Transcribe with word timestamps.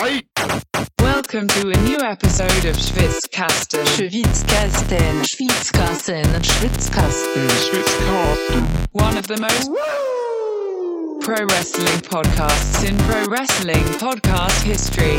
Welcome 0.00 1.46
to 1.48 1.68
a 1.68 1.76
new 1.82 1.98
episode 1.98 2.64
of 2.64 2.74
Schwitzkasten. 2.74 3.84
Schwitzkasten, 3.84 5.24
Schwitzkasten, 5.26 6.24
Schwitzkasten. 6.40 7.50
One 8.92 9.18
of 9.18 9.26
the 9.26 9.36
most 9.36 9.70
pro 11.20 11.44
wrestling 11.44 12.00
podcasts 12.00 12.82
in 12.88 12.96
pro 12.96 13.26
wrestling 13.26 13.84
podcast 13.98 14.62
history. 14.62 15.18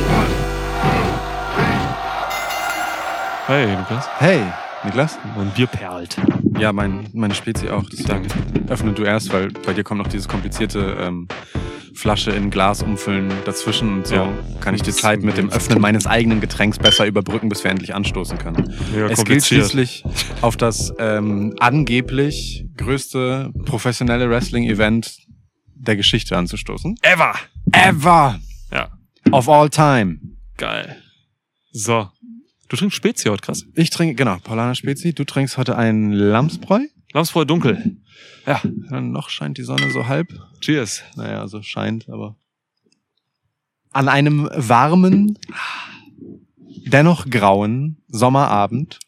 Hey, 3.45 3.75
Lukas. 3.75 4.07
Hey, 4.17 4.51
Niklas? 4.83 5.19
Mein 5.37 5.51
Bier 5.51 5.67
perlt. 5.67 6.17
Ja, 6.57 6.73
mein, 6.73 7.07
meine 7.13 7.35
Spezi 7.35 7.69
auch. 7.69 7.83
Deswegen 7.83 8.27
öffne 8.67 8.93
du 8.93 9.03
erst, 9.03 9.31
weil 9.31 9.49
bei 9.63 9.73
dir 9.73 9.83
kommt 9.83 9.99
noch 9.99 10.07
dieses 10.07 10.27
komplizierte 10.27 10.97
ähm, 10.99 11.27
Flasche 11.93 12.31
in 12.31 12.49
Glas 12.49 12.81
umfüllen 12.83 13.31
dazwischen 13.45 13.93
und 13.97 14.07
so 14.07 14.15
Ja. 14.15 14.29
kann 14.59 14.73
ich 14.75 14.81
die 14.81 14.91
Zeit 14.91 15.21
mit 15.23 15.37
dem 15.37 15.49
Öffnen 15.49 15.79
meines 15.81 16.07
eigenen 16.07 16.39
Getränks 16.41 16.77
besser 16.79 17.05
überbrücken, 17.05 17.49
bis 17.49 17.63
wir 17.63 17.71
endlich 17.71 17.93
anstoßen 17.93 18.37
können. 18.37 18.73
Ja, 18.95 19.07
es 19.07 19.23
gilt 19.23 19.45
schließlich 19.45 20.03
auf 20.41 20.57
das 20.57 20.93
ähm, 20.99 21.55
angeblich 21.59 22.65
größte 22.77 23.51
professionelle 23.65 24.29
Wrestling-Event 24.29 25.17
der 25.75 25.95
Geschichte 25.95 26.37
anzustoßen. 26.37 26.95
Ever! 27.01 27.33
Ever! 27.71 28.39
Ja, 28.71 28.89
Of 29.31 29.49
all 29.49 29.69
time. 29.69 30.19
geil. 30.57 30.97
So. 31.71 32.09
Du 32.69 32.77
trinkst 32.77 32.95
Spezi 32.95 33.27
heute, 33.27 33.41
krass. 33.41 33.65
Ich 33.75 33.89
trinke, 33.89 34.15
genau, 34.15 34.37
Paulaner 34.43 34.75
Spezi. 34.75 35.13
Du 35.13 35.25
trinkst 35.25 35.57
heute 35.57 35.77
einen 35.77 36.13
Lamsbräu. 36.13 36.79
Lamsbräu 37.13 37.45
dunkel. 37.45 37.97
Ja, 38.45 38.61
noch 38.65 39.29
scheint 39.29 39.57
die 39.57 39.63
Sonne 39.63 39.91
so 39.91 40.07
halb. 40.07 40.33
Cheers. 40.61 41.03
Naja, 41.15 41.47
so 41.47 41.61
scheint, 41.61 42.09
aber. 42.09 42.35
An 43.91 44.07
einem 44.07 44.49
warmen, 44.53 45.37
dennoch 46.87 47.29
grauen 47.29 47.97
Sommerabend 48.07 48.99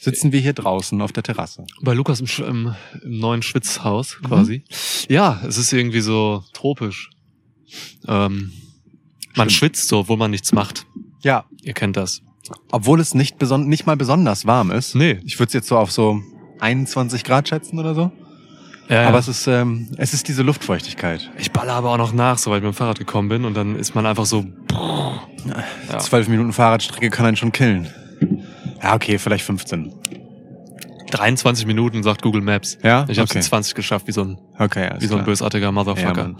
sitzen 0.00 0.32
wir 0.32 0.40
hier 0.40 0.52
draußen 0.52 1.00
auf 1.00 1.12
der 1.12 1.22
Terrasse. 1.22 1.66
Bei 1.82 1.94
Lukas 1.94 2.20
im, 2.20 2.26
im, 2.44 2.74
im 3.02 3.18
neuen 3.18 3.42
Schwitzhaus 3.42 4.18
quasi. 4.22 4.64
Ja, 5.08 5.40
es 5.46 5.58
ist 5.58 5.72
irgendwie 5.72 6.00
so 6.00 6.42
tropisch. 6.52 7.10
Ähm, 8.06 8.52
man 9.36 9.50
schwitzt 9.50 9.88
so, 9.88 10.00
obwohl 10.00 10.16
man 10.16 10.30
nichts 10.30 10.52
macht. 10.52 10.86
Ja. 11.22 11.44
Ihr 11.62 11.74
kennt 11.74 11.96
das. 11.96 12.22
Obwohl 12.70 13.00
es 13.00 13.14
nicht, 13.14 13.38
beson 13.38 13.68
nicht 13.68 13.86
mal 13.86 13.96
besonders 13.96 14.46
warm 14.46 14.70
ist. 14.70 14.94
Nee. 14.94 15.20
Ich 15.24 15.38
würde 15.38 15.48
es 15.48 15.52
jetzt 15.52 15.68
so 15.68 15.76
auf 15.76 15.92
so 15.92 16.22
21 16.60 17.24
Grad 17.24 17.48
schätzen 17.48 17.78
oder 17.78 17.94
so. 17.94 18.12
Ja, 18.88 19.06
Aber 19.06 19.18
es 19.18 19.28
ist, 19.28 19.46
ähm, 19.46 19.88
es 19.98 20.14
ist 20.14 20.28
diese 20.28 20.42
Luftfeuchtigkeit. 20.42 21.30
ich 21.38 21.52
baller 21.52 21.74
aber 21.74 21.90
auch 21.90 21.98
noch 21.98 22.14
nach, 22.14 22.38
soweit 22.38 22.58
ich 22.58 22.64
mit 22.64 22.72
dem 22.72 22.76
Fahrrad 22.76 22.98
gekommen 22.98 23.28
bin 23.28 23.44
und 23.44 23.54
dann 23.54 23.76
ist 23.76 23.94
man 23.94 24.06
einfach 24.06 24.24
so. 24.24 24.46
Ja. 25.90 25.98
Zwölf 25.98 26.26
Minuten 26.28 26.52
Fahrradstrecke 26.52 27.10
kann 27.10 27.26
einen 27.26 27.36
schon 27.36 27.52
killen. 27.52 27.88
Ja, 28.82 28.94
okay, 28.94 29.18
vielleicht 29.18 29.44
15. 29.44 29.92
23 31.10 31.66
Minuten, 31.66 32.02
sagt 32.02 32.22
Google 32.22 32.40
Maps. 32.42 32.78
Ja? 32.82 33.04
Ich 33.08 33.18
habe 33.18 33.28
okay. 33.28 33.38
in 33.38 33.42
20 33.42 33.74
geschafft, 33.74 34.06
wie 34.08 34.12
so 34.12 34.22
ein, 34.22 34.38
Okay, 34.58 34.90
wie 34.98 35.06
so 35.06 35.14
ein 35.14 35.18
klar. 35.18 35.24
bösartiger 35.26 35.66
Ja, 35.66 35.72
Motherfucker. 35.72 36.34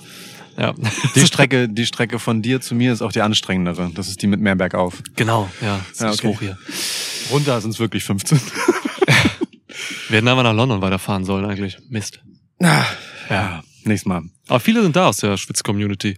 Ja, 0.58 0.74
Die 1.14 1.20
Strecke, 1.26 1.68
die 1.68 1.86
Strecke 1.86 2.18
von 2.18 2.42
dir 2.42 2.60
zu 2.60 2.74
mir 2.74 2.92
ist 2.92 3.00
auch 3.00 3.12
die 3.12 3.20
anstrengendere. 3.22 3.90
Das 3.94 4.08
ist 4.08 4.20
die 4.22 4.26
mit 4.26 4.40
mehr 4.40 4.56
bergauf. 4.56 5.02
genau, 5.16 5.48
ja, 5.62 5.80
ist 5.92 6.00
Ja, 6.00 6.10
okay. 6.10 6.26
hoch 6.28 6.40
hier. 6.40 6.58
Runter 7.30 7.60
sind 7.60 7.70
es 7.70 7.78
wirklich 7.78 8.04
15. 8.04 8.40
Wir 10.08 10.16
hätten 10.18 10.28
einfach 10.28 10.42
nach 10.42 10.54
London 10.54 10.80
weiterfahren 10.82 11.24
sollen 11.24 11.44
eigentlich. 11.44 11.78
Mist. 11.88 12.20
Ja, 12.60 13.62
nächstes 13.84 14.06
Mal. 14.06 14.22
Aber 14.48 14.60
viele 14.60 14.82
sind 14.82 14.96
da 14.96 15.06
aus 15.08 15.18
der 15.18 15.36
Schwitz-Community. 15.36 16.16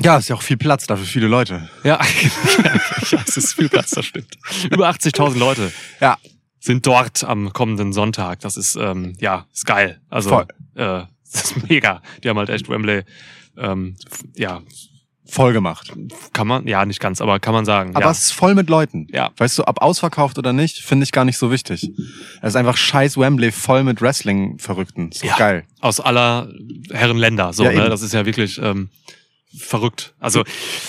Ja, 0.00 0.16
ist 0.18 0.28
ja 0.28 0.36
auch 0.36 0.42
viel 0.42 0.56
Platz 0.56 0.86
da 0.86 0.96
für 0.96 1.04
viele 1.04 1.26
Leute. 1.26 1.68
Ja, 1.82 1.98
ja, 3.10 3.20
es 3.26 3.36
ist 3.36 3.54
viel 3.54 3.68
Platz, 3.68 3.90
das 3.90 4.06
stimmt. 4.06 4.36
Über 4.70 4.88
80.000 4.88 5.38
Leute 5.38 5.72
Ja, 6.00 6.16
sind 6.60 6.86
dort 6.86 7.24
am 7.24 7.52
kommenden 7.52 7.92
Sonntag. 7.92 8.40
Das 8.40 8.56
ist, 8.56 8.76
ähm, 8.76 9.14
ja, 9.20 9.46
ist 9.52 9.66
geil. 9.66 10.00
Also, 10.08 10.30
Voll. 10.30 10.46
äh, 10.76 11.02
das 11.32 11.50
ist 11.50 11.68
mega. 11.68 12.00
Die 12.22 12.28
haben 12.28 12.38
halt 12.38 12.48
echt 12.48 12.68
Wembley, 12.68 13.02
ähm, 13.56 13.96
ja, 14.36 14.62
voll 15.30 15.52
gemacht. 15.52 15.92
kann 16.32 16.46
man, 16.46 16.66
ja, 16.66 16.84
nicht 16.86 17.00
ganz, 17.00 17.20
aber 17.20 17.38
kann 17.38 17.52
man 17.52 17.64
sagen. 17.64 17.94
Aber 17.94 18.06
ja. 18.06 18.10
es 18.10 18.18
ist 18.22 18.32
voll 18.32 18.54
mit 18.54 18.68
Leuten. 18.70 19.06
Ja. 19.12 19.30
Weißt 19.36 19.58
du, 19.58 19.66
ob 19.66 19.82
ausverkauft 19.82 20.38
oder 20.38 20.52
nicht, 20.52 20.78
finde 20.78 21.04
ich 21.04 21.12
gar 21.12 21.24
nicht 21.24 21.36
so 21.38 21.50
wichtig. 21.50 21.90
Es 22.40 22.48
ist 22.50 22.56
einfach 22.56 22.76
scheiß 22.76 23.18
Wembley 23.18 23.52
voll 23.52 23.84
mit 23.84 24.00
Wrestling-Verrückten. 24.00 25.10
Ist 25.10 25.22
Ja. 25.24 25.36
geil. 25.36 25.64
aus 25.80 26.00
aller 26.00 26.48
Herren 26.90 27.18
Länder. 27.18 27.52
So, 27.52 27.64
Ja, 27.64 27.70
ne? 27.72 27.76
eben. 27.82 27.90
Das 27.90 28.02
ist 28.02 28.12
ja 28.14 28.26
wirklich 28.26 28.58
ähm, 28.62 28.88
verrückt. 29.56 30.14
Also 30.18 30.42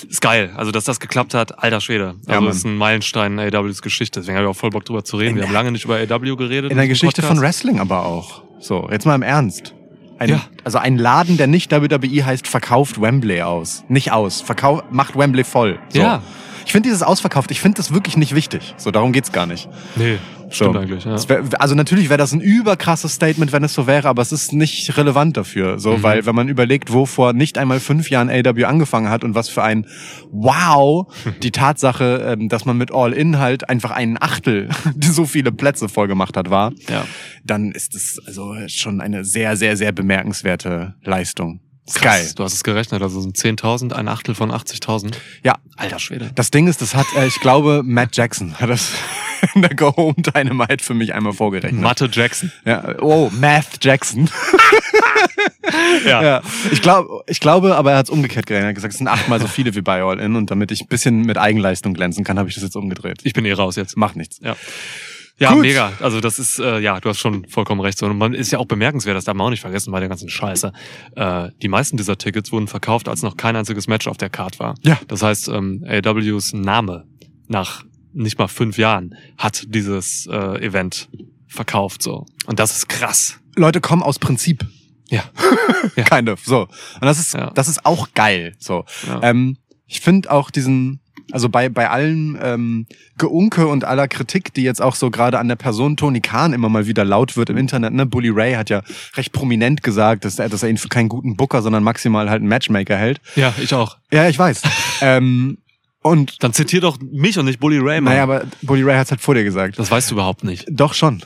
ist 0.10 0.22
geil. 0.22 0.52
Also 0.56 0.72
dass 0.72 0.84
das 0.86 1.00
geklappt 1.00 1.34
hat, 1.34 1.62
alter 1.64 1.82
Schwede. 1.82 2.16
Ja, 2.26 2.30
Also 2.30 2.42
Mann. 2.42 2.46
das 2.46 2.58
ist 2.58 2.66
ein 2.66 2.76
Meilenstein 2.78 3.38
in 3.38 3.54
AWs 3.56 3.82
Geschichte. 3.82 4.20
Deswegen 4.20 4.38
habe 4.38 4.48
ich 4.48 4.52
auch 4.52 4.58
voll 4.60 4.70
Bock 4.72 4.86
drüber 4.86 5.04
zu 5.04 5.18
reden. 5.18 5.32
In 5.32 5.36
Wir 5.38 5.44
haben 5.48 5.54
lange 5.54 5.72
nicht 5.72 5.86
über 5.86 5.96
AW 5.98 6.36
geredet. 6.36 6.72
In 6.72 6.78
der 6.78 6.88
Geschichte 6.88 7.22
von 7.22 7.36
Podcast. 7.38 7.44
Wrestling 7.66 7.80
aber 7.80 8.06
auch. 8.06 8.42
So, 8.60 8.88
jetzt 8.92 9.06
mal 9.06 9.16
im 9.16 9.22
Ernst. 9.22 9.74
Ein, 10.20 10.30
Ja. 10.30 10.42
Also 10.64 10.78
ein 10.78 10.98
Laden, 10.98 11.38
der 11.38 11.48
nicht 11.48 11.72
WWE 11.72 12.26
heißt, 12.26 12.48
verkauft 12.48 13.02
Wembley 13.02 13.42
aus. 13.42 13.84
Nicht 13.88 14.12
aus. 14.12 14.42
Verkau 14.42 14.84
macht 14.92 15.18
Wembley 15.18 15.44
voll. 15.46 15.80
So. 15.90 16.00
Ja. 16.00 16.22
Ich 16.70 16.72
finde 16.74 16.88
dieses 16.88 17.02
ausverkauft, 17.02 17.50
ich 17.50 17.62
finde 17.62 17.78
das 17.78 17.92
wirklich 17.96 18.16
nicht 18.16 18.36
wichtig. 18.36 18.76
So, 18.78 18.92
darum 18.92 19.12
geht's 19.12 19.32
gar 19.32 19.48
nicht. 19.48 19.68
Nee, 19.96 20.20
stimmt 20.52 20.76
So. 20.76 20.80
eigentlich. 20.80 21.04
Ja. 21.04 21.18
Wär, 21.28 21.44
also 21.60 21.74
natürlich 21.74 22.10
wäre 22.10 22.20
das 22.20 22.32
ein 22.32 22.42
überkrasses 22.42 23.12
Statement, 23.16 23.52
wenn 23.52 23.64
es 23.64 23.74
so 23.74 23.88
wäre, 23.88 24.08
aber 24.08 24.22
es 24.22 24.32
ist 24.32 24.54
nicht 24.54 24.96
relevant 24.96 25.36
dafür. 25.36 25.80
So, 25.80 25.98
Mhm. 25.98 26.04
weil 26.04 26.26
wenn 26.28 26.36
man 26.36 26.48
überlegt, 26.48 26.94
wo 26.94 27.08
vor 27.08 27.34
nicht 27.34 27.58
einmal 27.58 27.80
fünf 27.80 28.12
Jahren 28.12 28.30
AW 28.30 28.66
angefangen 28.66 29.10
hat 29.10 29.24
und 29.24 29.34
was 29.34 29.50
für 29.50 29.64
ein 29.64 29.88
Wow, 30.32 31.08
die 31.42 31.50
Tatsache, 31.50 32.36
ähm, 32.40 32.50
dass 32.50 32.66
man 32.66 32.78
mit 32.78 32.94
All 32.94 33.14
In 33.14 33.40
halt 33.40 33.68
einfach 33.68 33.90
einen 33.90 34.22
Achtel 34.22 34.70
so 35.02 35.26
viele 35.26 35.52
Plätze 35.52 35.90
voll 35.90 36.08
gemacht 36.08 36.38
hat, 36.38 36.52
war, 36.52 36.72
Ja. 36.88 37.04
dann 37.44 37.72
ist 37.72 37.96
es 37.96 38.22
also 38.28 38.54
schon 38.68 39.02
eine 39.02 39.26
sehr, 39.26 39.58
sehr, 39.58 39.76
sehr 39.76 39.92
bemerkenswerte 39.92 40.94
Leistung. 41.04 41.62
Krass, 41.94 42.02
geil. 42.02 42.32
Du 42.36 42.44
hast 42.44 42.54
es 42.54 42.64
gerechnet, 42.64 43.02
also 43.02 43.22
sind 43.22 43.38
10.000, 43.38 43.94
ein 43.94 44.08
Achtel 44.08 44.36
von 44.36 44.52
80.000. 44.52 45.14
Ja, 45.44 45.56
Alter 45.78 46.00
Schwede. 46.00 46.32
das 46.36 46.52
Ding 46.52 46.68
ist, 46.68 46.82
das 46.82 46.96
hat, 46.96 47.08
äh, 47.18 47.28
ich 47.28 47.40
glaube, 47.40 47.82
Matt 47.84 48.16
Jackson 48.16 48.60
hat 48.60 48.70
das 48.70 48.92
in 49.56 49.62
der 49.62 49.76
Go 49.76 49.96
Home 49.96 50.16
Dynamite 50.18 50.84
für 50.84 50.94
mich 50.94 51.14
einmal 51.14 51.34
vorgerechnet. 51.34 51.82
Mathe 51.82 52.10
Jackson. 52.12 52.52
Ja, 52.66 52.96
oh, 53.02 53.30
Math 53.32 53.84
Jackson. 53.84 54.30
Ja. 56.06 56.22
Ja, 56.24 56.42
ich 56.72 56.82
glaube, 56.82 57.24
ich 57.28 57.40
glaube, 57.40 57.76
aber 57.76 57.92
er 57.92 57.98
hat 57.98 58.06
es 58.08 58.10
umgekehrt 58.10 58.46
gerechnet. 58.46 58.66
Er 58.66 58.70
hat 58.70 58.76
gesagt, 58.76 58.94
es 58.94 58.98
sind 58.98 59.08
achtmal 59.08 59.40
so 59.40 59.48
viele 59.48 59.76
wie 59.76 59.82
bei 59.82 60.02
All 60.02 60.20
In 60.20 60.36
und 60.36 60.50
damit 60.50 60.72
ich 60.72 60.82
ein 60.82 60.88
bisschen 60.88 61.22
mit 61.22 61.38
Eigenleistung 61.38 61.94
glänzen 61.94 62.24
kann, 62.24 62.40
habe 62.40 62.50
ich 62.50 62.56
das 62.56 62.64
jetzt 62.64 62.76
umgedreht. 62.76 63.20
Ich 63.24 63.34
bin 63.34 63.46
eh 63.46 63.54
raus 63.54 63.76
jetzt. 63.76 63.96
Macht 63.98 64.16
nichts. 64.16 64.40
Ja. 64.42 64.56
Ja, 65.40 65.54
Gut. 65.54 65.62
mega. 65.62 65.94
Also 66.02 66.20
das 66.22 66.38
ist, 66.40 66.60
äh, 66.60 66.80
ja, 66.80 67.00
du 67.00 67.10
hast 67.10 67.20
schon 67.20 67.48
vollkommen 67.48 67.80
recht. 67.82 67.98
So, 67.98 68.06
Und 68.06 68.18
man 68.18 68.34
ist 68.34 68.52
ja 68.52 68.60
auch 68.60 68.66
bemerkenswert, 68.66 69.16
das 69.16 69.24
darf 69.26 69.36
man 69.36 69.48
auch 69.48 69.50
nicht 69.52 69.62
vergessen 69.62 69.92
bei 69.92 70.00
der 70.00 70.10
ganzen 70.10 70.30
Scheiße. 70.30 70.74
Äh, 71.16 71.50
die 71.62 71.68
meisten 71.70 71.96
dieser 71.98 72.18
Tickets 72.18 72.52
wurden 72.52 72.68
verkauft, 72.68 73.08
als 73.08 73.22
noch 73.24 73.38
kein 73.38 73.56
einziges 73.56 73.88
Match 73.88 74.08
auf 74.08 74.18
der 74.18 74.30
Card 74.30 74.60
war. 74.60 74.76
Ja. 74.82 75.00
Das 75.08 75.24
heißt, 75.24 75.48
ähm, 75.50 75.84
AWs 75.88 76.54
Name 76.54 77.06
nach 77.48 77.84
nicht 78.14 78.38
mal 78.38 78.48
fünf 78.48 78.78
Jahren 78.78 79.16
hat 79.38 79.64
dieses 79.68 80.28
äh, 80.28 80.36
Event 80.66 81.10
verkauft. 81.48 82.04
so 82.04 82.26
Und 82.48 82.60
das 82.60 82.76
ist 82.76 82.90
krass. 82.90 83.40
Leute 83.56 83.82
kommen 83.82 84.04
aus 84.04 84.20
Prinzip. 84.20 84.66
Ja. 85.10 85.24
Ja. 85.96 86.04
Kind 86.04 86.28
of. 86.30 86.44
So. 86.46 86.64
Und 86.64 87.02
das 87.02 87.20
ist, 87.20 87.34
Ja. 87.34 87.52
das 87.52 87.68
ist 87.70 87.86
auch 87.86 88.10
geil. 88.14 88.54
So. 88.60 88.84
Ja. 89.08 89.22
Ähm, 89.24 89.58
ich 89.86 90.02
finde 90.02 90.30
auch 90.30 90.52
diesen, 90.52 91.00
also 91.32 91.50
bei, 91.50 91.70
bei 91.70 91.90
allen 91.90 92.38
ähm, 92.42 92.86
Geunke 93.18 93.68
und 93.68 93.86
aller 93.86 94.08
Kritik, 94.08 94.54
die 94.54 94.64
jetzt 94.64 94.82
auch 94.82 94.96
so 94.96 95.12
gerade 95.12 95.40
an 95.40 95.48
der 95.48 95.56
Person 95.56 95.98
Tony 95.98 96.22
Khan 96.22 96.54
immer 96.54 96.70
mal 96.70 96.88
wieder 96.88 97.06
laut 97.06 97.38
wird 97.38 97.50
im 97.50 97.58
Internet, 97.58 97.94
ne? 97.94 98.06
Bully 98.06 98.30
Ray 98.30 98.54
hat 98.54 98.70
ja 98.70 98.82
recht 99.16 99.32
prominent 99.32 99.84
gesagt, 99.84 100.26
dass 100.26 100.40
er, 100.40 100.50
dass 100.50 100.64
er 100.64 100.70
ihn 100.70 100.78
für 100.78 100.90
keinen 100.90 101.10
guten 101.10 101.36
Booker, 101.36 101.62
sondern 101.62 101.84
maximal 101.84 102.30
halt 102.30 102.40
einen 102.42 102.50
Matchmaker 102.50 102.98
hält. 102.98 103.22
ja, 103.36 103.54
ich 103.62 103.74
auch. 103.74 103.98
Ja, 104.12 104.28
ich 104.28 104.38
weiß. 104.40 104.62
ähm, 105.02 105.58
und 106.02 106.42
Dann 106.44 106.54
zitier 106.54 106.82
doch 106.82 106.98
mich 107.02 107.38
und 107.38 107.46
nicht 107.46 107.60
Bully 107.60 107.78
Ray, 107.78 108.00
Mann. 108.00 108.14
naja, 108.14 108.24
aber 108.24 108.44
Bully 108.62 108.84
Ray 108.84 108.96
hat's 108.96 109.12
halt 109.12 109.22
vor 109.22 109.36
dir 109.36 109.44
gesagt. 109.44 109.78
das 109.78 109.92
weißt 109.92 110.10
du 110.10 110.16
überhaupt 110.16 110.44
nicht. 110.44 110.66
Doch 110.70 110.94
schon. 110.94 111.22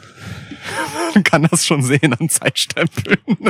Man 1.13 1.23
kann 1.23 1.47
das 1.49 1.65
schon 1.65 1.83
sehen 1.83 2.13
an 2.19 2.27
Zeitstempeln. 2.27 3.17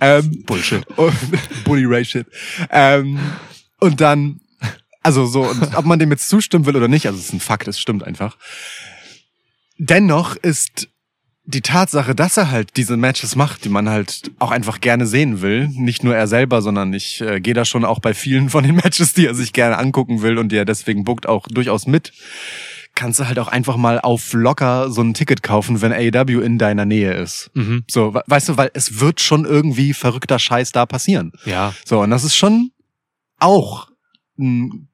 ähm, 0.00 0.44
Bullshit. 0.46 0.86
Bully 1.64 1.84
Ray 1.84 2.04
Shit. 2.04 2.26
Ähm, 2.70 3.18
und 3.80 4.00
dann, 4.00 4.40
also 5.06 5.24
so, 5.26 5.42
und 5.48 5.74
ob 5.76 5.84
man 5.86 5.98
dem 5.98 6.10
jetzt 6.10 6.28
zustimmen 6.28 6.66
will 6.66 6.76
oder 6.76 6.88
nicht, 6.88 7.06
also 7.06 7.18
es 7.18 7.26
ist 7.26 7.32
ein 7.32 7.40
Fakt, 7.40 7.66
es 7.68 7.80
stimmt 7.80 8.02
einfach. 8.04 8.36
Dennoch 9.78 10.36
ist 10.36 10.88
die 11.44 11.60
Tatsache, 11.60 12.14
dass 12.14 12.36
er 12.36 12.50
halt 12.50 12.76
diese 12.76 12.96
Matches 12.96 13.36
macht, 13.36 13.64
die 13.64 13.68
man 13.68 13.88
halt 13.88 14.32
auch 14.40 14.50
einfach 14.50 14.80
gerne 14.80 15.06
sehen 15.06 15.42
will, 15.42 15.68
nicht 15.68 16.02
nur 16.02 16.16
er 16.16 16.26
selber, 16.26 16.60
sondern 16.60 16.92
ich 16.92 17.20
äh, 17.20 17.40
gehe 17.40 17.54
da 17.54 17.64
schon 17.64 17.84
auch 17.84 18.00
bei 18.00 18.14
vielen 18.14 18.50
von 18.50 18.64
den 18.64 18.74
Matches, 18.76 19.12
die 19.14 19.26
er 19.26 19.34
sich 19.34 19.52
gerne 19.52 19.78
angucken 19.78 20.22
will 20.22 20.38
und 20.38 20.50
die 20.50 20.56
er 20.56 20.64
deswegen 20.64 21.04
bookt, 21.04 21.28
auch 21.28 21.46
durchaus 21.46 21.86
mit. 21.86 22.12
Kannst 22.96 23.20
du 23.20 23.28
halt 23.28 23.38
auch 23.38 23.48
einfach 23.48 23.76
mal 23.76 24.00
auf 24.00 24.32
locker 24.32 24.90
so 24.90 25.02
ein 25.02 25.12
Ticket 25.14 25.42
kaufen, 25.42 25.82
wenn 25.82 25.92
AEW 25.92 26.40
in 26.40 26.56
deiner 26.58 26.86
Nähe 26.86 27.12
ist. 27.12 27.50
Mhm. 27.54 27.84
So, 27.88 28.14
we- 28.14 28.22
weißt 28.26 28.48
du, 28.48 28.56
weil 28.56 28.70
es 28.72 28.98
wird 28.98 29.20
schon 29.20 29.44
irgendwie 29.44 29.92
verrückter 29.92 30.38
Scheiß 30.38 30.72
da 30.72 30.86
passieren. 30.86 31.30
Ja. 31.44 31.74
So, 31.84 32.00
und 32.00 32.10
das 32.10 32.24
ist 32.24 32.34
schon 32.34 32.70
auch 33.38 33.88
ein, 34.38 34.88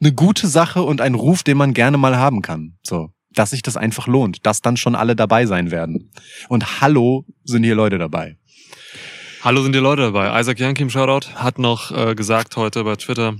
eine 0.00 0.12
gute 0.12 0.46
Sache 0.48 0.82
und 0.82 1.00
ein 1.00 1.14
Ruf, 1.14 1.42
den 1.42 1.56
man 1.56 1.74
gerne 1.74 1.96
mal 1.98 2.16
haben 2.16 2.42
kann. 2.42 2.76
So, 2.82 3.10
dass 3.32 3.50
sich 3.50 3.62
das 3.62 3.76
einfach 3.76 4.06
lohnt, 4.06 4.44
dass 4.46 4.60
dann 4.60 4.76
schon 4.76 4.94
alle 4.94 5.16
dabei 5.16 5.46
sein 5.46 5.70
werden. 5.70 6.10
Und 6.48 6.80
hallo 6.80 7.24
sind 7.44 7.64
hier 7.64 7.74
Leute 7.74 7.98
dabei. 7.98 8.36
Hallo 9.42 9.62
sind 9.62 9.74
die 9.74 9.78
Leute 9.80 10.02
dabei. 10.02 10.40
Isaac 10.40 10.58
Yankim, 10.58 10.88
Shoutout, 10.90 11.34
hat 11.34 11.58
noch 11.58 11.90
äh, 11.90 12.14
gesagt 12.14 12.56
heute 12.56 12.82
bei 12.84 12.96
Twitter, 12.96 13.36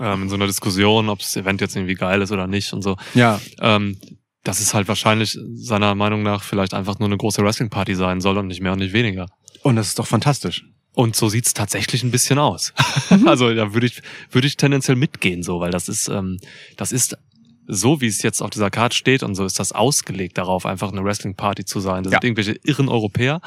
ähm, 0.00 0.22
in 0.22 0.28
so 0.28 0.34
einer 0.34 0.46
Diskussion, 0.46 1.08
ob 1.08 1.20
das 1.20 1.34
Event 1.36 1.60
jetzt 1.60 1.74
irgendwie 1.76 1.94
geil 1.94 2.20
ist 2.20 2.32
oder 2.32 2.46
nicht 2.46 2.72
und 2.72 2.82
so, 2.82 2.96
Ja, 3.14 3.40
ähm, 3.60 3.96
dass 4.42 4.60
es 4.60 4.74
halt 4.74 4.88
wahrscheinlich 4.88 5.38
seiner 5.54 5.94
Meinung 5.94 6.22
nach 6.22 6.42
vielleicht 6.42 6.74
einfach 6.74 6.98
nur 6.98 7.08
eine 7.08 7.16
große 7.16 7.42
Wrestling-Party 7.42 7.94
sein 7.94 8.20
soll 8.20 8.36
und 8.36 8.48
nicht 8.48 8.60
mehr 8.60 8.72
und 8.72 8.78
nicht 8.80 8.92
weniger. 8.92 9.26
und 9.62 9.76
das 9.76 9.86
ist 9.88 9.98
doch 9.98 10.06
fantastisch. 10.06 10.66
Und 10.94 11.16
so 11.16 11.28
sieht's 11.28 11.54
tatsächlich 11.54 12.02
ein 12.04 12.10
bisschen 12.10 12.38
aus. 12.38 12.72
also 13.26 13.52
da 13.52 13.74
würde 13.74 13.86
ich, 13.86 14.00
würde 14.30 14.46
ich 14.46 14.56
tendenziell 14.56 14.96
mitgehen, 14.96 15.42
so, 15.42 15.60
weil 15.60 15.70
das 15.72 15.88
ist, 15.88 16.08
ähm, 16.08 16.38
das 16.76 16.92
ist 16.92 17.16
so, 17.66 18.00
wie 18.02 18.06
es 18.06 18.22
jetzt 18.22 18.42
auf 18.42 18.50
dieser 18.50 18.70
Karte 18.70 18.94
steht 18.94 19.22
und 19.22 19.34
so 19.34 19.44
ist 19.44 19.58
das 19.58 19.72
ausgelegt 19.72 20.36
darauf, 20.36 20.66
einfach 20.66 20.92
eine 20.92 21.02
Wrestling-Party 21.02 21.64
zu 21.64 21.80
sein. 21.80 22.02
Das 22.04 22.12
Ja. 22.12 22.18
sind 22.20 22.28
irgendwelche 22.28 22.60
irren 22.62 22.88
Europäer 22.90 23.40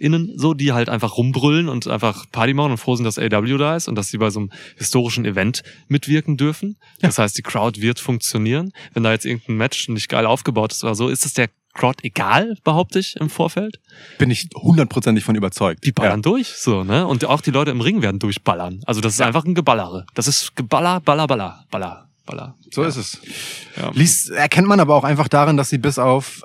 innen, 0.00 0.32
so, 0.36 0.54
die 0.54 0.72
halt 0.72 0.88
einfach 0.88 1.16
rumbrüllen 1.16 1.68
und 1.68 1.86
einfach 1.86 2.26
Party 2.32 2.52
machen 2.52 2.72
und 2.72 2.78
froh 2.78 2.96
sind, 2.96 3.04
dass 3.04 3.16
AW 3.18 3.58
da 3.58 3.76
ist 3.76 3.86
und 3.86 3.94
dass 3.94 4.08
sie 4.08 4.18
bei 4.18 4.30
so 4.30 4.40
einem 4.40 4.50
historischen 4.76 5.24
Event 5.24 5.62
mitwirken 5.88 6.36
dürfen. 6.36 6.76
Das 7.00 7.18
heißt, 7.18 7.38
die 7.38 7.42
Crowd 7.42 7.80
wird 7.80 8.00
funktionieren. 8.00 8.72
Wenn 8.92 9.04
da 9.04 9.12
jetzt 9.12 9.24
irgendein 9.24 9.56
Match 9.56 9.88
nicht 9.88 10.08
geil 10.08 10.26
aufgebaut 10.26 10.72
ist 10.72 10.82
oder 10.82 10.94
so, 10.96 11.08
ist 11.08 11.24
es 11.24 11.34
der 11.34 11.48
Crowd 11.72 12.02
egal, 12.02 12.56
behaupte 12.64 12.98
ich, 12.98 13.16
im 13.16 13.30
Vorfeld. 13.30 13.80
Bin 14.18 14.30
ich 14.30 14.48
hundertprozentig 14.54 15.24
von 15.24 15.36
überzeugt. 15.36 15.84
Die 15.84 15.92
ballern 15.92 16.22
durch, 16.22 16.48
so, 16.48 16.82
ne? 16.82 17.06
Und 17.06 17.24
auch 17.24 17.40
die 17.40 17.50
Leute 17.50 17.70
im 17.70 17.80
Ring 17.80 18.02
werden 18.02 18.18
durchballern. 18.18 18.82
Also 18.86 19.00
das 19.00 19.14
ist 19.14 19.20
einfach 19.20 19.44
ein 19.44 19.54
Geballere. 19.54 20.06
Das 20.14 20.26
ist 20.26 20.56
Geballer, 20.56 21.00
Baller, 21.00 21.26
Baller, 21.26 21.64
Baller, 21.70 22.08
Baller. 22.26 22.56
So 22.72 22.82
ja. 22.82 22.88
ist 22.88 22.96
es. 22.96 23.20
Ja. 23.76 23.90
Lies, 23.94 24.28
erkennt 24.30 24.66
man 24.66 24.80
aber 24.80 24.96
auch 24.96 25.04
einfach 25.04 25.28
darin, 25.28 25.56
dass 25.56 25.68
sie 25.68 25.78
bis 25.78 25.98
auf 25.98 26.42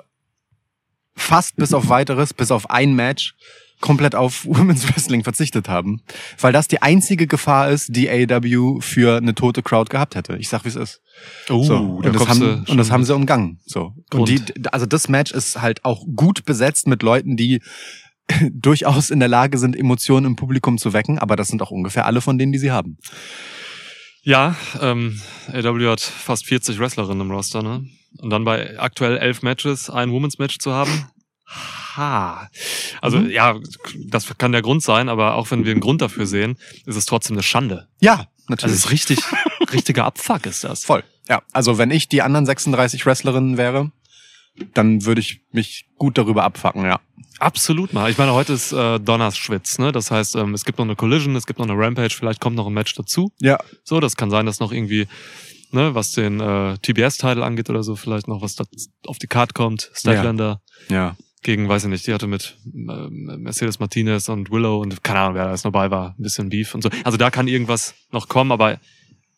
fast 1.16 1.56
bis 1.56 1.74
auf 1.74 1.88
weiteres, 1.88 2.32
bis 2.34 2.50
auf 2.50 2.70
ein 2.70 2.94
Match 2.94 3.34
komplett 3.80 4.14
auf 4.14 4.44
Women's 4.46 4.88
Wrestling 4.88 5.24
verzichtet 5.24 5.68
haben, 5.68 6.02
weil 6.40 6.52
das 6.52 6.68
die 6.68 6.82
einzige 6.82 7.26
Gefahr 7.26 7.70
ist, 7.70 7.94
die 7.94 8.08
AEW 8.08 8.80
für 8.80 9.16
eine 9.16 9.34
tote 9.34 9.62
Crowd 9.62 9.90
gehabt 9.90 10.14
hätte. 10.14 10.36
Ich 10.36 10.48
sag, 10.48 10.64
wie 10.64 10.68
es 10.68 10.76
ist. 10.76 11.02
Oh, 11.48 11.62
so. 11.62 12.00
da 12.02 12.08
und, 12.08 12.14
das 12.14 12.26
kommst 12.26 12.42
du 12.42 12.46
haben, 12.46 12.64
und 12.68 12.76
das 12.76 12.90
haben 12.90 13.04
sie 13.04 13.14
umgangen. 13.14 13.60
So. 13.66 13.94
Grund. 14.10 14.30
Und 14.30 14.30
die, 14.30 14.64
also 14.72 14.86
das 14.86 15.08
Match 15.08 15.32
ist 15.32 15.60
halt 15.60 15.84
auch 15.84 16.04
gut 16.14 16.44
besetzt 16.44 16.86
mit 16.86 17.02
Leuten, 17.02 17.36
die 17.36 17.60
durchaus 18.50 19.10
in 19.10 19.20
der 19.20 19.28
Lage 19.28 19.58
sind, 19.58 19.76
Emotionen 19.76 20.26
im 20.26 20.36
Publikum 20.36 20.78
zu 20.78 20.92
wecken, 20.92 21.18
aber 21.18 21.36
das 21.36 21.48
sind 21.48 21.62
auch 21.62 21.70
ungefähr 21.70 22.06
alle 22.06 22.20
von 22.20 22.38
denen, 22.38 22.52
die 22.52 22.58
sie 22.58 22.70
haben. 22.70 22.98
Ja, 24.22 24.56
ähm, 24.80 25.20
AW 25.52 25.88
hat 25.88 26.00
fast 26.00 26.46
40 26.46 26.80
Wrestlerinnen 26.80 27.20
im 27.20 27.30
Roster, 27.30 27.62
ne? 27.62 27.84
Und 28.18 28.30
dann 28.30 28.44
bei 28.44 28.78
aktuell 28.80 29.18
elf 29.18 29.42
Matches 29.42 29.88
ein 29.88 30.10
Women's 30.10 30.38
Match 30.38 30.58
zu 30.58 30.72
haben. 30.72 31.06
Ha. 31.96 32.48
Also 33.00 33.18
Mhm. 33.18 33.30
ja, 33.30 33.56
das 34.06 34.26
kann 34.38 34.52
der 34.52 34.62
Grund 34.62 34.82
sein, 34.82 35.08
aber 35.08 35.34
auch 35.34 35.50
wenn 35.50 35.64
wir 35.64 35.72
einen 35.72 35.80
Grund 35.80 36.02
dafür 36.02 36.26
sehen, 36.26 36.56
ist 36.84 36.96
es 36.96 37.06
trotzdem 37.06 37.34
eine 37.36 37.42
Schande. 37.42 37.88
Ja, 38.00 38.12
Also 38.14 38.26
natürlich. 38.48 38.74
es 38.76 38.84
ist 38.84 38.90
richtig, 38.90 39.18
richtiger 39.72 40.04
Abfuck 40.04 40.46
ist 40.46 40.64
das. 40.64 40.84
Voll. 40.84 41.04
Ja, 41.28 41.42
also 41.52 41.78
wenn 41.78 41.90
ich 41.90 42.08
die 42.08 42.22
anderen 42.22 42.46
36 42.46 43.04
Wrestlerinnen 43.06 43.56
wäre, 43.56 43.90
dann 44.74 45.04
würde 45.04 45.20
ich 45.20 45.40
mich 45.52 45.86
gut 45.98 46.16
darüber 46.18 46.44
abfacken, 46.44 46.84
ja. 46.84 47.00
Absolut 47.38 47.92
mal. 47.92 48.10
Ich 48.10 48.16
meine, 48.16 48.32
heute 48.32 48.54
ist 48.54 48.72
äh, 48.72 48.98
Donnerschwitz, 48.98 49.78
ne? 49.78 49.92
Das 49.92 50.10
heißt, 50.10 50.36
ähm, 50.36 50.54
es 50.54 50.64
gibt 50.64 50.78
noch 50.78 50.86
eine 50.86 50.96
Collision, 50.96 51.36
es 51.36 51.44
gibt 51.46 51.58
noch 51.58 51.68
eine 51.68 51.76
Rampage, 51.78 52.14
vielleicht 52.16 52.40
kommt 52.40 52.56
noch 52.56 52.66
ein 52.66 52.72
Match 52.72 52.94
dazu. 52.94 53.30
Ja. 53.40 53.58
So, 53.84 54.00
das 54.00 54.16
kann 54.16 54.30
sein, 54.30 54.46
dass 54.46 54.58
noch 54.58 54.72
irgendwie, 54.72 55.06
ne, 55.70 55.94
was 55.94 56.12
den 56.12 56.40
äh, 56.40 56.78
TBS-Titel 56.78 57.42
angeht 57.42 57.68
oder 57.68 57.82
so, 57.82 57.94
vielleicht 57.96 58.26
noch 58.28 58.40
was 58.40 58.54
da 58.54 58.64
auf 59.06 59.18
die 59.18 59.26
Card 59.26 59.52
kommt. 59.52 59.90
Statlander 59.92 60.62
Ja. 60.88 61.16
Gegen, 61.42 61.68
weiß 61.68 61.84
ich 61.84 61.90
nicht, 61.90 62.06
die 62.06 62.14
hatte 62.14 62.26
mit 62.26 62.56
äh, 62.66 63.08
Mercedes 63.08 63.78
Martinez 63.78 64.28
und 64.28 64.50
Willow 64.50 64.80
und 64.80 65.04
keine 65.04 65.20
Ahnung, 65.20 65.34
wer 65.34 65.44
da 65.44 65.50
jetzt 65.52 65.64
noch 65.64 65.72
bei 65.72 65.90
war, 65.90 66.14
ein 66.18 66.22
bisschen 66.22 66.48
Beef 66.48 66.74
und 66.74 66.82
so. 66.82 66.90
Also 67.04 67.16
da 67.18 67.30
kann 67.30 67.48
irgendwas 67.48 67.94
noch 68.10 68.28
kommen, 68.28 68.52
aber 68.52 68.80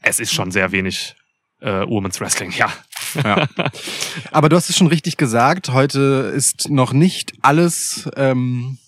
es 0.00 0.21
ist 0.21 0.33
schon 0.33 0.50
sehr 0.50 0.73
wenig 0.73 1.17
äh, 1.61 1.87
Women's 1.87 2.21
Wrestling, 2.21 2.53
ja. 2.56 2.73
ja. 3.23 3.49
Aber 4.31 4.49
du 4.49 4.56
hast 4.56 4.71
es 4.71 4.77
schon 4.77 4.87
richtig 4.87 5.17
gesagt, 5.17 5.71
heute 5.71 6.33
ist 6.35 6.71
noch 6.71 6.93
nicht 6.93 7.33
alles 7.43 8.09
ähm, 8.17 8.79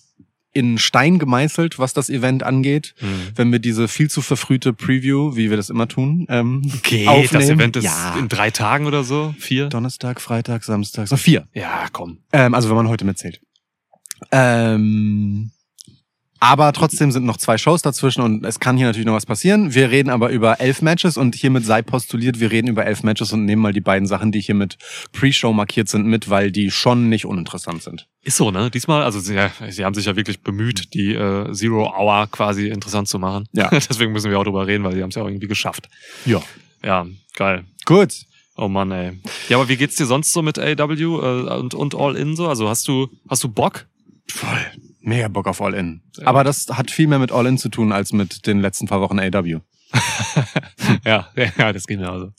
in 0.53 0.77
Stein 0.77 1.17
gemeißelt, 1.19 1.79
was 1.79 1.93
das 1.93 2.09
Event 2.09 2.43
angeht. 2.43 2.93
Hm. 2.99 3.09
Wenn 3.35 3.51
wir 3.51 3.59
diese 3.59 3.87
viel 3.87 4.09
zu 4.09 4.21
verfrühte 4.21 4.73
Preview, 4.73 5.35
wie 5.35 5.49
wir 5.49 5.57
das 5.57 5.69
immer 5.69 5.87
tun, 5.87 6.25
ähm, 6.29 6.61
Okay, 6.77 7.07
aufnehmen. 7.07 7.27
das 7.31 7.49
Event 7.49 7.75
ist 7.77 7.83
ja. 7.85 8.15
in 8.17 8.27
drei 8.27 8.51
Tagen 8.51 8.85
oder 8.85 9.03
so, 9.03 9.33
vier. 9.39 9.67
Donnerstag, 9.69 10.19
Freitag, 10.19 10.63
Samstag, 10.63 11.07
so 11.07 11.15
vier. 11.17 11.47
Ja, 11.53 11.87
komm. 11.91 12.19
Ähm, 12.33 12.53
also 12.53 12.69
wenn 12.69 12.75
man 12.75 12.89
heute 12.89 13.05
mitzählt. 13.05 13.39
Ähm, 14.31 15.51
aber 16.43 16.73
trotzdem 16.73 17.11
sind 17.11 17.23
noch 17.23 17.37
zwei 17.37 17.59
Shows 17.59 17.83
dazwischen 17.83 18.21
und 18.21 18.43
es 18.43 18.59
kann 18.59 18.75
hier 18.75 18.87
natürlich 18.87 19.05
noch 19.05 19.13
was 19.13 19.27
passieren. 19.27 19.75
Wir 19.75 19.91
reden 19.91 20.09
aber 20.09 20.31
über 20.31 20.59
elf 20.59 20.81
Matches 20.81 21.15
und 21.15 21.35
hiermit 21.35 21.67
sei 21.67 21.83
postuliert, 21.83 22.39
wir 22.39 22.49
reden 22.49 22.67
über 22.67 22.83
elf 22.83 23.03
Matches 23.03 23.31
und 23.31 23.45
nehmen 23.45 23.61
mal 23.61 23.73
die 23.73 23.79
beiden 23.79 24.07
Sachen, 24.07 24.31
die 24.31 24.41
hier 24.41 24.55
mit 24.55 24.79
Pre-Show 25.11 25.53
markiert 25.53 25.87
sind, 25.87 26.07
mit, 26.07 26.31
weil 26.31 26.51
die 26.51 26.71
schon 26.71 27.09
nicht 27.09 27.25
uninteressant 27.25 27.83
sind. 27.83 28.07
Ist 28.23 28.37
so, 28.37 28.49
ne? 28.49 28.71
Diesmal, 28.71 29.03
also 29.03 29.19
sie, 29.19 29.37
sie 29.69 29.85
haben 29.85 29.93
sich 29.93 30.05
ja 30.05 30.15
wirklich 30.15 30.41
bemüht, 30.41 30.95
die 30.95 31.13
äh, 31.13 31.51
Zero 31.53 31.93
Hour 31.95 32.27
quasi 32.31 32.69
interessant 32.69 33.07
zu 33.07 33.19
machen. 33.19 33.47
Ja. 33.51 33.69
Deswegen 33.71 34.11
müssen 34.11 34.31
wir 34.31 34.39
auch 34.39 34.43
drüber 34.43 34.65
reden, 34.65 34.83
weil 34.83 34.93
sie 34.93 35.03
haben 35.03 35.09
es 35.09 35.15
ja 35.15 35.21
auch 35.21 35.27
irgendwie 35.27 35.47
geschafft. 35.47 35.89
Ja. 36.25 36.41
Ja, 36.83 37.05
geil. 37.35 37.65
Gut. 37.85 38.15
Oh 38.57 38.67
Mann, 38.67 38.89
ey. 38.89 39.19
Ja, 39.47 39.57
aber 39.57 39.69
wie 39.69 39.77
geht's 39.77 39.95
dir 39.95 40.07
sonst 40.07 40.33
so 40.33 40.41
mit 40.41 40.57
AW 40.57 40.99
äh, 40.99 41.59
und, 41.59 41.75
und 41.75 41.93
All 41.93 42.15
In 42.15 42.35
so? 42.35 42.47
Also 42.47 42.67
hast 42.67 42.87
du, 42.87 43.09
hast 43.29 43.43
du 43.43 43.47
Bock? 43.47 43.85
Voll. 44.27 44.65
Mega 45.01 45.27
Bock 45.27 45.47
auf 45.47 45.61
All-In. 45.61 46.01
Aber 46.23 46.43
das 46.43 46.67
hat 46.69 46.91
viel 46.91 47.07
mehr 47.07 47.19
mit 47.19 47.31
All-In 47.31 47.57
zu 47.57 47.69
tun 47.69 47.91
als 47.91 48.13
mit 48.13 48.45
den 48.45 48.59
letzten 48.61 48.87
paar 48.87 49.01
Wochen 49.01 49.19
AW. 49.19 49.59
Ja, 51.05 51.29
ja, 51.57 51.73
das 51.73 51.85
geht 51.87 51.99
mir 51.99 52.11
auch 52.11 52.19
so. 52.19 52.31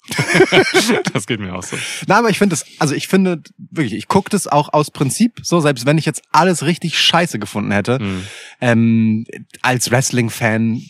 das 1.13 1.27
geht 1.27 1.41
mir 1.41 1.55
auch 1.55 1.63
so. 1.63 1.77
Na, 2.07 2.19
aber 2.19 2.29
ich 2.31 2.39
finde 2.39 2.55
es, 2.55 2.65
also 2.79 2.95
ich 2.95 3.09
finde 3.09 3.43
wirklich, 3.59 3.95
ich 3.95 4.09
gucke 4.09 4.31
das 4.31 4.47
auch 4.47 4.73
aus 4.73 4.91
Prinzip 4.91 5.41
so, 5.43 5.61
selbst 5.61 5.87
wenn 5.87 5.99
ich 5.99 6.05
jetzt 6.07 6.23
alles 6.33 6.65
richtig 6.65 6.99
scheiße 6.99 7.39
gefunden 7.39 7.71
hätte, 7.73 7.99
Hm. 7.99 8.23
ähm, 8.61 9.27
als 9.63 9.91
Wrestling-Fan 9.91 10.83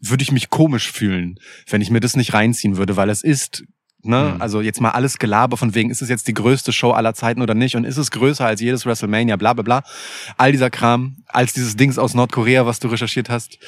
würde 0.00 0.22
ich 0.22 0.32
mich 0.32 0.50
komisch 0.50 0.90
fühlen, 0.90 1.38
wenn 1.68 1.80
ich 1.80 1.90
mir 1.90 2.00
das 2.00 2.16
nicht 2.16 2.32
reinziehen 2.32 2.76
würde, 2.76 2.96
weil 2.96 3.10
es 3.10 3.22
ist, 3.22 3.64
ne, 4.02 4.32
Mhm. 4.34 4.40
also 4.42 4.60
jetzt 4.60 4.80
mal 4.80 4.90
alles 4.90 5.18
Gelaber 5.18 5.56
von 5.56 5.74
wegen, 5.74 5.90
ist 5.90 6.02
es 6.02 6.08
jetzt 6.08 6.28
die 6.28 6.34
größte 6.34 6.72
Show 6.72 6.92
aller 6.92 7.14
Zeiten 7.14 7.42
oder 7.42 7.54
nicht 7.54 7.76
und 7.76 7.84
ist 7.84 7.96
es 7.96 8.10
größer 8.10 8.46
als 8.46 8.60
jedes 8.60 8.86
WrestleMania, 8.86 9.36
bla 9.36 9.52
bla 9.54 9.62
bla. 9.62 9.82
All 10.36 10.52
dieser 10.52 10.70
Kram, 10.70 11.16
als 11.26 11.52
dieses 11.52 11.76
Dings 11.76 11.98
aus 11.98 12.14
Nordkorea, 12.14 12.64
was 12.66 12.78
du 12.78 12.88
recherchiert 12.88 13.28
hast. 13.28 13.58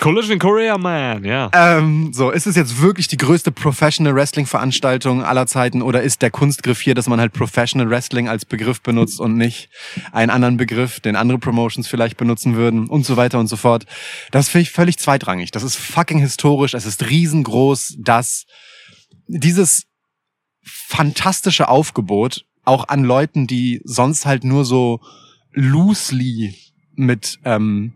Collision 0.00 0.38
Korea, 0.38 0.78
man, 0.78 1.24
ja. 1.24 1.50
Ähm, 1.52 2.12
so, 2.12 2.30
ist 2.30 2.46
es 2.46 2.56
jetzt 2.56 2.80
wirklich 2.80 3.08
die 3.08 3.16
größte 3.16 3.52
Professional 3.52 4.14
Wrestling 4.14 4.46
Veranstaltung 4.46 5.22
aller 5.22 5.46
Zeiten 5.46 5.82
oder 5.82 6.02
ist 6.02 6.22
der 6.22 6.30
Kunstgriff 6.30 6.80
hier, 6.80 6.94
dass 6.94 7.08
man 7.08 7.20
halt 7.20 7.32
Professional 7.32 7.88
Wrestling 7.90 8.28
als 8.28 8.44
Begriff 8.44 8.80
benutzt 8.80 9.20
und 9.20 9.36
nicht 9.36 9.68
einen 10.12 10.30
anderen 10.30 10.56
Begriff, 10.56 11.00
den 11.00 11.16
andere 11.16 11.38
Promotions 11.38 11.86
vielleicht 11.88 12.16
benutzen 12.16 12.56
würden 12.56 12.88
und 12.88 13.04
so 13.06 13.16
weiter 13.16 13.38
und 13.38 13.46
so 13.46 13.56
fort. 13.56 13.84
Das 14.30 14.48
finde 14.48 14.62
ich 14.62 14.70
völlig 14.70 14.98
zweitrangig. 14.98 15.50
Das 15.50 15.62
ist 15.62 15.76
fucking 15.76 16.18
historisch. 16.18 16.74
Es 16.74 16.86
ist 16.86 17.08
riesengroß, 17.08 17.96
dass 17.98 18.46
dieses 19.26 19.84
fantastische 20.62 21.68
Aufgebot 21.68 22.44
auch 22.64 22.88
an 22.88 23.04
Leuten, 23.04 23.46
die 23.46 23.80
sonst 23.84 24.24
halt 24.26 24.44
nur 24.44 24.64
so 24.64 25.00
loosely 25.52 26.54
mit 26.94 27.38
ähm, 27.44 27.92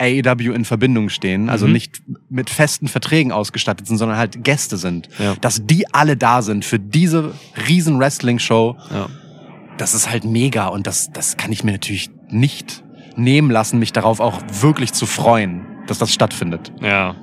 AEW 0.00 0.52
in 0.52 0.64
Verbindung 0.64 1.08
stehen, 1.08 1.48
also 1.48 1.66
Mhm. 1.66 1.72
nicht 1.72 2.02
mit 2.28 2.50
festen 2.50 2.88
Verträgen 2.88 3.32
ausgestattet 3.32 3.86
sind, 3.86 3.98
sondern 3.98 4.16
halt 4.18 4.44
Gäste 4.44 4.76
sind, 4.76 5.08
Ja. 5.18 5.34
dass 5.36 5.64
die 5.66 5.92
alle 5.92 6.16
da 6.16 6.42
sind 6.42 6.64
für 6.64 6.78
diese 6.78 7.34
riesen 7.68 7.98
Wrestling-Show, 7.98 8.76
ja. 8.90 9.08
das 9.76 9.94
ist 9.94 10.10
halt 10.10 10.24
mega 10.24 10.68
und 10.68 10.86
das, 10.86 11.10
das 11.12 11.36
kann 11.36 11.52
ich 11.52 11.64
mir 11.64 11.72
natürlich 11.72 12.10
nicht 12.28 12.84
nehmen 13.16 13.50
lassen, 13.50 13.78
mich 13.78 13.92
darauf 13.92 14.20
auch 14.20 14.40
wirklich 14.60 14.92
zu 14.92 15.06
freuen, 15.06 15.66
dass 15.88 15.98
das 15.98 16.12
stattfindet. 16.12 16.72
Ja. 16.80 17.16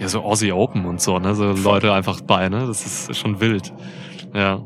Ja, 0.00 0.08
so 0.08 0.20
Aussie 0.22 0.52
Open 0.52 0.84
und 0.84 1.00
so, 1.00 1.18
ne? 1.18 1.34
So 1.34 1.52
Leute 1.52 1.92
einfach 1.92 2.20
bei, 2.20 2.48
ne? 2.48 2.66
Das 2.66 2.84
ist 2.84 3.16
schon 3.16 3.40
wild. 3.40 3.72
Ja. 4.34 4.64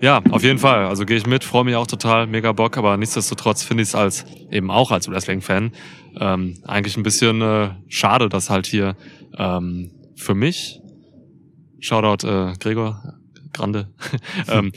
Ja, 0.00 0.20
auf 0.30 0.42
jeden 0.42 0.58
Fall. 0.58 0.86
Also 0.86 1.06
gehe 1.06 1.16
ich 1.16 1.26
mit, 1.26 1.42
freue 1.42 1.64
mich 1.64 1.74
auch 1.74 1.86
total, 1.86 2.26
mega 2.26 2.52
Bock, 2.52 2.76
aber 2.76 2.96
nichtsdestotrotz 2.96 3.62
finde 3.62 3.82
ich 3.82 3.90
es 3.90 3.94
als, 3.94 4.26
eben 4.50 4.70
auch 4.70 4.90
als 4.90 5.08
Wrestling-Fan, 5.08 5.72
ähm, 6.20 6.58
eigentlich 6.64 6.96
ein 6.98 7.02
bisschen 7.02 7.40
äh, 7.40 7.70
schade, 7.88 8.28
dass 8.28 8.50
halt 8.50 8.66
hier 8.66 8.94
ähm, 9.38 9.90
für 10.14 10.34
mich, 10.34 10.80
Shoutout 11.80 12.26
äh, 12.26 12.52
Gregor, 12.58 13.14
Grande, 13.56 13.88
ähm, 14.48 14.72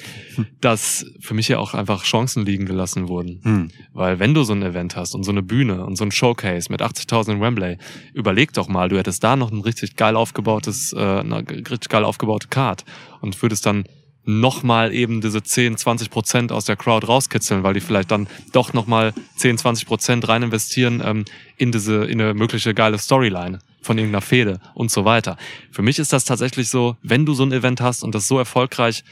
dass 0.62 1.06
für 1.20 1.34
mich 1.34 1.48
ja 1.48 1.60
auch 1.60 1.74
einfach 1.74 2.04
Chancen 2.04 2.46
liegen 2.46 2.66
gelassen 2.66 3.08
wurden. 3.08 3.42
Hm. 3.44 3.72
Weil 3.94 4.20
wenn 4.20 4.34
du 4.34 4.44
so 4.44 4.54
ein 4.54 4.64
Event 4.64 4.96
hast 4.96 5.14
und 5.14 5.24
so 5.24 5.32
eine 5.32 5.44
Bühne 5.44 5.86
und 5.86 5.98
so 5.98 6.06
ein 6.06 6.12
Showcase 6.12 6.72
mit 6.72 6.82
80.000 6.82 7.34
in 7.34 7.42
Wembley, 7.42 7.78
überleg 8.14 8.54
doch 8.54 8.68
mal, 8.68 8.90
du 8.90 8.98
hättest 8.98 9.24
da 9.24 9.36
noch 9.36 9.52
ein 9.52 9.62
richtig 9.62 9.96
geil 9.96 10.16
aufgebautes, 10.16 10.94
äh, 10.94 10.98
eine 11.00 11.44
richtig 11.48 11.90
geil 11.90 12.06
aufgebaute 12.06 12.48
Card 12.48 12.86
und 13.22 13.40
würdest 13.42 13.66
dann 13.66 13.84
nochmal 14.26 14.94
eben 14.94 15.22
diese 15.22 15.42
10, 15.42 15.78
20 15.78 16.10
Prozent 16.10 16.52
aus 16.52 16.66
der 16.66 16.76
Crowd 16.76 17.08
rauskitzeln, 17.08 17.64
weil 17.64 17.74
die 17.74 17.82
vielleicht 17.82 18.12
dann 18.12 18.28
doch 18.52 18.74
nochmal 18.74 19.14
10, 19.38 19.58
20 19.58 19.88
Prozent 19.88 20.28
rein 20.28 20.44
investieren 20.44 21.02
ähm, 21.04 21.26
in 21.58 21.72
diese, 21.72 22.06
in 22.06 22.22
eine 22.22 22.34
mögliche 22.34 22.74
geile 22.74 22.98
Storyline 22.98 23.60
von 23.82 23.98
irgendeiner 23.98 24.22
Fehde 24.22 24.60
und 24.74 24.92
so 24.92 25.06
weiter. 25.06 25.38
Für 25.72 25.82
mich 25.82 26.00
ist 26.00 26.14
das 26.14 26.26
tatsächlich 26.26 26.70
so, 26.70 26.98
wenn 27.02 27.26
du 27.26 27.34
so 27.34 27.44
ein 27.44 27.52
Event 27.52 27.82
hast 27.82 28.04
und 28.04 28.14
das 28.16 28.28
so 28.28 28.38
erfolgreich 28.38 29.04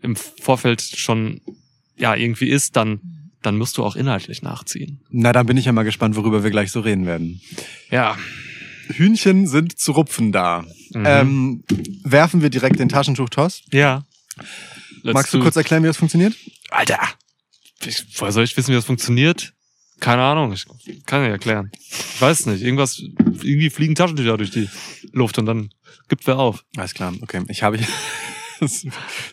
im 0.00 0.16
Vorfeld 0.16 0.82
schon 0.82 1.40
ja 1.96 2.14
irgendwie 2.14 2.48
ist, 2.48 2.76
dann 2.76 3.00
dann 3.42 3.58
musst 3.58 3.76
du 3.76 3.84
auch 3.84 3.96
inhaltlich 3.96 4.42
nachziehen. 4.42 5.00
Na, 5.10 5.32
dann 5.32 5.46
bin 5.46 5.56
ich 5.56 5.64
ja 5.64 5.72
mal 5.72 5.82
gespannt, 5.82 6.16
worüber 6.16 6.44
wir 6.44 6.50
gleich 6.50 6.70
so 6.70 6.80
reden 6.80 7.06
werden. 7.06 7.40
Ja. 7.90 8.16
Hühnchen 8.88 9.46
sind 9.46 9.78
zu 9.78 9.92
rupfen 9.92 10.32
da. 10.32 10.64
Mhm. 10.92 11.04
Ähm, 11.04 11.64
werfen 12.04 12.42
wir 12.42 12.50
direkt 12.50 12.78
den 12.78 12.88
Taschentuch-Toss. 12.88 13.64
Ja. 13.72 14.04
Let's 15.02 15.14
Magst 15.14 15.34
du 15.34 15.40
kurz 15.40 15.56
erklären, 15.56 15.82
wie 15.82 15.88
das 15.88 15.96
funktioniert? 15.96 16.34
Alter! 16.70 17.00
Ich, 17.84 18.04
woher 18.18 18.32
soll 18.32 18.44
ich 18.44 18.56
wissen, 18.56 18.70
wie 18.70 18.76
das 18.76 18.84
funktioniert? 18.84 19.52
Keine 20.02 20.22
Ahnung, 20.22 20.52
ich 20.52 20.66
kann 21.06 21.22
nicht 21.22 21.30
erklären. 21.30 21.70
Ich 21.80 22.20
weiß 22.20 22.46
nicht. 22.46 22.62
Irgendwas, 22.62 22.98
irgendwie 22.98 23.70
fliegen 23.70 23.94
Taschentücher 23.94 24.36
durch 24.36 24.50
die 24.50 24.68
Luft 25.12 25.38
und 25.38 25.46
dann 25.46 25.70
gibt 26.08 26.26
wer 26.26 26.40
auf. 26.40 26.64
Alles 26.76 26.92
klar, 26.92 27.12
okay. 27.22 27.42
Ich 27.48 27.62
habe 27.62 27.78
hier. 27.78 27.86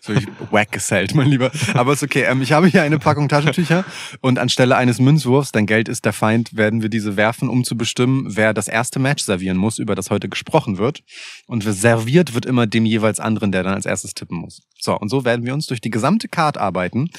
So 0.02 0.16
wie 0.16 0.26
wack 0.50 0.72
gesellt, 0.72 1.14
mein 1.14 1.28
Lieber. 1.28 1.52
Aber 1.76 1.94
ist 1.94 2.02
okay. 2.02 2.24
Ähm, 2.24 2.42
ich 2.42 2.52
habe 2.52 2.66
hier 2.66 2.82
eine 2.82 2.98
Packung 2.98 3.30
Taschentücher 3.30 3.86
und 4.22 4.40
anstelle 4.40 4.76
eines 4.76 4.98
Münzwurfs, 4.98 5.52
dein 5.52 5.68
Geld 5.68 5.88
ist 5.88 6.04
der 6.06 6.14
Feind, 6.14 6.58
werden 6.58 6.82
wir 6.82 6.90
diese 6.90 7.16
werfen, 7.16 7.48
um 7.48 7.64
zu 7.64 7.78
bestimmen, 7.78 8.26
wer 8.36 8.56
das 8.56 8.68
erste 8.68 8.98
Match 8.98 9.24
servieren 9.24 9.56
muss, 9.58 9.78
über 9.78 9.94
das 9.94 10.10
heute 10.10 10.30
gesprochen 10.30 10.80
wird. 10.80 11.04
Und 11.46 11.64
serviert 11.64 12.34
wird 12.34 12.48
immer 12.48 12.66
dem 12.66 12.88
jeweils 12.88 13.20
anderen, 13.20 13.52
der 13.52 13.62
dann 13.62 13.76
als 13.76 13.86
erstes 13.86 14.16
tippen 14.16 14.40
muss. 14.40 14.64
So, 14.80 14.98
und 14.98 15.10
so 15.10 15.26
werden 15.26 15.46
wir 15.46 15.54
uns 15.54 15.68
durch 15.68 15.82
die 15.82 15.92
gesamte 15.92 16.28
Card 16.28 16.58
arbeiten 16.58 17.12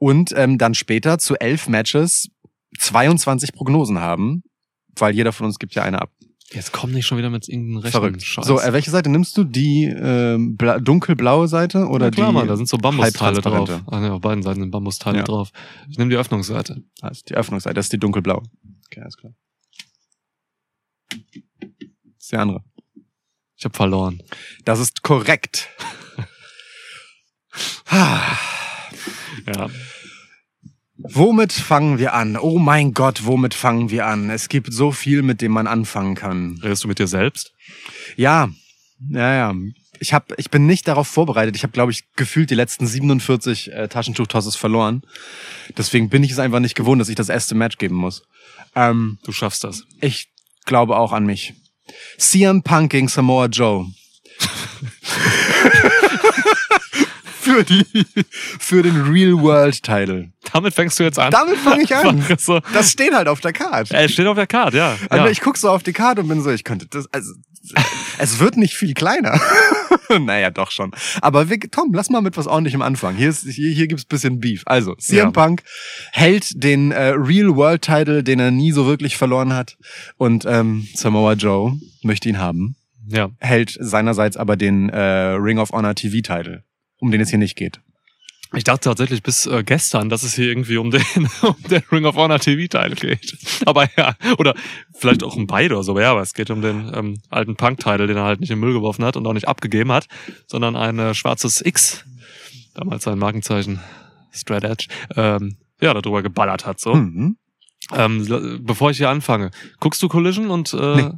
und 0.00 0.34
ähm, 0.36 0.58
dann 0.58 0.74
später 0.74 1.18
zu 1.18 1.36
elf 1.36 1.68
Matches 1.68 2.28
22 2.82 3.52
Prognosen 3.52 3.98
haben, 4.00 4.42
weil 4.96 5.14
jeder 5.14 5.32
von 5.32 5.46
uns 5.46 5.58
gibt 5.58 5.74
ja 5.74 5.82
eine 5.82 6.00
ab. 6.02 6.10
Jetzt 6.52 6.72
komm 6.72 6.90
nicht 6.92 7.06
schon 7.06 7.16
wieder 7.16 7.30
mit 7.30 7.48
irgendeinem 7.48 7.78
rechten 7.78 7.92
Verrückt. 7.98 8.22
Scheiß. 8.22 8.44
So, 8.46 8.60
äh, 8.60 8.72
welche 8.74 8.90
Seite 8.90 9.08
nimmst 9.08 9.36
du? 9.38 9.44
Die 9.44 9.86
bla 10.56 10.78
dunkelblaue 10.80 11.48
Seite 11.48 11.86
oder 11.86 12.06
Na 12.06 12.10
klar, 12.10 12.28
die 12.28 12.34
Mann, 12.34 12.46
da 12.48 12.56
sind 12.56 12.68
so 12.68 12.76
Bambusteile 12.76 13.40
drauf. 13.40 13.54
halbtransparente? 13.54 13.84
Ah, 13.90 14.00
ne, 14.00 14.12
auf 14.12 14.20
beiden 14.20 14.42
Seiten 14.42 14.60
sind 14.60 14.70
Bambusteile 14.70 15.18
Ja. 15.18 15.24
drauf. 15.24 15.50
Ich 15.88 15.96
nehme 15.96 16.10
die 16.10 16.16
Öffnungsseite. 16.16 16.82
Das 17.00 17.18
ist 17.18 17.30
die 17.30 17.34
Öffnungsseite, 17.34 17.74
das 17.74 17.86
ist 17.86 17.92
die 17.94 17.98
dunkelblaue. 17.98 18.42
Okay, 18.86 19.00
alles 19.00 19.16
klar. 19.16 19.32
Das 21.08 21.18
ist 22.18 22.32
die 22.32 22.36
andere. 22.36 22.62
Ich 23.56 23.64
habe 23.64 23.74
verloren. 23.76 24.22
Das 24.64 24.78
ist 24.80 25.02
korrekt. 25.02 25.70
Ja. 29.46 29.68
Womit 31.02 31.52
fangen 31.52 31.98
wir 31.98 32.14
an? 32.14 32.36
Oh 32.36 32.58
mein 32.58 32.94
Gott, 32.94 33.24
womit 33.24 33.54
fangen 33.54 33.90
wir 33.90 34.06
an? 34.06 34.30
Es 34.30 34.48
gibt 34.48 34.72
so 34.72 34.92
viel, 34.92 35.22
mit 35.22 35.40
dem 35.40 35.52
man 35.52 35.66
anfangen 35.66 36.14
kann. 36.14 36.58
Redest 36.62 36.84
du 36.84 36.88
mit 36.88 36.98
dir 36.98 37.06
selbst? 37.06 37.52
Ja, 38.16 38.48
ja, 39.10 39.34
ja. 39.34 39.54
Ich 39.98 40.12
hab, 40.12 40.36
ich 40.38 40.50
bin 40.50 40.66
nicht 40.66 40.88
darauf 40.88 41.06
vorbereitet. 41.06 41.54
Ich 41.54 41.62
habe, 41.62 41.72
glaube 41.72 41.92
ich, 41.92 42.02
gefühlt 42.16 42.50
die 42.50 42.56
letzten 42.56 42.86
47 42.88 43.72
äh, 43.72 43.88
Taschentuchtosses 43.88 44.56
verloren. 44.56 45.02
Deswegen 45.76 46.08
bin 46.08 46.24
ich 46.24 46.32
es 46.32 46.38
einfach 46.40 46.58
nicht 46.60 46.74
gewohnt, 46.74 47.00
dass 47.00 47.08
ich 47.08 47.14
das 47.14 47.28
erste 47.28 47.54
Match 47.54 47.78
geben 47.78 47.94
muss. 47.96 48.22
Ähm, 48.74 49.18
Du 49.24 49.32
schaffst 49.32 49.62
das. 49.64 49.84
ich 50.00 50.28
glaube 50.64 50.96
auch 50.96 51.12
an 51.12 51.24
mich. 51.26 51.54
CM 52.18 52.62
Punk 52.62 52.90
gegen 52.90 53.08
Samoa 53.08 53.46
Joe. 53.46 53.86
für 57.42 57.64
die, 57.64 57.84
für 58.58 58.82
den 58.82 59.02
Real 59.02 59.32
World 59.40 59.82
Title. 59.82 60.30
Damit 60.52 60.74
fängst 60.74 60.98
du 61.00 61.02
jetzt 61.02 61.18
an. 61.18 61.30
Damit 61.32 61.56
fange 61.58 61.82
ich 61.82 61.94
an. 61.94 62.24
So. 62.38 62.60
Das 62.72 62.90
steht 62.90 63.12
halt 63.14 63.28
auf 63.28 63.40
der 63.40 63.52
Karte. 63.52 63.94
Er 63.94 64.08
steht 64.08 64.26
auf 64.26 64.36
der 64.36 64.46
Karte, 64.46 64.76
ja. 64.76 64.96
Also 65.10 65.24
ja. 65.24 65.30
ich 65.30 65.40
guck 65.40 65.56
so 65.56 65.70
auf 65.70 65.82
die 65.82 65.92
Karte 65.92 66.20
und 66.22 66.28
bin 66.28 66.40
so, 66.40 66.50
ich 66.50 66.64
könnte 66.64 66.86
das, 66.86 67.06
also, 67.12 67.32
es 68.18 68.38
wird 68.38 68.56
nicht 68.56 68.74
viel 68.74 68.94
kleiner. 68.94 69.40
naja, 70.20 70.50
doch 70.50 70.70
schon. 70.70 70.92
Aber 71.20 71.48
wir, 71.50 71.58
Tom, 71.60 71.92
lass 71.94 72.10
mal 72.10 72.20
mit 72.20 72.36
was 72.36 72.46
ordentlichem 72.46 72.82
anfangen. 72.82 73.16
Hier, 73.18 73.28
ist, 73.28 73.46
hier, 73.48 73.72
hier 73.72 73.86
gibt's 73.86 74.04
bisschen 74.04 74.40
Beef. 74.40 74.62
Also, 74.66 74.94
CM 74.96 75.16
Ja. 75.16 75.30
Punk 75.30 75.62
hält 76.12 76.50
den 76.62 76.92
äh, 76.92 77.08
Real 77.10 77.54
World 77.56 77.82
Title, 77.82 78.22
den 78.22 78.38
er 78.40 78.50
nie 78.50 78.72
so 78.72 78.86
wirklich 78.86 79.16
verloren 79.16 79.52
hat. 79.54 79.76
Und 80.16 80.44
ähm, 80.46 80.86
Samoa 80.94 81.34
Joe 81.34 81.78
möchte 82.02 82.28
ihn 82.28 82.38
haben. 82.38 82.76
ja. 83.08 83.30
Hält 83.38 83.76
seinerseits 83.80 84.36
aber 84.36 84.56
den 84.56 84.88
äh, 84.90 84.98
Ring 84.98 85.58
of 85.58 85.70
Honor 85.70 85.94
TV 85.94 86.16
Title, 86.22 86.64
um 87.02 87.10
den 87.10 87.20
es 87.20 87.30
hier 87.30 87.38
nicht 87.38 87.56
geht. 87.56 87.80
Ich 88.54 88.64
dachte 88.64 88.84
tatsächlich 88.84 89.22
bis 89.22 89.46
äh, 89.46 89.64
gestern, 89.64 90.08
dass 90.08 90.22
es 90.22 90.34
hier 90.34 90.46
irgendwie 90.46 90.76
um 90.76 90.90
den, 90.90 91.02
um 91.42 91.56
den 91.68 91.82
Ring 91.90 92.04
of 92.04 92.14
Honor 92.14 92.38
TV-Teil 92.38 92.94
geht. 92.94 93.36
Aber 93.66 93.88
ja, 93.96 94.14
oder 94.38 94.54
vielleicht 94.94 95.24
auch 95.24 95.34
um 95.34 95.46
beide 95.46 95.74
oder 95.74 95.82
so, 95.82 95.92
aber 95.92 96.02
ja, 96.02 96.12
aber 96.12 96.20
es 96.20 96.32
geht 96.32 96.50
um 96.50 96.62
den 96.62 96.92
ähm, 96.94 97.18
alten 97.28 97.56
Punk-Teil, 97.56 98.06
den 98.06 98.16
er 98.16 98.24
halt 98.24 98.40
nicht 98.40 98.50
in 98.50 98.56
den 98.56 98.60
Müll 98.60 98.72
geworfen 98.72 99.04
hat 99.04 99.16
und 99.16 99.26
auch 99.26 99.32
nicht 99.32 99.48
abgegeben 99.48 99.90
hat, 99.90 100.06
sondern 100.46 100.76
ein 100.76 100.98
äh, 100.98 101.14
schwarzes 101.14 101.64
X, 101.64 102.04
damals 102.74 103.02
sein 103.04 103.18
Markenzeichen, 103.18 103.80
Straight 104.30 104.64
Edge, 104.64 104.86
ähm, 105.16 105.56
ja, 105.80 105.92
darüber 105.92 106.22
geballert 106.22 106.66
hat. 106.66 106.78
So. 106.78 106.94
Mhm. 106.94 107.36
Ähm, 107.92 108.60
bevor 108.62 108.90
ich 108.90 108.98
hier 108.98 109.08
anfange, 109.08 109.50
guckst 109.80 110.00
du 110.02 110.08
Collision 110.08 110.50
und 110.50 110.72
äh, 110.72 110.96
Nee. 110.96 111.10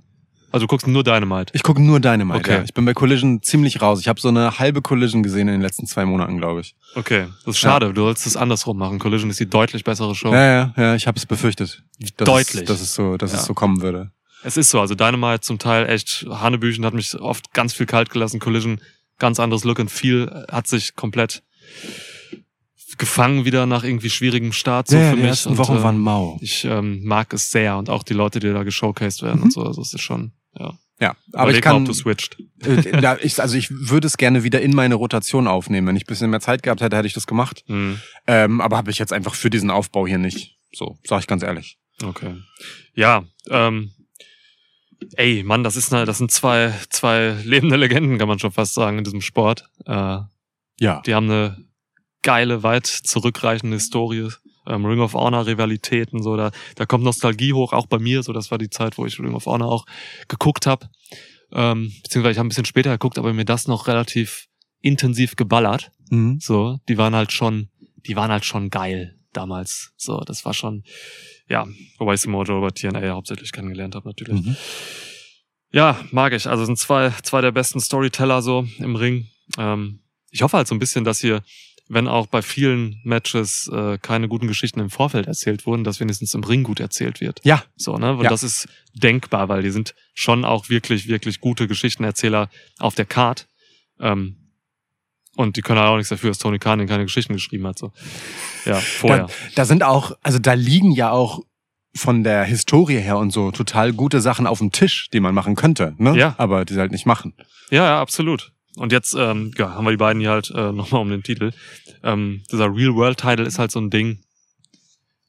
Also 0.54 0.66
du 0.66 0.68
guckst 0.68 0.87
nur 0.87 1.02
Dynamite. 1.04 1.52
Ich 1.54 1.62
gucke 1.62 1.82
nur 1.82 1.99
Dynamite. 2.00 2.38
Okay. 2.38 2.52
Ja. 2.58 2.62
Ich 2.62 2.73
bin 2.73 2.84
bei 2.84 2.94
Collision 2.94 3.42
ziemlich 3.42 3.82
raus. 3.82 4.00
Ich 4.00 4.08
habe 4.08 4.20
so 4.20 4.28
eine 4.28 4.58
halbe 4.58 4.80
Collision 4.82 5.23
gesehen 5.23 5.49
in 5.49 5.54
den 5.54 5.61
letzten 5.61 5.87
zwei 5.87 6.04
Monaten, 6.06 6.38
glaube 6.38 6.61
ich. 6.61 6.75
Okay, 6.94 7.26
das 7.44 7.56
ist 7.56 7.58
schade, 7.58 7.92
du 7.92 8.02
sollst 8.02 8.26
es 8.26 8.37
andersrum 8.37 8.78
machen. 8.78 8.99
Collision 8.99 9.28
ist 9.30 9.40
die 9.40 9.50
deutlich 9.50 9.82
bessere 9.84 10.14
Show. 10.14 10.32
Ja, 10.32 10.44
ja, 10.44 10.75
ja, 10.76 10.94
ich 10.94 11.06
habe 11.06 11.18
es 11.18 11.26
befürchtet. 11.26 11.82
Dass 12.16 12.26
Deutlich. 12.26 12.62
Es, 12.62 12.68
dass 12.68 12.80
es 12.80 12.94
so, 12.94 13.16
dass 13.16 13.32
Ja. 13.32 13.38
es 13.40 13.44
so 13.46 13.54
kommen 13.54 13.82
würde. 13.82 14.12
Es 14.44 14.56
ist 14.56 14.70
so, 14.70 14.80
also 14.80 14.94
Dynamite 14.94 15.40
zum 15.40 15.58
Teil 15.58 15.88
echt 15.88 16.26
Hanebüchen, 16.30 16.84
hat 16.84 16.94
mich 16.94 17.18
oft 17.18 17.52
ganz 17.52 17.73
viel 17.73 17.87
kalt 17.87 18.11
gelassen. 18.11 18.40
Collision, 18.40 18.80
ganz 19.18 19.40
anderes 19.40 19.64
Look 19.64 19.80
and 19.80 19.90
Feel, 19.90 20.46
hat 20.50 20.66
sich 20.66 20.94
komplett 20.94 21.42
gefangen 22.99 23.44
wieder 23.44 23.66
nach 23.66 23.82
irgendwie 23.84 24.11
schwierigem 24.11 24.52
Start 24.52 24.88
so 24.88 24.96
für 24.96 25.16
mich. 25.16 25.46
Und, 25.46 25.58
äh, 25.58 25.92
mau. 25.92 26.38
Ich 26.40 26.64
ähm, 26.64 27.02
mag 27.04 27.32
es 27.32 27.50
sehr 27.50 27.76
und 27.76 27.90
auch 27.90 28.02
die 28.02 28.14
Leute, 28.14 28.38
die 28.38 28.52
da 28.52 28.62
geshowcased 28.62 29.23
werden 29.23 29.38
Mhm. 29.38 29.44
und 29.44 29.52
so. 29.52 29.62
Also 29.64 29.82
es 29.82 29.92
ist 29.94 30.02
schon, 30.02 30.32
ja. 30.58 30.78
Ja, 31.00 31.16
aber 31.32 31.50
ich 31.50 31.58
Überleg 31.58 31.64
mal, 31.64 31.70
kann, 31.73 31.82
ob 31.82 31.87
du 31.88 31.92
switcht. 31.92 32.37
äh, 32.64 33.18
ich, 33.20 33.40
also 33.40 33.56
ich 33.56 33.68
würde 33.70 34.06
es 34.06 34.16
gerne 34.16 34.44
wieder 34.44 34.61
in 34.62 34.75
meine 34.75 34.94
Rotation 34.94 35.49
aufnehmen. 35.49 35.88
Wenn 35.88 35.96
ich 35.96 36.04
ein 36.04 36.06
bisschen 36.06 36.30
mehr 36.30 36.38
Zeit 36.40 36.62
gehabt 36.62 36.80
hätte, 36.80 36.96
hätte 36.96 37.08
ich 37.08 37.12
das 37.14 37.26
gemacht. 37.26 37.64
Hm, 37.66 38.00
Ähm, 38.28 38.61
aber 38.61 38.76
habe 38.76 38.92
ich 38.92 38.99
jetzt 38.99 39.12
einfach 39.12 39.34
für 39.34 39.50
diesen 39.50 39.70
Aufbau 39.70 40.06
hier 40.06 40.18
nicht. 40.18 40.56
So, 40.73 40.96
sag 41.04 41.20
ich 41.20 41.26
ganz 41.26 41.42
ehrlich. 41.42 41.78
okay. 42.04 42.37
Ja, 42.94 43.25
ähm, 43.50 43.90
ey, 45.16 45.42
Mann, 45.42 45.64
das 45.64 45.75
ist 45.76 45.92
eine, 45.92 46.04
das 46.04 46.18
sind 46.18 46.30
zwei, 46.30 46.73
zwei 46.90 47.37
lebende 47.44 47.76
Legenden, 47.76 48.16
kann 48.18 48.28
man 48.28 48.38
schon 48.38 48.52
fast 48.52 48.75
sagen, 48.75 48.99
in 48.99 49.04
diesem 49.04 49.20
Sport. 49.20 49.68
Äh, 49.87 50.18
Ja. 50.78 51.02
Die 51.06 51.14
haben 51.14 51.28
eine 51.28 51.58
geile, 52.23 52.62
weit 52.62 52.87
zurückreichende 52.87 53.76
Historie. 53.76 54.28
Ähm, 54.66 54.85
Ring 54.85 55.00
of 55.00 55.14
Honor 55.14 55.47
Rivalitäten, 55.47 56.23
so 56.23 56.37
da, 56.37 56.50
da 56.76 56.87
kommt 56.87 57.04
Nostalgie 57.04 57.52
hoch, 57.52 57.73
auch 57.73 57.87
bei 57.87 57.99
mir. 57.99 58.23
So, 58.23 58.33
das 58.33 58.50
war 58.50 58.59
die 58.59 58.71
Zeit, 58.71 58.99
wo 58.99 59.06
ich 59.06 59.18
Ring 59.18 59.35
of 59.35 59.47
Honor 59.47 59.71
auch 59.71 59.87
geguckt 60.28 60.66
habe. 60.66 60.88
Ähm, 61.52 61.92
beziehungsweise 62.02 62.33
ich 62.33 62.38
habe 62.38 62.47
ein 62.47 62.49
bisschen 62.49 62.64
später 62.64 62.90
geguckt, 62.90 63.18
aber 63.18 63.33
mir 63.33 63.44
das 63.44 63.68
noch 63.68 63.87
relativ 63.87 64.49
intensiv 64.80 65.37
geballert. 65.37 65.90
Mhm. 66.11 66.38
So, 66.40 66.78
die 66.88 66.99
waren 66.99 67.14
halt 67.14 67.33
schon, 67.33 67.68
die 68.06 68.16
waren 68.16 68.30
halt 68.30 68.44
schon 68.44 68.71
geil 68.71 69.18
damals. 69.33 69.92
So, 69.97 70.21
das 70.21 70.44
war 70.44 70.54
schon, 70.54 70.85
ja, 71.49 71.66
wobei 71.99 72.14
ich 72.14 72.21
Samoa 72.21 72.44
Joe 72.44 72.59
über 72.59 72.73
TNA 72.73 73.14
hauptsächlich 73.14 73.52
kennengelernt 73.52 73.94
habe 73.94 74.09
natürlich. 74.09 74.44
Mhm. 74.44 74.56
Ja, 75.73 75.99
mag 76.12 76.33
ich. 76.33 76.47
Also 76.47 76.64
sind 76.64 76.78
zwei, 76.78 77.11
zwei 77.23 77.40
der 77.40 77.50
besten 77.50 77.80
Storyteller 77.80 78.42
so 78.42 78.66
im 78.78 78.94
Ring. 78.94 79.26
Ähm, 79.59 80.00
ich 80.30 80.42
hoffe 80.42 80.56
halt 80.56 80.68
so 80.68 80.75
ein 80.75 80.78
bisschen, 80.78 81.04
dass 81.04 81.21
hier, 81.21 81.42
wenn 81.88 82.08
auch 82.08 82.26
bei 82.26 82.40
vielen 82.42 83.00
Matches 83.04 83.70
äh, 83.72 83.98
keine 83.98 84.28
guten 84.28 84.46
Geschichten 84.46 84.80
im 84.80 84.88
Vorfeld 84.90 85.26
erzählt 85.26 85.66
wurden, 85.66 85.84
dass 85.84 86.00
wenigstens 86.00 86.32
im 86.34 86.42
Ring 86.42 86.62
gut 86.62 86.80
erzählt 86.80 87.20
wird. 87.20 87.40
Ja, 87.44 87.62
So, 87.76 87.96
ne? 87.98 88.16
Weil 88.16 88.24
Ja. 88.24 88.30
das 88.30 88.42
ist 88.42 88.68
denkbar, 88.94 89.48
weil 89.48 89.62
die 89.62 89.70
sind 89.70 89.94
schon 90.14 90.44
auch 90.44 90.68
wirklich, 90.70 91.08
wirklich 91.08 91.40
gute 91.40 91.68
Geschichtenerzähler 91.68 92.48
auf 92.78 92.94
der 92.94 93.04
Card. 93.04 93.46
Ähm, 94.00 94.36
und 95.36 95.56
die 95.56 95.62
können 95.62 95.80
halt 95.80 95.90
auch 95.90 95.96
nichts 95.96 96.08
dafür, 96.10 96.30
dass 96.30 96.38
Tony 96.38 96.58
Khan 96.58 96.86
keine 96.86 97.04
Geschichten 97.04 97.32
geschrieben 97.34 97.66
hat. 97.66 97.78
So. 97.78 97.92
Ja, 98.64 98.76
vorher. 98.76 99.26
Da, 99.26 99.32
da 99.56 99.64
sind 99.64 99.82
auch, 99.82 100.12
also 100.22 100.38
da 100.38 100.52
liegen 100.54 100.92
ja 100.92 101.10
auch 101.10 101.40
von 101.96 102.24
der 102.24 102.44
Historie 102.44 102.98
her 102.98 103.18
und 103.18 103.30
so 103.30 103.50
total 103.50 103.92
gute 103.92 104.20
Sachen 104.20 104.46
auf 104.46 104.58
dem 104.58 104.72
Tisch, 104.72 105.08
die 105.12 105.20
man 105.20 105.34
machen 105.34 105.54
könnte, 105.54 105.94
ne? 105.98 106.16
Ja. 106.16 106.34
Aber 106.38 106.64
die 106.64 106.74
sie 106.74 106.80
halt 106.80 106.92
nicht 106.92 107.06
machen. 107.06 107.34
Ja, 107.70 107.84
ja, 107.84 108.00
absolut. 108.00 108.52
Und 108.76 108.92
jetzt 108.92 109.14
ähm, 109.14 109.52
ja, 109.56 109.74
haben 109.74 109.84
wir 109.84 109.90
die 109.90 109.96
beiden 109.96 110.20
hier 110.20 110.30
halt 110.30 110.50
äh, 110.50 110.72
nochmal 110.72 111.00
um 111.02 111.10
den 111.10 111.22
Titel. 111.22 111.52
Ähm, 112.02 112.42
dieser 112.50 112.66
Real-World-Title 112.74 113.44
ist 113.46 113.58
halt 113.58 113.70
so 113.70 113.80
ein 113.80 113.90
Ding. 113.90 114.18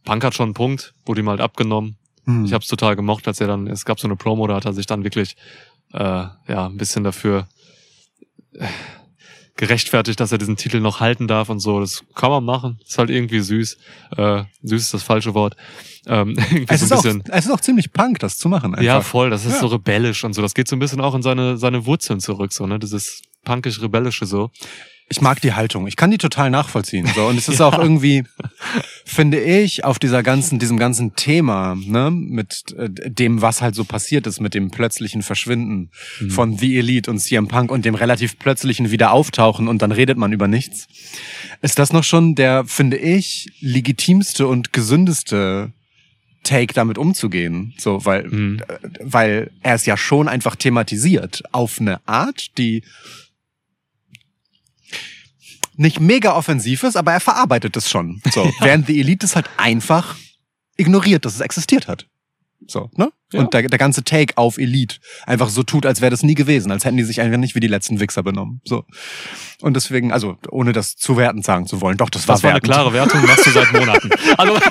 Punk 0.03 0.23
hat 0.23 0.35
schon 0.35 0.45
einen 0.45 0.53
Punkt, 0.53 0.93
wurde 1.05 1.21
ihm 1.21 1.29
halt 1.29 1.41
abgenommen. 1.41 1.97
Hm. 2.25 2.45
Ich 2.45 2.53
habe 2.53 2.61
es 2.61 2.67
total 2.67 2.95
gemocht, 2.95 3.27
als 3.27 3.39
er 3.41 3.47
dann, 3.47 3.67
es 3.67 3.85
gab 3.85 3.99
so 3.99 4.07
eine 4.07 4.15
Promo, 4.15 4.47
da 4.47 4.55
hat 4.55 4.65
er 4.65 4.73
sich 4.73 4.85
dann 4.85 5.03
wirklich 5.03 5.35
äh, 5.93 5.99
ja 5.99 6.65
ein 6.67 6.77
bisschen 6.77 7.03
dafür 7.03 7.47
äh, 8.53 8.65
gerechtfertigt, 9.57 10.19
dass 10.19 10.31
er 10.31 10.37
diesen 10.37 10.57
Titel 10.57 10.79
noch 10.79 10.99
halten 10.99 11.27
darf 11.27 11.49
und 11.49 11.59
so. 11.59 11.79
Das 11.79 12.03
kann 12.13 12.29
man 12.29 12.43
machen. 12.43 12.79
Ist 12.85 12.97
halt 12.97 13.09
irgendwie 13.09 13.39
süß. 13.39 13.77
Äh, 14.17 14.43
süß 14.63 14.81
ist 14.81 14.93
das 14.93 15.03
falsche 15.03 15.33
Wort. 15.33 15.55
Ähm, 16.07 16.35
irgendwie 16.51 16.65
es, 16.73 16.81
so 16.81 16.85
ist 16.85 16.91
ein 16.91 16.97
auch, 16.97 17.03
bisschen. 17.03 17.23
es 17.31 17.45
ist 17.45 17.51
auch 17.51 17.61
ziemlich 17.61 17.93
punk, 17.93 18.19
das 18.19 18.37
zu 18.37 18.49
machen. 18.49 18.73
Einfach. 18.73 18.83
Ja, 18.83 19.01
voll. 19.01 19.29
Das 19.29 19.45
ist 19.45 19.53
Ja. 19.53 19.59
so 19.61 19.67
rebellisch 19.67 20.23
und 20.25 20.33
so. 20.33 20.41
Das 20.41 20.53
geht 20.55 20.67
so 20.67 20.75
ein 20.75 20.79
bisschen 20.79 20.99
auch 20.99 21.15
in 21.15 21.21
seine, 21.21 21.57
seine 21.57 21.85
Wurzeln 21.85 22.19
zurück, 22.19 22.51
so, 22.51 22.67
ne? 22.67 22.79
Dieses 22.79 23.21
punkisch-rebellische 23.45 24.25
so. 24.25 24.51
Ich 25.07 25.21
mag 25.21 25.39
die 25.39 25.53
Haltung. 25.53 25.85
Ich 25.85 25.97
kann 25.97 26.09
die 26.09 26.17
total 26.17 26.49
nachvollziehen. 26.49 27.05
So. 27.13 27.27
Und 27.27 27.37
es 27.37 27.47
ist 27.47 27.61
auch 27.67 27.77
irgendwie, 27.77 28.23
finde 29.05 29.39
ich, 29.39 29.83
auf 29.85 29.99
dieser 29.99 30.23
ganzen, 30.23 30.57
diesem 30.57 30.77
ganzen 30.77 31.15
Thema, 31.15 31.75
ne, 31.75 32.09
mit 32.09 32.73
äh, 32.75 32.89
dem, 32.89 33.39
was 33.43 33.61
halt 33.61 33.75
so 33.75 33.83
passiert 33.85 34.25
ist, 34.25 34.41
mit 34.41 34.55
dem 34.55 34.71
plötzlichen 34.71 35.21
Verschwinden 35.21 35.91
Mhm. 36.19 36.31
von 36.31 36.57
The 36.57 36.79
Elite 36.79 37.11
und 37.11 37.19
CM 37.19 37.47
Punk 37.47 37.69
und 37.71 37.85
dem 37.85 37.93
relativ 37.93 38.39
plötzlichen 38.39 38.89
Wiederauftauchen 38.89 39.67
und 39.67 39.83
dann 39.83 39.91
redet 39.91 40.17
man 40.17 40.33
über 40.33 40.47
nichts, 40.47 40.87
ist 41.61 41.77
das 41.77 41.93
noch 41.93 42.03
schon 42.03 42.33
der, 42.33 42.65
finde 42.65 42.97
ich, 42.97 43.47
legitimste 43.59 44.47
und 44.47 44.73
gesündeste 44.73 45.71
Take 46.43 46.73
damit 46.73 46.97
umzugehen. 46.97 47.75
So, 47.77 48.03
weil, 48.05 48.27
Mhm. 48.27 48.59
äh, 48.67 48.77
weil 49.01 49.51
er 49.61 49.75
es 49.75 49.85
ja 49.85 49.97
schon 49.97 50.27
einfach 50.27 50.55
thematisiert. 50.55 51.43
Auf 51.51 51.79
eine 51.79 51.99
Art, 52.07 52.57
die 52.57 52.83
nicht 55.77 55.99
mega 55.99 56.33
offensiv 56.35 56.83
ist, 56.83 56.95
aber 56.95 57.13
er 57.13 57.19
verarbeitet 57.19 57.75
es 57.77 57.89
schon. 57.89 58.21
So, 58.31 58.51
während 58.59 58.87
The 58.87 58.99
Elite 58.99 59.25
es 59.25 59.35
halt 59.35 59.49
einfach 59.57 60.15
ignoriert, 60.77 61.25
dass 61.25 61.35
es 61.35 61.41
existiert 61.41 61.87
hat. 61.87 62.07
So, 62.67 62.89
ne? 62.95 63.11
Ja. 63.31 63.41
Und 63.41 63.53
der, 63.53 63.63
der 63.63 63.77
ganze 63.77 64.03
Take 64.03 64.37
auf 64.37 64.57
Elite 64.57 64.97
einfach 65.25 65.49
so 65.49 65.61
tut, 65.63 65.85
als 65.85 66.01
wäre 66.01 66.09
das 66.09 66.23
nie 66.23 66.33
gewesen, 66.35 66.71
als 66.71 66.85
hätten 66.85 66.97
die 66.97 67.03
sich 67.03 67.21
einfach 67.21 67.37
nicht 67.37 67.53
wie 67.53 67.59
die 67.59 67.67
letzten 67.67 67.99
Wichser 67.99 68.23
benommen. 68.23 68.61
So. 68.63 68.85
Und 69.61 69.75
deswegen, 69.75 70.11
also 70.11 70.37
ohne 70.49 70.71
das 70.71 70.95
zu 70.95 71.17
wertend 71.17 71.45
sagen 71.45 71.67
zu 71.67 71.81
wollen, 71.81 71.97
doch, 71.97 72.09
das 72.09 72.27
war 72.27 72.35
Das 72.35 72.43
war 72.43 72.51
eine 72.51 72.55
wertend. 72.55 72.71
klare 72.73 72.93
Wertung, 72.93 73.25
machst 73.25 73.45
du 73.45 73.51
seit 73.51 73.71
Monaten. 73.73 74.09
Also, 74.37 74.53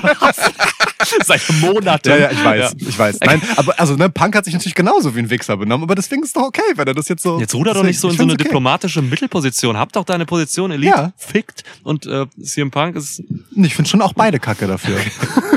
seit 1.25 1.41
Monaten. 1.61 2.09
Ja, 2.09 2.17
ja, 2.17 2.31
ich 2.31 2.43
weiß, 2.43 2.75
Ja. 2.77 2.87
ich 2.89 2.99
weiß. 2.99 3.19
Nein, 3.25 3.41
aber 3.55 3.79
also 3.79 3.95
ne, 3.95 4.09
Punk 4.09 4.35
hat 4.35 4.45
sich 4.45 4.53
natürlich 4.53 4.75
genauso 4.75 5.15
wie 5.15 5.19
ein 5.19 5.29
Wichser 5.29 5.57
benommen, 5.57 5.83
aber 5.83 5.95
deswegen 5.95 6.23
ist 6.23 6.35
doch 6.35 6.43
okay, 6.43 6.61
wenn 6.75 6.87
er 6.87 6.93
das 6.93 7.07
jetzt 7.07 7.23
so. 7.23 7.39
Jetzt 7.39 7.53
ruder 7.55 7.73
doch 7.73 7.83
nicht 7.83 7.99
so 7.99 8.09
in 8.09 8.17
so 8.17 8.23
eine 8.23 8.33
okay. 8.33 8.43
diplomatische 8.43 9.01
Mittelposition. 9.01 9.77
Hab 9.77 9.91
doch 9.93 10.03
deine 10.05 10.25
Position, 10.25 10.71
Elite, 10.71 10.95
Ja. 10.95 11.13
fickt. 11.17 11.63
Und 11.83 12.05
äh, 12.05 12.25
CM 12.43 12.71
Punk 12.71 12.95
ist 12.95 13.23
Ich 13.55 13.75
finde 13.75 13.89
schon 13.89 14.01
auch 14.01 14.13
beide 14.13 14.39
Kacke 14.39 14.67
dafür. 14.67 14.97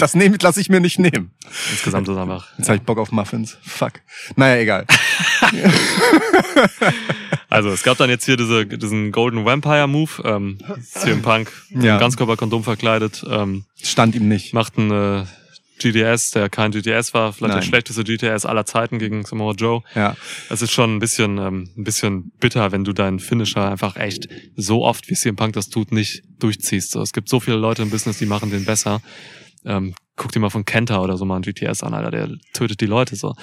das 0.00 0.14
nehm, 0.14 0.36
lasse 0.40 0.60
ich 0.60 0.68
mir 0.68 0.80
nicht 0.80 0.98
nehmen. 0.98 1.30
insgesamt 1.70 2.08
ist 2.08 2.16
einfach. 2.16 2.48
Jetzt 2.58 2.68
hab 2.68 2.76
ich 2.76 2.82
Bock 2.82 2.98
auf 2.98 3.12
Muffins. 3.12 3.58
Fuck. 3.62 3.92
Naja, 4.36 4.60
egal. 4.60 4.86
Also 7.48 7.70
es 7.70 7.82
gab 7.82 7.98
dann 7.98 8.08
jetzt 8.10 8.24
hier 8.26 8.36
diese, 8.36 8.64
diesen 8.64 9.10
Golden 9.10 9.44
Vampire 9.44 9.88
Move. 9.88 10.10
Ähm, 10.24 10.58
CM 10.84 11.20
Punk, 11.22 11.50
Ja. 11.70 11.98
Ganzkörperkondom 11.98 12.62
verkleidet, 12.62 13.24
ähm, 13.28 13.64
Stand 13.82 14.14
ihm 14.14 14.28
nicht. 14.28 14.54
macht 14.54 14.78
einen 14.78 14.90
äh, 14.92 15.24
GTS, 15.80 16.30
der 16.30 16.48
kein 16.48 16.70
GTS 16.70 17.12
war, 17.14 17.32
vielleicht 17.32 17.54
der 17.54 17.60
Nein. 17.60 17.62
schlechteste 17.68 18.04
GTS 18.04 18.46
aller 18.46 18.66
Zeiten 18.66 18.98
gegen 19.00 19.24
Samoa 19.24 19.54
Joe. 19.54 19.82
Ja. 19.96 20.14
Es 20.48 20.62
ist 20.62 20.70
schon 20.72 20.94
ein 20.94 20.98
bisschen, 21.00 21.38
ähm, 21.38 21.70
ein 21.76 21.82
bisschen 21.84 22.30
bitter, 22.38 22.70
wenn 22.70 22.84
du 22.84 22.92
deinen 22.92 23.18
Finisher 23.18 23.68
einfach 23.70 23.96
echt 23.96 24.28
so 24.56 24.84
oft, 24.84 25.10
wie 25.10 25.14
CM 25.14 25.34
Punk 25.36 25.54
das 25.54 25.70
tut, 25.70 25.90
nicht 25.90 26.22
durchziehst. 26.38 26.92
So, 26.92 27.02
es 27.02 27.12
gibt 27.12 27.28
so 27.28 27.40
viele 27.40 27.56
Leute 27.56 27.82
im 27.82 27.90
Business, 27.90 28.18
die 28.18 28.26
machen 28.26 28.50
den 28.50 28.64
besser. 28.64 29.00
Ähm, 29.64 29.94
guck 30.16 30.32
dir 30.32 30.40
mal 30.40 30.50
von 30.50 30.64
Kenta 30.64 31.00
oder 31.00 31.16
so 31.16 31.24
mal 31.24 31.36
einen 31.36 31.42
GTS 31.42 31.82
an, 31.82 31.94
Alter, 31.94 32.10
der 32.10 32.28
tötet 32.52 32.80
die 32.80 32.86
Leute 32.86 33.16
so 33.16 33.34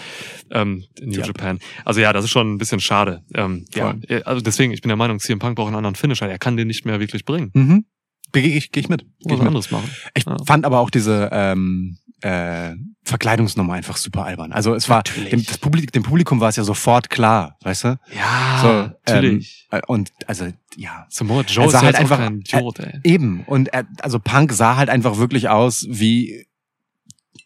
ähm, 0.52 0.84
in 1.00 1.10
New 1.10 1.20
Ja. 1.20 1.26
Japan. 1.26 1.60
Also 1.86 2.00
ja, 2.02 2.14
das 2.14 2.26
ist 2.26 2.32
schon 2.32 2.54
ein 2.54 2.58
bisschen 2.58 2.80
schade. 2.80 3.24
Ähm, 3.34 3.66
ja, 3.74 3.96
äh, 4.08 4.22
also 4.24 4.42
deswegen, 4.42 4.72
ich 4.74 4.82
bin 4.82 4.90
der 4.90 4.96
Meinung, 4.98 5.20
CM 5.20 5.40
Punk 5.40 5.56
braucht 5.56 5.68
einen 5.68 5.76
anderen 5.78 5.96
Finisher. 5.96 6.30
Er 6.30 6.38
kann 6.40 6.58
den 6.58 6.68
nicht 6.68 6.86
mehr 6.86 7.00
wirklich 7.00 7.26
bringen. 7.26 7.52
Mhm. 7.54 7.86
Gehe 8.34 8.58
ich, 8.58 8.72
geh 8.72 8.82
ich 8.82 8.90
mit. 8.90 9.06
Geh 9.22 9.34
ich 9.34 9.40
mit. 9.40 9.48
anderes 9.48 9.72
machen. 9.72 9.90
Ich 10.16 10.26
Ja. 10.26 10.36
fand 10.46 10.66
aber 10.66 10.80
auch 10.80 10.90
diese 10.90 11.30
ähm, 11.32 11.98
äh, 12.22 12.74
Verkleidungsnummer 13.08 13.74
einfach 13.74 13.98
super 13.98 14.26
albern. 14.26 14.52
Also 14.52 14.76
es 14.76 14.90
war 14.90 15.04
dem, 15.04 15.46
das 15.46 15.58
Publikum, 15.58 15.92
dem 15.92 16.04
Publikum 16.04 16.40
war 16.42 16.50
es 16.50 16.56
ja 16.58 16.64
sofort 16.64 17.10
klar, 17.10 17.58
weißt 17.62 17.84
du? 17.86 18.00
Ja, 18.16 18.60
So, 18.62 19.12
natürlich. 19.14 19.68
Ähm, 19.72 19.80
äh, 19.80 19.86
und 19.88 20.12
also 20.28 20.48
ja, 20.76 21.06
Samoa 21.10 21.42
Joe 21.48 21.64
er 21.64 21.68
ist 21.68 21.72
sah 21.72 21.80
ja 21.80 21.86
halt 21.86 21.96
einfach- 21.96 22.18
kein 22.18 22.40
Idiot, 22.42 22.80
ey. 22.80 23.00
eben. 23.04 23.44
Und 23.46 23.70
er, 23.70 23.86
also 24.02 24.20
Punk 24.20 24.52
sah 24.54 24.76
halt 24.76 24.90
einfach 24.90 25.18
wirklich 25.18 25.50
aus 25.50 25.86
wie 25.90 26.46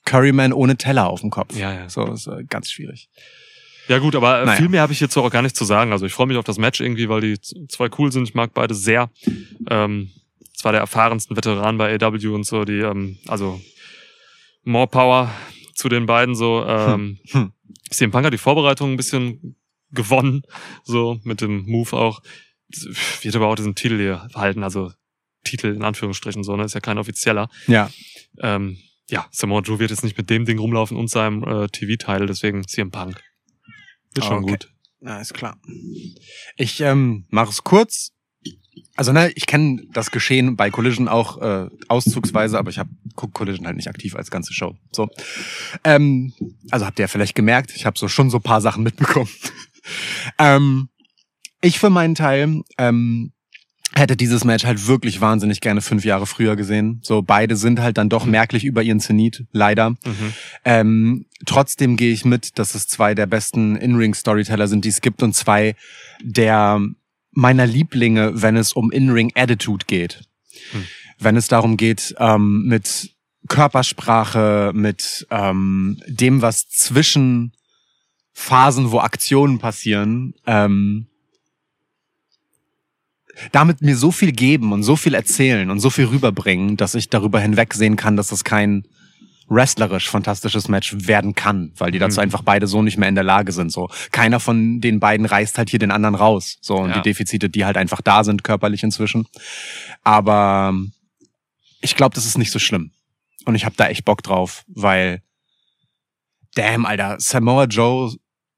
Curryman 0.06 0.52
ohne 0.54 0.78
Teller 0.78 1.10
auf 1.10 1.22
dem 1.22 1.30
Kopf. 1.30 1.56
Ja, 1.56 1.74
ja. 1.74 1.90
So, 1.90 2.06
ist 2.12 2.28
äh, 2.28 2.44
ganz 2.50 2.72
schwierig. 2.72 3.10
Ja 3.88 4.00
gut, 4.00 4.16
aber 4.16 4.42
äh, 4.42 4.46
Naja. 4.46 4.58
viel 4.58 4.70
mehr 4.70 4.82
habe 4.82 4.94
ich 4.94 5.00
jetzt 5.00 5.16
auch 5.18 5.30
gar 5.30 5.42
nicht 5.42 5.56
zu 5.56 5.66
sagen. 5.66 5.92
Also 5.92 6.06
ich 6.06 6.14
freue 6.14 6.28
mich 6.28 6.38
auf 6.38 6.46
das 6.46 6.58
Match 6.58 6.80
irgendwie, 6.82 7.08
weil 7.10 7.22
die 7.22 7.40
zwei 7.68 7.90
cool 7.98 8.12
sind. 8.12 8.24
Ich 8.28 8.34
mag 8.34 8.54
beide 8.54 8.74
sehr. 8.74 9.10
Ähm, 9.70 10.10
zwar 10.56 10.72
der 10.72 10.82
erfahrensten 10.82 11.36
Veteran 11.38 11.78
bei 11.78 11.96
AW 12.00 12.28
und 12.30 12.46
so, 12.46 12.66
die, 12.66 12.80
ähm, 12.80 13.18
also 13.28 13.60
more 14.64 14.88
power 14.88 15.32
zu 15.76 15.90
den 15.90 16.06
beiden 16.06 16.36
so. 16.36 16.66
Ähm, 16.66 17.20
Hm. 17.32 17.54
CM 17.90 18.12
Punk 18.12 18.26
hat 18.26 18.34
die 18.34 18.38
Vorbereitung 18.38 18.92
ein 18.92 18.98
bisschen 18.98 19.58
gewonnen, 19.92 20.44
so 20.84 21.20
mit 21.24 21.42
dem 21.42 21.66
Move 21.66 21.92
auch. 21.94 22.22
Wird 23.22 23.36
aber 23.36 23.48
auch 23.48 23.56
diesen 23.56 23.76
Titel 23.76 23.98
hier 23.98 24.30
halten, 24.34 24.64
also 24.64 24.94
Titel 25.44 25.68
in 25.76 25.84
Anführungsstrichen 25.84 26.44
so, 26.44 26.56
ne? 26.56 26.64
Ist 26.64 26.74
ja 26.76 26.80
kein 26.80 26.98
offizieller. 26.98 27.50
Ja. 27.68 27.90
Ähm, 28.40 28.78
ja, 29.10 29.28
Samoa 29.32 29.60
Joe 29.62 29.80
wird 29.80 29.90
jetzt 29.90 30.06
nicht 30.06 30.18
mit 30.18 30.30
dem 30.30 30.46
Ding 30.46 30.58
rumlaufen 30.58 30.96
und 30.96 31.10
seinem 31.10 31.44
äh, 31.44 31.68
TV-Title, 31.68 32.28
deswegen 32.28 32.66
CM 32.66 32.92
Punk. 32.92 33.22
Ist 34.16 34.26
schon 34.26 34.44
Okay. 34.44 34.52
gut. 34.52 34.70
Na, 35.02 35.20
ist 35.20 35.34
klar. 35.34 35.58
Ich 36.56 36.80
ähm, 36.80 37.26
mache 37.30 37.50
es 37.50 37.64
kurz. 37.64 38.12
Also 38.96 39.14
ne, 39.14 39.32
ich 39.36 39.48
kenne 39.48 39.84
das 39.94 40.12
Geschehen 40.12 40.56
bei 40.56 40.70
Collision 40.70 41.08
auch 41.08 41.42
äh, 41.42 41.70
auszugsweise, 41.88 42.60
aber 42.60 42.70
ich 42.70 42.78
habe 42.78 42.90
guck 43.16 43.34
Collision 43.34 43.66
halt 43.66 43.78
nicht 43.78 43.88
aktiv 43.88 44.16
als 44.16 44.30
ganze 44.30 44.54
Show. 44.54 44.76
So, 44.92 45.10
ähm, 45.84 46.34
also 46.70 46.86
habt 46.86 47.00
ihr 47.00 47.04
ja 47.04 47.08
vielleicht 47.08 47.36
gemerkt, 47.36 47.72
ich 47.76 47.86
habe 47.86 47.98
so 47.98 48.08
schon 48.08 48.30
so 48.30 48.40
paar 48.40 48.62
Sachen 48.62 48.84
mitbekommen. 48.84 49.30
ähm, 50.38 50.90
ich 51.62 51.80
für 51.80 51.90
meinen 51.90 52.16
Teil 52.16 52.62
ähm, 52.78 53.32
hätte 53.94 54.16
dieses 54.16 54.44
Match 54.44 54.66
halt 54.66 54.88
wirklich 54.88 55.22
wahnsinnig 55.22 55.62
gerne 55.62 55.82
fünf 55.82 56.06
Jahre 56.06 56.26
früher 56.26 56.56
gesehen. 56.56 57.00
So 57.04 57.22
beide 57.22 57.56
sind 57.56 57.80
halt 57.80 57.98
dann 57.98 58.10
doch 58.10 58.26
merklich 58.26 58.64
über 58.64 58.82
ihren 58.84 59.00
Zenit, 59.00 59.46
leider. 59.52 59.92
Mhm. 59.92 60.34
Ähm, 60.64 61.26
trotzdem 61.46 61.98
gehe 61.98 62.14
ich 62.14 62.24
mit, 62.26 62.58
dass 62.58 62.76
es 62.76 62.88
zwei 62.88 63.16
der 63.16 63.26
besten 63.26 63.76
In-Ring-Storyteller 63.76 64.68
sind, 64.68 64.86
die 64.86 64.90
es 64.90 65.02
gibt 65.02 65.24
und 65.24 65.36
zwei 65.36 65.76
der 66.24 66.80
meiner 67.32 67.66
Lieblinge, 67.66 68.42
wenn 68.42 68.56
es 68.56 68.74
um 68.74 68.92
In-Ring-Attitude 68.92 69.86
geht. 69.86 70.22
Hm. 70.72 70.86
Wenn 71.20 71.36
es 71.36 71.48
darum 71.48 71.78
geht, 71.78 72.16
ähm, 72.20 72.66
mit 72.66 73.12
Körpersprache, 73.48 74.72
mit 74.74 75.28
ähm, 75.30 76.02
dem, 76.08 76.42
was 76.42 76.70
zwischen 76.70 77.54
Phasen, 78.34 78.92
wo 78.92 79.00
Aktionen 79.00 79.60
passieren, 79.60 80.34
ähm, 80.46 81.08
damit 83.52 83.82
mir 83.82 83.96
so 83.96 84.12
viel 84.12 84.32
geben 84.32 84.72
und 84.72 84.84
so 84.84 84.96
viel 84.96 85.14
erzählen 85.14 85.70
und 85.72 85.80
so 85.80 85.90
viel 85.90 86.06
rüberbringen, 86.06 86.78
dass 86.78 86.96
ich 86.96 87.10
darüber 87.10 87.40
hinwegsehen 87.40 87.96
kann, 87.96 88.18
dass 88.18 88.28
das 88.28 88.44
kein 88.44 88.86
wrestlerisch 89.54 90.10
fantastisches 90.10 90.70
Match 90.70 90.96
werden 91.08 91.36
kann, 91.36 91.74
weil 91.78 91.92
die 91.92 92.00
dazu 92.00 92.20
Mhm. 92.20 92.24
einfach 92.24 92.42
beide 92.42 92.68
so 92.68 92.82
nicht 92.82 92.98
mehr 92.98 93.10
in 93.10 93.16
der 93.16 93.24
Lage 93.26 93.52
sind. 93.52 93.72
So 93.72 93.90
keiner 94.12 94.40
von 94.40 94.80
den 94.80 95.00
beiden 95.02 95.26
reißt 95.26 95.58
halt 95.58 95.70
hier 95.70 95.80
den 95.80 95.92
anderen 95.92 96.16
raus. 96.16 96.58
So 96.62 96.78
und 96.78 96.90
Ja. 96.90 96.96
die 96.96 97.02
Defizite, 97.10 97.50
die 97.50 97.66
halt 97.66 97.76
einfach 97.78 98.02
da 98.02 98.24
sind 98.24 98.44
körperlich 98.44 98.82
inzwischen. 98.84 99.28
Aber 100.04 100.74
ich 101.82 101.96
glaube, 101.96 102.16
das 102.16 102.26
ist 102.26 102.38
nicht 102.38 102.52
so 102.52 102.60
schlimm 102.60 102.92
und 103.46 103.56
ich 103.56 103.66
habe 103.66 103.76
da 103.78 103.88
echt 103.88 104.06
Bock 104.06 104.24
drauf, 104.24 104.64
weil 104.68 105.22
damn, 106.56 106.86
Alter, 106.86 107.18
Samoa 107.20 107.66
Joe 107.66 108.16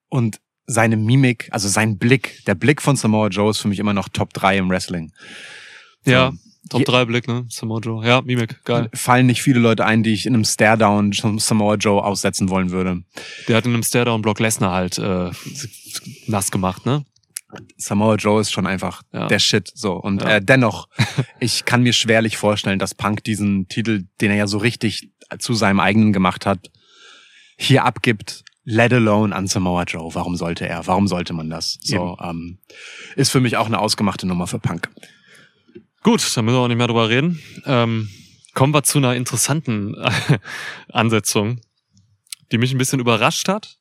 und 0.10 0.40
seine 0.66 0.96
Mimik, 0.96 1.50
also 1.52 1.68
sein 1.68 1.98
Blick, 1.98 2.44
der 2.46 2.56
Blick 2.56 2.82
von 2.82 2.96
Samoa 2.96 3.28
Joe 3.28 3.50
ist 3.52 3.60
für 3.60 3.68
mich 3.68 3.80
immer 3.80 3.94
noch 3.94 4.10
Top 4.10 4.34
3 4.34 4.58
im 4.58 4.70
Wrestling. 4.70 5.12
So. 6.06 6.12
Top 6.70 6.80
Je- 6.80 6.86
3 6.86 7.06
Blick, 7.06 7.28
ne? 7.28 7.46
Samoa 7.50 7.80
Joe. 7.82 8.06
Ja, 8.06 8.22
Mimik, 8.22 8.64
geil. 8.64 8.90
fallen 8.94 9.26
nicht 9.26 9.42
viele 9.42 9.60
Leute 9.60 9.86
ein, 9.86 10.02
die 10.04 10.14
ich 10.14 10.26
in 10.26 10.34
einem 10.34 10.46
Stare-Down 10.46 11.12
Samoa 11.40 11.76
Joe 11.76 12.04
aussetzen 12.04 12.50
wollen 12.50 12.72
würde. 12.72 13.04
Der 13.48 13.58
hat 13.58 13.66
in 13.66 13.74
einem 13.74 13.84
Stairdown 13.84 14.22
Brock 14.22 14.40
Lesnar 14.40 14.72
halt 14.72 14.98
äh, 14.98 15.30
nass 16.28 16.52
gemacht, 16.52 16.86
ne? 16.86 17.06
Samoa 17.78 18.16
Joe 18.16 18.42
ist 18.42 18.52
schon 18.52 18.66
einfach 18.66 19.04
Ja. 19.12 19.28
der 19.28 19.40
Shit. 19.40 19.72
So 19.76 19.94
und 19.94 20.22
Ja. 20.22 20.38
äh, 20.38 20.42
dennoch, 20.42 20.88
ich 21.40 21.66
kann 21.66 21.84
mir 21.84 21.94
schwerlich 21.94 22.38
vorstellen, 22.38 22.80
dass 22.80 22.96
Punk 22.96 23.24
diesen 23.24 23.68
Titel, 23.68 24.06
den 24.22 24.32
er 24.32 24.38
ja 24.38 24.48
so 24.48 24.58
richtig 24.58 25.10
zu 25.40 25.54
seinem 25.54 25.80
eigenen 25.80 26.14
gemacht 26.14 26.46
hat, 26.46 26.72
hier 27.58 27.86
abgibt 27.86 28.44
let 28.66 28.94
alone 28.94 29.36
an 29.36 29.46
Samoa 29.48 29.84
Joe. 29.84 30.16
Warum 30.16 30.36
sollte 30.38 30.68
er? 30.68 30.88
Warum 30.88 31.08
sollte 31.10 31.34
man 31.34 31.50
das? 31.50 31.78
So, 31.82 32.18
ähm, 32.22 32.60
ist 33.18 33.30
für 33.30 33.42
mich 33.42 33.58
auch 33.58 33.66
eine 33.68 33.78
ausgemachte 33.80 34.26
Nummer 34.26 34.48
für 34.48 34.58
Punk. 34.60 34.90
Gut, 36.04 36.36
dann 36.36 36.44
müssen 36.44 36.58
wir 36.58 36.62
auch 36.62 36.68
nicht 36.68 36.78
mehr 36.78 36.88
drüber 36.88 37.08
reden. 37.08 37.42
Ähm, 37.66 38.10
kommen 38.54 38.74
wir 38.74 38.84
zu 38.84 38.98
einer 38.98 39.16
interessanten 39.16 39.96
Ansetzung, 40.92 41.62
die 42.52 42.58
mich 42.58 42.74
ein 42.74 42.78
bisschen 42.78 43.00
überrascht 43.00 43.48
hat 43.48 43.80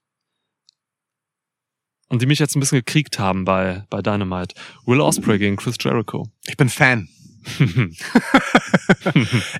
und 2.08 2.22
die 2.22 2.26
mich 2.26 2.38
jetzt 2.38 2.54
ein 2.54 2.60
bisschen 2.60 2.78
gekriegt 2.78 3.18
haben 3.18 3.44
bei, 3.44 3.84
bei 3.90 4.02
Dynamite. 4.02 4.54
Will 4.86 5.00
Ospreay 5.00 5.38
gegen 5.38 5.56
Chris 5.56 5.74
Jericho. 5.80 6.28
Ich 6.46 6.56
bin 6.56 6.68
Fan. 6.68 7.08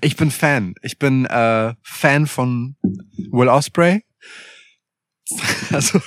ich 0.00 0.14
bin 0.16 0.30
Fan. 0.30 0.74
Ich 0.82 1.00
bin 1.00 1.26
äh, 1.26 1.74
Fan 1.82 2.28
von 2.28 2.76
Will 2.82 3.48
Osprey. 3.48 4.04
Also 5.72 6.02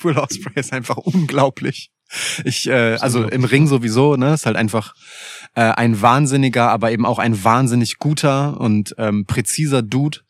Will 0.00 0.16
Osprey 0.16 0.54
ist 0.54 0.72
einfach 0.72 0.96
unglaublich. 0.96 1.92
Ich, 2.44 2.66
äh, 2.66 2.94
also 2.96 3.26
im 3.28 3.44
Ring 3.44 3.66
sowieso, 3.66 4.16
ne, 4.16 4.34
ist 4.34 4.46
halt 4.46 4.56
einfach 4.56 4.94
äh, 5.54 5.60
ein 5.62 6.00
wahnsinniger, 6.00 6.70
aber 6.70 6.92
eben 6.92 7.06
auch 7.06 7.18
ein 7.18 7.44
wahnsinnig 7.44 7.98
guter 7.98 8.60
und 8.60 8.94
ähm, 8.98 9.26
präziser 9.26 9.82
Dude. 9.82 10.20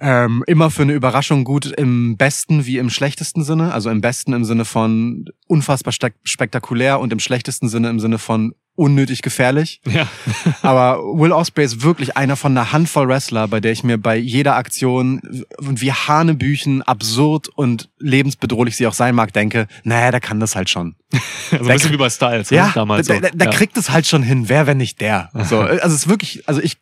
Ähm, 0.00 0.42
immer 0.46 0.70
für 0.70 0.82
eine 0.82 0.92
Überraschung 0.92 1.44
gut 1.44 1.66
im 1.66 2.16
besten 2.16 2.66
wie 2.66 2.78
im 2.78 2.90
schlechtesten 2.90 3.44
Sinne. 3.44 3.72
Also 3.72 3.90
im 3.90 4.00
besten 4.00 4.32
im 4.32 4.44
Sinne 4.44 4.64
von 4.64 5.26
unfassbar 5.46 5.94
spektakulär 6.24 6.98
und 6.98 7.12
im 7.12 7.20
schlechtesten 7.20 7.68
Sinne 7.68 7.90
im 7.90 8.00
Sinne 8.00 8.18
von 8.18 8.54
unnötig 8.76 9.22
gefährlich. 9.22 9.80
Ja. 9.86 10.08
Aber 10.62 10.98
Will 11.02 11.32
Ospreay 11.32 11.64
ist 11.64 11.82
wirklich 11.82 12.16
einer 12.16 12.36
von 12.36 12.56
einer 12.56 12.72
Handvoll 12.72 13.08
Wrestler, 13.08 13.48
bei 13.48 13.60
der 13.60 13.72
ich 13.72 13.84
mir 13.84 13.98
bei 13.98 14.16
jeder 14.16 14.56
Aktion, 14.56 15.44
wie 15.58 15.92
Hanebüchen, 15.92 16.82
absurd 16.82 17.48
und 17.48 17.88
lebensbedrohlich 17.98 18.76
sie 18.76 18.86
auch 18.86 18.94
sein 18.94 19.14
mag, 19.14 19.32
denke, 19.32 19.68
naja, 19.84 20.10
der 20.10 20.20
kann 20.20 20.40
das 20.40 20.56
halt 20.56 20.70
schon. 20.70 20.96
Also 21.52 21.66
ein 21.66 21.74
bisschen 21.74 21.92
wie 21.92 21.96
bei 21.98 22.10
Styles, 22.10 22.50
ne? 22.50 22.56
Ja, 22.56 22.72
damals. 22.74 23.06
der, 23.06 23.20
der, 23.20 23.30
der 23.30 23.46
ja. 23.46 23.52
kriegt 23.52 23.76
es 23.76 23.90
halt 23.90 24.06
schon 24.06 24.22
hin. 24.22 24.48
Wer, 24.48 24.66
wenn 24.66 24.78
nicht 24.78 25.00
der? 25.00 25.30
So, 25.44 25.60
also 25.60 25.86
es 25.86 25.92
ist 25.92 26.08
wirklich, 26.08 26.48
also 26.48 26.60
ich 26.60 26.78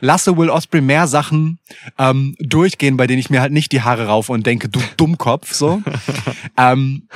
lasse 0.00 0.36
Will 0.36 0.50
Osprey 0.50 0.80
mehr 0.80 1.06
Sachen 1.06 1.58
ähm, 1.98 2.36
durchgehen, 2.38 2.96
bei 2.96 3.06
denen 3.06 3.20
ich 3.20 3.30
mir 3.30 3.40
halt 3.40 3.52
nicht 3.52 3.72
die 3.72 3.82
Haare 3.82 4.06
rauf 4.06 4.28
und 4.28 4.46
denke, 4.46 4.68
du 4.68 4.80
Dummkopf, 4.96 5.52
so. 5.52 5.82
ähm, 6.56 7.08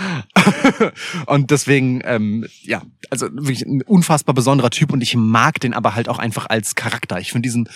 und 1.27 1.51
deswegen, 1.51 2.01
ähm, 2.05 2.47
ja, 2.63 2.83
also 3.11 3.27
wirklich 3.33 3.63
ein 3.63 3.83
unfassbar 3.83 4.35
besonderer 4.35 4.71
Typ 4.71 4.93
und 4.93 5.03
ich 5.03 5.17
mag 5.17 5.61
den 5.61 5.75
aber 5.75 5.95
halt 5.95 6.09
auch 6.09 6.19
einfach 6.19 6.47
als 6.49 6.75
Charakter. 6.75 7.21
Ich 7.21 7.33
finde 7.33 7.47
diesen 7.47 7.69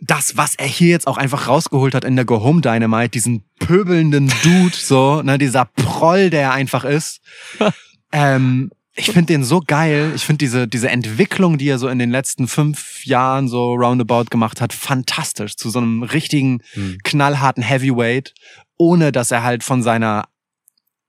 das, 0.00 0.36
was 0.36 0.54
er 0.54 0.66
hier 0.66 0.88
jetzt 0.88 1.06
auch 1.06 1.16
einfach 1.16 1.48
rausgeholt 1.48 1.94
hat 1.94 2.04
in 2.04 2.14
der 2.14 2.24
Go 2.24 2.42
Home 2.42 2.60
Dynamite, 2.60 3.10
diesen 3.10 3.44
pöbelnden 3.58 4.32
Dude, 4.42 4.76
so, 4.76 5.22
ne, 5.22 5.38
dieser 5.38 5.64
Proll, 5.64 6.30
der 6.30 6.42
er 6.42 6.52
einfach 6.52 6.84
ist. 6.84 7.20
ähm, 8.12 8.70
ich 8.98 9.06
finde 9.12 9.32
den 9.32 9.44
so 9.44 9.60
geil. 9.64 10.12
Ich 10.14 10.24
finde 10.24 10.38
diese, 10.38 10.66
diese 10.66 10.90
Entwicklung, 10.90 11.56
die 11.56 11.68
er 11.68 11.78
so 11.78 11.88
in 11.88 11.98
den 11.98 12.10
letzten 12.10 12.48
fünf 12.48 13.06
Jahren 13.06 13.48
so 13.48 13.74
roundabout 13.74 14.24
gemacht 14.30 14.60
hat, 14.60 14.72
fantastisch. 14.72 15.56
Zu 15.56 15.70
so 15.70 15.78
einem 15.78 16.02
richtigen, 16.02 16.62
Hm. 16.72 16.98
knallharten 17.04 17.62
Heavyweight, 17.62 18.34
ohne 18.76 19.12
dass 19.12 19.30
er 19.30 19.42
halt 19.42 19.62
von 19.62 19.82
seiner 19.82 20.26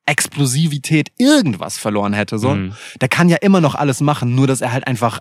Explosivität 0.05 1.11
irgendwas 1.17 1.77
verloren 1.77 2.13
hätte. 2.13 2.39
So. 2.39 2.55
Mhm. 2.55 2.73
Der 2.99 3.09
kann 3.09 3.29
ja 3.29 3.37
immer 3.37 3.61
noch 3.61 3.75
alles 3.75 4.01
machen, 4.01 4.33
nur 4.33 4.47
dass 4.47 4.61
er 4.61 4.71
halt 4.71 4.87
einfach 4.87 5.19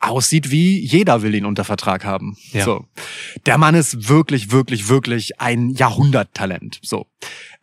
aussieht 0.00 0.50
wie 0.50 0.78
jeder 0.78 1.22
will 1.22 1.34
ihn 1.34 1.44
unter 1.44 1.64
Vertrag 1.64 2.04
haben. 2.04 2.36
Ja. 2.52 2.64
So. 2.64 2.86
Der 3.46 3.58
Mann 3.58 3.74
ist 3.74 4.08
wirklich, 4.08 4.50
wirklich, 4.50 4.88
wirklich 4.88 5.40
ein 5.40 5.70
Jahrhunderttalent. 5.70 6.78
So. 6.82 7.06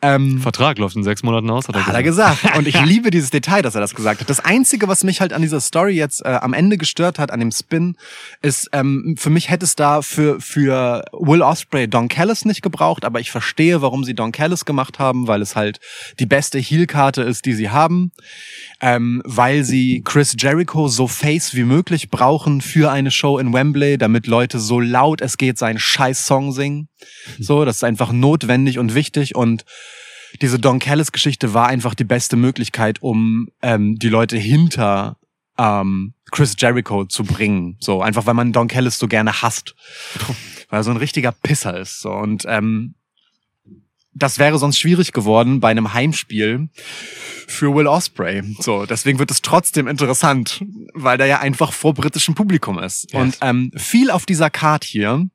Ähm, 0.01 0.39
Vertrag 0.39 0.77
läuft 0.77 0.95
in 0.95 1.03
sechs 1.03 1.23
Monaten 1.23 1.49
aus, 1.49 1.67
hat 1.67 1.75
er 1.75 1.88
hat 1.88 1.95
er 1.95 2.03
gesagt. 2.03 2.41
gesagt. 2.41 2.58
Und 2.58 2.67
ich 2.67 2.79
liebe 2.86 3.12
dieses 3.12 3.29
Detail, 3.29 3.62
dass 3.62 3.75
er 3.75 3.81
das 3.81 3.95
gesagt 3.95 4.21
hat. 4.21 4.29
Das 4.29 4.39
Einzige, 4.39 4.88
was 4.88 5.03
mich 5.03 5.21
halt 5.21 5.34
an 5.34 5.41
dieser 5.41 5.62
Story 5.62 5.93
jetzt 5.93 6.23
äh, 6.23 6.38
am 6.41 6.53
Ende 6.53 6.77
gestört 6.77 7.17
hat, 7.17 7.31
an 7.31 7.39
dem 7.39 7.51
Spin, 7.51 7.95
ist, 8.41 8.69
ähm, 8.73 9.15
für 9.17 9.29
mich 9.29 9.49
hätte 9.49 9.65
es 9.65 9.75
da 9.75 10.01
für, 10.01 10.39
für 10.41 11.03
Will 11.13 11.41
Osprey 11.41 11.88
Don 11.88 12.08
Callis 12.08 12.45
nicht 12.45 12.62
gebraucht, 12.62 13.05
aber 13.05 13.19
ich 13.19 13.31
verstehe, 13.31 13.81
warum 13.81 14.03
sie 14.03 14.13
Don 14.13 14.31
Callis 14.31 14.65
gemacht 14.65 14.99
haben, 14.99 15.27
weil 15.27 15.41
es 15.41 15.55
halt 15.55 15.79
die 16.19 16.25
beste 16.25 16.60
Heel-Karte 16.60 17.21
ist, 17.21 17.45
die 17.45 17.53
sie 17.53 17.69
haben. 17.69 18.12
Ähm, 18.81 19.21
weil 19.25 19.63
sie 19.63 20.01
Chris 20.03 20.36
Jericho 20.38 20.88
so 20.88 21.08
face 21.08 21.55
wie 21.55 21.63
möglich 21.63 22.10
brauchen 22.10 22.62
für 22.62 22.91
eine 22.91 23.12
Show 23.12 23.39
in 23.39 23.53
Wembley, 23.53 23.97
damit 23.97 24.27
Leute 24.27 24.60
so 24.60 24.79
laut 24.79 25.21
es 25.21 25.38
geht 25.38 25.58
seinen 25.58 25.79
scheiß 25.79 26.25
Song 26.25 26.51
singen. 26.51 26.89
So, 27.39 27.65
das 27.65 27.77
ist 27.77 27.84
einfach 27.84 28.12
notwendig 28.12 28.79
und 28.79 28.95
wichtig 28.95 29.36
und 29.36 29.65
diese 30.41 30.60
Don 30.60 30.79
Callis 30.79 31.12
Geschichte 31.12 31.53
war 31.53 31.67
einfach 31.67 31.93
die 31.93 32.03
beste 32.03 32.36
Möglichkeit, 32.36 33.01
um 33.01 33.47
ähm, 33.62 33.97
die 33.97 34.10
Leute 34.10 34.38
hinter 34.38 35.17
ähm, 35.58 36.13
Chris 36.31 36.55
Jericho 36.58 37.05
zu 37.05 37.23
bringen. 37.23 37.77
So 37.79 38.01
einfach, 38.01 38.25
weil 38.25 38.34
man 38.34 38.51
Don 38.51 38.67
Callis 38.67 38.99
so 38.99 39.08
gerne 39.08 39.41
hasst, 39.41 39.75
weil 40.69 40.79
er 40.79 40.84
so 40.84 40.91
ein 40.91 40.97
richtiger 40.97 41.31
Pisser 41.31 41.77
ist. 41.79 42.01
So 42.01 42.12
und 42.12 42.43
ähm, 42.47 42.95
das 44.15 44.39
wäre 44.39 44.58
sonst 44.58 44.79
schwierig 44.79 45.12
geworden 45.12 45.60
bei 45.60 45.69
einem 45.69 45.93
Heimspiel 45.93 46.69
für 47.47 47.75
Will 47.75 47.86
Osprey. 47.86 48.43
So, 48.60 48.86
deswegen 48.86 49.19
wird 49.19 49.29
es 49.29 49.41
trotzdem 49.41 49.88
interessant, 49.88 50.63
weil 50.93 51.17
der 51.17 51.27
ja 51.27 51.39
einfach 51.39 51.73
vor 51.73 51.93
britischem 51.93 52.34
Publikum 52.34 52.79
ist. 52.79 53.12
Yes. 53.12 53.21
Und 53.21 53.38
ähm, 53.41 53.71
viel 53.75 54.10
auf 54.10 54.25
dieser 54.25 54.49
Card 54.49 54.86
hier 54.86 55.27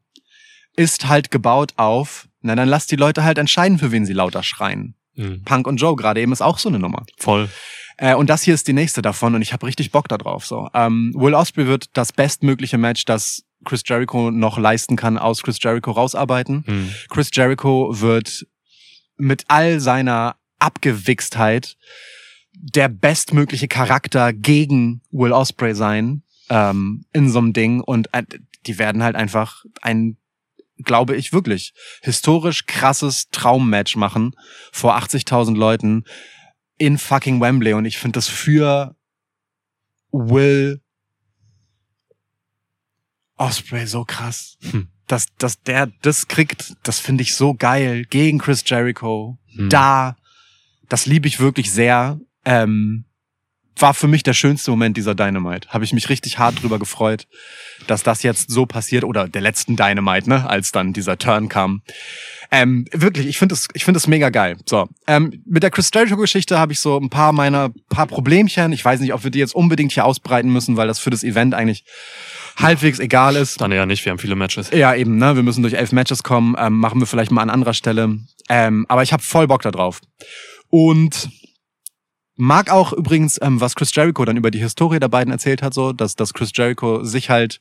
ist 0.76 1.09
halt 1.09 1.30
gebaut 1.30 1.72
auf, 1.76 2.28
na 2.40 2.54
dann 2.54 2.68
lass 2.68 2.87
die 2.87 2.96
Leute 2.96 3.24
halt 3.24 3.38
entscheiden, 3.38 3.78
für 3.78 3.92
wen 3.92 4.06
sie 4.06 4.12
lauter 4.12 4.42
schreien. 4.42 4.94
Mhm. 5.14 5.42
Punk 5.44 5.66
und 5.66 5.76
Joe 5.76 5.96
gerade 5.96 6.20
eben 6.20 6.33
ist 6.33 6.42
auch 6.42 6.59
so 6.59 6.68
eine 6.68 6.78
Nummer. 6.78 7.04
Voll. 7.18 7.48
Äh, 7.96 8.14
und 8.14 8.30
das 8.30 8.42
hier 8.42 8.54
ist 8.54 8.66
die 8.66 8.72
nächste 8.72 9.02
davon 9.02 9.35
und 9.35 9.42
ich 9.42 9.52
habe 9.52 9.66
richtig 9.66 9.90
Bock 9.90 10.09
da 10.09 10.16
drauf. 10.16 10.46
So. 10.46 10.68
Ähm, 10.72 11.12
Will 11.14 11.35
Osprey 11.35 11.66
wird 11.66 11.87
das 11.92 12.12
bestmögliche 12.12 12.78
Match, 12.78 13.04
das 13.04 13.44
Chris 13.64 13.83
Jericho 13.85 14.30
noch 14.30 14.59
leisten 14.59 14.96
kann, 14.96 15.18
aus 15.18 15.42
Chris 15.42 15.59
Jericho 15.61 15.90
rausarbeiten. 15.90 16.64
Mhm. 16.66 16.94
Chris 17.11 17.28
Jericho 17.33 18.00
wird 18.00 18.46
mit 19.18 19.44
all 19.48 19.80
seiner 19.80 20.37
Abgewichstheit 20.59 21.76
der 22.52 22.88
bestmögliche 22.88 23.68
Charakter 23.68 24.33
gegen 24.33 25.02
Will 25.11 25.33
Osprey 25.33 25.74
sein 25.74 26.22
ähm, 26.48 27.04
in 27.12 27.30
so 27.30 27.38
einem 27.38 27.52
Ding 27.52 27.80
und 27.80 28.12
äh, 28.12 28.24
die 28.66 28.78
werden 28.78 29.02
halt 29.02 29.16
einfach 29.16 29.64
ein 29.80 30.16
glaube 30.83 31.16
ich 31.16 31.33
wirklich 31.33 31.73
historisch 32.03 32.66
krasses 32.66 33.29
Traummatch 33.31 33.97
machen 33.97 34.35
vor 34.73 34.97
80.000 34.97 35.57
Leuten 35.57 36.05
in 36.79 36.99
fucking 36.99 37.40
Wembley 37.40 37.75
und 37.75 37.85
ich 37.85 37.99
finde 37.99 38.19
das 38.19 38.29
für 38.29 38.97
Will 40.12 40.81
Osprey 43.37 43.87
so 43.87 44.05
krass 44.05 44.57
Hm. 44.71 44.88
dass, 45.07 45.27
dass 45.37 45.62
der 45.62 45.87
das 46.03 46.29
kriegt, 46.29 46.75
das 46.83 46.99
finde 46.99 47.23
ich 47.23 47.35
so 47.35 47.55
geil 47.55 48.05
gegen 48.05 48.38
Chris 48.38 48.62
Jericho. 48.66 49.38
Hm. 49.55 49.69
Da, 49.69 50.16
das 50.88 51.07
liebe 51.07 51.27
ich 51.27 51.40
wirklich 51.40 51.71
sehr. 51.71 52.21
Ähm, 52.45 53.05
war 53.81 53.95
für 53.95 54.09
mich 54.09 54.23
der 54.23 54.35
schönste 54.35 54.71
Moment 54.71 54.97
dieser 54.97 55.14
Dynamite. 55.14 55.69
Habe 55.69 55.85
ich 55.85 55.93
mich 55.93 56.09
richtig 56.09 56.38
hart 56.38 56.62
drüber 56.62 56.79
gefreut, 56.79 57.27
dass 57.87 58.03
das 58.03 58.23
jetzt 58.23 58.51
so 58.51 58.66
passiert 58.66 59.05
oder 59.05 59.29
der 59.29 59.43
letzten 59.43 59.77
Dynamite, 59.77 60.29
ne, 60.29 60.49
als 60.49 60.73
dann 60.73 60.93
dieser 60.93 61.19
Turn 61.19 61.49
kam. 61.49 61.83
Ähm, 62.53 62.87
wirklich, 62.93 63.27
ich 63.27 63.38
finde 63.38 63.55
es, 63.55 63.69
ich 63.75 63.85
finde 63.85 63.99
es 63.99 64.07
mega 64.07 64.31
geil. 64.31 64.57
So, 64.66 64.88
ähm, 65.07 65.43
mit 65.47 65.62
der 65.62 65.71
Chris 65.71 65.90
Jericho-Geschichte 65.95 66.59
habe 66.59 66.73
ich 66.73 66.81
so 66.81 66.99
ein 66.99 67.09
paar 67.09 67.33
meiner 67.33 67.71
paar 67.88 68.07
Problemchen. 68.07 68.73
Ich 68.73 68.85
weiß 68.85 69.01
nicht, 69.01 69.14
ob 69.14 69.23
wir 69.23 69.31
die 69.31 69.38
jetzt 69.38 69.55
unbedingt 69.55 69.93
hier 69.93 70.05
ausbreiten 70.05 70.53
müssen, 70.53 70.77
weil 70.77 70.88
das 70.88 70.99
für 70.99 71.11
das 71.11 71.23
Event 71.23 71.55
eigentlich 71.55 71.85
halbwegs 72.57 72.99
egal 72.99 73.37
ist. 73.37 73.61
Dann 73.61 73.71
eher 73.71 73.87
nicht, 73.87 74.05
wir 74.05 74.11
haben 74.11 74.19
viele 74.19 74.35
Matches. 74.35 74.71
Ja, 74.73 74.95
eben, 74.95 75.16
ne? 75.16 75.37
Wir 75.37 75.45
müssen 75.45 75.62
durch 75.62 75.75
elf 75.75 75.93
Matches 75.93 76.25
kommen. 76.25 76.57
Ähm, 76.59 76.79
machen 76.79 77.01
wir 77.01 77.07
vielleicht 77.07 77.31
mal 77.31 77.43
an 77.43 77.51
anderer 77.51 77.75
Stelle. 77.75 78.19
Ähm, 78.49 78.85
aber 78.88 79.05
ich 79.05 79.12
habe 79.12 79.23
voll 79.23 79.47
Bock 79.47 79.62
da 79.62 79.71
drauf. 79.71 80.01
Und 80.71 81.31
mag 82.40 82.70
auch 82.70 82.92
übrigens, 82.92 83.38
ähm, 83.40 83.61
was 83.61 83.74
Chris 83.74 83.94
Jericho 83.94 84.24
dann 84.24 84.37
über 84.37 84.50
die 84.50 84.59
Historie 84.59 84.98
der 84.98 85.09
beiden 85.09 85.33
erzählt 85.33 85.62
hat, 85.62 85.74
so, 85.74 85.92
dass, 85.92 86.16
dass 86.16 86.35
Chris 86.35 86.50
Jericho 86.55 87.05
sich 87.05 87.31
halt, 87.31 87.61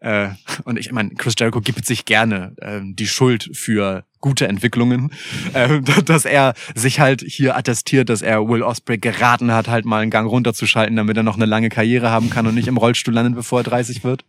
äh, 0.00 0.30
und 0.64 0.78
ich 0.78 0.90
meine, 0.92 1.10
Chris 1.10 1.34
Jericho 1.38 1.60
gibt 1.60 1.86
sich 1.86 2.04
gerne 2.04 2.54
ähm, 2.60 2.96
die 2.96 3.06
Schuld 3.06 3.50
für 3.52 4.04
gute 4.20 4.48
Entwicklungen, 4.48 5.12
äh, 5.54 5.80
dass 6.04 6.24
er 6.24 6.54
sich 6.74 7.00
halt 7.00 7.22
hier 7.22 7.56
attestiert, 7.56 8.08
dass 8.08 8.20
er 8.20 8.48
Will 8.48 8.62
Osprey 8.62 8.98
geraten 8.98 9.52
hat, 9.52 9.68
halt 9.68 9.84
mal 9.84 10.02
einen 10.02 10.10
Gang 10.10 10.28
runterzuschalten, 10.28 10.96
damit 10.96 11.16
er 11.16 11.22
noch 11.22 11.36
eine 11.36 11.46
lange 11.46 11.68
Karriere 11.68 12.10
haben 12.10 12.28
kann 12.28 12.46
und 12.46 12.56
nicht 12.56 12.68
im 12.68 12.76
Rollstuhl 12.76 13.14
landet, 13.14 13.36
bevor 13.36 13.60
er 13.60 13.64
30 13.64 14.02
wird. 14.02 14.24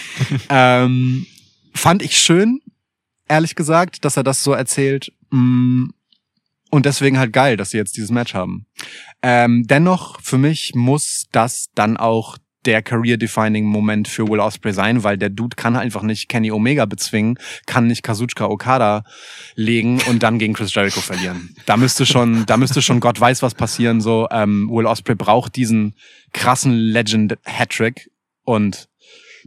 ähm, 0.50 1.26
fand 1.74 2.02
ich 2.02 2.18
schön, 2.18 2.60
ehrlich 3.26 3.54
gesagt, 3.54 4.04
dass 4.04 4.18
er 4.18 4.22
das 4.22 4.44
so 4.44 4.52
erzählt. 4.52 5.12
Mm, 5.30 5.86
Und 6.70 6.86
deswegen 6.86 7.18
halt 7.18 7.32
geil, 7.32 7.56
dass 7.56 7.70
sie 7.70 7.78
jetzt 7.78 7.96
dieses 7.96 8.10
Match 8.10 8.34
haben. 8.34 8.66
Ähm, 9.22 9.66
dennoch, 9.66 10.20
für 10.20 10.38
mich 10.38 10.72
muss 10.74 11.26
das 11.32 11.66
dann 11.74 11.96
auch 11.96 12.38
der 12.66 12.82
career-defining 12.82 13.64
Moment 13.64 14.06
für 14.06 14.28
Will 14.28 14.40
Osprey 14.40 14.72
sein, 14.72 15.02
weil 15.02 15.16
der 15.16 15.30
Dude 15.30 15.56
kann 15.56 15.76
einfach 15.76 16.02
nicht 16.02 16.28
Kenny 16.28 16.50
Omega 16.50 16.84
bezwingen, 16.84 17.38
kann 17.66 17.86
nicht 17.86 18.02
Kazuchika 18.02 18.46
Okada 18.46 19.04
legen 19.54 20.00
und 20.08 20.22
dann 20.22 20.38
gegen 20.38 20.52
Chris 20.52 20.74
Jericho 20.74 21.00
verlieren. 21.00 21.54
Da 21.66 21.76
müsste 21.76 22.04
schon, 22.04 22.44
da 22.46 22.56
müsste 22.56 22.82
schon 22.82 23.00
Gott 23.00 23.18
weiß 23.18 23.42
was 23.42 23.54
passieren. 23.54 24.00
So 24.00 24.28
ähm, 24.30 24.68
Will 24.70 24.86
Osprey 24.86 25.14
braucht 25.14 25.56
diesen 25.56 25.94
krassen 26.32 26.74
Legend 26.74 27.38
Hattrick 27.44 28.10
und 28.44 28.88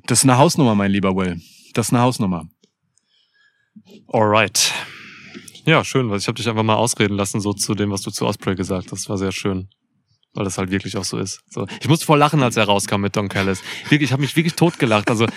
das 0.07 0.19
ist 0.19 0.23
eine 0.25 0.37
Hausnummer, 0.37 0.75
mein 0.75 0.91
lieber 0.91 1.15
Will. 1.15 1.39
Das 1.73 1.87
ist 1.87 1.93
eine 1.93 2.01
Hausnummer. 2.01 2.47
Alright. 4.07 4.73
Ja, 5.65 5.83
schön, 5.83 6.09
weil 6.09 6.17
ich 6.19 6.27
habe 6.27 6.35
dich 6.35 6.47
einfach 6.49 6.63
mal 6.63 6.75
ausreden 6.75 7.15
lassen, 7.15 7.39
so 7.39 7.53
zu 7.53 7.73
dem, 7.75 7.91
was 7.91 8.01
du 8.01 8.11
zu 8.11 8.25
Osprey 8.25 8.55
gesagt 8.55 8.91
hast. 8.91 9.01
Das 9.01 9.09
war 9.09 9.17
sehr 9.17 9.31
schön. 9.31 9.69
Weil 10.35 10.45
das 10.45 10.57
halt 10.57 10.71
wirklich 10.71 10.97
auch 10.97 11.03
so 11.03 11.19
ist. 11.19 11.41
So. 11.49 11.67
Ich 11.79 11.87
musste 11.87 12.05
voll 12.07 12.17
lachen, 12.17 12.41
als 12.41 12.57
er 12.57 12.63
rauskam 12.65 13.01
mit 13.01 13.15
Don 13.15 13.29
Callis. 13.29 13.61
Wirklich, 13.89 14.09
ich 14.09 14.11
habe 14.11 14.21
mich 14.23 14.35
wirklich 14.35 14.55
totgelacht. 14.55 15.09
Also, 15.11 15.27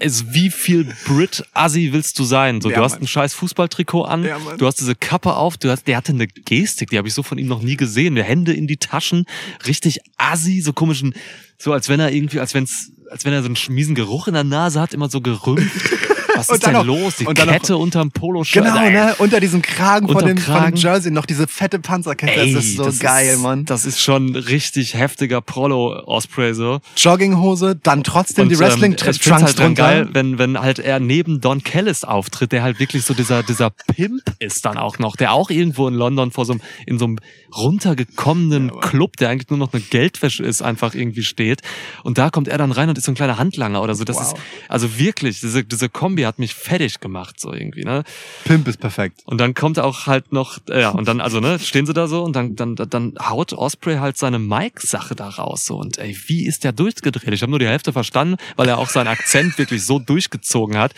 es, 0.00 0.32
wie 0.34 0.50
viel 0.50 0.92
Brit-Assi 1.06 1.92
willst 1.92 2.18
du 2.18 2.24
sein? 2.24 2.60
So, 2.60 2.68
Ja, 2.70 2.78
du 2.78 2.82
hast 2.82 2.94
Mann. 2.94 3.02
ein 3.02 3.06
scheiß 3.06 3.34
Fußballtrikot 3.34 4.02
an, 4.02 4.24
Ja, 4.24 4.38
du 4.58 4.66
hast 4.66 4.80
diese 4.80 4.96
Kappe 4.96 5.36
auf, 5.36 5.58
du 5.58 5.70
hast, 5.70 5.86
der 5.86 5.96
hatte 5.96 6.12
eine 6.12 6.26
Gestik, 6.26 6.90
die 6.90 6.98
habe 6.98 7.06
ich 7.06 7.14
so 7.14 7.22
von 7.22 7.38
ihm 7.38 7.46
noch 7.46 7.62
nie 7.62 7.76
gesehen. 7.76 8.16
Die 8.16 8.22
Hände 8.24 8.52
in 8.52 8.66
die 8.66 8.78
Taschen, 8.78 9.26
richtig 9.66 10.00
Assi, 10.16 10.60
so 10.60 10.72
komischen, 10.72 11.14
so 11.56 11.72
als 11.72 11.88
wenn 11.88 12.00
er 12.00 12.10
irgendwie, 12.10 12.40
als 12.40 12.52
wenn's, 12.52 12.90
als 13.12 13.24
wenn 13.24 13.32
er 13.32 13.42
so 13.42 13.46
einen 13.48 13.56
miesen 13.68 13.94
Geruch 13.94 14.26
in 14.26 14.34
der 14.34 14.44
Nase 14.44 14.80
hat, 14.80 14.92
immer 14.92 15.08
so 15.08 15.20
gerümpft. 15.20 15.70
Was 16.38 16.48
Und 16.50 16.54
ist 16.56 16.66
denn 16.66 16.72
noch- 16.74 16.84
los? 16.84 17.16
Die 17.16 17.26
und 17.26 17.38
dann 17.38 17.46
noch- 17.46 17.52
Kette 17.54 17.76
unterm 17.76 18.10
Poloshirt. 18.10 18.64
Genau, 18.64 18.78
Ey, 18.80 18.92
ne? 18.92 19.14
Unter 19.18 19.40
diesem 19.40 19.62
Kragen 19.62 20.08
von 20.08 20.24
dem, 20.24 20.38
von 20.38 20.66
dem. 20.66 20.74
Jersey 20.76 21.10
noch 21.10 21.26
diese 21.26 21.46
fette 21.46 21.78
Panzerkette. 21.78 22.32
Ey, 22.32 22.52
das 22.54 22.64
ist 22.64 22.76
so 22.76 22.84
das 22.84 22.98
geil, 22.98 23.34
ist, 23.34 23.40
Mann. 23.42 23.64
Das 23.64 23.84
ist 23.84 24.00
schon 24.00 24.34
richtig 24.36 24.94
heftiger 24.94 25.40
Prolo-Osprey 25.40 26.54
so. 26.54 26.80
Jogginghose, 26.96 27.76
dann 27.82 28.04
trotzdem 28.04 28.48
die 28.48 28.54
ähm, 28.54 28.60
Wrestling-Trunks 28.60 29.16
ich 29.16 29.22
find's 29.22 29.42
halt 29.42 29.58
drunter. 29.58 29.82
geil, 29.82 30.08
wenn, 30.12 30.38
wenn 30.38 30.58
halt 30.60 30.78
er 30.78 31.00
neben 31.00 31.40
Don 31.40 31.62
Callis 31.62 32.04
auftritt, 32.04 32.52
der 32.52 32.62
halt 32.62 32.78
wirklich 32.78 33.04
so 33.04 33.14
dieser, 33.14 33.42
dieser 33.42 33.70
Pimp 33.70 34.22
ist 34.38 34.64
dann 34.64 34.76
auch 34.78 34.98
noch, 34.98 35.16
der 35.16 35.32
auch 35.32 35.50
irgendwo 35.50 35.88
in 35.88 35.94
London 35.94 36.30
vor 36.30 36.44
so 36.44 36.52
einem, 36.52 36.62
in 36.86 36.98
so 36.98 37.06
einem 37.06 37.18
runtergekommenen 37.54 38.80
Club, 38.80 39.16
der 39.16 39.30
eigentlich 39.30 39.50
nur 39.50 39.58
noch 39.58 39.72
eine 39.72 39.82
Geldwäsche 39.82 40.42
ist, 40.44 40.62
einfach 40.62 40.94
irgendwie 40.94 41.22
steht. 41.22 41.62
Und 42.02 42.18
da 42.18 42.30
kommt 42.30 42.48
er 42.48 42.58
dann 42.58 42.72
rein 42.72 42.88
und 42.88 42.98
ist 42.98 43.04
so 43.04 43.12
ein 43.12 43.14
kleiner 43.14 43.38
Handlanger 43.38 43.82
oder 43.82 43.94
so. 43.94 44.04
Das 44.04 44.16
Wow. 44.16 44.22
ist, 44.32 44.36
also 44.68 44.98
wirklich, 44.98 45.40
diese, 45.40 45.64
diese 45.64 45.88
Kombi 45.88 46.24
hat 46.26 46.38
mich 46.38 46.54
fertig 46.54 47.00
gemacht, 47.00 47.40
so 47.40 47.52
irgendwie, 47.52 47.84
ne? 47.84 48.04
Pimp 48.44 48.68
ist 48.68 48.78
perfekt. 48.78 49.22
Und 49.24 49.38
dann 49.38 49.54
kommt 49.54 49.78
auch 49.78 50.06
halt 50.06 50.32
noch, 50.32 50.58
äh, 50.68 50.82
ja, 50.82 50.90
und 50.90 51.06
dann, 51.08 51.20
also, 51.20 51.40
ne, 51.40 51.58
stehen 51.58 51.86
sie 51.86 51.92
da 51.92 52.06
so 52.06 52.22
und 52.22 52.34
dann, 52.34 52.56
dann, 52.56 52.76
dann 52.76 53.14
haut 53.20 53.52
Osprey 53.52 53.96
halt 53.96 54.16
seine 54.16 54.38
Mike-Sache 54.38 55.14
da 55.14 55.28
raus. 55.28 55.64
So. 55.64 55.76
Und 55.76 55.98
ey, 55.98 56.16
wie 56.26 56.46
ist 56.46 56.64
der 56.64 56.72
durchgedreht? 56.72 57.32
Ich 57.32 57.42
habe 57.42 57.50
nur 57.50 57.58
die 57.58 57.68
Hälfte 57.68 57.92
verstanden, 57.92 58.36
weil 58.56 58.68
er 58.68 58.78
auch 58.78 58.88
seinen 58.88 59.08
Akzent 59.08 59.58
wirklich 59.58 59.84
so 59.84 59.98
durchgezogen 59.98 60.76
hat. 60.76 60.94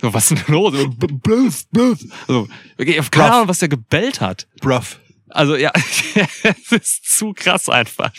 So, 0.00 0.12
was 0.14 0.30
ist 0.30 0.46
denn 0.46 0.54
los? 0.54 0.74
Bluff, 0.96 1.66
bluff. 1.68 1.98
So, 2.26 2.48
okay, 2.78 3.00
keine. 3.10 3.34
Ahnung, 3.34 3.48
was 3.48 3.58
der 3.58 3.68
gebellt 3.68 4.20
hat. 4.20 4.46
Bruv. 4.60 4.98
Also 5.30 5.56
ja, 5.56 5.72
es 6.14 6.72
ist 6.72 7.18
zu 7.18 7.32
krass 7.32 7.68
einfach. 7.68 8.12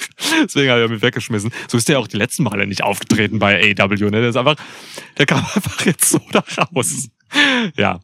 Deswegen 0.43 0.71
habe 0.71 0.83
ich 0.83 0.89
mich 0.89 1.01
weggeschmissen. 1.01 1.51
So 1.67 1.77
ist 1.77 1.89
der 1.89 1.99
auch 1.99 2.07
die 2.07 2.17
letzten 2.17 2.43
Male 2.43 2.67
nicht 2.67 2.83
aufgetreten 2.83 3.39
bei 3.39 3.75
AW. 3.77 3.95
Ne? 4.09 4.11
Der 4.11 4.29
ist 4.29 4.37
einfach, 4.37 4.55
der 5.17 5.25
kam 5.25 5.39
einfach 5.55 5.85
jetzt 5.85 6.09
so 6.09 6.19
da 6.31 6.43
raus. 6.57 7.09
Ja. 7.77 7.99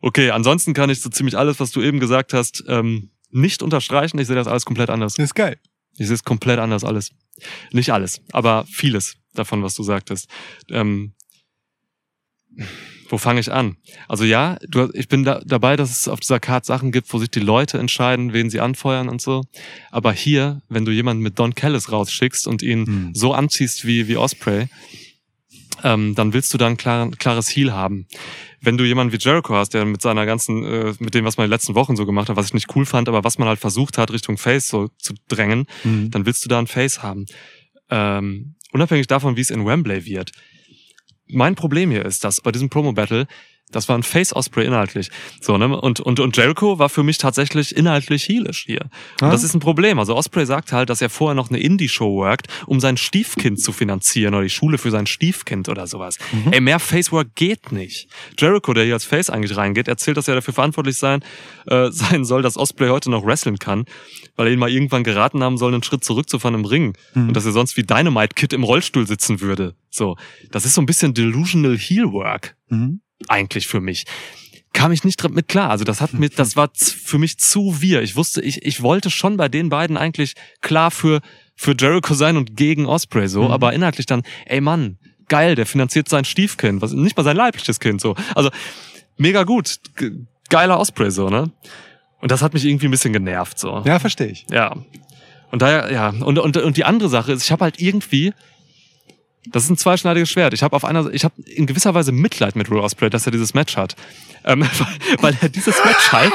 Okay, 0.00 0.30
ansonsten 0.30 0.74
kann 0.74 0.90
ich 0.90 1.00
so 1.00 1.10
ziemlich 1.10 1.36
alles, 1.36 1.60
was 1.60 1.70
du 1.70 1.82
eben 1.82 2.00
gesagt 2.00 2.32
hast, 2.32 2.64
ähm, 2.68 3.10
nicht 3.30 3.62
unterstreichen. 3.62 4.18
Ich 4.18 4.26
sehe 4.26 4.36
das 4.36 4.46
alles 4.46 4.64
komplett 4.64 4.90
anders. 4.90 5.14
Das 5.14 5.24
ist 5.24 5.34
geil. 5.34 5.58
Ich 5.96 6.06
sehe 6.06 6.14
es 6.14 6.24
komplett 6.24 6.58
anders 6.58 6.84
alles. 6.84 7.10
Nicht 7.72 7.92
alles, 7.92 8.22
aber 8.32 8.64
vieles 8.70 9.16
davon, 9.34 9.62
was 9.62 9.74
du 9.74 9.82
sagtest. 9.82 10.28
Ähm, 10.70 11.14
wo 13.10 13.18
fange 13.18 13.40
ich 13.40 13.52
an? 13.52 13.76
Also 14.08 14.24
ja, 14.24 14.56
du, 14.68 14.88
ich 14.94 15.08
bin 15.08 15.24
da, 15.24 15.40
dabei, 15.44 15.76
dass 15.76 15.90
es 15.90 16.08
auf 16.08 16.20
dieser 16.20 16.40
Card 16.40 16.64
Sachen 16.64 16.92
gibt, 16.92 17.12
wo 17.12 17.18
sich 17.18 17.30
die 17.30 17.40
Leute 17.40 17.76
entscheiden, 17.78 18.32
wen 18.32 18.48
sie 18.50 18.60
anfeuern 18.60 19.08
und 19.08 19.20
so. 19.20 19.42
Aber 19.90 20.12
hier, 20.12 20.62
wenn 20.68 20.84
du 20.84 20.92
jemanden 20.92 21.22
mit 21.22 21.38
Don 21.38 21.54
Callis 21.54 21.90
rausschickst 21.92 22.46
und 22.46 22.62
ihn 22.62 22.86
Hm. 22.86 23.10
so 23.14 23.34
anziehst 23.34 23.84
wie, 23.86 24.08
wie 24.08 24.16
Osprey, 24.16 24.68
ähm, 25.82 26.14
dann 26.14 26.32
willst 26.32 26.52
du 26.52 26.58
da 26.58 26.66
ein 26.66 26.76
klar, 26.76 27.10
klares 27.18 27.48
Heal 27.54 27.72
haben. 27.72 28.06
Wenn 28.60 28.76
du 28.76 28.84
jemanden 28.84 29.12
wie 29.14 29.18
Jericho 29.18 29.54
hast, 29.54 29.70
der 29.72 29.86
mit 29.86 30.02
seiner 30.02 30.26
ganzen, 30.26 30.62
äh, 30.64 30.94
mit 30.98 31.14
dem, 31.14 31.24
was 31.24 31.36
man 31.38 31.44
in 31.44 31.48
den 31.48 31.54
letzten 31.54 31.74
Wochen 31.74 31.96
so 31.96 32.04
gemacht 32.04 32.28
hat, 32.28 32.36
was 32.36 32.46
ich 32.46 32.54
nicht 32.54 32.74
cool 32.76 32.84
fand, 32.84 33.08
aber 33.08 33.24
was 33.24 33.38
man 33.38 33.48
halt 33.48 33.58
versucht 33.60 33.96
hat, 33.96 34.12
Richtung 34.12 34.36
Face 34.36 34.68
so 34.68 34.88
zu 34.98 35.14
drängen, 35.28 35.66
Mhm. 35.84 36.10
dann 36.10 36.26
willst 36.26 36.44
du 36.44 36.48
da 36.48 36.58
ein 36.58 36.66
Face 36.66 37.02
haben. 37.02 37.24
Ähm, 37.88 38.54
unabhängig 38.72 39.06
davon, 39.06 39.36
wie 39.36 39.40
es 39.40 39.50
in 39.50 39.64
Wembley 39.66 40.04
wird. 40.04 40.32
Mein 41.32 41.54
Problem 41.54 41.90
hier 41.90 42.04
ist, 42.04 42.24
dass 42.24 42.40
bei 42.40 42.52
diesem 42.52 42.68
Promo-Battle, 42.70 43.26
das 43.72 43.88
war 43.88 43.96
ein 43.96 44.02
Face 44.02 44.34
Osprey 44.34 44.66
inhaltlich. 44.66 45.10
So, 45.40 45.56
ne? 45.56 45.68
Und, 45.80 46.00
und, 46.00 46.18
und 46.18 46.36
Jericho 46.36 46.80
war 46.80 46.88
für 46.88 47.04
mich 47.04 47.18
tatsächlich 47.18 47.76
inhaltlich 47.76 48.28
heelish 48.28 48.64
hier. 48.66 48.80
Und 49.20 49.28
Ah. 49.28 49.30
das 49.30 49.44
ist 49.44 49.54
ein 49.54 49.60
Problem. 49.60 50.00
Also 50.00 50.16
Osprey 50.16 50.44
sagt 50.44 50.72
halt, 50.72 50.90
dass 50.90 51.00
er 51.00 51.08
vorher 51.08 51.36
noch 51.36 51.50
eine 51.50 51.60
Indie-Show 51.60 52.16
workt, 52.16 52.48
um 52.66 52.80
sein 52.80 52.96
Stiefkind 52.96 53.60
zu 53.60 53.70
finanzieren 53.72 54.34
oder 54.34 54.42
die 54.42 54.50
Schule 54.50 54.76
für 54.76 54.90
sein 54.90 55.06
Stiefkind 55.06 55.68
oder 55.68 55.86
sowas. 55.86 56.18
Mhm. 56.32 56.52
Ey, 56.52 56.60
mehr 56.60 56.80
Face-Work 56.80 57.36
geht 57.36 57.70
nicht. 57.70 58.08
Jericho, 58.36 58.74
der 58.74 58.86
hier 58.86 58.94
als 58.94 59.04
Face 59.04 59.30
eigentlich 59.30 59.56
reingeht, 59.56 59.86
erzählt, 59.86 60.16
dass 60.16 60.26
er 60.26 60.34
dafür 60.34 60.52
verantwortlich 60.52 60.96
sein, 60.98 61.22
äh, 61.68 61.90
sein 61.92 62.24
soll, 62.24 62.42
dass 62.42 62.56
Osprey 62.56 62.88
heute 62.88 63.08
noch 63.08 63.24
wrestlen 63.24 63.60
kann, 63.60 63.84
weil 64.40 64.46
er 64.48 64.52
ihn 64.54 64.58
mal 64.58 64.70
irgendwann 64.70 65.04
geraten 65.04 65.42
haben 65.44 65.58
soll, 65.58 65.72
einen 65.74 65.82
Schritt 65.82 66.02
zurückzufahren 66.02 66.54
im 66.58 66.64
Ring. 66.64 66.96
Mhm. 67.14 67.28
Und 67.28 67.34
dass 67.36 67.44
er 67.44 67.52
sonst 67.52 67.76
wie 67.76 67.82
Dynamite 67.84 68.34
Kid 68.34 68.52
im 68.52 68.64
Rollstuhl 68.64 69.06
sitzen 69.06 69.40
würde. 69.40 69.74
So. 69.90 70.16
Das 70.50 70.64
ist 70.64 70.74
so 70.74 70.80
ein 70.80 70.86
bisschen 70.86 71.12
delusional 71.14 71.76
Heel 71.76 72.10
Work 72.12 72.56
Mhm. 72.70 73.00
eigentlich 73.28 73.66
für 73.66 73.80
mich. 73.80 74.04
Kam 74.72 74.92
ich 74.92 75.04
nicht 75.04 75.28
mit 75.30 75.48
klar. 75.48 75.68
Also 75.70 75.84
das 75.84 76.00
hat 76.00 76.14
mir, 76.14 76.28
das 76.30 76.56
war 76.56 76.70
für 76.74 77.18
mich 77.18 77.38
zu 77.38 77.80
wir. 77.82 78.02
Ich 78.02 78.16
wusste, 78.16 78.40
ich, 78.40 78.64
ich 78.64 78.82
wollte 78.82 79.10
schon 79.10 79.36
bei 79.36 79.48
den 79.48 79.68
beiden 79.68 79.96
eigentlich 79.96 80.34
klar 80.62 80.90
für, 80.90 81.20
für 81.56 81.74
Jericho 81.78 82.14
sein 82.14 82.36
und 82.36 82.56
gegen 82.56 82.86
Osprey 82.86 83.28
so, 83.28 83.44
Mhm. 83.44 83.50
aber 83.50 83.72
inhaltlich 83.72 84.06
dann, 84.06 84.22
ey 84.46 84.60
Mann, 84.60 84.98
geil, 85.28 85.54
der 85.56 85.66
finanziert 85.66 86.08
sein 86.08 86.24
Stiefkind, 86.24 86.80
was, 86.82 86.92
nicht 86.92 87.16
mal 87.16 87.24
sein 87.24 87.36
leibliches 87.36 87.78
Kind 87.80 88.00
so. 88.00 88.14
Also, 88.34 88.50
mega 89.18 89.42
gut. 89.42 89.78
Ge- 89.96 90.12
Geiler 90.48 90.80
Osprey 90.80 91.10
so, 91.10 91.28
ne? 91.28 91.50
Und 92.20 92.30
das 92.30 92.42
hat 92.42 92.54
mich 92.54 92.64
irgendwie 92.64 92.86
ein 92.86 92.90
bisschen 92.90 93.12
genervt 93.12 93.58
so. 93.58 93.82
Ja, 93.84 93.98
verstehe 93.98 94.28
ich. 94.28 94.46
Ja. 94.50 94.76
Und 95.50 95.62
daher, 95.62 95.90
ja, 95.92 96.08
und, 96.08 96.38
und, 96.38 96.56
und 96.56 96.76
die 96.76 96.84
andere 96.84 97.08
Sache 97.08 97.32
ist, 97.32 97.42
ich 97.42 97.50
habe 97.50 97.64
halt 97.64 97.80
irgendwie, 97.80 98.32
das 99.46 99.64
ist 99.64 99.70
ein 99.70 99.76
zweischneidiges 99.76 100.30
Schwert. 100.30 100.54
Ich 100.54 100.62
habe 100.62 100.76
auf 100.76 100.84
einer, 100.84 101.12
ich 101.12 101.24
habe 101.24 101.40
in 101.42 101.66
gewisser 101.66 101.94
Weise 101.94 102.12
Mitleid 102.12 102.56
mit 102.56 102.70
Will 102.70 102.78
Ospreay, 102.78 103.10
dass 103.10 103.26
er 103.26 103.32
dieses 103.32 103.54
Match 103.54 103.76
hat, 103.76 103.96
ähm, 104.44 104.60
weil, 104.78 105.22
weil 105.22 105.38
er 105.40 105.48
dieses 105.48 105.76
Match 105.82 106.12
halt, 106.12 106.32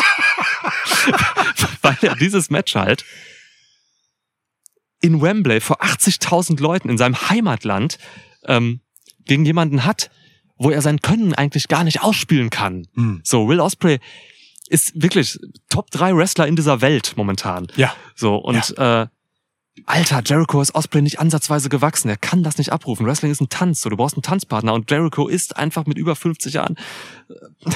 weil 1.81 1.97
er 2.01 2.15
dieses 2.15 2.49
Match 2.49 2.75
halt 2.75 3.05
in 5.01 5.21
Wembley 5.21 5.61
vor 5.61 5.83
80.000 5.83 6.59
Leuten 6.59 6.89
in 6.89 6.97
seinem 6.97 7.29
Heimatland 7.29 7.99
ähm, 8.45 8.81
gegen 9.25 9.45
jemanden 9.45 9.85
hat, 9.85 10.09
wo 10.57 10.71
er 10.71 10.81
sein 10.81 10.99
Können 10.99 11.33
eigentlich 11.33 11.67
gar 11.67 11.83
nicht 11.83 12.01
ausspielen 12.01 12.49
kann. 12.49 12.87
Mhm. 12.93 13.21
So, 13.23 13.47
Will 13.47 13.59
Osprey 13.59 13.99
ist 14.69 14.91
wirklich 15.01 15.39
Top 15.69 15.91
3 15.91 16.15
Wrestler 16.15 16.47
in 16.47 16.55
dieser 16.55 16.81
Welt 16.81 17.13
momentan. 17.15 17.67
Ja. 17.75 17.93
So, 18.15 18.35
und 18.35 18.77
äh, 18.77 19.07
Alter, 19.85 20.21
Jericho 20.25 20.61
ist 20.61 20.73
Osprey 20.73 21.01
nicht 21.01 21.19
ansatzweise 21.19 21.67
gewachsen. 21.69 22.07
Er 22.09 22.17
kann 22.17 22.43
das 22.43 22.57
nicht 22.57 22.71
abrufen. 22.71 23.05
Wrestling 23.05 23.31
ist 23.31 23.41
ein 23.41 23.49
Tanz. 23.49 23.81
So, 23.81 23.89
du 23.89 23.97
brauchst 23.97 24.15
einen 24.15 24.23
Tanzpartner. 24.23 24.73
Und 24.73 24.89
Jericho 24.89 25.27
ist 25.27 25.57
einfach 25.57 25.85
mit 25.85 25.97
über 25.97 26.15
50 26.15 26.53
Jahren 26.53 26.77
äh, 27.65 27.71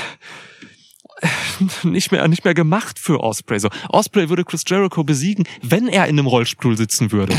nicht 1.84 2.12
mehr, 2.12 2.28
nicht 2.28 2.46
mehr 2.46 2.54
gemacht 2.54 2.98
für 3.00 3.20
Osprey. 3.22 3.60
So, 3.60 3.70
Osprey 3.90 4.30
würde 4.30 4.46
Chris 4.46 4.64
Jericho 4.66 5.04
besiegen, 5.04 5.46
wenn 5.62 5.88
er 5.88 6.06
in 6.08 6.18
einem 6.18 6.28
Rollstuhl 6.28 6.78
sitzen 6.78 7.12
würde. 7.12 7.36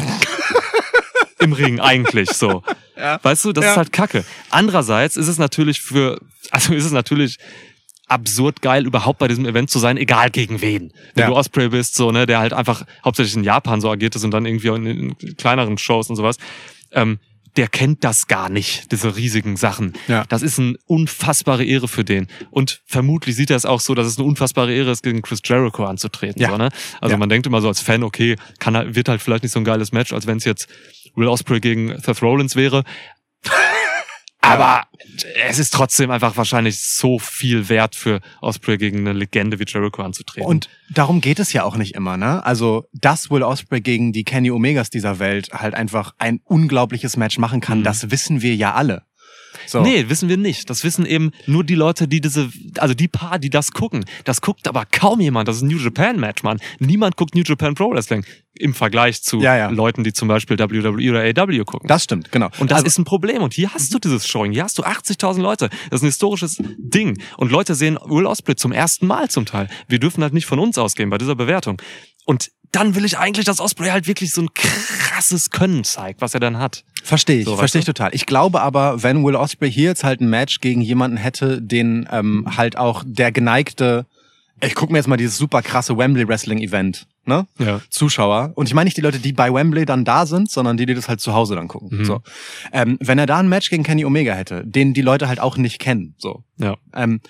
Im 1.39 1.55
Ring 1.55 1.81
eigentlich 1.81 2.31
so. 2.31 2.63
Ja. 2.99 3.19
Weißt 3.23 3.47
du, 3.47 3.53
das 3.53 3.65
Ja. 3.65 3.71
ist 3.71 3.77
halt 3.79 3.93
Kacke. 3.93 4.25
Andererseits 4.51 5.17
ist 5.17 5.29
es 5.29 5.39
natürlich 5.39 5.81
für, 5.81 6.21
also 6.51 6.75
ist 6.75 6.85
es 6.85 6.93
natürlich 6.93 7.39
absurd 8.11 8.63
geil, 8.63 8.87
überhaupt 8.87 9.19
bei 9.19 9.29
diesem 9.29 9.47
Event 9.47 9.71
zu 9.71 9.79
sein, 9.79 9.97
egal 9.97 10.31
gegen 10.31 10.61
wen. 10.61 10.93
Wenn 11.15 11.23
Ja. 11.23 11.27
du 11.29 11.37
Osprey 11.37 11.69
bist, 11.69 11.95
so, 11.95 12.11
ne, 12.11 12.27
der 12.27 12.39
halt 12.41 12.53
einfach 12.53 12.85
hauptsächlich 13.05 13.37
in 13.37 13.45
Japan 13.45 13.81
so 13.81 13.91
agiert 13.91 14.17
ist 14.17 14.25
und 14.25 14.31
dann 14.33 14.47
irgendwie 14.47 14.69
in, 14.69 14.87
in 14.87 15.37
kleineren 15.37 15.79
Shows 15.79 16.11
und 16.11 16.17
sowas, 16.17 16.37
ähm, 16.93 17.19
der 17.57 17.67
kennt 17.67 18.05
das 18.05 18.29
gar 18.29 18.49
nicht, 18.49 18.93
diese 18.93 19.17
riesigen 19.17 19.57
Sachen. 19.57 19.95
Ja. 20.07 20.25
Das 20.29 20.43
ist 20.43 20.61
eine 20.61 20.77
unfassbare 20.87 21.65
Ehre 21.65 21.89
für 21.89 22.05
den. 22.05 22.29
Und 22.53 22.81
vermutlich 22.87 23.35
sieht 23.35 23.51
er 23.51 23.57
es 23.57 23.67
auch 23.67 23.81
so, 23.81 23.95
dass 23.95 24.07
es 24.07 24.19
eine 24.19 24.27
unfassbare 24.29 24.73
Ehre 24.73 24.93
ist, 24.93 25.03
gegen 25.03 25.21
Chris 25.21 25.41
Jericho 25.45 25.85
anzutreten. 25.85 26.41
Ja. 26.41 26.51
So, 26.51 26.57
ne? 26.59 26.69
Also 27.01 27.15
Ja. 27.15 27.17
man 27.19 27.29
denkt 27.29 27.49
immer 27.49 27.61
so 27.61 27.67
als 27.67 27.81
Fan, 27.81 28.05
okay, 28.05 28.37
kann, 28.61 28.95
wird 28.95 29.09
halt 29.09 29.21
vielleicht 29.21 29.43
nicht 29.43 29.53
so 29.53 29.59
ein 29.59 29.65
geiles 29.65 29.91
Match, 29.91 30.13
als 30.13 30.29
wenn 30.29 30.37
es 30.39 30.45
jetzt 30.45 30.69
Will 31.17 31.27
Osprey 31.27 31.59
gegen 31.59 31.99
Seth 32.01 32.23
Rollins 32.23 32.55
wäre. 32.55 32.85
Aber 34.53 34.85
es 35.49 35.59
ist 35.59 35.73
trotzdem 35.75 36.11
einfach 36.11 36.37
wahrscheinlich 36.37 36.81
so 36.81 37.19
viel 37.19 37.69
wert 37.69 37.95
für 37.95 38.21
Osprey 38.41 38.79
gegen 38.79 38.99
eine 39.01 39.13
Legende 39.13 39.59
wie 39.59 39.65
Jericho 39.67 40.03
anzutreten. 40.03 40.47
Und 40.49 40.69
darum 40.91 41.21
geht 41.21 41.39
es 41.39 41.53
ja 41.53 41.65
auch 41.65 41.77
nicht 41.77 41.95
immer, 41.95 42.17
ne? 42.17 42.45
Also, 42.45 42.85
dass 42.93 43.31
Will 43.31 43.43
Osprey 43.43 43.81
gegen 43.81 44.13
die 44.13 44.25
Kenny 44.25 44.51
Omegas 44.51 44.91
dieser 44.91 45.19
Welt 45.19 45.51
halt 45.53 45.75
einfach 45.75 46.15
ein 46.19 46.41
unglaubliches 46.45 47.17
Match 47.17 47.39
machen 47.39 47.61
kann, 47.61 47.81
Mhm. 47.81 47.85
das 47.85 48.11
wissen 48.11 48.43
wir 48.43 48.55
ja 48.55 48.75
alle. 48.75 49.03
So. 49.71 49.81
Nee, 49.83 50.09
wissen 50.09 50.29
wir 50.29 50.37
nicht. 50.37 50.69
Das 50.69 50.83
wissen 50.85 51.07
eben 51.07 51.31
nur 51.47 51.65
die 51.65 51.75
Leute, 51.77 52.09
die 52.09 52.21
diese, 52.21 52.51
also 52.79 52.95
die 52.95 53.09
paar, 53.09 53.39
die 53.39 53.51
das 53.51 53.71
gucken. 53.73 54.05
Das 54.25 54.41
guckt 54.41 54.67
aber 54.69 54.85
kaum 54.91 55.21
jemand. 55.21 55.49
Das 55.49 55.57
ist 55.57 55.63
ein 55.63 55.69
New 55.69 55.79
Japan 55.79 56.19
Match, 56.19 56.43
Mann. 56.43 56.59
Niemand 56.79 57.17
guckt 57.17 57.35
New 57.35 57.43
Japan 57.45 57.75
Pro 57.75 57.91
Wrestling 57.93 58.25
im 58.55 58.75
Vergleich 58.75 59.23
zu 59.23 59.41
Ja, 59.41 59.57
ja. 59.57 59.71
Leuten, 59.71 60.05
die 60.05 60.13
zum 60.13 60.29
Beispiel 60.29 60.59
WWE 60.59 61.11
oder 61.11 61.23
AW 61.43 61.65
gucken. 61.65 61.87
Das 61.89 62.05
stimmt, 62.05 62.31
genau. 62.33 62.49
Und 62.59 62.71
das 62.71 62.79
Also- 62.79 62.87
ist 62.89 62.99
ein 62.99 63.05
Problem. 63.05 63.43
Und 63.43 63.55
hier 63.55 63.73
hast 63.73 63.95
du 63.95 63.99
dieses 63.99 64.27
Showing. 64.27 64.53
Hier 64.53 64.65
hast 64.65 64.77
du 64.79 64.83
80.000 64.83 65.41
Leute. 65.41 65.71
Das 65.89 66.01
ist 66.01 66.03
ein 66.03 66.07
historisches 66.07 66.57
Ding. 66.77 67.21
Und 67.37 67.51
Leute 67.53 67.75
sehen 67.75 67.97
Will 68.05 68.27
Ospreay 68.27 68.57
zum 68.57 68.73
ersten 68.73 69.07
Mal 69.07 69.31
zum 69.31 69.47
Teil. 69.47 69.69
Wir 69.89 69.99
dürfen 70.01 70.23
halt 70.23 70.35
nicht 70.35 70.47
von 70.47 70.59
uns 70.59 70.77
ausgehen 70.79 71.09
bei 71.11 71.17
dieser 71.19 71.37
Bewertung. 71.37 71.81
Und 72.25 72.51
dann 72.73 72.95
will 72.95 73.05
ich 73.05 73.19
eigentlich, 73.19 73.47
dass 73.47 73.59
Osprey 73.61 73.89
halt 73.89 74.07
wirklich 74.07 74.33
so 74.33 74.43
ein 74.43 74.49
krasses 74.55 75.51
Können 75.51 75.83
zeigt, 75.85 76.21
was 76.21 76.35
er 76.35 76.41
dann 76.41 76.59
hat. 76.59 76.85
Verstehe 77.03 77.41
ich, 77.41 77.45
So, 77.47 77.57
verstehe 77.57 77.81
ich 77.81 77.85
du? 77.87 77.93
total. 77.93 78.15
Ich 78.15 78.27
glaube 78.27 78.61
aber, 78.61 79.03
wenn 79.03 79.25
Will 79.25 79.35
Osprey 79.35 79.71
hier 79.73 79.85
jetzt 79.91 80.05
halt 80.05 80.21
ein 80.21 80.29
Match 80.31 80.61
gegen 80.61 80.81
jemanden 80.81 81.17
hätte, 81.17 81.61
den 81.61 82.09
ähm, 82.13 82.47
halt 82.57 82.77
auch 82.77 83.03
der 83.07 83.33
geneigte, 83.33 84.07
ich 84.63 84.75
guck 84.75 84.91
mir 84.91 84.99
jetzt 84.99 85.09
mal 85.09 85.17
dieses 85.17 85.37
super 85.39 85.63
krasse 85.63 85.97
Wembley 85.97 86.29
Wrestling 86.29 86.59
Event, 86.59 87.07
ne? 87.25 87.47
Ja. 87.59 87.81
Zuschauer. 87.89 88.53
Und 88.55 88.69
ich 88.69 88.75
meine 88.75 88.85
nicht 88.85 88.97
die 88.99 89.01
Leute, 89.01 89.19
die 89.19 89.33
bei 89.33 89.53
Wembley 89.53 89.87
dann 89.87 90.05
da 90.05 90.27
sind, 90.27 90.51
sondern 90.51 90.77
die, 90.77 90.85
die 90.87 90.95
das 90.95 91.09
halt 91.09 91.21
zu 91.21 91.33
Hause 91.33 91.57
dann 91.57 91.67
gucken. 91.67 91.99
Mhm. 92.01 92.05
So. 92.05 92.21
Ähm, 92.73 92.99
wenn 93.01 93.19
er 93.19 93.27
da 93.27 93.39
ein 93.39 93.49
Match 93.49 93.71
gegen 93.71 93.83
Kenny 93.83 94.05
Omega 94.05 94.35
hätte, 94.35 94.63
den 94.67 94.93
die 94.93 95.03
Leute 95.03 95.27
halt 95.29 95.41
auch 95.41 95.57
nicht 95.57 95.79
kennen, 95.81 96.15
so, 96.19 96.45
Ja. 96.59 96.77
ähm, 96.95 97.21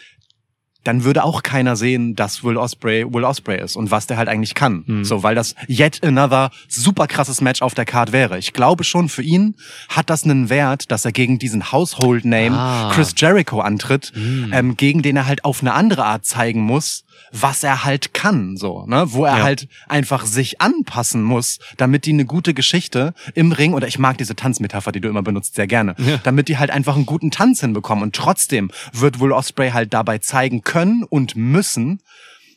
dann 0.84 1.04
würde 1.04 1.24
auch 1.24 1.42
keiner 1.42 1.76
sehen, 1.76 2.16
dass 2.16 2.42
Will 2.42 2.56
Osprey 2.56 3.04
Will 3.12 3.24
Osprey 3.24 3.60
ist 3.60 3.76
und 3.76 3.90
was 3.90 4.06
der 4.06 4.16
halt 4.16 4.28
eigentlich 4.28 4.54
kann. 4.54 4.84
Mhm. 4.86 5.04
So, 5.04 5.22
weil 5.22 5.34
das 5.34 5.54
yet 5.68 6.02
another 6.02 6.50
super 6.68 7.06
krasses 7.06 7.40
Match 7.40 7.60
auf 7.62 7.74
der 7.74 7.84
Card 7.84 8.12
wäre. 8.12 8.38
Ich 8.38 8.52
glaube 8.52 8.84
schon, 8.84 9.08
für 9.08 9.22
ihn 9.22 9.54
hat 9.88 10.08
das 10.10 10.24
einen 10.24 10.48
Wert, 10.48 10.90
dass 10.90 11.04
er 11.04 11.12
gegen 11.12 11.38
diesen 11.38 11.70
Household 11.72 12.24
Name 12.24 12.56
Ah. 12.56 12.90
Chris 12.94 13.14
Jericho 13.16 13.60
antritt, 13.60 14.12
Mhm. 14.14 14.52
ähm, 14.52 14.76
gegen 14.76 15.02
den 15.02 15.16
er 15.16 15.26
halt 15.26 15.44
auf 15.44 15.60
eine 15.60 15.74
andere 15.74 16.04
Art 16.04 16.24
zeigen 16.24 16.62
muss, 16.62 17.04
was 17.32 17.62
er 17.62 17.84
halt 17.84 18.14
kann, 18.14 18.56
so, 18.56 18.86
ne, 18.86 19.12
wo 19.12 19.24
er 19.24 19.38
Ja. 19.38 19.42
halt 19.42 19.68
einfach 19.88 20.24
sich 20.24 20.60
anpassen 20.60 21.22
muss, 21.22 21.58
damit 21.76 22.06
die 22.06 22.12
eine 22.12 22.24
gute 22.24 22.54
Geschichte 22.54 23.14
im 23.34 23.52
Ring, 23.52 23.74
oder 23.74 23.86
ich 23.88 23.98
mag 23.98 24.18
diese 24.18 24.34
Tanzmetapher, 24.36 24.92
die 24.92 25.00
du 25.00 25.08
immer 25.08 25.22
benutzt, 25.22 25.54
sehr 25.54 25.66
gerne, 25.66 25.94
Ja. 25.98 26.18
damit 26.18 26.48
die 26.48 26.58
halt 26.58 26.70
einfach 26.70 26.96
einen 26.96 27.06
guten 27.06 27.30
Tanz 27.30 27.60
hinbekommen. 27.60 28.02
Und 28.02 28.14
trotzdem 28.14 28.70
wird 28.92 29.20
Will 29.20 29.32
Osprey 29.32 29.70
halt 29.70 29.92
dabei 29.94 30.18
zeigen 30.18 30.62
können 30.62 31.04
und 31.04 31.36
müssen, 31.36 32.02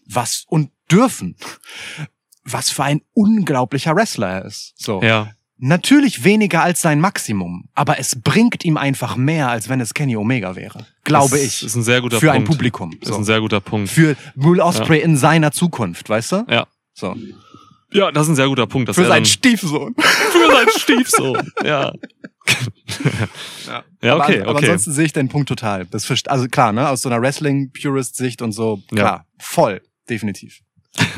was 0.06 0.46
und 0.48 0.70
dürfen, 0.92 1.36
was 2.44 2.70
für 2.70 2.84
ein 2.84 3.02
unglaublicher 3.14 3.96
Wrestler 3.96 4.30
er 4.30 4.46
ist. 4.46 4.74
So. 4.78 5.02
Ja. 5.02 5.32
Natürlich 5.58 6.24
weniger 6.24 6.64
als 6.64 6.82
sein 6.82 7.00
Maximum, 7.00 7.70
aber 7.74 8.00
es 8.00 8.20
bringt 8.22 8.66
ihm 8.66 8.76
einfach 8.76 9.16
mehr, 9.16 9.50
als 9.50 9.70
wenn 9.70 9.80
es 9.80 9.94
Kenny 9.94 10.18
Omega 10.18 10.56
wäre. 10.56 10.86
Glaube 11.04 11.38
Das 11.38 11.42
ich. 11.46 11.64
Ist 11.64 11.76
ein 11.76 11.84
sehr 11.84 12.02
guter 12.02 12.20
für 12.20 12.28
Punkt. 12.28 12.42
ein 12.42 12.44
Publikum. 12.44 12.92
Ist 13.00 13.08
So. 13.08 13.16
ein 13.16 13.24
sehr 13.24 13.40
guter 13.40 13.62
Punkt. 13.62 13.90
Für 13.90 14.16
Will 14.36 14.60
Osprey 14.60 15.00
in 15.02 15.16
seiner 15.16 15.52
Zukunft, 15.52 16.10
weißt 16.10 16.32
du? 16.34 16.46
Ja. 16.50 16.68
So. 16.94 17.16
Ja, 17.94 18.12
das 18.12 18.24
ist 18.24 18.30
ein 18.30 18.36
sehr 18.36 18.48
guter 18.48 18.66
Punkt. 18.68 18.90
Dass 18.90 18.96
Für 18.96 19.06
seinen 19.06 19.26
Stiefsohn. 19.26 19.94
für 19.98 20.52
seinen 20.52 20.70
Stiefsohn. 20.78 21.52
Ja. 21.64 21.94
Ja, 23.68 23.84
Ja, 24.02 24.18
okay, 24.18 24.42
aber, 24.42 24.50
aber 24.50 24.58
okay. 24.58 24.66
ansonsten 24.66 24.92
sehe 24.92 25.06
ich 25.06 25.14
den 25.14 25.30
Punkt 25.30 25.48
total. 25.48 25.86
Das 25.86 26.06
verst- 26.06 26.28
also 26.28 26.48
klar, 26.50 26.74
ne, 26.74 26.90
aus 26.90 27.02
so 27.02 27.10
einer 27.10 27.22
Wrestling-Purist-Sicht 27.22 28.42
und 28.42 28.52
so, 28.52 28.82
klar, 28.90 29.26
voll, 29.40 29.82
definitiv. 30.10 30.60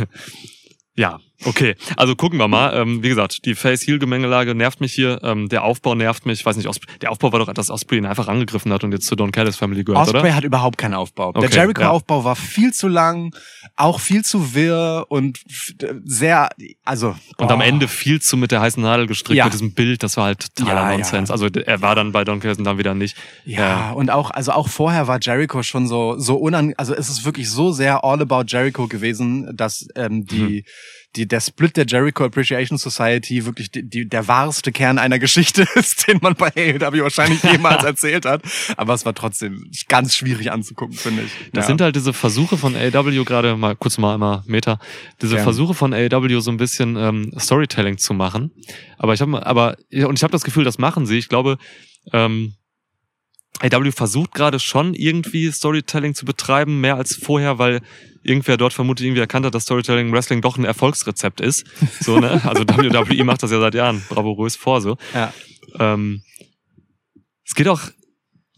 Ja, 0.98 1.20
okay. 1.46 1.76
Also 1.98 2.16
gucken 2.16 2.40
wir 2.40 2.48
mal. 2.48 2.76
Ähm, 2.76 3.04
wie 3.04 3.10
gesagt, 3.10 3.46
die 3.46 3.56
Face-Heel-Gemengelage 3.56 4.56
nervt 4.56 4.82
mich 4.82 4.94
hier. 4.94 5.20
Ähm, 5.24 5.50
der 5.50 5.64
Aufbau 5.64 5.96
nervt 5.96 6.26
mich. 6.26 6.40
Ich 6.40 6.46
weiß 6.46 6.58
nicht, 6.58 6.68
Osprey, 6.68 6.98
der 7.00 7.12
Aufbau 7.12 7.32
war 7.32 7.40
doch, 7.40 7.54
dass 7.54 7.70
Osprey 7.70 7.98
ihn 7.98 8.06
einfach 8.06 8.28
angegriffen 8.28 8.72
hat 8.74 8.84
und 8.84 8.92
jetzt 8.92 9.08
zur 9.08 9.18
Don 9.18 9.32
Callis 9.32 9.56
Family 9.56 9.84
gehört, 9.84 10.08
Osprey 10.08 10.22
oder? 10.22 10.36
hat 10.36 10.44
überhaupt 10.44 10.78
keinen 10.78 10.94
Aufbau. 10.94 11.30
Okay, 11.30 11.42
Der 11.42 11.50
Jericho-Aufbau 11.50 12.24
war 12.24 12.36
viel 12.36 12.74
zu 12.74 12.88
lang, 12.88 13.34
auch 13.76 14.00
viel 14.00 14.24
zu 14.24 14.54
wirr 14.54 15.06
und 15.10 15.40
sehr, 16.04 16.50
also. 16.84 17.16
Und 17.38 17.52
am 17.52 17.60
oh. 17.60 17.64
Ende 17.64 17.88
viel 17.88 18.22
zu 18.22 18.38
mit 18.38 18.52
der 18.52 18.62
heißen 18.62 18.82
Nadel 18.82 19.08
gestrickt 19.08 19.38
Ja. 19.38 19.46
mit 19.46 19.54
diesem 19.54 19.74
Bild. 19.74 20.04
Das 20.04 20.18
war 20.18 20.26
halt 20.26 20.56
totaler 20.56 20.82
Ja, 20.82 20.92
ja. 20.92 20.98
Nonsens. 20.98 21.32
Also 21.32 21.48
er 21.48 21.82
war 21.82 21.96
dann 21.96 22.12
bei 22.12 22.24
Don 22.24 22.40
Callis 22.40 22.58
und 22.58 22.64
dann 22.64 22.78
wieder 22.78 22.94
nicht. 22.94 23.16
Ja, 23.46 23.92
und 23.92 24.10
auch, 24.10 24.32
also 24.32 24.52
auch 24.52 24.70
vorher 24.70 25.08
war 25.08 25.20
Jericho 25.22 25.64
schon 25.64 25.88
so, 25.88 26.18
so 26.18 26.36
unan, 26.36 26.74
also 26.78 26.94
es 26.94 27.10
ist 27.10 27.26
wirklich 27.26 27.50
so 27.50 27.72
sehr 27.72 28.04
all 28.04 28.22
about 28.22 28.44
Jericho 28.48 28.88
gewesen, 28.88 29.56
dass 29.56 29.88
ähm, 29.96 30.26
die, 30.26 30.66
die, 31.16 31.28
der 31.28 31.40
Split 31.40 31.78
der 31.78 31.86
Jericho 31.86 32.26
Appreciation 32.26 32.78
Society 32.78 33.46
wirklich 33.46 33.72
die, 33.72 33.84
die, 33.84 34.08
der 34.08 34.28
wahrste 34.28 34.72
Kern 34.72 34.98
einer 34.98 35.20
Geschichte 35.20 35.68
ist, 35.76 36.08
den 36.08 36.20
man 36.22 36.36
bei 36.36 36.48
AEW 36.56 37.04
wahrscheinlich 37.04 37.42
jemals 37.52 37.84
erzählt 37.84 38.26
hat. 38.26 38.42
Aber 38.78 38.94
es 38.94 39.06
war 39.06 39.14
trotzdem 39.14 39.70
ganz 39.88 40.16
schwierig 40.16 40.52
anzugucken, 40.52 40.96
finde 40.96 41.24
ich. 41.24 41.32
Das 41.54 41.66
ja. 41.66 41.68
sind 41.68 41.82
halt 41.82 41.96
diese 41.96 42.14
Versuche 42.14 42.58
von 42.58 42.76
AEW, 42.76 43.24
gerade 43.24 43.56
mal 43.56 43.76
kurz 43.76 43.98
mal 43.98 44.14
einmal 44.14 44.44
Meta, 44.46 44.80
diese 45.22 45.36
Gerne. 45.36 45.44
Versuche 45.44 45.74
von 45.74 45.94
AEW 45.94 46.40
so 46.42 46.52
ein 46.52 46.58
bisschen 46.58 46.96
ähm, 46.98 47.32
Storytelling 47.40 47.98
zu 47.98 48.14
machen. 48.14 48.52
Aber 48.98 49.14
ich 49.14 49.22
habe 49.22 49.46
aber 49.46 49.78
ja, 49.90 50.08
und 50.08 50.18
ich 50.18 50.24
habe 50.24 50.32
das 50.32 50.44
Gefühl, 50.44 50.64
das 50.64 50.78
machen 50.78 51.06
sie. 51.06 51.18
Ich 51.18 51.30
glaube, 51.30 51.58
ähm, 52.14 52.56
AEW 53.60 53.92
versucht 53.92 54.34
gerade 54.34 54.60
schon 54.60 54.94
irgendwie 54.94 55.52
Storytelling 55.52 56.14
zu 56.14 56.26
betreiben, 56.26 56.82
mehr 56.82 56.98
als 56.98 57.16
vorher, 57.16 57.58
weil 57.58 57.82
irgendwer 58.26 58.58
dort 58.58 58.74
vermutlich 58.74 59.08
irgendwie 59.08 59.22
erkannt 59.22 59.46
hat, 59.46 59.56
dass 59.56 59.64
Storytelling 59.64 60.12
Wrestling 60.12 60.42
doch 60.42 60.58
ein 60.58 60.66
Erfolgsrezept 60.66 61.42
ist. 61.42 61.66
So, 62.00 62.20
ne? 62.20 62.42
Also 62.46 62.64
WWE 62.64 63.24
macht 63.24 63.44
das 63.44 63.52
ja 63.52 63.60
seit 63.60 63.76
Jahren 63.76 64.04
bravourös 64.10 64.56
vor 64.56 64.82
so. 64.82 64.98
Ja. 65.14 65.34
Ähm, 65.80 66.24
es 67.46 67.56
geht 67.56 67.68
auch 67.68 67.82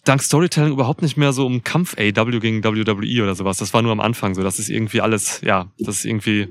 dank 0.06 0.22
Storytelling 0.22 0.72
überhaupt 0.72 1.02
nicht 1.02 1.18
mehr 1.18 1.34
so 1.34 1.46
um 1.46 1.64
Kampf 1.64 1.96
AW 1.98 2.40
gegen 2.40 2.64
WWE 2.64 3.24
oder 3.24 3.36
sowas. 3.36 3.58
Das 3.58 3.74
war 3.74 3.82
nur 3.82 3.92
am 3.92 4.00
Anfang 4.00 4.36
so. 4.36 4.42
Das 4.42 4.60
ist 4.60 4.70
irgendwie 4.70 5.02
alles, 5.02 5.42
ja, 5.42 5.72
das 5.80 6.00
ist 6.00 6.06
irgendwie, 6.06 6.48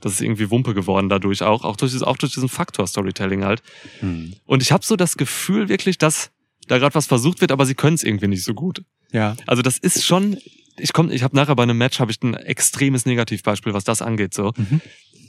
das 0.00 0.14
ist 0.14 0.20
irgendwie 0.22 0.50
Wumpe 0.50 0.74
geworden 0.74 1.08
dadurch 1.08 1.42
auch, 1.42 1.64
auch 1.64 1.76
durch, 1.76 2.00
auch 2.02 2.16
durch 2.16 2.32
diesen 2.32 2.48
Faktor 2.48 2.86
Storytelling 2.86 3.44
halt. 3.44 3.62
Hm. 4.00 4.34
Und 4.46 4.62
ich 4.62 4.72
habe 4.72 4.84
so 4.84 4.96
das 4.96 5.16
Gefühl 5.16 5.68
wirklich, 5.68 5.98
dass 5.98 6.30
da 6.66 6.78
gerade 6.78 6.94
was 6.94 7.06
versucht 7.06 7.40
wird, 7.40 7.52
aber 7.52 7.66
sie 7.66 7.74
können 7.74 7.94
es 7.94 8.02
irgendwie 8.02 8.28
nicht 8.28 8.44
so 8.44 8.54
gut. 8.54 8.82
Ja. 9.12 9.36
Also 9.46 9.62
das 9.62 9.78
ist 9.78 10.04
schon, 10.04 10.38
ich 10.76 10.92
komm, 10.92 11.10
ich 11.10 11.22
habe 11.22 11.36
nachher 11.36 11.54
bei 11.56 11.62
einem 11.62 11.78
Match 11.78 12.00
habe 12.00 12.10
ich 12.10 12.22
ein 12.22 12.34
extremes 12.34 13.06
Negativbeispiel, 13.06 13.74
was 13.74 13.84
das 13.84 14.02
angeht 14.02 14.34
so. 14.34 14.52
Mhm. 14.56 14.80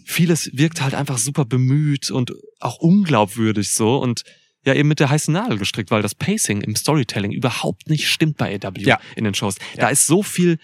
Vieles 0.05 0.49
wirkt 0.53 0.81
halt 0.81 0.93
einfach 0.93 1.17
super 1.17 1.45
bemüht 1.45 2.11
und 2.11 2.33
auch 2.59 2.77
unglaubwürdig 2.77 3.71
so 3.71 3.97
und 3.97 4.23
ja 4.63 4.73
eben 4.73 4.87
mit 4.89 4.99
der 4.99 5.09
heißen 5.09 5.33
Nadel 5.33 5.57
gestrickt, 5.57 5.91
weil 5.91 6.01
das 6.01 6.15
Pacing 6.15 6.61
im 6.61 6.75
Storytelling 6.75 7.31
überhaupt 7.31 7.89
nicht 7.89 8.07
stimmt 8.09 8.37
bei 8.37 8.55
AW 8.55 8.79
Ja. 8.81 8.99
in 9.15 9.23
den 9.23 9.33
Shows. 9.33 9.55
Ja. 9.75 9.81
Da 9.81 9.89
ist 9.89 10.05
so 10.07 10.23
viel, 10.23 10.57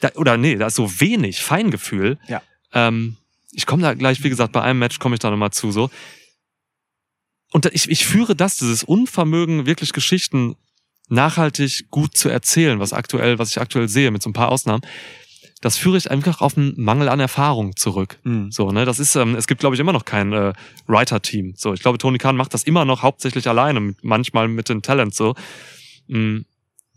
da, 0.00 0.10
oder 0.14 0.36
nee, 0.36 0.56
da 0.56 0.66
ist 0.68 0.76
so 0.76 1.00
wenig 1.00 1.40
Feingefühl. 1.42 2.18
Ja. 2.28 2.42
Ähm, 2.72 3.16
ich 3.52 3.66
komme 3.66 3.82
da 3.82 3.94
gleich, 3.94 4.22
wie 4.24 4.28
gesagt, 4.30 4.52
bei 4.52 4.62
einem 4.62 4.78
Match 4.78 4.98
komme 4.98 5.14
ich 5.14 5.20
da 5.20 5.30
nochmal 5.30 5.50
zu 5.50 5.72
so. 5.72 5.90
Und 7.50 7.66
ich, 7.66 7.88
ich 7.90 8.06
führe 8.06 8.36
das, 8.36 8.56
dieses 8.58 8.84
Unvermögen, 8.84 9.66
wirklich 9.66 9.92
Geschichten 9.92 10.56
nachhaltig 11.08 11.90
gut 11.90 12.16
zu 12.16 12.28
erzählen, 12.28 12.80
was 12.80 12.92
aktuell, 12.92 13.38
was 13.38 13.50
ich 13.50 13.60
aktuell 13.60 13.88
sehe, 13.88 14.10
mit 14.10 14.22
so 14.22 14.30
ein 14.30 14.34
paar 14.34 14.50
Ausnahmen, 14.50 14.82
das 15.60 15.76
führe 15.76 15.96
ich 15.96 16.10
einfach 16.10 16.40
auf 16.40 16.56
einen 16.56 16.74
Mangel 16.76 17.08
an 17.08 17.18
Erfahrung 17.18 17.74
zurück. 17.74 18.20
Hm. 18.24 18.52
So, 18.52 18.70
ne, 18.70 18.84
das 18.84 19.00
ist, 19.00 19.16
ähm, 19.16 19.34
es 19.34 19.46
gibt, 19.48 19.60
glaube 19.60 19.74
ich, 19.74 19.80
immer 19.80 19.92
noch 19.92 20.04
kein 20.04 20.32
äh, 20.32 20.52
Writer-Team. 20.86 21.54
So, 21.56 21.74
ich 21.74 21.80
glaube, 21.80 21.98
Tony 21.98 22.18
Khan 22.18 22.36
macht 22.36 22.54
das 22.54 22.62
immer 22.62 22.84
noch 22.84 23.02
hauptsächlich 23.02 23.48
alleine, 23.48 23.80
mit, 23.80 24.04
manchmal 24.04 24.46
mit 24.46 24.68
den 24.68 24.82
Talents 24.82 25.16
so. 25.16 25.34
Mm, 26.06 26.40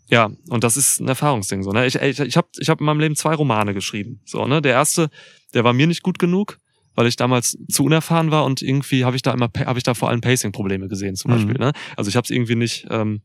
ja, 0.08 0.30
und 0.48 0.62
das 0.62 0.76
ist 0.76 1.00
ein 1.00 1.08
Erfahrungsding. 1.08 1.62
So, 1.64 1.72
ne? 1.72 1.86
Ich, 1.86 1.96
ich, 1.96 2.20
ich 2.20 2.36
habe 2.36 2.48
ich 2.58 2.68
hab 2.68 2.80
in 2.80 2.86
meinem 2.86 3.00
Leben 3.00 3.16
zwei 3.16 3.34
Romane 3.34 3.74
geschrieben. 3.74 4.20
So, 4.24 4.46
ne? 4.46 4.62
Der 4.62 4.72
erste, 4.72 5.10
der 5.54 5.64
war 5.64 5.72
mir 5.72 5.86
nicht 5.88 6.02
gut 6.02 6.18
genug, 6.20 6.58
weil 6.94 7.06
ich 7.06 7.16
damals 7.16 7.58
zu 7.68 7.84
unerfahren 7.84 8.30
war 8.30 8.44
und 8.44 8.62
irgendwie 8.62 9.04
habe 9.04 9.16
ich 9.16 9.22
da 9.22 9.32
immer 9.32 9.50
habe 9.64 9.78
ich 9.78 9.84
da 9.84 9.94
vor 9.94 10.08
allem 10.10 10.20
Pacing-Probleme 10.20 10.86
gesehen, 10.88 11.16
zum 11.16 11.30
Mhm. 11.30 11.34
Beispiel. 11.34 11.54
Ne? 11.58 11.72
Also 11.96 12.10
ich 12.10 12.16
habe 12.16 12.26
es 12.26 12.30
irgendwie 12.30 12.54
nicht, 12.54 12.86
ähm, 12.90 13.22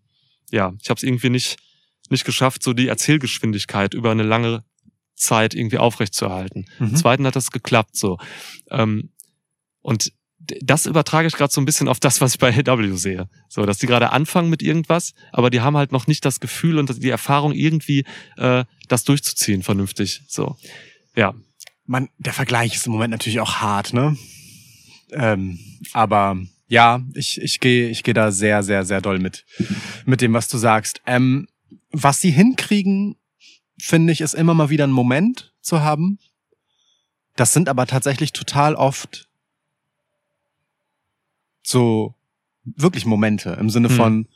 ja, 0.52 0.74
ich 0.82 0.90
habe 0.90 0.98
es 0.98 1.04
irgendwie 1.04 1.30
nicht 1.30 1.58
nicht 2.10 2.26
geschafft, 2.26 2.64
so 2.64 2.74
die 2.74 2.88
Erzählgeschwindigkeit 2.88 3.94
über 3.94 4.12
eine 4.12 4.24
lange 4.24 4.64
Zeit 5.16 5.54
irgendwie 5.54 5.78
aufrechtzuerhalten. 5.78 6.66
Mhm. 6.80 6.88
Im 6.88 6.96
zweiten 6.96 7.26
hat 7.26 7.36
das 7.36 7.52
geklappt 7.52 7.96
so. 7.98 8.18
Ähm, 8.70 9.10
und 9.82 10.14
das 10.40 10.86
übertrage 10.86 11.28
ich 11.28 11.34
gerade 11.34 11.52
so 11.52 11.60
ein 11.60 11.66
bisschen 11.66 11.88
auf 11.88 12.00
das, 12.00 12.22
was 12.22 12.36
ich 12.36 12.40
bei 12.40 12.54
AW 12.56 12.96
sehe. 12.96 13.30
So, 13.50 13.66
dass 13.66 13.80
die 13.80 13.88
gerade 13.88 14.12
anfangen 14.12 14.50
mit 14.50 14.62
irgendwas, 14.62 15.14
aber 15.34 15.50
die 15.50 15.62
haben 15.62 15.76
halt 15.76 15.92
noch 15.92 16.08
nicht 16.08 16.24
das 16.24 16.40
Gefühl 16.40 16.78
und 16.78 17.04
die 17.04 17.10
Erfahrung, 17.10 17.54
irgendwie 17.54 18.06
äh, 18.38 18.64
das 18.88 19.04
durchzuziehen, 19.04 19.64
vernünftig. 19.64 20.22
So. 20.28 20.56
Ja. 21.16 21.34
Man, 21.86 22.10
der 22.18 22.34
Vergleich 22.34 22.76
ist 22.76 22.86
im 22.86 22.94
Moment 22.94 23.12
natürlich 23.12 23.40
auch 23.40 23.56
hart, 23.56 23.94
ne? 23.94 24.18
Ähm, 25.12 25.60
aber 25.94 26.38
Ja, 26.68 27.02
ich, 27.14 27.42
ich 27.42 27.60
gehe 27.60 27.90
ich 27.90 28.04
geh 28.04 28.14
da 28.14 28.32
sehr, 28.32 28.62
sehr, 28.64 28.84
sehr 28.84 29.02
doll 29.02 29.20
mit, 29.20 29.46
mit 30.06 30.22
dem, 30.22 30.34
was 30.34 30.48
du 30.48 30.58
sagst. 30.58 31.02
Ähm, 31.06 31.48
was 31.92 32.20
sie 32.20 32.32
hinkriegen, 32.32 33.16
finde 33.80 34.12
ich, 34.14 34.22
ist 34.22 34.36
immer 34.36 34.54
mal 34.54 34.70
wieder 34.70 34.86
ein 34.86 34.92
Moment 34.92 35.54
zu 35.62 35.82
haben. 35.82 36.20
Das 37.36 37.54
sind 37.54 37.70
aber 37.70 37.86
tatsächlich 37.86 38.34
total 38.34 38.76
oft 38.76 39.30
so 41.64 42.16
wirklich 42.64 43.06
Momente 43.06 43.56
im 43.60 43.70
Sinne 43.70 43.90
Hm. 43.90 43.96
von, 43.96 44.28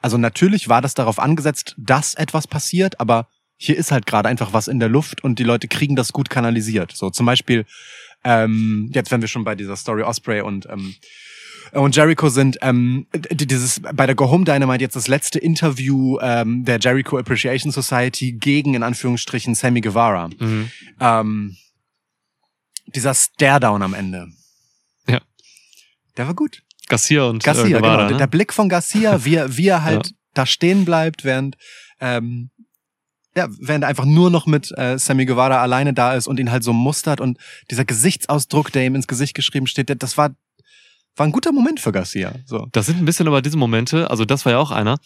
also 0.00 0.16
natürlich 0.16 0.68
war 0.68 0.82
das 0.82 0.94
darauf 0.94 1.18
angesetzt, 1.18 1.74
dass 1.78 2.14
etwas 2.14 2.46
passiert, 2.46 3.00
aber 3.00 3.28
hier 3.56 3.76
ist 3.76 3.90
halt 3.90 4.06
gerade 4.06 4.28
einfach 4.28 4.52
was 4.52 4.68
in 4.68 4.78
der 4.80 4.88
Luft 4.88 5.22
und 5.22 5.38
die 5.38 5.44
Leute 5.44 5.68
kriegen 5.68 5.96
das 5.96 6.12
gut 6.12 6.30
kanalisiert. 6.30 6.92
So 6.94 7.10
zum 7.10 7.26
Beispiel, 7.26 7.66
ähm, 8.24 8.90
jetzt 8.92 9.10
wenn 9.10 9.20
wir 9.20 9.28
schon 9.28 9.44
bei 9.44 9.54
dieser 9.54 9.76
Story 9.76 10.02
Osprey 10.02 10.40
und 10.40 10.66
ähm, 10.66 10.94
und 11.72 11.94
Jericho 11.96 12.28
sind 12.28 12.58
ähm, 12.62 13.06
dieses 13.30 13.80
bei 13.80 14.06
der 14.06 14.14
Go 14.14 14.30
Home 14.30 14.44
Dynamite 14.44 14.82
jetzt 14.82 14.96
das 14.96 15.08
letzte 15.08 15.38
Interview 15.38 16.18
ähm, 16.20 16.64
der 16.64 16.78
Jericho 16.80 17.18
Appreciation 17.18 17.70
Society 17.72 18.32
gegen 18.32 18.74
in 18.74 18.82
Anführungsstrichen 18.82 19.54
Sammy 19.54 19.80
Guevara. 19.80 20.28
Mhm. 20.38 20.70
Ähm, 21.00 21.56
dieser 22.94 23.14
Stare-Down 23.14 23.82
am 23.82 23.94
Ende. 23.94 24.28
Ja. 25.08 25.20
Der 26.16 26.26
war 26.26 26.34
gut. 26.34 26.62
Garcia 26.88 27.24
und 27.24 27.42
Garcia, 27.44 27.66
äh, 27.66 27.72
Guevara, 27.80 27.96
genau. 27.96 28.02
Der- 28.08 28.10
ne? 28.12 28.16
Der 28.18 28.26
Blick 28.26 28.52
von 28.52 28.68
Garcia, 28.68 29.24
wie 29.24 29.36
er, 29.36 29.56
wie 29.56 29.68
er 29.68 29.82
halt 29.84 30.06
Ja. 30.08 30.12
da 30.34 30.46
stehen 30.46 30.84
bleibt, 30.84 31.24
während 31.24 31.56
ähm, 32.00 32.50
ja, 33.36 33.46
während 33.60 33.84
er 33.84 33.88
einfach 33.88 34.06
nur 34.06 34.28
noch 34.28 34.46
mit 34.46 34.72
äh, 34.76 34.98
Sammy 34.98 35.24
Guevara 35.24 35.62
alleine 35.62 35.94
da 35.94 36.14
ist 36.14 36.26
und 36.26 36.40
ihn 36.40 36.50
halt 36.50 36.64
so 36.64 36.72
mustert 36.72 37.20
und 37.20 37.38
dieser 37.70 37.84
Gesichtsausdruck, 37.84 38.72
der 38.72 38.84
ihm 38.86 38.96
ins 38.96 39.06
Gesicht 39.06 39.34
geschrieben 39.34 39.68
steht, 39.68 39.88
der, 39.88 39.94
das 39.96 40.16
war 40.18 40.30
war 41.20 41.26
ein 41.26 41.32
guter 41.32 41.52
Moment 41.52 41.80
für 41.80 41.92
Garcia. 41.92 42.32
So. 42.46 42.66
Das 42.72 42.86
sind 42.86 42.96
ein 42.96 43.04
bisschen 43.04 43.28
aber 43.28 43.42
diese 43.42 43.58
Momente, 43.58 44.10
also 44.10 44.24
das 44.24 44.46
war 44.46 44.52
ja 44.52 44.58
auch 44.58 44.70
einer, 44.70 44.98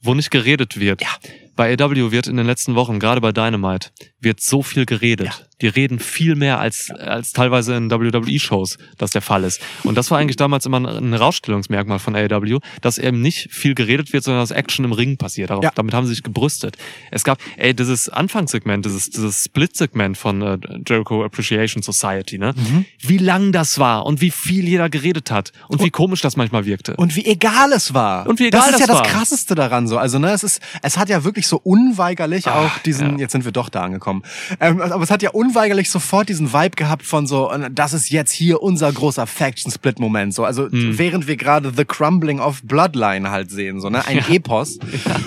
wo 0.00 0.14
nicht 0.14 0.30
geredet 0.30 0.78
wird. 0.78 1.02
Ja. 1.02 1.08
Bei 1.56 1.74
AW 1.74 2.12
wird 2.12 2.28
in 2.28 2.36
den 2.36 2.46
letzten 2.46 2.76
Wochen, 2.76 3.00
gerade 3.00 3.20
bei 3.20 3.32
Dynamite, 3.32 3.90
wird 4.20 4.40
so 4.40 4.62
viel 4.62 4.86
geredet. 4.86 5.26
Ja. 5.26 5.45
Die 5.62 5.68
reden 5.68 5.98
viel 5.98 6.34
mehr 6.36 6.60
als, 6.60 6.90
als 6.90 7.32
teilweise 7.32 7.74
in 7.76 7.90
WWE-Shows 7.90 8.76
das 8.98 9.10
der 9.12 9.22
Fall 9.22 9.44
ist. 9.44 9.60
Und 9.84 9.96
das 9.96 10.10
war 10.10 10.18
eigentlich 10.18 10.36
damals 10.36 10.66
immer 10.66 10.78
ein- 10.86 11.12
Herausstellungsmerkmal 11.12 11.98
von 11.98 12.14
AW, 12.14 12.58
dass 12.82 12.98
eben 12.98 13.20
nicht 13.22 13.50
viel 13.52 13.74
geredet 13.74 14.12
wird, 14.12 14.24
sondern 14.24 14.42
dass 14.42 14.50
Action 14.50 14.84
im 14.84 14.92
Ring 14.92 15.16
passiert. 15.16 15.50
Darauf, 15.50 15.64
Ja. 15.64 15.70
Damit 15.74 15.94
haben 15.94 16.06
sie 16.06 16.12
sich 16.14 16.22
gebrüstet. 16.22 16.76
Es 17.10 17.24
gab, 17.24 17.38
ey, 17.56 17.74
dieses 17.74 18.08
Anfangssegment, 18.08 18.84
dieses, 18.84 19.10
dieses 19.10 19.44
Split-Segment 19.44 20.16
von 20.18 20.42
äh, 20.42 20.58
Jericho 20.86 21.24
Appreciation 21.24 21.82
Society, 21.82 22.38
ne? 22.38 22.52
Mhm. 22.56 22.84
Wie 23.00 23.18
lang 23.18 23.52
das 23.52 23.78
war 23.78 24.06
und 24.06 24.20
wie 24.20 24.30
viel 24.30 24.68
jeder 24.68 24.88
geredet 24.90 25.30
hat 25.30 25.52
und 25.68 25.82
wie 25.82 25.90
komisch 25.90 26.20
das 26.20 26.36
manchmal 26.36 26.66
wirkte. 26.66 26.96
Und 26.96 27.16
wie 27.16 27.24
egal 27.24 27.72
es 27.72 27.94
war. 27.94 28.26
Und 28.26 28.38
wie 28.40 28.48
egal 28.48 28.60
das 28.60 28.68
ist 28.68 28.72
das 28.74 28.80
ja 28.80 28.86
das 28.86 28.96
war. 28.96 29.06
krasseste 29.06 29.54
daran 29.54 29.88
so. 29.88 29.98
Also, 29.98 30.18
ne, 30.18 30.30
es 30.32 30.44
ist, 30.44 30.60
es 30.82 30.96
hat 30.98 31.08
ja 31.08 31.24
wirklich 31.24 31.46
so 31.46 31.56
unweigerlich 31.62 32.46
Ah, 32.46 32.66
auch 32.66 32.78
diesen, 32.80 33.12
ja. 33.12 33.18
jetzt 33.20 33.32
sind 33.32 33.44
wir 33.44 33.52
doch 33.52 33.68
da 33.68 33.82
angekommen. 33.82 34.22
Ähm, 34.60 34.80
aber 34.80 35.02
es 35.02 35.10
hat 35.10 35.22
ja 35.22 35.30
unweigerlich 35.48 35.90
sofort 35.90 36.28
diesen 36.28 36.52
Vibe 36.52 36.76
gehabt 36.76 37.04
von 37.04 37.26
so, 37.26 37.50
äh, 37.50 37.70
das 37.72 37.92
ist 37.92 38.10
jetzt 38.10 38.32
hier 38.32 38.62
unser 38.62 38.92
großer 38.92 39.26
Faction-Split-Moment. 39.26 40.34
So, 40.34 40.44
also 40.44 40.70
Hm. 40.70 40.98
während 40.98 41.26
wir 41.26 41.36
gerade 41.36 41.72
The 41.76 41.84
Crumbling 41.84 42.40
of 42.40 42.62
Bloodline 42.62 43.30
halt 43.30 43.50
sehen, 43.50 43.80
so, 43.80 43.88
ne, 43.90 44.06
ein 44.06 44.18
Epos. 44.30 44.78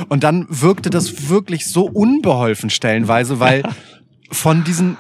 Und 0.10 0.24
dann 0.24 0.46
wirkte 0.50 0.90
das 0.90 1.30
wirklich 1.30 1.68
so 1.68 1.86
unbeholfen 1.86 2.70
stellenweise, 2.70 3.40
weil 3.40 3.64
von 4.32 4.64
diesen 4.64 4.98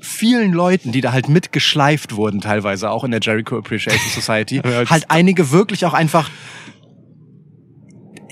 vielen 0.00 0.52
Leuten, 0.52 0.92
die 0.92 1.00
da 1.00 1.12
halt 1.12 1.28
mitgeschleift 1.28 2.16
wurden, 2.16 2.40
teilweise 2.40 2.90
auch 2.90 3.04
in 3.04 3.10
der 3.10 3.20
Jericho 3.20 3.58
Appreciation 3.58 4.10
Society, 4.10 4.56
Ja, 4.64 4.88
halt 4.88 5.04
einige 5.10 5.50
wirklich 5.50 5.84
auch 5.84 5.92
einfach 5.92 6.30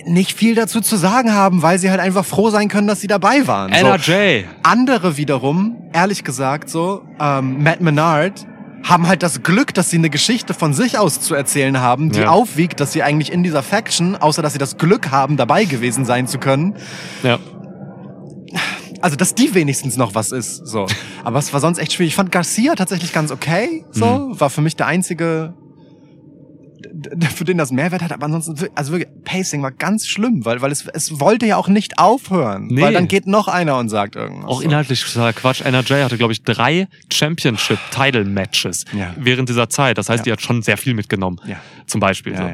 nicht 0.07 0.33
viel 0.37 0.55
dazu 0.55 0.81
zu 0.81 0.97
sagen 0.97 1.33
haben, 1.35 1.63
weil 1.63 1.79
sie 1.79 1.91
halt 1.91 2.01
einfach 2.01 2.25
froh 2.25 2.51
sein 2.51 2.69
können, 2.69 2.87
dass 2.87 3.01
sie 3.01 3.07
dabei 3.09 3.47
waren. 3.47 3.73
So. 3.73 3.79
NRJ. 3.79 4.45
Andere 4.63 5.17
wiederum, 5.17 5.77
ehrlich 5.93 6.25
gesagt, 6.25 6.71
so, 6.71 7.03
ähm, 7.21 7.63
Matt 7.63 7.81
Menard, 7.81 8.47
haben 8.85 9.09
halt 9.09 9.23
das 9.25 9.43
Glück, 9.43 9.75
dass 9.75 9.91
sie 9.91 9.97
eine 9.99 10.09
Geschichte 10.09 10.55
von 10.55 10.73
sich 10.73 10.99
aus 10.99 11.21
zu 11.21 11.35
erzählen 11.35 11.81
haben, 11.81 12.11
die 12.11 12.21
Ja. 12.21 12.29
aufwiegt, 12.31 12.79
dass 12.81 12.93
sie 12.93 13.03
eigentlich 13.03 13.33
in 13.33 13.43
dieser 13.43 13.63
Faction, 13.65 14.15
außer 14.17 14.41
dass 14.41 14.53
sie 14.53 14.59
das 14.61 14.79
Glück 14.79 15.11
haben, 15.11 15.37
dabei 15.37 15.65
gewesen 15.65 16.05
sein 16.05 16.27
zu 16.29 16.39
können, 16.39 16.77
Ja. 17.25 17.39
also 19.03 19.17
dass 19.17 19.35
die 19.35 19.53
wenigstens 19.55 19.97
noch 19.97 20.15
was 20.15 20.31
ist. 20.33 20.65
So. 20.67 20.87
Aber 21.25 21.39
es 21.41 21.53
war 21.53 21.61
sonst 21.61 21.79
echt 21.79 21.93
schwierig. 21.93 22.11
Ich 22.13 22.17
fand 22.17 22.31
Garcia 22.33 22.75
tatsächlich 22.77 23.13
ganz 23.13 23.31
okay. 23.33 23.85
So, 23.91 24.31
war 24.39 24.49
für 24.49 24.61
mich 24.61 24.77
der 24.77 24.87
einzige, 24.87 25.55
für 27.35 27.45
den 27.45 27.59
das 27.59 27.71
Mehrwert 27.71 28.03
hat. 28.03 28.13
Aber 28.13 28.27
ansonsten, 28.27 28.69
also 28.75 28.93
wirklich, 28.93 29.09
Pacing 29.25 29.63
war 29.63 29.73
ganz 29.73 30.07
schlimm, 30.07 30.45
weil, 30.45 30.61
weil 30.61 30.73
es, 30.73 30.87
es 30.87 31.21
wollte 31.21 31.47
ja 31.47 31.57
auch 31.57 31.69
nicht 31.69 31.99
aufhören. 31.99 32.67
Nee. 32.69 32.83
Weil 32.83 32.93
dann 32.95 33.09
geht 33.09 33.27
noch 33.27 33.49
einer 33.49 33.79
und 33.79 33.89
sagt 33.89 34.17
irgendwas. 34.17 34.47
Auch 34.47 34.61
so. 34.61 34.65
inhaltlich 34.69 35.05
total 35.05 35.33
Quatsch. 35.33 35.61
NRJ 35.63 36.03
hatte, 36.05 36.19
glaube 36.19 36.33
ich, 36.33 36.43
drei 36.43 36.89
Championship-Title-Matches 37.13 38.85
Ja. 38.93 39.15
während 39.19 39.49
dieser 39.49 39.69
Zeit. 39.69 39.99
Das 39.99 40.09
heißt, 40.09 40.21
Ja. 40.21 40.25
die 40.25 40.33
hat 40.33 40.43
schon 40.43 40.63
sehr 40.63 40.77
viel 40.77 40.95
mitgenommen. 40.95 41.41
Ja. 41.47 41.57
Zum 41.87 42.01
Beispiel. 42.01 42.37
so. 42.37 42.43
Ja, 42.43 42.49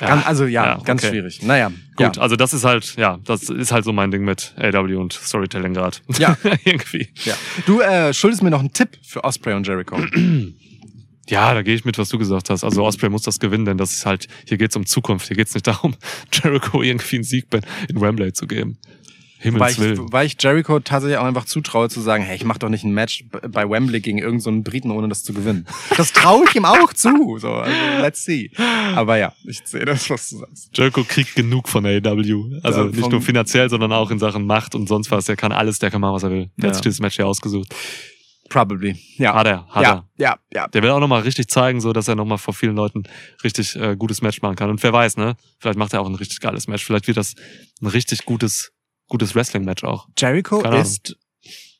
ja. 0.00 0.06
Ganz, 0.06 0.26
also 0.26 0.44
ja, 0.46 0.78
ganz 0.84 1.02
okay. 1.02 1.12
schwierig. 1.12 1.42
Naja, 1.42 1.70
Gut, 1.96 2.18
also 2.18 2.36
das 2.36 2.52
ist 2.52 2.64
halt, 2.64 2.94
ja, 2.96 3.18
das 3.24 3.48
ist 3.48 3.72
halt 3.72 3.84
so 3.84 3.92
mein 3.92 4.10
Ding 4.10 4.22
mit 4.22 4.54
AW 4.58 4.96
und 4.96 5.14
Storytelling 5.14 5.72
gerade. 5.72 5.96
Ja. 6.18 6.36
Irgendwie. 6.64 7.08
ja. 7.24 7.34
Du 7.64 7.80
äh, 7.80 8.12
schuldest 8.12 8.42
mir 8.42 8.50
noch 8.50 8.60
einen 8.60 8.72
Tipp 8.72 8.90
für 9.02 9.24
Osprey 9.24 9.54
und 9.54 9.66
Jericho. 9.66 9.96
Ja, 11.28 11.54
da 11.54 11.62
gehe 11.62 11.74
ich 11.74 11.84
mit, 11.84 11.98
was 11.98 12.08
du 12.08 12.18
gesagt 12.18 12.50
hast. 12.50 12.62
Also 12.64 12.84
Osprey 12.84 13.08
muss 13.08 13.22
das 13.22 13.40
gewinnen, 13.40 13.64
denn 13.64 13.78
das 13.78 13.92
ist 13.92 14.06
halt, 14.06 14.28
hier 14.46 14.58
geht's 14.58 14.76
um 14.76 14.86
Zukunft. 14.86 15.26
Hier 15.26 15.36
geht's 15.36 15.54
nicht 15.54 15.66
darum, 15.66 15.94
Jericho 16.32 16.82
irgendwie 16.82 17.16
einen 17.16 17.24
Sieg 17.24 17.50
bei- 17.50 17.60
in 17.88 18.00
Wembley 18.00 18.32
zu 18.32 18.46
geben. 18.46 18.78
Weil 19.42 19.70
Himmels 19.72 19.78
ich, 19.78 19.98
weil 20.12 20.26
ich 20.26 20.36
Jericho 20.40 20.80
tatsächlich 20.80 21.18
auch 21.18 21.24
einfach 21.24 21.44
zutraue 21.44 21.88
zu 21.90 22.00
sagen, 22.00 22.24
hey, 22.24 22.36
ich 22.36 22.44
mach 22.44 22.56
doch 22.58 22.70
nicht 22.70 22.84
ein 22.84 22.92
Match 22.92 23.24
bei 23.50 23.68
Wembley 23.68 24.00
gegen 24.00 24.16
irgendeinen 24.18 24.40
so 24.40 24.50
einen 24.50 24.64
Briten, 24.64 24.90
ohne 24.90 25.08
das 25.08 25.24
zu 25.24 25.34
gewinnen. 25.34 25.66
Das 25.96 26.12
traue 26.12 26.44
ich 26.48 26.56
ihm 26.56 26.64
auch 26.64 26.92
zu. 26.94 27.36
So, 27.38 27.52
also, 27.52 27.76
let's 28.00 28.24
see. 28.24 28.50
Aber 28.94 29.18
ja, 29.18 29.34
ich 29.44 29.60
sehe 29.64 29.84
das, 29.84 30.08
was 30.08 30.30
du 30.30 30.38
sagst. 30.38 30.70
Jericho 30.74 31.04
kriegt 31.04 31.34
genug 31.36 31.68
von 31.68 31.84
AEW. 31.84 32.60
Also 32.62 32.84
Ja, 32.86 32.90
nicht 32.90 33.10
nur 33.10 33.20
finanziell, 33.20 33.68
sondern 33.68 33.92
auch 33.92 34.10
in 34.10 34.18
Sachen 34.18 34.46
Macht 34.46 34.74
und 34.74 34.88
sonst 34.88 35.10
was. 35.10 35.26
Der 35.26 35.36
kann 35.36 35.52
alles, 35.52 35.78
der 35.80 35.90
kann 35.90 36.00
machen, 36.00 36.14
was 36.14 36.22
er 36.22 36.30
will. 36.30 36.50
Der 36.56 36.64
Ja. 36.64 36.68
hat 36.68 36.74
sich 36.76 36.82
dieses 36.82 37.00
Match 37.00 37.16
hier 37.16 37.26
ausgesucht. 37.26 37.72
Probably. 38.48 38.96
Ja. 39.16 39.34
Hat 39.34 39.46
er, 39.46 39.66
hat 39.68 39.82
ja, 39.82 39.92
er. 39.92 40.04
ja, 40.16 40.38
ja. 40.52 40.68
Der 40.68 40.82
will 40.82 40.90
auch 40.90 41.00
nochmal 41.00 41.22
richtig 41.22 41.48
zeigen, 41.48 41.80
so 41.80 41.92
dass 41.92 42.08
er 42.08 42.14
nochmal 42.14 42.38
vor 42.38 42.54
vielen 42.54 42.76
Leuten 42.76 43.04
richtig 43.42 43.76
äh, 43.76 43.96
gutes 43.96 44.22
Match 44.22 44.42
machen 44.42 44.56
kann. 44.56 44.70
Und 44.70 44.82
wer 44.82 44.92
weiß, 44.92 45.16
ne? 45.16 45.36
Vielleicht 45.58 45.78
macht 45.78 45.92
er 45.92 46.00
auch 46.00 46.06
ein 46.06 46.14
richtig 46.14 46.40
geiles 46.40 46.68
Match. 46.68 46.84
Vielleicht 46.84 47.06
wird 47.06 47.16
das 47.16 47.34
ein 47.80 47.86
richtig 47.86 48.24
gutes, 48.24 48.72
gutes 49.08 49.34
Wrestling-Match 49.34 49.84
auch. 49.84 50.08
Jericho 50.16 50.60
ist, 50.60 51.16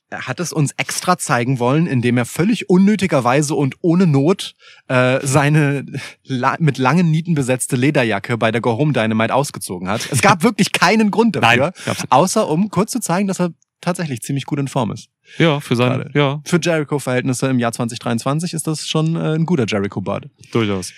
er 0.08 0.28
hat 0.28 0.38
es 0.38 0.52
uns 0.52 0.72
extra 0.76 1.18
zeigen 1.18 1.58
wollen, 1.58 1.86
indem 1.86 2.16
er 2.16 2.26
völlig 2.26 2.70
unnötigerweise 2.70 3.54
und 3.54 3.74
ohne 3.80 4.06
Not 4.06 4.54
äh, 4.86 5.18
seine 5.26 5.84
la 6.22 6.56
mit 6.60 6.78
langen 6.78 7.10
Nieten 7.10 7.34
besetzte 7.34 7.74
Lederjacke 7.74 8.38
bei 8.38 8.52
der 8.52 8.60
Go 8.60 8.78
Home 8.78 8.92
Dynamite 8.92 9.34
ausgezogen 9.34 9.88
hat. 9.88 10.08
Es 10.10 10.22
gab 10.22 10.42
wirklich 10.44 10.70
keinen 10.72 11.10
Grund 11.10 11.34
dafür, 11.34 11.72
Nein, 11.84 11.96
außer 12.10 12.48
um 12.48 12.70
kurz 12.70 12.92
zu 12.92 13.00
zeigen, 13.00 13.26
dass 13.26 13.40
er 13.40 13.50
tatsächlich 13.86 14.20
ziemlich 14.20 14.44
gut 14.44 14.58
in 14.58 14.68
Form 14.68 14.90
ist. 14.92 15.08
Ja, 15.38 15.60
für 15.60 15.76
seine, 15.76 16.04
Gerade. 16.04 16.10
ja, 16.18 16.42
Für 16.44 16.58
Jericho-Verhältnisse 16.60 17.46
im 17.48 17.58
Jahr 17.58 17.72
2023 17.72 18.52
ist 18.52 18.66
das 18.66 18.86
schon 18.86 19.16
äh, 19.16 19.34
ein 19.34 19.46
guter 19.46 19.64
Jericho-Bud. 19.66 20.28
durchaus. 20.52 20.92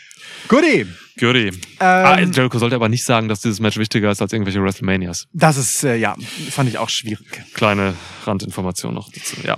Goodie! 0.48 0.86
Goodie. 1.18 1.50
ah, 1.78 2.18
Ähm, 2.18 2.32
Jericho 2.32 2.58
sollte 2.58 2.76
aber 2.76 2.88
nicht 2.88 3.04
sagen, 3.04 3.28
dass 3.28 3.40
dieses 3.40 3.60
Match 3.60 3.76
wichtiger 3.76 4.10
ist 4.10 4.20
als 4.22 4.32
irgendwelche 4.32 4.62
WrestleManias. 4.62 5.26
das 5.32 5.56
ist, 5.56 5.84
äh, 5.84 5.96
ja, 5.96 6.16
fand 6.50 6.68
ich 6.68 6.78
auch 6.78 6.88
schwierig. 6.88 7.26
Kleine 7.54 7.94
Randinformation 8.24 8.94
noch 8.94 9.10
dazu. 9.12 9.36
Ja. 9.44 9.56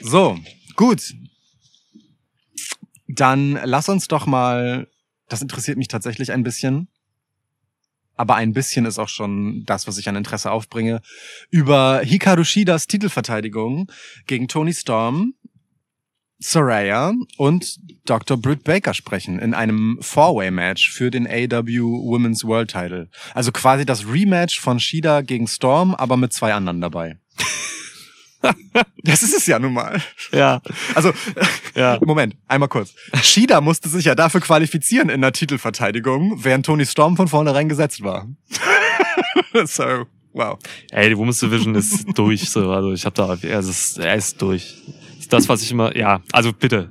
So, 0.00 0.38
gut. 0.76 1.12
Dann 3.08 3.58
lass 3.64 3.88
uns 3.88 4.08
doch 4.08 4.26
mal, 4.26 4.88
das 5.28 5.42
interessiert 5.42 5.76
mich 5.78 5.88
tatsächlich 5.88 6.32
ein 6.32 6.42
bisschen, 6.42 6.88
aber 8.22 8.36
ein 8.36 8.52
bisschen 8.52 8.86
ist 8.86 9.00
auch 9.00 9.08
schon 9.08 9.64
das, 9.66 9.88
was 9.88 9.98
ich 9.98 10.08
an 10.08 10.14
Interesse 10.14 10.52
aufbringe, 10.52 11.00
über 11.50 12.02
Hikaru 12.04 12.44
Shidas 12.44 12.86
Titelverteidigung 12.86 13.90
gegen 14.28 14.46
Tony 14.46 14.72
Storm, 14.72 15.34
Soraya 16.38 17.14
und 17.36 17.80
Dr. 18.04 18.36
Britt 18.36 18.62
Baker 18.62 18.94
sprechen 18.94 19.40
in 19.40 19.54
einem 19.54 19.98
Four-Way-Match 20.00 20.92
für 20.92 21.10
den 21.10 21.26
AW 21.26 21.66
Women's 21.66 22.44
World 22.44 22.70
Title. 22.70 23.10
Also 23.34 23.50
quasi 23.50 23.84
das 23.84 24.06
Rematch 24.06 24.60
von 24.60 24.78
Shida 24.78 25.22
gegen 25.22 25.48
Storm, 25.48 25.92
aber 25.92 26.16
mit 26.16 26.32
zwei 26.32 26.54
anderen 26.54 26.80
dabei. 26.80 27.18
Das 29.02 29.22
ist 29.22 29.34
es 29.36 29.46
ja 29.46 29.58
nun 29.58 29.72
mal. 29.72 30.00
Ja. 30.32 30.60
Also, 30.94 31.12
Ja. 31.74 31.98
Moment, 32.04 32.36
einmal 32.48 32.68
kurz. 32.68 32.94
Shida 33.22 33.60
musste 33.60 33.88
sich 33.88 34.04
ja 34.04 34.14
dafür 34.14 34.40
qualifizieren 34.40 35.08
in 35.08 35.20
der 35.20 35.32
Titelverteidigung, 35.32 36.44
während 36.44 36.66
Tony 36.66 36.84
Storm 36.86 37.16
von 37.16 37.28
vornherein 37.28 37.68
gesetzt 37.68 38.02
war. 38.02 38.26
so, 39.64 40.06
wow. 40.32 40.58
Ey, 40.90 41.08
die 41.08 41.16
Women's 41.16 41.38
Division 41.40 41.74
ist 41.74 42.06
durch. 42.14 42.50
So. 42.50 42.70
Also 42.70 42.92
ich 42.92 43.04
habe 43.04 43.14
da, 43.14 43.36
er 43.42 43.60
ist, 43.60 43.98
er 43.98 44.14
ist 44.14 44.40
durch. 44.42 44.76
Das 44.86 45.20
ist 45.20 45.32
das, 45.32 45.48
was 45.48 45.62
ich 45.62 45.70
immer, 45.70 45.96
ja, 45.96 46.20
also 46.32 46.52
bitte. 46.52 46.90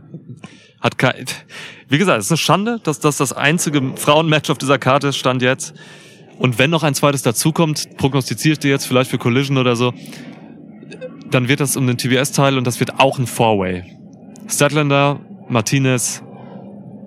Hat 0.80 0.98
kein, 0.98 1.26
wie 1.90 2.00
gesagt, 2.00 2.20
es 2.20 2.26
ist 2.26 2.32
eine 2.32 2.38
Schande, 2.38 2.80
dass 2.82 3.00
das 3.00 3.18
das 3.18 3.34
einzige 3.34 3.96
Frauenmatch 3.96 4.50
auf 4.50 4.58
dieser 4.58 4.80
Karte 4.80 5.10
ist, 5.10 5.18
stand 5.18 5.44
jetzt. 5.44 5.74
Und 6.40 6.58
wenn 6.58 6.72
noch 6.72 6.82
ein 6.82 6.96
zweites 6.96 7.22
dazukommt, 7.22 7.98
prognostiziere 7.98 8.54
ich 8.54 8.60
dir 8.60 8.72
jetzt 8.72 8.86
vielleicht 8.86 9.12
für 9.12 9.20
Collision 9.20 9.58
oder 9.58 9.76
so, 9.76 9.94
dann 11.32 11.48
wird 11.48 11.60
das 11.60 11.76
um 11.78 11.88
den 11.88 11.98
TBS-Teil 11.98 12.58
und 12.58 12.66
das 12.68 12.80
wird 12.80 13.00
auch 13.00 13.18
ein 13.20 13.28
Four-Way. 13.28 13.84
Statlander, 14.48 15.20
Martinez, 15.50 16.22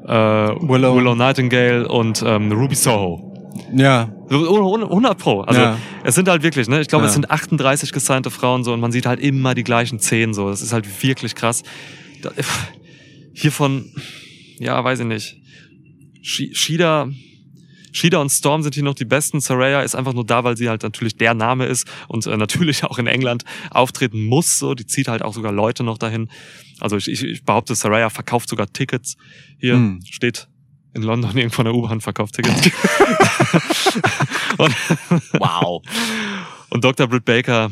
äh, 0.07 0.11
Willow. 0.13 0.97
Willow 0.97 1.15
Nightingale 1.15 1.89
und 1.89 2.23
ähm, 2.27 2.53
Ruby 2.53 2.75
Soho. 2.75 3.31
Ja. 3.73 4.11
So 4.29 4.83
100 4.85 5.17
Pro. 5.19 5.43
Also 5.43 5.61
Ja. 5.61 5.79
es 6.03 6.15
sind 6.15 6.29
halt 6.29 6.43
wirklich, 6.43 6.69
ne? 6.69 6.81
Ich 6.81 6.89
glaube, 6.89 7.05
Ja. 7.05 7.09
es 7.09 7.15
sind 7.15 7.31
38 7.31 7.93
gesignte 7.93 8.31
Frauen 8.31 8.65
so 8.65 8.73
und 8.73 8.81
man 8.81 8.91
sieht 8.93 9.07
halt 9.07 9.21
immer 9.21 9.55
die 9.55 9.63
gleichen 9.65 9.99
10 10.01 10.35
so. 10.35 10.49
Das 10.51 10.61
ist 10.63 10.73
halt 10.73 11.03
wirklich 11.03 11.35
krass. 11.35 11.63
Hiervon, 13.35 13.91
ja, 14.59 14.83
weiß 14.83 15.01
ich 15.01 15.07
nicht. 15.07 15.37
Shi- 16.23 16.55
Shida, 16.55 17.09
Shida 17.97 18.19
und 18.19 18.29
Storm 18.31 18.63
sind 18.63 18.75
hier 18.75 18.83
noch 18.83 18.95
die 18.97 19.05
besten. 19.05 19.41
Saraya 19.41 19.81
ist 19.83 19.95
einfach 19.95 20.13
nur 20.15 20.27
da, 20.27 20.43
weil 20.43 20.57
sie 20.57 20.69
halt 20.69 20.83
natürlich 20.83 21.17
der 21.17 21.33
Name 21.33 21.67
ist 21.67 21.87
und 22.09 22.27
äh, 22.27 22.37
natürlich 22.37 22.83
auch 22.91 22.99
in 22.99 23.07
England 23.07 23.45
auftreten 23.71 24.25
muss. 24.27 24.59
So, 24.59 24.75
die 24.75 24.85
zieht 24.87 25.07
halt 25.07 25.23
auch 25.23 25.33
sogar 25.33 25.53
Leute 25.53 25.85
noch 25.85 25.97
dahin. 25.97 26.29
Also 26.81 26.97
ich, 26.97 27.09
ich, 27.09 27.23
ich 27.23 27.45
behaupte, 27.45 27.75
Saraya 27.77 28.11
verkauft 28.11 28.49
sogar 28.49 28.67
Tickets. 28.73 29.17
Hier 29.59 29.75
Hm. 29.75 30.01
steht 30.11 30.49
in 30.93 31.03
London 31.03 31.37
irgendwo 31.37 31.63
in 31.63 31.67
der 31.67 31.75
U-Bahn 31.75 32.01
verkauft 32.01 32.35
Tickets. 32.35 32.63
und, 34.59 34.75
Wow. 35.39 35.83
und 36.71 36.85
Dr. 36.85 37.07
Britt 37.07 37.25
Baker, 37.25 37.71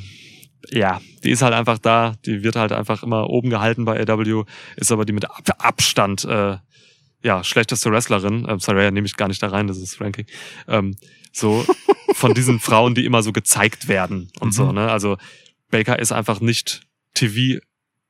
ja, 0.71 1.01
die 1.25 1.31
ist 1.31 1.43
halt 1.43 1.53
einfach 1.55 1.79
da. 1.79 2.15
Die 2.25 2.43
wird 2.45 2.57
halt 2.57 2.71
einfach 2.73 3.03
immer 3.03 3.29
oben 3.29 3.51
gehalten 3.51 3.85
bei 3.85 4.01
AW, 4.09 4.45
ist 4.77 4.93
aber 4.93 5.05
die 5.05 5.13
mit 5.13 5.25
Ab 5.25 5.43
Abstand 5.59 6.25
äh, 6.25 6.57
ja 7.23 7.45
schlechteste 7.45 7.91
Wrestlerin. 7.91 8.47
Ähm, 8.49 8.59
Saraya 8.59 8.91
nehme 8.91 9.07
ich 9.07 9.17
gar 9.17 9.29
nicht 9.29 9.43
da 9.43 9.49
rein, 9.49 9.67
das 9.67 9.79
ist 9.79 10.01
Ranking. 10.01 10.27
Ähm, 10.69 10.97
so 11.33 11.65
von 12.15 12.35
diesen 12.35 12.61
Frauen, 12.61 12.95
die 12.95 13.05
immer 13.05 13.23
so 13.23 13.33
gezeigt 13.33 13.89
werden 13.89 14.31
und 14.41 14.53
so. 14.53 14.67
Mhm. 14.67 14.75
Ne? 14.75 14.91
Also 14.91 15.17
Baker 15.71 15.99
ist 15.99 16.13
einfach 16.13 16.41
nicht 16.41 16.83
TV 17.15 17.61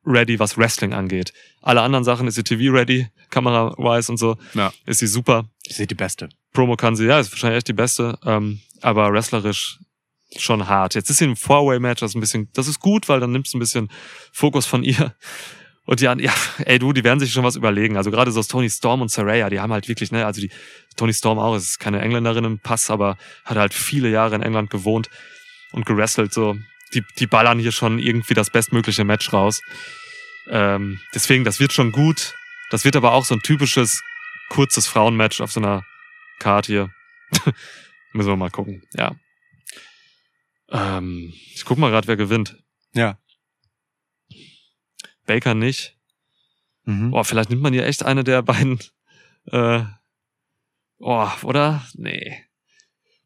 ready, 0.05 0.39
was 0.39 0.59
Wrestling 0.59 0.93
angeht. 0.93 1.33
Alle 1.61 1.83
anderen 1.83 2.05
Sachen 2.05 2.27
ist 2.27 2.35
sie 2.35 2.43
TV 2.43 2.73
ready, 2.75 3.09
Kamera-wise 3.31 4.11
und 4.11 4.19
so. 4.19 4.37
Ja. 4.55 4.73
Ist 4.85 4.99
sie 4.99 5.07
super. 5.07 5.49
Ich 5.65 5.77
sehe 5.77 5.87
die 5.87 5.95
Beste. 5.95 6.29
Promo 6.53 6.77
kann 6.77 6.97
sie, 6.97 7.07
ja, 7.07 7.21
ist 7.21 7.31
wahrscheinlich 7.33 7.59
echt 7.59 7.69
die 7.69 7.73
beste, 7.73 8.19
ähm, 8.25 8.61
aber 8.81 9.13
wrestlerisch 9.13 9.79
schon 10.37 10.67
hart. 10.69 10.95
Jetzt 10.95 11.11
ist 11.11 11.19
sie 11.19 11.27
ein 11.27 11.37
Four-Way-Match, 11.37 12.01
das 12.01 12.13
ist 12.13 12.15
ein 12.15 12.21
bisschen, 12.21 12.49
das 12.53 12.69
ist 12.69 12.81
gut, 12.81 13.09
weil 13.09 13.21
dann 13.21 13.33
nimmst 13.33 13.53
du 13.53 13.59
ein 13.59 13.61
bisschen 13.61 13.91
Fokus 14.33 14.67
von 14.67 14.83
ihr. 14.83 15.15
Und 15.85 16.01
die, 16.01 16.05
ja, 16.05 16.35
ey 16.65 16.79
du, 16.79 16.93
die 16.93 17.03
werden 17.03 17.19
sich 17.19 17.33
schon 17.33 17.45
was 17.45 17.57
überlegen. 17.57 17.97
Also 17.97 18.11
gerade 18.11 18.31
so 18.31 18.43
Tony 18.43 18.71
Storm 18.71 19.03
und 19.03 19.11
Saraya, 19.11 19.51
die 19.51 19.61
haben 19.61 19.73
halt 19.73 19.89
wirklich, 19.89 20.13
ne, 20.13 20.25
also 20.25 20.41
die 20.41 20.51
Tony 20.97 21.13
Storm 21.13 21.39
auch, 21.39 21.57
ist 21.57 21.81
keine 21.81 22.01
Engländerin 22.01 22.45
im 22.45 22.59
Pass, 22.61 22.91
aber 22.91 23.17
hat 23.45 23.57
halt 23.57 23.75
viele 23.75 24.09
Jahre 24.09 24.37
in 24.37 24.43
England 24.43 24.71
gewohnt 24.71 25.11
und 25.73 25.87
gewrestelt 25.87 26.33
so. 26.33 26.57
Die, 26.95 27.03
die 27.19 27.27
ballern 27.27 27.59
hier 27.59 27.73
schon 27.73 27.99
irgendwie 27.99 28.35
das 28.35 28.51
bestmögliche 28.51 29.05
Match 29.05 29.33
raus. 29.33 29.61
Ähm, 30.49 31.01
deswegen, 31.15 31.43
das 31.43 31.59
wird 31.59 31.73
schon 31.73 31.91
gut. 31.91 32.35
Das 32.71 32.85
wird 32.85 32.97
aber 32.97 33.13
auch 33.13 33.25
so 33.25 33.35
ein 33.35 33.41
typisches 33.41 34.03
kurzes 34.51 34.87
Frauenmatch 34.87 35.41
auf 35.41 35.51
so 35.51 35.61
einer 35.61 35.85
Card 36.39 36.67
hier. 36.67 36.91
Müssen 38.13 38.29
wir 38.29 38.37
mal 38.37 38.51
gucken, 38.51 38.83
ja. 38.95 39.17
Ähm, 40.71 41.33
ich 41.55 41.65
guck 41.65 41.79
mal 41.79 41.91
gerade, 41.91 42.09
wer 42.09 42.17
gewinnt. 42.17 42.57
Ja. 42.93 43.19
Baker 45.33 45.55
nicht. 45.55 45.97
Mhm. 46.85 47.11
Boah, 47.11 47.25
vielleicht 47.25 47.51
nimmt 47.51 47.63
man 47.63 47.73
hier 47.73 47.87
echt 47.87 48.05
eine 48.05 48.25
der 48.25 48.43
beiden. 48.43 48.79
Äh, 49.47 49.83
oh, 50.99 51.29
oder? 51.43 51.87
Nee. 51.95 52.45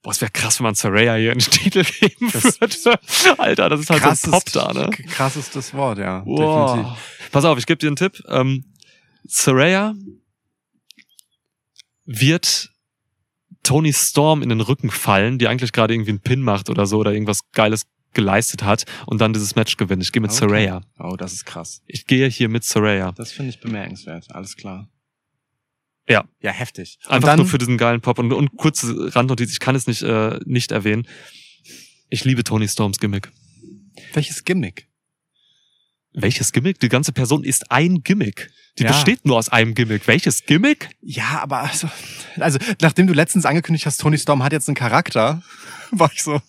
Boah, 0.03 0.11
es 0.13 0.21
wäre 0.21 0.31
krass, 0.31 0.61
wenn 0.61 0.65
man 0.65 0.75
Saraya 0.77 1.17
hier 1.17 1.33
einen 1.33 1.41
Titel 1.41 1.83
geben 2.01 2.31
Das- 2.33 2.61
würde. 2.61 2.99
Alter, 3.39 3.69
das 3.69 3.81
ist 3.81 3.91
halt 3.91 4.03
so 4.17 4.29
ein 4.29 4.31
Pop 4.31 4.45
da, 4.53 4.73
ne? 4.73 4.91
Krassestes 4.91 5.75
Wort, 5.75 5.99
ja. 5.99 6.21
Definitiv. 6.21 6.39
Wow. 6.47 6.99
Pass 7.33 7.45
auf, 7.45 7.59
ich 7.59 7.67
gebe 7.67 7.79
dir 7.79 7.89
einen 7.89 7.97
Tipp. 7.97 8.23
Ähm, 8.29 8.65
Saraya 9.25 9.95
wird 12.05 12.71
Tony 13.63 13.93
Storm 13.93 14.43
in 14.43 14.49
den 14.49 14.61
Rücken 14.61 14.91
fallen, 14.91 15.39
die 15.39 15.49
eigentlich 15.49 15.73
gerade 15.73 15.93
irgendwie 15.93 16.11
einen 16.11 16.21
Pin 16.21 16.41
macht 16.41 16.71
oder 16.71 16.87
so 16.87 16.99
oder 16.99 17.13
irgendwas 17.13 17.41
Geiles 17.53 17.87
geleistet 18.17 18.65
hat 18.65 18.85
und 19.07 19.21
dann 19.21 19.33
dieses 19.33 19.55
Match 19.55 19.77
gewinnt. 19.77 20.03
Ich 20.03 20.11
gehe 20.11 20.21
mit 20.21 20.33
Okay. 20.33 20.41
Saraya. 20.41 20.81
Oh, 20.99 21.15
das 21.17 21.33
ist 21.35 21.47
krass. 21.47 21.83
Ich 21.87 22.07
gehe 22.07 22.27
hier 22.29 22.49
mit 22.49 22.65
Saraya. 22.65 23.13
Das 23.13 23.31
finde 23.31 23.51
ich 23.51 23.61
bemerkenswert. 23.61 24.33
Alles 24.33 24.57
klar. 24.57 24.89
Ja. 26.09 26.25
Ja, 26.41 26.51
heftig. 26.51 26.99
Und 27.07 27.13
Einfach 27.13 27.37
nur 27.37 27.47
für 27.47 27.59
diesen 27.59 27.79
geilen 27.79 28.01
Pop. 28.01 28.19
Und, 28.19 28.33
und 28.33 28.57
kurze 28.57 29.15
Randnotiz, 29.15 29.53
ich 29.53 29.61
kann 29.61 29.77
es 29.77 29.87
nicht, 29.87 30.03
äh, 30.03 30.41
nicht 30.45 30.73
erwähnen. 30.73 31.07
Ich 32.11 32.25
liebe 32.25 32.43
Tony 32.43 32.67
Storms 32.69 32.99
Gimmick. 32.99 33.31
welches 34.15 34.45
Gimmick? 34.45 34.89
Welches 36.13 36.53
Gimmick? 36.53 36.81
Die 36.81 36.89
ganze 36.89 37.13
Person 37.13 37.45
ist 37.45 37.71
ein 37.71 38.03
Gimmick. 38.03 38.51
Die 38.79 38.85
Ja. 38.85 38.93
besteht 38.93 39.25
nur 39.27 39.37
aus 39.37 39.49
einem 39.51 39.75
Gimmick. 39.75 40.07
Welches 40.07 40.45
Gimmick? 40.47 40.89
Ja, 41.03 41.41
aber 41.43 41.59
also, 41.61 41.89
also, 42.39 42.59
nachdem 42.81 43.07
du 43.07 43.13
letztens 43.13 43.45
angekündigt 43.45 43.85
hast, 43.87 44.01
Tony 44.01 44.17
Storm 44.19 44.43
hat 44.43 44.53
jetzt 44.53 44.69
einen 44.69 44.77
Charakter, 44.77 45.43
war 45.91 46.11
ich 46.15 46.23
so, 46.23 46.41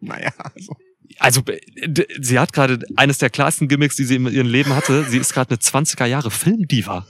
naja, 0.00 0.32
also. 0.54 0.76
Also, 1.18 1.40
äh, 1.46 2.04
sie 2.20 2.38
hat 2.38 2.52
gerade 2.52 2.84
eines 2.96 3.18
der 3.18 3.30
klarsten 3.30 3.68
Gimmicks, 3.68 3.96
die 3.96 4.04
sie 4.04 4.16
in 4.16 4.26
ihrem 4.26 4.48
Leben 4.48 4.74
hatte. 4.74 5.04
Sie 5.04 5.18
ist 5.18 5.32
gerade 5.32 5.50
eine 5.50 5.58
20er 5.58 6.06
Jahre 6.06 6.30
Filmdiva. 6.30 7.06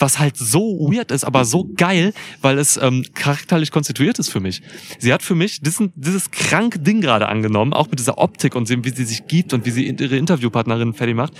Was 0.00 0.18
halt 0.18 0.36
so 0.36 0.88
weird 0.92 1.10
ist, 1.10 1.24
aber 1.24 1.44
so 1.44 1.68
geil, 1.76 2.12
weil 2.40 2.58
es 2.58 2.76
ähm, 2.76 3.04
charakterlich 3.14 3.72
konstituiert 3.72 4.18
ist 4.20 4.28
für 4.28 4.38
mich. 4.38 4.62
Sie 4.98 5.12
hat 5.12 5.22
für 5.22 5.34
mich 5.34 5.60
diesen, 5.60 5.92
dieses 5.96 6.30
kranke 6.30 6.78
Ding 6.78 7.00
gerade 7.00 7.28
angenommen, 7.28 7.72
auch 7.72 7.90
mit 7.90 7.98
dieser 7.98 8.18
Optik 8.18 8.54
und 8.54 8.68
dem, 8.68 8.84
wie 8.84 8.90
sie 8.90 9.04
sich 9.04 9.26
gibt 9.26 9.52
und 9.52 9.66
wie 9.66 9.70
sie 9.70 9.88
ihre 9.88 10.16
Interviewpartnerin 10.16 10.94
fertig 10.94 11.16
macht. 11.16 11.32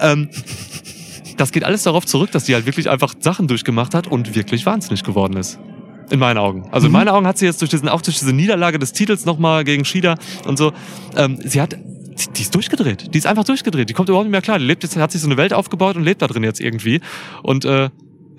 Ähm, 0.00 0.30
das 1.36 1.52
geht 1.52 1.62
alles 1.62 1.84
darauf 1.84 2.06
zurück, 2.06 2.32
dass 2.32 2.46
sie 2.46 2.54
halt 2.54 2.66
wirklich 2.66 2.90
einfach 2.90 3.14
Sachen 3.20 3.46
durchgemacht 3.46 3.94
hat 3.94 4.08
und 4.08 4.34
wirklich 4.34 4.66
wahnsinnig 4.66 5.04
geworden 5.04 5.36
ist. 5.36 5.58
In 6.10 6.18
meinen 6.20 6.38
Augen. 6.38 6.68
Also 6.70 6.86
in 6.86 6.92
Mhm. 6.92 6.98
meinen 6.98 7.08
Augen 7.08 7.26
hat 7.26 7.38
sie 7.38 7.46
jetzt 7.46 7.60
durch 7.60 7.70
diesen, 7.70 7.88
auch 7.88 8.00
durch 8.02 8.18
diese 8.18 8.32
Niederlage 8.32 8.78
des 8.78 8.92
Titels 8.92 9.24
nochmal 9.24 9.64
gegen 9.64 9.84
Shida 9.84 10.16
und 10.46 10.56
so, 10.56 10.72
ähm, 11.16 11.38
sie 11.44 11.60
hat, 11.60 11.72
die, 11.74 12.32
die 12.36 12.42
ist 12.42 12.54
durchgedreht. 12.54 13.12
Die 13.12 13.18
ist 13.18 13.26
einfach 13.26 13.44
durchgedreht. 13.44 13.88
Die 13.88 13.92
kommt 13.92 14.08
überhaupt 14.08 14.26
nicht 14.26 14.32
mehr 14.32 14.42
klar. 14.42 14.58
Die 14.58 14.64
lebt 14.64 14.82
jetzt, 14.84 14.96
hat 14.96 15.10
sich 15.12 15.20
so 15.20 15.26
eine 15.26 15.36
Welt 15.36 15.52
aufgebaut 15.52 15.96
und 15.96 16.04
lebt 16.04 16.22
da 16.22 16.26
drin 16.28 16.44
jetzt 16.44 16.60
irgendwie. 16.60 17.00
Und 17.42 17.64
äh, 17.64 17.90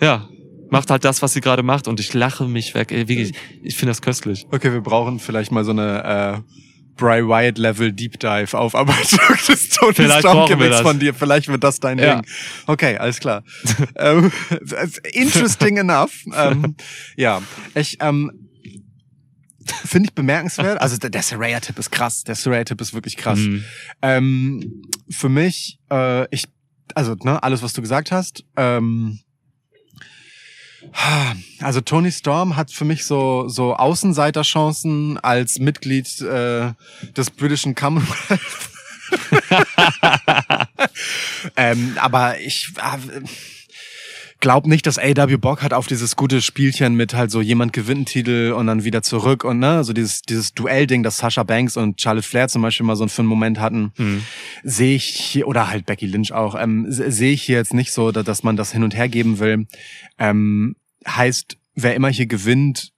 ja, 0.01 0.27
macht 0.69 0.89
halt 0.89 1.03
das, 1.05 1.21
was 1.21 1.33
sie 1.33 1.41
gerade 1.41 1.61
macht. 1.63 1.87
Und 1.87 1.99
ich 1.99 2.13
lache 2.13 2.45
mich 2.45 2.73
weg. 2.73 2.91
Ey, 2.91 3.07
wirklich, 3.07 3.33
ich 3.61 3.75
finde 3.75 3.91
das 3.91 4.01
köstlich. 4.01 4.45
Okay, 4.51 4.71
wir 4.71 4.81
brauchen 4.81 5.19
vielleicht 5.19 5.51
mal 5.51 5.63
so 5.65 5.71
eine, 5.71 6.43
äh, 6.45 6.76
Bry 6.97 7.25
Wyatt 7.27 7.57
Level 7.57 7.91
Deep 7.93 8.19
Dive 8.19 8.53
Aufarbeitung 8.57 9.19
des 9.47 9.69
Tony 9.69 9.93
Vielleicht 9.93 10.19
Storm 10.19 10.47
Gimmicks 10.47 10.81
von 10.81 10.99
dir. 10.99 11.13
Vielleicht 11.13 11.47
wird 11.47 11.63
das 11.63 11.79
dein 11.79 11.99
Ja. 11.99 12.15
Ding. 12.21 12.31
Okay, 12.65 12.97
alles 12.97 13.19
klar. 13.19 13.43
ähm, 13.95 14.31
interesting 15.13 15.77
enough. 15.77 16.25
Ähm, 16.35 16.75
ja, 17.15 17.41
ich, 17.75 17.97
ähm, 18.01 18.49
finde 19.85 20.09
ich 20.09 20.15
bemerkenswert. 20.15 20.81
Also 20.81 20.97
der, 20.97 21.09
der 21.09 21.21
Saraya-Tipp 21.21 21.77
ist 21.79 21.91
krass. 21.91 22.23
Der 22.23 22.35
Saraya-Tipp 22.35 22.79
ist 22.81 22.93
wirklich 22.93 23.17
krass. 23.17 23.39
Mhm. 23.39 23.63
Ähm, 24.01 24.81
für 25.09 25.29
mich, 25.29 25.79
äh, 25.91 26.27
ich, 26.33 26.45
also 26.95 27.15
ne, 27.15 27.41
alles, 27.43 27.61
was 27.61 27.73
du 27.73 27.81
gesagt 27.81 28.11
hast. 28.11 28.43
Ähm, 28.55 29.19
also 31.61 31.81
Tony 31.81 32.11
Storm 32.11 32.55
hat 32.55 32.71
für 32.71 32.85
mich 32.85 33.05
so 33.05 33.47
so 33.47 33.75
Außenseiterchancen 33.75 35.17
als 35.19 35.59
Mitglied 35.59 36.21
äh, 36.21 36.73
des 37.15 37.31
britischen 37.31 37.75
Commonwealth. 37.75 38.17
ähm, 41.55 41.95
aber 41.99 42.39
ich 42.39 42.73
äh, 42.77 43.21
glaub 44.39 44.67
nicht, 44.67 44.85
dass 44.85 44.99
AW 44.99 45.37
Bock 45.37 45.61
hat 45.63 45.73
auf 45.73 45.87
dieses 45.87 46.15
gute 46.15 46.41
Spielchen 46.41 46.95
mit 46.95 47.13
halt 47.13 47.31
so 47.31 47.41
jemand 47.41 47.73
gewinnt 47.73 47.97
einen 47.97 48.05
Titel 48.05 48.53
und 48.55 48.67
dann 48.67 48.83
wieder 48.83 49.01
zurück 49.01 49.43
und 49.43 49.59
ne, 49.59 49.83
so 49.83 49.93
dieses 49.93 50.21
dieses 50.21 50.53
Duellding, 50.53 51.01
das 51.03 51.17
Sasha 51.17 51.43
Banks 51.43 51.75
und 51.77 51.99
Charlotte 52.01 52.27
Flair 52.27 52.47
zum 52.47 52.61
Beispiel 52.61 52.85
mal 52.85 52.95
so 52.95 53.07
für 53.07 53.21
einen 53.23 53.29
Moment 53.29 53.59
hatten 53.59 53.91
Mhm. 53.97 54.23
sehe 54.63 54.95
ich 54.95 55.05
hier, 55.05 55.47
oder 55.47 55.69
halt 55.69 55.85
Becky 55.85 56.05
Lynch 56.05 56.31
auch, 56.33 56.55
ähm, 56.59 56.85
se- 56.89 57.11
sehe 57.11 57.31
ich 57.33 57.41
hier 57.43 57.57
jetzt 57.57 57.73
nicht 57.73 57.91
so, 57.91 58.11
da- 58.11 58.23
dass 58.23 58.43
man 58.43 58.55
das 58.57 58.71
hin 58.71 58.83
und 58.83 58.95
her 58.95 59.09
geben 59.09 59.39
will. 59.39 59.65
Ähm, 60.19 60.75
heißt, 61.07 61.57
wer 61.75 61.95
immer 61.95 62.09
hier 62.09 62.27
gewinnt, 62.27 62.91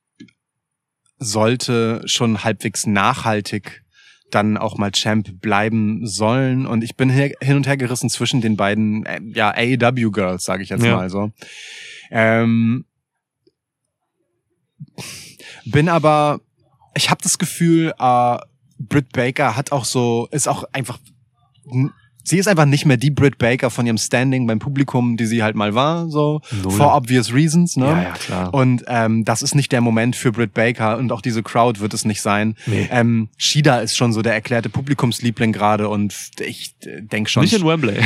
sollte 1.17 2.01
schon 2.05 2.43
halbwegs 2.43 2.85
nachhaltig 2.85 3.83
dann 4.31 4.57
auch 4.57 4.77
mal 4.77 4.91
Champ 4.91 5.41
bleiben 5.41 6.05
sollen. 6.07 6.65
Und 6.65 6.83
ich 6.83 6.95
bin 6.95 7.09
hier 7.09 7.33
hin 7.41 7.55
und 7.57 7.67
her 7.67 7.77
gerissen 7.77 8.09
zwischen 8.09 8.41
den 8.41 8.55
beiden 8.57 9.05
äh, 9.05 9.19
ja, 9.33 9.51
AEW-Girls, 9.55 10.43
sage 10.43 10.63
ich 10.63 10.69
jetzt 10.69 10.83
Ja. 10.83 10.95
mal 10.95 11.09
so. 11.09 11.31
Ähm, 12.11 12.85
bin 15.65 15.89
aber, 15.89 16.41
ich 16.95 17.09
habe 17.09 17.21
das 17.21 17.37
Gefühl, 17.37 17.93
äh, 17.99 18.37
Britt 18.79 19.11
Baker 19.11 19.55
hat 19.55 19.71
auch 19.71 19.85
so, 19.85 20.27
ist 20.31 20.47
auch 20.47 20.63
einfach 20.73 20.99
sie 22.29 22.37
ist 22.37 22.47
einfach 22.47 22.65
nicht 22.65 22.85
mehr 22.85 22.97
die 22.97 23.11
Britt 23.11 23.37
Baker 23.37 23.69
von 23.69 23.85
ihrem 23.85 23.97
Standing 23.97 24.47
beim 24.47 24.59
Publikum, 24.59 25.17
die 25.17 25.25
sie 25.25 25.43
halt 25.43 25.55
mal 25.55 25.75
war, 25.75 26.09
so 26.09 26.41
Null. 26.63 26.71
for 26.71 26.95
obvious 26.95 27.33
reasons, 27.33 27.75
ne? 27.75 27.85
Ja, 27.87 28.01
ja, 28.03 28.11
klar. 28.11 28.53
Und 28.53 28.83
ähm, 28.87 29.25
das 29.25 29.41
ist 29.41 29.55
nicht 29.55 29.71
der 29.71 29.81
Moment 29.81 30.15
für 30.15 30.31
Britt 30.31 30.53
Baker 30.53 30.97
und 30.97 31.11
auch 31.11 31.21
diese 31.21 31.43
Crowd 31.43 31.79
wird 31.79 31.93
es 31.93 32.05
nicht 32.05 32.21
sein. 32.21 32.55
Nee. 32.65 32.87
Ähm, 32.91 33.29
Shida 33.37 33.79
ist 33.79 33.97
schon 33.97 34.13
so 34.13 34.21
der 34.21 34.33
erklärte 34.33 34.69
Publikumsliebling 34.69 35.51
gerade 35.51 35.89
und 35.89 36.15
ich 36.39 36.75
äh, 36.85 37.01
denk 37.01 37.29
schon, 37.29 37.43
Nicht 37.43 37.53
in 37.53 37.65
Wembley. 37.65 37.97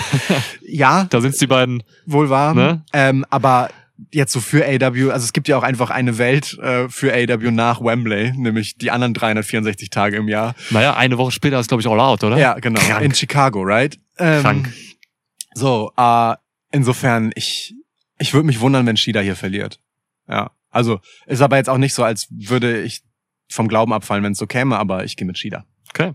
ja, 0.68 1.04
da 1.10 1.22
sind 1.22 1.40
die 1.40 1.48
beiden. 1.48 1.84
wohl 2.06 2.30
wahr. 2.30 2.54
Ne? 2.54 2.82
Ähm, 2.94 3.26
aber 3.30 3.70
jetzt 4.12 4.32
so 4.32 4.40
für 4.40 4.66
AW, 4.66 5.12
also 5.12 5.24
es 5.24 5.34
gibt 5.34 5.48
ja 5.48 5.58
auch 5.58 5.64
einfach 5.64 5.90
eine 5.90 6.18
Welt 6.18 6.58
äh, 6.60 6.90
für 6.90 7.14
AW 7.14 7.52
nach 7.52 7.82
Wembley, 7.82 8.34
nämlich 8.36 8.78
die 8.78 8.92
anderen 8.92 9.14
364 9.14 9.90
Tage 9.90 10.18
im 10.18 10.28
Jahr. 10.28 10.56
Naja, 10.72 10.96
eine 10.96 11.18
Woche 11.18 11.32
später 11.32 11.60
ist, 11.60 11.68
glaube 11.68 11.82
ich, 11.82 11.88
All 11.88 12.00
Out, 12.00 12.24
oder? 12.24 12.38
Ja, 12.38 12.56
genau. 12.56 12.80
Krank. 12.80 13.04
In 13.04 13.14
Chicago, 13.14 13.62
right? 13.62 14.00
Ähm, 14.18 14.42
Krank. 14.42 14.74
So, 15.54 15.92
äh, 15.96 16.36
insofern, 16.72 17.32
ich, 17.36 17.76
ich 18.18 18.34
würde 18.34 18.48
mich 18.48 18.60
wundern, 18.60 18.86
wenn 18.86 18.98
Shida 18.98 19.20
hier 19.20 19.36
verliert. 19.36 19.80
Ja. 20.28 20.52
Also, 20.70 21.00
ist 21.28 21.42
aber 21.42 21.58
jetzt 21.58 21.70
auch 21.70 21.78
nicht 21.78 21.94
so, 21.94 22.04
als 22.04 22.28
würde 22.32 22.82
ich 22.82 23.04
vom 23.50 23.68
Glauben 23.68 23.94
abfallen, 23.94 24.24
wenn 24.24 24.32
es 24.32 24.40
so 24.40 24.48
käme, 24.48 24.78
aber 24.78 25.04
ich 25.04 25.16
gehe 25.16 25.28
mit 25.28 25.38
Shida. 25.38 25.66
Okay. 25.90 26.14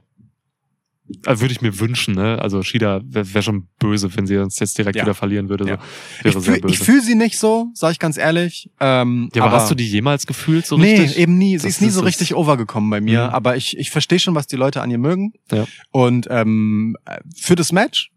Also 1.24 1.40
würde 1.40 1.52
ich 1.52 1.60
mir 1.62 1.78
wünschen, 1.80 2.14
ne? 2.14 2.38
Also 2.40 2.62
Shida 2.62 3.00
wäre 3.04 3.32
wär 3.34 3.42
schon 3.42 3.68
böse, 3.78 4.14
wenn 4.16 4.26
sie 4.26 4.36
uns 4.36 4.58
jetzt 4.58 4.76
direkt 4.76 4.96
Ja. 4.96 5.02
wieder 5.04 5.14
verlieren 5.14 5.48
würde. 5.48 5.64
So. 5.64 5.70
Ja. 5.70 5.78
Wäre 6.22 6.38
Ich 6.38 6.44
sehr 6.44 6.54
fühl- 6.54 6.70
ich 6.70 6.78
fühle 6.78 7.00
sie 7.02 7.14
nicht 7.14 7.38
so, 7.38 7.68
sag 7.74 7.92
ich 7.92 7.98
ganz 7.98 8.16
ehrlich. 8.18 8.70
Ähm, 8.80 9.30
ja, 9.34 9.44
aber, 9.44 9.56
hast 9.56 9.70
du 9.70 9.74
die 9.74 9.88
jemals 9.88 10.26
gefühlt 10.26 10.66
so 10.66 10.76
nee, 10.76 10.96
richtig? 11.00 11.18
eben 11.18 11.38
nie. 11.38 11.56
Sie 11.58 11.66
Das 11.66 11.76
ist 11.76 11.80
nie 11.80 11.88
so 11.90 12.02
richtig 12.02 12.34
overgekommen 12.34 12.90
bei 12.90 13.00
mir, 13.00 13.28
Mhm. 13.28 13.34
aber 13.34 13.56
ich, 13.56 13.76
ich 13.78 13.90
verstehe 13.90 14.18
schon, 14.18 14.34
was 14.34 14.46
die 14.46 14.56
Leute 14.56 14.82
an 14.82 14.90
ihr 14.90 14.98
mögen. 14.98 15.32
Ja. 15.50 15.66
Und 15.90 16.26
ähm, 16.30 16.96
für 17.36 17.54
das 17.54 17.72
Match 17.72 18.10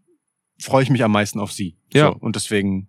freue 0.60 0.82
ich 0.82 0.90
mich 0.90 1.02
am 1.02 1.12
meisten 1.12 1.40
auf 1.40 1.50
sie. 1.52 1.76
Ja. 1.92 2.08
So, 2.12 2.16
und 2.18 2.36
deswegen, 2.36 2.88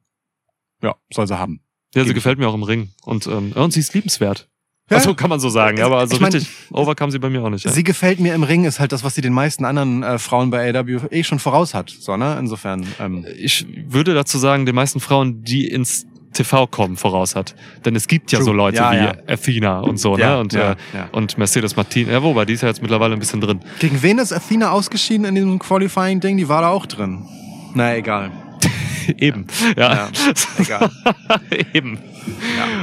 ja, 0.82 0.96
soll 1.14 1.28
sie 1.28 1.38
haben. 1.40 1.62
Ja, 1.96 2.02
sie 2.04 2.10
Eben. 2.10 2.16
gefällt 2.16 2.40
mir 2.40 2.48
auch 2.50 2.56
im 2.56 2.64
Ring. 2.64 2.90
Und, 3.04 3.28
ähm, 3.28 3.52
und 3.54 3.72
sie 3.72 3.80
ist 3.80 3.94
liebenswert. 3.94 4.50
Ja. 4.90 4.98
Also 4.98 5.16
kann 5.16 5.30
man 5.30 5.40
so 5.40 5.48
sagen, 5.50 5.82
aber 5.82 6.00
also 6.00 6.16
Ich 6.16 6.22
mein- 6.22 6.34
richtig 6.34 6.52
over 6.72 6.94
kam 6.94 7.10
sie 7.10 7.18
bei 7.18 7.30
mir 7.30 7.42
auch 7.42 7.50
nicht. 7.50 7.64
Ja. 7.66 7.72
Sie 7.72 7.84
gefällt 7.84 8.20
mir 8.20 8.34
im 8.36 8.44
Ring, 8.44 8.66
ist 8.66 8.80
halt 8.82 8.92
das, 8.92 9.04
was 9.04 9.16
sie 9.16 9.22
den 9.22 9.32
meisten 9.34 9.64
anderen 9.66 10.04
äh, 10.04 10.20
Frauen 10.20 10.50
bei 10.50 10.70
AW 10.78 11.00
eh 11.10 11.24
schon 11.24 11.40
voraus 11.40 11.74
hat. 11.74 11.90
So, 11.90 12.18
ne? 12.18 12.36
Insofern, 12.38 12.86
ähm, 13.00 13.26
Ich 13.38 13.66
würde 13.88 14.14
dazu 14.14 14.38
sagen, 14.38 14.66
den 14.66 14.76
meisten 14.76 15.00
Frauen, 15.00 15.42
die 15.44 15.68
ins 15.68 16.06
TV 16.34 16.68
kommen, 16.68 16.98
voraus 16.98 17.36
hat. 17.36 17.56
Denn 17.86 17.96
es 17.96 18.08
gibt 18.08 18.32
ja 18.34 18.40
True. 18.40 18.46
so 18.46 18.54
Leute 18.54 18.78
Ja, 18.78 18.92
wie 18.92 18.96
ja. 18.98 19.14
Athena 19.28 19.80
und 19.80 19.98
so, 20.00 20.18
Ja, 20.18 20.32
ne? 20.36 20.40
Und, 20.42 20.54
äh, 20.54 20.76
ja. 20.94 21.10
und 21.14 21.38
Mercedes 21.38 21.76
Martin. 21.78 22.10
Ja, 22.10 22.22
wobei, 22.22 22.44
die 22.46 22.54
ist 22.54 22.62
ja 22.62 22.68
jetzt 22.68 22.82
mittlerweile 22.82 23.14
ein 23.14 23.20
bisschen 23.20 23.40
drin. 23.40 23.62
gegen 23.80 24.02
wen 24.02 24.18
ist 24.18 24.34
Athena 24.34 24.72
ausgeschieden 24.72 25.26
in 25.26 25.36
diesem 25.36 25.60
Qualifying-Ding? 25.60 26.36
Die 26.38 26.50
war 26.50 26.62
da 26.62 26.70
auch 26.70 26.86
drin. 26.88 27.26
Na, 27.74 27.96
egal. 27.96 28.32
Eben. 29.18 29.48
Ja. 29.78 30.10
Egal. 30.58 30.92
Eben. 31.74 32.00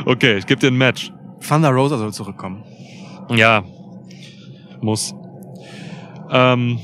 Okay, 0.06 0.38
ich 0.38 0.46
gebe 0.46 0.60
dir 0.60 0.68
ein 0.68 0.76
Match. 0.78 1.12
Thunder 1.46 1.70
Rosa 1.70 1.98
soll 1.98 2.12
zurückkommen. 2.12 2.64
Ja. 3.30 3.64
Muss. 4.80 5.14
Ähm. 6.30 6.78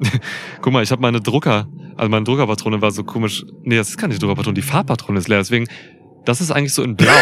Guck 0.60 0.72
mal, 0.72 0.82
ich 0.82 0.90
habe 0.90 1.00
meine 1.02 1.20
Drucker, 1.20 1.68
also 1.96 2.10
meine 2.10 2.24
Druckerpatrone 2.24 2.82
war 2.82 2.90
so 2.90 3.04
komisch. 3.04 3.44
Nee, 3.62 3.76
das 3.76 3.90
ist 3.90 3.96
keine 3.98 4.18
Druckerpatrone, 4.18 4.54
die 4.54 4.62
Farbpatrone 4.62 5.18
ist 5.18 5.28
leer. 5.28 5.38
Deswegen, 5.38 5.66
das 6.24 6.40
ist 6.40 6.50
eigentlich 6.50 6.74
so 6.74 6.82
in 6.82 6.96
Blau. 6.96 7.10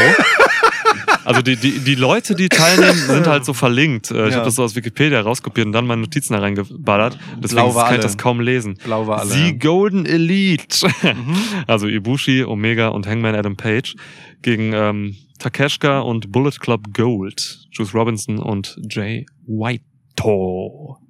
Also 1.25 1.41
die, 1.41 1.55
die, 1.55 1.79
die 1.79 1.95
Leute, 1.95 2.35
die 2.35 2.49
teilnehmen, 2.49 2.99
sind 2.99 3.29
halt 3.29 3.45
so 3.45 3.53
verlinkt. 3.55 4.11
Äh, 4.11 4.25
Ich 4.25 4.31
Ja. 4.31 4.37
habe 4.39 4.45
das 4.47 4.57
so 4.57 4.65
aus 4.65 4.75
Wikipedia 4.75 5.21
rauskopiert 5.21 5.67
und 5.67 5.73
dann 5.73 5.87
meine 5.87 6.01
Notizen 6.03 6.33
da 6.33 6.41
reingeballert. 6.41 7.17
Deswegen 7.37 7.63
Blau 7.63 7.75
war 7.77 7.85
kann 7.85 7.93
ich 7.95 7.99
alle. 8.01 8.03
das 8.03 8.19
kaum 8.19 8.41
lesen. 8.41 8.77
Blau 8.83 9.07
war 9.07 9.21
alle. 9.21 9.31
The. 9.31 9.57
Golden 9.57 10.05
Elite. 10.05 10.85
Mhm. 11.03 11.37
Also 11.69 11.87
Ibushi, 11.87 12.43
Omega 12.45 12.89
und 12.89 13.07
Hangman 13.07 13.37
Adam 13.37 13.57
Page 13.57 13.95
gegen 14.43 14.73
ähm, 14.73 15.17
Takeshka 15.39 16.01
und 16.01 16.31
Bullet 16.33 16.53
Club 16.61 16.93
Gold. 16.95 17.67
Juice 17.73 17.95
Robinson 17.95 18.39
und 18.39 18.77
Jay 18.91 19.27
Whiteo. 19.47 20.99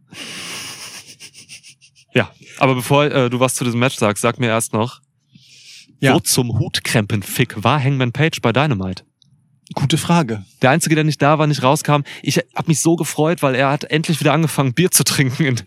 Ja, 2.15 2.31
aber 2.59 2.75
bevor 2.75 3.05
äh, 3.07 3.31
du 3.31 3.41
was 3.41 3.55
zu 3.55 3.65
diesem 3.65 3.81
Match 3.81 3.97
sagst, 3.97 4.21
sag 4.21 4.39
mir 4.39 4.49
erst 4.49 4.75
noch, 4.75 5.01
Ja. 5.99 6.15
wo 6.15 6.21
zum 6.21 6.59
Hutkrempenfick 6.59 7.65
war 7.65 7.83
Hangman 7.83 8.13
Page 8.13 8.41
bei 8.43 8.53
Dynamite? 8.53 9.05
Gute 9.75 9.97
Frage. 9.97 10.45
Der 10.61 10.69
Einzige, 10.71 10.95
der 10.95 11.05
nicht 11.05 11.23
da 11.23 11.39
war, 11.39 11.47
nicht 11.47 11.63
rauskam. 11.63 12.03
Ich 12.23 12.37
habe 12.55 12.69
mich 12.69 12.81
so 12.81 12.97
gefreut, 12.97 13.43
weil 13.43 13.55
er 13.55 13.71
hat 13.71 13.85
endlich 13.85 14.21
wieder 14.21 14.35
angefangen, 14.35 14.75
Bier 14.75 14.91
zu 14.91 15.05
trinken 15.05 15.45
in, 15.47 15.61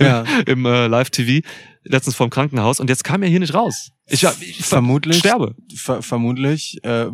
Ja. 0.00 0.24
im 0.46 0.66
äh, 0.66 0.88
Live-TV, 0.88 1.46
letztens 1.84 2.16
vorm 2.16 2.30
Krankenhaus. 2.30 2.80
Und 2.80 2.90
jetzt 2.90 3.04
kam 3.04 3.22
er 3.22 3.28
hier 3.28 3.38
nicht 3.38 3.54
raus. 3.54 3.92
Ich, 4.10 4.22
ich 4.40 4.64
Vermutlich. 4.64 5.18
sterbe. 5.18 5.54
Ver 5.76 6.00
vermutlich, 6.02 6.82
äh, 6.82 7.06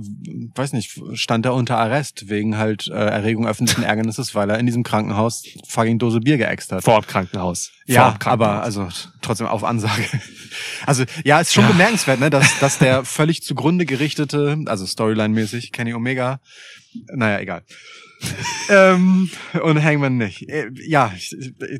weiß 0.55 0.73
nicht, 0.75 0.97
stand 1.15 1.45
er 1.45 1.55
unter 1.55 1.77
Arrest 1.79 2.29
wegen 2.29 2.57
halt 2.57 2.87
äh, 2.87 2.93
Erregung 2.93 3.49
öffentlichen 3.49 3.83
Ärgernisses, 3.83 4.35
weil 4.37 4.49
er 4.49 4.59
in 4.61 4.67
diesem 4.67 4.85
Krankenhaus 4.85 5.43
fucking 5.67 5.99
Dose 5.99 6.21
Bier 6.21 6.37
geäxt 6.39 6.71
hat. 6.71 6.85
Vor 6.85 7.01
dem 7.01 7.07
Krankenhaus. 7.09 7.73
Vor 7.87 7.95
Ja, 7.95 8.03
Krankenhaus. 8.19 8.33
aber 8.33 8.63
also 8.63 8.89
trotzdem 9.23 9.49
auf 9.49 9.65
Ansage. 9.65 10.05
Also 10.87 11.05
ja, 11.25 11.41
ist 11.41 11.53
schon 11.53 11.65
Ja. 11.65 11.71
bemerkenswert, 11.73 12.21
ne, 12.21 12.31
dass, 12.31 12.59
dass 12.61 12.79
der 12.79 13.05
völlig 13.05 13.43
zugrunde 13.43 13.87
gerichtete, 13.87 14.57
also 14.67 14.85
Storyline-mäßig, 14.85 15.73
Kenny 15.73 15.95
Omega, 15.95 16.41
naja, 17.13 17.41
egal. 17.41 17.63
Ähm, 18.70 19.31
und 19.62 19.83
Hangman 19.83 20.16
nicht. 20.16 20.49
Äh, 20.49 20.68
Ja, 20.87 21.12
ich, 21.16 21.35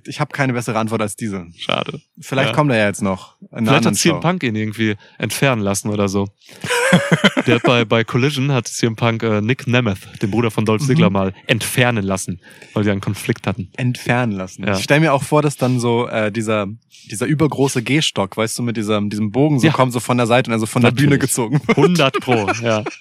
ich 0.07 0.20
habe 0.20 0.32
keine 0.32 0.53
bessere 0.53 0.78
Antwort 0.78 1.03
als 1.03 1.16
diese. 1.16 1.47
Schade. 1.57 2.01
Vielleicht 2.20 2.51
Ja. 2.51 2.55
kommt 2.55 2.70
er 2.70 2.78
ja 2.78 2.86
jetzt 2.86 3.03
noch. 3.03 3.36
Vielleicht 3.53 3.86
hat 3.86 3.95
CM. 3.97 4.20
Punk 4.20 4.42
ihn 4.42 4.55
irgendwie 4.57 4.97
entfernen 5.18 5.62
lassen 5.62 5.88
oder 5.90 6.09
so. 6.09 6.28
Der 7.47 7.57
hat 7.57 7.62
bei, 7.64 7.84
bei 7.84 8.05
Collision 8.05 8.53
hat 8.53 8.68
CM 8.68 8.97
Punk 8.97 9.22
äh, 9.22 9.40
Nick 9.40 9.66
Nemeth, 9.66 9.99
den 10.22 10.30
Bruder 10.30 10.51
von 10.51 10.64
Dolph 10.64 10.82
Ziggler, 10.86 11.09
Mhm. 11.11 11.12
mal 11.12 11.34
entfernen 11.47 12.05
lassen, 12.05 12.40
weil 12.72 12.84
die 12.84 12.90
einen 12.90 13.01
Konflikt 13.01 13.47
hatten. 13.47 13.70
entfernen 13.76 14.32
lassen. 14.32 14.64
Ja. 14.64 14.76
Ich 14.76 14.84
stelle 14.84 15.01
mir 15.01 15.12
auch 15.12 15.22
vor, 15.22 15.42
dass 15.42 15.57
dann 15.57 15.80
so 15.80 16.07
äh, 16.09 16.30
dieser 16.32 16.66
dieser 17.11 17.26
übergroße 17.26 17.82
Gehstock, 17.82 18.36
weißt 18.36 18.59
du, 18.59 18.62
mit 18.62 18.76
diesem 18.76 19.11
diesem 19.11 19.30
Bogen 19.30 19.59
so 19.61 19.66
Ja. 19.66 19.72
kommt 19.72 19.92
so 19.92 20.01
von 20.01 20.16
der 20.16 20.26
Seite 20.26 20.49
und 20.51 20.55
also 20.55 20.66
von 20.66 20.80
der 20.82 20.90
Natürlich. 20.92 21.11
Bühne 21.11 21.18
gezogen. 21.18 21.61
100 21.68 22.20
pro, 22.20 22.49
ja. 22.62 22.82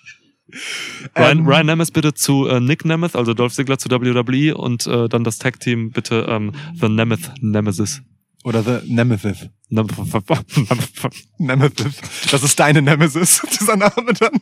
Ryan, 1.18 1.40
Ähm, 1.40 1.48
Ryan 1.48 1.66
Nemeth 1.66 1.94
bitte 1.94 2.14
zu 2.14 2.48
äh, 2.48 2.60
Nick 2.60 2.86
Nemeth, 2.86 3.16
also 3.16 3.34
Dolph 3.34 3.54
Ziggler 3.54 3.78
zu 3.78 3.90
WWE 3.90 4.56
und 4.56 4.86
äh, 4.88 5.08
dann 5.10 5.24
das 5.24 5.40
Tag-Team 5.40 5.92
bitte 5.92 6.26
ähm, 6.30 6.52
The 6.80 6.90
Nemeth 6.90 7.32
Nemesis. 7.42 8.02
Oder 8.44 8.62
The 8.62 8.80
Nemesis. 8.94 9.50
Nemesis. 11.38 12.02
Das 12.30 12.44
ist 12.44 12.60
deine 12.60 12.82
Nemesis, 12.82 13.42
dieser 13.60 13.78
Name 13.78 14.14
dann. 14.20 14.34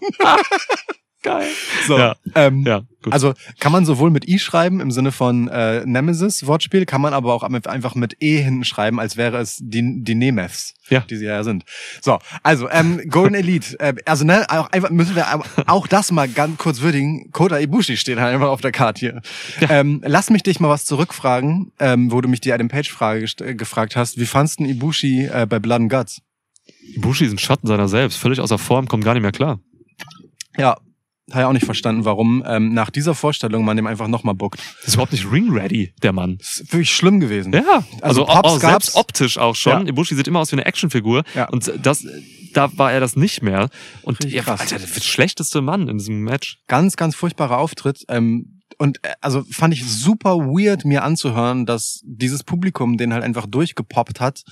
Geil. 1.24 1.48
So. 1.88 2.00
Ja. 2.00 2.16
Ähm, 2.34 2.64
Ja, 2.66 2.82
gut. 3.04 3.14
Also 3.14 3.34
kann 3.60 3.72
man 3.72 3.86
sowohl 3.86 4.10
mit 4.10 4.28
I 4.28 4.40
schreiben 4.40 4.80
im 4.80 4.90
Sinne 4.90 5.12
von 5.12 5.48
äh, 5.50 5.86
Nemesis 5.86 6.48
Wortspiel, 6.48 6.88
kann 6.88 7.00
man 7.00 7.14
aber 7.14 7.34
auch 7.36 7.44
einfach 7.44 7.94
mit 7.94 8.16
E 8.22 8.38
hinten 8.42 8.64
schreiben, 8.64 9.00
als 9.00 9.18
wäre 9.18 9.38
es 9.38 9.58
die, 9.62 10.04
die 10.04 10.16
Nemeths, 10.16 10.74
Ja. 10.90 11.02
die 11.02 11.18
sie 11.18 11.26
ja 11.26 11.44
sind. 11.44 11.64
So, 12.02 12.18
also 12.42 12.68
ähm, 12.72 13.02
Golden 13.08 13.36
Elite, 13.36 13.80
äh, 13.80 13.94
also 14.06 14.26
ne, 14.26 14.46
auch 14.50 14.72
einfach 14.72 14.90
müssen 14.90 15.16
wir 15.16 15.28
auch 15.68 15.86
das 15.86 16.12
mal 16.12 16.28
ganz 16.28 16.58
kurz 16.58 16.82
würdigen. 16.82 17.30
Kota 17.32 17.60
Ibushi 17.60 17.98
steht 17.98 18.18
halt 18.20 18.34
einfach 18.34 18.50
auf 18.50 18.62
der 18.62 18.72
Karte 18.72 19.00
hier. 19.00 19.22
Ähm, 19.70 20.02
lass 20.04 20.32
mich 20.32 20.42
dich 20.42 20.60
mal 20.60 20.70
was 20.70 20.86
zurückfragen, 20.86 21.72
ähm, 21.80 22.12
wo 22.12 22.20
du 22.22 22.30
mich 22.30 22.42
die 22.42 22.52
Adam 22.52 22.68
Page 22.68 22.92
Frage 22.92 23.26
gest- 23.26 23.46
äh, 23.46 23.54
gefragt 23.54 23.96
hast. 23.96 24.18
Wie 24.20 24.26
fandst 24.26 24.60
du 24.60 24.64
Ibushi 24.64 25.26
äh, 25.32 25.46
bei 25.48 25.60
Blood 25.60 25.82
and 25.82 25.92
Guts? 25.92 26.22
Bushi 26.98 27.26
ist 27.26 27.32
ein 27.34 27.38
Schatten 27.38 27.68
seiner 27.68 27.88
selbst, 27.88 28.18
völlig 28.18 28.40
außer 28.40 28.58
Form, 28.58 28.88
kommt 28.88 29.04
gar 29.04 29.14
nicht 29.14 29.22
mehr 29.24 29.32
klar. 29.32 29.60
Ja, 30.58 30.78
habe 31.32 31.42
ich 31.42 31.46
auch 31.48 31.54
nicht 31.54 31.66
verstanden, 31.66 32.06
warum 32.06 32.44
ähm, 32.46 32.74
nach 32.74 32.90
dieser 32.90 33.16
Vorstellung 33.16 33.66
man 33.66 33.78
dem 33.78 33.88
einfach 33.88 34.08
nochmal 34.08 34.36
buckt. 34.36 34.60
Das 34.80 34.90
ist 34.90 34.94
überhaupt 34.96 35.12
nicht 35.12 35.32
ring-ready, 35.32 35.94
der 36.02 36.14
Mann. 36.14 36.38
Das 36.38 36.62
ist 36.62 36.74
wirklich 36.74 36.94
schlimm 36.94 37.20
gewesen. 37.20 37.54
Ja, 37.54 37.84
Also 38.02 38.26
also, 38.26 38.26
Pops 38.26 38.50
auch, 38.50 38.60
selbst 38.60 38.96
optisch 38.96 39.38
auch 39.38 39.56
schon. 39.56 39.84
Ja. 39.84 39.90
Ibushi 39.90 40.16
sieht 40.16 40.28
immer 40.28 40.40
aus 40.40 40.52
wie 40.52 40.56
eine 40.56 40.66
Actionfigur. 40.66 41.24
Ja. 41.36 41.50
Und 41.50 41.72
das, 41.82 42.06
da 42.54 42.78
war 42.78 42.92
er 42.92 43.00
das 43.00 43.16
nicht 43.16 43.42
mehr. 43.42 43.70
Und 44.04 44.26
er 44.26 44.46
war. 44.48 44.60
Alter, 44.60 44.80
der 44.80 45.02
schlechteste 45.02 45.62
Mann 45.62 45.88
in 45.88 45.98
diesem 45.98 46.22
Match. 46.22 46.60
ganz, 46.68 46.96
ganz 46.96 47.16
furchtbarer 47.16 47.58
Auftritt. 47.58 48.04
Ähm, 48.10 48.62
und 48.78 49.04
äh, 49.04 49.14
also 49.22 49.44
fand 49.50 49.74
ich 49.74 49.86
super 49.86 50.38
weird, 50.38 50.86
mir 50.86 51.04
anzuhören, 51.04 51.66
dass 51.66 52.02
dieses 52.04 52.44
Publikum 52.44 52.98
den 52.98 53.14
halt 53.14 53.24
einfach 53.24 53.46
durchgepoppt 53.46 54.20
hat, 54.20 54.44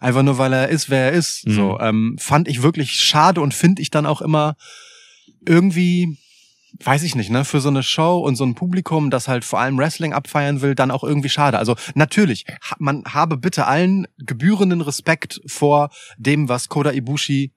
einfach 0.00 0.22
nur 0.22 0.38
weil 0.38 0.52
er 0.52 0.68
ist, 0.68 0.90
wer 0.90 1.06
er 1.06 1.12
ist. 1.12 1.46
Mhm. 1.46 1.52
So 1.52 1.80
ähm, 1.80 2.16
fand 2.18 2.48
ich 2.48 2.62
wirklich 2.62 2.92
schade 2.92 3.40
und 3.40 3.54
finde 3.54 3.82
ich 3.82 3.90
dann 3.90 4.06
auch 4.06 4.20
immer 4.22 4.56
irgendwie, 5.46 6.18
weiß 6.84 7.02
ich 7.04 7.14
nicht, 7.14 7.30
ne, 7.30 7.44
für 7.44 7.60
so 7.60 7.68
eine 7.68 7.82
Show 7.82 8.18
und 8.18 8.36
so 8.36 8.44
ein 8.44 8.54
Publikum, 8.54 9.10
das 9.10 9.28
halt 9.28 9.44
vor 9.44 9.60
allem 9.60 9.78
Wrestling 9.78 10.12
abfeiern 10.12 10.60
will, 10.60 10.74
dann 10.74 10.90
auch 10.90 11.04
irgendwie 11.04 11.28
schade. 11.28 11.58
Also 11.58 11.76
natürlich, 11.94 12.44
man 12.78 13.04
habe 13.06 13.36
bitte 13.36 13.66
allen 13.66 14.06
gebührenden 14.18 14.80
Respekt 14.80 15.40
vor 15.46 15.90
dem, 16.18 16.48
was 16.48 16.68
Koda 16.68 16.92
Ibushi 16.92 17.52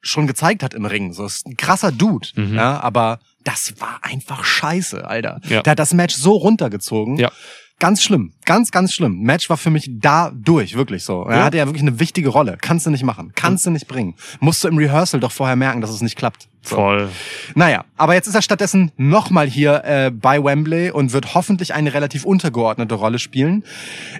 schon 0.00 0.26
gezeigt 0.26 0.62
hat 0.62 0.74
im 0.74 0.84
Ring. 0.84 1.12
So 1.12 1.26
ist 1.26 1.46
ein 1.46 1.56
krasser 1.56 1.90
Dude, 1.92 2.28
Mhm. 2.36 2.54
ja, 2.54 2.80
aber 2.80 3.18
das 3.44 3.74
war 3.80 3.98
einfach 4.02 4.44
scheiße, 4.44 5.06
Alter. 5.06 5.40
Ja. 5.48 5.62
Der 5.62 5.72
hat 5.72 5.78
das 5.78 5.92
Match 5.94 6.14
so 6.14 6.32
runtergezogen. 6.32 7.16
Ja. 7.16 7.32
Ganz 7.80 8.02
schlimm, 8.02 8.32
ganz, 8.44 8.72
ganz 8.72 8.92
schlimm. 8.92 9.20
Match 9.20 9.48
war 9.48 9.56
für 9.56 9.70
mich 9.70 9.88
da 9.88 10.32
durch, 10.34 10.74
wirklich 10.74 11.04
so. 11.04 11.22
Er 11.22 11.38
Ja. 11.38 11.44
hatte 11.44 11.58
ja 11.58 11.66
wirklich 11.66 11.82
eine 11.82 12.00
wichtige 12.00 12.28
Rolle. 12.28 12.58
Kannst 12.60 12.86
du 12.86 12.90
nicht 12.90 13.04
machen, 13.04 13.30
kannst 13.36 13.66
du 13.66 13.70
nicht 13.70 13.86
bringen. 13.86 14.14
Musst 14.40 14.64
du 14.64 14.68
im 14.68 14.76
Rehearsal 14.78 15.20
doch 15.20 15.30
vorher 15.30 15.54
merken, 15.54 15.80
dass 15.80 15.90
es 15.90 16.00
nicht 16.00 16.16
klappt. 16.16 16.48
So. 16.62 16.74
Voll. 16.74 17.08
Naja, 17.54 17.84
aber 17.96 18.14
jetzt 18.14 18.26
ist 18.26 18.34
er 18.34 18.42
stattdessen 18.42 18.90
nochmal 18.96 19.46
hier 19.48 19.84
äh, 19.84 20.10
bei 20.10 20.42
Wembley 20.42 20.90
und 20.90 21.12
wird 21.12 21.34
hoffentlich 21.34 21.72
eine 21.72 21.94
relativ 21.94 22.24
untergeordnete 22.24 22.96
Rolle 22.96 23.20
spielen. 23.20 23.62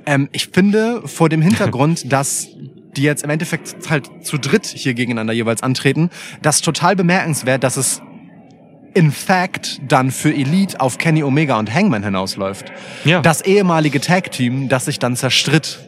Ähm, 0.06 0.28
ich 0.30 0.46
finde 0.48 1.02
vor 1.06 1.28
dem 1.28 1.42
Hintergrund, 1.42 2.12
dass 2.12 2.46
die 2.96 3.02
jetzt 3.02 3.24
im 3.24 3.30
Endeffekt 3.30 3.90
halt 3.90 4.08
zu 4.24 4.38
dritt 4.38 4.66
hier 4.66 4.94
gegeneinander 4.94 5.32
jeweils 5.32 5.62
antreten, 5.64 6.10
das 6.42 6.62
total 6.62 6.94
bemerkenswert, 6.96 7.62
dass 7.64 7.76
es 7.76 8.02
in 8.94 9.10
fact 9.12 9.80
dann 9.86 10.10
für 10.10 10.32
Elite 10.32 10.80
auf 10.80 10.98
Kenny 10.98 11.22
Omega 11.22 11.58
und 11.58 11.72
Hangman 11.72 12.02
hinausläuft. 12.02 12.72
Ja. 13.04 13.20
Das 13.20 13.42
ehemalige 13.42 14.00
Tag-Team, 14.00 14.68
das 14.68 14.86
sich 14.86 14.98
dann 14.98 15.16
zerstritt 15.16 15.80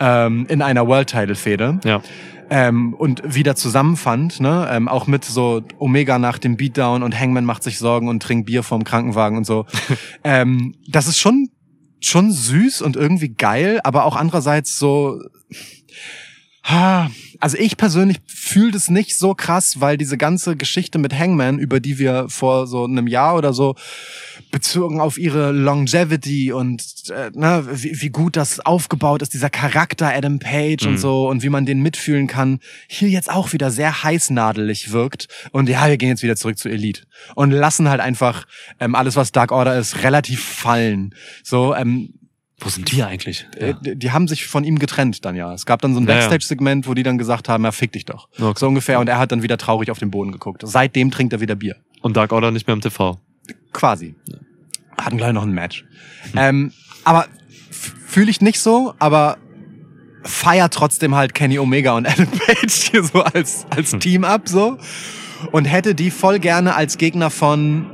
ähm, 0.00 0.46
in 0.48 0.62
einer 0.62 0.86
World-Title-Fehde 0.86 1.80
Ja. 1.84 2.02
ähm, 2.50 2.94
und 2.94 3.22
wieder 3.34 3.54
zusammenfand, 3.56 4.40
ne? 4.40 4.68
ähm, 4.70 4.88
auch 4.88 5.06
mit 5.06 5.24
so 5.24 5.62
Omega 5.78 6.18
nach 6.18 6.38
dem 6.38 6.56
Beatdown 6.56 7.02
und 7.02 7.18
Hangman 7.18 7.44
macht 7.44 7.62
sich 7.62 7.78
Sorgen 7.78 8.08
und 8.08 8.22
trinkt 8.22 8.46
Bier 8.46 8.62
vorm 8.62 8.84
Krankenwagen 8.84 9.36
und 9.38 9.44
so. 9.44 9.66
ähm, 10.24 10.74
das 10.88 11.06
ist 11.06 11.18
schon 11.18 11.48
schon 12.00 12.30
süß 12.30 12.82
und 12.82 12.96
irgendwie 12.96 13.30
geil, 13.30 13.80
aber 13.82 14.04
auch 14.04 14.14
andererseits 14.14 14.76
so 14.78 15.20
Also 17.40 17.58
ich 17.58 17.76
persönlich 17.76 18.20
fühle 18.26 18.72
das 18.72 18.88
nicht 18.88 19.18
so 19.18 19.34
krass, 19.34 19.80
weil 19.80 19.98
diese 19.98 20.16
ganze 20.16 20.56
Geschichte 20.56 20.98
mit 20.98 21.12
Hangman, 21.12 21.58
über 21.58 21.78
die 21.78 21.98
wir 21.98 22.30
vor 22.30 22.66
so 22.66 22.84
einem 22.84 23.06
Jahr 23.06 23.36
oder 23.36 23.52
so 23.52 23.74
bezogen 24.50 24.98
auf 25.00 25.18
ihre 25.18 25.52
Longevity 25.52 26.52
und 26.52 26.82
äh, 27.10 27.30
ne, 27.34 27.66
wie, 27.70 28.00
wie 28.00 28.08
gut 28.08 28.36
das 28.36 28.60
aufgebaut 28.60 29.20
ist, 29.20 29.34
dieser 29.34 29.50
Charakter 29.50 30.08
Adam 30.08 30.38
Page 30.38 30.84
Mhm. 30.84 30.88
und 30.92 30.98
so 30.98 31.28
und 31.28 31.42
wie 31.42 31.50
man 31.50 31.66
den 31.66 31.82
mitfühlen 31.82 32.28
kann, 32.28 32.60
hier 32.88 33.10
jetzt 33.10 33.30
auch 33.30 33.52
wieder 33.52 33.70
sehr 33.70 34.02
heißnadelig 34.02 34.92
wirkt. 34.92 35.28
Und 35.52 35.68
ja, 35.68 35.86
wir 35.86 35.98
gehen 35.98 36.08
jetzt 36.08 36.22
wieder 36.22 36.36
zurück 36.36 36.56
zu 36.58 36.70
Elite 36.70 37.02
und 37.34 37.50
lassen 37.50 37.90
halt 37.90 38.00
einfach 38.00 38.46
ähm, 38.80 38.94
alles, 38.94 39.16
was 39.16 39.32
Dark 39.32 39.52
Order 39.52 39.76
ist, 39.78 40.02
relativ 40.02 40.42
fallen. 40.42 41.14
So, 41.42 41.74
ähm, 41.74 42.14
Wo 42.60 42.68
sind 42.68 42.90
die 42.92 43.02
eigentlich? 43.02 43.46
äh, 43.56 43.74
die 43.84 43.96
die 43.96 44.12
haben 44.12 44.28
sich 44.28 44.46
von 44.46 44.62
ihm 44.64 44.78
getrennt 44.78 45.24
dann 45.24 45.34
ja. 45.34 45.52
Es 45.52 45.66
gab 45.66 45.82
dann 45.82 45.92
so 45.94 46.00
ein 46.00 46.06
Ja, 46.06 46.14
ja. 46.14 46.20
Backstage-Segment, 46.20 46.86
wo 46.86 46.94
die 46.94 47.02
dann 47.02 47.18
gesagt 47.18 47.48
haben, 47.48 47.64
ja, 47.64 47.72
fick 47.72 47.92
dich 47.92 48.04
doch. 48.04 48.28
Okay. 48.40 48.54
So 48.58 48.68
ungefähr. 48.68 49.00
Und 49.00 49.08
er 49.08 49.18
hat 49.18 49.32
dann 49.32 49.42
wieder 49.42 49.58
traurig 49.58 49.90
auf 49.90 49.98
den 49.98 50.10
Boden 50.10 50.30
geguckt. 50.32 50.62
Seitdem 50.64 51.10
trinkt 51.10 51.32
er 51.32 51.40
wieder 51.40 51.56
Bier. 51.56 51.76
Und 52.00 52.16
Dark 52.16 52.32
Order 52.32 52.50
nicht 52.52 52.66
mehr 52.66 52.74
im 52.74 52.80
TV. 52.80 53.18
Quasi. 53.72 54.14
Hatten 54.96 55.16
gleich 55.16 55.32
noch 55.32 55.42
ein 55.42 55.50
Match. 55.50 55.84
Ähm, 56.36 56.72
aber 57.02 57.26
fühle 57.70 58.30
ich 58.30 58.40
nicht 58.40 58.60
so, 58.60 58.94
aber 59.00 59.36
feier 60.22 60.70
trotzdem 60.70 61.14
halt 61.16 61.34
Kenny 61.34 61.58
Omega 61.58 61.96
und 61.96 62.06
Adam 62.10 62.28
Page 62.28 62.72
hier 62.90 63.02
so 63.02 63.20
als, 63.22 63.66
als 63.70 63.90
Team 63.98 64.22
ab, 64.24 64.48
so. 64.48 64.78
Und 65.50 65.64
hätte 65.64 65.94
die 65.96 66.10
voll 66.12 66.38
gerne 66.38 66.76
als 66.76 66.96
Gegner 66.98 67.28
von 67.30 67.90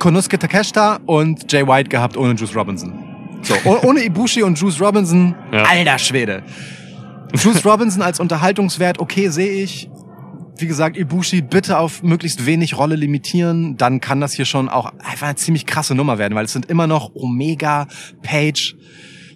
Konosuke 0.00 0.38
Takeshita 0.38 0.98
und 1.06 1.50
Jay 1.50 1.66
White 1.66 1.88
gehabt 1.88 2.16
ohne 2.16 2.34
Juice 2.34 2.54
Robinson. 2.54 3.05
So, 3.46 3.54
oh- 3.64 3.78
ohne 3.88 4.02
Ibushi 4.04 4.42
und 4.42 4.58
Juice 4.58 4.80
Robinson, 4.80 5.34
Ja. 5.52 5.62
alter 5.64 5.98
Schwede. 5.98 6.42
Juice 7.34 7.64
Robinson 7.64 8.02
als 8.02 8.18
Unterhaltungswert, 8.20 8.98
okay, 8.98 9.28
sehe 9.28 9.62
ich. 9.62 9.88
Wie 10.58 10.66
gesagt, 10.66 10.96
Ibushi 10.96 11.42
bitte 11.42 11.78
auf 11.78 12.02
möglichst 12.02 12.46
wenig 12.46 12.78
Rolle 12.78 12.96
limitieren, 12.96 13.76
dann 13.76 14.00
kann 14.00 14.20
das 14.22 14.32
hier 14.32 14.46
schon 14.46 14.68
auch 14.70 14.86
einfach 15.04 15.26
eine 15.26 15.36
ziemlich 15.36 15.66
krasse 15.66 15.94
Nummer 15.94 16.16
werden, 16.18 16.34
weil 16.34 16.46
es 16.46 16.52
sind 16.52 16.66
immer 16.66 16.86
noch 16.86 17.14
Omega, 17.14 17.86
Page, 18.22 18.74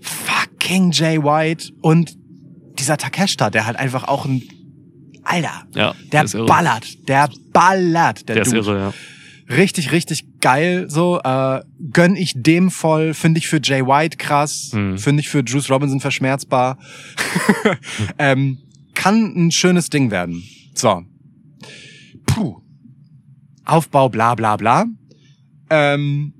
fucking 0.00 0.92
Jay 0.92 1.18
White 1.22 1.72
und 1.82 2.16
dieser 2.78 2.96
Takeshita, 2.96 3.50
der 3.50 3.66
halt 3.66 3.76
einfach 3.76 4.04
auch 4.08 4.24
ein 4.24 4.42
Alter, 5.22 5.64
Ja, 5.74 5.94
der 6.10 6.24
irre. 6.24 6.46
ballert, 6.46 7.06
der 7.08 7.28
ballert, 7.52 8.26
der, 8.28 8.36
Der 8.36 8.42
ist 8.46 8.52
irre, 8.54 8.78
ja. 9.48 9.54
Richtig, 9.54 9.92
richtig 9.92 10.24
geil. 10.40 10.86
So 10.88 11.20
äh, 11.22 11.62
gönn 11.92 12.16
ich 12.16 12.34
dem 12.36 12.70
voll. 12.70 13.14
Finde 13.14 13.38
ich 13.38 13.48
für 13.48 13.60
Jay 13.62 13.84
White 13.84 14.16
krass. 14.16 14.72
Mhm. 14.72 14.98
Finde 14.98 15.20
ich 15.20 15.28
für 15.28 15.40
Juice 15.40 15.70
Robinson 15.70 16.00
verschmerzbar. 16.00 16.78
ähm, 18.18 18.58
kann 18.94 19.34
ein 19.36 19.50
schönes 19.50 19.90
Ding 19.90 20.10
werden. 20.10 20.42
So. 20.74 21.02
Puh. 22.26 22.60
Aufbau, 23.64 24.08
bla 24.08 24.34
bla 24.34 24.56
bla. 24.56 24.86
Ähm, 25.68 26.34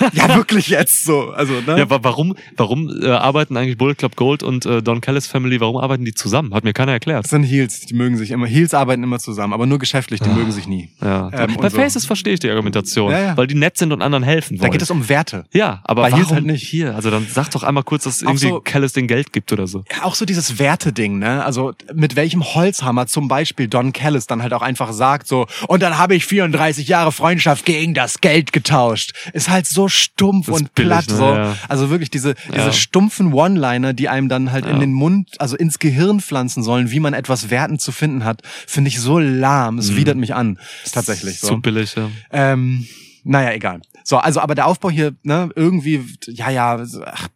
ja, 0.12 0.34
wirklich 0.36 0.68
jetzt 0.68 1.04
so. 1.04 1.30
Also, 1.30 1.54
ne? 1.66 1.78
Ja, 1.78 1.90
wa- 1.90 2.00
warum, 2.02 2.34
warum 2.56 2.90
äh, 3.02 3.08
arbeiten 3.10 3.56
eigentlich 3.56 3.76
Bullet 3.78 3.94
Club 3.94 4.16
Gold 4.16 4.42
und 4.42 4.66
äh, 4.66 4.82
Don 4.82 5.00
Callis 5.00 5.26
Family, 5.26 5.60
warum 5.60 5.76
arbeiten 5.76 6.04
die 6.04 6.14
zusammen? 6.14 6.54
Hat 6.54 6.64
mir 6.64 6.72
keiner 6.72 6.92
erklärt. 6.92 7.24
das 7.24 7.30
sind 7.30 7.44
Heels, 7.44 7.80
die 7.80 7.94
mögen 7.94 8.16
sich 8.16 8.30
immer. 8.30 8.46
Heels 8.46 8.74
arbeiten 8.74 9.02
immer 9.02 9.18
zusammen, 9.18 9.52
aber 9.52 9.66
nur 9.66 9.78
geschäftlich, 9.78 10.20
die 10.20 10.28
mögen 10.28 10.52
sich 10.52 10.66
nie. 10.66 10.90
Ja. 11.02 11.26
Ähm, 11.32 11.54
Bei 11.56 11.64
und 11.64 11.70
so. 11.70 11.76
Faces 11.78 12.06
verstehe 12.06 12.34
ich 12.34 12.40
die 12.40 12.50
Argumentation, 12.50 13.10
Ja, 13.12 13.20
ja. 13.20 13.36
weil 13.36 13.46
die 13.46 13.54
nett 13.54 13.76
sind 13.76 13.92
und 13.92 14.02
anderen 14.02 14.22
helfen 14.24 14.56
Da 14.56 14.62
wollen. 14.62 14.72
geht 14.72 14.82
es 14.82 14.90
um 14.90 15.08
Werte. 15.08 15.44
ja, 15.52 15.80
aber 15.84 16.02
Bei 16.02 16.10
warum 16.12 16.24
Heels 16.24 16.32
halt 16.34 16.46
nicht. 16.46 16.66
hier? 16.66 16.94
Also 16.94 17.10
dann 17.10 17.26
sag 17.30 17.50
doch 17.50 17.62
einmal 17.62 17.84
kurz, 17.84 18.04
dass 18.04 18.22
Auch 18.22 18.28
irgendwie 18.30 18.48
so- 18.48 18.60
Callis 18.60 18.92
den 18.92 19.06
Geld 19.06 19.32
gibt 19.32 19.52
oder 19.52 19.66
so. 19.66 19.84
Auch 20.02 20.14
so 20.14 20.24
dieses 20.24 20.58
Werteding, 20.58 21.18
ne? 21.18 21.44
Also 21.44 21.72
mit 21.94 22.16
welchem 22.16 22.42
Holzhammer 22.44 23.06
zum 23.06 23.28
Beispiel 23.28 23.68
Don 23.68 23.92
Callis 23.92 24.26
dann 24.26 24.42
halt 24.42 24.52
auch 24.52 24.62
einfach 24.62 24.92
sagt 24.92 25.26
so, 25.26 25.46
und 25.68 25.82
dann 25.82 25.98
habe 25.98 26.14
ich 26.14 26.24
34 26.26 26.88
Jahre 26.88 27.12
Freundschaft 27.12 27.64
gegen 27.64 27.94
das 27.94 28.20
Geld 28.20 28.52
getauscht. 28.52 29.12
Ist 29.32 29.48
halt 29.50 29.66
so 29.66 29.88
stumpf 29.90 30.48
und 30.48 30.74
billig, 30.74 30.88
platt 30.88 31.08
ne? 31.10 31.14
so. 31.16 31.24
Ja. 31.24 31.56
Also 31.68 31.90
wirklich 31.90 32.10
diese, 32.10 32.34
diese 32.48 32.66
Ja. 32.66 32.72
stumpfen 32.72 33.32
One-Liner, 33.32 33.92
die 33.92 34.08
einem 34.08 34.28
dann 34.28 34.52
halt 34.52 34.64
in 34.64 34.74
Ja. 34.74 34.78
den 34.78 34.92
Mund, 34.92 35.40
also 35.40 35.56
ins 35.56 35.78
Gehirn 35.78 36.20
pflanzen 36.20 36.62
sollen, 36.62 36.90
wie 36.90 37.00
man 37.00 37.12
etwas 37.14 37.50
wertend 37.50 37.80
zu 37.80 37.92
finden 37.92 38.24
hat, 38.24 38.42
finde 38.66 38.88
ich 38.88 39.00
so 39.00 39.18
lahm. 39.18 39.78
Es 39.78 39.96
widert 39.96 40.16
mich 40.16 40.34
an. 40.34 40.58
Tatsächlich 40.90 41.40
so. 41.40 41.48
Zu 41.48 41.60
billig, 41.60 41.94
ja. 41.96 42.08
Ähm, 42.32 42.86
naja, 43.24 43.52
egal. 43.52 43.82
So, 44.04 44.16
also 44.16 44.40
aber 44.40 44.54
der 44.54 44.66
Aufbau 44.66 44.90
hier, 44.90 45.14
ne, 45.22 45.50
irgendwie, 45.54 46.02
ja, 46.26 46.48
ja, 46.50 46.82
ach, 47.04 47.28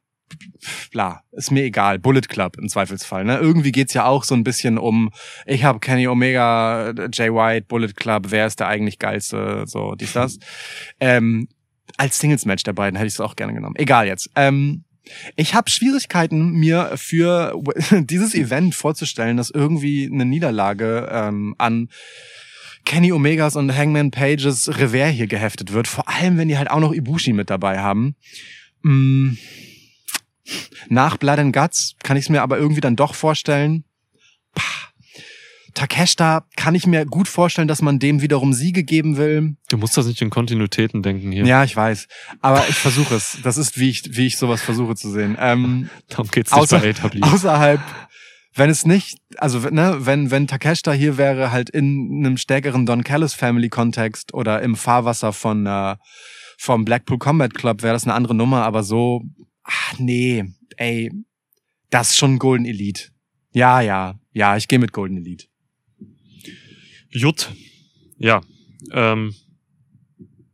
bla, 0.91 1.23
ist 1.33 1.51
mir 1.51 1.63
egal. 1.65 1.99
Bullet 1.99 2.23
Club 2.23 2.57
im 2.59 2.69
Zweifelsfall. 2.69 3.25
Ne? 3.25 3.37
Irgendwie 3.39 3.71
geht's 3.71 3.93
ja 3.95 4.07
auch 4.07 4.25
so 4.25 4.35
ein 4.35 4.45
bisschen 4.45 4.79
um, 4.79 5.11
ich 5.47 5.65
habe 5.65 5.81
Kenny 5.81 6.09
Omega, 6.09 6.93
Jay 7.13 7.31
White, 7.33 7.67
Bullet 7.69 7.93
Club, 7.95 8.27
wer 8.31 8.47
ist 8.47 8.61
der 8.61 8.69
eigentlich 8.69 8.99
geilste, 8.99 9.65
so 9.67 9.95
dies, 9.95 10.13
das. 10.15 10.39
Ähm, 11.01 11.49
als 11.97 12.19
Singles-Match 12.19 12.63
der 12.63 12.73
beiden 12.73 12.97
hätte 12.97 13.09
ich 13.09 13.15
es 13.15 13.21
auch 13.21 13.37
gerne 13.37 13.55
genommen. 13.55 13.77
Egal 13.77 14.07
jetzt. 14.07 14.31
Ähm, 14.37 14.85
ich 15.37 15.55
habe 15.55 15.71
Schwierigkeiten, 15.71 16.53
mir 16.53 16.93
für 16.97 17.55
dieses 17.91 18.35
Event 18.35 18.75
vorzustellen, 18.75 19.37
dass 19.37 19.51
irgendwie 19.51 20.09
eine 20.11 20.25
Niederlage 20.25 21.09
ähm, 21.11 21.55
an 21.59 21.89
Kenny 22.85 23.13
Omegas 23.13 23.57
und 23.57 23.75
Hangman 23.75 24.11
Pages 24.11 24.69
Revers 24.79 25.13
hier 25.13 25.27
geheftet 25.27 25.73
wird. 25.73 25.89
Vor 25.89 26.09
allem, 26.09 26.37
wenn 26.37 26.49
die 26.49 26.59
halt 26.59 26.71
auch 26.71 26.81
noch 26.81 26.93
Ibushi 26.93 27.33
mit 27.33 27.51
dabei 27.51 27.79
haben. 27.79 28.15
Mm. 28.83 29.33
Nach 30.89 31.17
Blood 31.17 31.39
and 31.39 31.57
Guts 31.57 31.95
kann 32.03 32.19
ich 32.19 32.25
es 32.25 32.29
mir 32.29 32.43
aber 32.43 32.59
irgendwie 32.59 32.83
dann 32.83 32.97
doch 32.97 33.15
vorstellen. 33.15 33.85
Takeshita 35.75 36.47
kann 36.57 36.75
ich 36.75 36.87
mir 36.87 37.05
gut 37.05 37.29
vorstellen, 37.29 37.69
dass 37.69 37.83
man 37.83 37.99
dem 37.99 38.23
wiederum 38.23 38.53
Siege 38.53 38.85
geben 38.85 39.17
will. 39.17 39.57
Du 39.69 39.77
musst 39.77 39.97
das 39.97 40.07
nicht 40.07 40.23
in 40.23 40.31
Kontinuitäten 40.31 41.03
denken 41.03 41.33
hier. 41.33 41.45
Ja, 41.45 41.65
ich 41.65 41.75
weiß. 41.75 42.07
Aber 42.41 42.65
ich 42.69 42.77
versuche 42.77 43.17
es. 43.17 43.39
Das 43.43 43.59
ist, 43.59 43.79
wie 43.79 43.91
ich, 43.91 44.17
wie 44.17 44.27
ich 44.27 44.39
sowas 44.39 44.63
versuche 44.63 44.95
zu 44.95 45.11
sehen. 45.11 45.37
Ähm, 45.39 45.91
Darum 46.09 46.29
geht's 46.29 46.53
nicht 46.53 46.61
außer, 46.61 46.79
bei 46.79 46.95
AW. 46.95 47.21
außerhalb, 47.23 47.81
wenn 48.55 48.71
es 48.71 48.87
nicht, 48.87 49.19
also 49.37 49.59
ne, 49.59 49.97
wenn 50.01 50.31
wenn 50.31 50.47
Takeshita 50.47 50.93
hier 50.93 51.19
wäre, 51.19 51.51
halt 51.51 51.71
in 51.71 52.25
einem 52.25 52.37
stärkeren 52.37 52.87
Don 52.87 53.03
Callis 53.03 53.35
Family 53.35 53.69
Kontext 53.69 54.33
oder 54.33 54.63
im 54.63 54.77
Fahrwasser 54.77 55.33
von 55.33 55.67
äh, 55.67 55.97
vom 56.57 56.85
Blackpool 56.85 57.19
Combat 57.19 57.53
Club 57.53 57.83
wäre 57.83 57.95
das 57.95 58.05
eine 58.05 58.15
andere 58.15 58.35
Nummer, 58.35 58.63
aber 58.65 58.85
so, 58.85 59.23
ach 59.65 59.99
nee, 59.99 60.45
ey, 60.77 61.11
das 61.91 62.11
ist 62.11 62.17
schon 62.17 62.39
Golden 62.39 62.65
Elite. 62.65 63.09
Ja, 63.53 63.81
ja, 63.81 64.15
ja, 64.33 64.57
ich 64.57 64.69
gehe 64.69 64.79
mit 64.79 64.93
Golden 64.93 65.17
Elite. 65.17 65.47
Jut. 67.15 67.51
Ja. 68.19 68.43
Ähm, 68.91 69.35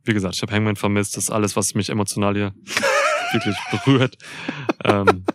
wie 0.05 0.13
gesagt, 0.13 0.35
ich 0.35 0.41
habe 0.41 0.53
Hangman 0.53 0.75
vermisst. 0.75 1.17
Das 1.17 1.25
ist 1.25 1.29
alles, 1.31 1.55
was 1.55 1.73
mich 1.73 1.89
emotional 1.89 2.35
hier 2.35 2.53
wirklich 3.33 3.55
berührt. 3.71 4.17
Ähm, 4.85 5.25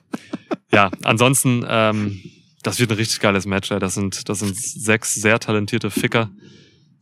ja, 0.72 0.90
ansonsten, 1.02 1.64
ähm, 1.68 2.20
das 2.62 2.78
wird 2.78 2.90
ein 2.90 2.96
richtig 2.96 3.20
geiles 3.20 3.46
Match. 3.46 3.70
Ey. 3.70 3.78
Das 3.78 3.94
sind, 3.94 4.28
das 4.28 4.38
sind 4.38 4.56
sechs 4.56 5.14
sehr 5.14 5.38
talentierte 5.38 5.90
Ficker, 5.90 6.30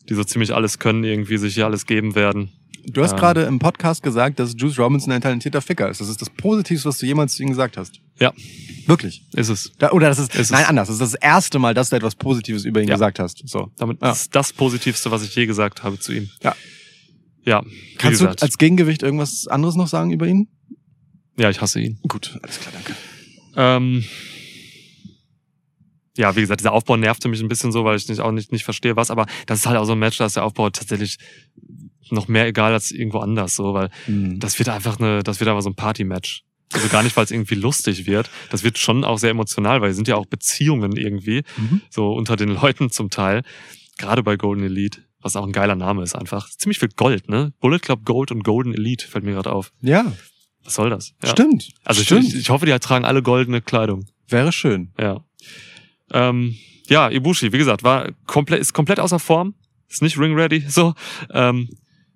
die 0.08 0.14
so 0.14 0.24
ziemlich 0.24 0.54
alles 0.54 0.78
können, 0.78 1.04
irgendwie 1.04 1.36
sich 1.36 1.54
hier 1.54 1.66
alles 1.66 1.86
geben 1.86 2.14
werden. 2.14 2.52
Du 2.86 3.02
hast 3.02 3.12
Ähm. 3.12 3.16
gerade 3.18 3.42
im 3.44 3.58
Podcast 3.58 4.02
gesagt, 4.02 4.38
dass 4.38 4.54
Juice 4.56 4.78
Robinson 4.78 5.12
ein 5.12 5.20
talentierter 5.20 5.62
Ficker 5.62 5.88
ist. 5.88 6.00
Das 6.00 6.08
ist 6.08 6.20
das 6.20 6.30
Positivste, 6.30 6.88
was 6.88 6.98
du 6.98 7.06
jemals 7.06 7.34
zu 7.34 7.42
ihm 7.42 7.48
gesagt 7.48 7.76
hast. 7.76 8.00
Ja, 8.20 8.32
Wirklich. 8.86 9.24
ist 9.34 9.48
es. 9.48 9.72
Da, 9.78 9.90
oder 9.92 10.08
das 10.08 10.18
ist, 10.18 10.34
Es 10.34 10.40
ist- 10.42 10.50
nein, 10.50 10.64
anders. 10.66 10.88
Das 10.88 10.96
ist 11.00 11.00
das 11.00 11.14
erste 11.14 11.58
Mal, 11.58 11.74
dass 11.74 11.90
du 11.90 11.96
etwas 11.96 12.14
Positives 12.14 12.64
über 12.64 12.80
ihn 12.82 12.88
Ja. 12.88 12.94
gesagt 12.94 13.18
hast. 13.18 13.42
So. 13.48 13.70
Damit 13.78 14.00
Ja. 14.02 14.12
ist 14.12 14.34
das 14.34 14.52
Positivste, 14.52 15.10
was 15.10 15.22
ich 15.22 15.34
je 15.34 15.46
gesagt 15.46 15.82
habe 15.82 15.98
zu 15.98 16.12
ihm. 16.12 16.28
Ja. 16.42 16.54
Ja, 17.46 17.62
Kannst 17.98 18.20
gesagt. 18.20 18.40
du 18.40 18.44
als 18.44 18.58
Gegengewicht 18.58 19.02
irgendwas 19.02 19.46
anderes 19.48 19.74
noch 19.76 19.88
sagen 19.88 20.10
über 20.12 20.26
ihn? 20.26 20.48
Ja, 21.36 21.50
ich 21.50 21.60
hasse 21.60 21.80
ihn. 21.80 21.98
Gut, 22.08 22.38
alles 22.42 22.60
klar, 22.60 22.72
danke. 22.74 22.94
Ähm, 23.56 24.04
ja, 26.16 26.34
wie 26.36 26.40
gesagt, 26.40 26.60
dieser 26.60 26.72
Aufbau 26.72 26.96
nervte 26.96 27.28
mich 27.28 27.40
ein 27.40 27.48
bisschen 27.48 27.72
so, 27.72 27.84
weil 27.84 27.96
ich 27.96 28.08
nicht, 28.08 28.20
auch 28.20 28.30
nicht, 28.32 28.52
nicht 28.52 28.64
verstehe, 28.64 28.96
was, 28.96 29.10
aber 29.10 29.26
das 29.46 29.58
ist 29.60 29.66
halt 29.66 29.76
auch 29.76 29.84
so 29.84 29.92
ein 29.92 29.98
Match, 29.98 30.16
da 30.18 30.26
ist 30.26 30.36
der 30.36 30.44
Aufbau 30.44 30.70
tatsächlich 30.70 31.18
noch 32.10 32.28
mehr 32.28 32.46
egal 32.46 32.72
als 32.72 32.90
irgendwo 32.90 33.18
anders, 33.18 33.54
so, 33.56 33.74
weil 33.74 33.90
Hm. 34.06 34.38
das 34.40 34.58
wird 34.58 34.68
einfach 34.68 34.98
eine, 34.98 35.22
das 35.22 35.40
wird 35.40 35.48
aber 35.48 35.62
so 35.62 35.70
ein 35.70 35.74
Party-Match. 35.74 36.44
Also 36.72 36.88
gar 36.88 37.02
nicht, 37.04 37.16
weil 37.16 37.24
es 37.24 37.30
irgendwie 37.30 37.54
lustig 37.54 38.06
wird. 38.06 38.30
Das 38.50 38.64
wird 38.64 38.78
schon 38.78 39.04
auch 39.04 39.18
sehr 39.18 39.30
emotional, 39.30 39.80
weil 39.80 39.90
es 39.90 39.96
sind 39.96 40.08
ja 40.08 40.16
auch 40.16 40.26
Beziehungen 40.26 40.96
irgendwie, 40.96 41.42
Mhm. 41.56 41.82
so 41.90 42.12
unter 42.12 42.34
den 42.36 42.48
Leuten 42.48 42.90
zum 42.90 43.10
Teil. 43.10 43.42
Gerade 43.96 44.22
bei 44.24 44.36
Golden 44.36 44.64
Elite, 44.64 45.02
was 45.20 45.36
auch 45.36 45.44
ein 45.46 45.52
geiler 45.52 45.76
Name 45.76 46.02
ist 46.02 46.16
einfach. 46.16 46.48
Ziemlich 46.50 46.80
viel 46.80 46.88
Gold, 46.88 47.28
ne? 47.28 47.52
Bullet 47.60 47.78
Club 47.78 48.04
Gold 48.04 48.32
und 48.32 48.42
Golden 48.42 48.74
Elite 48.74 49.06
fällt 49.06 49.24
mir 49.24 49.32
gerade 49.34 49.52
auf. 49.52 49.72
Ja, 49.82 50.12
Was 50.64 50.74
soll 50.74 50.90
das? 50.90 51.14
Ja. 51.22 51.28
stimmt. 51.30 51.70
Also 51.84 52.00
ich, 52.00 52.06
stimmt. 52.08 52.24
ich, 52.24 52.34
ich 52.34 52.50
hoffe, 52.50 52.64
die 52.66 52.72
tragen 52.80 53.04
alle 53.04 53.22
goldene 53.22 53.60
Kleidung. 53.60 54.06
Wäre 54.28 54.50
schön. 54.50 54.92
Ja. 54.98 55.22
Ähm, 56.10 56.56
ja, 56.88 57.10
Ibushi, 57.10 57.52
wie 57.52 57.58
gesagt, 57.58 57.82
war 57.82 58.10
komplett, 58.26 58.60
ist 58.60 58.72
komplett 58.72 58.98
außer 59.00 59.18
Form. 59.18 59.54
Ist 59.88 60.02
nicht 60.02 60.18
ring 60.18 60.34
ready, 60.34 60.64
so. 60.68 60.94
Ähm, 61.30 61.68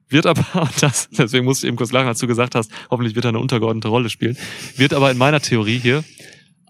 wird 0.08 0.26
aber, 0.26 0.44
das, 0.80 1.08
deswegen 1.10 1.44
musste 1.44 1.66
ich 1.66 1.68
eben 1.68 1.76
kurz 1.76 1.92
lachen, 1.92 2.08
als 2.08 2.18
du 2.18 2.26
gesagt 2.26 2.54
hast, 2.54 2.70
hoffentlich 2.90 3.14
wird 3.14 3.24
er 3.24 3.30
eine 3.30 3.38
untergeordnete 3.40 3.88
Rolle 3.88 4.10
spielen. 4.10 4.36
Wird 4.76 4.92
aber 4.94 5.10
in 5.10 5.18
meiner 5.18 5.40
Theorie 5.40 5.78
hier 5.78 6.04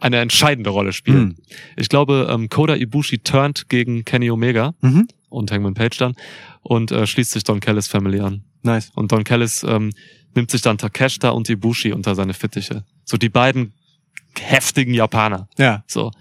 eine 0.01 0.19
entscheidende 0.19 0.71
Rolle 0.71 0.93
spielen. 0.93 1.31
Hm. 1.31 1.37
Ich 1.77 1.89
glaube, 1.89 2.29
ähm, 2.31 2.49
Koda 2.49 2.77
Ibushi 2.77 3.19
turnt 3.19 3.69
gegen 3.69 4.05
Kenny 4.05 4.31
Omega 4.31 4.75
Mhm. 4.81 5.09
und 5.29 5.51
Hangman 5.51 5.75
Page 5.75 5.97
dann 5.99 6.15
und 6.63 6.93
äh, 6.93 7.07
schließt 7.07 7.33
sich 7.33 7.43
Don 7.45 7.61
Callis 7.61 7.89
Family 7.89 8.21
an. 8.21 8.45
Nice. 8.63 8.91
Und 8.95 9.11
Don 9.13 9.25
Callis 9.25 9.65
ähm, 9.65 9.93
nimmt 10.35 10.51
sich 10.51 10.63
dann 10.63 10.79
Takeshita 10.79 11.31
und 11.31 11.49
Ibushi 11.49 11.93
unter 11.93 12.15
seine 12.15 12.35
Fittiche. 12.35 12.85
So 13.05 13.17
die 13.17 13.29
beiden 13.29 13.73
heftigen 14.39 14.95
Japaner. 14.95 15.49
Ja. 15.59 15.83
So. 15.89 16.13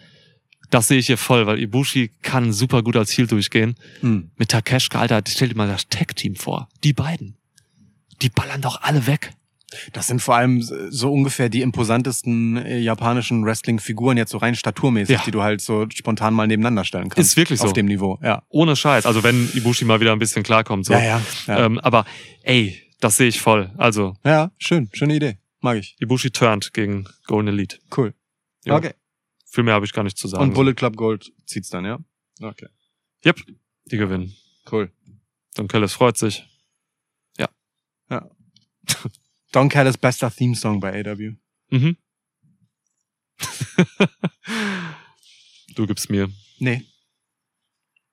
Das 0.70 0.88
sehe 0.88 0.98
ich 1.00 1.08
hier 1.08 1.18
voll, 1.18 1.46
weil 1.48 1.60
Ibushi 1.60 2.12
kann 2.22 2.52
super 2.52 2.84
gut 2.84 2.96
als 2.98 3.12
Heel 3.18 3.28
durchgehen. 3.28 3.76
Hm. 4.02 4.32
Mit 4.36 4.50
Takeshita, 4.50 5.00
Alter, 5.00 5.22
stell 5.28 5.50
dir 5.50 5.56
mal 5.56 5.68
das 5.68 5.88
Tag-Team 5.88 6.36
vor. 6.36 6.68
Die 6.84 6.94
beiden. 6.94 7.38
Die 8.22 8.30
ballern 8.30 8.62
doch 8.62 8.82
alle 8.82 9.08
weg. 9.08 9.32
Das 9.92 10.08
sind 10.08 10.22
vor 10.22 10.36
allem 10.38 10.62
so 10.62 11.12
ungefähr 11.12 11.50
die 11.50 11.62
imposantesten 11.62 12.56
äh, 12.58 12.78
japanischen 12.80 13.44
Wrestling-Figuren 13.46 14.16
jetzt 14.18 14.32
so 14.32 14.38
rein 14.38 14.56
staturmäßig, 14.56 15.18
Ja. 15.18 15.22
die 15.26 15.32
du 15.32 15.42
halt 15.44 15.60
so 15.62 15.86
spontan 15.94 16.34
mal 16.34 16.48
nebeneinander 16.48 16.86
stellen 16.86 17.10
kannst. 17.10 17.18
Ist 17.32 17.36
wirklich 17.38 17.60
so. 17.60 17.66
Auf 17.68 17.74
dem 17.74 17.86
Niveau, 17.86 18.18
ja. 18.24 18.44
Ohne 18.50 18.76
Scheiß. 18.78 19.06
Also 19.06 19.24
wenn 19.24 19.50
Ibushi 19.54 19.84
mal 19.86 20.00
wieder 20.00 20.14
ein 20.14 20.20
bisschen 20.20 20.44
klarkommt. 20.44 20.86
So. 20.86 20.94
Ja, 20.94 21.02
ja. 21.04 21.22
Ja, 21.48 21.66
Ähm, 21.66 21.80
aber 21.80 22.06
ey, 22.44 22.82
das 23.02 23.18
sehe 23.18 23.28
ich 23.28 23.42
voll. 23.42 23.70
Also 23.78 24.16
ja 24.26 24.52
schön. 24.58 24.90
Schöne 24.94 25.16
Idee. 25.16 25.38
Mag 25.60 25.78
ich. 25.78 25.96
Ibushi 26.00 26.32
turnt 26.32 26.74
gegen 26.74 27.06
Golden 27.26 27.50
Elite. 27.50 27.78
Cool. 27.96 28.14
Ja. 28.64 28.76
Okay. 28.78 28.94
Viel 29.58 29.64
mehr 29.64 29.74
habe 29.74 29.88
ich 29.88 29.92
gar 29.94 30.04
nicht 30.04 30.20
zu 30.20 30.28
sagen. 30.28 30.44
Und 30.44 30.54
Bullet 30.54 30.76
Club 30.76 30.96
Gold 30.96 31.34
zieht's 31.48 31.70
dann, 31.70 31.84
ja? 31.84 31.98
Okay. 32.40 32.68
Yep, 33.26 33.42
die 33.86 33.98
gewinnen. 33.98 34.36
Cool. 34.72 34.92
Don 35.56 35.68
Callis 35.68 35.94
freut 35.94 36.16
sich. 36.16 36.46
Don 39.52 39.68
Callis 39.68 39.98
bester 39.98 40.30
Theme-Song 40.30 40.80
bei 40.80 41.04
AW. 41.04 41.38
Mhm. 41.72 41.98
du 45.76 45.88
gibst 45.88 46.12
mir 46.12 46.30
Nee. 46.60 46.84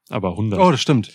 aber 0.08 0.30
100. 0.30 0.58
Oh, 0.58 0.70
das 0.70 0.80
stimmt. 0.80 1.12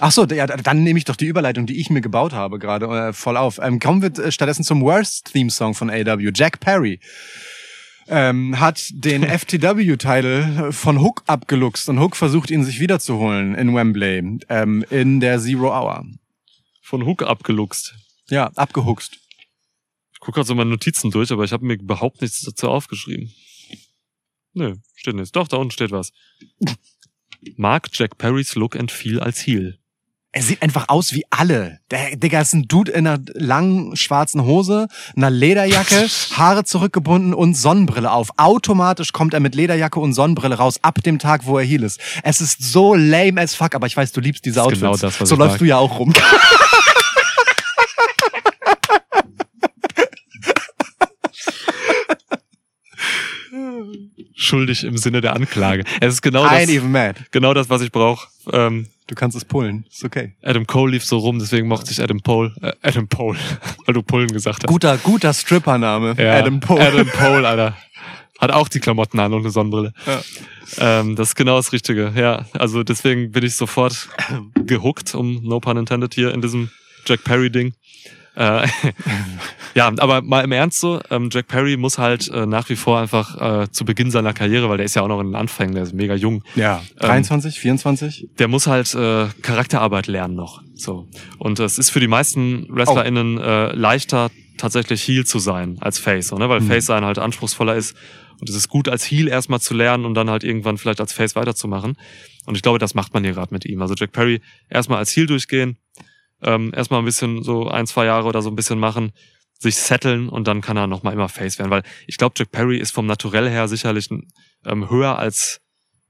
Ach 0.00 0.10
so, 0.10 0.26
ja, 0.26 0.48
dann 0.48 0.82
nehme 0.82 0.98
ich 0.98 1.04
doch 1.04 1.14
die 1.14 1.26
Überleitung, 1.26 1.66
die 1.66 1.78
ich 1.80 1.88
mir 1.88 2.00
gebaut 2.00 2.32
habe, 2.32 2.58
gerade 2.58 2.86
äh, 2.86 3.12
voll 3.12 3.36
auf. 3.36 3.58
Ähm, 3.62 3.78
kommen 3.78 4.02
wir 4.02 4.24
äh, 4.24 4.32
stattdessen 4.32 4.64
zum 4.64 4.80
Worst 4.82 5.32
Theme 5.32 5.50
Song 5.50 5.74
von 5.74 5.88
AW. 5.88 6.32
Jack 6.34 6.58
Perry 6.58 6.98
ähm, 8.08 8.58
hat 8.58 8.88
den 8.92 9.22
FTW-Title 9.38 10.72
von 10.72 11.00
Hook 11.00 11.22
abgeluchst 11.26 11.88
und 11.88 12.00
Hook 12.00 12.16
versucht 12.16 12.50
ihn 12.50 12.64
sich 12.64 12.80
wiederzuholen 12.80 13.54
in 13.54 13.74
Wembley 13.74 14.40
ähm, 14.48 14.84
in 14.90 15.20
der 15.20 15.40
Zero 15.40 15.68
Hour. 15.68 16.04
Von 16.82 17.04
Hook 17.04 17.22
abgeluchst. 17.22 17.94
Ja, 18.30 18.46
abgehuckst. 18.56 19.18
Ich 20.12 20.20
gucke 20.20 20.36
gerade 20.36 20.48
so 20.48 20.54
meine 20.54 20.70
Notizen 20.70 21.10
durch, 21.10 21.30
aber 21.30 21.44
ich 21.44 21.52
habe 21.52 21.64
mir 21.64 21.74
überhaupt 21.74 22.20
nichts 22.22 22.40
dazu 22.40 22.68
aufgeschrieben. 22.68 23.32
Nö, 24.52 24.74
steht 24.94 25.14
nichts. 25.14 25.32
Doch, 25.32 25.48
da 25.48 25.58
unten 25.58 25.70
steht 25.70 25.90
was. 25.90 26.12
Mag 27.56 27.88
Jack 27.92 28.18
Perrys 28.18 28.54
Look 28.56 28.74
and 28.74 28.90
Feel 28.90 29.20
als 29.20 29.46
Heel. 29.46 29.78
Er 30.38 30.44
sieht 30.44 30.62
einfach 30.62 30.84
aus 30.86 31.12
wie 31.14 31.24
alle. 31.30 31.80
Der 31.90 32.14
Digga 32.14 32.40
ist 32.40 32.52
ein 32.52 32.68
Dude 32.68 32.92
in 32.92 33.08
einer 33.08 33.18
langen 33.34 33.96
schwarzen 33.96 34.44
Hose, 34.44 34.86
einer 35.16 35.30
Lederjacke, 35.30 36.06
Haare 36.36 36.62
zurückgebunden 36.62 37.34
und 37.34 37.54
Sonnenbrille 37.54 38.08
auf. 38.08 38.28
Automatisch 38.36 39.12
kommt 39.12 39.34
er 39.34 39.40
mit 39.40 39.56
Lederjacke 39.56 39.98
und 39.98 40.12
Sonnenbrille 40.12 40.54
raus 40.54 40.78
ab 40.82 41.02
dem 41.02 41.18
Tag, 41.18 41.44
wo 41.46 41.58
er 41.58 41.64
Heel 41.64 41.82
ist. 41.82 41.98
Es 42.22 42.40
ist 42.40 42.62
so 42.62 42.94
lame 42.94 43.40
as 43.40 43.56
fuck, 43.56 43.74
aber 43.74 43.88
ich 43.88 43.96
weiß, 43.96 44.12
du 44.12 44.20
liebst 44.20 44.44
diese 44.44 44.62
Outfits. 44.62 44.80
genau 44.80 44.96
das, 44.96 45.20
was 45.20 45.28
so 45.28 45.34
läufst 45.34 45.54
mag. 45.54 45.58
du 45.58 45.64
ja 45.64 45.78
auch 45.78 45.98
rum. 45.98 46.14
Schuldig 54.36 54.84
im 54.84 54.96
Sinne 54.98 55.20
der 55.20 55.34
Anklage. 55.34 55.82
Es 56.00 56.14
ist 56.14 56.22
genau 56.22 56.44
das, 56.48 56.68
genau 57.32 57.54
das, 57.54 57.68
was 57.68 57.82
ich 57.82 57.90
brauche. 57.90 58.28
Ähm, 58.52 58.86
Du 59.08 59.14
kannst 59.14 59.36
es 59.36 59.44
pullen. 59.44 59.86
Ist 59.90 60.04
okay. 60.04 60.34
Adam 60.42 60.66
Cole 60.66 60.92
lief 60.92 61.04
so 61.04 61.16
rum, 61.16 61.38
deswegen 61.38 61.66
mochte 61.66 61.90
ich 61.90 62.02
Adam 62.02 62.20
Pole. 62.20 62.52
Äh, 62.60 62.72
Adam 62.82 63.08
Pole, 63.08 63.38
weil 63.86 63.94
du 63.94 64.02
Pullen 64.02 64.28
gesagt 64.28 64.62
hast. 64.62 64.68
Guter, 64.68 64.98
guter 64.98 65.32
Strippername. 65.32 66.14
Ja, 66.18 66.34
Adam 66.38 66.60
Cole. 66.60 66.86
Adam 66.86 67.06
Pole, 67.18 67.48
Alter. 67.48 67.76
Hat 68.38 68.52
auch 68.52 68.68
die 68.68 68.80
Klamotten 68.80 69.18
an 69.18 69.32
und 69.32 69.40
eine 69.40 69.50
Sonnenbrille. 69.50 69.92
Ja. 70.06 70.20
Ähm, 71.00 71.16
das 71.16 71.28
ist 71.28 71.34
genau 71.34 71.56
das 71.56 71.72
Richtige. 71.72 72.12
Ja, 72.14 72.44
also 72.52 72.82
deswegen 72.82 73.32
bin 73.32 73.44
ich 73.44 73.56
sofort 73.56 74.10
gehuckt, 74.54 75.14
um 75.14 75.42
no 75.42 75.58
pun 75.58 75.78
intended 75.78 76.14
hier 76.14 76.32
in 76.34 76.42
diesem 76.42 76.70
Jack 77.06 77.24
Perry 77.24 77.50
Ding. 77.50 77.72
Äh, 78.38 78.66
ja, 79.74 79.92
aber 79.98 80.22
mal 80.22 80.44
im 80.44 80.52
Ernst 80.52 80.80
so, 80.80 81.00
ähm, 81.10 81.28
Jack 81.32 81.48
Perry 81.48 81.76
muss 81.76 81.98
halt 81.98 82.28
äh, 82.28 82.46
nach 82.46 82.68
wie 82.68 82.76
vor 82.76 83.00
einfach 83.00 83.62
äh, 83.64 83.70
zu 83.70 83.84
Beginn 83.84 84.10
seiner 84.10 84.32
Karriere, 84.32 84.68
weil 84.68 84.76
der 84.76 84.86
ist 84.86 84.94
ja 84.94 85.02
auch 85.02 85.08
noch 85.08 85.20
in 85.20 85.26
den 85.28 85.34
Anfängen, 85.34 85.74
der 85.74 85.82
ist 85.84 85.92
mega 85.92 86.14
jung, 86.14 86.42
Ja. 86.54 86.82
23, 87.00 87.58
24? 87.58 88.28
der 88.38 88.48
muss 88.48 88.66
halt 88.66 88.94
äh, 88.94 89.26
Charakterarbeit 89.42 90.06
lernen 90.06 90.34
noch. 90.36 90.62
So. 90.74 91.08
Und 91.38 91.58
es 91.58 91.78
ist 91.78 91.90
für 91.90 92.00
die 92.00 92.06
meisten 92.08 92.66
WrestlerInnen 92.70 93.38
äh, 93.38 93.72
leichter, 93.72 94.30
tatsächlich 94.56 95.02
Heel 95.02 95.24
zu 95.26 95.38
sein 95.38 95.76
als 95.80 95.98
Face, 95.98 96.28
so, 96.28 96.36
ne? 96.36 96.48
weil 96.48 96.60
Mhm. 96.60 96.66
Face 96.68 96.86
sein 96.86 97.04
halt 97.04 97.18
anspruchsvoller 97.18 97.76
ist. 97.76 97.96
Und 98.40 98.48
es 98.48 98.54
ist 98.54 98.68
gut, 98.68 98.88
als 98.88 99.04
Heel 99.04 99.26
erstmal 99.26 99.60
zu 99.60 99.74
lernen 99.74 100.04
und 100.04 100.14
dann 100.14 100.30
halt 100.30 100.44
irgendwann 100.44 100.78
vielleicht 100.78 101.00
als 101.00 101.12
Face 101.12 101.34
weiterzumachen. 101.34 101.96
Und 102.46 102.54
ich 102.54 102.62
glaube, 102.62 102.78
das 102.78 102.94
macht 102.94 103.12
man 103.12 103.24
hier 103.24 103.32
gerade 103.34 103.52
mit 103.52 103.64
ihm. 103.66 103.82
Also 103.82 103.94
Jack 103.96 104.12
Perry 104.12 104.40
erstmal 104.70 104.98
als 104.98 105.14
Heel 105.16 105.26
durchgehen, 105.26 105.76
ähm, 106.42 106.72
erstmal 106.74 107.00
ein 107.00 107.04
bisschen 107.04 107.42
so 107.42 107.68
ein, 107.68 107.86
zwei 107.86 108.04
Jahre 108.06 108.26
oder 108.28 108.42
so 108.42 108.48
ein 108.50 108.56
bisschen 108.56 108.78
machen, 108.78 109.12
sich 109.58 109.76
setteln 109.76 110.28
und 110.28 110.46
dann 110.46 110.60
kann 110.60 110.76
er 110.76 110.86
nochmal 110.86 111.12
immer 111.12 111.28
Face 111.28 111.58
werden. 111.58 111.70
Weil 111.70 111.82
ich 112.06 112.16
glaube, 112.16 112.34
Jack 112.38 112.50
Perry 112.52 112.78
ist 112.78 112.92
vom 112.92 113.06
Naturell 113.06 113.48
her 113.50 113.66
sicherlich 113.68 114.08
ähm, 114.64 114.88
höher 114.90 115.18
als 115.18 115.60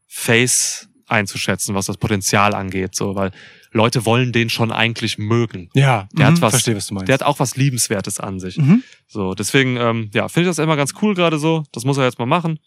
Face 0.06 0.88
einzuschätzen, 1.06 1.74
was 1.74 1.86
das 1.86 1.96
Potenzial 1.96 2.54
angeht. 2.54 2.94
So, 2.94 3.14
weil 3.14 3.30
Leute 3.72 4.04
wollen 4.04 4.32
den 4.32 4.50
schon 4.50 4.70
eigentlich 4.72 5.16
mögen. 5.18 5.70
Ja. 5.74 6.08
Der 6.12 6.26
hat 6.26 6.34
mhm, 6.34 6.40
was- 6.42 6.50
Verstehe, 6.52 6.76
was 6.76 6.86
du 6.88 6.94
meinst. 6.94 7.08
Der 7.08 7.14
hat 7.14 7.22
auch 7.22 7.38
was 7.38 7.56
Liebenswertes 7.56 8.20
an 8.20 8.38
sich. 8.40 8.58
mhm. 8.58 8.82
So, 9.06 9.34
deswegen, 9.34 9.76
ähm, 9.76 10.10
ja, 10.12 10.28
finde 10.28 10.48
ich 10.50 10.56
das 10.56 10.62
immer 10.62 10.76
ganz 10.76 10.92
cool 11.00 11.14
gerade 11.14 11.38
so. 11.38 11.64
Das 11.72 11.84
muss 11.84 11.96
er 11.96 12.04
jetzt 12.04 12.18
mal 12.18 12.26
machen. 12.26 12.58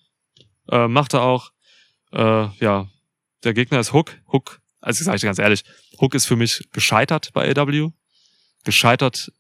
Äh, 0.70 0.88
macht 0.88 1.14
er 1.14 1.22
auch. 1.22 1.52
Äh, 2.14 2.48
ja, 2.60 2.88
der 3.44 3.54
Gegner 3.54 3.80
ist 3.80 3.94
Hook. 3.94 4.12
Hook, 4.32 4.60
also 4.82 5.04
sage 5.04 5.16
ich 5.16 5.22
dir 5.22 5.28
ganz 5.28 5.40
ehrlich, 5.40 5.64
Hook 6.00 6.16
ist 6.16 6.26
für 6.26 6.36
mich 6.36 6.68
gescheitert 6.74 7.30
bei 7.34 7.50
AW. 7.56 7.90
Gescheitert 8.64 9.32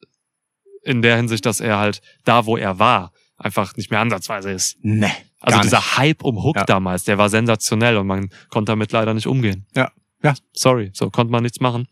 in 0.83 1.01
der 1.01 1.15
Hinsicht, 1.17 1.45
dass 1.45 1.59
er 1.59 1.77
halt 1.77 2.01
da, 2.25 2.45
wo 2.45 2.57
er 2.57 2.79
war, 2.79 3.11
einfach 3.37 3.75
nicht 3.75 3.91
mehr 3.91 3.99
ansatzweise 3.99 4.51
ist. 4.51 4.77
Nee. 4.81 5.11
Also 5.39 5.59
dieser 5.61 5.77
nicht. 5.77 5.97
Hype 5.97 6.23
um 6.23 6.43
Hook 6.43 6.55
Ja. 6.55 6.63
damals, 6.65 7.03
der 7.03 7.17
war 7.17 7.29
sensationell 7.29 7.97
und 7.97 8.07
man 8.07 8.29
konnte 8.49 8.71
damit 8.71 8.91
leider 8.91 9.13
nicht 9.13 9.27
umgehen. 9.27 9.65
Ja. 9.75 9.91
Ja. 10.23 10.35
Sorry, 10.53 10.91
so 10.93 11.09
konnte 11.09 11.31
man 11.31 11.41
nichts 11.43 11.59
machen. 11.59 11.87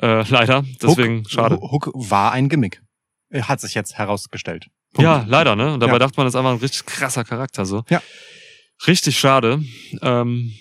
Äh, 0.00 0.28
leider, 0.28 0.62
deswegen 0.82 1.20
Hook, 1.20 1.30
schade. 1.30 1.56
Hook 1.56 1.90
war 1.94 2.32
ein 2.32 2.48
Gimmick. 2.50 2.82
Er 3.30 3.48
Hat 3.48 3.60
sich 3.62 3.72
jetzt 3.74 3.94
herausgestellt. 3.96 4.66
Punkt. 4.92 5.04
Ja, 5.04 5.24
leider, 5.26 5.56
ne? 5.56 5.72
Und 5.72 5.80
dabei 5.80 5.94
Ja. 5.94 5.98
dachte 6.00 6.14
man, 6.18 6.26
das 6.26 6.34
ist 6.34 6.38
einfach 6.38 6.50
ein 6.52 6.58
richtig 6.58 6.84
krasser 6.84 7.24
Charakter, 7.24 7.64
so. 7.64 7.82
Ja. 7.88 8.02
Richtig 8.86 9.18
schade. 9.18 9.62
Ähm, 10.02 10.52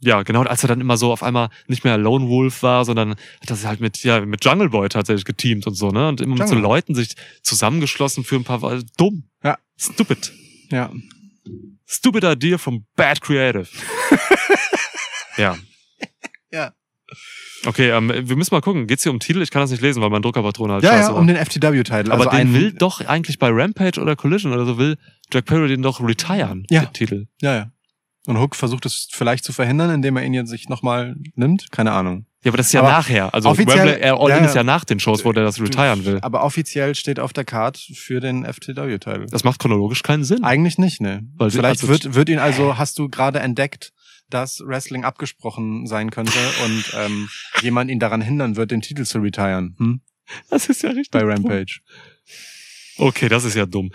ja, 0.00 0.22
genau, 0.22 0.42
als 0.42 0.62
er 0.62 0.68
dann 0.68 0.80
immer 0.80 0.96
so 0.96 1.10
auf 1.12 1.22
einmal 1.22 1.48
nicht 1.68 1.84
mehr 1.84 1.96
Lone 1.98 2.28
Wolf 2.28 2.62
war, 2.62 2.84
sondern 2.84 3.10
hat 3.10 3.48
das 3.50 3.64
halt 3.64 3.80
mit, 3.80 4.02
ja, 4.04 4.20
mit 4.24 4.44
Jungle 4.44 4.68
Boy 4.68 4.88
tatsächlich 4.88 5.24
geteamt 5.24 5.66
und 5.66 5.74
so, 5.74 5.90
ne? 5.90 6.08
Und 6.08 6.20
immer 6.20 6.34
mit 6.36 6.46
so 6.48 6.54
Jungle. 6.54 6.68
Leuten 6.68 6.94
sich 6.94 7.14
zusammengeschlossen 7.42 8.22
für 8.24 8.36
ein 8.36 8.44
paar, 8.44 8.60
Wa- 8.62 8.80
dumm. 8.96 9.24
Ja. 9.42 9.58
Stupid. 9.78 10.32
Ja. 10.70 10.90
Stupid 11.86 12.24
idea 12.24 12.58
from 12.58 12.84
bad 12.96 13.20
creative. 13.20 13.68
ja. 15.36 15.56
Ja. 16.50 16.72
Okay, 17.64 17.90
ähm, 17.90 18.10
wir 18.14 18.36
müssen 18.36 18.54
mal 18.54 18.60
gucken. 18.60 18.86
Geht's 18.86 19.02
hier 19.02 19.12
um 19.12 19.20
Titel? 19.20 19.40
Ich 19.42 19.50
kann 19.50 19.62
das 19.62 19.70
nicht 19.70 19.82
lesen, 19.82 20.02
weil 20.02 20.10
mein 20.10 20.22
Druckerpatrone 20.22 20.74
halt 20.74 20.84
Ja, 20.84 20.90
scheiße 20.90 21.08
ja, 21.08 21.14
war. 21.14 21.20
um 21.20 21.26
den 21.26 21.36
FTW-Titel. 21.36 22.10
Aber 22.12 22.26
also 22.30 22.36
den 22.36 22.52
will 22.54 22.72
doch 22.72 23.00
eigentlich 23.06 23.38
bei 23.38 23.48
Rampage 23.50 24.00
oder 24.00 24.14
Collision 24.16 24.52
oder 24.52 24.64
so 24.66 24.78
will 24.78 24.96
Jack 25.32 25.46
Perry 25.46 25.68
den 25.68 25.82
doch 25.82 26.00
retiren, 26.00 26.64
Ja. 26.70 26.84
den 26.84 26.92
Titel. 26.92 27.26
Ja, 27.40 27.54
ja. 27.54 27.70
Und 28.26 28.38
Hook 28.38 28.56
versucht 28.56 28.86
es 28.86 29.08
vielleicht 29.10 29.44
zu 29.44 29.52
verhindern, 29.52 29.90
indem 29.90 30.16
er 30.16 30.24
ihn 30.24 30.34
jetzt 30.34 30.50
sich 30.50 30.68
nochmal 30.68 31.14
nimmt. 31.34 31.70
Keine 31.70 31.92
Ahnung. 31.92 32.26
Ja, 32.42 32.50
aber 32.50 32.58
das 32.58 32.66
ist 32.66 32.72
ja 32.72 32.80
Aber 32.80 32.90
nachher. 32.90 33.34
Also 33.34 33.48
offiziell- 33.48 33.86
Wembley 33.86 34.10
All 34.10 34.28
ja, 34.30 34.36
In 34.38 34.44
ist 34.44 34.54
ja 34.54 34.62
nach 34.62 34.84
den 34.84 35.00
Shows, 35.00 35.24
wo 35.24 35.32
der 35.32 35.44
das 35.44 35.60
retiren 35.60 36.04
will. 36.04 36.18
Aber 36.22 36.44
offiziell 36.44 36.94
steht 36.94 37.18
auf 37.18 37.32
der 37.32 37.44
Card 37.44 37.76
für 37.78 38.20
den 38.20 38.44
FTW-Titel. 38.44 39.26
Das 39.30 39.42
macht 39.44 39.58
chronologisch 39.60 40.02
keinen 40.02 40.24
Sinn. 40.24 40.44
Eigentlich 40.44 40.78
nicht, 40.78 41.00
ne? 41.00 41.22
Weil 41.36 41.50
Vielleicht 41.50 41.82
also- 41.82 41.88
wird, 41.88 42.14
wird 42.14 42.28
ihn 42.28 42.38
also, 42.38 42.78
hast 42.78 42.98
du 42.98 43.08
gerade 43.08 43.40
entdeckt, 43.40 43.92
dass 44.30 44.60
Wrestling 44.64 45.04
abgesprochen 45.04 45.86
sein 45.86 46.10
könnte 46.10 46.38
und 46.64 46.84
ähm, 46.98 47.28
jemand 47.62 47.90
ihn 47.90 48.00
daran 48.00 48.20
hindern 48.20 48.56
wird, 48.56 48.70
den 48.72 48.80
Titel 48.80 49.04
zu 49.04 49.18
retiren. 49.20 49.76
Hm? 49.78 50.00
Das 50.50 50.68
ist 50.68 50.82
ja 50.82 50.90
richtig. 50.90 51.10
Bei. 51.12 51.22
Rampage. 51.22 51.78
Okay, 52.98 53.28
das 53.28 53.44
ist 53.44 53.54
ja 53.54 53.66
dumm. 53.66 53.90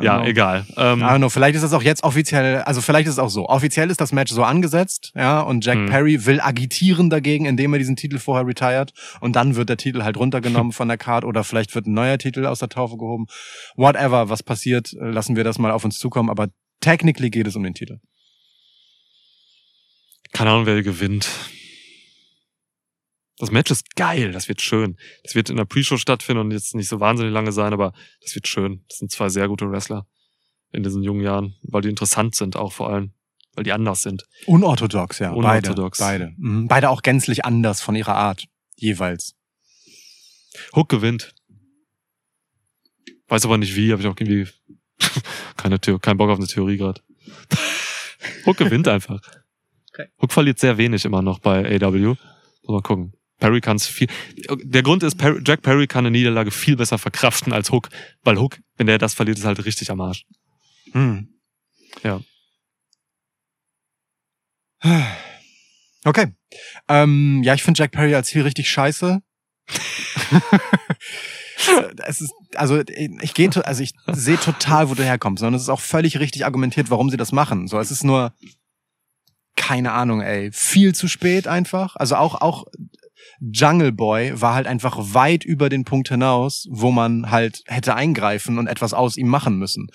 Ja, 0.00 0.18
know. 0.18 0.26
egal. 0.26 0.66
Ähm, 0.76 1.00
I 1.00 1.02
don't 1.02 1.18
know, 1.18 1.28
vielleicht 1.28 1.56
ist 1.56 1.62
das 1.62 1.74
auch 1.74 1.82
jetzt 1.82 2.02
offiziell, 2.04 2.62
also 2.62 2.80
vielleicht 2.80 3.06
ist 3.06 3.14
es 3.14 3.18
auch 3.18 3.28
so. 3.28 3.46
Offiziell 3.48 3.90
ist 3.90 4.00
das 4.00 4.12
Match 4.12 4.32
so 4.32 4.42
angesetzt, 4.44 5.12
ja, 5.14 5.40
und 5.40 5.64
Jack 5.64 5.76
Mhm. 5.78 5.86
Perry 5.90 6.24
will 6.24 6.40
agitieren 6.40 7.10
dagegen, 7.10 7.44
indem 7.44 7.74
er 7.74 7.78
diesen 7.78 7.96
Titel 7.96 8.18
vorher 8.18 8.46
retired 8.46 8.92
und 9.20 9.36
dann 9.36 9.56
wird 9.56 9.68
der 9.68 9.76
Titel 9.76 10.02
halt 10.02 10.16
runtergenommen 10.16 10.72
von 10.78 10.88
der 10.88 10.96
Card 10.96 11.24
oder 11.26 11.44
vielleicht 11.44 11.74
wird 11.74 11.86
ein 11.86 11.92
neuer 11.92 12.16
Titel 12.18 12.46
aus 12.46 12.60
der 12.60 12.70
Taufe 12.70 12.96
gehoben. 12.96 13.26
Whatever, 13.76 14.30
was 14.30 14.42
passiert, 14.42 14.92
lassen 14.98 15.36
wir 15.36 15.44
das 15.44 15.58
mal 15.58 15.70
auf 15.70 15.84
uns 15.84 15.98
zukommen, 15.98 16.30
aber 16.30 16.48
technically 16.80 17.28
geht 17.30 17.46
es 17.46 17.56
um 17.56 17.62
den 17.62 17.74
Titel. 17.74 17.98
keine 20.32 20.50
Ahnung, 20.50 20.66
wer 20.66 20.82
gewinnt. 20.82 21.28
Das 23.38 23.50
Match 23.50 23.70
ist 23.70 23.96
geil, 23.96 24.32
das 24.32 24.48
wird 24.48 24.62
schön. 24.62 24.96
Das 25.22 25.34
wird 25.34 25.50
in 25.50 25.56
der 25.56 25.66
Pre-Show 25.66 25.98
stattfinden 25.98 26.40
und 26.40 26.50
jetzt 26.52 26.74
nicht 26.74 26.88
so 26.88 27.00
wahnsinnig 27.00 27.32
lange 27.32 27.52
sein, 27.52 27.72
aber 27.72 27.92
das 28.22 28.34
wird 28.34 28.48
schön. 28.48 28.84
Das 28.88 28.98
sind 28.98 29.10
zwei 29.10 29.28
sehr 29.28 29.48
gute 29.48 29.70
Wrestler 29.70 30.06
in 30.72 30.82
diesen 30.82 31.02
jungen 31.02 31.22
Jahren, 31.22 31.54
weil 31.62 31.82
die 31.82 31.88
interessant 31.90 32.34
sind 32.34 32.56
auch 32.56 32.72
vor 32.72 32.90
allem, 32.90 33.12
weil 33.54 33.64
die 33.64 33.72
anders 33.72 34.02
sind. 34.02 34.26
Unorthodox, 34.46 35.18
ja. 35.18 35.32
Unorthodox. 35.32 35.98
Beide. 35.98 36.26
Beide. 36.26 36.34
Mhm. 36.38 36.68
Beide 36.68 36.90
auch 36.90 37.02
gänzlich 37.02 37.44
anders 37.44 37.82
von 37.82 37.94
ihrer 37.94 38.14
Art. 38.14 38.46
Jeweils. 38.76 39.34
Hook 40.74 40.88
gewinnt. 40.88 41.34
Weiß 43.28 43.44
aber 43.44 43.58
nicht 43.58 43.76
wie, 43.76 43.92
habe 43.92 44.00
ich 44.00 44.08
auch 44.08 44.16
irgendwie 44.18 44.48
keine 45.56 45.80
Theo 45.80 45.98
keinen 45.98 46.16
Bock 46.16 46.30
auf 46.30 46.38
eine 46.38 46.46
Theorie 46.46 46.76
gerade. 46.78 47.02
Hook 48.46 48.56
gewinnt 48.56 48.88
einfach. 48.88 49.20
Okay. 49.92 50.08
Hook 50.20 50.32
verliert 50.32 50.58
sehr 50.58 50.78
wenig 50.78 51.04
immer 51.04 51.22
noch 51.22 51.38
bei 51.38 51.80
AW. 51.82 52.14
Mal 52.66 52.82
gucken. 52.82 53.12
Perry 53.38 53.60
kann 53.60 53.76
es 53.76 53.86
viel. 53.86 54.08
Der 54.62 54.82
Grund 54.82 55.02
ist, 55.02 55.16
Perry, 55.16 55.40
Jack 55.44 55.62
Perry 55.62 55.86
kann 55.86 56.06
eine 56.06 56.16
Niederlage 56.16 56.50
viel 56.50 56.76
besser 56.76 56.98
verkraften 56.98 57.52
als 57.52 57.70
Hook, 57.70 57.90
weil 58.22 58.38
Hook, 58.38 58.58
wenn 58.76 58.86
der 58.86 58.98
das 58.98 59.14
verliert, 59.14 59.38
ist 59.38 59.44
halt 59.44 59.64
richtig 59.64 59.90
am 59.90 60.00
Arsch. 60.00 60.24
Hm. 60.92 61.28
Ja. 62.02 62.20
Okay. 66.04 66.32
Ähm, 66.88 67.42
ja, 67.42 67.54
ich 67.54 67.62
finde 67.62 67.78
Jack 67.78 67.90
Perry 67.90 68.14
als 68.14 68.32
Heel 68.32 68.42
richtig 68.42 68.70
scheiße. 68.70 69.20
es 72.06 72.20
ist, 72.20 72.32
also 72.54 72.80
ich 72.86 73.34
gehe, 73.34 73.50
also 73.66 73.82
ich 73.82 73.92
sehe 74.12 74.38
total, 74.38 74.88
wo 74.88 74.94
du 74.94 75.02
herkommst, 75.02 75.42
und 75.42 75.54
es 75.54 75.62
ist 75.62 75.68
auch 75.68 75.80
völlig 75.80 76.20
richtig 76.20 76.44
argumentiert, 76.44 76.90
warum 76.90 77.10
sie 77.10 77.16
das 77.16 77.32
machen. 77.32 77.66
So, 77.66 77.80
es 77.80 77.90
ist 77.90 78.04
nur 78.04 78.32
keine 79.56 79.92
Ahnung, 79.92 80.20
ey, 80.20 80.52
viel 80.52 80.94
zu 80.94 81.08
spät 81.08 81.48
einfach. 81.48 81.96
Also 81.96 82.14
auch 82.16 82.40
auch 82.40 82.66
Jungle 83.40 83.92
Boy 83.92 84.40
war 84.40 84.54
halt 84.54 84.66
einfach 84.66 84.96
weit 84.98 85.44
über 85.44 85.68
den 85.68 85.84
Punkt 85.84 86.08
hinaus, 86.08 86.66
wo 86.70 86.90
man 86.90 87.30
halt 87.30 87.62
hätte 87.66 87.94
eingreifen 87.94 88.58
und 88.58 88.66
etwas 88.66 88.94
aus 88.94 89.16
ihm 89.16 89.28
machen 89.28 89.58
müssen. 89.58 89.88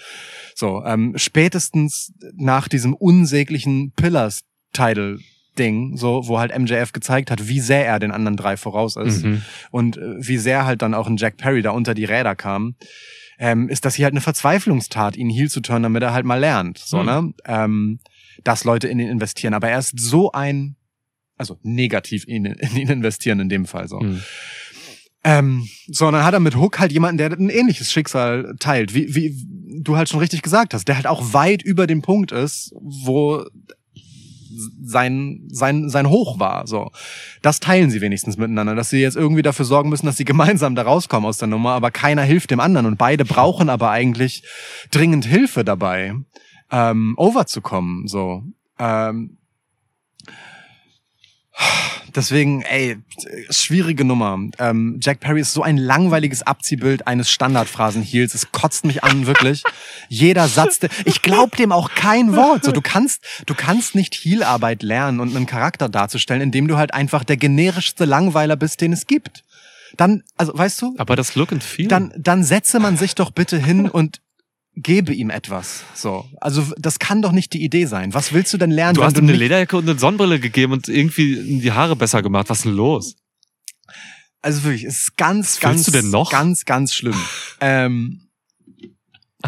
So, 0.55 0.83
ähm, 0.85 1.13
spätestens 1.17 2.13
nach 2.35 2.67
diesem 2.67 2.93
unsäglichen 2.93 3.91
Pillars 3.95 4.43
Title 4.73 5.17
Ding, 5.59 5.97
so, 5.97 6.27
wo 6.27 6.39
halt 6.39 6.57
MJF 6.57 6.93
gezeigt 6.93 7.29
hat, 7.29 7.47
wie 7.49 7.59
sehr 7.59 7.85
er 7.85 7.99
den 7.99 8.11
anderen 8.11 8.37
drei 8.37 8.55
voraus 8.55 8.95
ist 8.95 9.23
Mhm. 9.25 9.41
und 9.71 9.97
äh, 9.97 10.15
wie 10.25 10.37
sehr 10.37 10.65
halt 10.65 10.81
dann 10.81 10.93
auch 10.93 11.07
ein 11.07 11.17
Jack 11.17 11.35
Perry 11.37 11.61
da 11.61 11.71
unter 11.71 11.93
die 11.93 12.05
Räder 12.05 12.35
kam, 12.35 12.75
ähm, 13.37 13.67
ist 13.67 13.83
das 13.83 13.95
hier 13.95 14.05
halt 14.05 14.13
eine 14.13 14.21
Verzweiflungstat, 14.21 15.17
ihn 15.17 15.29
Heel 15.29 15.49
zu 15.49 15.59
turnen, 15.61 15.83
damit 15.83 16.03
er 16.03 16.13
halt 16.13 16.25
mal 16.25 16.39
lernt, 16.39 16.77
so, 16.77 16.99
Mhm. 16.99 17.05
ne? 17.05 17.33
Ähm, 17.45 17.99
dass 18.45 18.63
Leute 18.63 18.87
in 18.87 18.99
ihn 18.99 19.09
investieren. 19.09 19.53
Aber 19.53 19.67
er 19.69 19.79
ist 19.79 19.99
so 19.99 20.31
ein, 20.31 20.77
also 21.41 21.57
negativ 21.63 22.25
in, 22.27 22.45
in 22.45 22.77
ihn 22.77 22.89
investieren 22.89 23.39
in 23.39 23.49
dem 23.49 23.65
Fall, 23.65 23.87
so. 23.87 23.99
Mhm. 23.99 24.21
Ähm, 25.23 25.67
so, 25.87 26.07
und 26.07 26.13
dann 26.13 26.23
hat 26.23 26.33
er 26.33 26.39
mit 26.39 26.55
Hook 26.55 26.79
halt 26.79 26.91
jemanden, 26.91 27.17
der 27.17 27.31
ein 27.31 27.49
ähnliches 27.49 27.91
Schicksal 27.91 28.55
teilt, 28.59 28.93
wie, 28.95 29.13
wie 29.13 29.35
du 29.81 29.97
halt 29.97 30.09
schon 30.09 30.19
richtig 30.19 30.41
gesagt 30.41 30.73
hast, 30.73 30.87
der 30.87 30.95
halt 30.95 31.07
auch 31.07 31.33
weit 31.33 31.61
über 31.61 31.85
dem 31.85 32.01
Punkt 32.01 32.31
ist, 32.31 32.73
wo 32.79 33.43
sein, 34.83 35.47
sein, 35.49 35.89
sein 35.89 36.09
Hoch 36.09 36.39
war, 36.39 36.67
so. 36.67 36.91
Das 37.41 37.59
teilen 37.59 37.89
sie 37.89 38.01
wenigstens 38.01 38.37
miteinander, 38.37 38.75
dass 38.75 38.89
sie 38.89 38.99
jetzt 38.99 39.15
irgendwie 39.15 39.41
dafür 39.41 39.65
sorgen 39.65 39.89
müssen, 39.89 40.05
dass 40.05 40.17
sie 40.17 40.25
gemeinsam 40.25 40.75
da 40.75 40.83
rauskommen 40.83 41.27
aus 41.27 41.37
der 41.37 41.47
Nummer, 41.47 41.71
aber 41.71 41.91
keiner 41.91 42.23
hilft 42.23 42.51
dem 42.51 42.59
anderen 42.59 42.85
und 42.85 42.97
beide 42.97 43.25
brauchen 43.25 43.69
aber 43.69 43.91
eigentlich 43.91 44.43
dringend 44.91 45.25
Hilfe 45.25 45.63
dabei, 45.63 46.13
ähm, 46.71 47.13
overzukommen, 47.17 48.07
so. 48.07 48.43
Ähm, 48.79 49.37
Deswegen, 52.15 52.61
ey, 52.63 52.97
schwierige 53.49 54.03
Nummer. 54.03 54.37
Ähm, 54.59 54.99
Jack 55.01 55.21
Perry 55.21 55.41
ist 55.41 55.53
so 55.53 55.63
ein 55.63 55.77
langweiliges 55.77 56.43
Abziehbild 56.43 57.07
eines 57.07 57.29
Standardphrasen-Heels. 57.31 58.33
Es 58.33 58.51
kotzt 58.51 58.83
mich 58.85 59.03
an, 59.03 59.27
wirklich. 59.27 59.63
Jeder 60.09 60.47
Satz, 60.47 60.79
der, 60.79 60.89
ich 61.05 61.21
glaub 61.21 61.55
dem 61.55 61.71
auch 61.71 61.91
kein 61.91 62.35
Wort. 62.35 62.65
So, 62.65 62.71
du 62.71 62.81
kannst, 62.81 63.23
du 63.45 63.55
kannst 63.55 63.95
nicht 63.95 64.13
Heel-Arbeit 64.15 64.83
lernen 64.83 65.19
und 65.19 65.35
einen 65.35 65.45
Charakter 65.45 65.87
darzustellen, 65.87 66.41
indem 66.41 66.67
du 66.67 66.77
halt 66.77 66.93
einfach 66.93 67.23
der 67.23 67.37
generischste 67.37 68.05
Langweiler 68.05 68.57
bist, 68.57 68.81
den 68.81 68.91
es 68.93 69.07
gibt. 69.07 69.43
Dann, 69.97 70.23
also, 70.37 70.57
weißt 70.57 70.81
du, 70.81 70.95
Aber 70.97 71.15
das 71.15 71.35
Look 71.35 71.51
and 71.51 71.63
Feel. 71.63 71.87
dann, 71.87 72.13
dann 72.17 72.43
setze 72.43 72.79
man 72.79 72.97
sich 72.97 73.15
doch 73.15 73.31
bitte 73.31 73.57
hin 73.57 73.89
und 73.89 74.21
gebe 74.81 75.13
ihm 75.13 75.29
etwas. 75.29 75.83
So. 75.93 76.25
Also, 76.39 76.65
das 76.77 76.99
kann 76.99 77.21
doch 77.21 77.31
nicht 77.31 77.53
die 77.53 77.63
Idee 77.63 77.85
sein. 77.85 78.13
Was 78.13 78.33
willst 78.33 78.53
du 78.53 78.57
denn 78.57 78.71
lernen, 78.71 78.95
du 78.95 79.03
hast 79.03 79.17
ihm 79.17 79.23
eine 79.23 79.33
Lederjacke 79.37 79.77
und 79.77 79.89
eine 79.89 79.99
Sonnenbrille 79.99 80.39
gegeben 80.39 80.73
und 80.73 80.87
irgendwie 80.87 81.59
die 81.59 81.71
Haare 81.71 81.95
besser 81.95 82.21
gemacht. 82.21 82.49
Was 82.49 82.59
ist 82.59 82.65
denn 82.65 82.73
los? 82.73 83.15
Also 84.41 84.63
wirklich, 84.63 84.85
es 84.85 85.01
ist 85.01 85.17
ganz, 85.17 85.55
Was 85.55 85.59
ganz, 85.59 85.75
willst 85.75 85.87
du 85.87 85.91
denn 85.91 86.09
noch? 86.09 86.31
ganz, 86.31 86.65
ganz 86.65 86.93
schlimm. 86.93 87.15
ähm, 87.61 88.27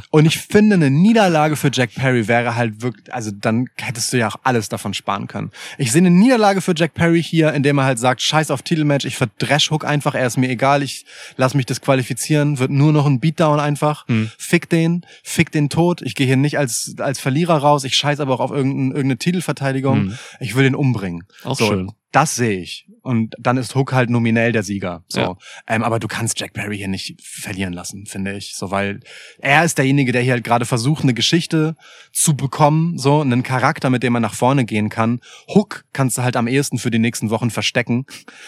und 0.10 0.26
ich 0.26 0.38
finde, 0.38 0.76
eine 0.76 0.90
Niederlage 0.90 1.56
für 1.56 1.70
Jack 1.72 1.94
Perry 1.96 2.28
wäre 2.28 2.56
halt 2.56 2.82
wirklich, 2.82 3.14
also 3.14 3.32
dann 3.32 3.68
hättest 3.78 4.14
du 4.14 4.18
ja 4.18 4.28
auch 4.28 4.38
alles 4.44 4.70
davon 4.70 4.94
sparen 4.94 5.28
können. 5.28 5.52
Ich 5.78 5.92
sehe 5.92 6.00
eine 6.00 6.12
Niederlage 6.12 6.62
für 6.62 6.74
Jack 6.76 6.94
Perry 6.94 7.22
hier, 7.22 7.54
indem 7.54 7.78
er 7.78 7.86
halt 7.86 8.00
sagt, 8.00 8.22
scheiß 8.22 8.52
auf 8.52 8.62
Titelmatch, 8.62 9.06
ich 9.06 9.18
verdresch 9.18 9.72
Hook 9.72 9.86
einfach, 9.86 10.16
er 10.16 10.28
ist 10.28 10.38
mir 10.38 10.50
egal, 10.50 10.84
ich 10.84 11.06
lass 11.38 11.54
mich 11.54 11.66
disqualifizieren, 11.66 12.60
wird 12.60 12.72
nur 12.72 12.92
noch 12.92 13.06
ein 13.06 13.20
Beatdown 13.20 13.60
einfach. 13.60 14.08
Hm. 14.08 14.32
Fick 14.38 14.70
den, 14.70 15.06
fick 15.24 15.52
den 15.52 15.70
tot. 15.70 16.02
Ich 16.02 16.16
gehe 16.16 16.28
hier 16.28 16.38
nicht 16.38 16.58
als, 16.58 16.96
als 17.00 17.20
Verlierer 17.20 17.58
raus, 17.58 17.84
ich 17.84 17.96
scheiß 17.96 18.20
aber 18.20 18.34
auch 18.34 18.40
auf 18.40 18.52
irgendein, 18.52 18.88
irgendeine 18.88 19.18
Titelverteidigung. 19.18 19.98
Hm. 19.98 20.18
Ich 20.40 20.56
will 20.56 20.64
den 20.64 20.76
umbringen. 20.76 21.26
Auch 21.44 21.58
so, 21.58 21.68
schön. 21.68 21.92
Das 22.14 22.36
sehe 22.36 22.60
ich. 22.62 22.88
Und 23.02 23.34
dann 23.40 23.58
ist 23.58 23.74
Hook 23.76 23.92
halt 23.92 24.12
nominell 24.12 24.52
der 24.52 24.62
Sieger. 24.62 25.04
So. 25.08 25.20
Ja. 25.20 25.38
Ähm, 25.68 25.84
aber 25.84 25.98
du 26.00 26.08
kannst 26.08 26.40
Jack 26.40 26.54
Perry 26.54 26.78
hier 26.78 26.88
nicht 26.88 27.20
verlieren 27.22 27.74
lassen, 27.74 28.06
finde 28.06 28.38
ich. 28.38 28.56
So, 28.56 28.70
weil 28.70 29.00
er 29.40 29.66
ist 29.66 29.80
derjenige, 29.80 30.12
der 30.12 30.22
hier 30.22 30.34
halt 30.34 30.44
gerade 30.44 30.66
versucht, 30.66 31.02
eine 31.04 31.16
Geschichte 31.16 31.76
zu 32.12 32.36
bekommen, 32.38 33.00
so 33.00 33.20
einen 33.20 33.42
Charakter, 33.42 33.90
mit 33.90 34.04
dem 34.04 34.14
man 34.14 34.22
nach 34.22 34.36
vorne 34.36 34.64
gehen 34.64 34.90
kann. 34.90 35.22
Hook 35.54 35.86
kannst 35.92 36.18
du 36.20 36.22
halt 36.22 36.36
am 36.38 36.48
ehesten 36.48 36.78
für 36.78 36.92
die 36.92 37.00
nächsten 37.00 37.32
Wochen 37.32 37.50
verstecken 37.50 38.06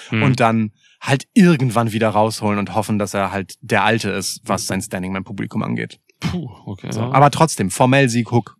Hm. 0.09 0.21
und 0.21 0.39
dann 0.39 0.71
halt 1.01 1.25
irgendwann 1.33 1.91
wieder 1.91 2.09
rausholen 2.09 2.59
und 2.59 2.75
hoffen, 2.75 2.99
dass 2.99 3.15
er 3.15 3.31
halt 3.31 3.55
der 3.61 3.83
Alte 3.83 4.11
ist, 4.11 4.41
was 4.45 4.67
sein 4.67 4.81
Standing 4.81 5.11
beim 5.11 5.23
Publikum 5.23 5.63
angeht. 5.63 5.99
Puh, 6.19 6.49
okay. 6.67 6.91
So. 6.91 6.99
ja. 7.01 7.11
Aber 7.11 7.31
trotzdem, 7.31 7.71
formell 7.71 8.09
Sieg 8.09 8.31
Hook. 8.31 8.57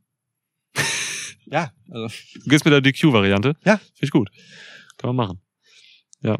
ja, 1.46 1.72
also. 1.92 2.08
Du 2.44 2.50
gehst 2.50 2.66
mit 2.66 2.74
der 2.74 2.82
DQ-Variante? 2.82 3.56
Ja. 3.64 3.78
Finde 3.78 3.92
ich 4.02 4.12
gut. 4.12 4.30
Kann 5.06 5.16
man 5.16 5.28
machen. 5.28 5.40
Ja. 6.22 6.38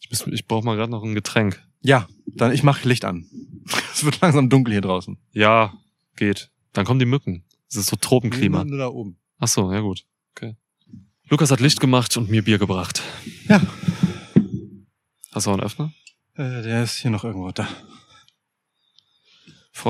Ich, 0.00 0.08
muss- 0.10 0.26
ich 0.32 0.46
brauche 0.46 0.64
mal 0.64 0.74
gerade 0.76 0.90
noch 0.90 1.02
ein 1.02 1.14
Getränk. 1.14 1.62
Ja, 1.82 2.08
dann 2.26 2.50
ich 2.52 2.62
mach 2.62 2.82
Licht 2.84 3.04
an. 3.04 3.26
Es 3.92 4.04
wird 4.04 4.20
langsam 4.20 4.48
dunkel 4.50 4.72
hier 4.72 4.80
draußen. 4.82 5.18
Ja, 5.32 5.74
geht. 6.16 6.50
Dann 6.72 6.84
kommen 6.86 6.98
die 7.00 7.06
Mücken. 7.06 7.44
Es 7.68 7.76
ist 7.76 7.86
so 7.88 7.96
Tropenklima. 7.96 8.64
Nur 8.64 8.78
da 8.78 8.88
oben. 8.88 9.18
Ach 9.38 9.48
so, 9.48 9.72
ja 9.72 9.80
gut. 9.80 10.04
Okay. 10.34 10.54
Lukas 11.28 11.50
hat 11.50 11.60
Licht 11.60 11.80
gemacht 11.80 12.16
und 12.16 12.30
mir 12.30 12.42
Bier 12.42 12.58
gebracht. 12.58 13.02
Ja. 13.48 13.60
Hast 15.32 15.46
du 15.46 15.50
auch 15.50 15.54
einen 15.54 15.62
Öffner? 15.62 15.92
Äh, 16.34 16.62
der 16.62 16.84
ist 16.84 16.96
hier 16.98 17.10
noch 17.10 17.24
irgendwo 17.24 17.50
da. 17.52 17.66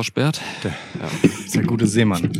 Sperrt? 0.03 0.40
Der, 0.62 0.76
ja, 1.01 1.28
ist 1.28 1.55
der 1.55 1.62
gute 1.64 1.86
Seemann. 1.86 2.32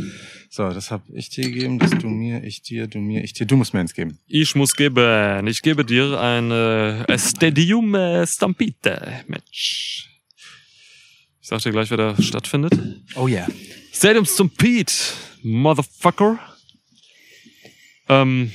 So, 0.49 0.69
das 0.69 0.91
hab 0.91 1.03
ich 1.13 1.29
dir 1.29 1.43
gegeben, 1.45 1.77
das 1.79 1.91
du 1.91 2.07
mir, 2.07 2.43
ich 2.43 2.61
dir, 2.61 2.87
du 2.87 2.99
mir, 2.99 3.23
ich 3.23 3.33
dir. 3.33 3.45
Du 3.45 3.57
musst 3.57 3.73
mir 3.73 3.81
eins 3.81 3.93
geben. 3.93 4.19
Ich 4.27 4.55
muss 4.55 4.75
geben. 4.75 5.47
Ich 5.47 5.61
gebe 5.61 5.83
dir 5.83 6.19
ein 6.19 6.51
äh, 6.51 7.19
Stadium 7.19 7.93
äh, 7.95 8.25
Stampede 8.25 9.23
Match. 9.27 10.09
Ich 11.41 11.47
sag 11.47 11.61
dir 11.61 11.71
gleich, 11.71 11.89
wer 11.89 11.97
da 11.97 12.21
stattfindet. 12.21 12.73
Oh 13.15 13.27
yeah. 13.27 13.47
Stadium 13.91 14.25
Stampede, 14.25 14.91
Motherfucker. 15.43 16.39
Ähm, 18.09 18.51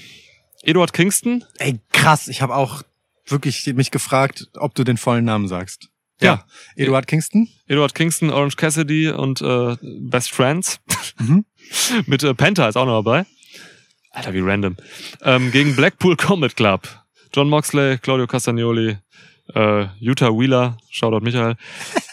Eduard 0.63 0.93
Kingston. 0.93 1.45
Ey, 1.59 1.79
krass. 1.93 2.29
Ich 2.29 2.43
habe 2.43 2.55
auch 2.55 2.83
wirklich 3.27 3.67
mich 3.75 3.91
gefragt, 3.91 4.49
ob 4.55 4.75
du 4.75 4.85
den 4.85 4.97
vollen 4.97 5.25
Namen 5.25 5.49
sagst. 5.49 5.89
Ja. 6.21 6.45
Eduard 6.77 7.07
Kingston? 7.07 7.49
Eduard 7.67 7.95
Kingston, 7.95 8.31
Orange 8.31 8.57
Cassidy 8.57 9.09
und 9.09 9.41
äh, 9.43 9.77
Best 9.83 10.31
Friends. 10.31 10.81
Mhm. 11.19 11.45
Mit 12.07 12.23
äh, 12.23 12.35
Penta 12.35 12.69
ist 12.69 12.77
auch 12.77 12.87
noch 12.87 13.03
dabei. 13.03 13.27
Alter, 14.11 14.35
wie 14.35 14.41
random. 14.41 14.77
Ähm, 15.23 15.51
gegen 15.51 15.75
Blackpool 15.75 16.17
Combat 16.17 16.55
Club. 16.55 16.89
John 17.35 17.49
Moxley, 17.49 17.99
Claudio 17.99 18.27
Castagnoli, 18.27 18.99
äh, 19.55 19.87
Utah 19.99 20.31
Wheeler, 20.31 20.77
Shoutout 20.91 21.25
Michael. 21.25 21.57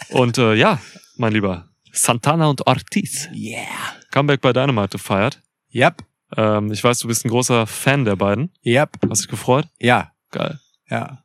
Und 0.09 0.37
äh, 0.37 0.53
ja, 0.53 0.79
mein 1.17 1.33
Lieber, 1.33 1.67
Santana 1.91 2.47
und 2.47 2.65
Ortiz. 2.65 3.27
Yeah. 3.33 3.67
Comeback 4.11 4.41
bei 4.41 4.53
Dynamite 4.53 4.97
gefeiert. 4.97 5.41
Yep. 5.73 6.03
Ähm, 6.37 6.71
ich 6.71 6.83
weiß, 6.83 6.99
du 6.99 7.07
bist 7.07 7.25
ein 7.25 7.29
großer 7.29 7.67
Fan 7.67 8.05
der 8.05 8.15
beiden. 8.15 8.51
Yep. 8.65 8.97
Hast 9.09 9.23
dich 9.23 9.29
gefreut? 9.29 9.67
Ja. 9.79 10.11
Geil. 10.31 10.59
Ja. 10.89 11.23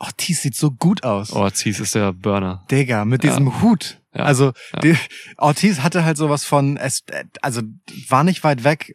Oh, 0.00 0.04
Ortiz 0.06 0.42
sieht 0.42 0.56
so 0.56 0.70
gut 0.70 1.04
aus. 1.04 1.30
Ortiz 1.32 1.78
ist 1.80 1.94
der 1.94 2.12
Burner. 2.12 2.64
Digga, 2.70 3.04
mit 3.04 3.24
Ja. 3.24 3.30
diesem 3.30 3.62
Hut. 3.62 4.00
Ja. 4.14 4.24
Also 4.24 4.52
Ja. 4.74 4.80
Die, 4.80 4.96
Ortiz 5.38 5.80
hatte 5.80 6.04
halt 6.04 6.16
sowas 6.16 6.44
von, 6.44 6.76
es, 6.76 7.04
also 7.42 7.62
war 8.08 8.24
nicht 8.24 8.44
weit 8.44 8.64
weg 8.64 8.92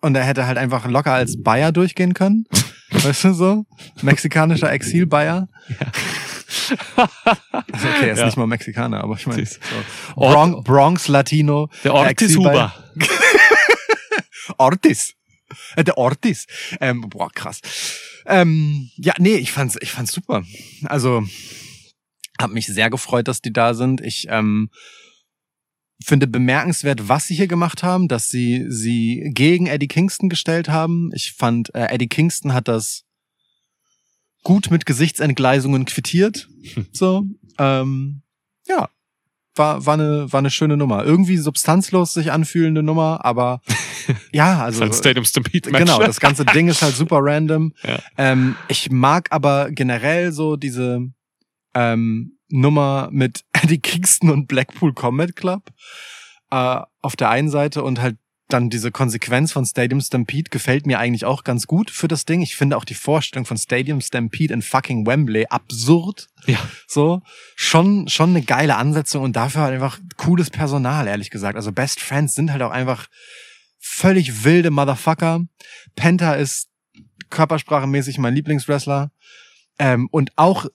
und 0.00 0.14
er 0.14 0.24
hätte 0.24 0.46
halt 0.46 0.58
einfach 0.58 0.86
locker 0.86 1.12
als 1.12 1.42
Bayer 1.42 1.72
durchgehen 1.72 2.14
können. 2.14 2.46
weißt 2.90 3.24
du 3.24 3.32
so? 3.34 3.66
Mexikanischer 4.02 4.70
Exil-Bayer. 4.72 5.48
Also 7.72 7.88
okay, 7.88 8.06
er 8.08 8.12
ist 8.12 8.18
Ja. 8.20 8.26
nicht 8.26 8.36
mal 8.36 8.46
Mexikaner, 8.46 9.02
aber 9.02 9.16
ich 9.16 9.26
meine, 9.26 9.44
so. 9.44 9.58
Bron 10.14 10.62
Bronx 10.62 11.08
Latino. 11.08 11.68
Der 11.82 11.92
Ortiz. 11.94 12.36
Huber. 12.36 12.72
Ortiz. 14.58 15.14
Äh, 15.76 15.84
Der 15.84 15.98
Ortiz. 15.98 16.46
Ähm, 16.80 17.02
boah, 17.08 17.30
krass. 17.32 17.60
Ähm, 18.26 18.90
ja, 18.96 19.14
nee, 19.18 19.36
ich 19.36 19.52
fand's, 19.52 19.76
ich 19.80 19.90
fand's 19.90 20.12
super. 20.12 20.44
Also, 20.84 21.24
hab 22.40 22.50
mich 22.50 22.66
sehr 22.66 22.90
gefreut, 22.90 23.28
dass 23.28 23.42
die 23.42 23.52
da 23.52 23.74
sind. 23.74 24.00
Ich 24.00 24.26
ähm, 24.28 24.70
finde 26.02 26.26
bemerkenswert, 26.26 27.08
was 27.08 27.26
sie 27.26 27.34
hier 27.34 27.46
gemacht 27.46 27.82
haben, 27.82 28.08
dass 28.08 28.28
sie 28.28 28.66
sie 28.68 29.30
gegen 29.34 29.66
Eddie 29.66 29.88
Kingston 29.88 30.28
gestellt 30.28 30.68
haben. 30.68 31.10
Ich 31.14 31.32
fand, 31.32 31.74
äh, 31.74 31.86
Eddie 31.86 32.08
Kingston 32.08 32.52
hat 32.52 32.68
das 32.68 33.04
gut 34.42 34.70
mit 34.70 34.86
Gesichtsentgleisungen 34.86 35.84
quittiert. 35.84 36.48
So, 36.92 37.24
ähm, 37.58 38.22
ja, 38.66 38.88
war 39.56 39.86
war 39.86 39.94
eine 39.94 40.32
war 40.32 40.38
eine 40.38 40.50
schöne 40.50 40.76
Nummer. 40.76 41.04
Irgendwie 41.04 41.36
substanzlos 41.36 42.12
sich 42.14 42.32
anfühlende 42.32 42.82
Nummer, 42.82 43.24
aber 43.24 43.60
ja, 44.32 44.62
also 44.62 44.80
Sein 44.80 44.92
Stadium 44.92 45.24
Stampede 45.24 45.70
Match. 45.70 45.84
Genau, 45.84 46.00
das 46.00 46.20
ganze 46.20 46.44
Ding 46.44 46.68
ist 46.68 46.82
halt 46.82 46.94
super 46.94 47.18
random. 47.20 47.72
Ja. 47.84 47.98
Ähm, 48.16 48.56
ich 48.68 48.90
mag 48.90 49.28
aber 49.30 49.70
generell 49.70 50.32
so 50.32 50.56
diese 50.56 51.00
ähm, 51.74 52.38
Nummer 52.48 53.08
mit 53.12 53.44
Eddie 53.52 53.78
Kingston 53.80 54.30
und 54.30 54.46
Blackpool 54.46 54.94
Combat 54.94 55.36
Club 55.36 55.70
äh, 56.50 56.80
auf 57.02 57.16
der 57.16 57.30
einen 57.30 57.50
Seite 57.50 57.82
und 57.82 58.00
halt 58.00 58.16
dann 58.48 58.68
diese 58.68 58.90
Konsequenz 58.90 59.52
von 59.52 59.64
Stadium 59.64 60.00
Stampede 60.00 60.50
gefällt 60.50 60.86
mir 60.86 60.98
eigentlich 60.98 61.24
auch 61.24 61.44
ganz 61.44 61.66
gut 61.66 61.90
für 61.90 62.08
das 62.08 62.26
Ding. 62.26 62.42
Ich 62.42 62.56
finde 62.56 62.76
auch 62.76 62.84
die 62.84 62.94
Vorstellung 62.94 63.46
von 63.46 63.56
Stadium 63.56 64.00
Stampede 64.00 64.52
in 64.52 64.62
fucking 64.62 65.06
Wembley 65.06 65.46
absurd. 65.46 66.28
Ja. 66.46 66.58
So, 66.86 67.22
schon, 67.56 68.06
schon 68.08 68.30
eine 68.30 68.42
geile 68.42 68.76
Ansetzung 68.76 69.22
und 69.22 69.34
dafür 69.34 69.62
halt 69.62 69.74
einfach 69.74 69.98
cooles 70.18 70.50
Personal, 70.50 71.06
ehrlich 71.06 71.30
gesagt. 71.30 71.56
Also 71.56 71.72
Best 71.72 72.00
Friends 72.00 72.34
sind 72.34 72.52
halt 72.52 72.62
auch 72.62 72.70
einfach 72.70 73.08
völlig 73.78 74.44
wilde 74.44 74.70
Motherfucker. 74.70 75.46
Penta 75.96 76.34
ist 76.34 76.68
körpersprachemäßig 77.30 78.18
mein 78.18 78.34
Lieblingswrestler. 78.34 79.10
Ähm, 79.78 80.08
und 80.10 80.32
auch, 80.36 80.66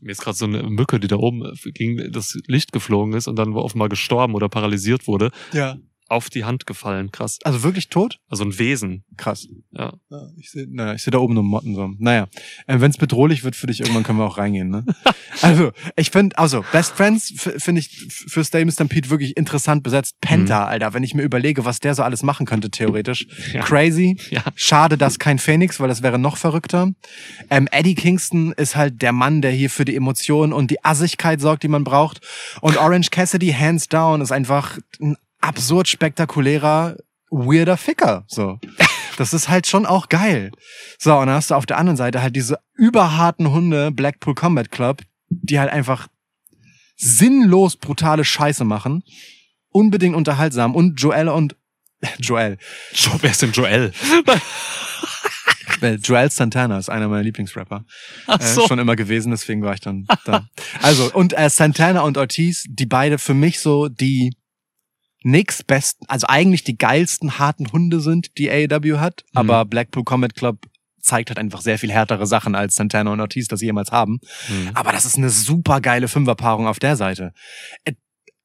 Mir 0.00 0.12
ist 0.12 0.22
gerade 0.22 0.36
so 0.36 0.46
eine 0.46 0.62
Mücke, 0.64 0.98
die 1.00 1.06
da 1.06 1.16
oben 1.16 1.52
gegen 1.74 2.10
das 2.12 2.38
Licht 2.46 2.72
geflogen 2.72 3.14
ist 3.14 3.28
und 3.28 3.36
dann 3.36 3.52
offenbar 3.54 3.88
gestorben 3.88 4.34
oder 4.34 4.48
paralysiert 4.48 5.06
wurde, 5.06 5.30
ja. 5.52 5.76
Auf 6.14 6.30
die 6.30 6.44
Hand 6.44 6.66
gefallen. 6.66 7.10
Krass. 7.10 7.38
also 7.44 7.62
wirklich 7.62 7.88
tot? 7.88 8.18
Also 8.28 8.44
ein 8.44 8.58
Wesen. 8.58 9.04
Krass. 9.16 9.48
Ja. 9.72 9.92
Ja, 10.10 10.28
ich 10.38 10.50
sehe 10.50 10.66
naja, 10.70 10.94
ich 10.94 11.02
seh 11.02 11.10
da 11.10 11.18
oben 11.18 11.34
nur 11.34 11.42
Motten 11.42 11.74
so. 11.74 11.90
Naja, 11.98 12.28
äh, 12.66 12.80
wenn 12.80 12.90
es 12.90 12.96
bedrohlich 12.96 13.44
wird 13.44 13.56
für 13.56 13.66
dich, 13.66 13.80
irgendwann 13.80 14.04
können 14.04 14.18
wir 14.18 14.24
auch 14.24 14.38
reingehen. 14.38 14.70
Ne? 14.70 14.84
also, 15.42 15.72
ich 15.96 16.10
finde, 16.10 16.38
also, 16.38 16.64
Best 16.72 16.92
Friends 16.92 17.34
finde 17.58 17.80
ich 17.80 17.88
für 18.08 18.44
Stadium 18.44 18.70
Stampede 18.70 19.10
wirklich 19.10 19.36
interessant 19.36 19.82
besetzt. 19.82 20.16
Penta, 20.20 20.66
Alter, 20.66 20.94
wenn 20.94 21.02
ich 21.02 21.14
mir 21.14 21.22
überlege, 21.22 21.64
was 21.64 21.80
der 21.80 21.94
so 21.94 22.02
alles 22.02 22.22
machen 22.22 22.46
könnte, 22.46 22.70
theoretisch. 22.70 23.26
Ja. 23.52 23.62
Crazy. 23.62 24.16
Ja. 24.30 24.42
Schade, 24.54 24.96
dass 24.96 25.18
kein 25.18 25.38
Phoenix, 25.38 25.80
weil 25.80 25.88
das 25.88 26.02
wäre 26.02 26.18
noch 26.18 26.36
verrückter. 26.36 26.90
Ähm, 27.50 27.68
Eddie 27.70 27.94
Kingston 27.94 28.52
ist 28.52 28.76
halt 28.76 29.02
der 29.02 29.12
Mann, 29.12 29.42
der 29.42 29.50
hier 29.50 29.70
für 29.70 29.84
die 29.84 29.96
Emotionen 29.96 30.52
und 30.52 30.70
die 30.70 30.84
Assigkeit 30.84 31.40
sorgt, 31.40 31.62
die 31.62 31.68
man 31.68 31.84
braucht. 31.84 32.20
Und 32.60 32.76
Orange 32.76 33.10
Cassidy, 33.10 33.52
hands 33.52 33.88
down, 33.88 34.20
ist 34.20 34.32
einfach 34.32 34.78
ein 35.00 35.16
absurd 35.44 35.88
spektakulärer, 35.88 36.96
weirder 37.30 37.76
Ficker. 37.76 38.24
So. 38.28 38.58
Das 39.16 39.32
ist 39.32 39.48
halt 39.48 39.66
schon 39.66 39.86
auch 39.86 40.08
geil. 40.08 40.50
So, 40.98 41.14
und 41.16 41.26
dann 41.26 41.36
hast 41.36 41.50
du 41.50 41.54
auf 41.54 41.66
der 41.66 41.78
anderen 41.78 41.96
Seite 41.96 42.22
halt 42.22 42.34
diese 42.34 42.58
überharten 42.74 43.52
Hunde 43.52 43.92
Blackpool 43.92 44.34
Combat 44.34 44.70
Club, 44.70 45.02
die 45.28 45.58
halt 45.60 45.70
einfach 45.70 46.08
sinnlos 46.96 47.76
brutale 47.76 48.24
Scheiße 48.24 48.64
machen. 48.64 49.02
Unbedingt 49.68 50.16
unterhaltsam. 50.16 50.74
Und 50.74 51.00
Joel 51.00 51.28
und 51.28 51.56
Joel. 52.18 52.58
Jo, 52.94 53.12
wer 53.20 53.30
ist 53.30 53.42
denn 53.42 53.52
Joel? 53.52 53.92
Äh, 55.80 55.94
Joel 56.02 56.30
Santana 56.30 56.78
ist 56.78 56.88
einer 56.88 57.08
meiner 57.08 57.22
Lieblingsrapper. 57.22 57.84
Ach 58.26 58.40
Äh, 58.40 58.44
so. 58.44 58.66
schon 58.66 58.78
immer 58.78 58.96
gewesen, 58.96 59.30
deswegen 59.30 59.62
war 59.62 59.74
ich 59.74 59.80
dann 59.80 60.06
da. 60.24 60.48
Also, 60.82 61.12
und 61.12 61.36
äh, 61.36 61.50
Santana 61.50 62.00
und 62.02 62.16
Ortiz, 62.18 62.64
die 62.68 62.86
beide 62.86 63.18
für 63.18 63.34
mich 63.34 63.60
so 63.60 63.88
die 63.88 64.32
nächstbesten, 65.24 66.06
also 66.08 66.26
eigentlich 66.28 66.62
die 66.62 66.78
geilsten 66.78 67.38
harten 67.38 67.72
Hunde 67.72 68.00
sind, 68.00 68.38
die 68.38 68.50
AEW 68.50 68.98
hat. 68.98 69.24
Mhm. 69.32 69.38
Aber 69.38 69.64
Blackpool 69.64 70.04
Combat 70.04 70.34
Club 70.34 70.58
zeigt 71.00 71.30
halt 71.30 71.38
einfach 71.38 71.60
sehr 71.60 71.78
viel 71.78 71.92
härtere 71.92 72.26
Sachen 72.26 72.54
als 72.54 72.76
Santana 72.76 73.12
und 73.12 73.20
Ortiz 73.20 73.46
das 73.48 73.60
jemals 73.60 73.92
haben. 73.92 74.20
Hm. 74.46 74.70
Aber 74.72 74.90
das 74.90 75.04
ist 75.04 75.18
eine 75.18 75.28
super 75.28 75.82
geile 75.82 76.08
Fünferpaarung 76.08 76.66
auf 76.66 76.78
der 76.78 76.96
Seite. 76.96 77.34
Äh, 77.84 77.92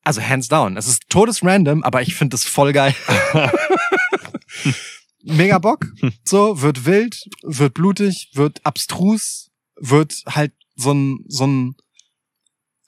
Also 0.03 0.21
hands 0.21 0.49
down. 0.49 0.75
Es 0.75 0.87
ist 0.87 1.09
todesrandom, 1.09 1.83
aber 1.83 2.01
ich 2.01 2.15
finde 2.15 2.33
das 2.33 2.43
voll 2.43 2.73
geil. 2.73 2.93
Mega 5.23 5.59
Bock. 5.59 5.85
So, 6.23 6.61
wird 6.61 6.85
wild, 6.85 7.29
wird 7.43 7.73
blutig, 7.73 8.31
wird 8.33 8.65
abstrus, 8.65 9.49
wird 9.79 10.23
halt 10.27 10.53
so 10.75 10.91
ein, 10.93 11.23
so 11.27 11.47
ein, 11.47 11.75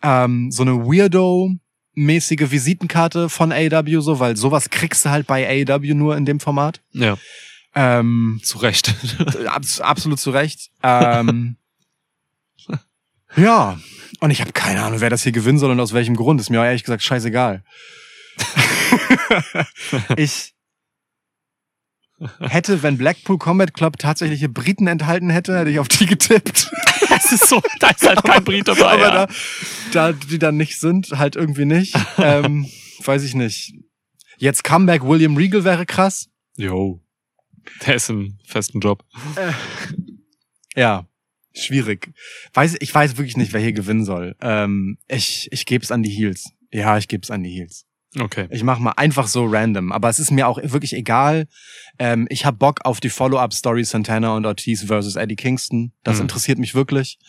ähm, 0.04 0.52
so 0.52 0.64
eine 0.64 0.86
Weirdo-mäßige 2.02 2.52
Visitenkarte 2.52 3.30
von 3.30 3.52
AEW, 3.52 4.02
so, 4.02 4.20
weil 4.20 4.36
sowas 4.38 4.70
kriegst 4.70 5.06
du 5.06 5.10
halt 5.10 5.28
bei 5.28 5.48
AEW 5.68 5.94
nur 5.94 6.18
in 6.18 6.26
dem 6.26 6.40
Format. 6.40 6.82
Ja, 6.92 7.18
Ähm, 7.74 8.42
zu 8.44 8.58
Recht. 8.58 8.94
abs 9.48 9.80
absolut 9.80 10.20
zu 10.20 10.32
Recht. 10.32 10.72
Ähm, 10.84 11.56
ja, 13.36 13.80
und 14.20 14.32
ich 14.32 14.42
habe 14.42 14.52
keine 14.52 14.84
Ahnung, 14.84 15.00
wer 15.00 15.10
das 15.10 15.24
hier 15.24 15.32
gewinnen 15.32 15.58
soll 15.60 15.72
und 15.72 15.80
aus 15.80 15.94
welchem 15.94 16.16
Grund. 16.16 16.42
Ist 16.42 16.50
mir 16.50 16.60
auch 16.60 16.66
ehrlich 16.66 16.84
gesagt 16.84 17.04
scheißegal. 17.04 17.64
ich 20.18 20.54
hätte, 22.40 22.84
wenn 22.84 22.98
Blackpool 22.98 23.38
Combat 23.38 23.74
Club 23.74 23.98
tatsächliche 23.98 24.50
Briten 24.50 24.88
enthalten 24.88 25.30
hätte, 25.30 25.58
hätte 25.58 25.70
ich 25.70 25.80
auf 25.80 25.88
die 25.88 26.06
getippt. 26.06 26.72
Das 27.32 27.42
ist 27.42 27.50
so, 27.50 27.62
da 27.80 27.90
ist 27.90 28.08
halt 28.08 28.24
kein 28.24 28.44
Brief 28.44 28.64
dabei. 28.66 28.92
Aber 28.92 29.02
ja. 29.02 29.28
da, 29.92 30.12
da 30.12 30.14
die 30.14 30.40
dann 30.40 30.58
nicht 30.58 30.80
sind, 30.80 31.12
halt 31.12 31.36
irgendwie 31.36 31.66
nicht. 31.66 31.96
ähm, 32.18 32.68
weiß 33.04 33.24
ich 33.24 33.36
nicht. 33.36 33.74
Jetzt 34.38 34.64
Comeback 34.64 35.04
William 35.04 35.38
Regal 35.38 35.64
wäre 35.64 35.86
krass. 35.86 36.30
Jo. 36.58 37.00
Der 37.86 37.96
ist 37.96 38.10
im 38.10 38.40
festen 38.44 38.80
Job. 38.80 39.06
Ja, 40.76 41.08
schwierig. 41.54 42.12
Weiß, 42.54 42.76
ich 42.80 42.94
weiß 42.94 43.18
wirklich 43.18 43.38
nicht, 43.38 43.54
wer 43.54 43.62
hier 43.62 43.74
gewinnen 43.74 44.04
soll. 44.04 44.36
Ähm, 44.42 44.98
ich 45.08 45.48
ich 45.52 45.66
gebe 45.66 45.84
es 45.84 45.92
an 45.92 46.02
die 46.02 46.10
Heels. 46.10 46.50
Ja, 46.72 46.98
ich 46.98 47.08
gebe 47.08 47.22
es 47.24 47.30
an 47.30 47.44
die 47.44 47.52
Heels. 47.52 47.86
Okay. 48.20 48.48
Ich 48.52 48.64
mache 48.64 48.82
mal 48.82 48.92
einfach 48.98 49.28
so 49.28 49.46
random. 49.46 49.92
Aber 49.94 50.10
es 50.10 50.20
ist 50.20 50.32
mir 50.32 50.48
auch 50.48 50.60
wirklich 50.62 50.94
egal. 50.94 51.48
Ähm, 51.98 52.28
ich 52.30 52.46
habe 52.46 52.58
Bock 52.58 52.82
auf 52.84 53.00
die 53.00 53.10
Follow-up-Story 53.10 53.86
Santana 53.86 54.36
und 54.36 54.46
Ortiz 54.46 54.84
versus 54.84 55.16
Eddie 55.16 55.38
Kingston. 55.38 55.94
Das 56.04 56.18
Mhm. 56.18 56.24
interessiert 56.24 56.60
mich 56.60 56.76
wirklich, 56.76 57.20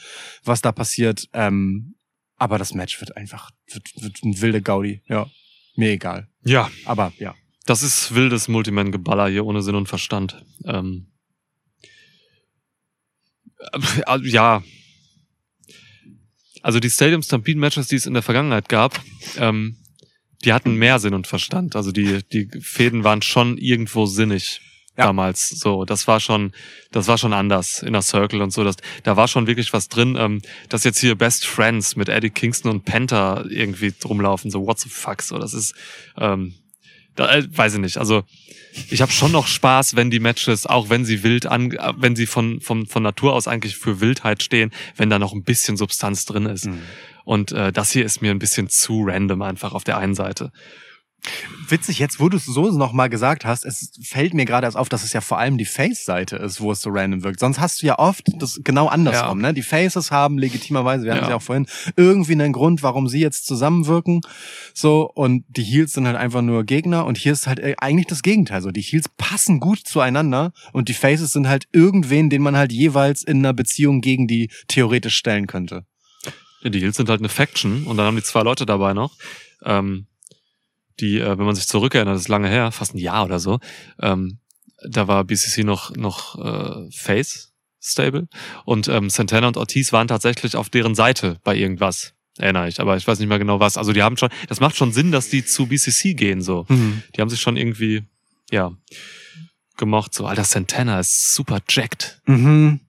was 0.45 0.61
da 0.61 0.73
passiert. 0.73 1.29
Ähm, 1.33 1.95
aber 2.37 2.59
das 2.59 2.75
Match 2.75 3.01
wird 3.01 3.17
einfach 3.17 3.51
wird, 3.73 3.93
wird 4.03 4.25
ein 4.25 4.41
wilde 4.41 4.61
Gaudi. 4.61 5.03
Ja, 5.09 5.31
mir 5.77 5.91
egal. 5.91 6.27
Ja, 6.45 6.69
Aber 6.85 7.13
ja. 7.19 7.37
das 7.67 7.85
ist 7.85 8.15
wildes 8.17 8.49
Multiman-Geballer 8.49 9.29
hier 9.29 9.47
ohne 9.47 9.63
Sinn 9.63 9.77
und 9.77 9.87
Verstand. 9.89 10.45
Ähm, 10.65 11.13
äh, 13.73 14.19
ja. 14.29 14.63
Also 16.63 16.81
die 16.81 16.91
Stadium 16.91 17.23
Stampede 17.23 17.59
Matches, 17.59 17.89
die 17.89 17.97
es 17.97 18.07
in 18.07 18.15
der 18.15 18.23
Vergangenheit 18.23 18.69
gab, 18.69 19.01
ähm, 19.37 19.77
die 20.45 20.53
hatten 20.53 20.75
mehr 20.75 20.99
Sinn 20.99 21.15
und 21.15 21.27
Verstand. 21.27 21.77
Also 21.77 21.93
die, 21.93 22.21
die 22.33 22.49
Fäden 22.61 23.05
waren 23.05 23.23
schon 23.23 23.59
irgendwo 23.59 24.07
sinnig 24.07 24.61
Ja. 24.97 25.07
damals. 25.07 25.49
So, 25.49 25.85
das 25.85 26.07
war 26.09 26.21
schon, 26.21 26.53
das 26.91 27.09
war 27.09 27.17
schon 27.19 27.33
anders 27.33 27.83
in 27.83 27.93
der 27.93 28.03
Circle 28.03 28.43
und 28.43 28.53
so. 28.53 28.65
Das, 28.65 28.77
da 29.05 29.17
war 29.17 29.29
schon 29.29 29.47
wirklich 29.47 29.73
was 29.73 29.89
drin. 29.89 30.17
Ähm, 30.19 30.43
dass 30.69 30.85
jetzt 30.85 30.99
hier 31.01 31.15
Best 31.15 31.47
Friends 31.47 31.97
mit 31.97 32.09
Eddie 32.09 32.31
Kingston 32.31 32.71
und 32.71 32.85
Penta 32.85 33.45
irgendwie 33.49 33.93
rumlaufen, 34.05 34.51
so 34.51 34.67
what 34.67 34.79
the 34.81 34.89
fuck, 34.89 35.23
so 35.23 35.39
das 35.39 35.55
ist, 35.55 35.75
ähm, 36.19 36.55
da, 37.15 37.33
äh, 37.35 37.45
weiß 37.51 37.75
ich 37.75 37.81
nicht. 37.81 37.99
Also 37.99 38.25
ich 38.91 39.03
habe 39.03 39.13
schon 39.13 39.33
noch 39.33 39.47
Spaß, 39.47 39.97
wenn 39.97 40.11
die 40.11 40.19
Matches, 40.21 40.65
auch 40.67 40.89
wenn 40.89 41.05
sie 41.05 41.23
wild 41.23 41.45
an, 41.47 41.73
äh, 41.73 41.93
wenn 41.99 42.17
sie 42.17 42.27
von, 42.27 42.61
von, 42.63 42.87
von 42.87 43.03
Natur 43.03 43.35
aus 43.35 43.47
eigentlich 43.47 43.77
für 43.77 44.01
Wildheit 44.01 44.43
stehen, 44.43 44.73
wenn 44.97 45.11
da 45.11 45.19
noch 45.19 45.33
ein 45.35 45.43
bisschen 45.45 45.77
Substanz 45.77 46.25
drin 46.25 46.47
ist. 46.47 46.67
Und 47.25 47.53
äh, 47.53 47.73
das 47.73 47.91
hier 47.91 48.05
ist 48.05 48.23
mir 48.23 48.31
ein 48.31 48.39
bisschen 48.39 48.69
zu 48.69 49.05
random 49.07 49.43
einfach 49.43 49.73
auf 49.73 49.85
der 49.85 49.99
einen 49.99 50.15
Seite. 50.15 50.53
Witzig, 51.69 52.01
jetzt 52.01 52.19
wo 52.19 52.29
du 52.29 52.37
es 52.37 52.45
so 52.47 52.77
nochmal 52.77 53.09
gesagt 53.09 53.45
hast, 53.45 53.65
es 53.65 53.93
fällt 54.03 54.35
mir 54.35 54.45
gerade 54.45 54.67
erst 54.67 54.77
auf, 54.77 54.89
dass 54.89 55.05
es 55.05 55.13
ja 55.13 55.21
vor 55.21 55.39
allem 55.39 55.57
die 55.57 55.65
Face-Seite 55.65 56.35
ist, 56.37 56.61
wo 56.61 56.73
es 56.73 56.83
so 56.83 56.91
random 56.91 57.23
wirkt. 57.23 57.39
Sonst 57.39 57.61
hast 57.61 57.81
du 57.81 57.87
ja 57.87 57.99
oft 58.01 58.25
das 58.41 58.61
genau 58.65 58.89
andersrum. 58.89 59.41
Ne? 59.41 59.55
Die 59.55 59.63
Faces 59.63 60.11
haben 60.11 60.37
legitimerweise, 60.37 61.05
wir 61.05 61.13
hatten 61.13 61.21
Ja. 61.21 61.27
es 61.27 61.31
ja 61.31 61.37
auch 61.37 61.43
vorhin, 61.43 61.67
irgendwie 61.97 62.33
einen 62.33 62.53
Grund, 62.53 62.83
warum 62.83 63.07
sie 63.07 63.21
jetzt 63.21 63.47
zusammenwirken. 63.47 64.21
So, 64.75 65.09
und 65.15 65.45
die 65.49 65.63
Heels 65.63 65.93
sind 65.93 66.09
halt 66.09 66.17
einfach 66.17 66.43
nur 66.43 66.65
Gegner 66.65 67.07
und 67.07 67.17
hier 67.17 67.33
ist 67.33 67.47
halt 67.47 67.61
äh, 67.61 67.77
eigentlich 67.79 68.09
das 68.09 68.23
Gegenteil. 68.23 68.61
So, 68.61 68.73
die 68.73 68.83
Heels 68.83 69.09
passen 69.17 69.61
gut 69.61 69.79
zueinander 69.79 70.53
und 70.73 70.89
die 70.89 70.95
Faces 70.95 71.31
sind 71.31 71.47
halt 71.47 71.69
irgendwen, 71.73 72.31
den 72.31 72.43
man 72.43 72.57
halt 72.57 72.73
jeweils 72.73 73.23
in 73.23 73.39
einer 73.39 73.53
Beziehung 73.55 74.01
gegen 74.01 74.27
die 74.27 74.51
theoretisch 74.67 75.15
stellen 75.17 75.47
könnte. 75.47 75.87
Die 76.65 76.81
Heels 76.81 76.97
sind 76.97 77.09
halt 77.09 77.21
eine 77.21 77.29
Faction 77.29 77.85
und 77.87 77.97
dann 77.97 78.07
haben 78.07 78.17
die 78.17 78.23
zwei 78.23 78.43
Leute 78.43 78.67
dabei 78.67 78.95
noch, 78.95 79.17
ähm, 79.65 80.07
die, 81.01 81.19
äh, 81.19 81.39
wenn 81.39 81.47
man 81.47 81.55
sich 81.55 81.67
zurückerinnert, 81.67 82.15
das 82.15 82.23
ist 82.23 82.29
lange 82.29 82.49
her, 82.49 82.71
fast 82.73 82.95
ein 82.95 82.99
Jahr 82.99 83.25
oder 83.25 83.39
so, 83.39 83.59
ähm, 84.01 84.39
da 84.89 85.09
war 85.09 85.25
BCC 85.25 85.65
noch, 85.65 85.95
noch 85.97 86.39
äh, 86.39 86.91
Face 86.93 87.53
Stable 87.81 88.29
und 88.65 88.89
ähm, 88.89 89.11
Santana 89.11 89.49
und 89.49 89.57
Ortiz 89.57 89.93
waren 89.93 90.07
tatsächlich 90.09 90.57
auf 90.57 90.71
deren 90.71 90.95
Seite 90.95 91.39
bei 91.43 91.57
irgendwas. 91.57 92.15
Erinnere 92.39 92.69
ich, 92.69 92.81
aber 92.81 92.97
ich 92.97 93.07
weiß 93.07 93.19
nicht 93.19 93.29
mehr 93.29 93.39
genau 93.39 93.61
was. 93.61 93.77
Also 93.77 93.93
die 93.93 94.03
haben 94.03 94.17
schon, 94.17 94.31
das 94.49 94.61
macht 94.61 94.77
schon 94.77 94.93
Sinn, 94.93 95.13
dass 95.13 95.29
die 95.29 95.45
zu 95.45 95.67
BCC 95.67 96.15
gehen 96.15 96.41
so. 96.41 96.65
Die 97.15 97.21
haben 97.21 97.29
sich 97.29 97.41
schon 97.41 97.57
irgendwie, 97.59 98.05
ja, 98.51 98.73
gemocht. 99.77 100.15
So, 100.15 100.27
alter, 100.27 100.45
Santana 100.45 101.01
ist 101.01 101.35
super 101.35 101.61
jacked. 101.69 102.21
Mhm. 102.27 102.81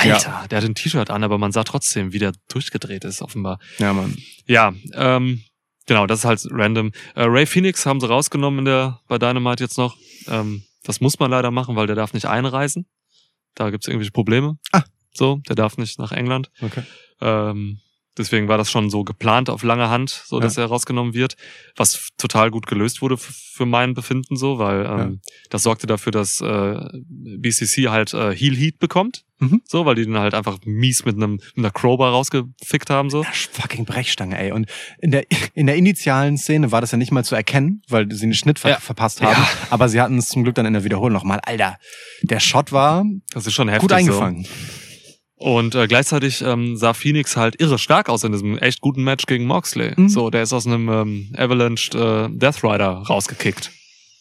Alter, 0.00 0.46
der 0.50 0.58
hat 0.58 0.64
ein 0.64 0.74
T-Shirt 0.74 1.10
an, 1.10 1.24
aber 1.24 1.38
man 1.38 1.52
sah 1.52 1.64
trotzdem, 1.64 2.12
wie 2.12 2.18
der 2.18 2.32
durchgedreht 2.48 3.04
ist, 3.04 3.22
offenbar. 3.22 3.58
Ja, 3.78 3.92
Mann. 3.92 4.16
Ja, 4.46 4.72
ähm, 4.94 5.42
genau, 5.86 6.06
das 6.06 6.20
ist 6.20 6.24
halt 6.24 6.46
random. 6.50 6.92
Äh, 7.14 7.24
Ray 7.24 7.46
Phoenix 7.46 7.86
haben 7.86 8.00
sie 8.00 8.08
rausgenommen 8.08 8.60
in 8.60 8.64
der, 8.66 9.00
bei 9.08 9.18
Dynamite 9.18 9.64
jetzt 9.64 9.78
noch. 9.78 9.96
Ähm, 10.28 10.64
das 10.84 11.00
muss 11.00 11.18
man 11.18 11.30
leider 11.30 11.50
machen, 11.50 11.76
weil 11.76 11.86
der 11.86 11.96
darf 11.96 12.12
nicht 12.12 12.26
einreisen. 12.26 12.86
Da 13.54 13.70
gibt's 13.70 13.86
irgendwelche 13.86 14.12
Probleme. 14.12 14.58
Ah. 14.72 14.84
So, 15.12 15.40
der 15.48 15.56
darf 15.56 15.76
nicht 15.76 15.98
nach 15.98 16.12
England. 16.12 16.50
Okay. 16.60 16.82
Ähm, 17.20 17.80
deswegen 18.18 18.48
war 18.48 18.58
das 18.58 18.70
schon 18.70 18.90
so 18.90 19.04
geplant 19.04 19.48
auf 19.50 19.62
lange 19.62 19.88
Hand, 19.90 20.10
so 20.26 20.40
dass 20.40 20.56
er 20.56 20.66
rausgenommen 20.66 21.14
wird, 21.14 21.36
was 21.76 22.08
total 22.18 22.50
gut 22.50 22.66
gelöst 22.66 23.02
wurde 23.02 23.16
für 23.16 23.66
mein 23.66 23.94
Befinden 23.94 24.36
so, 24.36 24.58
weil 24.58 24.84
ähm, 24.86 25.20
das 25.50 25.62
sorgte 25.62 25.86
dafür, 25.86 26.12
dass 26.12 26.40
äh, 26.40 26.76
BCC 27.08 27.88
halt 27.88 28.14
äh, 28.14 28.34
Heel 28.34 28.56
Heat 28.56 28.78
bekommt, 28.78 29.24
Mhm. 29.42 29.62
so, 29.64 29.86
weil 29.86 29.94
die 29.94 30.04
den 30.04 30.18
halt 30.18 30.34
einfach 30.34 30.58
mies 30.66 31.06
mit 31.06 31.16
einem 31.16 31.32
mit 31.54 31.56
einer 31.56 31.70
Crowbar 31.70 32.10
rausgefickt 32.12 32.90
haben 32.90 33.08
so. 33.08 33.22
Ja, 33.22 33.30
fucking 33.52 33.86
Brechstange, 33.86 34.38
ey. 34.38 34.52
Und 34.52 34.66
in 34.98 35.12
der, 35.12 35.24
in 35.54 35.66
der 35.66 35.76
initialen 35.76 36.36
Szene 36.36 36.72
war 36.72 36.82
das 36.82 36.90
ja 36.90 36.98
nicht 36.98 37.10
mal 37.10 37.24
zu 37.24 37.34
erkennen, 37.34 37.80
weil 37.88 38.10
sie 38.12 38.26
den 38.26 38.34
Schnitt 38.34 38.58
ver 38.58 38.72
Ja. 38.72 38.80
verpasst 38.80 39.22
haben. 39.22 39.40
Ja. 39.40 39.48
Aber 39.70 39.88
sie 39.88 39.98
hatten 39.98 40.18
es 40.18 40.28
zum 40.28 40.42
Glück 40.42 40.56
dann 40.56 40.66
in 40.66 40.74
der 40.74 40.84
Wiederholung 40.84 41.14
nochmal. 41.14 41.40
Alter, 41.42 41.78
der 42.20 42.38
Shot 42.38 42.70
war 42.72 43.02
Das 43.32 43.46
ist 43.46 43.54
schon 43.54 43.68
heftig. 43.68 43.80
gut 43.88 43.92
eingefangen. 43.92 44.44
So. 44.44 44.50
Und 45.40 45.74
äh, 45.74 45.86
gleichzeitig 45.86 46.42
ähm, 46.42 46.76
sah 46.76 46.92
Phoenix 46.92 47.34
halt 47.34 47.58
irre 47.58 47.78
stark 47.78 48.10
aus 48.10 48.24
in 48.24 48.32
diesem 48.32 48.58
echt 48.58 48.82
guten 48.82 49.02
Match 49.02 49.24
gegen 49.24 49.46
Moxley. 49.46 49.94
Mhm. 49.96 50.10
So, 50.10 50.28
der 50.28 50.42
ist 50.42 50.52
aus 50.52 50.66
einem 50.66 50.90
ähm, 50.90 51.34
Avalanche 51.34 51.96
äh, 51.96 52.28
Death 52.36 52.62
Rider 52.62 52.90
rausgekickt. 53.08 53.70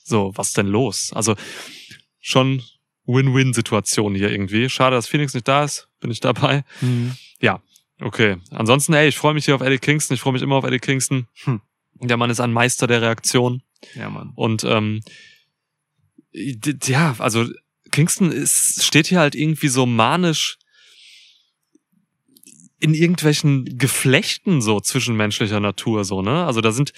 So, 0.06 0.32
was 0.36 0.54
denn 0.54 0.68
los? 0.68 1.12
Also 1.14 1.36
schon 2.22 2.64
Win-Win-Situation 3.06 4.16
hier 4.16 4.32
irgendwie. 4.32 4.70
Schade, 4.70 4.96
dass 4.96 5.10
Phoenix 5.10 5.34
nicht 5.34 5.46
da 5.46 5.66
ist. 5.66 5.90
Bin 6.00 6.10
ich 6.10 6.22
dabei. 6.22 6.64
Ja, 7.42 7.62
okay. 8.00 8.38
Ansonsten, 8.52 8.94
ey, 8.94 9.10
ich 9.10 9.18
freue 9.18 9.34
mich 9.34 9.44
hier 9.44 9.56
auf 9.56 9.62
Eddie 9.62 9.78
Kingston. 9.78 10.16
Ich 10.16 10.22
freue 10.22 10.32
mich 10.32 10.42
immer 10.42 10.56
auf 10.56 10.64
Eddie 10.64 10.80
Kingston. 10.80 11.28
Hm. 11.44 11.60
Der 11.96 12.16
Mann 12.16 12.30
ist 12.30 12.40
ein 12.40 12.54
Meister 12.54 12.88
der 12.88 13.02
Reaktion. 13.02 13.62
Ja, 13.94 14.10
Mann. 14.10 14.32
Und 14.36 14.64
ähm, 14.64 15.02
ja, 16.32 17.16
also 17.18 17.46
Kingston 17.92 18.32
ist, 18.32 18.86
steht 18.86 19.08
hier 19.08 19.20
halt 19.20 19.36
irgendwie 19.36 19.68
so 19.68 19.86
manisch 19.86 20.59
in 22.80 22.94
irgendwelchen 22.94 23.78
Geflechten 23.78 24.62
so 24.62 24.80
zwischenmenschlicher 24.80 25.60
Natur 25.60 26.06
so, 26.06 26.22
ne? 26.22 26.46
Also 26.46 26.62
da 26.62 26.72
sind 26.72 26.94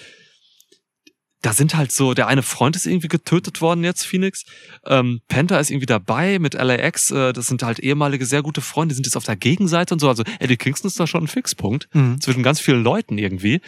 da 1.44 1.54
sind 1.54 1.74
halt 1.76 1.92
so, 1.92 2.14
der 2.14 2.28
eine 2.28 2.44
Freund 2.44 2.76
ist 2.76 2.86
irgendwie 2.86 3.08
getötet 3.08 3.62
worden 3.62 3.84
jetzt, 3.84 4.06
Phoenix. 4.06 4.46
Ähm, 4.86 5.22
Penta 5.28 5.60
ist 5.60 5.72
irgendwie 5.72 5.88
dabei 5.88 6.38
mit 6.38 6.54
LAX. 6.54 7.10
Äh, 7.10 7.34
das 7.34 7.48
sind 7.48 7.64
halt 7.64 7.80
ehemalige 7.80 8.28
sehr 8.28 8.44
gute 8.44 8.62
Freunde, 8.62 8.94
die 8.94 8.98
sind 8.98 9.08
jetzt 9.08 9.18
auf 9.18 9.24
der 9.26 9.38
Gegenseite 9.38 9.96
und 9.96 10.00
so. 10.00 10.08
Also 10.08 10.22
Eddie 10.40 10.58
Kingston 10.58 10.88
ist 10.90 11.00
da 11.00 11.08
schon 11.08 11.24
ein 11.24 11.28
Fixpunkt 11.28 11.90
Mhm. 11.94 12.22
zwischen 12.22 12.44
ganz 12.44 12.60
vielen 12.60 12.84
Leuten 12.84 13.18
irgendwie. 13.18 13.60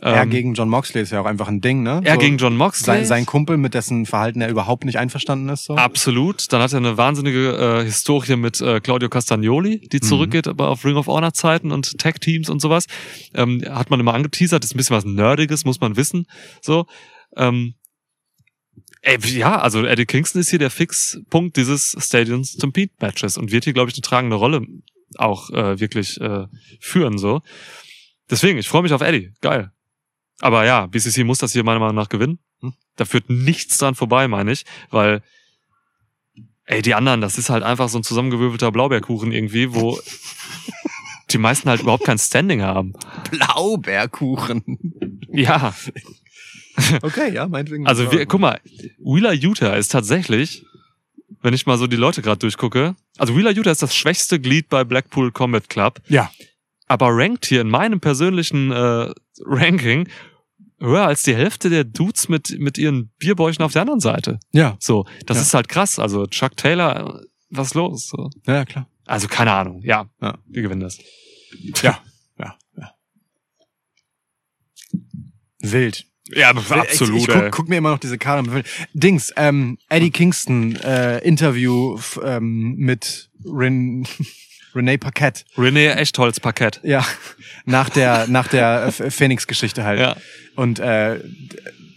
Er 0.00 0.22
Ähm, 0.22 0.30
gegen 0.30 0.54
John 0.54 0.70
Moxley 0.70 1.02
ist 1.02 1.10
ja 1.10 1.20
auch 1.20 1.26
einfach 1.26 1.48
ein 1.48 1.60
Ding, 1.60 1.82
ne? 1.82 2.00
er 2.02 2.14
So 2.14 2.20
gegen 2.20 2.38
John 2.38 2.56
Moxley. 2.56 2.86
sein, 2.86 3.04
sein 3.04 3.26
Kumpel, 3.26 3.58
mit 3.58 3.74
dessen 3.74 4.06
Verhalten 4.06 4.40
er 4.40 4.48
überhaupt 4.48 4.84
nicht 4.84 4.98
einverstanden 4.98 5.48
ist. 5.50 5.64
So. 5.64 5.74
Absolut. 5.74 6.50
Dann 6.52 6.62
hat 6.62 6.72
er 6.72 6.78
eine 6.78 6.96
wahnsinnige 6.96 7.80
äh, 7.80 7.84
Historie 7.84 8.36
mit 8.36 8.60
äh, 8.62 8.80
Claudio 8.80 9.10
Castagnoli, 9.10 9.88
die 9.88 10.00
zurückgeht 10.00 10.48
aber 10.48 10.68
auf 10.68 10.84
Ring 10.84 10.96
of 10.96 11.06
Honor 11.06 11.34
Zeiten 11.34 11.70
und 11.70 11.98
Tag 11.98 12.20
Teams 12.20 12.48
und 12.48 12.60
sowas. 12.60 12.86
Ähm, 13.34 13.62
hat 13.68 13.90
man 13.90 14.00
immer 14.00 14.14
angeteasert, 14.14 14.64
ist 14.64 14.74
ein 14.74 14.78
bisschen 14.78 14.96
was 14.96 15.04
Nerdiges, 15.04 15.66
muss 15.66 15.80
man 15.80 15.96
wissen. 15.96 16.26
So. 16.62 16.86
Ähm, 17.36 17.74
ey, 19.02 19.18
ja, 19.26 19.60
also 19.60 19.84
Eddie 19.84 20.06
Kingston 20.06 20.40
ist 20.40 20.48
hier 20.48 20.58
der 20.58 20.70
Fixpunkt 20.70 21.58
dieses 21.58 21.94
Stadium 21.98 22.44
Stampede 22.44 22.92
Matches 23.00 23.36
und 23.36 23.52
wird 23.52 23.64
hier, 23.64 23.74
glaube 23.74 23.90
ich, 23.90 23.96
eine 23.96 24.02
tragende 24.02 24.36
Rolle 24.36 24.66
auch 25.16 25.50
äh, 25.50 25.78
wirklich 25.78 26.18
äh, 26.20 26.46
führen. 26.80 27.18
so. 27.18 27.42
Deswegen, 28.30 28.58
ich 28.58 28.68
freue 28.68 28.82
mich 28.82 28.92
auf 28.92 29.02
Eddie. 29.02 29.32
Geil. 29.40 29.72
Aber 30.40 30.64
ja, 30.64 30.86
BCC 30.86 31.24
muss 31.24 31.38
das 31.38 31.52
hier 31.52 31.64
meiner 31.64 31.80
Meinung 31.80 31.96
nach 31.96 32.08
gewinnen. 32.08 32.38
Hm. 32.60 32.74
Da 32.96 33.04
führt 33.04 33.28
nichts 33.30 33.78
dran 33.78 33.94
vorbei, 33.94 34.28
meine 34.28 34.52
ich, 34.52 34.64
weil 34.90 35.22
Ey, 36.64 36.82
die 36.82 36.94
anderen, 36.94 37.20
das 37.20 37.36
ist 37.36 37.50
halt 37.50 37.64
einfach 37.64 37.88
so 37.88 37.98
ein 37.98 38.04
zusammengewürfelter 38.04 38.70
Blaubeerkuchen 38.70 39.32
irgendwie, 39.32 39.74
wo 39.74 39.98
die 41.30 41.38
meisten 41.38 41.68
halt 41.68 41.80
überhaupt 41.82 42.04
kein 42.04 42.18
Standing 42.18 42.62
haben. 42.62 42.92
Blaubeerkuchen. 43.30 44.62
Ja, 45.32 45.74
Okay, 47.02 47.32
ja, 47.34 47.46
meinetwegen. 47.46 47.86
also 47.86 48.10
wir, 48.10 48.24
guck 48.26 48.40
mal, 48.40 48.58
Wheeler 48.98 49.32
Utah 49.32 49.74
ist 49.74 49.88
tatsächlich, 49.92 50.64
wenn 51.42 51.52
ich 51.52 51.66
mal 51.66 51.76
so 51.76 51.86
die 51.86 51.96
Leute 51.96 52.22
gerade 52.22 52.38
durchgucke, 52.38 52.94
also 53.18 53.36
Wheeler 53.36 53.50
Utah 53.50 53.70
ist 53.72 53.82
das 53.82 53.94
schwächste 53.94 54.40
Glied 54.40 54.68
bei 54.68 54.84
Blackpool 54.84 55.30
Combat 55.32 55.68
Club, 55.68 56.00
Ja. 56.08 56.30
aber 56.86 57.08
rankt 57.10 57.46
hier 57.46 57.60
in 57.60 57.68
meinem 57.68 58.00
persönlichen 58.00 58.70
äh, 58.72 59.12
Ranking 59.44 60.08
höher 60.80 61.06
als 61.06 61.22
die 61.22 61.34
Hälfte 61.34 61.68
der 61.70 61.84
Dudes 61.84 62.28
mit, 62.28 62.58
mit 62.58 62.78
ihren 62.78 63.08
Bierbäuchen 63.18 63.62
auf 63.64 63.72
der 63.72 63.82
anderen 63.82 64.00
Seite. 64.00 64.40
Ja. 64.52 64.76
So, 64.80 65.04
das 65.26 65.36
Ja. 65.36 65.42
ist 65.42 65.54
halt 65.54 65.68
krass. 65.68 65.98
Also 65.98 66.26
Chuck 66.26 66.56
Taylor, 66.56 67.20
äh, 67.20 67.26
was 67.50 67.74
los? 67.74 68.08
So. 68.08 68.30
Ja, 68.46 68.64
klar. 68.64 68.88
Also 69.06 69.28
keine 69.28 69.52
Ahnung. 69.52 69.82
Ja, 69.82 70.08
Ja. 70.20 70.38
wir 70.46 70.62
gewinnen 70.62 70.80
das. 70.80 70.98
Ja. 71.82 71.98
Ja. 72.38 72.56
ja. 72.78 72.94
Wild. 75.60 76.06
Ja, 76.32 76.52
Ich, 76.52 77.00
ich 77.00 77.26
guck, 77.26 77.50
guck 77.50 77.68
mir 77.68 77.78
immer 77.78 77.90
noch 77.90 77.98
diese 77.98 78.16
Karte. 78.16 78.62
Dings, 78.92 79.32
ähm, 79.36 79.78
Eddie 79.88 80.12
Kingston 80.12 80.76
äh, 80.76 81.18
Interview 81.18 81.98
ähm, 82.22 82.76
mit 82.76 83.30
Ren 83.44 84.06
Renee 84.74 84.98
Paquette. 84.98 85.44
René 85.56 85.94
Echtholz 85.96 86.40
Parkett. 86.40 86.80
Ja, 86.82 87.04
nach 87.64 87.88
der 87.88 88.26
nach 88.28 88.48
der 88.48 88.92
Phoenix-Geschichte 88.92 89.84
halt. 89.84 90.00
Ja. 90.00 90.16
Und 90.56 90.78
äh, 90.78 91.20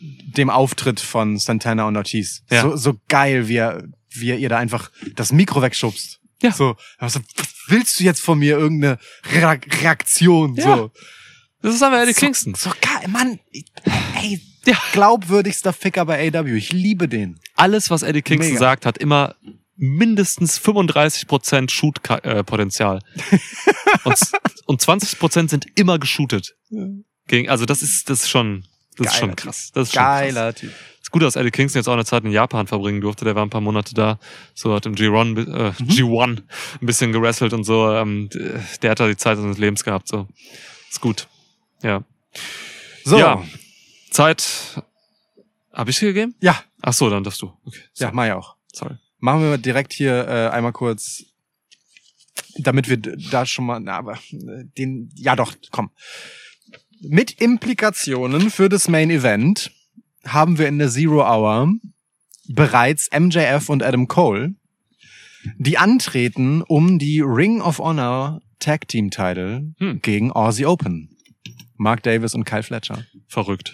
dem 0.02 0.50
Auftritt 0.50 1.00
von 1.00 1.38
Santana 1.38 1.88
und 1.88 1.96
Ortiz. 1.98 2.44
Ja. 2.50 2.62
So, 2.64 2.76
so 2.76 2.94
geil, 3.08 3.48
wie 3.48 3.58
er, 3.58 3.84
wie 4.10 4.32
er 4.32 4.38
ihr 4.38 4.50
da 4.50 4.58
einfach 4.58 4.90
das 5.16 5.32
Mikro 5.32 5.62
wegschubst. 5.62 6.20
Ja. 6.42 6.52
So, 6.52 6.76
also, 6.98 7.20
was 7.38 7.48
willst 7.68 8.00
du 8.00 8.04
jetzt 8.04 8.22
von 8.22 8.40
mir 8.40 8.58
irgendeine 8.58 8.98
Re 9.34 9.60
Reaktion? 9.82 10.56
Ja. 10.56 10.64
So. 10.78 10.92
Das 11.62 11.76
ist 11.76 11.84
aber 11.84 12.02
Eddie 12.04 12.14
So- 12.14 12.20
Kingston. 12.20 12.56
So 12.56 12.72
geil, 12.82 13.08
Mann. 13.10 13.40
Ey, 14.22 14.42
Ja. 14.66 14.78
glaubwürdigster 14.92 15.72
Ficker 15.72 16.06
bei 16.06 16.28
AW. 16.34 16.56
Ich 16.58 16.74
liebe 16.74 17.08
den. 17.08 17.40
Alles, 17.56 17.90
was 17.90 18.02
Eddie 18.04 18.22
Kingston 18.22 18.50
Mega. 18.56 18.60
sagt, 18.60 18.86
hat 18.86 18.98
immer 18.98 19.36
mindestens 19.76 20.60
35% 20.60 21.70
Shoot-Potenzial. 21.70 23.00
und, 24.04 24.18
und 24.66 24.82
20% 24.82 25.50
sind 25.50 25.66
immer 25.76 26.00
geshootet. 26.00 26.56
Gegen, 27.28 27.50
also 27.50 27.66
das 27.66 27.82
ist, 27.82 28.10
das 28.10 28.22
ist 28.24 28.30
schon, 28.30 28.66
das 28.98 29.08
ist 29.08 29.14
Geiler 29.14 29.20
schon 29.20 29.30
Typ. 29.30 29.38
krass. 29.38 29.72
Das 29.74 29.88
ist 29.88 29.94
schon 29.94 30.04
krass. 30.04 30.20
Geiler 30.22 30.54
Typ. 30.54 30.72
ist 31.02 31.12
gut, 31.12 31.22
dass 31.24 31.36
Eddie 31.36 31.52
Kingston 31.52 31.80
jetzt 31.80 31.88
auch 31.88 31.94
eine 31.94 32.06
Zeit 32.06 32.24
in 32.24 32.32
Japan 32.32 32.68
verbringen 32.68 33.02
durfte. 33.02 33.26
Der 33.26 33.36
war 33.36 33.44
ein 33.46 33.50
paar 33.50 33.62
Monate 33.62 33.94
da. 33.94 34.20
So 34.54 34.74
hat 34.74 34.86
im 34.86 34.96
G1, 34.96 35.38
äh, 35.40 35.74
Mhm. 35.82 35.88
G1 35.90 36.42
ein 36.82 36.86
bisschen 36.86 37.12
gewrestelt 37.12 37.54
und 37.54 37.64
so. 37.64 37.92
Ähm, 37.94 38.30
der 38.82 38.92
hat 38.92 39.00
da 39.00 39.08
die 39.08 39.18
Zeit 39.18 39.38
seines 39.38 39.58
Lebens 39.58 39.84
gehabt. 39.84 40.08
So 40.08 40.28
ist 40.90 41.02
gut. 41.02 41.28
Ja. 41.82 42.04
So. 43.06 43.18
Ja. 43.18 43.44
Zeit. 44.12 44.82
Habe 45.72 45.90
ich 45.90 45.98
dir 45.98 46.14
gegeben? 46.14 46.36
Ja, 46.40 46.62
Ach 46.84 46.94
so, 46.94 47.10
dann 47.10 47.24
darfst 47.24 47.42
du. 47.42 47.52
Okay. 47.66 47.80
ja, 47.96 48.12
mach 48.14 48.26
ich 48.28 48.32
auch. 48.34 48.56
Sorry. 48.74 48.96
Machen 49.24 49.44
wir 49.44 49.58
direkt 49.58 49.94
hier 49.94 50.28
äh, 50.28 50.50
einmal 50.50 50.74
kurz, 50.74 51.24
damit 52.58 52.90
wir 52.90 52.98
da 52.98 53.46
schon 53.46 53.66
mal, 53.66 53.80
na, 53.80 53.94
aber 53.96 54.16
äh, 54.34 54.66
den, 54.78 55.14
ja 55.16 55.38
doch, 55.38 55.56
komm. 55.72 55.92
Mit 57.00 57.40
Implikationen 57.40 58.50
für 58.50 58.68
das 58.68 58.90
Main 58.90 59.10
Event 59.10 59.72
haben 60.26 60.58
wir 60.58 60.68
in 60.68 60.78
der 60.78 60.90
Zero 60.90 61.22
Hour 61.24 61.72
bereits 62.50 63.10
MJF 63.18 63.70
und 63.70 63.82
Adam 63.82 64.10
Cole, 64.10 64.56
die 65.58 65.78
antreten 65.78 66.62
um 66.62 67.00
die 67.00 67.22
Ring 67.22 67.62
of 67.62 67.80
Honor 67.80 68.42
Tag 68.60 68.90
Team 68.90 69.10
Title 69.10 69.74
Hm. 69.78 70.02
gegen 70.02 70.34
Aussie 70.34 70.66
Open. 70.66 71.16
Mark 71.78 72.04
Davis 72.04 72.36
und 72.36 72.44
Kyle 72.44 72.64
Fletcher. 72.64 73.06
Verrückt. 73.30 73.74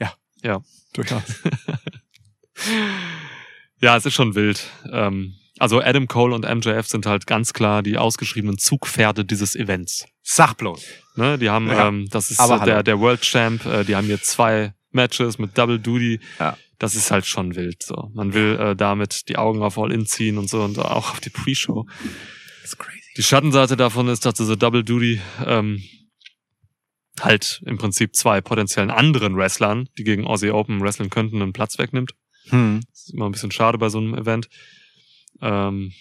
Ja. 0.00 0.12
Ja. 0.42 0.60
Durchaus. 0.92 1.22
Ja, 3.82 3.96
es 3.96 4.06
ist 4.06 4.14
schon 4.14 4.34
wild. 4.34 4.64
Ähm, 4.90 5.34
also 5.58 5.80
Adam 5.80 6.06
Cole 6.08 6.34
und 6.34 6.44
MJF 6.48 6.86
sind 6.86 7.04
halt 7.04 7.26
ganz 7.26 7.52
klar 7.52 7.82
die 7.82 7.98
ausgeschriebenen 7.98 8.56
Zugpferde 8.58 9.24
dieses 9.24 9.54
Events. 9.54 10.06
Sag 10.22 10.54
bloß. 10.56 10.82
Ne, 11.16 11.36
die 11.38 11.50
haben, 11.50 11.66
Ja. 11.68 11.88
ähm, 11.88 12.06
das 12.10 12.30
ist 12.30 12.38
hallo. 12.38 12.64
der, 12.64 12.82
der 12.82 12.98
World 13.00 13.20
Champ, 13.22 13.66
äh, 13.66 13.84
die 13.84 13.94
haben 13.96 14.06
hier 14.06 14.22
zwei 14.22 14.72
Matches 14.92 15.38
mit 15.38 15.58
Double 15.58 15.78
Duty. 15.78 16.20
Ja. 16.38 16.56
Das 16.78 16.94
ist 16.96 17.10
halt 17.10 17.26
schon 17.26 17.54
wild. 17.54 17.82
So, 17.82 18.10
man 18.14 18.34
will 18.34 18.58
äh, 18.58 18.76
damit 18.76 19.28
die 19.28 19.36
Augen 19.36 19.62
auf 19.62 19.78
All 19.78 19.92
In 19.92 20.06
ziehen 20.06 20.38
und 20.38 20.48
so 20.48 20.62
und 20.62 20.78
auch 20.78 21.12
auf 21.12 21.20
die 21.20 21.30
Pre-Show. 21.30 21.86
Das 22.62 22.72
ist 22.72 22.78
crazy. 22.78 23.00
Die 23.16 23.22
Schattenseite 23.22 23.76
davon 23.76 24.08
ist, 24.08 24.24
dass 24.24 24.34
diese 24.34 24.56
Double 24.56 24.82
Duty 24.82 25.20
ähm, 25.46 25.82
halt 27.20 27.62
im 27.66 27.78
Prinzip 27.78 28.16
zwei 28.16 28.40
potenziellen 28.40 28.90
anderen 28.90 29.36
Wrestlern, 29.36 29.88
die 29.98 30.04
gegen 30.04 30.26
Aussie 30.26 30.50
Open 30.50 30.80
wrestlen 30.82 31.10
könnten, 31.10 31.40
einen 31.42 31.52
Platz 31.52 31.78
wegnimmt. 31.78 32.14
Hm. 32.48 32.80
Das 32.90 33.02
ist 33.02 33.14
immer 33.14 33.26
ein 33.26 33.32
bisschen 33.32 33.50
schade 33.50 33.78
bei 33.78 33.88
so 33.88 33.98
einem 33.98 34.14
Event. 34.14 34.48
Ähm, 35.40 35.92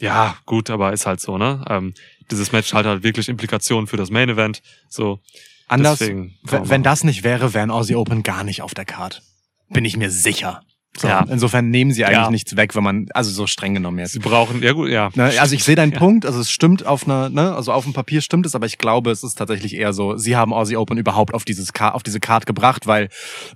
ja, 0.00 0.36
gut, 0.46 0.70
aber 0.70 0.92
ist 0.92 1.06
halt 1.06 1.20
so, 1.20 1.38
ne? 1.38 1.64
Ähm, 1.68 1.94
dieses 2.30 2.52
Match 2.52 2.72
hat 2.72 2.86
halt 2.86 3.02
wirklich 3.02 3.28
Implikationen 3.28 3.86
für 3.86 3.96
das 3.96 4.10
Main 4.10 4.28
Event. 4.28 4.62
So, 4.88 5.20
Anders, 5.66 5.98
Deswegen 5.98 6.38
wenn, 6.42 6.82
das 6.82 7.04
nicht 7.04 7.24
wäre, 7.24 7.54
wären 7.54 7.70
Aussie 7.70 7.94
Open 7.94 8.22
gar 8.22 8.44
nicht 8.44 8.62
auf 8.62 8.74
der 8.74 8.84
Card. 8.84 9.22
Bin 9.70 9.84
ich 9.84 9.96
mir 9.96 10.10
sicher. 10.10 10.62
So, 10.96 11.08
Ja. 11.08 11.26
Insofern 11.28 11.70
nehmen 11.70 11.90
sie 11.90 12.04
eigentlich 12.04 12.18
Ja. 12.18 12.30
nichts 12.30 12.56
weg, 12.56 12.74
wenn 12.76 12.84
man, 12.84 13.06
also 13.14 13.30
so 13.32 13.46
streng 13.48 13.74
genommen 13.74 13.98
jetzt. 13.98 14.12
sie 14.12 14.20
brauchen, 14.20 14.62
ja 14.62 14.72
gut, 14.72 14.90
ja. 14.90 15.10
Ne, 15.14 15.32
also 15.40 15.54
ich 15.56 15.64
sehe 15.64 15.74
deinen 15.74 15.90
Ja. 15.92 15.98
Punkt, 15.98 16.24
also 16.24 16.38
es 16.38 16.50
stimmt 16.52 16.86
auf 16.86 17.04
einer, 17.04 17.30
ne, 17.30 17.52
also 17.54 17.72
auf 17.72 17.82
dem 17.84 17.92
Papier 17.92 18.20
stimmt 18.20 18.46
es, 18.46 18.54
aber 18.54 18.66
ich 18.66 18.78
glaube, 18.78 19.10
es 19.10 19.24
ist 19.24 19.34
tatsächlich 19.36 19.74
eher 19.74 19.92
so, 19.92 20.16
sie 20.16 20.36
haben 20.36 20.52
Aussie 20.54 20.76
Open 20.76 20.96
überhaupt 20.96 21.34
auf 21.34 21.44
dieses 21.44 21.72
auf 21.80 22.02
diese 22.04 22.20
Card 22.20 22.46
gebracht, 22.46 22.86
weil 22.86 23.08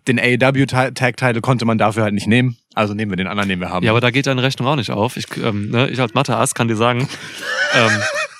den 0.08 0.18
AEW 0.18 0.66
Tag 0.66 0.94
Title 1.16 1.40
konnte 1.40 1.64
man 1.64 1.78
dafür 1.78 2.02
halt 2.02 2.14
nicht 2.14 2.26
nehmen. 2.26 2.56
Also 2.74 2.94
nehmen 2.94 3.10
wir 3.12 3.16
den 3.16 3.26
anderen, 3.28 3.48
den 3.48 3.60
wir 3.60 3.70
haben. 3.70 3.84
Ja, 3.84 3.92
aber 3.92 4.00
da 4.00 4.10
geht 4.10 4.26
deine 4.26 4.42
Rechnung 4.42 4.68
auch 4.68 4.76
nicht 4.76 4.90
auf. 4.90 5.16
Ich, 5.16 5.26
ähm, 5.42 5.70
ne, 5.70 5.88
ich 5.90 6.00
als 6.00 6.14
Mathe-Ass 6.14 6.54
kann 6.54 6.68
dir 6.68 6.76
sagen, 6.76 7.08
ähm, 7.74 7.90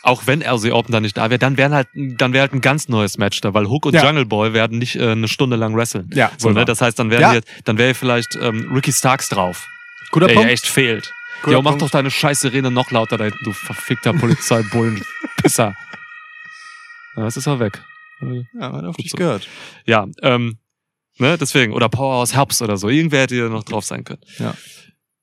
auch 0.03 0.27
wenn 0.27 0.43
RC 0.43 0.73
Open 0.73 0.93
dann 0.93 1.03
nicht 1.03 1.17
da 1.17 1.29
wäre, 1.31 1.39
dann 1.39 1.57
wären 1.57 1.73
halt, 1.75 1.89
dann 1.95 2.33
wäre 2.33 2.43
halt 2.43 2.53
ein 2.55 2.61
ganz 2.61 2.89
neues 2.89 3.19
Match 3.19 3.41
da, 3.41 3.53
weil 3.55 3.67
Hook 3.69 3.87
und 3.87 3.95
Ja. 3.95 4.05
Jungle 4.07 4.25
Boy 4.27 4.53
werden 4.53 4.79
nicht 4.79 4.97
äh, 4.97 5.11
eine 5.11 5.29
Stunde 5.29 5.57
lang 5.57 5.77
wresteln. 5.77 6.09
Ja, 6.15 6.31
so, 6.39 6.51
ne? 6.51 6.65
Das 6.65 6.81
heißt, 6.81 6.99
dann 6.99 7.11
wären 7.11 7.21
Ja. 7.21 7.33
wir, 7.35 7.43
dann 7.65 7.79
wäre 7.79 7.95
vielleicht 7.95 8.37
ähm, 8.41 8.71
Ricky 8.73 8.93
Starks 8.93 9.29
drauf, 9.29 9.67
Guter 10.11 10.29
der 10.29 10.35
Punkt. 10.35 10.51
echt 10.51 10.67
fehlt. 10.67 11.13
Guter 11.43 11.57
ja, 11.57 11.63
mach 11.63 11.71
Punkt. 11.73 11.83
doch 11.83 11.91
deine 11.91 12.11
scheiß 12.11 12.41
Sirene 12.41 12.71
noch 12.71 12.91
lauter 12.91 13.17
da 13.17 13.25
hinten, 13.25 13.39
du 13.45 13.53
verfickter 13.53 14.13
Polizeibullen-Pisser. 14.13 15.75
ja, 17.17 17.23
das 17.23 17.37
ist 17.37 17.47
er 17.47 17.61
weg. 17.61 17.83
Ja, 18.59 18.73
hat 18.73 18.85
auf 18.85 18.97
Gut 18.97 19.05
dich 19.05 19.11
so. 19.13 19.17
gehört. 19.19 19.47
Ja, 19.85 20.07
ähm, 20.23 20.59
ne, 21.19 21.39
deswegen. 21.39 21.73
Oder 21.73 21.89
Powerhouse 21.89 22.35
Herbst 22.35 22.61
oder 22.63 22.77
so. 22.77 22.89
Irgendwer 22.89 23.23
hätte 23.23 23.35
hier 23.37 23.49
noch 23.49 23.63
drauf 23.65 23.85
sein 23.85 24.03
können. 24.05 24.23
Ja. 24.39 24.55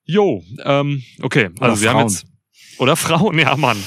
Jo, 0.06 0.44
ähm, 0.64 1.04
okay. 1.22 1.50
Also 1.60 1.82
Oder 1.82 1.90
haben 1.90 1.98
Frauen. 2.00 2.08
jetzt. 2.10 2.26
Oder 2.78 2.96
Frauen, 2.96 3.40
ja, 3.40 3.56
Mann. 3.58 3.78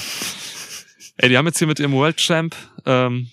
Ey, 1.21 1.27
die 1.27 1.37
haben 1.37 1.45
jetzt 1.47 1.57
hier 1.57 1.67
mit 1.67 1.81
ihrem 1.81 1.91
World 1.91 2.15
Champ, 2.15 2.55
ähm, 2.85 3.27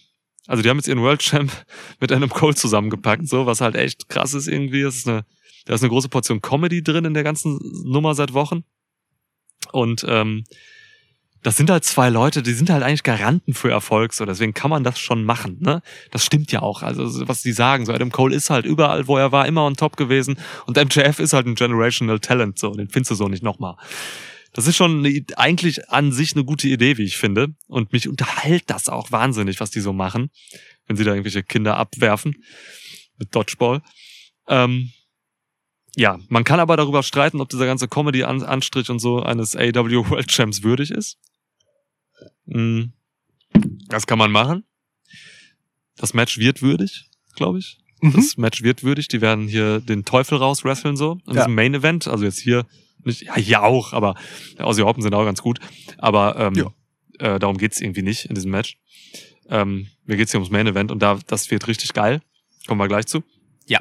also 0.48 0.60
die 0.60 0.68
haben 0.68 0.76
jetzt 0.76 0.88
ihren 0.88 1.02
World 1.02 1.20
Champ 1.20 1.52
mit 2.00 2.10
einem 2.10 2.28
Cole 2.28 2.56
zusammengepackt, 2.56 3.28
so, 3.28 3.46
was 3.46 3.60
halt 3.60 3.76
echt 3.76 4.08
krass 4.08 4.34
ist 4.34 4.48
irgendwie. 4.48 4.82
Das 4.82 4.96
ist 4.96 5.06
eine, 5.08 5.24
da 5.66 5.74
ist 5.74 5.82
eine 5.82 5.90
große 5.90 6.08
Portion 6.08 6.42
Comedy 6.42 6.82
drin 6.82 7.04
in 7.04 7.14
der 7.14 7.22
ganzen 7.22 7.60
Nummer 7.84 8.16
seit 8.16 8.32
Wochen. 8.32 8.64
Und 9.70 10.04
ähm, 10.08 10.42
das 11.44 11.56
sind 11.56 11.70
halt 11.70 11.84
zwei 11.84 12.08
Leute, 12.08 12.42
die 12.42 12.54
sind 12.54 12.70
halt 12.70 12.82
eigentlich 12.82 13.04
Garanten 13.04 13.54
für 13.54 13.70
Erfolg, 13.70 14.14
so 14.14 14.24
deswegen 14.24 14.52
kann 14.52 14.70
man 14.70 14.82
das 14.82 14.98
schon 14.98 15.22
machen, 15.22 15.58
ne? 15.60 15.80
Das 16.10 16.24
stimmt 16.24 16.50
ja 16.50 16.62
auch, 16.62 16.82
also 16.82 17.06
so, 17.06 17.28
was 17.28 17.42
die 17.42 17.52
sagen, 17.52 17.86
so 17.86 17.92
Adam 17.92 18.10
Cole 18.10 18.34
ist 18.34 18.50
halt 18.50 18.66
überall, 18.66 19.06
wo 19.06 19.16
er 19.16 19.30
war, 19.30 19.46
immer 19.46 19.64
on 19.64 19.76
top 19.76 19.96
gewesen 19.96 20.40
und 20.66 20.76
MJF 20.76 21.20
ist 21.20 21.34
halt 21.34 21.46
ein 21.46 21.54
generational 21.54 22.18
Talent, 22.18 22.58
so, 22.58 22.72
den 22.72 22.88
findest 22.88 23.12
du 23.12 23.14
so 23.14 23.28
nicht 23.28 23.44
nochmal. 23.44 23.76
Das 24.56 24.66
ist 24.66 24.76
schon 24.76 25.04
eine, 25.04 25.22
eigentlich 25.36 25.88
an 25.90 26.12
sich 26.12 26.32
eine 26.34 26.44
gute 26.44 26.66
Idee, 26.66 26.96
wie 26.96 27.02
ich 27.04 27.18
finde 27.18 27.54
und 27.68 27.92
mich 27.92 28.08
unterhält 28.08 28.64
das 28.68 28.88
auch 28.88 29.12
wahnsinnig, 29.12 29.60
was 29.60 29.70
die 29.70 29.80
so 29.80 29.92
machen, 29.92 30.30
wenn 30.86 30.96
sie 30.96 31.04
da 31.04 31.10
irgendwelche 31.10 31.42
Kinder 31.42 31.76
abwerfen 31.76 32.42
mit 33.18 33.34
Dodgeball. 33.34 33.82
Ähm, 34.48 34.92
ja, 35.94 36.18
man 36.28 36.44
kann 36.44 36.58
aber 36.58 36.76
darüber 36.78 37.02
streiten, 37.02 37.40
ob 37.42 37.50
dieser 37.50 37.66
ganze 37.66 37.86
Comedy-Anstrich 37.86 38.88
und 38.88 38.98
so 38.98 39.20
eines 39.22 39.54
AW 39.56 40.08
World 40.10 40.28
Champs 40.28 40.62
würdig 40.62 40.90
ist. 40.90 41.18
Mm, 42.46 42.84
Das 43.88 44.06
kann 44.06 44.18
man 44.18 44.30
machen. 44.32 44.64
Das 45.96 46.14
Match 46.14 46.38
wird 46.38 46.62
würdig, 46.62 47.10
glaube 47.34 47.58
ich. 47.58 47.78
Mhm. 48.00 48.12
Das 48.14 48.36
Match 48.38 48.62
wird 48.62 48.82
würdig. 48.82 49.08
Die 49.08 49.20
werden 49.20 49.48
hier 49.48 49.80
den 49.80 50.04
Teufel 50.06 50.38
raus 50.38 50.64
wresteln 50.64 50.96
so 50.96 51.12
in 51.26 51.34
Ja. 51.34 51.42
diesem 51.42 51.54
Main 51.54 51.74
Event. 51.74 52.06
Also 52.08 52.24
jetzt 52.24 52.40
hier 52.40 52.66
nicht, 53.06 53.22
ja 53.22 53.36
hier 53.36 53.62
auch, 53.62 53.92
aber 53.92 54.14
Aussie 54.58 54.82
Open 54.82 55.02
sind 55.02 55.14
auch 55.14 55.24
ganz 55.24 55.40
gut. 55.42 55.58
Aber 55.98 56.36
ähm, 56.38 56.54
Ja. 56.54 56.66
äh, 57.34 57.38
darum 57.38 57.56
geht's 57.58 57.80
irgendwie 57.80 58.02
nicht 58.02 58.26
in 58.26 58.34
diesem 58.34 58.50
Match. 58.50 58.76
Ähm, 59.48 59.86
mir 60.04 60.16
geht's 60.16 60.32
hier 60.32 60.40
ums 60.40 60.50
Main 60.50 60.66
Event 60.66 60.90
und 60.90 61.00
da 61.02 61.18
das 61.26 61.50
wird 61.50 61.66
richtig 61.68 61.92
geil. 61.92 62.20
Kommen 62.66 62.80
wir 62.80 62.88
gleich 62.88 63.06
zu. 63.06 63.22
Ja. 63.66 63.80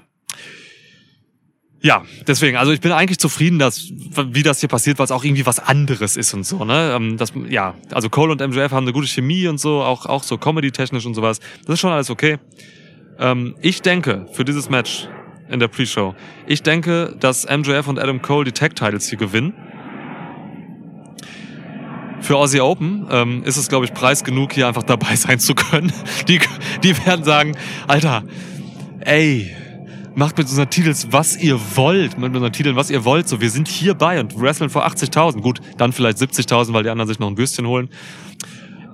Ja, 1.81 2.03
deswegen, 2.25 2.57
also 2.57 2.71
ich 2.71 2.81
bin 2.81 2.91
eigentlich 2.91 3.19
zufrieden, 3.19 3.59
dass, 3.59 3.89
wie 3.91 4.41
das 4.41 4.59
hier 4.59 4.69
passiert, 4.69 4.97
weil 4.97 5.03
es 5.05 5.11
auch 5.11 5.23
irgendwie 5.23 5.45
was 5.45 5.59
anderes 5.59 6.17
ist 6.17 6.33
und 6.33 6.43
so, 6.43 6.65
ne? 6.65 6.93
Ähm, 6.95 7.17
Das, 7.17 7.33
ja, 7.49 7.75
also 7.91 8.09
Cole 8.09 8.31
und 8.31 8.41
MJF 8.41 8.71
haben 8.71 8.85
eine 8.85 8.93
gute 8.93 9.07
Chemie 9.07 9.47
und 9.47 9.59
so, 9.59 9.83
auch, 9.83 10.05
auch 10.07 10.23
so 10.23 10.37
comedy-technisch 10.39 11.05
und 11.05 11.13
sowas. 11.13 11.39
Das 11.65 11.73
ist 11.75 11.79
schon 11.81 11.91
alles 11.91 12.09
okay. 12.09 12.37
Ähm, 13.19 13.55
ich 13.61 13.81
denke, 13.83 14.27
für 14.33 14.43
dieses 14.45 14.69
Match 14.69 15.07
in 15.49 15.59
der 15.59 15.67
Pre-Show, 15.67 16.15
ich 16.47 16.63
denke, 16.63 17.15
dass 17.19 17.45
MJF 17.45 17.87
und 17.87 17.99
Adam 17.99 18.21
Cole 18.21 18.45
die 18.45 18.51
Tag-Titles 18.51 19.09
hier 19.09 19.17
gewinnen. 19.17 19.53
Für 22.21 22.37
Aussie 22.37 22.61
Open 22.61 23.07
ähm, 23.11 23.43
ist 23.43 23.57
es, 23.57 23.69
glaube 23.69 23.85
ich, 23.85 23.93
preis 23.93 24.23
genug, 24.23 24.53
hier 24.53 24.67
einfach 24.67 24.83
dabei 24.83 25.15
sein 25.15 25.39
zu 25.39 25.53
können. 25.53 25.91
Die, 26.27 26.39
die 26.83 27.05
werden 27.05 27.23
sagen, 27.23 27.55
Alter, 27.87 28.23
ey, 29.01 29.55
macht 30.15 30.37
mit 30.37 30.47
unseren 30.47 30.69
Titels, 30.69 31.11
was 31.11 31.37
ihr 31.37 31.59
wollt, 31.75 32.17
mit 32.17 32.33
unseren 32.33 32.53
Titeln, 32.53 32.75
was 32.75 32.89
ihr 32.89 33.05
wollt. 33.05 33.27
So, 33.27 33.41
wir 33.41 33.49
sind 33.49 33.67
hierbei 33.67 34.19
und 34.19 34.39
wresteln 34.39 34.69
vor 34.69 34.87
80.000. 34.87 35.41
Gut, 35.41 35.59
dann 35.77 35.91
vielleicht 35.93 36.17
70.000, 36.17 36.73
weil 36.73 36.83
die 36.83 36.89
anderen 36.89 37.07
sich 37.07 37.19
noch 37.19 37.27
ein 37.27 37.37
Würstchen 37.37 37.67
holen. 37.67 37.89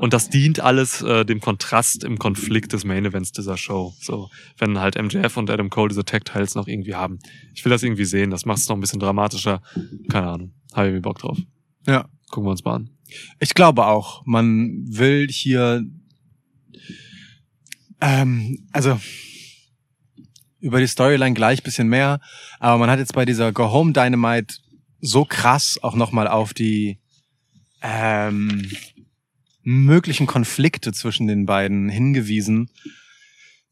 Und 0.02 0.14
das 0.14 0.30
dient 0.30 0.60
alles 0.60 1.04
äh, 1.04 1.26
dem 1.26 1.42
Kontrast 1.42 2.04
im 2.04 2.18
Konflikt 2.18 2.74
des 2.74 2.84
Main 2.84 3.06
Events 3.06 3.34
dieser 3.34 3.56
Show. 3.56 3.94
So, 4.02 4.32
wenn 4.58 4.80
halt 4.80 5.00
MJF 5.00 5.38
und 5.38 5.48
Adam 5.52 5.70
Cole 5.70 5.90
diese 5.90 6.04
Tag-Teils 6.04 6.56
noch 6.56 6.68
irgendwie 6.68 6.96
haben. 6.96 7.20
Ich 7.54 7.64
will 7.64 7.70
das 7.70 7.84
irgendwie 7.84 8.06
sehen. 8.06 8.32
Das 8.32 8.44
macht 8.44 8.58
es 8.58 8.68
noch 8.68 8.76
ein 8.76 8.80
bisschen 8.80 9.00
dramatischer. 9.00 9.62
Keine 10.10 10.28
Ahnung. 10.28 10.54
Habe 10.74 10.88
ich 10.88 10.94
irgendwie 10.94 11.02
Bock 11.02 11.20
drauf. 11.20 11.38
Ja. 11.86 12.10
Gucken 12.32 12.48
wir 12.48 12.52
uns 12.52 12.66
mal 12.66 12.78
an. 12.78 12.90
Ich 13.40 13.54
glaube 13.54 13.86
auch, 13.86 14.26
man 14.26 14.86
will 14.88 15.28
hier, 15.30 15.86
ähm, 18.02 18.68
also 18.72 19.00
über 20.62 20.80
die 20.80 20.88
Storyline 20.88 21.36
gleich 21.36 21.62
bisschen 21.62 21.90
mehr, 21.90 22.22
aber 22.60 22.80
man 22.80 22.90
hat 22.90 22.98
jetzt 22.98 23.14
bei 23.14 23.26
dieser 23.26 23.52
Go 23.52 23.72
Home 23.72 23.94
Dynamite 23.94 24.56
so 25.00 25.26
krass 25.26 25.78
auch 25.84 25.94
nochmal 25.94 26.28
auf 26.28 26.56
die 26.56 26.98
ähm, 27.84 28.68
möglichen 29.64 30.28
Konflikte 30.28 30.92
zwischen 30.94 31.28
den 31.28 31.46
beiden 31.46 31.90
hingewiesen, 31.90 32.70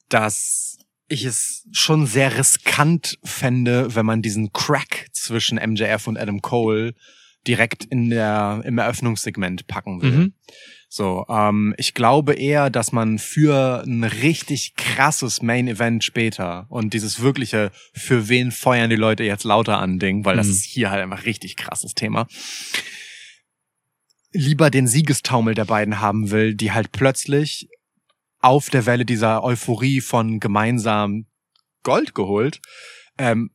dass 0.10 0.78
ich 1.08 1.26
es 1.26 1.66
schon 1.72 2.06
sehr 2.06 2.38
riskant 2.38 3.18
fände, 3.24 3.96
wenn 3.96 4.06
man 4.06 4.22
diesen 4.22 4.54
Crack 4.54 5.08
zwischen 5.12 5.58
MJF 5.58 6.08
und 6.08 6.18
Adam 6.18 6.42
Cole 6.42 6.94
direkt 7.48 7.86
in 7.86 8.10
der 8.10 8.62
im 8.66 8.78
Eröffnungssegment 8.78 9.66
packen 9.68 10.02
will. 10.02 10.12
Mhm. 10.12 10.34
So, 10.92 11.26
ähm, 11.30 11.74
ich 11.78 11.94
glaube 11.94 12.34
eher, 12.34 12.70
dass 12.70 12.92
man 12.92 13.18
für 13.20 13.84
ein 13.86 14.04
richtig 14.04 14.76
krasses 14.76 15.42
Main 15.42 15.68
Event 15.68 16.04
später 16.04 16.66
und 16.70 16.94
dieses 16.94 17.22
wirkliche, 17.22 17.72
für 17.94 18.28
wen 18.28 18.52
feuern 18.52 18.90
die 18.90 18.96
Leute 18.96 19.24
jetzt 19.24 19.44
lauter 19.44 19.80
an 19.80 20.00
Ding, 20.00 20.26
weil 20.26 20.36
das 20.36 20.48
Mhm. 20.48 20.54
ist 20.54 20.66
hier 20.66 20.90
halt 20.92 21.02
einfach 21.02 21.26
richtig 21.26 21.56
krasses 21.56 21.94
Thema, 21.94 22.28
lieber 24.32 24.70
den 24.70 24.88
Siegestaumel 24.88 25.56
der 25.56 25.66
beiden 25.66 26.00
haben 26.00 26.32
will, 26.32 26.56
die 26.56 26.72
halt 26.72 26.92
plötzlich 26.92 27.68
auf 28.40 28.70
der 28.70 28.86
Welle 28.86 29.06
dieser 29.06 29.44
Euphorie 29.44 30.02
von 30.02 30.40
gemeinsam 30.40 31.26
Gold 31.84 32.14
geholt, 32.16 32.62
ähm, 33.18 33.52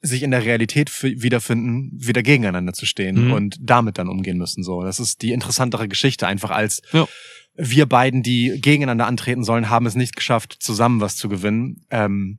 sich 0.00 0.22
in 0.22 0.30
der 0.30 0.44
Realität 0.44 0.90
fi- 0.90 1.20
wiederfinden, 1.22 1.90
wieder 1.94 2.22
gegeneinander 2.22 2.72
zu 2.72 2.86
stehen 2.86 3.26
Mhm. 3.26 3.32
und 3.32 3.56
damit 3.60 3.98
dann 3.98 4.08
umgehen 4.08 4.38
müssen. 4.38 4.62
So, 4.62 4.82
das 4.82 5.00
ist 5.00 5.22
die 5.22 5.32
interessantere 5.32 5.88
Geschichte 5.88 6.26
einfach 6.26 6.50
als 6.50 6.82
Ja. 6.92 7.08
wir 7.54 7.86
beiden, 7.86 8.22
die 8.22 8.60
gegeneinander 8.60 9.06
antreten 9.06 9.42
sollen, 9.42 9.70
haben 9.70 9.86
es 9.86 9.94
nicht 9.96 10.14
geschafft, 10.14 10.56
zusammen 10.60 11.00
was 11.00 11.16
zu 11.16 11.28
gewinnen. 11.28 11.84
Ähm, 11.90 12.38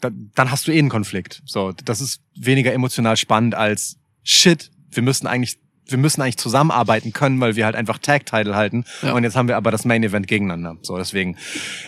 da, 0.00 0.10
dann 0.34 0.50
hast 0.50 0.66
du 0.66 0.72
eh 0.72 0.78
einen 0.78 0.88
Konflikt. 0.88 1.42
So, 1.44 1.72
das 1.72 2.00
ist 2.00 2.22
weniger 2.34 2.72
emotional 2.72 3.16
spannend 3.18 3.54
als 3.54 3.98
Shit. 4.22 4.70
Wir 4.90 5.02
müssen 5.02 5.26
eigentlich, 5.26 5.58
wir 5.90 5.98
müssen 5.98 6.22
eigentlich 6.22 6.36
zusammenarbeiten 6.38 7.12
können, 7.12 7.40
weil 7.40 7.56
wir 7.56 7.64
halt 7.64 7.76
einfach 7.76 7.98
Tag 7.98 8.26
Title 8.26 8.54
halten. 8.54 8.84
Ja. 9.02 9.12
Und 9.12 9.24
jetzt 9.24 9.36
haben 9.36 9.48
wir 9.48 9.56
aber 9.56 9.70
das 9.70 9.84
Main 9.84 10.02
Event 10.02 10.26
gegeneinander. 10.26 10.76
So, 10.82 10.96
deswegen. 10.96 11.36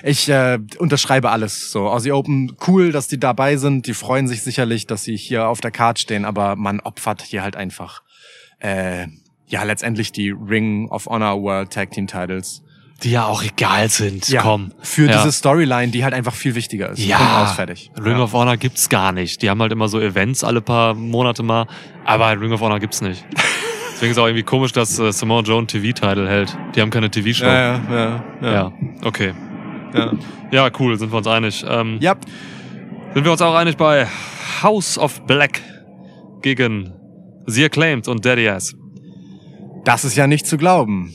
Ich 0.02 0.28
äh, 0.28 0.58
unterschreibe 0.78 1.30
alles. 1.30 1.70
So, 1.70 1.88
Aussie 1.88 2.12
Open, 2.12 2.56
cool, 2.66 2.92
dass 2.92 3.08
die 3.08 3.18
dabei 3.18 3.56
sind. 3.56 3.86
Die 3.86 3.94
freuen 3.94 4.28
sich 4.28 4.42
sicherlich, 4.42 4.86
dass 4.86 5.04
sie 5.04 5.16
hier 5.16 5.48
auf 5.48 5.60
der 5.60 5.70
Card 5.70 5.98
stehen, 5.98 6.24
aber 6.24 6.56
man 6.56 6.80
opfert 6.80 7.22
hier 7.22 7.42
halt 7.42 7.56
einfach 7.56 8.02
äh, 8.60 9.06
ja 9.48 9.62
letztendlich 9.64 10.12
die 10.12 10.30
Ring 10.30 10.88
of 10.88 11.06
Honor 11.06 11.40
World 11.42 11.70
Tag 11.72 11.90
Team 11.90 12.06
Titles. 12.06 12.62
Die 13.02 13.10
ja 13.10 13.26
auch 13.26 13.42
egal 13.42 13.88
sind. 13.88 14.32
Komm. 14.40 14.72
Für 14.80 15.06
Ja. 15.08 15.16
diese 15.18 15.32
Storyline, 15.32 15.90
die 15.90 16.04
halt 16.04 16.14
einfach 16.14 16.34
viel 16.34 16.54
wichtiger 16.54 16.90
ist. 16.90 17.00
Ja. 17.00 17.42
Aus, 17.42 17.52
fertig. 17.52 17.90
Ring 17.98 18.16
ja. 18.16 18.22
of 18.22 18.32
Honor 18.32 18.56
gibt's 18.56 18.88
gar 18.88 19.10
nicht. 19.10 19.42
Die 19.42 19.50
haben 19.50 19.60
halt 19.60 19.72
immer 19.72 19.88
so 19.88 19.98
Events 20.00 20.44
alle 20.44 20.60
paar 20.60 20.94
Monate 20.94 21.42
mal, 21.42 21.66
aber 22.04 22.40
Ring 22.40 22.52
of 22.52 22.60
Honor 22.60 22.78
gibt's 22.78 23.00
nicht. 23.00 23.24
Deswegen 24.02 24.14
ist 24.14 24.18
auch 24.18 24.26
irgendwie 24.26 24.42
komisch, 24.42 24.72
dass 24.72 24.98
äh, 24.98 25.12
Joe 25.12 25.58
einen 25.58 25.68
TV-Title 25.68 26.28
hält. 26.28 26.58
Die 26.74 26.80
haben 26.80 26.90
keine 26.90 27.08
TV-Show. 27.08 27.44
ja, 27.44 27.52
ja, 27.52 27.80
ja, 27.88 28.24
ja. 28.42 28.52
ja, 28.52 28.72
okay. 29.04 29.32
ja. 29.94 30.12
Ja, 30.50 30.70
cool, 30.80 30.98
sind 30.98 31.12
wir 31.12 31.18
uns 31.18 31.28
einig. 31.28 31.64
Ähm, 31.68 31.98
ja. 32.00 32.16
Sind 33.14 33.24
wir 33.24 33.30
uns 33.30 33.40
auch 33.40 33.54
einig 33.54 33.76
bei 33.76 34.08
House 34.60 34.98
of 34.98 35.24
Black 35.26 35.60
gegen 36.40 36.92
The 37.46 37.66
Acclaimed 37.66 38.08
und 38.08 38.26
Daddy 38.26 38.48
Ass. 38.48 38.74
Das 39.84 40.04
ist 40.04 40.16
ja 40.16 40.26
nicht 40.26 40.48
zu 40.48 40.56
glauben, 40.56 41.12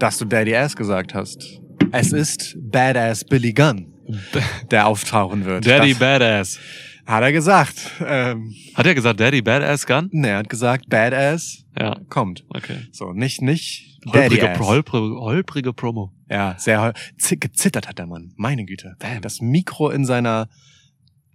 dass 0.00 0.18
du 0.18 0.24
Daddy 0.24 0.56
Ass 0.56 0.74
gesagt 0.74 1.14
hast. 1.14 1.60
Es 1.92 2.12
ist 2.12 2.56
Badass 2.58 3.24
Billy 3.24 3.52
Gunn, 3.52 3.94
der 4.72 4.88
auftauchen 4.88 5.44
wird. 5.44 5.64
Daddy 5.64 5.90
das 5.90 5.98
Badass. 6.00 6.58
Hat 7.06 7.22
er 7.22 7.32
gesagt. 7.32 7.90
Ähm, 8.04 8.54
Hat 8.74 8.86
er 8.86 8.94
gesagt 8.94 9.20
Daddy 9.20 9.42
Badass 9.42 9.86
Gun? 9.86 10.08
ne, 10.12 10.28
er 10.28 10.38
hat 10.38 10.48
gesagt, 10.48 10.88
Badass 10.88 11.64
Ja, 11.78 11.98
kommt. 12.08 12.44
okay. 12.48 12.78
So, 12.92 13.12
nicht, 13.12 13.42
nicht 13.42 13.98
Holprige, 14.06 14.58
holprige, 14.58 15.14
holprige 15.20 15.72
Promo. 15.72 16.12
Ja, 16.28 16.56
sehr 16.58 16.80
hol- 16.82 16.92
gezittert 17.38 17.88
hat 17.88 17.98
der 17.98 18.06
Mann. 18.06 18.32
Meine 18.36 18.64
Güte. 18.64 18.96
Das 19.20 19.40
Mikro 19.40 19.90
in 19.90 20.04
seiner 20.04 20.48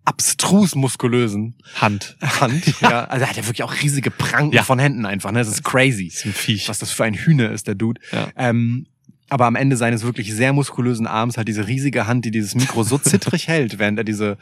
abstrus 0.06 0.76
muskulösen 0.76 1.56
Hand. 1.76 2.16
Hand. 2.22 2.66
ja. 2.82 3.06
Also 3.06 3.24
er 3.26 3.30
hat 3.30 3.38
ja 3.38 3.44
wirklich 3.46 3.64
auch 3.64 3.74
riesige 3.82 4.10
Pranken 4.12 4.54
Ja. 4.56 4.64
von 4.64 4.80
Händen 4.80 5.06
einfach. 5.06 5.32
Ne? 5.32 5.40
Das 5.40 5.50
ist 5.50 5.64
crazy. 5.64 6.08
ist 6.08 6.26
ein 6.26 6.34
Viech. 6.34 6.70
Was 6.70 6.80
das 6.80 6.92
für 6.92 7.04
ein 7.04 7.14
Hühner 7.14 7.52
ist, 7.52 7.68
der 7.68 7.76
Dude. 7.76 8.00
Ja. 8.12 8.30
Ähm, 8.38 8.88
aber 9.30 9.46
am 9.46 9.56
Ende 9.56 9.76
seines 9.76 10.04
wirklich 10.04 10.34
sehr 10.34 10.54
muskulösen 10.54 11.08
Arms 11.08 11.38
hat 11.38 11.48
diese 11.48 11.68
riesige 11.68 12.08
Hand, 12.08 12.26
die 12.26 12.32
dieses 12.32 12.56
Mikro 12.56 12.84
so 12.84 12.98
zittrig 12.98 13.48
hält, 13.48 13.78
während 13.80 13.98
er 13.98 14.04
diese 14.04 14.38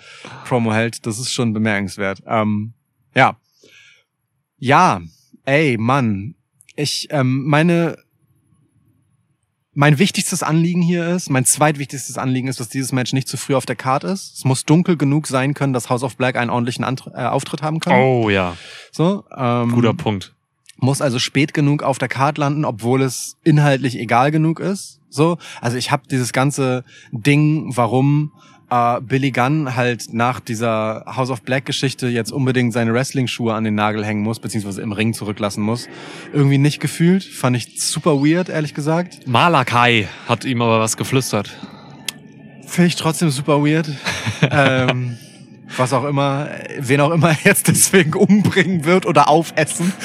Promo 0.45 0.73
hält. 0.73 1.05
Das 1.05 1.17
ist 1.17 1.33
schon 1.33 1.53
bemerkenswert. 1.53 2.21
Ähm, 2.27 2.73
ja. 3.15 3.37
Ja, 4.57 5.01
ey, 5.45 5.77
Mann. 5.77 6.35
Ich, 6.75 7.07
ähm, 7.09 7.45
meine, 7.45 7.97
mein 9.73 9.97
wichtigstes 9.97 10.43
Anliegen 10.43 10.81
hier 10.81 11.07
ist, 11.07 11.29
mein 11.29 11.45
zweitwichtigstes 11.45 12.17
Anliegen 12.17 12.47
ist, 12.47 12.59
dass 12.59 12.69
dieses 12.69 12.91
Match 12.91 13.13
nicht 13.13 13.27
zu 13.27 13.37
früh 13.37 13.55
auf 13.55 13.65
der 13.65 13.75
Card 13.75 14.03
ist. 14.03 14.37
Es 14.37 14.45
muss 14.45 14.65
dunkel 14.65 14.97
genug 14.97 15.27
sein 15.27 15.53
können, 15.53 15.73
dass 15.73 15.89
House 15.89 16.03
of 16.03 16.15
Black 16.15 16.35
einen 16.35 16.49
ordentlichen 16.49 16.83
Antr 16.83 17.11
äh, 17.15 17.25
Auftritt 17.25 17.63
haben 17.63 17.79
kann. 17.79 17.93
Oh 17.93 18.29
ja, 18.29 18.55
So, 18.91 19.25
ähm, 19.35 19.71
guter 19.71 19.93
Punkt. 19.93 20.34
Muss 20.85 21.01
also 21.01 21.19
spät 21.19 21.53
genug 21.53 21.83
auf 21.83 21.97
der 21.97 22.07
Card 22.07 22.37
landen, 22.37 22.63
obwohl 22.63 23.01
es 23.01 23.37
inhaltlich 23.43 23.99
egal 23.99 24.31
genug 24.31 24.59
ist. 24.59 25.01
So, 25.09 25.37
also 25.61 25.77
ich 25.77 25.91
habe 25.91 26.03
dieses 26.09 26.31
ganze 26.31 26.83
Ding, 27.11 27.71
warum 27.75 28.31
äh, 28.69 29.01
Billy 29.01 29.31
Gunn 29.31 29.75
halt 29.75 30.13
nach 30.13 30.39
dieser 30.39 31.05
House 31.07 31.29
of 31.29 31.41
Black 31.41 31.65
Geschichte 31.65 32.07
jetzt 32.07 32.31
unbedingt 32.31 32.73
seine 32.73 32.93
Wrestling-Schuhe 32.93 33.53
an 33.53 33.63
den 33.63 33.75
Nagel 33.75 34.05
hängen 34.05 34.21
muss, 34.21 34.39
beziehungsweise 34.39 34.81
im 34.81 34.91
Ring 34.91 35.13
zurücklassen 35.13 35.63
muss, 35.63 35.87
irgendwie 36.33 36.57
nicht 36.57 36.79
gefühlt. 36.79 37.23
Fand 37.23 37.57
ich 37.57 37.81
super 37.81 38.21
weird, 38.21 38.49
ehrlich 38.49 38.73
gesagt. 38.73 39.27
Malakai 39.27 40.07
hat 40.27 40.45
ihm 40.45 40.61
aber 40.61 40.79
was 40.79 40.97
geflüstert. 40.97 41.49
Finde 42.67 42.87
ich 42.87 42.95
trotzdem 42.95 43.29
super 43.29 43.63
weird. 43.63 43.89
ähm, 44.51 45.17
was 45.77 45.93
auch 45.93 46.05
immer, 46.05 46.49
wen 46.79 47.01
auch 47.01 47.11
immer 47.11 47.29
er 47.31 47.37
jetzt 47.43 47.67
deswegen 47.67 48.13
umbringen 48.13 48.85
wird 48.85 49.05
oder 49.05 49.27
aufessen. 49.27 49.93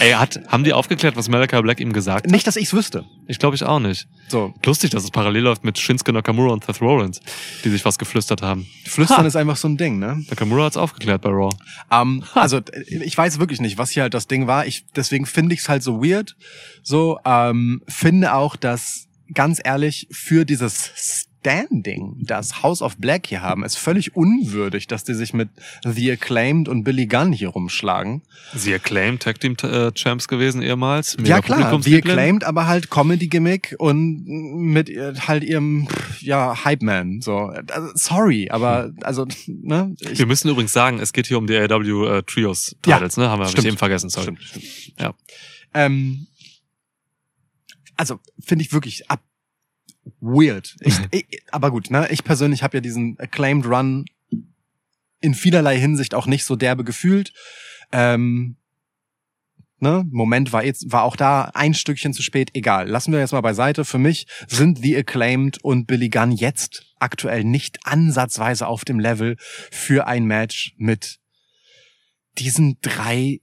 Ey, 0.00 0.12
hat, 0.12 0.40
haben 0.48 0.64
die 0.64 0.72
aufgeklärt, 0.72 1.16
was 1.16 1.28
Malachi 1.28 1.60
Black 1.60 1.80
ihm 1.80 1.92
gesagt 1.92 2.26
hat? 2.26 2.30
Nicht, 2.30 2.46
dass 2.46 2.56
ich's 2.56 2.72
wüsste. 2.72 3.04
Ich 3.26 3.38
glaube 3.38 3.56
ich 3.56 3.64
auch 3.64 3.80
nicht. 3.80 4.06
So, 4.28 4.54
Lustig, 4.64 4.90
dass 4.90 5.02
es 5.02 5.10
parallel 5.10 5.42
läuft 5.44 5.64
mit 5.64 5.78
Shinsuke 5.78 6.12
Nakamura 6.12 6.52
und 6.52 6.64
Seth 6.64 6.80
Rollins, 6.80 7.20
die 7.64 7.70
sich 7.70 7.84
was 7.84 7.98
geflüstert 7.98 8.42
haben. 8.42 8.66
Flüstern 8.84 9.22
Ha. 9.22 9.26
ist 9.26 9.34
einfach 9.34 9.56
so 9.56 9.66
ein 9.66 9.76
Ding, 9.76 9.98
ne? 9.98 10.22
Nakamura 10.28 10.64
hat's 10.66 10.76
aufgeklärt 10.76 11.22
bei 11.22 11.30
Raw. 11.30 11.50
Ähm, 11.90 12.22
also 12.34 12.60
ich 12.86 13.16
weiß 13.16 13.40
wirklich 13.40 13.60
nicht, 13.60 13.78
was 13.78 13.90
hier 13.90 14.02
halt 14.04 14.14
das 14.14 14.28
Ding 14.28 14.46
war. 14.46 14.66
Ich 14.66 14.84
deswegen 14.94 15.26
finde 15.26 15.54
ich 15.54 15.60
es 15.62 15.68
halt 15.68 15.82
so 15.82 16.02
weird. 16.02 16.36
So 16.82 17.18
ähm, 17.24 17.82
finde 17.88 18.34
auch, 18.34 18.56
dass 18.56 19.08
ganz 19.34 19.60
ehrlich 19.62 20.06
für 20.10 20.44
dieses 20.44 21.28
Standing, 21.48 22.16
das 22.20 22.62
House 22.62 22.82
of 22.82 22.98
Black 22.98 23.26
hier 23.26 23.40
haben, 23.40 23.64
ist 23.64 23.78
völlig 23.78 24.14
unwürdig, 24.14 24.86
dass 24.86 25.04
die 25.04 25.14
sich 25.14 25.32
mit 25.32 25.48
The 25.82 26.12
Acclaimed 26.12 26.68
und 26.68 26.84
Billy 26.84 27.06
Gunn 27.06 27.32
hier 27.32 27.48
rumschlagen. 27.48 28.22
Sie 28.54 28.74
acclaimed 28.74 29.22
Tag 29.22 29.40
Team 29.40 29.56
äh, 29.62 29.90
Champs 29.92 30.28
gewesen 30.28 30.60
ehemals. 30.60 31.16
Mega 31.16 31.36
ja 31.36 31.40
klar, 31.40 31.82
The. 31.82 31.96
Acclaimed, 31.96 32.44
aber 32.44 32.66
halt 32.66 32.90
Comedy-Gimmick 32.90 33.76
und 33.78 34.26
mit 34.26 34.90
halt 35.26 35.42
ihrem 35.42 35.88
ja 36.20 36.64
Hype-Man. 36.64 37.22
So, 37.22 37.52
also, 37.70 37.88
sorry, 37.94 38.50
aber 38.50 38.92
also 39.02 39.26
ne, 39.46 39.94
Wir 39.98 40.26
müssen 40.26 40.50
übrigens 40.50 40.74
sagen, 40.74 40.98
es 41.00 41.14
geht 41.14 41.26
hier 41.28 41.38
um 41.38 41.46
die 41.46 41.56
AW 41.56 42.18
äh, 42.18 42.22
Trios 42.24 42.76
Titles, 42.82 43.16
ne? 43.16 43.30
Haben 43.30 43.40
wir 43.40 43.48
stimmt. 43.48 43.66
eben 43.66 43.78
vergessen, 43.78 44.10
sorry. 44.10 44.36
Stimmt, 44.36 44.42
stimmt. 44.42 45.00
Ja. 45.00 45.14
Ähm, 45.72 46.26
also 47.96 48.20
finde 48.38 48.64
ich 48.64 48.72
wirklich 48.72 49.10
ab 49.10 49.20
weird. 50.20 50.76
Ich, 50.80 50.98
ich, 51.10 51.42
aber 51.50 51.70
gut, 51.70 51.90
ne? 51.90 52.08
Ich 52.10 52.24
persönlich 52.24 52.62
habe 52.62 52.76
ja 52.76 52.80
diesen 52.80 53.18
Acclaimed 53.18 53.66
Run 53.66 54.04
in 55.20 55.34
vielerlei 55.34 55.78
Hinsicht 55.78 56.14
auch 56.14 56.26
nicht 56.26 56.44
so 56.44 56.56
derbe 56.56 56.84
gefühlt. 56.84 57.32
Ähm, 57.92 58.56
ne? 59.80 60.04
Moment 60.10 60.52
war 60.52 60.64
jetzt 60.64 60.90
war 60.92 61.02
auch 61.02 61.16
da 61.16 61.50
ein 61.54 61.74
Stückchen 61.74 62.12
zu 62.12 62.22
spät. 62.22 62.50
Egal, 62.54 62.88
lassen 62.88 63.12
wir 63.12 63.20
jetzt 63.20 63.32
mal 63.32 63.40
beiseite. 63.40 63.84
Für 63.84 63.98
mich 63.98 64.26
sind 64.46 64.78
The 64.78 64.96
Acclaimed 64.96 65.62
und 65.62 65.86
Billy 65.86 66.08
Gunn 66.08 66.32
jetzt 66.32 66.94
aktuell 66.98 67.44
nicht 67.44 67.78
ansatzweise 67.84 68.66
auf 68.66 68.84
dem 68.84 69.00
Level 69.00 69.36
für 69.38 70.06
ein 70.06 70.24
Match 70.24 70.74
mit 70.76 71.18
diesen 72.38 72.78
drei 72.80 73.40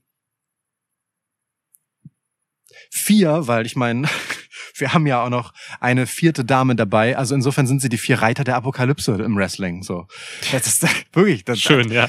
vier, 2.90 3.46
weil 3.46 3.66
ich 3.66 3.76
meine, 3.76 4.08
wir 4.78 4.92
haben 4.94 5.06
ja 5.06 5.22
auch 5.24 5.30
noch 5.30 5.52
eine 5.80 6.06
vierte 6.06 6.44
Dame 6.44 6.74
dabei. 6.76 7.16
Also 7.16 7.34
insofern 7.34 7.66
sind 7.66 7.80
sie 7.80 7.88
die 7.88 7.98
vier 7.98 8.20
Reiter 8.22 8.44
der 8.44 8.56
Apokalypse 8.56 9.12
im 9.22 9.36
Wrestling. 9.36 9.82
So, 9.82 10.06
das 10.52 10.66
ist 10.66 10.86
wirklich 11.12 11.44
das, 11.44 11.60
Schön, 11.60 11.90
ja. 11.90 12.08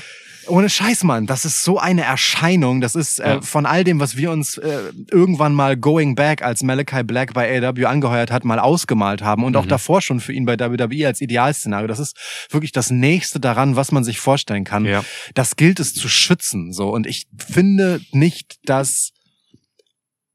Ohne 0.50 0.70
Scheiß, 0.70 1.04
Mann. 1.04 1.26
Das 1.28 1.44
ist 1.44 1.66
so 1.66 1.78
eine 1.78 2.04
Erscheinung. 2.06 2.80
Das 2.80 2.96
ist 2.96 3.20
äh, 3.20 3.28
Ja. 3.36 3.42
von 3.42 3.66
all 3.66 3.84
dem, 3.84 4.00
was 4.00 4.16
wir 4.16 4.32
uns 4.32 4.58
äh, 4.58 4.94
irgendwann 5.12 5.54
mal 5.54 5.76
Going 5.76 6.16
Back, 6.16 6.42
als 6.42 6.64
Malachi 6.64 7.04
Black 7.04 7.34
bei 7.34 7.62
AW 7.62 7.84
angeheuert 7.86 8.32
hat, 8.32 8.46
mal 8.46 8.58
ausgemalt 8.58 9.22
haben 9.22 9.44
und 9.44 9.58
auch 9.58 9.66
Mhm. 9.66 9.70
davor 9.70 10.02
schon 10.02 10.22
für 10.22 10.32
ihn 10.32 10.46
bei 10.46 10.58
WWE 10.58 11.06
als 11.06 11.20
Idealszenario. 11.20 11.88
Das 11.88 12.00
ist 12.00 12.16
wirklich 12.50 12.72
das 12.72 12.92
Nächste 12.92 13.42
daran, 13.42 13.76
was 13.76 13.92
man 13.92 14.06
sich 14.06 14.22
vorstellen 14.22 14.64
kann 14.64 14.86
Ja. 14.86 15.04
das 15.34 15.58
gilt 15.58 15.82
es 15.82 15.94
zu 15.94 16.08
schützen, 16.08 16.72
so. 16.72 16.92
Und 16.94 17.08
ich 17.08 17.26
finde 17.38 18.00
nicht, 18.14 18.56
dass 18.64 19.12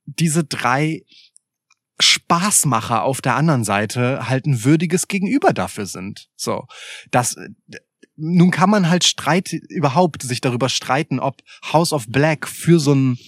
diese 0.04 0.44
drei 0.44 1.02
Spaßmacher 2.02 3.02
auf 3.02 3.20
der 3.20 3.36
anderen 3.36 3.64
Seite 3.64 4.28
halt 4.28 4.46
ein 4.46 4.64
würdiges 4.64 5.08
Gegenüber 5.08 5.52
dafür 5.52 5.86
sind. 5.86 6.28
So, 6.36 6.66
das 7.10 7.36
nun 8.16 8.50
kann 8.50 8.70
man 8.70 8.88
halt 8.88 9.04
Streit 9.04 9.52
überhaupt 9.52 10.22
sich 10.22 10.40
darüber 10.40 10.68
streiten, 10.68 11.18
ob 11.18 11.42
House 11.72 11.92
of 11.92 12.06
Black 12.08 12.46
für 12.46 12.78
so 12.78 12.94
ein 12.94 13.18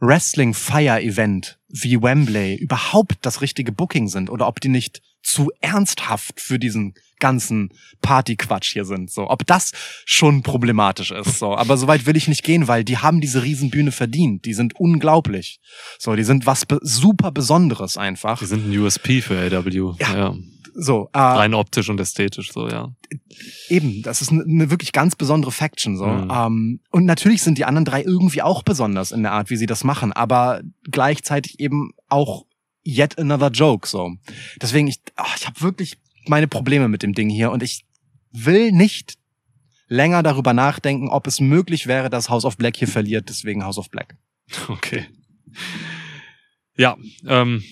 Wrestling 0.00 0.54
Fire 0.54 1.02
Event 1.02 1.58
wie 1.68 2.00
Wembley 2.00 2.54
überhaupt 2.54 3.18
das 3.22 3.40
richtige 3.40 3.72
Booking 3.72 4.08
sind 4.08 4.30
oder 4.30 4.46
ob 4.46 4.60
die 4.60 4.68
nicht 4.68 5.02
zu 5.22 5.50
ernsthaft 5.60 6.40
für 6.40 6.58
diesen 6.58 6.94
ganzen 7.18 7.70
Partyquatsch 8.02 8.72
hier 8.72 8.84
sind. 8.84 9.10
So, 9.10 9.28
ob 9.28 9.46
das 9.46 9.72
schon 10.04 10.42
problematisch 10.42 11.10
ist. 11.10 11.38
So, 11.38 11.56
aber 11.56 11.76
soweit 11.76 12.06
will 12.06 12.16
ich 12.16 12.28
nicht 12.28 12.44
gehen, 12.44 12.68
weil 12.68 12.84
die 12.84 12.98
haben 12.98 13.20
diese 13.20 13.42
Riesenbühne 13.42 13.92
verdient. 13.92 14.44
Die 14.44 14.54
sind 14.54 14.76
unglaublich. 14.76 15.60
So, 15.98 16.14
die 16.14 16.24
sind 16.24 16.46
was 16.46 16.66
be 16.66 16.78
super 16.82 17.30
Besonderes 17.30 17.96
einfach. 17.96 18.38
Die 18.38 18.46
sind 18.46 18.68
ein 18.68 18.78
USP 18.78 19.20
für 19.20 19.38
AW. 19.38 19.94
Ja. 19.98 20.16
ja. 20.16 20.34
So, 20.80 21.10
äh, 21.12 21.18
Rein 21.18 21.54
optisch 21.54 21.88
und 21.88 21.98
ästhetisch, 21.98 22.52
so, 22.52 22.68
ja. 22.68 22.94
eben, 23.68 24.02
das 24.02 24.22
ist 24.22 24.30
eine, 24.30 24.44
eine 24.44 24.70
wirklich 24.70 24.92
ganz 24.92 25.16
besondere 25.16 25.50
Faction 25.50 25.96
so. 25.96 26.06
Mhm. 26.06 26.30
Ähm, 26.30 26.80
und 26.92 27.04
natürlich 27.04 27.42
sind 27.42 27.58
die 27.58 27.64
anderen 27.64 27.84
drei 27.84 28.02
irgendwie 28.02 28.42
auch 28.42 28.62
besonders 28.62 29.10
in 29.10 29.24
der 29.24 29.32
Art, 29.32 29.50
wie 29.50 29.56
sie 29.56 29.66
das 29.66 29.82
machen, 29.82 30.12
aber 30.12 30.62
gleichzeitig 30.88 31.58
eben 31.58 31.90
auch 32.08 32.44
yet 32.86 33.18
another 33.18 33.48
joke 33.48 33.88
so. 33.88 34.14
Deswegen 34.62 34.86
ich, 34.86 35.00
ach, 35.16 35.36
ich 35.36 35.46
habe 35.46 35.60
wirklich 35.60 35.98
meine 36.28 36.48
Probleme 36.48 36.88
mit 36.88 37.02
dem 37.02 37.14
Ding 37.14 37.28
hier 37.28 37.50
und 37.50 37.62
ich 37.62 37.84
will 38.32 38.72
nicht 38.72 39.14
länger 39.88 40.22
darüber 40.22 40.52
nachdenken, 40.52 41.08
ob 41.08 41.26
es 41.26 41.40
möglich 41.40 41.86
wäre, 41.86 42.10
dass 42.10 42.28
House 42.28 42.44
of 42.44 42.56
Black 42.56 42.76
hier 42.76 42.88
verliert, 42.88 43.28
deswegen 43.28 43.64
House 43.64 43.78
of 43.78 43.90
Black. 43.90 44.16
Okay. 44.68 45.06
Ja, 46.76 46.96
ähm, 47.26 47.62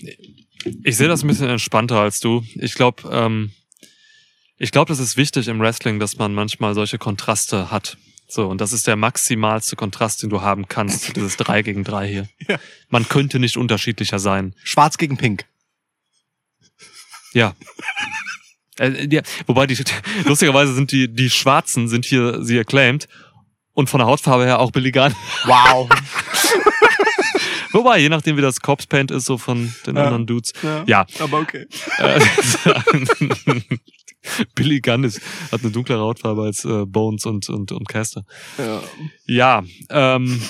ich 0.83 0.97
sehe 0.97 1.09
das 1.09 1.23
ein 1.23 1.29
bisschen 1.29 1.49
entspannter 1.49 2.01
als 2.01 2.21
du. 2.21 2.45
Ich 2.55 2.75
glaube, 2.75 3.09
ähm, 3.13 3.53
ich 4.59 4.73
glaube, 4.73 4.89
das 4.89 4.99
ist 4.99 5.17
wichtig 5.17 5.49
im 5.49 5.61
Wrestling, 5.61 6.01
dass 6.01 6.17
man 6.17 6.35
manchmal 6.35 6.75
solche 6.75 6.99
Kontraste 6.99 7.71
hat. 7.71 7.99
So, 8.29 8.49
und 8.49 8.61
das 8.61 8.73
ist 8.73 8.87
der 8.87 8.97
maximalste 8.97 9.77
Kontrast, 9.77 10.23
den 10.23 10.31
du 10.31 10.41
haben 10.41 10.67
kannst, 10.67 11.15
dieses 11.17 11.37
3 11.37 11.63
gegen 11.63 11.85
3 11.85 12.09
hier. 12.09 12.29
Ja. 12.49 12.59
Man 12.89 13.09
könnte 13.09 13.39
nicht 13.39 13.57
unterschiedlicher 13.57 14.19
sein. 14.19 14.55
Schwarz 14.65 14.99
gegen 14.99 15.17
Pink. 15.17 15.47
Ja. 17.33 17.55
Äh, 18.79 19.09
die, 19.09 19.21
wobei 19.47 19.67
die 19.67 19.77
lustigerweise 20.25 20.75
sind 20.75 20.93
die 20.93 21.13
die 21.13 21.31
Schwarzen 21.31 21.89
sind 21.89 22.05
hier 22.05 22.43
sie 22.45 22.59
acclaimed 22.59 23.07
und 23.73 23.89
von 23.91 23.99
der 23.99 24.07
Hautfarbe 24.07 24.45
her 24.45 24.59
auch 24.61 24.71
Billy 24.71 24.91
Gunn. 24.93 25.15
Wow. 25.45 25.89
Wobei 27.73 27.99
je 27.99 28.09
nachdem 28.09 28.39
wie 28.39 28.41
das 28.43 28.61
Corpse 28.61 28.87
Paint 28.89 29.11
ist 29.11 29.27
so 29.27 29.37
von 29.37 29.75
den 29.87 29.97
Ja. 29.97 30.05
anderen 30.05 30.27
Dudes. 30.27 30.53
Ja. 30.87 31.05
aber 31.19 31.41
okay. 31.41 31.67
Äh, 31.99 32.21
Billy 34.55 34.81
Gunn 34.81 35.05
ist, 35.05 35.21
hat 35.53 35.61
eine 35.63 35.71
dunklere 35.71 36.01
Hautfarbe 36.01 36.43
als 36.43 36.65
äh, 36.65 36.85
Bones 36.87 37.27
und 37.27 37.49
und 37.49 37.73
und 37.73 37.89
Caster. 37.89 38.25
Ja. 38.59 38.83
Ja, 39.27 39.63
ähm, 39.91 40.41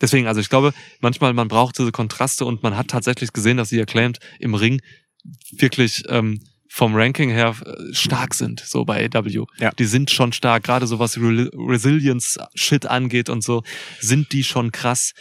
deswegen, 0.00 0.26
also 0.26 0.40
ich 0.40 0.48
glaube, 0.48 0.72
manchmal 1.00 1.32
man 1.34 1.48
braucht 1.48 1.78
diese 1.78 1.92
Kontraste 1.92 2.44
und 2.44 2.62
man 2.62 2.76
hat 2.76 2.88
tatsächlich 2.88 3.32
gesehen, 3.32 3.56
dass 3.58 3.68
sie 3.68 3.80
acclaimed 3.80 4.18
im 4.40 4.54
Ring 4.54 4.80
wirklich 5.52 6.04
ähm, 6.08 6.42
vom 6.74 6.94
Ranking 6.94 7.28
her 7.28 7.54
äh, 7.66 7.92
stark 7.92 8.32
sind, 8.32 8.60
so 8.60 8.86
bei 8.86 9.04
AW. 9.04 9.44
Ja. 9.58 9.72
Die 9.72 9.84
sind 9.84 10.10
schon 10.10 10.32
stark, 10.32 10.64
gerade 10.64 10.86
so 10.86 10.98
was 10.98 11.18
Re 11.18 11.50
Resilience-Shit 11.52 12.86
angeht 12.86 13.28
und 13.28 13.44
so, 13.44 13.62
sind 14.00 14.32
die 14.32 14.42
schon 14.42 14.72
krass. 14.72 15.12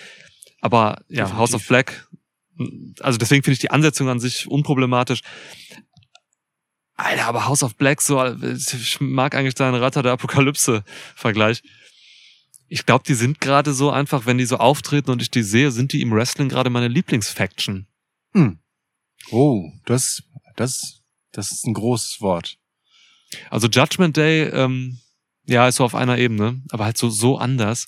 Aber 0.61 1.01
ja, 1.09 1.25
Definitiv. 1.25 1.37
House 1.37 1.53
of 1.53 1.67
Black, 1.67 2.07
also 3.01 3.17
deswegen 3.17 3.43
finde 3.43 3.55
ich 3.55 3.59
die 3.59 3.69
Ansetzung 3.69 4.07
an 4.07 4.21
sich 4.21 4.47
unproblematisch. 4.47 5.23
Alter, 6.95 7.25
aber 7.25 7.45
House 7.45 7.63
of 7.63 7.75
Black, 7.75 8.01
so, 8.01 8.23
ich 8.23 9.01
mag 9.01 9.35
eigentlich 9.35 9.55
deinen 9.55 9.75
Ratter 9.75 10.03
der 10.03 10.13
Apokalypse-Vergleich. 10.13 11.63
Ich 12.69 12.85
glaube, 12.85 13.03
die 13.05 13.13
sind 13.13 13.41
gerade 13.41 13.73
so 13.73 13.91
einfach, 13.91 14.25
wenn 14.25 14.37
die 14.37 14.45
so 14.45 14.55
auftreten 14.55 15.11
und 15.11 15.21
ich 15.21 15.29
die 15.29 15.43
sehe, 15.43 15.71
sind 15.71 15.91
die 15.91 16.01
im 16.01 16.13
Wrestling 16.13 16.47
gerade 16.47 16.69
meine 16.69 16.87
Lieblingsfaction. 16.87 17.87
Hm. 18.33 18.59
Oh, 19.31 19.69
das, 19.85 20.23
das, 20.55 21.00
das 21.31 21.51
ist 21.51 21.65
ein 21.65 21.73
großes 21.73 22.21
Wort. 22.21 22.57
Also 23.49 23.67
Judgment 23.67 24.17
Day, 24.17 24.43
ähm, 24.43 24.99
ja, 25.45 25.67
ist 25.67 25.77
so 25.77 25.85
auf 25.85 25.95
einer 25.95 26.17
Ebene, 26.17 26.61
aber 26.71 26.85
halt 26.85 26.97
so, 26.97 27.09
so 27.09 27.37
anders. 27.37 27.87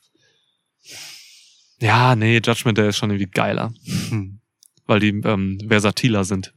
Ja, 1.80 2.16
nee, 2.16 2.40
Judgment 2.44 2.78
Day 2.78 2.90
ist 2.90 2.98
schon 2.98 3.10
irgendwie 3.12 3.30
geiler, 3.32 3.74
Hm. 4.10 4.40
weil 4.86 5.00
die 5.00 5.10
ähm, 5.10 5.60
versatiler 5.68 6.24
sind. 6.24 6.54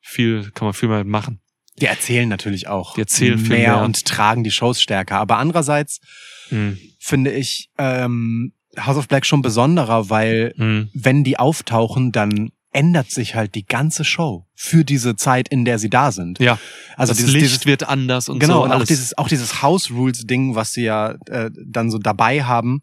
Viel, 0.00 0.50
kann 0.54 0.66
man 0.66 0.74
viel 0.74 0.88
mehr 0.88 1.04
machen. 1.04 1.40
Die 1.78 1.86
erzählen 1.86 2.28
natürlich 2.28 2.68
auch 2.68 2.94
Die 2.94 3.00
erzählen 3.02 3.38
viel 3.38 3.48
mehr, 3.48 3.76
mehr. 3.76 3.82
und 3.84 4.04
tragen 4.04 4.44
die 4.44 4.50
Shows 4.50 4.80
stärker. 4.82 5.18
Aber 5.18 5.38
andererseits 5.38 6.00
Hm. 6.48 6.78
finde 6.98 7.32
ich 7.32 7.70
ähm, 7.78 8.52
House 8.78 8.96
of 8.96 9.08
Black 9.08 9.24
schon 9.24 9.40
besonderer, 9.42 10.10
weil 10.10 10.52
Hm. 10.56 10.90
wenn 10.92 11.24
die 11.24 11.38
auftauchen, 11.38 12.12
dann 12.12 12.50
ändert 12.72 13.10
sich 13.10 13.34
halt 13.34 13.54
die 13.56 13.66
ganze 13.66 14.04
Show 14.04 14.46
für 14.54 14.84
diese 14.84 15.16
Zeit, 15.16 15.48
in 15.48 15.64
der 15.64 15.78
sie 15.78 15.90
da 15.90 16.12
sind. 16.12 16.38
Ja, 16.38 16.58
Also 16.96 17.10
das 17.10 17.18
dieses, 17.18 17.32
Licht 17.32 17.44
dieses 17.46 17.66
wird 17.66 17.88
anders 17.88 18.28
und 18.28 18.38
genau 18.38 18.58
so 18.58 18.64
und 18.64 18.72
auch 18.72 18.84
dieses 18.84 19.16
auch 19.18 19.28
dieses 19.28 19.60
House 19.62 19.90
Rules 19.90 20.26
Ding, 20.26 20.54
was 20.54 20.72
sie 20.72 20.82
ja 20.84 21.16
äh, 21.26 21.50
dann 21.66 21.90
so 21.90 21.98
dabei 21.98 22.44
haben, 22.44 22.82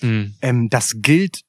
Hm. 0.00 0.34
ähm, 0.42 0.68
das 0.70 0.96
gilt 0.98 1.40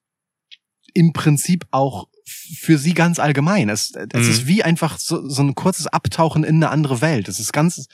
im 0.94 1.14
Prinzip 1.14 1.66
auch 1.72 2.08
für 2.26 2.78
sie 2.78 2.94
ganz 2.94 3.20
allgemein. 3.20 3.70
Es, 3.70 3.92
es 3.96 4.26
Mhm. 4.26 4.32
ist 4.32 4.48
wie 4.48 4.64
einfach 4.64 4.98
so, 4.98 5.28
so 5.30 5.42
ein 5.44 5.54
kurzes 5.56 5.88
Abtauchen 5.88 6.44
in 6.44 6.56
eine 6.56 6.70
andere 6.70 7.02
Welt. 7.02 7.28
Es 7.28 7.40
ist 7.40 7.54
ganz, 7.54 7.88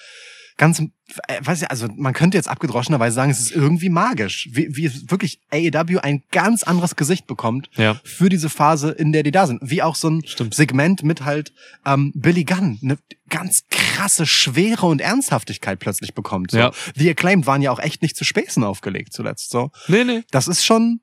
ganz, 0.57 0.79
äh, 0.79 1.39
weiß 1.41 1.63
ich, 1.63 1.71
also 1.71 1.87
man 1.95 2.13
könnte 2.13 2.37
jetzt 2.37 2.47
abgedroschenerweise 2.47 3.13
sagen, 3.13 3.31
es 3.31 3.39
ist 3.39 3.51
irgendwie 3.51 3.89
magisch, 3.89 4.49
wie, 4.51 4.75
wie 4.75 4.85
es 4.85 5.09
wirklich 5.09 5.39
AEW 5.51 5.99
ein 5.99 6.23
ganz 6.31 6.63
anderes 6.63 6.95
Gesicht 6.95 7.27
bekommt 7.27 7.69
Ja, 7.75 7.99
für 8.03 8.29
diese 8.29 8.49
Phase, 8.49 8.91
in 8.91 9.11
der 9.11 9.23
die 9.23 9.31
da 9.31 9.47
sind. 9.47 9.59
Wie 9.61 9.81
auch 9.81 9.95
so 9.95 10.09
ein 10.09 10.25
Stimmt. 10.25 10.55
Segment 10.55 11.03
mit 11.03 11.25
halt 11.25 11.53
ähm, 11.85 12.11
Billy 12.15 12.45
Gunn, 12.45 12.79
eine 12.81 12.97
ganz 13.29 13.63
krasse 13.69 14.25
Schwere 14.25 14.85
und 14.85 15.01
Ernsthaftigkeit 15.01 15.79
plötzlich 15.79 16.13
bekommt. 16.13 16.51
So. 16.51 16.57
Ja. 16.57 16.71
The 16.95 17.09
Acclaimed 17.09 17.45
waren 17.47 17.61
ja 17.61 17.71
auch 17.71 17.79
echt 17.79 18.01
nicht 18.01 18.15
zu 18.15 18.23
Späßen 18.23 18.63
aufgelegt 18.63 19.13
zuletzt. 19.13 19.49
So 19.49 19.71
nee, 19.87 20.03
nee. 20.03 20.23
das 20.31 20.47
ist 20.47 20.63
schon, 20.63 21.01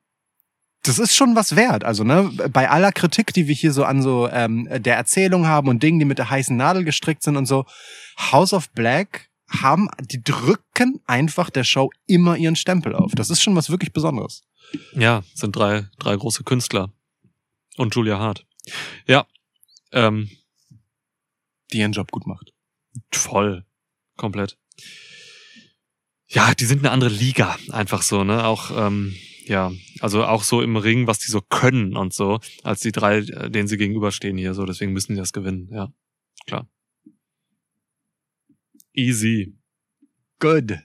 das 0.82 0.98
ist 0.98 1.14
schon 1.14 1.36
was 1.36 1.56
wert. 1.56 1.84
Also, 1.84 2.04
ne, 2.04 2.30
bei 2.52 2.70
aller 2.70 2.92
Kritik, 2.92 3.34
die 3.34 3.48
wir 3.48 3.54
hier 3.54 3.72
so 3.72 3.84
an 3.84 4.02
so 4.02 4.28
ähm, 4.30 4.68
der 4.70 4.96
Erzählung 4.96 5.46
haben 5.46 5.68
und 5.68 5.82
Dingen, 5.82 5.98
die 5.98 6.04
mit 6.04 6.18
der 6.18 6.30
heißen 6.30 6.56
Nadel 6.56 6.84
gestrickt 6.84 7.22
sind 7.22 7.36
und 7.36 7.46
so, 7.46 7.66
House 8.18 8.52
of 8.52 8.70
Black 8.70 9.28
haben, 9.60 9.88
die 10.00 10.22
drücken 10.22 11.00
einfach 11.06 11.50
der 11.50 11.64
Show 11.64 11.90
immer 12.06 12.36
ihren 12.36 12.56
Stempel 12.56 12.94
auf. 12.94 13.12
Das 13.14 13.30
ist 13.30 13.42
schon 13.42 13.54
was 13.56 13.70
wirklich 13.70 13.92
Besonderes. 13.92 14.42
Ja, 14.94 15.22
sind 15.34 15.54
drei, 15.56 15.88
drei 15.98 16.16
große 16.16 16.44
Künstler. 16.44 16.92
Und 17.76 17.94
Julia 17.94 18.18
Hart. 18.18 18.46
Ja, 19.06 19.26
ähm, 19.92 20.30
Die 21.72 21.78
ihren 21.78 21.92
Job 21.92 22.10
gut 22.10 22.26
macht. 22.26 22.52
voll. 23.12 23.64
Komplett. 24.16 24.58
Ja, 26.28 26.54
die 26.54 26.64
sind 26.64 26.78
eine 26.80 26.90
andere 26.90 27.10
Liga, 27.10 27.58
einfach 27.70 28.02
so, 28.02 28.24
ne? 28.24 28.44
Auch, 28.46 28.70
ähm, 28.74 29.14
ja, 29.46 29.72
also 30.00 30.24
auch 30.24 30.44
so 30.44 30.62
im 30.62 30.76
Ring, 30.76 31.06
was 31.06 31.18
die 31.18 31.30
so 31.30 31.40
können 31.40 31.96
und 31.96 32.14
so, 32.14 32.40
als 32.62 32.80
die 32.80 32.92
drei, 32.92 33.18
äh, 33.18 33.50
denen 33.50 33.68
sie 33.68 33.76
gegenüberstehen 33.76 34.38
hier, 34.38 34.54
so, 34.54 34.64
deswegen 34.64 34.92
müssen 34.92 35.12
die 35.14 35.18
das 35.18 35.32
gewinnen, 35.32 35.68
ja. 35.72 35.92
Klar. 36.46 36.68
Easy. 38.94 39.54
Good. 40.38 40.78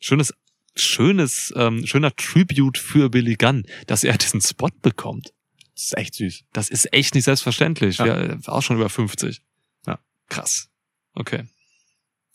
Schönes, 0.00 0.34
schönes, 0.74 1.52
ähm, 1.56 1.86
schöner 1.86 2.14
Tribute 2.16 2.78
für 2.78 3.10
Billy 3.10 3.36
Gunn, 3.36 3.64
dass 3.86 4.04
er 4.04 4.16
diesen 4.18 4.40
Spot 4.40 4.70
bekommt. 4.80 5.32
Das 5.74 5.84
ist 5.84 5.96
echt 5.96 6.14
süß. 6.14 6.44
Das 6.52 6.68
ist 6.68 6.92
echt 6.92 7.14
nicht 7.14 7.24
selbstverständlich. 7.24 7.98
Ja. 7.98 8.24
Ja. 8.24 8.38
auch 8.46 8.62
schon 8.62 8.76
über 8.76 8.88
50. 8.88 9.42
Ja. 9.86 9.98
Krass. 10.28 10.68
Okay. 11.14 11.44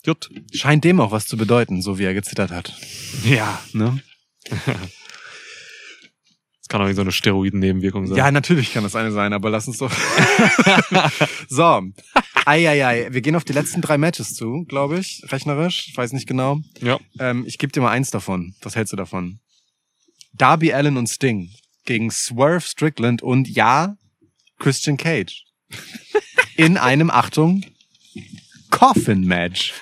Gut. 0.04 0.30
Scheint 0.52 0.84
dem 0.84 1.00
auch 1.00 1.10
was 1.10 1.26
zu 1.26 1.36
bedeuten, 1.36 1.82
so 1.82 1.98
wie 1.98 2.04
er 2.04 2.14
gezittert 2.14 2.50
hat. 2.50 2.74
Ja. 3.24 3.62
Ne? 3.72 4.02
Das 6.60 6.72
kann 6.72 6.82
auch 6.82 6.86
nicht 6.86 6.96
so 6.96 7.00
eine 7.00 7.12
Steroiden-Nebenwirkung 7.12 8.06
sein. 8.06 8.18
Ja, 8.18 8.30
natürlich 8.30 8.74
kann 8.74 8.82
das 8.82 8.94
eine 8.94 9.10
sein, 9.10 9.32
aber 9.32 9.48
lass 9.48 9.66
uns 9.68 9.78
doch. 9.78 9.90
so. 11.48 11.82
Eieiei. 12.48 13.08
Wir 13.10 13.20
gehen 13.20 13.36
auf 13.36 13.44
die 13.44 13.52
letzten 13.52 13.82
drei 13.82 13.98
Matches 13.98 14.34
zu, 14.34 14.64
glaube 14.64 14.98
ich, 14.98 15.22
rechnerisch. 15.26 15.88
Ich 15.88 15.96
weiß 15.96 16.12
nicht 16.14 16.26
genau. 16.26 16.60
Ja. 16.80 16.98
Ähm, 17.18 17.44
ich 17.46 17.58
gebe 17.58 17.72
dir 17.72 17.80
mal 17.82 17.90
eins 17.90 18.10
davon. 18.10 18.54
Was 18.62 18.74
hältst 18.74 18.92
du 18.92 18.96
davon? 18.96 19.40
Darby 20.32 20.72
Allen 20.72 20.96
und 20.96 21.08
Sting 21.08 21.50
gegen 21.84 22.10
Swerve 22.10 22.60
Strickland 22.62 23.22
und 23.22 23.48
ja, 23.48 23.96
Christian 24.58 24.96
Cage. 24.96 25.44
In 26.56 26.76
einem, 26.78 27.10
Achtung, 27.10 27.64
Coffin-Match. 28.70 29.74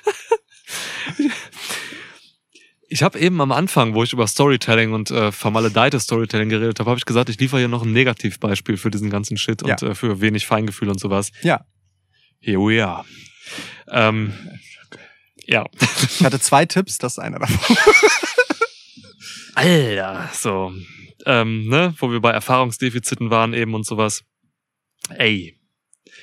Ich 2.89 3.03
habe 3.03 3.19
eben 3.19 3.41
am 3.41 3.51
Anfang, 3.53 3.95
wo 3.95 4.03
ich 4.03 4.13
über 4.13 4.27
Storytelling 4.27 4.93
und 4.93 5.11
äh, 5.11 5.33
vermaledeite 5.33 5.99
Storytelling 5.99 6.49
geredet 6.49 6.79
habe, 6.79 6.91
habe 6.91 6.99
ich 6.99 7.05
gesagt, 7.05 7.29
ich 7.29 7.39
liefere 7.41 7.61
hier 7.61 7.69
noch 7.69 7.83
ein 7.85 7.93
Negativbeispiel 7.93 8.77
für 8.77 8.91
diesen 8.91 9.11
ganzen 9.11 9.37
Shit 9.37 9.63
und 9.63 9.81
Ja. 9.81 9.89
äh, 9.89 9.95
für 9.95 10.21
wenig 10.21 10.47
Feingefühl 10.47 10.89
und 10.89 11.01
sowas. 11.01 11.33
Ja. 11.43 11.65
Here 12.41 12.59
we 12.59 12.85
are. 12.85 13.05
Ähm, 13.89 14.33
ja. 15.47 15.65
Ich 16.03 16.25
hatte 16.25 16.41
zwei 16.41 16.67
Tipps, 16.67 16.99
das 16.99 17.15
ist 17.15 17.19
einer 17.19 17.39
davon. 17.39 17.77
Alter, 19.55 20.31
so. 20.33 20.73
Ähm, 21.25 21.69
ne, 21.69 21.95
wo 21.99 22.11
wir 22.11 22.21
bei 22.21 22.31
Erfahrungsdefiziten 22.31 23.31
waren 23.31 23.55
eben 23.55 23.75
und 23.75 23.87
sowas. 23.87 24.25
Ey. 25.11 25.59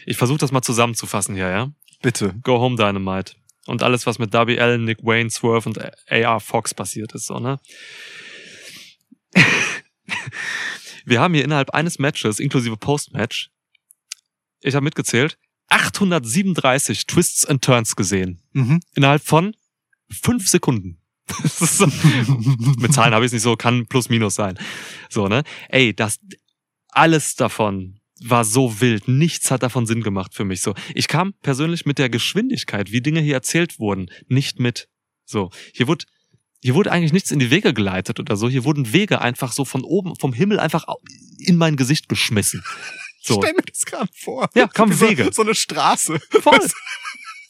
Ich 0.05 0.17
versuche 0.17 0.37
das 0.37 0.51
mal 0.51 0.61
zusammenzufassen 0.61 1.35
hier, 1.35 1.49
ja? 1.49 1.71
Bitte. 2.01 2.35
Go 2.43 2.59
Home 2.59 2.75
Dynamite. 2.75 3.33
Und 3.65 3.81
alles, 3.81 4.05
was 4.05 4.19
mit 4.19 4.33
Darby 4.33 4.59
Allen, 4.59 4.83
Nick 4.83 4.99
Wayne, 5.03 5.29
Swerve 5.29 5.69
und 5.69 5.79
AR 6.09 6.39
Fox 6.41 6.73
passiert 6.73 7.13
ist, 7.13 7.27
so, 7.27 7.39
ne? 7.39 7.59
Wir 11.05 11.21
haben 11.21 11.33
hier 11.33 11.43
innerhalb 11.43 11.69
eines 11.71 11.97
Matches, 11.99 12.39
inklusive 12.39 12.77
Postmatch, 12.77 13.49
ich 14.61 14.75
habe 14.75 14.83
mitgezählt, 14.83 15.37
837 15.69 17.07
Twists 17.07 17.45
and 17.45 17.63
Turns 17.63 17.95
gesehen. 17.95 18.41
Mhm. 18.53 18.79
Innerhalb 18.95 19.23
von 19.23 19.55
fünf 20.09 20.47
Sekunden. 20.47 20.99
So, 21.55 21.87
mit 22.77 22.93
Zahlen 22.93 23.13
habe 23.13 23.23
ich 23.23 23.29
es 23.29 23.33
nicht 23.33 23.43
so, 23.43 23.55
kann 23.55 23.87
plus 23.87 24.09
minus 24.09 24.35
sein. 24.35 24.59
So, 25.09 25.27
ne? 25.27 25.43
Ey, 25.69 25.93
das 25.95 26.19
alles 26.89 27.35
davon 27.35 27.99
war 28.21 28.45
so 28.45 28.81
wild. 28.81 29.07
Nichts 29.07 29.49
hat 29.51 29.63
davon 29.63 29.85
Sinn 29.85 30.03
gemacht 30.03 30.33
für 30.33 30.45
mich. 30.45 30.61
So, 30.61 30.73
ich 30.93 31.07
kam 31.07 31.33
persönlich 31.41 31.85
mit 31.85 31.97
der 31.97 32.09
Geschwindigkeit, 32.09 32.91
wie 32.91 33.01
Dinge 33.01 33.21
hier 33.21 33.35
erzählt 33.35 33.79
wurden, 33.79 34.09
nicht 34.27 34.59
mit. 34.59 34.89
So, 35.25 35.49
hier 35.73 35.87
wurde 35.87 36.05
hier 36.61 36.75
wurde 36.75 36.93
eigentlich 36.93 37.11
nichts 37.11 37.29
in 37.31 37.39
die 37.39 37.51
Wege 37.51 37.73
geleitet 37.73 38.21
oder 38.21 38.37
so. 38.37 38.47
Hier 38.47 38.63
wurden 38.63 38.93
Wege 38.93 39.19
einfach 39.19 39.51
so 39.51 39.65
von 39.65 39.83
oben, 39.83 40.15
vom 40.15 40.31
Himmel 40.31 40.61
einfach 40.61 40.85
in 41.39 41.57
mein 41.57 41.75
Gesicht 41.75 42.07
geschmissen. 42.07 42.63
So, 43.25 43.35
Stell 43.41 43.53
mir 43.53 43.61
das 43.63 43.85
gerade 43.85 44.09
vor. 44.13 44.49
Ja, 44.53 44.67
Wie 44.85 44.93
so, 44.93 45.07
Wege. 45.07 45.29
So 45.31 45.43
eine 45.43 45.55
Straße. 45.55 46.19
voll. 46.41 46.59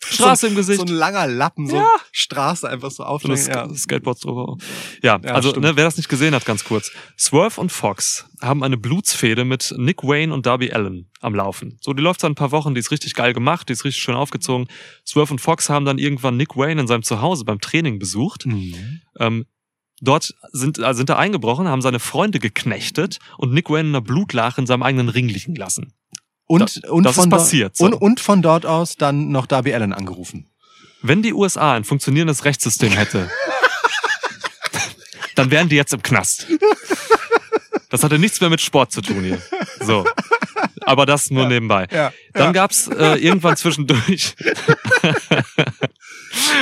Straße 0.05 0.47
im 0.47 0.55
Gesicht. 0.55 0.79
So 0.79 0.85
ein 0.85 0.91
langer 0.93 1.27
Lappen, 1.27 1.65
so 1.67 1.77
Ja. 1.77 1.87
Straße 2.11 2.69
einfach 2.69 2.91
so 2.91 3.03
aufstellen. 3.03 3.35
das 3.37 3.47
Ja. 3.47 3.73
Skateboards 3.73 4.19
drüber. 4.21 4.57
Ja, 5.01 5.19
Ja, 5.23 5.33
also 5.33 5.51
ne, 5.53 5.75
wer 5.75 5.85
das 5.85 5.95
nicht 5.97 6.09
gesehen 6.09 6.35
hat, 6.35 6.45
ganz 6.45 6.63
kurz. 6.65 6.91
Swerve 7.17 7.59
und 7.59 7.71
Fox 7.71 8.25
haben 8.41 8.63
eine 8.63 8.77
Blutsfehde 8.77 9.45
mit 9.45 9.73
Nick 9.77 10.03
Wayne 10.03 10.33
und 10.33 10.45
Darby 10.45 10.71
Allen 10.73 11.09
am 11.21 11.33
Laufen. 11.33 11.77
So, 11.81 11.93
die 11.93 12.03
läuft 12.03 12.19
seit 12.19 12.31
ein 12.31 12.35
paar 12.35 12.51
Wochen, 12.51 12.73
die 12.75 12.79
ist 12.81 12.91
richtig 12.91 13.13
geil 13.15 13.33
gemacht, 13.33 13.69
die 13.69 13.73
ist 13.73 13.85
richtig 13.85 14.03
schön 14.03 14.15
aufgezogen. 14.15 14.67
Swerve 15.07 15.31
und 15.31 15.39
Fox 15.39 15.69
haben 15.69 15.85
dann 15.85 15.97
irgendwann 15.97 16.35
Nick 16.35 16.55
Wayne 16.57 16.81
in 16.81 16.87
seinem 16.87 17.03
Zuhause 17.03 17.45
beim 17.45 17.61
Training 17.61 17.97
besucht. 17.97 18.45
Mhm. 18.45 19.01
Ähm, 19.19 19.45
dort 20.01 20.33
sind, 20.51 20.79
äh, 20.79 20.93
sind 20.93 21.09
da 21.09 21.17
eingebrochen, 21.17 21.67
haben 21.67 21.81
seine 21.81 21.99
Freunde 21.99 22.39
geknechtet 22.39 23.19
und 23.37 23.53
Nick 23.53 23.69
Wayne 23.69 23.89
in 23.89 23.95
einer 23.95 24.01
Blutlache 24.01 24.61
in 24.61 24.67
seinem 24.67 24.83
eigenen 24.83 25.09
Ring 25.09 25.27
liegen 25.29 25.55
lassen. 25.55 25.93
Und, 26.45 26.83
Da- 26.83 26.89
und 26.91 27.03
das 27.03 27.15
von 27.15 27.23
ist 27.25 27.31
dort- 27.31 27.41
passiert, 27.41 27.77
so. 27.77 27.85
Und, 27.85 27.93
und 27.93 28.19
von 28.19 28.41
dort 28.41 28.65
aus 28.65 28.95
dann 28.97 29.29
noch 29.29 29.45
Darby 29.45 29.73
Allen 29.73 29.93
angerufen. 29.93 30.49
Wenn 31.01 31.21
die 31.21 31.33
USA 31.33 31.73
ein 31.73 31.83
funktionierendes 31.83 32.45
Rechtssystem 32.45 32.91
hätte, 32.91 33.29
dann 35.35 35.51
wären 35.51 35.69
die 35.69 35.75
jetzt 35.75 35.93
im 35.93 36.03
Knast. 36.03 36.47
Das 37.89 38.03
hatte 38.03 38.19
nichts 38.19 38.39
mehr 38.41 38.49
mit 38.49 38.61
Sport 38.61 38.91
zu 38.91 39.01
tun 39.01 39.23
hier. 39.23 39.41
So. 39.81 40.05
Aber 40.81 41.05
das 41.05 41.31
nur 41.31 41.47
nebenbei. 41.47 41.87
Ja. 41.91 42.13
Dann 42.33 42.53
gab's 42.53 42.87
äh, 42.87 43.15
irgendwann 43.15 43.57
zwischendurch. 43.57 44.35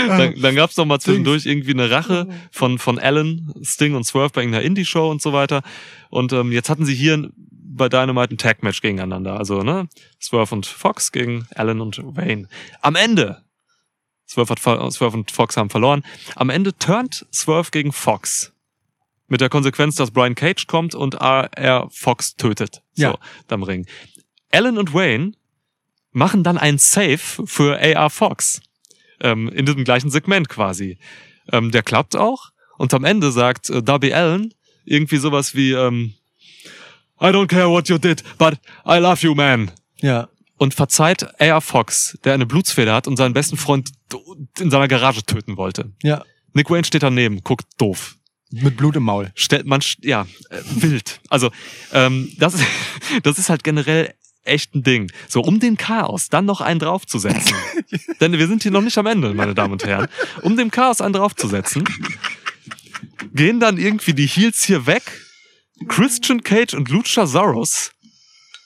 dann 0.07 0.41
dann 0.41 0.55
gab's 0.55 0.77
noch 0.77 0.85
mal 0.85 0.99
zwischendurch 0.99 1.45
irgendwie 1.45 1.71
eine 1.71 1.89
Rache 1.89 2.27
von, 2.51 2.79
von 2.79 2.99
Allen, 2.99 3.53
Sting 3.63 3.95
und 3.95 4.05
Swerve 4.05 4.31
bei 4.33 4.41
irgendeiner 4.41 4.65
Indie-Show 4.65 5.09
und 5.09 5.21
so 5.21 5.33
weiter. 5.33 5.61
Und 6.09 6.33
ähm, 6.33 6.51
jetzt 6.51 6.69
hatten 6.69 6.85
sie 6.85 6.95
hier 6.95 7.29
bei 7.73 7.89
Dynamite 7.89 8.35
ein 8.35 8.37
Tag-Match 8.37 8.81
gegeneinander. 8.81 9.37
Also, 9.37 9.63
ne? 9.63 9.87
Swerve 10.21 10.53
und 10.53 10.65
Fox 10.65 11.11
gegen 11.11 11.47
Allen 11.55 11.81
und 11.81 12.01
Wayne. 12.03 12.47
Am 12.81 12.95
Ende 12.95 13.43
Swerve, 14.31 14.51
hat, 14.51 14.93
Swerve 14.93 15.17
und 15.17 15.31
Fox 15.31 15.57
haben 15.57 15.69
verloren. 15.69 16.03
Am 16.35 16.49
Ende 16.49 16.77
turnt 16.77 17.25
Swerve 17.33 17.71
gegen 17.71 17.91
Fox. 17.91 18.53
Mit 19.27 19.41
der 19.41 19.49
Konsequenz, 19.49 19.95
dass 19.95 20.11
Brian 20.11 20.35
Cage 20.35 20.67
kommt 20.67 20.95
und 20.95 21.15
er 21.15 21.87
Fox 21.89 22.35
tötet. 22.35 22.80
So, 22.93 23.03
Ja. 23.03 23.17
am 23.49 23.63
Ring. 23.63 23.85
Allen 24.51 24.77
und 24.77 24.93
Wayne 24.93 25.33
machen 26.11 26.43
dann 26.43 26.57
einen 26.57 26.77
Save 26.77 27.17
für 27.17 27.79
AR 27.79 28.09
Fox. 28.09 28.61
Ähm, 29.21 29.49
in 29.49 29.65
diesem 29.65 29.83
gleichen 29.83 30.09
Segment 30.09 30.49
quasi. 30.49 30.97
Ähm, 31.51 31.71
der 31.71 31.83
klappt 31.83 32.15
auch. 32.15 32.49
Und 32.77 32.93
am 32.93 33.03
Ende 33.05 33.31
sagt 33.31 33.69
äh, 33.69 33.83
Darby 33.83 34.13
Allen 34.13 34.53
irgendwie 34.83 35.17
sowas 35.17 35.53
wie, 35.55 35.71
ähm, 35.73 36.15
I 37.21 37.25
don't 37.25 37.47
care 37.47 37.69
what 37.69 37.87
you 37.87 37.99
did, 37.99 38.23
but 38.39 38.55
I 38.85 38.97
love 38.97 39.21
you, 39.25 39.35
man 39.35 39.71
Ja. 40.01 40.27
und 40.57 40.73
verzeiht 40.73 41.39
AR 41.39 41.61
Fox, 41.61 42.17
der 42.23 42.33
eine 42.33 42.47
Blutsfeder 42.47 42.93
hat 42.95 43.07
und 43.07 43.15
seinen 43.15 43.33
besten 43.33 43.57
Freund 43.57 43.91
in 44.59 44.71
seiner 44.71 44.87
Garage 44.87 45.23
töten 45.23 45.55
wollte. 45.55 45.91
Ja. 46.01 46.23
Nick 46.53 46.69
Wayne 46.71 46.83
steht 46.83 47.03
daneben, 47.03 47.41
guckt 47.43 47.65
doof. 47.77 48.17
Mit 48.51 48.77
Blut 48.77 48.95
im 48.95 49.03
Maul. 49.03 49.31
Stellt 49.35 49.65
man, 49.65 49.81
ja, 50.01 50.27
äh, 50.49 50.61
wild. 50.75 51.21
Also, 51.29 51.51
ähm, 51.93 52.31
das, 52.37 52.55
das 53.23 53.39
ist 53.39 53.49
halt 53.49 53.63
generell 53.63 54.13
echt 54.43 54.75
ein 54.75 54.83
Ding. 54.83 55.11
So, 55.27 55.41
um 55.41 55.59
den 55.59 55.77
Chaos 55.77 56.29
dann 56.29 56.45
noch 56.45 56.61
einen 56.61 56.79
draufzusetzen. 56.79 57.55
Denn 58.19 58.33
wir 58.33 58.47
sind 58.47 58.63
hier 58.63 58.71
noch 58.71 58.81
nicht 58.81 58.97
am 58.97 59.05
Ende, 59.05 59.33
meine 59.33 59.53
Damen 59.53 59.73
und 59.73 59.85
Herren. 59.85 60.07
Um 60.41 60.57
dem 60.57 60.71
Chaos 60.71 61.01
einen 61.01 61.13
draufzusetzen, 61.13 61.83
gehen 63.33 63.59
dann 63.59 63.77
irgendwie 63.77 64.13
die 64.13 64.27
Heels 64.27 64.63
hier 64.63 64.85
weg. 64.85 65.03
Christian 65.87 66.43
Cage 66.43 66.73
und 66.73 66.89
Luchasaurus 66.89 67.91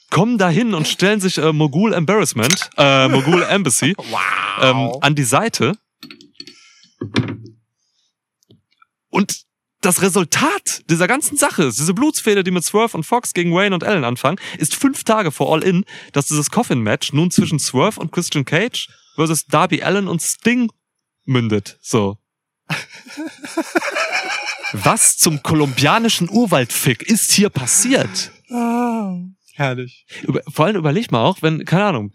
kommen 0.09 0.37
dahin 0.37 0.73
und 0.73 0.87
stellen 0.87 1.19
sich 1.19 1.37
äh, 1.37 1.51
Mogul 1.53 1.93
Embarrassment, 1.93 2.69
äh, 2.77 3.07
Mogul 3.07 3.43
Embassy 3.43 3.95
ähm, 4.61 4.91
an 5.01 5.15
die 5.15 5.23
Seite. 5.23 5.77
Und 9.09 9.44
das 9.85 10.01
Resultat 10.01 10.81
dieser 10.89 11.07
ganzen 11.07 11.37
Sache, 11.37 11.65
diese 11.65 11.93
Blutsfehde, 11.93 12.43
die 12.43 12.51
mit 12.51 12.63
Swerve 12.63 12.97
und 12.97 13.03
Fox 13.03 13.33
gegen 13.33 13.53
Wayne 13.53 13.75
und 13.75 13.83
Allen 13.83 14.03
anfangen, 14.03 14.39
ist 14.57 14.75
fünf 14.75 15.03
Tage 15.03 15.31
vor 15.31 15.53
All 15.53 15.63
In, 15.63 15.85
dass 16.11 16.27
dieses 16.27 16.49
Coffin-Match 16.49 17.13
nun 17.13 17.29
zwischen 17.29 17.59
Swerve 17.59 17.99
und 17.99 18.11
Christian 18.11 18.45
Cage 18.45 18.89
versus 19.15 19.45
Darby 19.45 19.83
Allen 19.83 20.07
und 20.07 20.21
Sting 20.21 20.71
mündet. 21.25 21.77
So. 21.81 22.17
Was 24.73 25.17
zum 25.17 25.43
kolumbianischen 25.43 26.29
Urwaldfick 26.29 27.03
ist 27.03 27.31
hier 27.31 27.49
passiert? 27.49 28.31
Ah, 28.49 29.17
herrlich. 29.53 30.07
Über, 30.23 30.41
vor 30.51 30.65
allem 30.65 30.77
überleg 30.77 31.11
mal 31.11 31.23
auch, 31.23 31.41
wenn, 31.41 31.63
keine 31.63 31.85
Ahnung, 31.85 32.11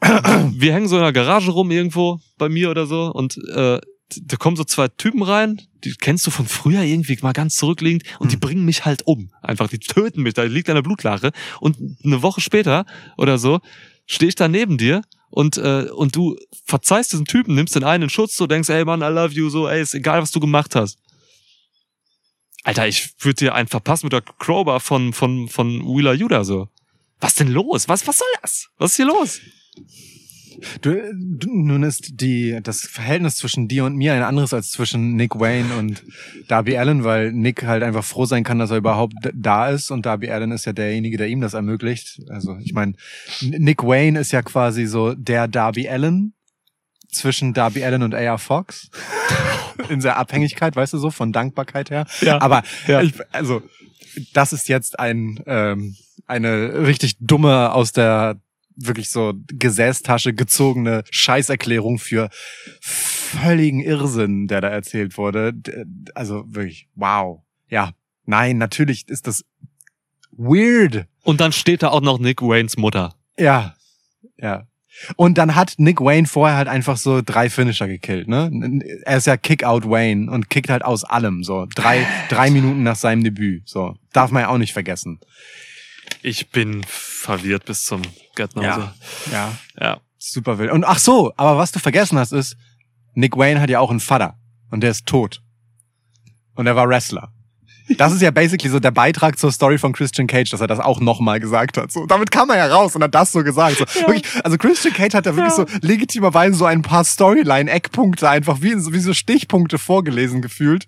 wir 0.00 0.72
hängen 0.72 0.86
so 0.86 0.96
in 0.96 1.02
der 1.02 1.12
Garage 1.12 1.50
rum 1.50 1.72
irgendwo 1.72 2.20
bei 2.36 2.48
mir 2.48 2.70
oder 2.70 2.86
so 2.86 3.10
und 3.12 3.36
äh, 3.48 3.80
da 4.22 4.36
kommen 4.36 4.56
so 4.56 4.64
zwei 4.64 4.88
Typen 4.88 5.22
rein, 5.22 5.60
die 5.84 5.92
kennst 5.94 6.26
du 6.26 6.30
von 6.30 6.46
früher 6.46 6.82
irgendwie 6.82 7.18
mal 7.22 7.32
ganz 7.32 7.56
zurückliegend 7.56 8.04
und 8.18 8.32
die 8.32 8.36
bringen 8.36 8.64
mich 8.64 8.84
halt 8.84 9.06
um. 9.06 9.30
Einfach, 9.42 9.68
die 9.68 9.78
töten 9.78 10.22
mich, 10.22 10.34
da 10.34 10.42
liegt 10.44 10.70
eine 10.70 10.82
Blutlache 10.82 11.32
und 11.60 11.76
eine 12.04 12.22
Woche 12.22 12.40
später 12.40 12.86
oder 13.16 13.38
so 13.38 13.60
stehe 14.06 14.28
ich 14.28 14.34
da 14.34 14.48
neben 14.48 14.78
dir 14.78 15.02
und 15.30 15.58
äh, 15.58 15.88
und 15.90 16.16
du 16.16 16.36
verzeihst 16.64 17.12
diesen 17.12 17.26
Typen, 17.26 17.54
nimmst 17.54 17.74
den 17.74 17.84
einen 17.84 18.04
in 18.04 18.10
Schutz, 18.10 18.36
du 18.36 18.46
denkst, 18.46 18.70
ey 18.70 18.84
Mann, 18.84 19.02
I 19.02 19.12
love 19.12 19.34
you, 19.34 19.50
so, 19.50 19.68
ey, 19.68 19.82
ist 19.82 19.94
egal, 19.94 20.22
was 20.22 20.30
du 20.30 20.40
gemacht 20.40 20.74
hast. 20.74 20.98
Alter, 22.64 22.88
ich 22.88 23.10
würde 23.20 23.36
dir 23.36 23.54
einen 23.54 23.68
verpassen 23.68 24.06
mit 24.06 24.12
der 24.12 24.22
Crowbar 24.22 24.80
von, 24.80 25.12
von, 25.12 25.48
von 25.48 25.80
Wheeler 25.82 26.14
Yuda, 26.14 26.44
so. 26.44 26.68
Was 27.20 27.34
denn 27.34 27.48
los? 27.48 27.88
Was, 27.88 28.06
was 28.06 28.18
soll 28.18 28.28
das? 28.42 28.68
Was 28.78 28.92
ist 28.92 28.96
hier 28.96 29.06
los? 29.06 29.40
Du, 30.80 30.94
du, 31.14 31.48
nun 31.52 31.82
ist 31.82 32.20
die, 32.20 32.58
das 32.62 32.80
Verhältnis 32.80 33.36
zwischen 33.36 33.68
dir 33.68 33.84
und 33.84 33.96
mir 33.96 34.14
ein 34.14 34.22
anderes 34.22 34.52
als 34.52 34.70
zwischen 34.70 35.14
Nick 35.14 35.38
Wayne 35.38 35.74
und 35.76 36.02
Darby 36.48 36.76
Allen, 36.76 37.04
weil 37.04 37.32
Nick 37.32 37.64
halt 37.64 37.82
einfach 37.82 38.04
froh 38.04 38.24
sein 38.24 38.44
kann, 38.44 38.58
dass 38.58 38.70
er 38.70 38.78
überhaupt 38.78 39.14
da 39.34 39.68
ist 39.68 39.90
und 39.90 40.04
Darby 40.06 40.30
Allen 40.30 40.50
ist 40.52 40.64
ja 40.64 40.72
derjenige, 40.72 41.16
der 41.16 41.28
ihm 41.28 41.40
das 41.40 41.54
ermöglicht. 41.54 42.20
Also 42.28 42.56
ich 42.62 42.72
meine, 42.72 42.94
Nick 43.40 43.82
Wayne 43.84 44.18
ist 44.18 44.32
ja 44.32 44.42
quasi 44.42 44.86
so 44.86 45.14
der 45.14 45.48
Darby 45.48 45.88
Allen 45.88 46.34
zwischen 47.10 47.54
Darby 47.54 47.84
Allen 47.84 48.02
und 48.02 48.14
AR 48.14 48.38
Fox 48.38 48.90
in 49.88 50.00
der 50.00 50.16
Abhängigkeit, 50.16 50.76
weißt 50.76 50.92
du 50.92 50.98
so, 50.98 51.10
von 51.10 51.32
Dankbarkeit 51.32 51.90
her. 51.90 52.06
Ja. 52.20 52.40
Aber 52.40 52.62
Ja. 52.86 53.00
ich, 53.02 53.14
also 53.32 53.62
das 54.32 54.52
ist 54.52 54.68
jetzt 54.68 54.98
ein 54.98 55.40
ähm, 55.46 55.96
eine 56.26 56.86
richtig 56.86 57.16
dumme 57.20 57.72
aus 57.72 57.92
der 57.92 58.40
wirklich 58.78 59.10
so 59.10 59.34
Gesäßtasche 59.48 60.32
gezogene 60.32 61.04
Scheißerklärung 61.10 61.98
für 61.98 62.30
völligen 62.80 63.80
Irrsinn, 63.80 64.46
der 64.46 64.60
da 64.60 64.68
erzählt 64.68 65.18
wurde. 65.18 65.52
Also 66.14 66.44
wirklich, 66.46 66.88
wow. 66.94 67.42
Ja, 67.68 67.90
nein, 68.24 68.58
natürlich 68.58 69.08
ist 69.08 69.26
das 69.26 69.44
weird. 70.32 71.06
Und 71.22 71.40
dann 71.40 71.52
steht 71.52 71.82
da 71.82 71.88
auch 71.88 72.00
noch 72.00 72.18
Nick 72.18 72.40
Waynes 72.40 72.76
Mutter. 72.76 73.14
Ja, 73.38 73.74
ja. 74.36 74.66
Und 75.16 75.38
dann 75.38 75.54
hat 75.54 75.74
Nick 75.78 76.00
Wayne 76.00 76.26
vorher 76.26 76.56
halt 76.56 76.66
einfach 76.68 76.96
so 76.96 77.22
drei 77.24 77.50
Finisher 77.50 77.86
gekillt, 77.86 78.26
ne? 78.26 78.50
Er 79.04 79.18
ist 79.18 79.26
ja 79.26 79.36
Kick-Out 79.36 79.88
Wayne 79.88 80.30
und 80.30 80.50
kickt 80.50 80.70
halt 80.70 80.84
aus 80.84 81.04
allem, 81.04 81.44
so. 81.44 81.66
Drei, 81.74 82.06
drei 82.28 82.50
Minuten 82.50 82.82
nach 82.82 82.96
seinem 82.96 83.22
Debüt, 83.22 83.68
so. 83.68 83.96
Darf 84.12 84.30
man 84.30 84.42
ja 84.42 84.48
auch 84.48 84.58
nicht 84.58 84.72
vergessen. 84.72 85.20
Ich 86.22 86.50
bin 86.50 86.84
verwirrt 86.86 87.64
bis 87.64 87.84
zum 87.84 88.02
Gärtner. 88.34 88.62
Ja. 89.32 89.58
ja. 89.80 90.00
Super 90.18 90.58
wild. 90.58 90.72
Und 90.72 90.84
ach 90.84 90.98
so, 90.98 91.32
aber 91.36 91.58
was 91.58 91.72
du 91.72 91.78
vergessen 91.78 92.18
hast 92.18 92.32
ist, 92.32 92.56
Nick 93.14 93.36
Wayne 93.36 93.60
hat 93.60 93.70
ja 93.70 93.80
auch 93.80 93.90
einen 93.90 94.00
Vater. 94.00 94.38
Und 94.70 94.80
der 94.80 94.90
ist 94.90 95.06
tot. 95.06 95.42
Und 96.54 96.66
er 96.66 96.76
war 96.76 96.88
Wrestler. 96.88 97.32
Das 97.96 98.12
ist 98.12 98.20
ja 98.22 98.30
basically 98.30 98.68
so 98.70 98.78
der 98.80 98.90
Beitrag 98.90 99.38
zur 99.38 99.50
Story 99.50 99.78
von 99.78 99.92
Christian 99.92 100.26
Cage, 100.26 100.50
dass 100.50 100.60
er 100.60 100.66
das 100.66 100.78
auch 100.78 101.00
nochmal 101.00 101.40
gesagt 101.40 101.78
hat. 101.78 101.90
So, 101.90 102.06
damit 102.06 102.30
kam 102.30 102.50
er 102.50 102.56
ja 102.58 102.66
raus 102.66 102.94
und 102.94 103.02
hat 103.02 103.14
das 103.14 103.32
so 103.32 103.42
gesagt. 103.42 103.78
So, 103.78 103.84
Ja. 104.00 104.06
wirklich, 104.08 104.24
also 104.44 104.58
Christian 104.58 104.92
Cage 104.94 105.14
hat 105.14 105.26
da 105.26 105.34
wirklich 105.36 105.56
Ja. 105.56 105.66
so 105.66 105.86
legitimerweise 105.86 106.56
so 106.56 106.64
ein 106.66 106.82
paar 106.82 107.04
Storyline-Eckpunkte 107.04 108.28
einfach 108.28 108.58
wie, 108.60 108.74
wie 108.74 108.98
so 109.00 109.14
Stichpunkte 109.14 109.78
vorgelesen 109.78 110.42
gefühlt, 110.42 110.86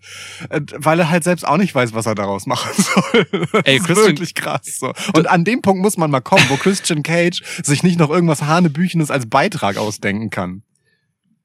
äh, 0.51 0.61
weil 0.77 1.01
er 1.01 1.11
halt 1.11 1.25
selbst 1.25 1.47
auch 1.47 1.57
nicht 1.57 1.75
weiß, 1.75 1.95
was 1.95 2.07
er 2.07 2.15
daraus 2.15 2.47
machen 2.47 2.71
soll. 2.77 3.27
Das 3.53 3.65
Ey, 3.65 3.77
ist 3.79 3.85
Christian- 3.85 4.07
wirklich 4.09 4.35
krass. 4.35 4.79
So. 4.79 4.93
Und 5.15 5.27
an 5.29 5.45
dem 5.45 5.63
Punkt 5.63 5.81
muss 5.83 5.97
man 5.97 6.11
mal 6.11 6.21
kommen, 6.21 6.45
wo 6.49 6.57
Christian 6.57 7.03
Cage 7.03 7.43
sich 7.63 7.83
nicht 7.83 7.99
noch 7.99 8.11
irgendwas 8.11 8.43
Hanebüchenes 8.43 9.11
als 9.11 9.27
Beitrag 9.29 9.77
ausdenken 9.79 10.31
kann. 10.31 10.63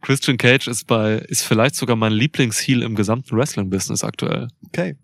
Christian 0.02 0.38
Cage 0.38 0.68
ist 0.68 0.86
bei, 0.86 1.14
ist 1.30 1.42
vielleicht 1.44 1.76
sogar 1.76 1.96
mein 1.96 2.12
Lieblingsheel 2.12 2.84
im 2.84 2.96
gesamten 2.96 3.36
Wrestling-Business 3.36 4.04
aktuell. 4.04 4.50
Okay. 4.68 4.96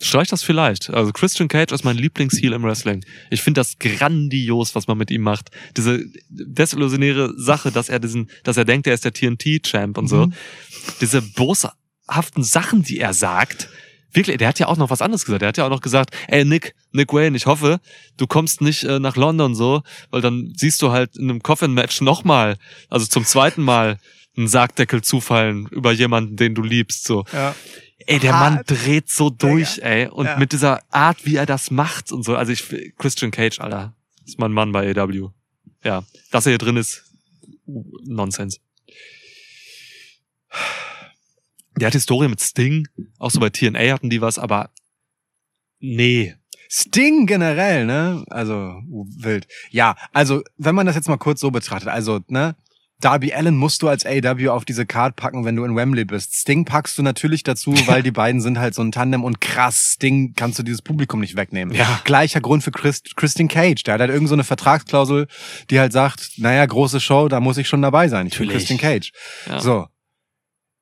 Streich 0.00 0.28
das 0.28 0.42
vielleicht. 0.42 0.90
Also 0.90 1.12
Christian 1.12 1.48
Cage 1.48 1.72
ist 1.72 1.84
mein 1.84 1.96
Lieblingsheel 1.96 2.52
im 2.52 2.62
Wrestling. 2.64 3.04
Ich 3.30 3.40
finde 3.40 3.60
das 3.60 3.78
grandios, 3.78 4.74
was 4.74 4.86
man 4.86 4.98
mit 4.98 5.10
ihm 5.10 5.22
macht. 5.22 5.50
Diese 5.76 6.04
desillusionäre 6.28 7.32
Sache, 7.38 7.72
dass 7.72 7.88
er 7.88 7.98
diesen, 7.98 8.30
dass 8.44 8.58
er 8.58 8.66
denkt, 8.66 8.86
er 8.86 8.94
ist 8.94 9.06
der 9.06 9.14
TNT-Champ 9.14 9.96
und 9.96 10.08
so. 10.08 10.26
Mhm. 10.26 10.34
Diese 11.00 11.22
boshaften 11.22 12.42
Sachen, 12.42 12.82
die 12.82 12.98
er 12.98 13.14
sagt. 13.14 13.70
Wirklich, 14.12 14.36
der 14.36 14.48
hat 14.48 14.58
ja 14.58 14.68
auch 14.68 14.76
noch 14.76 14.90
was 14.90 15.02
anderes 15.02 15.24
gesagt. 15.24 15.42
Der 15.42 15.48
hat 15.48 15.56
ja 15.56 15.64
auch 15.64 15.70
noch 15.70 15.80
gesagt, 15.80 16.14
ey 16.28 16.44
Nick, 16.44 16.74
Nick 16.92 17.12
Wayne, 17.12 17.36
ich 17.36 17.46
hoffe, 17.46 17.80
du 18.16 18.26
kommst 18.26 18.60
nicht 18.60 18.84
äh, 18.84 18.98
nach 18.98 19.16
London 19.16 19.54
so, 19.54 19.82
weil 20.10 20.20
dann 20.20 20.52
siehst 20.56 20.80
du 20.82 20.90
halt 20.90 21.16
in 21.16 21.30
einem 21.30 21.42
Coffin-Match 21.42 22.02
nochmal, 22.02 22.56
also 22.88 23.06
zum 23.06 23.24
zweiten 23.24 23.62
Mal, 23.62 23.98
einen 24.36 24.48
Sargdeckel 24.48 25.02
zufallen 25.02 25.66
über 25.70 25.92
jemanden, 25.92 26.36
den 26.36 26.54
du 26.54 26.62
liebst. 26.62 27.04
So. 27.04 27.24
Ja. 27.32 27.54
Ey, 28.06 28.18
der 28.20 28.32
Mann 28.32 28.62
dreht 28.66 29.08
so 29.10 29.30
durch, 29.30 29.78
ey. 29.82 30.06
Und 30.08 30.26
Ja. 30.26 30.36
mit 30.38 30.52
dieser 30.52 30.80
Art, 30.92 31.24
wie 31.26 31.36
er 31.36 31.46
das 31.46 31.70
macht 31.70 32.12
und 32.12 32.22
so. 32.24 32.36
Also 32.36 32.52
ich, 32.52 32.64
Christian 32.98 33.30
Cage, 33.30 33.58
Alter, 33.60 33.94
ist 34.24 34.38
mein 34.38 34.52
Mann 34.52 34.72
bei 34.72 34.90
AW. 34.96 35.30
Ja, 35.84 36.04
dass 36.30 36.46
er 36.46 36.50
hier 36.52 36.58
drin 36.58 36.76
ist, 36.76 37.04
Nonsens. 37.66 38.60
Der 41.78 41.88
hat 41.88 41.92
Historie 41.94 42.28
mit 42.28 42.40
Sting, 42.40 42.88
auch 43.18 43.30
so 43.30 43.38
bei 43.40 43.50
TNA 43.50 43.92
hatten 43.92 44.08
die 44.08 44.20
was, 44.22 44.38
aber 44.38 44.70
nee. 45.78 46.34
Sting 46.68 47.26
generell, 47.26 47.84
ne? 47.86 48.24
Also 48.30 48.80
wild. 49.18 49.46
Ja, 49.70 49.94
also 50.12 50.42
wenn 50.56 50.74
man 50.74 50.86
das 50.86 50.96
jetzt 50.96 51.08
mal 51.08 51.18
kurz 51.18 51.40
so 51.40 51.50
betrachtet, 51.50 51.88
also 51.88 52.20
ne, 52.28 52.56
Darby 53.00 53.32
Allen 53.34 53.56
musst 53.56 53.82
du 53.82 53.88
als 53.88 54.06
AW 54.06 54.48
auf 54.48 54.64
diese 54.64 54.86
Card 54.86 55.16
packen, 55.16 55.44
wenn 55.44 55.54
du 55.54 55.64
in 55.64 55.76
Wembley 55.76 56.04
bist. 56.04 56.34
Sting 56.34 56.64
packst 56.64 56.96
du 56.96 57.02
natürlich 57.02 57.42
dazu, 57.42 57.74
weil 57.86 58.02
die 58.02 58.10
beiden 58.10 58.40
sind 58.40 58.58
halt 58.58 58.74
so 58.74 58.82
ein 58.82 58.90
Tandem 58.92 59.22
und 59.22 59.40
krass, 59.40 59.92
Sting 59.94 60.32
kannst 60.34 60.58
du 60.58 60.62
dieses 60.62 60.80
Publikum 60.80 61.20
nicht 61.20 61.36
wegnehmen. 61.36 61.74
Ja. 61.74 62.00
Gleicher 62.04 62.40
Grund 62.40 62.62
für 62.62 62.70
Chris, 62.70 63.02
Christian 63.14 63.48
Cage. 63.48 63.82
Der 63.82 63.94
hat 63.94 64.00
halt 64.00 64.10
irgend 64.10 64.28
so 64.28 64.34
eine 64.34 64.44
Vertragsklausel, 64.44 65.26
die 65.70 65.78
halt 65.78 65.92
sagt, 65.92 66.32
naja, 66.38 66.64
große 66.64 67.00
Show, 67.00 67.28
da 67.28 67.40
muss 67.40 67.58
ich 67.58 67.68
schon 67.68 67.82
dabei 67.82 68.08
sein. 68.08 68.26
Ich 68.26 68.38
bin 68.38 68.48
Natürlich. 68.48 68.66
Christian 68.66 68.78
Cage. 68.78 69.12
Ja. 69.48 69.60
So. 69.60 69.86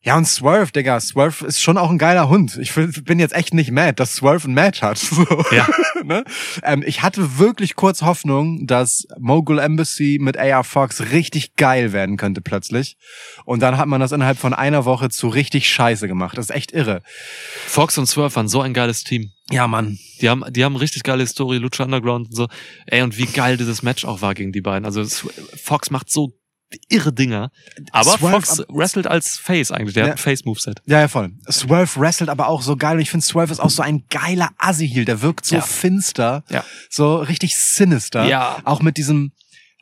Ja, 0.04 0.18
und 0.18 0.26
Swerve, 0.26 0.70
Digga, 0.70 1.00
Swerve 1.00 1.46
ist 1.46 1.62
schon 1.62 1.78
auch 1.78 1.88
ein 1.88 1.96
geiler 1.96 2.28
Hund. 2.28 2.58
Ich 2.60 2.74
bin 2.74 3.18
jetzt 3.18 3.34
echt 3.34 3.54
nicht 3.54 3.70
mad, 3.70 3.94
dass 3.96 4.16
Swerve 4.16 4.46
ein 4.48 4.54
Match 4.54 4.82
hat. 4.82 4.98
So. 5.14 5.44
Ja. 5.52 5.68
ne? 6.04 6.24
ähm, 6.64 6.82
ich 6.84 7.02
hatte 7.02 7.38
wirklich 7.38 7.76
kurz 7.76 8.02
Hoffnung, 8.02 8.66
dass 8.66 9.06
Mogul 9.18 9.60
Embassy 9.60 10.18
mit 10.20 10.36
AR 10.36 10.64
Fox 10.64 11.12
richtig 11.12 11.54
geil 11.54 11.92
werden 11.92 12.16
könnte 12.16 12.40
plötzlich. 12.40 12.96
Und 13.44 13.60
dann 13.60 13.78
hat 13.78 13.86
man 13.86 14.00
das 14.00 14.10
innerhalb 14.10 14.38
von 14.38 14.54
einer 14.54 14.84
Woche 14.84 15.08
zu 15.08 15.28
richtig 15.28 15.68
scheiße 15.68 16.08
gemacht. 16.08 16.36
Das 16.36 16.46
ist 16.46 16.54
echt 16.54 16.72
irre. 16.72 17.02
Fox 17.66 17.96
und 17.96 18.06
Swerve 18.06 18.34
waren 18.34 18.48
so 18.48 18.60
ein 18.60 18.74
geiles 18.74 19.04
Team. 19.04 19.30
Ja, 19.50 19.68
Mann. 19.68 19.98
Die 20.20 20.28
haben, 20.28 20.42
die 20.50 20.64
haben 20.64 20.74
richtig 20.74 21.04
geile 21.04 21.26
Story, 21.26 21.58
Lucha 21.58 21.84
Underground 21.84 22.28
und 22.28 22.34
so. 22.34 22.48
Ey, 22.86 23.02
und 23.02 23.16
wie 23.16 23.26
geil 23.26 23.56
dieses 23.56 23.82
Match 23.82 24.04
auch 24.04 24.20
war 24.20 24.34
gegen 24.34 24.52
die 24.52 24.62
beiden. 24.62 24.84
Also 24.84 25.04
Fox 25.56 25.90
macht 25.90 26.10
so 26.10 26.34
irre 26.88 27.12
Dinger. 27.12 27.50
Aber 27.92 28.16
Swerve- 28.18 28.30
Fox 28.30 28.62
wrestelt 28.68 29.06
als 29.06 29.36
Face 29.38 29.70
eigentlich. 29.70 29.94
Der 29.94 30.04
Ja. 30.04 30.10
hat 30.10 30.18
ein 30.18 30.22
Face-Moveset. 30.22 30.80
Ja, 30.86 31.00
ja, 31.00 31.08
voll. 31.08 31.32
Swerve 31.50 32.00
wrestelt 32.00 32.30
aber 32.30 32.48
auch 32.48 32.62
so 32.62 32.76
geil. 32.76 32.96
Und 32.96 33.02
ich 33.02 33.10
finde, 33.10 33.24
Swerve 33.26 33.52
ist 33.52 33.60
auch 33.60 33.70
so 33.70 33.82
ein 33.82 34.04
geiler 34.10 34.50
Assi-Heel. 34.58 35.04
Der 35.04 35.22
wirkt 35.22 35.44
so 35.46 35.56
Ja. 35.56 35.62
finster. 35.62 36.44
Ja. 36.50 36.64
So 36.90 37.16
richtig 37.16 37.56
sinister. 37.56 38.24
Ja. 38.26 38.58
Auch 38.64 38.82
mit 38.82 38.96
diesem, 38.96 39.32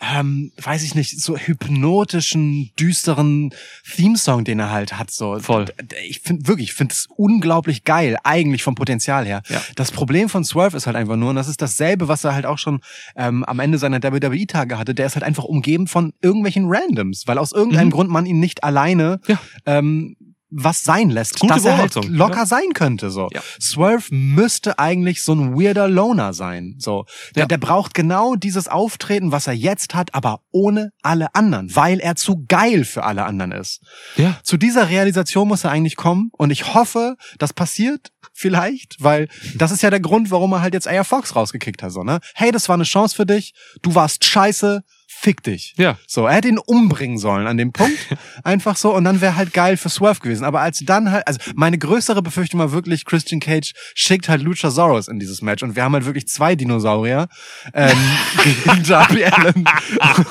ähm, 0.02 0.50
weiß 0.60 0.82
ich 0.82 0.94
nicht, 0.96 1.20
so 1.20 1.36
hypnotischen, 1.36 2.70
düsteren 2.78 3.52
Theme-Song, 3.94 4.44
den 4.44 4.58
er 4.58 4.70
halt 4.70 4.98
hat. 4.98 5.10
So. 5.10 5.38
Voll. 5.38 5.66
Ich 6.08 6.20
finde 6.20 6.48
wirklich, 6.48 6.70
ich 6.70 6.74
finde 6.74 6.92
es 6.92 7.06
unglaublich 7.16 7.84
geil, 7.84 8.16
eigentlich 8.24 8.62
vom 8.62 8.74
Potenzial 8.74 9.24
her. 9.24 9.42
Ja. 9.48 9.62
Das 9.76 9.92
Problem 9.92 10.28
von 10.28 10.44
Swerve 10.44 10.76
ist 10.76 10.86
halt 10.86 10.96
einfach 10.96 11.16
nur, 11.16 11.30
und 11.30 11.36
das 11.36 11.48
ist 11.48 11.62
dasselbe, 11.62 12.08
was 12.08 12.24
er 12.24 12.34
halt 12.34 12.46
auch 12.46 12.58
schon 12.58 12.80
ähm, 13.16 13.44
am 13.44 13.60
Ende 13.60 13.78
seiner 13.78 14.02
WWE-Tage 14.02 14.78
hatte, 14.78 14.94
der 14.94 15.06
ist 15.06 15.14
halt 15.14 15.24
einfach 15.24 15.44
umgeben 15.44 15.86
von 15.86 16.12
irgendwelchen 16.20 16.64
Randoms, 16.66 17.26
weil 17.26 17.38
aus 17.38 17.52
irgendeinem 17.52 17.88
Mhm. 17.88 17.92
Grund 17.92 18.10
man 18.10 18.26
ihn 18.26 18.40
nicht 18.40 18.64
alleine 18.64 19.20
Ja. 19.28 19.38
ähm, 19.66 20.16
was 20.52 20.84
sein 20.84 21.10
lässt, 21.10 21.40
Gute 21.40 21.54
dass 21.54 21.64
er 21.64 21.78
halt 21.78 21.94
locker 22.08 22.40
ja. 22.40 22.46
sein 22.46 22.72
könnte. 22.74 23.10
So. 23.10 23.28
Ja. 23.32 23.40
Swerve 23.60 24.04
müsste 24.10 24.78
eigentlich 24.78 25.22
so 25.22 25.32
ein 25.32 25.54
weirder 25.58 25.88
Loner 25.88 26.34
sein. 26.34 26.76
So. 26.78 27.06
Der, 27.34 27.42
Ja. 27.42 27.46
der 27.46 27.58
braucht 27.58 27.94
genau 27.94 28.34
dieses 28.34 28.68
Auftreten, 28.68 29.32
was 29.32 29.46
er 29.46 29.54
jetzt 29.54 29.94
hat, 29.94 30.14
aber 30.14 30.40
ohne 30.50 30.92
alle 31.02 31.34
anderen, 31.34 31.74
weil 31.74 32.00
er 32.00 32.16
zu 32.16 32.44
geil 32.46 32.84
für 32.84 33.04
alle 33.04 33.24
anderen 33.24 33.52
ist. 33.52 33.80
Ja. 34.16 34.38
Zu 34.42 34.56
dieser 34.58 34.90
Realisation 34.90 35.48
muss 35.48 35.64
er 35.64 35.70
eigentlich 35.70 35.96
kommen 35.96 36.30
und 36.36 36.50
ich 36.50 36.74
hoffe, 36.74 37.16
das 37.38 37.52
passiert 37.52 38.12
vielleicht, 38.34 38.96
weil 39.00 39.28
das 39.54 39.72
ist 39.72 39.82
ja 39.82 39.90
der 39.90 40.00
Grund, 40.00 40.30
warum 40.30 40.52
er 40.52 40.60
halt 40.62 40.74
jetzt 40.74 40.88
AR 40.88 41.04
Fox 41.04 41.34
rausgekickt 41.34 41.82
hat. 41.82 41.92
So, 41.92 42.02
ne? 42.02 42.20
Hey, 42.34 42.52
das 42.52 42.68
war 42.68 42.74
eine 42.74 42.84
Chance 42.84 43.16
für 43.16 43.26
dich, 43.26 43.54
du 43.82 43.94
warst 43.94 44.24
scheiße, 44.24 44.82
fick 45.14 45.43
dich. 45.43 45.74
Ja. 45.76 45.98
So, 46.06 46.26
er 46.26 46.36
hätte 46.36 46.48
ihn 46.48 46.59
umbringen 46.59 47.18
sollen 47.18 47.47
an 47.47 47.56
dem 47.56 47.72
Punkt. 47.72 47.98
Einfach 48.44 48.76
so. 48.76 48.94
Und 48.94 49.05
dann 49.05 49.20
wäre 49.20 49.36
halt 49.36 49.52
geil 49.52 49.76
für 49.76 49.89
Swerve 49.89 50.20
gewesen. 50.20 50.44
Aber 50.44 50.60
als 50.60 50.80
dann 50.84 51.10
halt, 51.10 51.26
also 51.26 51.39
meine 51.55 51.78
größere 51.78 52.22
Befürchtung 52.22 52.60
war 52.60 52.72
wirklich, 52.72 53.05
Christian 53.05 53.40
Cage 53.40 53.72
schickt 53.94 54.28
halt 54.28 54.43
Luchasaurus 54.43 55.09
in 55.09 55.18
dieses 55.18 55.43
Match. 55.43 55.62
Und 55.62 55.76
wir 55.76 55.84
haben 55.84 55.93
halt 55.93 56.06
wirklich 56.06 56.26
zwei 56.28 56.56
Dinosaurier 56.56 57.28
ähm, 57.74 57.97
gegen 58.43 58.82
Darby 58.84 59.24
Allen 59.24 59.68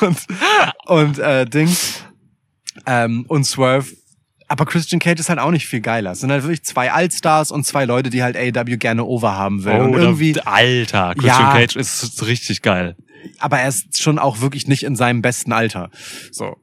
und, 0.01 0.17
und 0.85 1.19
äh, 1.19 1.45
Dings 1.45 2.03
ähm, 2.85 3.25
und 3.27 3.45
Swerve. 3.45 3.87
Aber 4.51 4.65
Christian 4.65 4.99
Cage 4.99 5.19
ist 5.19 5.29
halt 5.29 5.39
auch 5.39 5.51
nicht 5.51 5.65
viel 5.67 5.81
geiler. 5.81 6.11
Es 6.11 6.19
sind 6.19 6.29
halt 6.31 6.43
wirklich 6.43 6.63
zwei 6.63 6.91
Allstars 6.91 7.51
und 7.51 7.65
zwei 7.65 7.85
Leute, 7.85 8.09
die 8.09 8.21
halt 8.21 8.35
AEW 8.35 8.77
gerne 8.77 9.05
overhaben 9.05 9.63
will. 9.63 9.73
und 9.79 9.95
Oh, 9.95 9.97
irgendwie, 9.97 10.33
da- 10.33 10.41
Alter, 10.45 11.13
Christian 11.15 11.39
Ja. 11.41 11.53
Cage 11.53 11.75
ist 11.77 12.25
richtig 12.25 12.61
geil. 12.61 12.95
aber 13.39 13.59
er 13.59 13.69
ist 13.69 14.01
schon 14.01 14.19
auch 14.19 14.41
wirklich 14.41 14.67
nicht 14.67 14.83
in 14.83 14.95
seinem 14.95 15.21
besten 15.21 15.53
Alter. 15.53 15.89
So. 16.31 16.57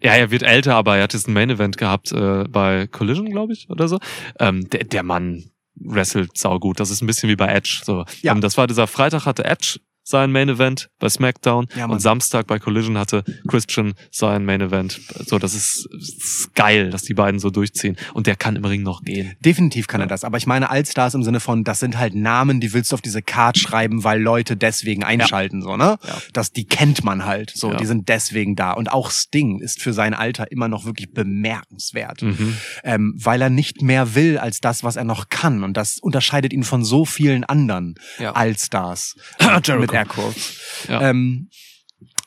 Ja, 0.00 0.12
er 0.14 0.30
wird 0.30 0.42
älter, 0.42 0.74
aber 0.76 0.96
er 0.98 1.04
hat 1.04 1.14
jetzt 1.14 1.26
ein 1.28 1.32
Main 1.32 1.48
Event 1.50 1.78
gehabt 1.78 2.12
äh, 2.12 2.44
bei 2.48 2.86
Collision, 2.86 3.30
glaube 3.30 3.52
ich, 3.54 3.68
oder 3.70 3.88
so. 3.88 3.98
Ähm, 4.38 4.68
der, 4.70 4.84
der 4.84 5.02
Mann 5.02 5.44
wrestelt 5.76 6.36
saugut. 6.36 6.78
Das 6.80 6.90
ist 6.90 7.02
ein 7.02 7.06
bisschen 7.06 7.28
wie 7.28 7.36
bei 7.36 7.46
Edge. 7.48 7.80
So. 7.84 8.04
Ja. 8.20 8.32
Ähm, 8.32 8.40
das 8.40 8.56
war 8.58 8.66
dieser 8.66 8.86
Freitag 8.86 9.26
hatte 9.26 9.44
Edge 9.44 9.78
sein 10.04 10.32
Main 10.32 10.48
Event 10.48 10.90
bei 10.98 11.08
SmackDown 11.08 11.66
Ja, 11.76 11.86
und 11.86 12.00
Samstag 12.00 12.46
bei 12.46 12.58
Collision 12.58 12.98
hatte 12.98 13.24
Christian 13.48 13.94
sein 14.10 14.44
Main 14.44 14.60
Event. 14.60 15.00
So, 15.26 15.38
das 15.38 15.54
ist, 15.54 15.88
ist 15.96 16.54
geil, 16.54 16.90
dass 16.90 17.02
die 17.02 17.14
beiden 17.14 17.38
so 17.40 17.50
durchziehen. 17.50 17.96
Und 18.14 18.26
der 18.26 18.36
kann 18.36 18.56
im 18.56 18.64
Ring 18.64 18.82
noch 18.82 19.02
gehen. 19.02 19.34
Definitiv 19.40 19.86
kann 19.86 20.00
er 20.00 20.04
Ja. 20.04 20.08
das. 20.08 20.24
Aber 20.24 20.38
ich 20.38 20.46
meine 20.46 20.70
Allstars 20.70 21.14
im 21.14 21.22
Sinne 21.22 21.40
von, 21.40 21.64
das 21.64 21.78
sind 21.78 21.98
halt 21.98 22.14
Namen, 22.14 22.60
die 22.60 22.72
willst 22.72 22.90
du 22.92 22.94
auf 22.94 23.00
diese 23.00 23.22
Card 23.22 23.58
schreiben, 23.58 24.02
weil 24.04 24.20
Leute 24.20 24.56
deswegen 24.56 25.04
einschalten, 25.04 25.62
so, 25.62 25.76
ne? 25.76 25.98
Ja. 26.06 26.18
Das, 26.32 26.52
die 26.52 26.64
kennt 26.66 27.04
man 27.04 27.24
halt, 27.24 27.52
so, 27.54 27.70
Ja. 27.70 27.76
die 27.76 27.86
sind 27.86 28.08
deswegen 28.08 28.56
da. 28.56 28.72
Und 28.72 28.90
auch 28.90 29.10
Sting 29.10 29.60
ist 29.60 29.80
für 29.80 29.92
sein 29.92 30.14
Alter 30.14 30.50
immer 30.50 30.68
noch 30.68 30.84
wirklich 30.84 31.12
bemerkenswert. 31.12 32.22
Mhm. 32.22 32.56
Ähm, 32.84 33.14
weil 33.16 33.40
er 33.42 33.50
nicht 33.50 33.82
mehr 33.82 34.14
will 34.14 34.38
als 34.38 34.60
das, 34.60 34.82
was 34.84 34.96
er 34.96 35.04
noch 35.04 35.28
kann. 35.28 35.62
Und 35.64 35.76
das 35.76 35.98
unterscheidet 35.98 36.52
ihn 36.52 36.64
von 36.64 36.84
so 36.84 37.04
vielen 37.04 37.44
anderen 37.44 37.94
Ja. 38.18 38.32
Allstars. 38.32 39.14
Jericho. 39.64 39.92
Airquotes. 40.02 40.86
Ja. 40.88 41.00
Ähm, 41.10 41.48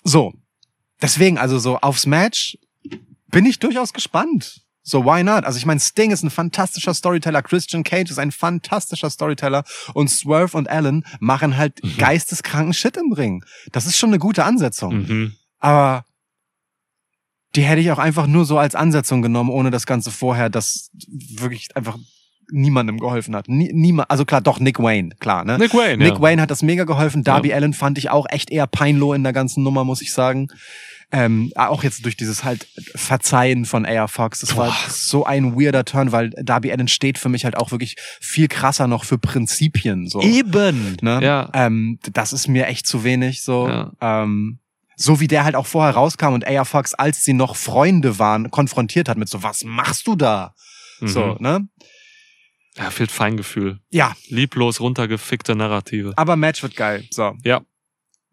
so. 0.03 0.33
Deswegen, 1.01 1.37
also 1.37 1.59
so 1.59 1.77
aufs 1.79 2.05
Match 2.05 2.57
bin 3.27 3.45
ich 3.45 3.59
durchaus 3.59 3.93
gespannt. 3.93 4.61
So, 4.81 5.03
why 5.03 5.23
not? 5.23 5.45
Also 5.45 5.57
ich 5.57 5.65
meine, 5.65 5.79
Sting 5.79 6.11
ist 6.11 6.21
ein 6.23 6.29
fantastischer 6.29 6.93
Storyteller, 6.93 7.41
Christian 7.41 7.83
Cage 7.83 8.11
ist 8.11 8.19
ein 8.19 8.31
fantastischer 8.31 9.09
Storyteller 9.09 9.63
und 9.95 10.09
Swerve 10.09 10.55
und 10.55 10.69
Allen 10.69 11.03
machen 11.19 11.57
halt 11.57 11.83
Mhm. 11.83 11.97
geisteskranken 11.97 12.73
Shit 12.73 12.95
im 12.97 13.11
Ring. 13.11 13.43
Das 13.71 13.87
ist 13.87 13.97
schon 13.97 14.09
eine 14.11 14.19
gute 14.19 14.43
Ansetzung. 14.45 14.95
Mhm. 14.95 15.35
Aber 15.59 16.05
die 17.55 17.63
hätte 17.63 17.81
ich 17.81 17.89
auch 17.91 17.97
einfach 17.99 18.27
nur 18.27 18.45
so 18.45 18.59
als 18.59 18.75
Ansetzung 18.75 19.21
genommen, 19.23 19.49
ohne 19.49 19.71
das 19.71 19.85
Ganze 19.87 20.11
vorher, 20.11 20.49
das 20.49 20.91
wirklich 21.07 21.75
einfach 21.75 21.97
niemandem 22.51 22.99
geholfen 22.99 23.35
hat. 23.35 23.47
Nie, 23.49 23.71
niemand, 23.73 24.09
also 24.11 24.25
klar, 24.25 24.41
doch 24.41 24.59
Nick 24.59 24.79
Wayne, 24.79 25.09
klar, 25.19 25.43
ne? 25.45 25.57
Nick 25.57 25.73
Wayne, 25.73 25.97
Nick 26.03 26.15
ja. 26.15 26.21
Wayne 26.21 26.41
hat 26.41 26.51
das 26.51 26.61
mega 26.63 26.83
geholfen. 26.83 27.23
Darby 27.23 27.53
Allen 27.53 27.73
fand 27.73 27.97
ich 27.97 28.09
auch 28.09 28.25
echt 28.29 28.49
eher 28.51 28.67
peinloh 28.67 29.13
in 29.13 29.23
der 29.23 29.33
ganzen 29.33 29.63
Nummer, 29.63 29.83
muss 29.83 30.01
ich 30.01 30.13
sagen. 30.13 30.47
Ähm, 31.11 31.51
auch 31.55 31.83
jetzt 31.83 32.03
durch 32.03 32.17
dieses 32.17 32.43
halt 32.43 32.67
Verzeihen 32.95 33.65
von 33.65 33.85
AR 33.85 34.07
Fox. 34.07 34.39
Das 34.39 34.57
war 34.57 34.67
Boah. 34.69 34.77
so 34.89 35.23
ein 35.25 35.55
weirder 35.55 35.85
Turn, 35.85 36.11
weil 36.11 36.31
Darby 36.31 36.71
Allen 36.71 36.87
steht 36.87 37.19
für 37.19 37.29
mich 37.29 37.45
halt 37.45 37.55
auch 37.55 37.71
wirklich 37.71 37.95
viel 38.19 38.47
krasser 38.47 38.87
noch 38.87 39.03
für 39.05 39.17
Prinzipien. 39.19 40.07
So. 40.07 40.19
Eben. 40.21 40.97
Ne? 41.01 41.19
Ja. 41.21 41.49
Ähm, 41.53 41.99
das 42.11 42.33
ist 42.33 42.47
mir 42.47 42.65
echt 42.67 42.87
zu 42.87 43.03
wenig 43.03 43.43
so. 43.43 43.67
Ja. 43.67 43.91
Ähm, 44.01 44.59
so 44.97 45.19
wie 45.19 45.27
der 45.27 45.43
halt 45.43 45.55
auch 45.55 45.67
vorher 45.67 45.93
rauskam 45.93 46.33
und 46.33 46.47
AR 46.47 46.65
Fox, 46.65 46.93
als 46.93 47.23
sie 47.23 47.33
noch 47.33 47.55
Freunde 47.55 48.17
waren, 48.17 48.49
konfrontiert 48.49 49.07
hat 49.07 49.17
mit 49.17 49.29
so, 49.29 49.43
was 49.43 49.63
machst 49.63 50.07
du 50.07 50.15
da? 50.15 50.53
So, 51.01 51.25
Mhm. 51.25 51.37
ne? 51.39 51.67
Ja, 52.77 52.91
fehlt 52.91 53.11
Feingefühl. 53.11 53.79
Ja, 53.89 54.15
Lieblos 54.27 54.79
runtergefickte 54.81 55.55
Narrative. 55.55 56.13
aber 56.17 56.35
Match 56.35 56.61
wird 56.61 56.75
geil. 56.75 57.05
So. 57.11 57.35
Ja. 57.43 57.61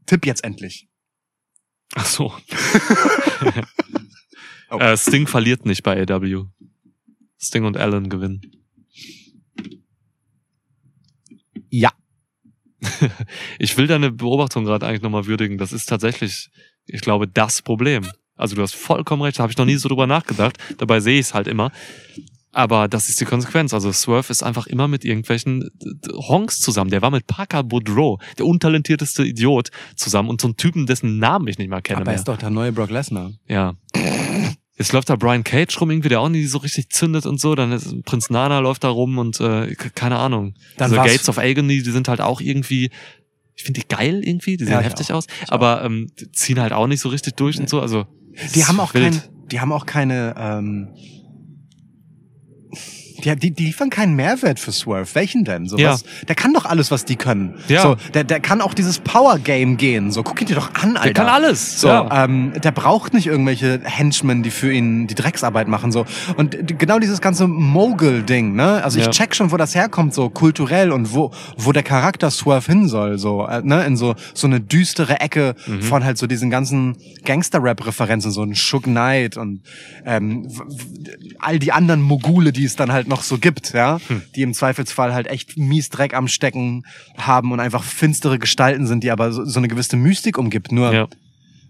Tipp 0.07 0.27
jetzt 0.27 0.43
endlich. 0.43 0.89
Ach 1.95 2.07
so. 2.07 2.35
Oh. 4.71 4.79
äh, 4.79 4.97
Sting 4.97 5.27
verliert 5.27 5.65
nicht 5.67 5.83
bei 5.83 6.01
AW. 6.03 6.47
Sting 7.39 7.65
und 7.65 7.77
Allen 7.77 8.09
gewinnen. 8.09 8.41
Ja. 11.71 11.93
Ich 13.59 13.77
will 13.77 13.87
deine 13.87 14.11
Beobachtung 14.11 14.65
gerade 14.65 14.87
eigentlich 14.87 15.03
nochmal 15.03 15.27
würdigen. 15.27 15.57
Das 15.57 15.73
ist 15.73 15.87
tatsächlich, 15.87 16.51
ich 16.87 17.01
glaube, 17.01 17.29
das 17.29 17.63
Problem. 17.63 18.11
Also 18.35 18.57
du 18.57 18.63
hast 18.63 18.75
vollkommen 18.75 19.23
recht, 19.23 19.39
da 19.39 19.43
habe 19.45 19.53
ich 19.53 19.59
noch 19.59 19.67
nie 19.67 19.77
so 19.77 19.89
drüber 19.89 20.07
nachgedacht. 20.07 20.59
Dabei 20.79 20.99
sehe 21.01 21.21
ich 21.21 21.27
es 21.27 21.35
halt 21.35 21.47
immer. 21.47 21.71
Aber 22.55 22.87
das 22.87 23.09
ist 23.09 23.19
die 23.21 23.25
Konsequenz. 23.25 23.73
Also 23.73 23.91
Swerve 23.93 24.31
ist 24.31 24.43
einfach 24.43 24.67
immer 24.67 24.87
mit 24.87 25.05
irgendwelchen 25.07 25.71
Honks 26.13 26.61
zusammen. 26.61 26.91
Der 26.91 27.01
war 27.01 27.11
mit 27.11 27.27
Parker 27.27 27.63
Boudreau, 27.63 28.19
der 28.39 28.45
untalentierteste 28.47 29.25
Idiot, 29.25 29.71
zusammen 29.97 30.29
und 30.29 30.41
so 30.41 30.49
ein 30.49 30.57
Typen, 30.57 30.85
dessen 30.87 31.19
Namen 31.19 31.49
ich 31.49 31.57
nicht 31.59 31.69
mal 31.71 31.81
kenne 31.81 31.97
Aber 32.03 32.07
er 32.07 32.13
mehr. 32.13 32.15
ist 32.17 32.29
doch 32.29 32.37
der 32.37 32.51
neue 32.51 32.71
Brock 32.73 32.91
Lesnar. 32.91 33.33
Ja. 33.49 33.75
Jetzt 34.77 34.93
läuft 34.93 35.11
da 35.11 35.17
Brian 35.17 35.45
Cage 35.45 35.81
rum, 35.81 35.91
irgendwie, 35.91 36.09
der 36.09 36.21
auch 36.21 36.29
nie 36.29 36.45
so 36.45 36.59
richtig 36.59 36.91
zündet 36.91 37.25
und 37.27 37.41
so. 37.41 37.55
Dann 37.55 37.73
ist 37.73 38.03
Prinz 38.05 38.31
Nana 38.31 38.59
läuft 38.59 38.85
da 38.85 38.89
rum 38.89 39.19
und 39.19 39.41
äh, 39.41 39.75
keine 39.75 40.19
Ahnung. 40.19 40.55
Dann 40.77 40.91
Diese 40.91 41.03
Gates 41.03 41.29
of 41.29 41.39
Agony, 41.39 41.83
die 41.83 41.91
sind 41.91 42.09
halt 42.09 42.21
auch 42.21 42.41
irgendwie, 42.41 42.91
ich 43.55 43.63
finde 43.65 43.81
die 43.81 43.89
geil 43.89 44.23
irgendwie, 44.25 44.57
die 44.57 44.65
sehen 44.65 44.73
Ja, 44.75 44.81
ich 44.81 44.87
heftig 44.87 45.13
auch. 45.13 45.17
aus, 45.19 45.27
aber 45.49 45.85
ähm, 45.85 46.09
die 46.19 46.31
ziehen 46.33 46.59
halt 46.59 46.73
auch 46.73 46.87
nicht 46.87 47.01
so 47.01 47.11
richtig 47.11 47.35
durch 47.37 47.59
und 47.61 47.69
so. 47.69 47.81
Also 47.81 48.07
Die 48.55 48.65
haben 48.65 48.81
auch 48.81 48.93
wild. 48.95 49.13
kein, 49.13 49.23
die 49.51 49.61
haben 49.61 49.73
auch 49.73 49.87
keine, 49.87 50.35
ähm, 50.39 50.89
die, 53.25 53.35
die, 53.37 53.51
die 53.53 53.65
liefern 53.67 53.91
keinen 53.91 54.15
Mehrwert 54.15 54.59
für 54.59 54.73
Swerve. 54.73 55.15
Welchen 55.15 55.45
denn? 55.45 55.67
So 55.67 55.77
Ja. 55.79 55.93
was, 55.93 56.05
der 56.29 56.35
kann 56.35 56.53
doch 56.53 56.65
alles, 56.65 56.91
was 56.91 57.05
die 57.05 57.17
können. 57.17 57.55
Ja. 57.69 57.83
So, 57.83 57.97
der, 58.15 58.25
der 58.25 58.41
kann 58.41 58.61
auch 58.61 58.75
dieses 58.75 58.99
Power 58.99 59.39
Game 59.39 59.77
gehen. 59.77 60.11
So, 60.11 60.23
guck 60.23 60.41
ihn 60.41 60.47
dir 60.47 60.55
doch 60.57 60.75
an, 60.75 60.97
Alter. 60.97 61.05
Der 61.05 61.15
kann 61.15 61.27
alles. 61.29 61.81
So, 61.81 61.89
ja. 61.89 62.25
ähm, 62.25 62.53
der 62.63 62.71
braucht 62.73 63.15
nicht 63.15 63.27
irgendwelche 63.27 63.81
Henchmen, 63.85 64.43
die 64.43 64.51
für 64.51 64.73
ihn 64.73 65.07
die 65.07 65.15
Drecksarbeit 65.15 65.69
machen. 65.69 65.93
So 65.93 66.05
und 66.37 66.79
genau 66.79 66.99
dieses 66.99 67.21
ganze 67.21 67.47
Mogul-Ding. 67.49 68.55
Ne? 68.55 68.83
Also 68.85 68.99
ich 68.99 69.05
Ja. 69.07 69.11
check 69.11 69.35
schon, 69.35 69.51
wo 69.53 69.57
das 69.57 69.75
herkommt, 69.75 70.15
so 70.15 70.29
kulturell 70.31 70.93
und 70.93 71.13
wo 71.15 71.31
wo 71.57 71.73
der 71.73 71.83
Charakter 71.83 72.31
Swerve 72.31 72.71
hin 72.71 72.89
soll. 72.89 73.19
So 73.19 73.47
äh, 73.47 73.63
ne? 73.63 73.85
in 73.85 73.97
so 73.97 74.15
so 74.35 74.47
eine 74.47 74.61
düstere 74.61 75.21
Ecke 75.21 75.55
Mhm. 75.67 75.83
von 75.83 76.05
halt 76.05 76.19
so 76.19 76.27
diesen 76.27 76.51
ganzen 76.51 76.97
Gangster-Rap-Referenzen, 77.25 78.31
so 78.31 78.43
ein 78.43 78.55
Suge 78.55 78.91
Knight 78.91 79.37
und 79.37 79.63
ähm, 80.05 80.49
all 81.39 81.59
die 81.59 81.73
anderen 81.73 82.03
Mogule, 82.03 82.53
die 82.53 82.65
es 82.65 82.77
dann 82.77 82.93
halt 82.93 83.09
noch 83.13 83.23
so 83.23 83.39
gibt, 83.39 83.73
ja, 83.75 83.99
Hm. 84.09 84.23
die 84.35 84.43
im 84.43 84.55
Zweifelsfall 84.55 85.13
halt 85.15 85.27
echt 85.27 85.57
mies 85.57 85.89
Dreck 85.91 86.15
am 86.15 86.27
Stecken 86.29 86.85
haben 87.17 87.53
und 87.53 87.61
einfach 87.61 87.83
finstere 87.85 88.39
Gestalten 88.39 88.87
sind, 88.87 89.05
die 89.05 89.11
aber 89.11 89.33
so, 89.33 89.45
so 89.45 89.59
eine 89.61 89.69
gewisse 89.69 89.97
Mystik 89.97 90.39
umgibt. 90.39 90.73
Nur 90.73 90.93
ja. 90.93 91.09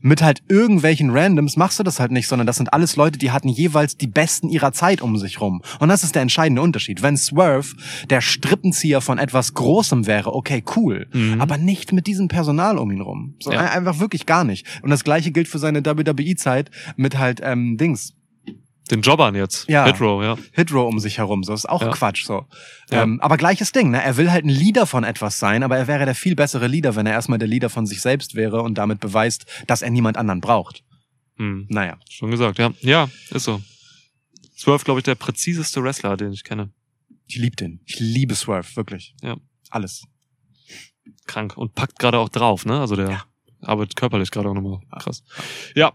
mit 0.00 0.20
halt 0.22 0.42
irgendwelchen 0.48 1.10
Randoms 1.10 1.56
machst 1.56 1.78
du 1.78 1.82
das 1.84 2.00
halt 2.00 2.10
nicht, 2.10 2.26
sondern 2.28 2.46
das 2.46 2.56
sind 2.56 2.72
alles 2.72 2.96
Leute, 2.96 3.18
die 3.18 3.30
hatten 3.30 3.48
jeweils 3.48 3.96
die 3.96 4.06
Besten 4.08 4.48
ihrer 4.48 4.72
Zeit 4.72 5.00
um 5.02 5.16
sich 5.16 5.40
rum. 5.40 5.62
Und 5.78 5.88
das 5.90 6.02
ist 6.04 6.14
der 6.16 6.22
entscheidende 6.22 6.60
Unterschied. 6.62 7.02
Wenn 7.02 7.16
Swerve 7.16 7.68
der 8.10 8.20
Strippenzieher 8.20 9.00
von 9.00 9.18
etwas 9.18 9.54
Großem 9.54 10.06
wäre, 10.06 10.34
okay, 10.34 10.64
cool. 10.76 11.06
Mhm. 11.12 11.40
Aber 11.40 11.56
nicht 11.58 11.92
mit 11.92 12.06
diesem 12.08 12.26
Personal 12.28 12.78
um 12.78 12.90
ihn 12.90 13.00
rum. 13.00 13.34
So, 13.40 13.52
Ja. 13.52 13.60
ein- 13.60 13.68
Einfach 13.68 14.00
wirklich 14.00 14.26
gar 14.26 14.44
nicht. 14.44 14.66
Und 14.82 14.90
das 14.90 15.04
gleiche 15.04 15.30
gilt 15.30 15.46
für 15.48 15.58
seine 15.58 15.84
WWE-Zeit 15.84 16.70
mit 16.96 17.16
halt 17.18 17.40
ähm, 17.42 17.76
Dings. 17.76 18.14
Den 18.90 19.00
Jobbern 19.00 19.34
jetzt. 19.34 19.68
Ja. 19.68 19.84
Hitro, 19.86 20.22
ja. 20.22 20.36
Hitro 20.52 20.86
um 20.86 20.98
sich 20.98 21.18
herum. 21.18 21.44
So 21.44 21.54
ist 21.54 21.68
auch 21.68 21.82
Ja. 21.82 21.90
Quatsch. 21.92 22.24
So. 22.24 22.46
Ja. 22.90 23.02
Ähm, 23.04 23.20
aber 23.20 23.36
gleiches 23.36 23.72
Ding. 23.72 23.90
Ne? 23.90 24.02
Er 24.02 24.16
will 24.16 24.30
halt 24.30 24.44
ein 24.44 24.48
Leader 24.50 24.86
von 24.86 25.04
etwas 25.04 25.38
sein, 25.38 25.62
aber 25.62 25.76
er 25.78 25.86
wäre 25.86 26.04
der 26.04 26.14
viel 26.14 26.34
bessere 26.34 26.66
Leader, 26.66 26.96
wenn 26.96 27.06
er 27.06 27.12
erstmal 27.12 27.38
der 27.38 27.48
Leader 27.48 27.70
von 27.70 27.86
sich 27.86 28.00
selbst 28.02 28.34
wäre 28.34 28.60
und 28.62 28.74
damit 28.76 29.00
beweist, 29.00 29.46
dass 29.66 29.82
er 29.82 29.90
niemand 29.90 30.16
anderen 30.16 30.40
braucht. 30.40 30.82
Hm. 31.36 31.66
Naja. 31.70 31.96
Schon 32.10 32.30
gesagt, 32.30 32.58
ja. 32.58 32.72
Ja, 32.80 33.08
ist 33.30 33.44
so. 33.44 33.62
Swerve, 34.56 34.84
glaube 34.84 35.00
ich, 35.00 35.04
der 35.04 35.14
präziseste 35.14 35.82
Wrestler, 35.82 36.16
den 36.16 36.32
ich 36.32 36.44
kenne. 36.44 36.70
Ich 37.26 37.36
liebe 37.36 37.56
den. 37.56 37.80
Ich 37.86 37.98
liebe 38.00 38.34
Swerve, 38.34 38.76
wirklich. 38.76 39.14
Ja. 39.22 39.36
Alles. 39.70 40.04
Krank. 41.26 41.56
Und 41.56 41.74
packt 41.74 41.98
gerade 41.98 42.18
auch 42.18 42.28
drauf, 42.28 42.66
ne? 42.66 42.80
Also 42.80 42.96
der 42.96 43.10
Ja. 43.10 43.24
arbeitet 43.62 43.96
körperlich 43.96 44.30
gerade 44.30 44.48
auch 44.50 44.54
nochmal. 44.54 44.80
Krass. 44.98 45.22
Ja. 45.74 45.92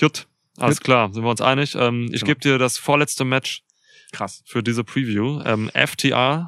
Gut. 0.00 0.26
Alles 0.58 0.80
klar. 0.80 1.12
Sind 1.12 1.24
wir 1.24 1.30
uns 1.30 1.40
einig? 1.40 1.74
Ähm, 1.74 2.04
ich 2.12 2.20
Genau. 2.20 2.26
gebe 2.26 2.40
dir 2.40 2.58
das 2.58 2.78
vorletzte 2.78 3.24
Match 3.24 3.62
Krass. 4.12 4.42
für 4.46 4.62
diese 4.62 4.84
Preview. 4.84 5.40
Ähm, 5.44 5.70
FTR, 5.74 6.46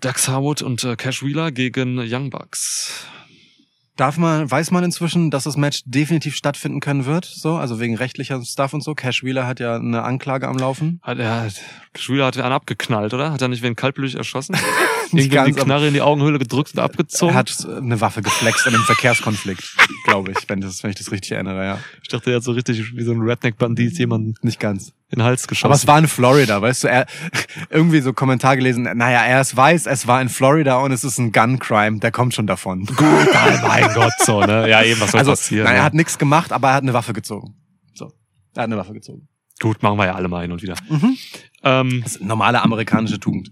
Dax 0.00 0.28
Harwood 0.28 0.62
und 0.62 0.84
äh, 0.84 0.94
Cash 0.96 1.22
Wheeler 1.22 1.50
gegen 1.52 1.98
Young 1.98 2.30
Bucks. 2.30 3.06
Darf 3.96 4.18
man, 4.18 4.50
weiß 4.50 4.72
man 4.72 4.84
inzwischen, 4.84 5.30
dass 5.30 5.44
das 5.44 5.56
Match 5.56 5.82
definitiv 5.86 6.36
stattfinden 6.36 6.80
können 6.80 7.06
wird? 7.06 7.24
So, 7.24 7.56
also 7.56 7.80
wegen 7.80 7.96
rechtlicher 7.96 8.42
Stuff 8.44 8.74
und 8.74 8.82
so. 8.82 8.94
Cash 8.94 9.24
Wheeler 9.24 9.46
hat 9.46 9.58
ja 9.58 9.76
eine 9.76 10.02
Anklage 10.02 10.46
am 10.46 10.58
Laufen. 10.58 11.00
Hat 11.02 11.18
er, 11.18 11.48
Cash 11.94 12.10
Wheeler 12.10 12.26
hat 12.26 12.36
einen 12.36 12.52
abgeknallt, 12.52 13.14
oder? 13.14 13.32
Hat 13.32 13.40
er 13.40 13.48
nicht 13.48 13.62
wen 13.62 13.74
kaltblütig 13.74 14.16
erschossen? 14.16 14.54
Irgendwie 15.12 15.52
die 15.52 15.52
Knarre 15.52 15.88
in 15.88 15.94
die 15.94 16.02
Augenhöhle 16.02 16.38
gedrückt 16.38 16.74
und 16.74 16.80
abgezogen? 16.80 17.34
er 17.34 17.38
hat 17.38 17.66
eine 17.66 18.00
Waffe 18.00 18.20
geflext 18.20 18.66
in 18.66 18.74
einem 18.74 18.84
Verkehrskonflikt, 18.84 19.76
glaube 20.04 20.32
ich, 20.32 20.48
wenn, 20.48 20.60
das, 20.60 20.82
wenn 20.82 20.90
ich 20.90 20.96
das 20.96 21.10
richtig 21.10 21.32
erinnere, 21.32 21.64
ja. 21.64 21.78
ich 22.02 22.08
dachte, 22.08 22.30
er 22.30 22.36
hat 22.36 22.42
so 22.42 22.52
richtig 22.52 22.94
wie 22.94 23.02
so 23.02 23.12
ein 23.12 23.20
Redneck-Bandit 23.20 23.98
jemanden 23.98 24.34
Nicht 24.42 24.60
ganz. 24.60 24.92
In 25.10 25.18
den 25.20 25.24
Hals 25.24 25.46
geschossen. 25.46 25.66
Aber 25.66 25.74
es 25.74 25.86
war 25.86 25.98
in 25.98 26.08
Florida, 26.08 26.60
weißt 26.60 26.84
du, 26.84 26.88
er, 26.88 27.06
irgendwie 27.70 28.00
so 28.00 28.12
Kommentar 28.12 28.56
gelesen, 28.56 28.82
naja, 28.82 29.24
er 29.24 29.40
ist 29.40 29.56
weiß, 29.56 29.86
es 29.86 30.06
war 30.06 30.20
in 30.20 30.28
Florida 30.28 30.78
und 30.78 30.90
es 30.92 31.04
ist 31.04 31.18
ein 31.18 31.30
Gun-Crime, 31.32 32.00
der 32.00 32.10
kommt 32.10 32.34
schon 32.34 32.46
davon. 32.46 32.84
Gut, 32.86 32.98
mein 33.62 33.92
Gott, 33.94 34.12
so, 34.24 34.40
ne? 34.40 34.68
Ja, 34.68 34.82
eben, 34.82 35.00
was 35.00 35.12
soll 35.12 35.20
Also, 35.20 35.32
passieren? 35.32 35.64
nein, 35.64 35.76
er 35.76 35.84
hat 35.84 35.94
nichts 35.94 36.18
gemacht, 36.18 36.52
aber 36.52 36.68
er 36.70 36.74
hat 36.74 36.82
eine 36.82 36.92
Waffe 36.92 37.12
gezogen. 37.12 37.54
So. 37.94 38.06
Er 38.54 38.62
hat 38.62 38.64
eine 38.64 38.76
Waffe 38.76 38.94
gezogen. 38.94 39.28
Gut, 39.60 39.82
machen 39.82 39.96
wir 39.98 40.06
ja 40.06 40.14
alle 40.14 40.28
mal 40.28 40.42
hin 40.42 40.52
und 40.52 40.62
wieder. 40.62 40.74
Mhm. 40.88 41.16
Ähm, 41.62 42.04
normale 42.20 42.60
amerikanische 42.62 43.18
Tugend. 43.20 43.50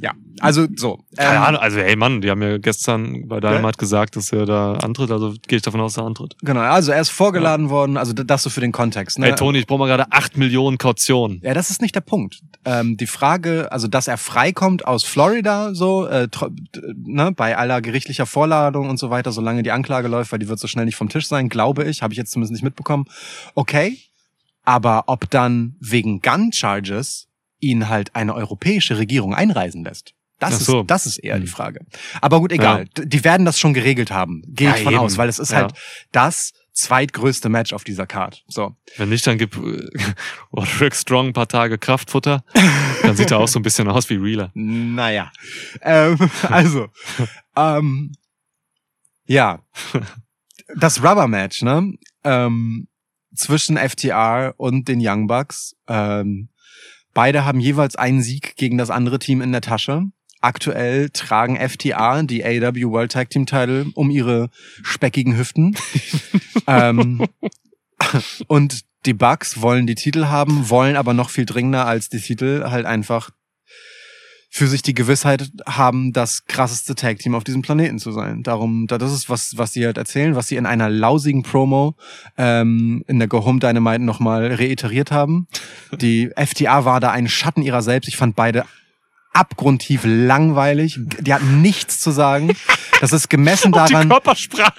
Ja, 0.00 0.12
also 0.40 0.66
so. 0.76 1.00
keine 1.16 1.36
ähm, 1.36 1.42
Ahnung, 1.42 1.60
also 1.60 1.78
hey 1.78 1.96
Mann, 1.96 2.20
die 2.20 2.30
haben 2.30 2.42
ja 2.42 2.58
gestern 2.58 3.28
bei 3.28 3.40
Dynamite 3.40 3.78
gesagt, 3.78 4.16
dass 4.16 4.32
er 4.32 4.46
da 4.46 4.74
antritt, 4.74 5.10
also 5.10 5.34
gehe 5.46 5.56
ich 5.56 5.62
davon 5.62 5.80
aus, 5.80 5.94
dass 5.94 6.02
er 6.02 6.06
antritt. 6.06 6.36
Genau, 6.42 6.60
also 6.60 6.92
er 6.92 7.00
ist 7.00 7.10
vorgeladen 7.10 7.70
worden, 7.70 7.96
also 7.96 8.12
das 8.12 8.42
so 8.42 8.50
für 8.50 8.60
den 8.60 8.72
Kontext. 8.72 9.18
Ne? 9.18 9.28
Ey 9.28 9.34
Toni, 9.34 9.58
ich 9.58 9.66
brauche 9.66 9.80
mal 9.80 9.86
gerade 9.86 10.10
8 10.10 10.36
Millionen 10.36 10.78
Kaution. 10.78 11.40
Ja, 11.42 11.54
das 11.54 11.70
ist 11.70 11.82
nicht 11.82 11.94
der 11.94 12.00
Punkt. 12.00 12.40
Ähm, 12.64 12.96
die 12.96 13.06
Frage, 13.06 13.70
also 13.72 13.88
dass 13.88 14.08
er 14.08 14.16
freikommt 14.16 14.86
aus 14.86 15.04
Florida, 15.04 15.74
so 15.74 16.06
äh, 16.06 16.28
ne, 16.96 17.32
bei 17.32 17.56
aller 17.56 17.80
gerichtlicher 17.80 18.26
Vorladung 18.26 18.88
und 18.88 18.98
so 18.98 19.10
weiter, 19.10 19.32
solange 19.32 19.62
die 19.62 19.72
Anklage 19.72 20.08
läuft, 20.08 20.32
weil 20.32 20.38
die 20.38 20.48
wird 20.48 20.58
so 20.58 20.68
schnell 20.68 20.84
nicht 20.84 20.96
vom 20.96 21.08
Tisch 21.08 21.26
sein, 21.26 21.48
glaube 21.48 21.84
ich, 21.84 22.02
habe 22.02 22.12
ich 22.12 22.18
jetzt 22.18 22.32
zumindest 22.32 22.52
nicht 22.52 22.64
mitbekommen. 22.64 23.04
Okay, 23.54 23.98
aber 24.64 25.04
ob 25.06 25.28
dann 25.30 25.76
wegen 25.80 26.20
Gun 26.20 26.52
Charges 26.52 27.29
ihn 27.60 27.88
halt 27.88 28.14
eine 28.16 28.34
europäische 28.34 28.98
Regierung 28.98 29.34
einreisen 29.34 29.84
lässt? 29.84 30.14
Das, 30.38 30.58
so. 30.64 30.80
ist, 30.80 30.86
das 30.90 31.04
ist 31.06 31.18
eher 31.18 31.34
Hm. 31.34 31.42
die 31.42 31.46
Frage. 31.48 31.84
Aber 32.22 32.40
gut, 32.40 32.50
egal. 32.52 32.86
D- 32.96 33.04
Die 33.06 33.24
werden 33.24 33.44
das 33.44 33.58
schon 33.58 33.74
geregelt 33.74 34.10
haben. 34.10 34.42
Gehe 34.46 34.68
Ja, 34.70 34.76
ich 34.76 34.82
von 34.84 34.94
eben. 34.94 35.02
aus, 35.02 35.18
weil 35.18 35.28
es 35.28 35.38
ist 35.38 35.52
Ja. 35.52 35.58
halt 35.58 35.74
das 36.12 36.52
zweitgrößte 36.72 37.50
Match 37.50 37.74
auf 37.74 37.84
dieser 37.84 38.06
Card. 38.06 38.42
So. 38.48 38.74
Wenn 38.96 39.10
nicht, 39.10 39.26
dann 39.26 39.36
gib 39.36 39.54
äh, 39.58 39.86
Roderick 40.56 40.94
Strong 40.94 41.26
ein 41.28 41.32
paar 41.34 41.48
Tage 41.48 41.76
Kraftfutter. 41.76 42.42
Dann 43.02 43.16
sieht 43.16 43.30
er 43.32 43.38
auch 43.38 43.48
so 43.48 43.58
ein 43.58 43.62
bisschen 43.62 43.86
aus 43.88 44.08
wie 44.08 44.14
Reeler. 44.14 44.50
Naja. 44.54 45.30
Ähm, 45.82 46.16
also, 46.48 46.88
ähm, 47.56 48.12
ja. 49.26 49.60
Das 50.76 51.02
Rubber-Match, 51.02 51.62
ne? 51.62 51.92
Ähm, 52.24 52.88
zwischen 53.34 53.76
FTR 53.76 54.54
und 54.56 54.88
den 54.88 55.00
Young 55.02 55.26
Bucks. 55.26 55.76
Ähm, 55.86 56.48
beide 57.14 57.44
haben 57.44 57.60
jeweils 57.60 57.96
einen 57.96 58.22
Sieg 58.22 58.56
gegen 58.56 58.78
das 58.78 58.90
andere 58.90 59.18
Team 59.18 59.40
in 59.40 59.52
der 59.52 59.60
Tasche. 59.60 60.04
aktuell 60.42 61.10
tragen 61.10 61.56
FTA 61.56 62.22
die 62.22 62.44
AW 62.44 62.90
World 62.90 63.12
Tag 63.12 63.30
Team 63.30 63.46
Title 63.46 63.86
um 63.94 64.10
ihre 64.10 64.48
speckigen 64.82 65.36
Hüften. 65.36 65.76
ähm, 66.66 67.26
und 68.46 68.80
die 69.06 69.14
Bucks 69.14 69.60
wollen 69.60 69.86
die 69.86 69.94
Titel 69.94 70.26
haben, 70.26 70.70
wollen 70.70 70.96
aber 70.96 71.14
noch 71.14 71.30
viel 71.30 71.46
dringender 71.46 71.86
als 71.86 72.08
die 72.08 72.20
Titel 72.20 72.64
halt 72.70 72.86
einfach 72.86 73.30
für 74.52 74.66
sich 74.66 74.82
die 74.82 74.94
Gewissheit 74.94 75.48
haben, 75.64 76.12
das 76.12 76.44
krasseste 76.46 76.96
Tag 76.96 77.18
Team 77.20 77.36
auf 77.36 77.44
diesem 77.44 77.62
Planeten 77.62 78.00
zu 78.00 78.10
sein. 78.10 78.42
Darum, 78.42 78.88
da- 78.88 78.98
das 78.98 79.12
ist 79.12 79.30
was, 79.30 79.56
was 79.56 79.72
sie 79.72 79.86
halt 79.86 79.96
erzählen, 79.96 80.34
was 80.34 80.48
sie 80.48 80.56
in 80.56 80.66
einer 80.66 80.90
lausigen 80.90 81.44
Promo 81.44 81.94
ähm, 82.36 83.04
in 83.06 83.20
der 83.20 83.28
Go 83.28 83.44
Home 83.44 83.60
Dynamite 83.60 84.02
nochmal 84.02 84.52
reiteriert 84.52 85.12
haben. 85.12 85.46
Die 85.92 86.30
FTA 86.36 86.84
war 86.84 86.98
da 86.98 87.12
ein 87.12 87.28
Schatten 87.28 87.62
ihrer 87.62 87.80
selbst. 87.82 88.08
Ich 88.08 88.16
fand 88.16 88.34
beide 88.34 88.64
abgrundtief 89.32 90.02
langweilig. 90.04 90.98
Die 91.20 91.32
hatten 91.32 91.62
nichts 91.62 92.00
zu 92.00 92.10
sagen. 92.10 92.50
Das 93.00 93.12
ist 93.12 93.30
gemessen 93.30 93.72
daran. 93.72 94.12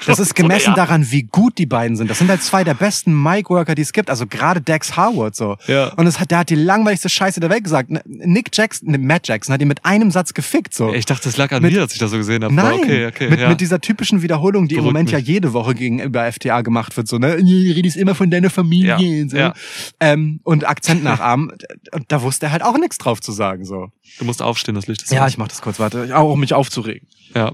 Das 0.06 0.20
ist 0.20 0.36
gemessen 0.36 0.74
daran, 0.76 1.10
wie 1.12 1.24
gut 1.24 1.58
die 1.58 1.66
beiden 1.66 1.96
sind. 1.96 2.10
Das 2.10 2.20
sind 2.20 2.30
halt 2.30 2.44
zwei 2.44 2.64
der 2.64 2.74
besten 2.74 3.14
Mic-Worker, 3.22 3.76
die 3.76 3.82
es 3.82 3.94
gibt. 3.94 4.10
Also 4.10 4.28
gerade 4.28 4.62
Dex 4.62 4.98
Howard 4.98 5.36
so. 5.36 5.58
Ja. 5.68 5.94
Und 5.94 6.06
es 6.08 6.20
hat, 6.20 6.32
der 6.32 6.40
hat 6.40 6.50
die 6.50 6.56
langweiligste 6.56 7.10
Scheiße 7.10 7.40
der 7.40 7.50
Welt 7.50 7.64
gesagt. 7.64 7.90
Nick 8.06 8.50
Jackson, 8.54 8.92
ne, 8.92 8.98
Matt 8.98 9.28
Jackson 9.28 9.54
hat 9.54 9.62
ihn 9.62 9.68
mit 9.68 9.86
einem 9.86 10.12
Satz 10.12 10.34
gefickt 10.34 10.74
so. 10.74 10.94
Ich 10.94 11.06
dachte, 11.06 11.24
das 11.26 11.38
lag 11.38 11.52
an 11.52 11.62
Mit- 11.62 11.74
mir, 11.74 11.82
als 11.82 11.94
ich 11.94 12.00
das 12.00 12.12
so 12.12 12.18
gesehen 12.18 12.44
habe. 12.44 12.54
Nein, 12.54 12.80
Okay, 12.82 13.06
okay. 13.08 13.30
mit, 13.30 13.40
ja. 13.40 13.50
mit 13.50 13.62
dieser 13.62 13.80
typischen 13.80 14.22
Wiederholung, 14.22 14.68
die 14.68 14.76
im 14.76 14.82
Beruhigt 14.82 14.94
Moment 14.94 15.12
ja 15.12 15.18
mich. 15.20 15.28
jede 15.28 15.54
Woche 15.54 15.76
gegenüber 15.76 16.32
FTA 16.32 16.62
gemacht 16.62 16.96
wird, 16.98 17.08
so, 17.08 17.18
ne, 17.18 17.36
redest 17.38 17.96
immer 17.98 18.16
von 18.16 18.30
deiner 18.30 18.50
Familie, 18.50 18.98
Ja, 18.98 19.22
und 19.24 19.30
so. 19.32 19.38
ja. 19.38 19.54
Ähm, 20.00 20.40
und 20.44 20.68
Akzent 20.68 21.04
nachahmen. 21.04 21.52
Und 21.92 22.06
da 22.12 22.22
wusste 22.22 22.48
er 22.48 22.52
halt 22.52 22.64
auch 22.64 22.78
nichts 22.78 22.98
drauf 22.98 23.22
zu 23.22 23.32
sagen, 23.32 23.66
so. 23.66 23.88
du 24.20 24.26
musst 24.26 24.41
aufstehen, 24.42 24.76
das 24.76 24.88
Licht 24.88 25.04
ist 25.04 25.12
Ja, 25.12 25.24
aus. 25.26 25.32
ich 25.32 25.38
mach 25.38 25.48
das 25.48 25.62
kurz, 25.62 25.80
warte, 25.80 26.18
auch 26.18 26.32
um 26.34 26.40
mich 26.40 26.54
aufzuregen. 26.54 27.08
Ja. 27.36 27.52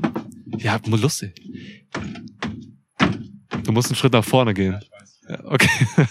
Ja, 0.58 0.80
lustig. 0.86 1.34
Du 3.64 3.72
musst 3.72 3.90
einen 3.90 3.96
Schritt 3.98 4.14
nach 4.14 4.24
vorne 4.26 4.54
gehen. 4.54 4.80
Ja, 5.30 5.40
okay. 5.46 5.70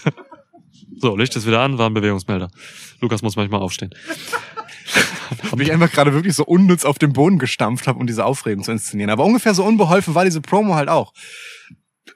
So, 0.99 1.15
Licht 1.15 1.35
ist 1.35 1.45
wieder 1.45 1.59
an, 1.61 1.77
war 1.77 1.87
ein 1.89 1.93
Bewegungsmelder. 1.93 2.49
Lukas 3.01 3.21
muss 3.21 3.35
manchmal 3.35 3.61
aufstehen. 3.61 3.93
Ich 5.59 5.71
einfach 5.71 5.91
gerade 5.91 6.13
wirklich 6.13 6.33
so 6.33 6.45
unnütz 6.45 6.85
auf 6.85 6.97
den 6.99 7.11
Boden 7.13 7.37
gestampft 7.37 7.87
habe, 7.87 7.99
um 7.99 8.07
diese 8.07 8.23
Aufregung 8.23 8.63
zu 8.63 8.71
inszenieren. 8.71 9.09
Aber 9.11 9.25
ungefähr 9.25 9.53
so 9.53 9.63
unbeholfen 9.65 10.15
war 10.15 10.23
diese 10.23 10.39
Promo 10.39 10.75
halt 10.75 10.87
auch. 10.87 11.13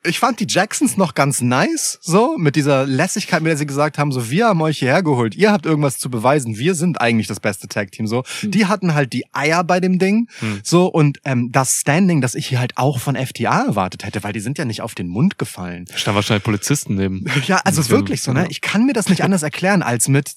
Ich 0.04 0.18
fand 0.18 0.40
die 0.40 0.48
Jacksons 0.50 0.98
noch 0.98 1.14
ganz 1.14 1.42
nice, 1.42 2.00
so, 2.02 2.36
mit 2.38 2.56
dieser 2.56 2.88
Lässigkeit, 2.88 3.44
mit 3.44 3.52
der 3.52 3.58
sie 3.58 3.68
gesagt 3.68 4.00
haben, 4.00 4.12
so, 4.12 4.32
wir 4.32 4.48
haben 4.48 4.60
euch 4.62 4.80
hierher 4.80 5.04
geholt, 5.04 5.36
ihr 5.36 5.52
habt 5.52 5.68
irgendwas 5.68 6.00
zu 6.00 6.10
beweisen, 6.10 6.58
wir 6.58 6.74
sind 6.74 7.00
eigentlich 7.00 7.28
das 7.28 7.40
beste 7.40 7.68
Tag-Team, 7.68 8.08
so. 8.08 8.24
Die 8.42 8.66
hatten 8.66 8.96
halt 8.96 9.14
die 9.14 9.26
Eier 9.32 9.64
bei 9.64 9.80
dem 9.80 10.00
Ding, 10.00 10.28
Hm. 10.40 10.62
so, 10.64 10.88
und 10.88 11.20
ähm, 11.24 11.52
das 11.52 11.76
Standing, 11.82 12.20
das 12.20 12.34
ich 12.34 12.48
hier 12.48 12.60
halt 12.60 12.78
auch 12.78 13.00
von 13.00 13.16
FTA 13.16 13.66
erwartet 13.68 14.04
hätte, 14.04 14.24
weil 14.24 14.34
die 14.34 14.40
sind 14.40 14.58
ja 14.58 14.66
nicht 14.66 14.82
auf 14.82 14.96
den 14.96 15.08
Mund 15.08 15.38
gefallen. 15.38 15.86
Da 15.88 15.98
standen 15.98 16.16
wahrscheinlich 16.16 16.44
Polizisten 16.44 16.96
neben. 16.96 17.26
Ja, 17.46 17.58
also 17.64 17.88
wirklich 17.90 18.22
so, 18.24 18.34
ne? 18.34 18.48
Ich 18.50 18.62
kann 18.62 18.86
mir 18.86 18.94
das 18.94 19.08
nicht 19.08 19.24
anders 19.24 19.44
erklären 19.44 19.84
als 19.84 20.08
mit, 20.08 20.36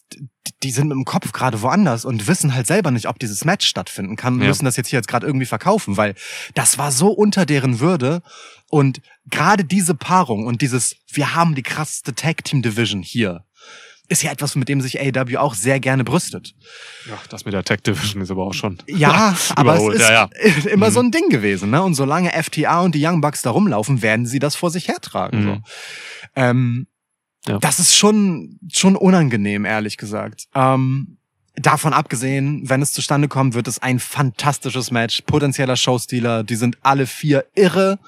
die 0.62 0.70
sind 0.72 0.88
mit 0.88 0.96
dem 0.96 1.04
Kopf 1.06 1.32
gerade 1.32 1.62
woanders 1.62 2.04
und 2.04 2.26
wissen 2.28 2.54
halt 2.54 2.66
selber 2.66 2.90
nicht, 2.90 3.08
ob 3.08 3.18
dieses 3.18 3.44
Match 3.46 3.66
stattfinden 3.66 4.16
kann 4.16 4.34
und 4.34 4.42
Ja. 4.42 4.48
müssen 4.48 4.64
das 4.66 4.76
jetzt 4.76 4.88
hier 4.88 4.98
jetzt 4.98 5.08
gerade 5.08 5.26
irgendwie 5.26 5.46
verkaufen, 5.46 5.96
weil 5.96 6.14
das 6.54 6.76
war 6.76 6.92
so 6.92 7.08
unter 7.08 7.46
deren 7.46 7.80
Würde 7.80 8.20
und 8.68 9.00
gerade 9.30 9.64
diese 9.64 9.94
Paarung 9.94 10.46
und 10.46 10.62
dieses, 10.62 10.96
wir 11.12 11.34
haben 11.34 11.54
die 11.54 11.62
krasseste 11.62 12.14
Tag 12.14 12.44
Team 12.44 12.62
Division 12.62 13.02
hier, 13.02 13.44
ist 14.08 14.22
ja 14.22 14.30
etwas, 14.30 14.54
mit 14.54 14.68
dem 14.68 14.82
sich 14.82 15.00
AEW 15.00 15.38
auch 15.38 15.54
sehr 15.54 15.80
gerne 15.80 16.04
brüstet. 16.04 16.54
Ja, 17.08 17.18
das 17.30 17.46
mit 17.46 17.54
der 17.54 17.64
Tech 17.64 17.80
Division 17.80 18.20
ist 18.20 18.30
aber 18.30 18.44
auch 18.44 18.52
schon. 18.52 18.78
Ja, 18.86 19.34
aber 19.56 19.76
es 19.76 19.94
ist 19.94 20.00
ja, 20.02 20.12
ja. 20.12 20.30
immer 20.70 20.90
Mhm. 20.90 20.92
so 20.92 21.00
ein 21.00 21.10
Ding 21.10 21.30
gewesen, 21.30 21.70
ne? 21.70 21.82
Und 21.82 21.94
solange 21.94 22.30
FTA 22.30 22.80
und 22.82 22.94
die 22.94 23.04
Young 23.04 23.22
Bucks 23.22 23.40
da 23.40 23.50
rumlaufen, 23.50 24.02
werden 24.02 24.26
sie 24.26 24.38
das 24.40 24.56
vor 24.56 24.70
sich 24.70 24.88
hertragen. 24.88 25.40
Mhm. 25.40 25.46
So. 25.46 25.58
Ähm, 26.36 26.86
Ja. 27.46 27.58
Das 27.58 27.78
ist 27.78 27.94
schon, 27.94 28.58
schon 28.72 28.94
unangenehm, 28.96 29.64
ehrlich 29.64 29.96
gesagt. 29.96 30.48
Ähm, 30.54 31.16
davon 31.56 31.92
abgesehen, 31.94 32.68
wenn 32.68 32.82
es 32.82 32.92
zustande 32.92 33.28
kommt, 33.28 33.54
wird 33.54 33.68
es 33.68 33.78
ein 33.82 34.00
fantastisches 34.00 34.90
Match. 34.90 35.22
Potenzieller 35.22 35.76
Showstealer, 35.76 36.42
die 36.44 36.56
sind 36.56 36.76
alle 36.82 37.06
vier 37.06 37.44
irre, 37.54 37.98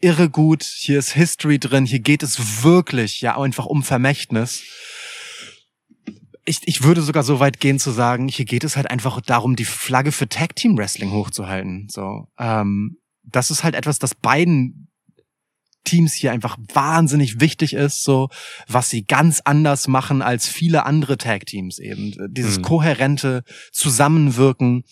irre 0.00 0.30
gut. 0.30 0.62
Hier 0.62 0.98
ist 0.98 1.12
History 1.12 1.58
drin. 1.58 1.86
Hier 1.86 2.00
geht 2.00 2.22
es 2.22 2.62
wirklich 2.62 3.20
ja 3.20 3.38
einfach 3.38 3.66
um 3.66 3.82
Vermächtnis. 3.82 4.62
Ich, 6.44 6.60
ich 6.64 6.82
würde 6.82 7.02
sogar 7.02 7.24
so 7.24 7.40
weit 7.40 7.58
gehen 7.58 7.78
zu 7.78 7.90
sagen, 7.90 8.28
hier 8.28 8.44
geht 8.44 8.62
es 8.62 8.76
halt 8.76 8.88
einfach 8.90 9.20
darum, 9.20 9.56
die 9.56 9.64
Flagge 9.64 10.12
für 10.12 10.28
Tag 10.28 10.54
Team 10.54 10.78
Wrestling 10.78 11.10
hochzuhalten. 11.10 11.88
So, 11.90 12.28
ähm, 12.38 12.98
das 13.24 13.50
ist 13.50 13.64
halt 13.64 13.74
etwas, 13.74 13.98
das 13.98 14.14
beiden 14.14 14.88
Teams 15.86 16.12
hier 16.12 16.32
einfach 16.32 16.58
wahnsinnig 16.74 17.40
wichtig 17.40 17.72
ist, 17.72 18.02
so 18.02 18.28
was 18.68 18.90
sie 18.90 19.04
ganz 19.06 19.40
anders 19.44 19.88
machen 19.88 20.20
als 20.20 20.46
viele 20.46 20.84
andere 20.84 21.16
Tag 21.16 21.46
Teams 21.46 21.78
eben. 21.78 22.14
Dieses 22.28 22.58
Mhm. 22.58 22.62
kohärente 22.62 23.44
Zusammenwirken, 23.72 24.84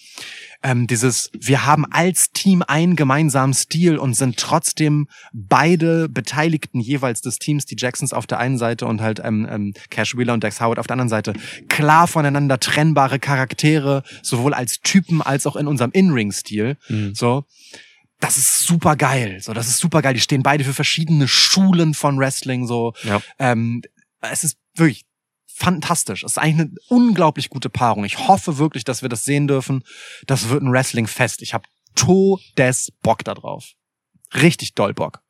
ähm, 0.63 0.87
dieses 0.87 1.31
wir 1.39 1.67
haben 1.67 1.85
als 1.91 2.33
Team 2.33 2.63
einen 2.67 2.97
gemeinsamen 2.97 3.53
Stil 3.53 3.99
und 3.99 4.15
sind 4.15 4.39
trotzdem 4.39 5.09
beide 5.35 6.09
Beteiligten 6.09 6.81
jeweils 6.81 7.21
des 7.21 7.39
Teams, 7.39 7.67
die 7.67 7.77
Jacksons 7.77 8.15
auf 8.15 8.27
der 8.27 8.39
einen 8.39 8.57
Seite 8.57 8.87
und 8.87 9.03
halt 9.03 9.21
ähm, 9.23 9.47
ähm, 9.51 9.75
Cash 9.91 10.17
Wheeler 10.17 10.33
und 10.33 10.43
Dex 10.43 10.61
Howard 10.61 10.79
auf 10.79 10.87
der 10.87 10.95
anderen 10.95 11.11
Seite, 11.11 11.35
klar 11.69 12.07
voneinander 12.09 12.59
trennbare 12.61 13.19
Charaktere, 13.19 14.03
sowohl 14.23 14.55
als 14.55 14.81
Typen 14.81 15.21
als 15.21 15.47
auch 15.47 15.57
in 15.57 15.67
unserem 15.67 15.91
In-Ring-Stil. 15.91 16.77
Mhm. 16.89 17.15
So, 17.15 17.45
das 18.25 18.37
ist 18.39 18.61
super 18.67 18.97
geil. 18.97 19.41
So, 19.41 19.53
das 19.53 19.69
ist 19.69 19.79
super 19.79 20.01
geil. 20.03 20.15
Die 20.15 20.21
stehen 20.21 20.43
beide 20.43 20.65
für 20.65 20.73
verschiedene 20.75 21.29
Schulen 21.29 21.93
von 21.95 22.19
Wrestling. 22.19 22.67
So, 22.67 22.95
Ja. 23.03 23.21
ähm, 23.39 23.83
es 24.21 24.45
ist 24.45 24.57
wirklich 24.75 25.05
fantastisch. 25.47 26.25
Es 26.25 26.33
ist 26.33 26.39
eigentlich 26.39 26.69
eine 26.69 26.75
unglaublich 26.89 27.51
gute 27.51 27.69
Paarung. 27.71 28.05
Ich 28.05 28.27
hoffe 28.27 28.59
wirklich, 28.59 28.85
dass 28.85 29.03
wir 29.03 29.09
das 29.09 29.25
sehen 29.25 29.47
dürfen. 29.47 29.85
Das 30.27 30.49
wird 30.49 30.63
ein 30.63 30.73
Wrestling-Fest. 30.73 31.43
Ich 31.43 31.53
habe 31.55 31.69
todes 31.95 32.93
Bock 33.03 33.25
da 33.25 33.35
drauf. 33.35 33.73
Richtig 34.33 34.75
doll 34.75 34.95
Bock. 34.95 35.21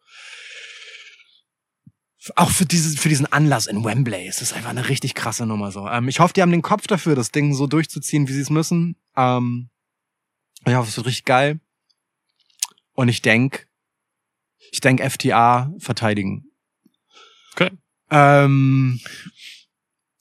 Auch 2.37 2.51
für, 2.51 2.65
dieses, 2.65 2.99
für 2.99 3.11
diesen 3.11 3.27
Anlass 3.27 3.67
in 3.67 3.85
Wembley. 3.85 4.27
Es 4.29 4.41
ist 4.41 4.55
einfach 4.55 4.71
eine 4.71 4.89
richtig 4.89 5.15
krasse 5.15 5.45
Nummer 5.45 5.71
so. 5.73 5.87
Ähm, 5.89 6.09
ich 6.09 6.21
hoffe, 6.21 6.33
die 6.33 6.41
haben 6.41 6.53
den 6.53 6.63
Kopf 6.63 6.87
dafür, 6.87 7.15
das 7.17 7.33
Ding 7.33 7.53
so 7.55 7.67
durchzuziehen, 7.67 8.29
wie 8.29 8.33
sie 8.33 8.41
es 8.41 8.49
müssen. 8.51 8.97
Ähm, 9.15 9.69
ich 10.65 10.75
hoffe, 10.75 10.89
es 10.89 10.97
wird 10.97 11.07
richtig 11.07 11.27
geil. 11.27 11.61
Und 12.95 13.09
ich 13.09 13.23
denk, 13.23 13.67
ich 14.73 14.81
denk 14.81 15.01
FTA 15.01 15.73
verteidigen. 15.79 16.45
Okay. 17.53 17.71
Ähm, 18.11 19.01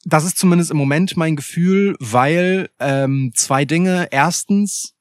das 0.05 0.25
ist 0.25 0.37
zumindest 0.37 0.71
im 0.71 0.77
Moment 0.77 1.15
mein 1.15 1.35
Gefühl, 1.35 1.95
weil 1.99 2.69
ähm, 2.79 3.31
zwei 3.35 3.65
Dinge. 3.65 4.09
Erstens, 4.11 4.93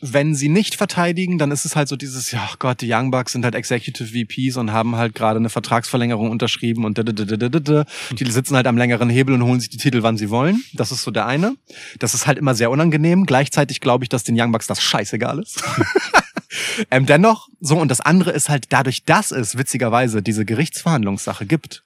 wenn 0.00 0.34
sie 0.34 0.48
nicht 0.48 0.74
verteidigen, 0.74 1.38
dann 1.38 1.50
ist 1.50 1.64
es 1.64 1.76
halt 1.76 1.88
so 1.88 1.94
dieses, 1.94 2.32
ja 2.32 2.48
Gott, 2.58 2.80
die 2.80 2.92
Young 2.92 3.10
Bucks 3.10 3.32
sind 3.32 3.44
halt 3.44 3.54
Executive 3.54 4.08
VPs 4.08 4.56
und 4.56 4.72
haben 4.72 4.96
halt 4.96 5.14
gerade 5.14 5.38
eine 5.38 5.50
Vertragsverlängerung 5.50 6.30
unterschrieben 6.30 6.84
und 6.84 6.98
die 6.98 8.30
sitzen 8.30 8.56
halt 8.56 8.66
am 8.66 8.76
längeren 8.76 9.10
Hebel 9.10 9.34
und 9.34 9.44
holen 9.44 9.60
sich 9.60 9.68
die 9.70 9.76
Titel, 9.76 10.02
wann 10.02 10.16
sie 10.16 10.30
wollen. 10.30 10.64
Das 10.72 10.90
ist 10.90 11.02
so 11.02 11.10
der 11.10 11.26
eine. 11.26 11.54
Das 11.98 12.14
ist 12.14 12.26
halt 12.26 12.38
immer 12.38 12.54
sehr 12.54 12.70
unangenehm. 12.70 13.26
Gleichzeitig 13.26 13.80
glaube 13.80 14.04
ich, 14.04 14.08
dass 14.08 14.24
den 14.24 14.40
Young 14.40 14.52
Bucks 14.52 14.66
das 14.66 14.82
scheißegal 14.82 15.38
ist. 15.38 15.62
ähm, 16.90 17.06
dennoch, 17.06 17.48
so, 17.60 17.76
und 17.76 17.88
das 17.88 18.00
andere 18.00 18.30
ist 18.32 18.48
halt 18.48 18.66
dadurch, 18.70 19.04
dass 19.04 19.30
es 19.30 19.56
witzigerweise 19.56 20.22
diese 20.22 20.44
Gerichtsverhandlungssache 20.44 21.46
gibt 21.46 21.84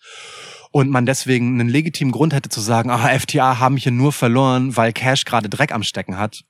und 0.71 0.91
man 0.91 1.07
deswegen 1.07 1.61
einen 1.61 1.69
legitimen 1.69 2.13
Grund 2.13 2.35
hätte 2.35 2.49
zu 2.49 2.61
sagen, 2.61 2.91
ah, 2.91 3.19
FTA 3.19 3.59
haben 3.59 3.77
hier 3.77 3.93
nur 3.93 4.13
verloren, 4.13 4.77
weil 4.77 4.93
Cash 4.93 5.25
gerade 5.25 5.49
Dreck 5.49 5.73
am 5.73 5.83
Stecken 5.83 6.19
hat, 6.19 6.45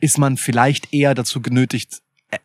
ist 0.00 0.18
man 0.18 0.36
vielleicht 0.36 0.92
eher 0.92 1.14
dazu 1.14 1.40
genötigt, 1.40 2.00
äh, 2.30 2.38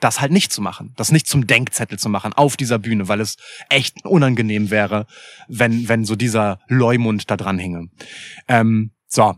das 0.00 0.20
halt 0.20 0.32
nicht 0.32 0.52
zu 0.52 0.60
machen, 0.62 0.92
das 0.96 1.12
nicht 1.12 1.26
zum 1.26 1.46
Denkzettel 1.46 1.98
zu 1.98 2.08
machen 2.08 2.32
auf 2.32 2.56
dieser 2.56 2.78
Bühne, 2.78 3.08
weil 3.08 3.20
es 3.20 3.36
echt 3.68 4.04
unangenehm 4.04 4.70
wäre, 4.70 5.06
wenn, 5.48 5.88
wenn 5.88 6.04
so 6.04 6.16
dieser 6.16 6.60
Leumund 6.66 7.30
da 7.30 7.36
dran 7.36 7.58
hinge. 7.58 7.88
Ähm, 8.48 8.92
so. 9.06 9.36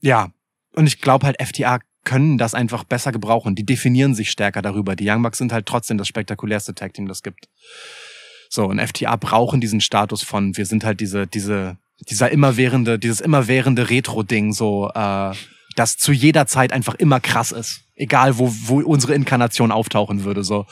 Ja. 0.00 0.30
Und 0.74 0.86
ich 0.86 1.00
glaube 1.00 1.26
halt, 1.26 1.42
FTA 1.42 1.80
können 2.04 2.38
das 2.38 2.54
einfach 2.54 2.84
besser 2.84 3.12
gebrauchen. 3.12 3.54
Die 3.54 3.64
definieren 3.64 4.14
sich 4.14 4.30
stärker 4.30 4.62
darüber. 4.62 4.96
Die 4.96 5.08
Young 5.08 5.22
Bucks 5.22 5.38
sind 5.38 5.52
halt 5.52 5.66
trotzdem 5.66 5.98
das 5.98 6.08
spektakulärste 6.08 6.74
Tag 6.74 6.94
Team, 6.94 7.06
das 7.06 7.22
gibt. 7.22 7.48
So, 8.48 8.64
und 8.66 8.80
FTA 8.80 9.16
brauchen 9.16 9.60
diesen 9.60 9.80
Status 9.80 10.22
von, 10.22 10.56
wir 10.56 10.66
sind 10.66 10.84
halt 10.84 11.00
diese, 11.00 11.26
diese, 11.26 11.78
dieser 12.08 12.30
immerwährende, 12.30 12.98
dieses 12.98 13.20
immerwährende 13.20 13.90
Retro-Ding, 13.90 14.52
so, 14.52 14.90
äh, 14.94 15.34
das 15.76 15.96
zu 15.96 16.12
jeder 16.12 16.46
Zeit 16.46 16.72
einfach 16.72 16.94
immer 16.96 17.20
krass 17.20 17.52
ist. 17.52 17.82
Egal, 17.94 18.38
wo, 18.38 18.52
wo 18.64 18.80
unsere 18.80 19.14
Inkarnation 19.14 19.70
auftauchen 19.70 20.24
würde, 20.24 20.42
so. 20.42 20.66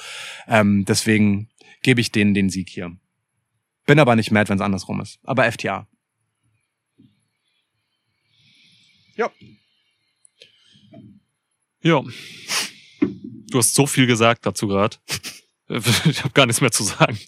Ähm, 0.48 0.84
deswegen 0.86 1.48
gebe 1.82 2.00
ich 2.00 2.10
denen 2.10 2.34
den 2.34 2.50
Sieg 2.50 2.68
hier. 2.68 2.96
Bin 3.86 4.00
aber 4.00 4.16
nicht 4.16 4.30
mad, 4.30 4.48
wenn 4.48 4.56
es 4.56 4.62
andersrum 4.62 5.00
ist. 5.00 5.18
Aber 5.22 5.50
FTA. 5.50 5.86
Ja. 9.16 9.30
Ja. 11.82 12.02
Du 13.50 13.58
hast 13.58 13.74
so 13.74 13.86
viel 13.86 14.06
gesagt 14.06 14.46
dazu 14.46 14.66
gerade. 14.68 14.96
Ich 16.06 16.24
habe 16.24 16.32
gar 16.32 16.46
nichts 16.46 16.62
mehr 16.62 16.70
zu 16.70 16.82
sagen. 16.82 17.18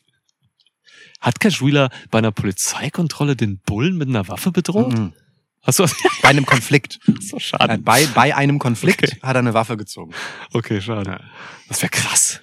Hat 1.21 1.41
Cash 1.41 1.61
Wheeler 1.61 1.91
bei 2.11 2.17
einer 2.17 2.33
Polizeikontrolle 2.33 3.37
den 3.37 3.59
Bullen 3.59 3.99
mit 3.99 4.09
einer 4.09 4.29
Waffe 4.29 4.51
bedroht? 4.51 4.95
Mhm. 4.97 5.13
Hast 5.61 5.79
du 5.79 5.85
Bei 6.23 6.31
einem 6.31 6.47
Konflikt. 6.47 6.99
so 7.21 7.39
schade. 7.39 7.77
bei, 7.77 8.07
bei 8.07 8.35
einem 8.35 8.59
Konflikt 8.59 9.03
Okay. 9.05 9.19
hat 9.21 9.37
er 9.37 9.41
eine 9.41 9.53
Waffe 9.53 9.77
gezogen. 9.77 10.15
Okay, 10.55 10.81
schade. 10.81 11.23
Das 11.69 11.83
wäre 11.83 11.91
krass. 11.91 12.41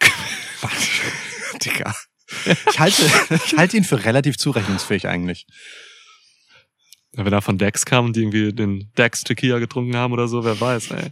Digga. 1.64 1.94
Ich 2.70 2.80
halte, 2.80 3.02
ich 3.46 3.56
halte 3.56 3.76
ihn 3.76 3.84
für 3.84 4.04
relativ 4.04 4.38
zurechnungsfähig 4.38 5.06
eigentlich. 5.06 5.46
Wenn 7.24 7.32
er 7.32 7.42
von 7.42 7.58
Dex 7.58 7.84
kam 7.84 8.06
und 8.06 8.16
die 8.16 8.20
irgendwie 8.20 8.52
den 8.52 8.90
Dex 8.96 9.24
Tequila 9.24 9.58
getrunken 9.58 9.96
haben 9.96 10.12
oder 10.12 10.28
so, 10.28 10.44
wer 10.44 10.60
weiß, 10.60 10.90
ey. 10.92 11.10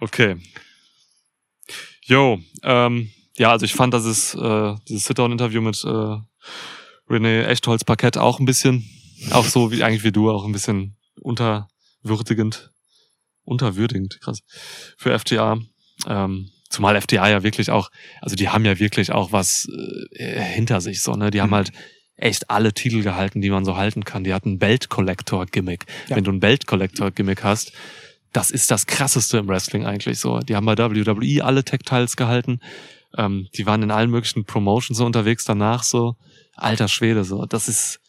Okay. 0.00 0.36
Jo, 2.06 2.40
ähm, 2.62 3.10
ja, 3.36 3.50
also 3.50 3.64
ich 3.64 3.74
fand, 3.74 3.94
dass 3.94 4.04
es 4.04 4.34
äh, 4.34 4.74
dieses 4.88 5.04
Sit-Down-Interview 5.04 5.60
mit 5.60 5.82
äh, 5.84 6.16
René 7.08 7.44
Echtholz-Parkett 7.46 8.16
auch 8.18 8.38
ein 8.40 8.44
bisschen, 8.46 8.88
auch 9.30 9.46
so 9.46 9.70
wie 9.72 9.82
eigentlich 9.82 10.04
wie 10.04 10.12
du, 10.12 10.30
auch 10.30 10.44
ein 10.44 10.52
bisschen 10.52 10.96
unterwürdigend, 11.20 12.70
unterwürdigend, 13.44 14.20
krass, 14.20 14.40
für 14.96 15.18
FTA. 15.18 15.58
Ähm, 16.06 16.50
zumal 16.70 17.00
FTA 17.00 17.28
ja 17.28 17.42
wirklich 17.42 17.70
auch, 17.70 17.90
also 18.20 18.36
die 18.36 18.48
haben 18.48 18.64
ja 18.64 18.78
wirklich 18.78 19.12
auch 19.12 19.32
was 19.32 19.66
äh, 20.16 20.40
hinter 20.40 20.80
sich, 20.80 21.02
so, 21.02 21.12
ne? 21.14 21.30
Die 21.30 21.40
haben 21.40 21.50
Mhm. 21.50 21.54
halt 21.54 21.72
echt 22.16 22.50
alle 22.50 22.72
Titel 22.72 23.02
gehalten, 23.02 23.40
die 23.40 23.50
man 23.50 23.64
so 23.64 23.76
halten 23.76 24.04
kann. 24.04 24.24
Die 24.24 24.32
hatten 24.32 24.52
ein 24.52 24.58
Belt-Collector-Gimmick. 24.58 25.86
Ja. 26.08 26.16
Wenn 26.16 26.24
du 26.24 26.32
ein 26.32 26.40
Belt-Collector-Gimmick 26.40 27.42
hast, 27.42 27.72
das 28.32 28.50
ist 28.50 28.70
das 28.70 28.86
krasseste 28.86 29.38
im 29.38 29.48
Wrestling 29.48 29.86
eigentlich 29.86 30.18
so. 30.18 30.40
Die 30.40 30.56
haben 30.56 30.66
bei 30.66 30.76
WWE 30.76 31.44
alle 31.44 31.64
Tech-Tiles 31.64 32.16
gehalten. 32.16 32.60
Ähm, 33.16 33.48
die 33.56 33.66
waren 33.66 33.82
in 33.82 33.90
allen 33.90 34.10
möglichen 34.10 34.44
Promotions 34.44 34.98
so 34.98 35.06
unterwegs 35.06 35.44
danach 35.44 35.82
so. 35.82 36.16
Alter 36.56 36.88
Schwede, 36.88 37.24
so. 37.24 37.46
Das 37.46 37.68
ist. 37.68 38.00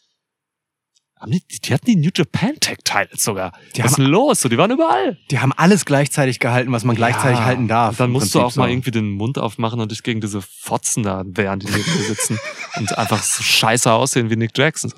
Die, 1.26 1.74
hatten 1.74 1.86
die 1.86 1.96
New 1.96 2.10
Japan 2.14 2.56
Tech-Tiles 2.60 3.24
sogar. 3.24 3.54
Die 3.76 3.84
Was 3.84 3.92
ist 3.92 3.98
denn 3.98 4.06
los? 4.06 4.42
So, 4.42 4.50
die 4.50 4.58
waren 4.58 4.70
überall. 4.70 5.18
Die 5.32 5.40
haben 5.40 5.54
alles 5.54 5.86
gleichzeitig 5.86 6.40
gehalten, 6.40 6.72
was 6.72 6.84
man 6.84 6.96
gleichzeitig 6.96 7.40
Ja, 7.40 7.46
halten 7.46 7.68
darf. 7.68 7.98
Dann 7.98 8.12
musst 8.12 8.36
du 8.36 8.40
Prinzip 8.40 8.54
auch 8.54 8.60
mal 8.60 8.68
so. 8.68 8.72
irgendwie 8.74 8.92
den 8.92 9.10
Mund 9.12 9.38
aufmachen 9.38 9.80
und 9.80 9.92
dich 9.92 10.04
gegen 10.04 10.20
diese 10.22 10.42
Fotzen 10.42 11.04
da 11.04 11.24
wehren, 11.26 11.60
die 11.60 11.68
neben 11.68 11.84
dir 11.84 12.04
sitzen 12.04 12.38
und 12.76 12.98
einfach 12.98 13.24
so 13.24 13.42
scheiße 13.42 13.92
aussehen 13.92 14.30
wie 14.30 14.36
Nick 14.36 14.56
Jackson. 14.58 14.92
So. 14.92 14.98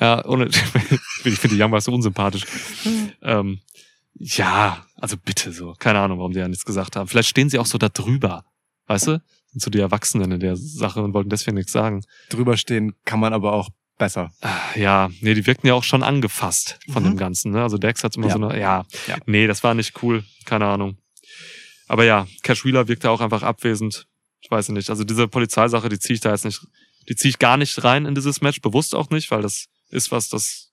Ja, 0.00 0.24
ohne, 0.26 0.46
ich 1.24 1.38
finde 1.38 1.56
die 1.56 1.62
Young 1.62 1.80
so 1.80 1.90
unsympathisch. 1.92 2.44
ähm, 3.22 3.60
ja, 4.14 4.84
also 4.96 5.16
bitte 5.16 5.52
so. 5.52 5.74
Keine 5.78 5.98
Ahnung, 6.00 6.18
warum 6.18 6.32
die 6.32 6.38
ja 6.38 6.48
nichts 6.48 6.64
gesagt 6.64 6.96
haben. 6.96 7.08
Vielleicht 7.08 7.28
stehen 7.30 7.50
sie 7.50 7.58
auch 7.58 7.66
so 7.66 7.78
da 7.78 7.88
drüber. 7.88 8.44
Weißt 8.86 9.08
du? 9.08 9.22
Sind 9.46 9.62
so 9.62 9.70
die 9.70 9.80
Erwachsenen 9.80 10.32
in 10.32 10.40
der 10.40 10.56
Sache 10.56 11.02
und 11.02 11.12
wollten 11.14 11.30
deswegen 11.30 11.56
nichts 11.56 11.72
sagen. 11.72 12.02
Drüber 12.28 12.56
stehen 12.56 12.94
kann 13.04 13.20
man 13.20 13.32
aber 13.32 13.52
auch 13.52 13.70
besser. 13.98 14.32
Ah, 14.40 14.58
Ja, 14.76 15.10
nee, 15.20 15.34
die 15.34 15.46
wirkten 15.46 15.66
ja 15.66 15.74
auch 15.74 15.84
schon 15.84 16.02
angefasst 16.02 16.78
von 16.90 17.02
Mhm. 17.02 17.08
dem 17.10 17.16
Ganzen. 17.16 17.52
Ne? 17.52 17.62
Also 17.62 17.78
Dex 17.78 18.04
hat 18.04 18.16
immer 18.16 18.28
Ja. 18.28 18.32
so 18.38 18.44
eine, 18.48 18.60
ja, 18.60 18.84
Ja. 19.06 19.16
nee, 19.26 19.46
das 19.46 19.62
war 19.64 19.74
nicht 19.74 20.02
cool. 20.02 20.24
Keine 20.44 20.66
Ahnung. 20.66 20.98
Aber 21.88 22.04
ja, 22.04 22.26
Cash 22.42 22.64
Wheeler 22.64 22.88
wirkte 22.88 23.10
auch 23.10 23.20
einfach 23.20 23.42
abwesend. 23.42 24.06
Ich 24.40 24.50
weiß 24.50 24.68
nicht. 24.70 24.90
Also 24.90 25.04
diese 25.04 25.28
Polizeisache, 25.28 25.88
die 25.88 25.98
ziehe 25.98 26.14
ich 26.14 26.20
da 26.20 26.30
jetzt 26.32 26.44
nicht, 26.44 26.60
die 27.08 27.16
ziehe 27.16 27.30
ich 27.30 27.38
gar 27.38 27.56
nicht 27.56 27.82
rein 27.84 28.06
in 28.06 28.14
dieses 28.14 28.40
Match, 28.40 28.60
bewusst 28.60 28.94
auch 28.94 29.10
nicht, 29.10 29.30
weil 29.30 29.42
das 29.42 29.66
ist 29.90 30.10
was, 30.12 30.28
das 30.28 30.72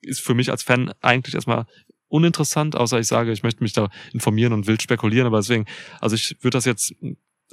ist 0.00 0.20
für 0.20 0.34
mich 0.34 0.50
als 0.50 0.62
Fan 0.62 0.92
eigentlich 1.00 1.34
erstmal 1.34 1.66
uninteressant, 2.08 2.76
außer 2.76 3.00
ich 3.00 3.08
sage, 3.08 3.32
ich 3.32 3.42
möchte 3.42 3.62
mich 3.62 3.72
da 3.72 3.88
informieren 4.12 4.52
und 4.52 4.66
wild 4.68 4.80
spekulieren, 4.82 5.26
aber 5.26 5.38
deswegen, 5.38 5.66
also 6.00 6.14
ich 6.14 6.36
würde 6.42 6.56
das 6.56 6.64
jetzt 6.64 6.94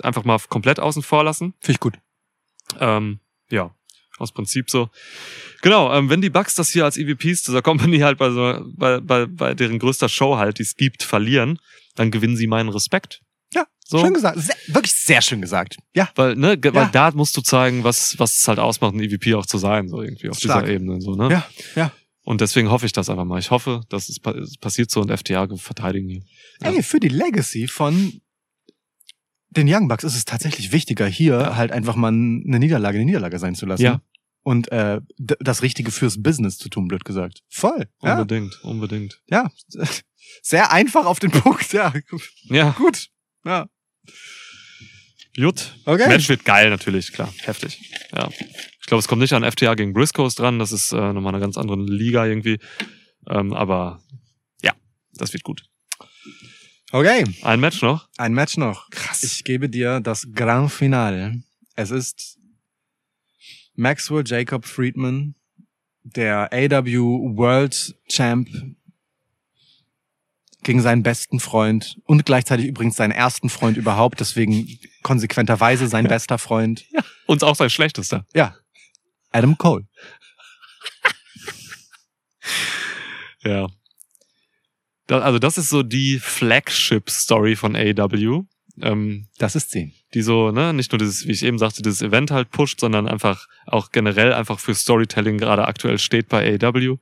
einfach 0.04 0.24
mal 0.24 0.38
komplett 0.50 0.80
außen 0.80 1.02
vor 1.02 1.24
lassen. 1.24 1.54
Finde 1.60 1.72
ich 1.72 1.80
gut. 1.80 1.98
Ähm, 2.80 3.20
ja, 3.50 3.74
aus 4.22 4.32
Prinzip 4.32 4.70
so. 4.70 4.90
Genau, 5.62 5.94
ähm, 5.94 6.10
wenn 6.10 6.22
die 6.22 6.30
Bucks 6.30 6.56
das 6.56 6.70
hier 6.70 6.86
als 6.86 6.98
EVPs 6.98 7.44
dieser 7.44 7.62
Company 7.62 8.00
halt 8.00 8.18
bei, 8.18 8.30
so, 8.32 8.62
bei, 8.76 9.00
bei, 9.00 9.26
bei 9.26 9.54
deren 9.54 9.80
größter 9.80 10.10
Show 10.10 10.38
halt, 10.38 10.60
die 10.60 10.64
es 10.64 10.76
gibt, 10.76 11.04
verlieren, 11.04 11.60
dann 11.96 12.10
gewinnen 12.12 12.36
sie 12.38 12.48
meinen 12.48 12.70
Respekt. 12.70 13.22
Ja, 13.54 13.66
So. 13.86 14.00
Schön 14.00 14.14
gesagt. 14.14 14.40
Sehr, 14.40 14.56
wirklich 14.68 14.94
sehr 14.94 15.22
schön 15.22 15.42
gesagt. 15.42 15.78
Ja. 15.94 16.10
Weil, 16.16 16.36
ne, 16.36 16.58
Ja. 16.64 16.74
weil 16.74 16.88
da 16.92 17.12
musst 17.12 17.36
du 17.36 17.42
zeigen, 17.42 17.84
was, 17.84 18.18
was 18.18 18.38
es 18.40 18.48
halt 18.48 18.60
ausmacht, 18.60 18.94
ein 18.96 19.02
EVP 19.02 19.34
auch 19.36 19.46
zu 19.46 19.58
sein, 19.58 19.90
so 19.90 20.02
irgendwie 20.02 20.30
auf 20.30 20.40
Stark. 20.40 20.64
dieser 20.64 20.76
Ebene, 20.76 21.02
so, 21.02 21.16
ne? 21.16 21.30
Ja, 21.30 21.46
ja. 21.76 21.92
Und 22.24 22.40
deswegen 22.40 22.70
hoffe 22.70 22.86
ich 22.86 22.94
das 22.94 23.10
einfach 23.10 23.26
mal. 23.26 23.40
Ich 23.40 23.50
hoffe, 23.52 23.82
dass 23.90 24.08
es, 24.08 24.20
pa 24.20 24.32
es 24.32 24.56
passiert 24.58 24.92
so 24.92 25.02
und 25.02 25.12
FTA 25.12 25.48
verteidigen 25.58 26.08
hier. 26.08 26.22
Ja. 26.62 26.70
Ey, 26.72 26.84
für 26.84 27.00
die 27.00 27.08
Legacy 27.10 27.68
von 27.68 28.22
den 29.50 29.68
Young 29.68 29.88
Bucks 29.88 30.04
ist 30.04 30.16
es 30.16 30.24
tatsächlich 30.26 30.72
wichtiger, 30.72 31.08
hier 31.08 31.56
halt 31.58 31.72
einfach 31.72 31.96
mal 31.96 32.08
eine 32.10 32.60
Niederlage 32.60 32.98
eine 32.98 33.06
Niederlage 33.06 33.38
sein 33.40 33.56
zu 33.56 33.66
lassen. 33.66 33.84
Ja. 33.84 34.02
Und 34.44 34.72
äh, 34.72 35.02
das 35.18 35.62
Richtige 35.62 35.92
fürs 35.92 36.22
Business 36.22 36.58
zu 36.58 36.70
tun, 36.70 36.88
blöd 36.88 37.06
gesagt. 37.06 37.42
Voll. 37.50 37.88
Ja. 38.02 38.14
Unbedingt, 38.20 38.60
unbedingt. 38.64 39.22
ja. 39.30 39.52
Sehr 40.44 40.72
einfach 40.72 41.06
auf 41.06 41.20
den 41.20 41.32
Punkt, 41.32 41.74
ja. 41.74 41.94
Ja, 42.44 42.72
Gut. 42.78 43.08
Ja. 43.44 43.68
gut. 45.36 45.76
Okay. 45.86 46.08
Match 46.08 46.30
wird 46.30 46.46
geil 46.46 46.70
natürlich, 46.70 47.12
klar. 47.12 47.34
Heftig. 47.42 47.80
Ja. 48.16 48.30
Ich 48.80 48.86
glaube, 48.88 49.00
es 49.00 49.08
kommt 49.08 49.22
nicht 49.22 49.34
an 49.34 49.50
FTA 49.50 49.74
gegen 49.76 49.94
Briscoes 49.94 50.36
dran. 50.36 50.60
Das 50.60 50.72
ist 50.72 50.92
äh, 50.92 51.14
nochmal 51.14 51.34
eine 51.34 51.42
ganz 51.42 51.58
andere 51.58 51.82
Liga 51.82 52.26
irgendwie. 52.26 52.60
Ähm, 53.30 53.54
aber 53.54 54.02
ja, 54.64 54.74
das 55.14 55.34
wird 55.34 55.44
gut. 55.44 55.64
Okay. 56.92 57.24
Ein 57.42 57.60
Match 57.60 57.82
noch. 57.82 58.08
Ein 58.18 58.34
Match 58.34 58.58
noch. 58.58 58.90
Krass. 58.90 59.24
Ich 59.24 59.44
gebe 59.44 59.70
dir 59.70 60.00
das 60.02 60.28
Grand 60.34 60.72
Finale. 60.72 61.42
Es 61.76 61.90
ist 61.92 62.38
Maxwell 63.76 64.24
Jacob 64.26 64.66
Friedman, 64.66 65.36
der 66.04 66.50
AW 66.52 67.36
World 67.38 67.96
Champ, 68.08 68.50
gegen 70.64 70.82
seinen 70.82 71.02
besten 71.04 71.40
Freund 71.40 71.98
und 72.06 72.26
gleichzeitig 72.26 72.68
übrigens 72.68 72.96
seinen 72.96 73.12
ersten 73.12 73.50
Freund 73.50 73.78
überhaupt, 73.78 74.20
deswegen 74.20 74.68
konsequenterweise 75.02 75.88
sein 75.88 76.08
bester 76.08 76.38
Freund. 76.38 76.86
Und 77.26 77.44
auch 77.44 77.56
sein 77.56 77.70
schlechtester. 77.70 78.26
Ja. 78.34 78.56
Adam 79.32 79.58
Cole. 79.58 79.88
Ja. 83.44 83.68
Also 85.08 85.40
das 85.40 85.58
ist 85.58 85.70
so 85.70 85.82
die 85.82 86.20
Flagship-Story 86.20 87.56
von 87.56 87.76
AW. 87.76 88.44
Ähm, 88.82 89.28
Das 89.40 89.56
ist 89.56 89.72
sie. 89.72 89.94
Die 90.14 90.22
so, 90.22 90.52
ne, 90.52 90.74
nicht 90.74 90.92
nur 90.92 91.00
dieses, 91.00 91.26
wie 91.26 91.32
ich 91.32 91.44
eben 91.44 91.58
sagte, 91.58 91.82
dieses 91.82 92.02
Event 92.02 92.32
halt 92.32 92.52
pusht, 92.52 92.80
sondern 92.80 93.08
einfach 93.08 93.48
auch 93.66 93.92
generell 93.92 94.34
einfach 94.34 94.60
für 94.60 94.76
Storytelling 94.76 95.38
gerade 95.38 95.68
aktuell 95.68 96.00
steht 96.00 96.28
bei 96.30 96.60
AEW. 96.62 96.98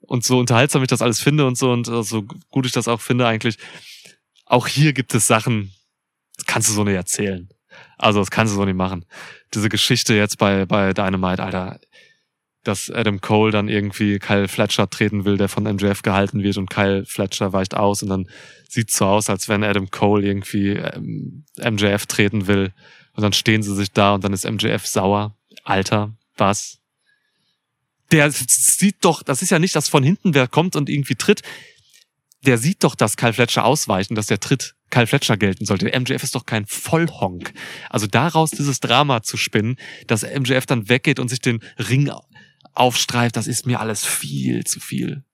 Und 0.00 0.24
so 0.24 0.38
unterhaltsam 0.38 0.82
ich 0.82 0.88
das 0.88 1.02
alles 1.02 1.20
finde 1.20 1.46
und 1.46 1.56
so 1.56 1.70
und 1.70 1.86
äh, 1.86 2.02
so 2.02 2.24
gut 2.50 2.66
ich 2.66 2.72
das 2.72 2.88
auch 2.88 3.00
finde 3.00 3.26
eigentlich, 3.26 3.58
auch 4.44 4.66
hier 4.66 4.92
gibt 4.92 5.14
es 5.14 5.28
Sachen, 5.28 5.72
das 6.36 6.46
kannst 6.46 6.68
du 6.68 6.72
so 6.72 6.82
nicht 6.82 6.94
erzählen. 6.94 7.48
Also 7.96 8.18
das 8.18 8.30
kannst 8.30 8.52
du 8.52 8.56
so 8.56 8.64
nicht 8.64 8.74
machen. 8.74 9.04
Diese 9.54 9.68
Geschichte 9.68 10.14
jetzt 10.14 10.38
bei, 10.38 10.66
bei 10.66 10.92
Dynamite, 10.92 11.42
Alter, 11.42 11.78
dass 12.64 12.90
Adam 12.90 13.20
Cole 13.20 13.52
dann 13.52 13.68
irgendwie 13.68 14.18
Kyle 14.18 14.48
Fletcher 14.48 14.90
treten 14.90 15.24
will, 15.24 15.36
der 15.36 15.48
von 15.48 15.62
MJF 15.62 16.02
gehalten 16.02 16.42
wird 16.42 16.56
und 16.56 16.70
Kyle 16.70 17.04
Fletcher 17.06 17.52
weicht 17.52 17.74
aus 17.74 18.02
und 18.02 18.08
dann 18.08 18.28
sieht 18.70 18.90
so 18.90 19.06
aus, 19.06 19.28
als 19.30 19.48
wenn 19.48 19.64
Adam 19.64 19.90
Cole 19.90 20.26
irgendwie 20.26 20.70
ähm, 20.70 21.44
MJF 21.58 22.06
treten 22.06 22.46
will 22.46 22.72
und 23.14 23.22
dann 23.22 23.32
stehen 23.32 23.62
sie 23.62 23.74
sich 23.74 23.92
da 23.92 24.14
und 24.14 24.24
dann 24.24 24.32
ist 24.32 24.48
MJF 24.48 24.86
sauer. 24.86 25.36
Alter, 25.64 26.14
was? 26.36 26.78
Der 28.12 28.30
sieht 28.30 29.04
doch, 29.04 29.22
das 29.22 29.42
ist 29.42 29.50
ja 29.50 29.58
nicht, 29.58 29.74
dass 29.76 29.88
von 29.88 30.02
hinten 30.02 30.34
wer 30.34 30.48
kommt 30.48 30.76
und 30.76 30.88
irgendwie 30.88 31.14
tritt. 31.14 31.42
Der 32.44 32.58
sieht 32.58 32.82
doch, 32.82 32.94
dass 32.94 33.16
Kyle 33.16 33.32
Fletcher 33.32 33.64
ausweicht 33.64 34.10
und 34.10 34.16
dass 34.16 34.26
der 34.26 34.40
Tritt 34.40 34.74
Kyle 34.90 35.06
Fletcher 35.06 35.36
gelten 35.36 35.66
sollte. 35.66 35.86
MJF 35.86 36.22
ist 36.22 36.34
doch 36.34 36.46
kein 36.46 36.66
Vollhonk. 36.66 37.52
Also 37.88 38.06
daraus 38.06 38.50
dieses 38.50 38.80
Drama 38.80 39.22
zu 39.22 39.36
spinnen, 39.36 39.76
dass 40.06 40.22
MJF 40.22 40.66
dann 40.66 40.88
weggeht 40.88 41.18
und 41.18 41.28
sich 41.28 41.40
den 41.40 41.60
Ring 41.78 42.10
aufstreift, 42.74 43.36
das 43.36 43.46
ist 43.46 43.66
mir 43.66 43.80
alles 43.80 44.04
viel 44.04 44.64
zu 44.64 44.80
viel. 44.80 45.24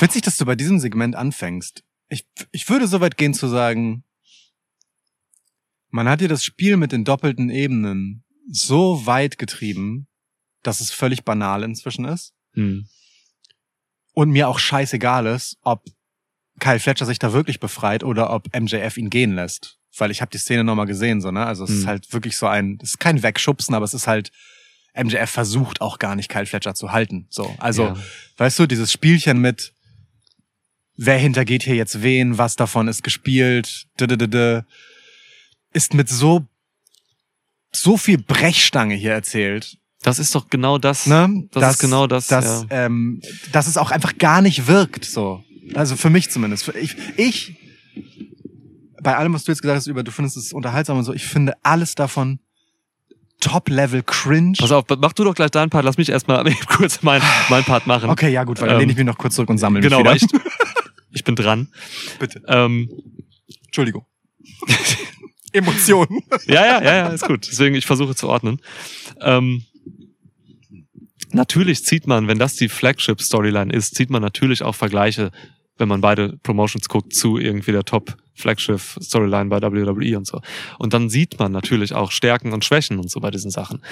Witzig, 0.00 0.22
dass 0.22 0.36
du 0.36 0.44
bei 0.44 0.56
diesem 0.56 0.78
Segment 0.78 1.14
anfängst. 1.16 1.84
Ich, 2.08 2.26
ich 2.50 2.68
würde 2.68 2.86
so 2.86 3.00
weit 3.00 3.16
gehen 3.16 3.34
zu 3.34 3.46
sagen, 3.48 4.04
man 5.90 6.08
hat 6.08 6.20
hier 6.20 6.28
das 6.28 6.44
Spiel 6.44 6.76
mit 6.76 6.92
den 6.92 7.04
doppelten 7.04 7.50
Ebenen 7.50 8.24
so 8.50 9.06
weit 9.06 9.38
getrieben, 9.38 10.08
dass 10.62 10.80
es 10.80 10.90
völlig 10.90 11.24
banal 11.24 11.62
inzwischen 11.62 12.04
ist. 12.04 12.34
Hm. 12.54 12.88
Und 14.14 14.30
mir 14.30 14.48
auch 14.48 14.58
scheißegal 14.58 15.26
ist, 15.26 15.56
ob 15.62 15.84
Kyle 16.58 16.80
Fletcher 16.80 17.06
sich 17.06 17.18
da 17.18 17.32
wirklich 17.32 17.60
befreit 17.60 18.04
oder 18.04 18.30
ob 18.30 18.54
MJF 18.54 18.96
ihn 18.96 19.10
gehen 19.10 19.34
lässt. 19.34 19.78
Weil 19.96 20.10
ich 20.10 20.20
habe 20.20 20.30
die 20.30 20.38
Szene 20.38 20.64
nochmal 20.64 20.86
gesehen, 20.86 21.20
so, 21.20 21.30
ne? 21.30 21.44
Also 21.46 21.64
es 21.64 21.70
Hm. 21.70 21.78
ist 21.78 21.86
halt 21.86 22.12
wirklich 22.12 22.36
so 22.36 22.46
ein, 22.46 22.78
es 22.82 22.90
ist 22.90 22.98
kein 22.98 23.22
Wegschubsen, 23.22 23.74
aber 23.74 23.84
es 23.84 23.94
ist 23.94 24.06
halt, 24.06 24.30
MJF 24.94 25.30
versucht 25.30 25.80
auch 25.80 25.98
gar 25.98 26.16
nicht 26.16 26.28
Kyle 26.28 26.46
Fletcher 26.46 26.74
zu 26.74 26.92
halten. 26.92 27.26
So, 27.30 27.54
also, 27.58 27.84
Ja. 27.84 27.96
weißt 28.36 28.58
du, 28.58 28.66
dieses 28.66 28.92
Spielchen 28.92 29.38
mit, 29.40 29.72
wer 30.96 31.18
hintergeht 31.18 31.62
hier 31.62 31.76
jetzt 31.76 32.02
wen, 32.02 32.36
was 32.38 32.56
davon 32.56 32.88
ist 32.88 33.02
gespielt, 33.02 33.86
ist 35.72 35.94
mit 35.94 36.08
so 36.08 36.46
so 37.74 37.96
viel 37.96 38.18
Brechstange 38.18 38.94
hier 38.94 39.12
erzählt. 39.12 39.78
Das 40.02 40.18
ist 40.18 40.34
doch 40.34 40.50
genau 40.50 40.78
das. 40.78 41.06
Ne? 41.06 41.48
Das 41.52 41.60
dass, 41.60 41.74
ist 41.74 41.80
genau 41.80 42.06
das. 42.06 42.26
Dass, 42.26 42.66
ja. 42.70 42.86
ähm, 42.86 43.22
dass 43.52 43.66
es 43.66 43.78
auch 43.78 43.90
einfach 43.90 44.18
gar 44.18 44.42
nicht 44.42 44.66
wirkt. 44.66 45.04
So, 45.06 45.42
also 45.74 45.96
für 45.96 46.10
mich 46.10 46.28
zumindest. 46.30 46.68
Ich, 46.74 46.96
ich 47.16 47.56
bei 49.00 49.16
allem, 49.16 49.32
was 49.32 49.44
du 49.44 49.52
jetzt 49.52 49.62
gesagt 49.62 49.78
hast 49.78 49.86
über, 49.86 50.02
du 50.02 50.10
findest 50.12 50.36
es 50.36 50.52
unterhaltsam 50.52 50.98
und 50.98 51.04
so, 51.04 51.12
ich 51.12 51.24
finde 51.24 51.54
alles 51.62 51.94
davon 51.94 52.38
Top-Level 53.42 54.02
cringe. 54.04 54.54
Pass 54.58 54.72
auf, 54.72 54.84
mach 54.98 55.12
du 55.12 55.24
doch 55.24 55.34
gleich 55.34 55.50
deinen 55.50 55.68
Part. 55.68 55.84
Lass 55.84 55.98
mich 55.98 56.08
erstmal 56.08 56.44
kurz 56.68 57.02
meinen 57.02 57.22
mein 57.50 57.64
Part 57.64 57.86
machen. 57.86 58.08
Okay, 58.08 58.30
ja 58.30 58.44
gut, 58.44 58.60
weil 58.60 58.68
dann 58.68 58.76
Ähm, 58.76 58.80
lehne 58.80 58.92
ich 58.92 58.98
mich 58.98 59.06
noch 59.06 59.18
kurz 59.18 59.34
zurück 59.34 59.50
und 59.50 59.58
sammle 59.58 59.80
Genau, 59.80 60.02
mich 60.02 60.22
wieder. 60.22 60.36
ich, 60.36 60.42
ich 61.10 61.24
bin 61.24 61.34
dran. 61.36 61.68
Bitte. 62.18 62.42
Ähm, 62.46 62.88
Entschuldigung. 63.66 64.06
Emotionen. 65.52 66.20
ja, 66.46 66.64
ja, 66.64 66.82
ja, 66.82 66.94
ja, 66.96 67.06
ist 67.08 67.26
gut. 67.26 67.46
Deswegen, 67.50 67.74
ich 67.74 67.84
versuche 67.84 68.14
zu 68.14 68.28
ordnen. 68.28 68.60
Ähm, 69.20 69.64
natürlich 71.32 71.84
zieht 71.84 72.06
man, 72.06 72.28
wenn 72.28 72.38
das 72.38 72.54
die 72.56 72.68
Flagship-Storyline 72.68 73.72
ist, 73.72 73.94
zieht 73.94 74.08
man 74.08 74.22
natürlich 74.22 74.62
auch 74.62 74.74
Vergleiche, 74.74 75.30
wenn 75.76 75.88
man 75.88 76.00
beide 76.00 76.38
Promotions 76.42 76.88
guckt, 76.88 77.14
zu 77.14 77.38
irgendwie 77.38 77.72
der 77.72 77.84
Top-Flagship-Storyline 78.32 79.48
bei 79.48 79.60
WWE 79.60 80.16
und 80.16 80.26
so. 80.26 80.40
Und 80.78 80.94
dann 80.94 81.08
sieht 81.08 81.38
man 81.38 81.52
natürlich 81.52 81.94
auch 81.94 82.10
Stärken 82.10 82.52
und 82.52 82.64
Schwächen 82.64 82.98
und 82.98 83.10
so 83.10 83.20
bei 83.20 83.30
diesen 83.30 83.50
Sachen. 83.50 83.82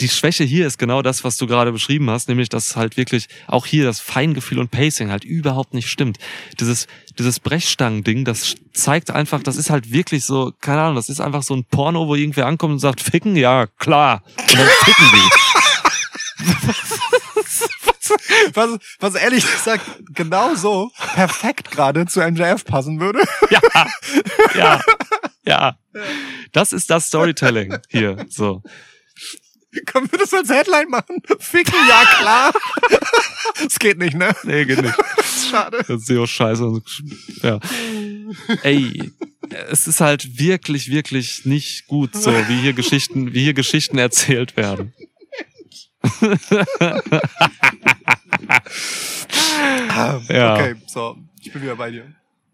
Die 0.00 0.08
Schwäche 0.08 0.42
hier 0.42 0.66
ist 0.66 0.78
genau 0.78 1.02
das, 1.02 1.22
was 1.22 1.36
du 1.36 1.46
gerade 1.46 1.70
beschrieben 1.70 2.10
hast, 2.10 2.28
nämlich, 2.28 2.48
dass 2.48 2.76
halt 2.76 2.96
wirklich 2.96 3.28
auch 3.46 3.66
hier 3.66 3.84
das 3.84 4.00
Feingefühl 4.00 4.58
und 4.58 4.70
Pacing 4.70 5.10
halt 5.10 5.22
überhaupt 5.22 5.74
nicht 5.74 5.88
stimmt. 5.88 6.18
Dieses, 6.58 6.88
dieses 7.18 7.38
Brechstangen-Ding, 7.38 8.24
das 8.24 8.56
zeigt 8.72 9.10
einfach, 9.10 9.42
das 9.42 9.56
ist 9.56 9.70
halt 9.70 9.92
wirklich 9.92 10.24
so, 10.24 10.52
keine 10.60 10.80
Ahnung, 10.80 10.96
das 10.96 11.08
ist 11.08 11.20
einfach 11.20 11.42
so 11.42 11.54
ein 11.54 11.64
Porno, 11.64 12.08
wo 12.08 12.14
irgendwer 12.14 12.46
ankommt 12.46 12.72
und 12.72 12.78
sagt, 12.80 13.00
ficken, 13.00 13.36
ja, 13.36 13.66
klar. 13.66 14.24
Und 14.38 14.58
dann 14.58 14.68
ficken 14.84 15.06
die. 15.14 16.92
Was, 18.54 18.78
was 19.00 19.14
ehrlich 19.14 19.50
gesagt 19.50 19.84
genau 20.14 20.54
so 20.54 20.90
perfekt 21.14 21.70
gerade 21.70 22.06
zu 22.06 22.20
MJF 22.20 22.64
passen 22.64 23.00
würde. 23.00 23.22
Ja, 23.50 23.60
ja, 24.54 24.82
ja. 25.44 25.78
Das 26.52 26.72
ist 26.72 26.90
das 26.90 27.06
Storytelling 27.06 27.78
hier, 27.88 28.26
so. 28.28 28.62
Können 29.86 30.10
wir 30.12 30.18
das 30.18 30.34
als 30.34 30.50
Headline 30.50 30.88
machen? 30.88 31.22
Ficken, 31.38 31.74
ja 31.88 32.04
klar. 32.18 32.52
Es 33.66 33.78
geht 33.78 33.98
nicht, 33.98 34.14
ne? 34.14 34.34
Nee, 34.44 34.64
geht 34.64 34.80
nicht. 34.80 34.94
Schade. 35.50 35.78
Das 35.86 36.02
ist 36.02 36.08
ja 36.08 36.20
auch 36.20 36.26
scheiße. 36.26 36.82
Ja. 37.42 37.58
Ey, 38.62 39.12
es 39.70 39.86
ist 39.86 40.00
halt 40.00 40.38
wirklich, 40.38 40.90
wirklich 40.90 41.44
nicht 41.44 41.86
gut 41.86 42.14
so, 42.14 42.32
wie 42.48 42.60
hier 42.60 42.72
Geschichten, 42.72 43.34
wie 43.34 43.42
hier 43.42 43.54
Geschichten 43.54 43.98
erzählt 43.98 44.56
werden. 44.56 44.94
Ja. 50.28 50.54
Okay, 50.54 50.74
so. 50.86 51.16
Ich 51.40 51.52
bin 51.52 51.62
wieder 51.62 51.76
bei 51.76 51.90
dir. 51.90 52.04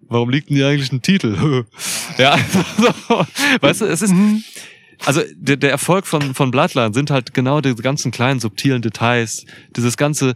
Warum 0.08 0.30
liegt 0.30 0.48
denn 0.48 0.56
hier 0.56 0.68
eigentlich 0.68 0.90
ein 0.92 1.02
Titel? 1.02 1.64
ja, 2.18 2.38
so, 3.08 3.26
weißt 3.60 3.82
du, 3.82 3.84
es 3.84 4.00
ist, 4.00 4.14
also 5.04 5.20
der, 5.34 5.56
der 5.58 5.70
Erfolg 5.70 6.06
von, 6.06 6.34
von 6.34 6.50
Bloodline 6.50 6.94
sind 6.94 7.10
halt 7.10 7.34
genau 7.34 7.60
diese 7.60 7.76
ganzen 7.76 8.10
kleinen 8.10 8.40
subtilen 8.40 8.80
Details, 8.80 9.44
dieses 9.76 9.98
ganze, 9.98 10.34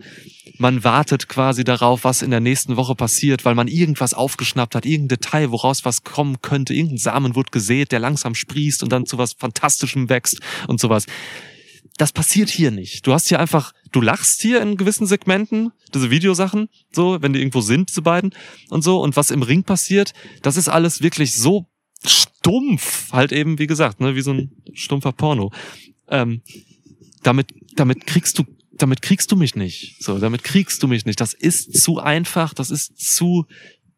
man 0.58 0.84
wartet 0.84 1.28
quasi 1.28 1.64
darauf, 1.64 2.04
was 2.04 2.20
in 2.20 2.30
der 2.30 2.40
nächsten 2.40 2.76
Woche 2.76 2.94
passiert, 2.94 3.46
weil 3.46 3.54
man 3.54 3.66
irgendwas 3.66 4.12
aufgeschnappt 4.12 4.74
hat, 4.74 4.84
irgendein 4.84 5.16
Detail, 5.20 5.50
woraus 5.50 5.86
was 5.86 6.04
kommen 6.04 6.42
könnte, 6.42 6.74
irgendein 6.74 6.98
Samen 6.98 7.34
wird 7.34 7.50
gesät, 7.50 7.92
der 7.92 7.98
langsam 7.98 8.34
sprießt 8.34 8.82
und 8.82 8.92
dann 8.92 9.06
zu 9.06 9.16
was 9.16 9.32
Fantastischem 9.32 10.10
wächst 10.10 10.40
und 10.68 10.80
sowas. 10.80 11.06
Das 11.98 12.12
passiert 12.12 12.48
hier 12.48 12.70
nicht. 12.70 13.06
Du 13.06 13.12
hast 13.12 13.28
hier 13.28 13.38
einfach, 13.38 13.72
du 13.90 14.00
lachst 14.00 14.40
hier 14.40 14.60
in 14.60 14.76
gewissen 14.76 15.06
Segmenten, 15.06 15.72
diese 15.94 16.10
Videosachen, 16.10 16.68
so, 16.90 17.20
wenn 17.20 17.32
die 17.32 17.40
irgendwo 17.40 17.60
sind, 17.60 17.90
diese 17.90 18.02
beiden 18.02 18.34
und 18.70 18.82
so. 18.82 19.00
Und 19.00 19.16
was 19.16 19.30
im 19.30 19.42
Ring 19.42 19.62
passiert, 19.62 20.12
das 20.42 20.56
ist 20.56 20.68
alles 20.68 21.02
wirklich 21.02 21.34
so 21.34 21.66
stumpf, 22.04 23.12
halt 23.12 23.32
eben, 23.32 23.58
wie 23.58 23.66
gesagt, 23.66 24.00
ne, 24.00 24.14
wie 24.14 24.22
so 24.22 24.32
ein 24.32 24.52
stumpfer 24.72 25.12
Porno. 25.12 25.52
Ähm, 26.08 26.42
damit, 27.22 27.48
damit 27.76 28.06
kriegst 28.06 28.38
du, 28.38 28.44
damit 28.72 29.02
kriegst 29.02 29.30
du 29.30 29.36
mich 29.36 29.54
nicht. 29.54 30.02
So, 30.02 30.18
damit 30.18 30.42
kriegst 30.42 30.82
du 30.82 30.88
mich 30.88 31.04
nicht. 31.04 31.20
Das 31.20 31.34
ist 31.34 31.80
zu 31.80 32.00
einfach, 32.00 32.54
das 32.54 32.70
ist 32.70 32.98
zu 32.98 33.46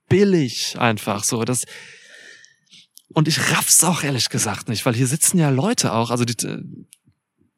billig 0.09 0.77
einfach. 0.79 1.25
So, 1.25 1.45
das, 1.45 1.65
und 3.09 3.29
ich 3.29 3.39
raff's 3.53 3.83
auch 3.85 4.03
ehrlich 4.03 4.29
gesagt 4.29 4.69
nicht, 4.69 4.85
weil 4.85 4.95
hier 4.95 5.07
sitzen 5.07 5.39
ja 5.39 5.49
Leute 5.49 5.93
auch, 5.93 6.11
also 6.11 6.25
die 6.25 6.35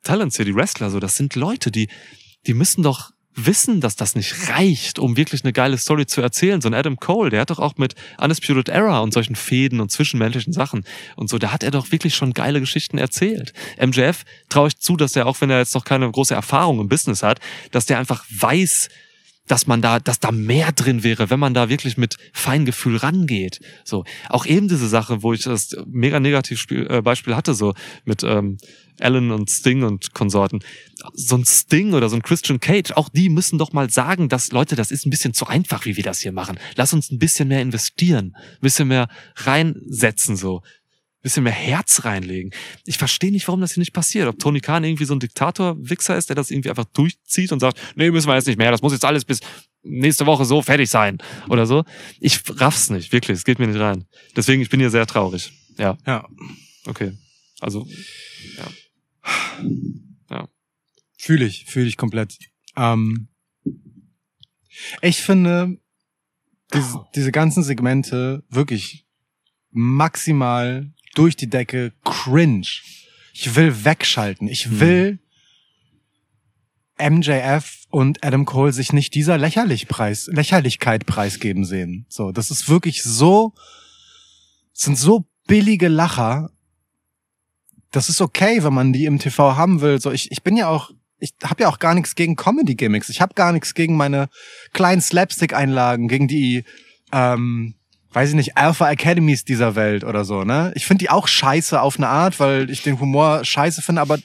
Talents 0.06 0.36
hier, 0.36 0.44
die 0.44 0.54
Wrestler, 0.54 0.90
so, 0.90 1.00
das 1.00 1.16
sind 1.16 1.34
Leute, 1.34 1.70
die, 1.70 1.88
die 2.46 2.54
müssen 2.54 2.82
doch 2.82 3.10
wissen, 3.36 3.80
dass 3.80 3.96
das 3.96 4.14
nicht 4.14 4.48
reicht, 4.48 4.98
um 4.98 5.16
wirklich 5.16 5.44
eine 5.44 5.52
geile 5.52 5.76
Story 5.76 6.06
zu 6.06 6.22
erzählen. 6.22 6.60
So 6.60 6.68
ein 6.68 6.74
Adam 6.74 6.96
Cole, 6.96 7.28
der 7.28 7.42
hat 7.42 7.50
doch 7.50 7.58
auch 7.58 7.76
mit 7.76 7.94
Undisputed 8.18 8.70
Era 8.70 9.00
und 9.00 9.12
solchen 9.12 9.36
Fäden 9.36 9.80
und 9.80 9.92
zwischenmenschlichen 9.92 10.52
Sachen 10.52 10.84
und 11.16 11.28
so, 11.28 11.38
da 11.38 11.52
hat 11.52 11.62
er 11.62 11.70
doch 11.70 11.92
wirklich 11.92 12.14
schon 12.14 12.32
geile 12.32 12.60
Geschichten 12.60 12.98
erzählt. 12.98 13.52
MJF 13.78 14.24
traue 14.48 14.68
ich 14.68 14.78
zu, 14.78 14.96
dass 14.96 15.14
er, 15.16 15.26
auch 15.26 15.40
wenn 15.40 15.50
er 15.50 15.58
jetzt 15.58 15.74
noch 15.74 15.84
keine 15.84 16.10
große 16.10 16.34
Erfahrung 16.34 16.80
im 16.80 16.88
Business 16.88 17.22
hat, 17.22 17.40
dass 17.72 17.84
der 17.84 17.98
einfach 17.98 18.24
weiß, 18.30 18.88
dass 19.46 19.66
man 19.66 19.82
da, 19.82 20.00
dass 20.00 20.18
da 20.18 20.32
mehr 20.32 20.72
drin 20.72 21.04
wäre, 21.04 21.30
wenn 21.30 21.38
man 21.38 21.54
da 21.54 21.68
wirklich 21.68 21.96
mit 21.96 22.16
Feingefühl 22.32 22.96
rangeht. 22.96 23.60
So, 23.84 24.04
auch 24.28 24.46
eben 24.46 24.66
diese 24.66 24.88
Sache, 24.88 25.22
wo 25.22 25.32
ich 25.32 25.42
das 25.42 25.76
mega 25.86 26.20
negativ 26.20 26.66
äh, 26.70 27.00
Beispiel 27.00 27.36
hatte, 27.36 27.54
so 27.54 27.74
mit 28.04 28.24
ähm, 28.24 28.58
Allen 29.02 29.30
und 29.30 29.50
Sting 29.50 29.82
und 29.82 30.12
Konsorten. 30.14 30.60
So 31.14 31.36
ein 31.36 31.44
Sting 31.44 31.94
oder 31.94 32.08
so 32.08 32.16
ein 32.16 32.22
Christian 32.22 32.60
Cage, 32.60 32.92
auch 32.92 33.08
die 33.08 33.28
müssen 33.28 33.58
doch 33.58 33.72
mal 33.72 33.90
sagen, 33.90 34.28
dass 34.28 34.52
Leute, 34.52 34.76
das 34.76 34.90
ist 34.90 35.06
ein 35.06 35.10
bisschen 35.10 35.34
zu 35.34 35.46
einfach, 35.46 35.84
wie 35.84 35.96
wir 35.96 36.04
das 36.04 36.20
hier 36.20 36.32
machen. 36.32 36.58
Lass 36.74 36.92
uns 36.92 37.10
ein 37.10 37.18
bisschen 37.18 37.48
mehr 37.48 37.60
investieren, 37.62 38.34
ein 38.36 38.58
bisschen 38.60 38.88
mehr 38.88 39.08
reinsetzen, 39.36 40.36
so 40.36 40.62
bisschen 41.26 41.42
mehr 41.42 41.52
Herz 41.52 42.04
reinlegen. 42.04 42.52
Ich 42.84 42.98
verstehe 42.98 43.32
nicht, 43.32 43.48
warum 43.48 43.60
das 43.60 43.72
hier 43.72 43.80
nicht 43.80 43.92
passiert. 43.92 44.28
Ob 44.28 44.38
Tony 44.38 44.60
Khan 44.60 44.84
irgendwie 44.84 45.04
so 45.06 45.12
ein 45.12 45.18
Diktator-Wichser 45.18 46.16
ist, 46.16 46.28
der 46.28 46.36
das 46.36 46.52
irgendwie 46.52 46.70
einfach 46.70 46.84
durchzieht 46.84 47.50
und 47.50 47.58
sagt, 47.58 47.80
nee, 47.96 48.12
müssen 48.12 48.28
wir 48.28 48.36
jetzt 48.36 48.46
nicht 48.46 48.58
mehr, 48.58 48.70
das 48.70 48.80
muss 48.80 48.92
jetzt 48.92 49.04
alles 49.04 49.24
bis 49.24 49.40
nächste 49.82 50.24
Woche 50.26 50.44
so 50.44 50.62
fertig 50.62 50.88
sein 50.88 51.18
oder 51.48 51.66
so. 51.66 51.84
Ich 52.20 52.40
raff's 52.48 52.90
nicht, 52.90 53.12
wirklich, 53.12 53.38
es 53.38 53.44
geht 53.44 53.58
mir 53.58 53.66
nicht 53.66 53.80
rein. 53.80 54.04
Deswegen, 54.36 54.62
ich 54.62 54.70
bin 54.70 54.78
hier 54.78 54.90
sehr 54.90 55.06
traurig. 55.06 55.50
Ja, 55.78 55.98
Ja. 56.06 56.28
okay. 56.86 57.12
Also, 57.58 57.88
Fühle 61.18 61.46
ich, 61.46 61.64
fühle 61.64 61.86
ich 61.88 61.96
komplett. 61.96 62.38
Ähm, 62.76 63.28
ich 65.00 65.22
finde 65.22 65.78
diese, 66.72 67.04
diese 67.14 67.32
ganzen 67.32 67.62
Segmente 67.62 68.44
wirklich 68.48 69.06
maximal 69.70 70.92
durch 71.14 71.36
die 71.36 71.48
Decke 71.48 71.92
cringe. 72.04 72.66
Ich 73.32 73.54
will 73.56 73.84
wegschalten. 73.84 74.46
Ich 74.48 74.66
Hm. 74.66 74.80
will 74.80 75.18
MJF 76.98 77.84
und 77.90 78.24
Adam 78.24 78.44
Cole 78.46 78.72
sich 78.72 78.92
nicht 78.92 79.14
dieser 79.14 79.36
lächerlich 79.36 79.86
Preis, 79.88 80.28
Lächerlichkeit 80.30 81.06
preisgeben 81.06 81.64
sehen. 81.64 82.06
So, 82.08 82.32
das 82.32 82.50
ist 82.50 82.68
wirklich 82.68 83.02
so, 83.02 83.54
sind 84.72 84.96
so 84.96 85.26
billige 85.46 85.88
Lacher. 85.88 86.50
Das 87.90 88.08
ist 88.08 88.20
okay, 88.20 88.62
wenn 88.62 88.74
man 88.74 88.92
die 88.92 89.04
im 89.04 89.18
TV 89.18 89.56
haben 89.56 89.80
will. 89.80 90.00
So, 90.00 90.10
ich, 90.12 90.30
ich 90.30 90.42
bin 90.42 90.56
ja 90.56 90.68
auch, 90.68 90.90
ich 91.18 91.32
habe 91.42 91.62
ja 91.62 91.68
auch 91.68 91.78
gar 91.78 91.94
nichts 91.94 92.14
gegen 92.14 92.36
Comedy-Gimmicks. 92.36 93.08
Ich 93.08 93.20
habe 93.20 93.34
gar 93.34 93.52
nichts 93.52 93.74
gegen 93.74 93.96
meine 93.96 94.28
kleinen 94.72 95.00
Slapstick-Einlagen, 95.00 96.08
gegen 96.08 96.28
die, 96.28 96.64
ähm, 97.12 97.74
weiß 98.10 98.30
ich 98.30 98.34
nicht, 98.34 98.56
Alpha 98.56 98.86
Academies 98.86 99.44
dieser 99.44 99.74
Welt 99.74 100.04
oder 100.04 100.24
so, 100.24 100.42
ne? 100.42 100.72
Ich 100.74 100.86
finde 100.86 101.04
die 101.04 101.10
auch 101.10 101.28
scheiße 101.28 101.80
auf 101.80 101.98
eine 101.98 102.08
Art, 102.08 102.40
weil 102.40 102.70
ich 102.70 102.82
den 102.82 102.98
Humor 102.98 103.44
scheiße 103.44 103.82
finde, 103.82 104.00
aber 104.00 104.18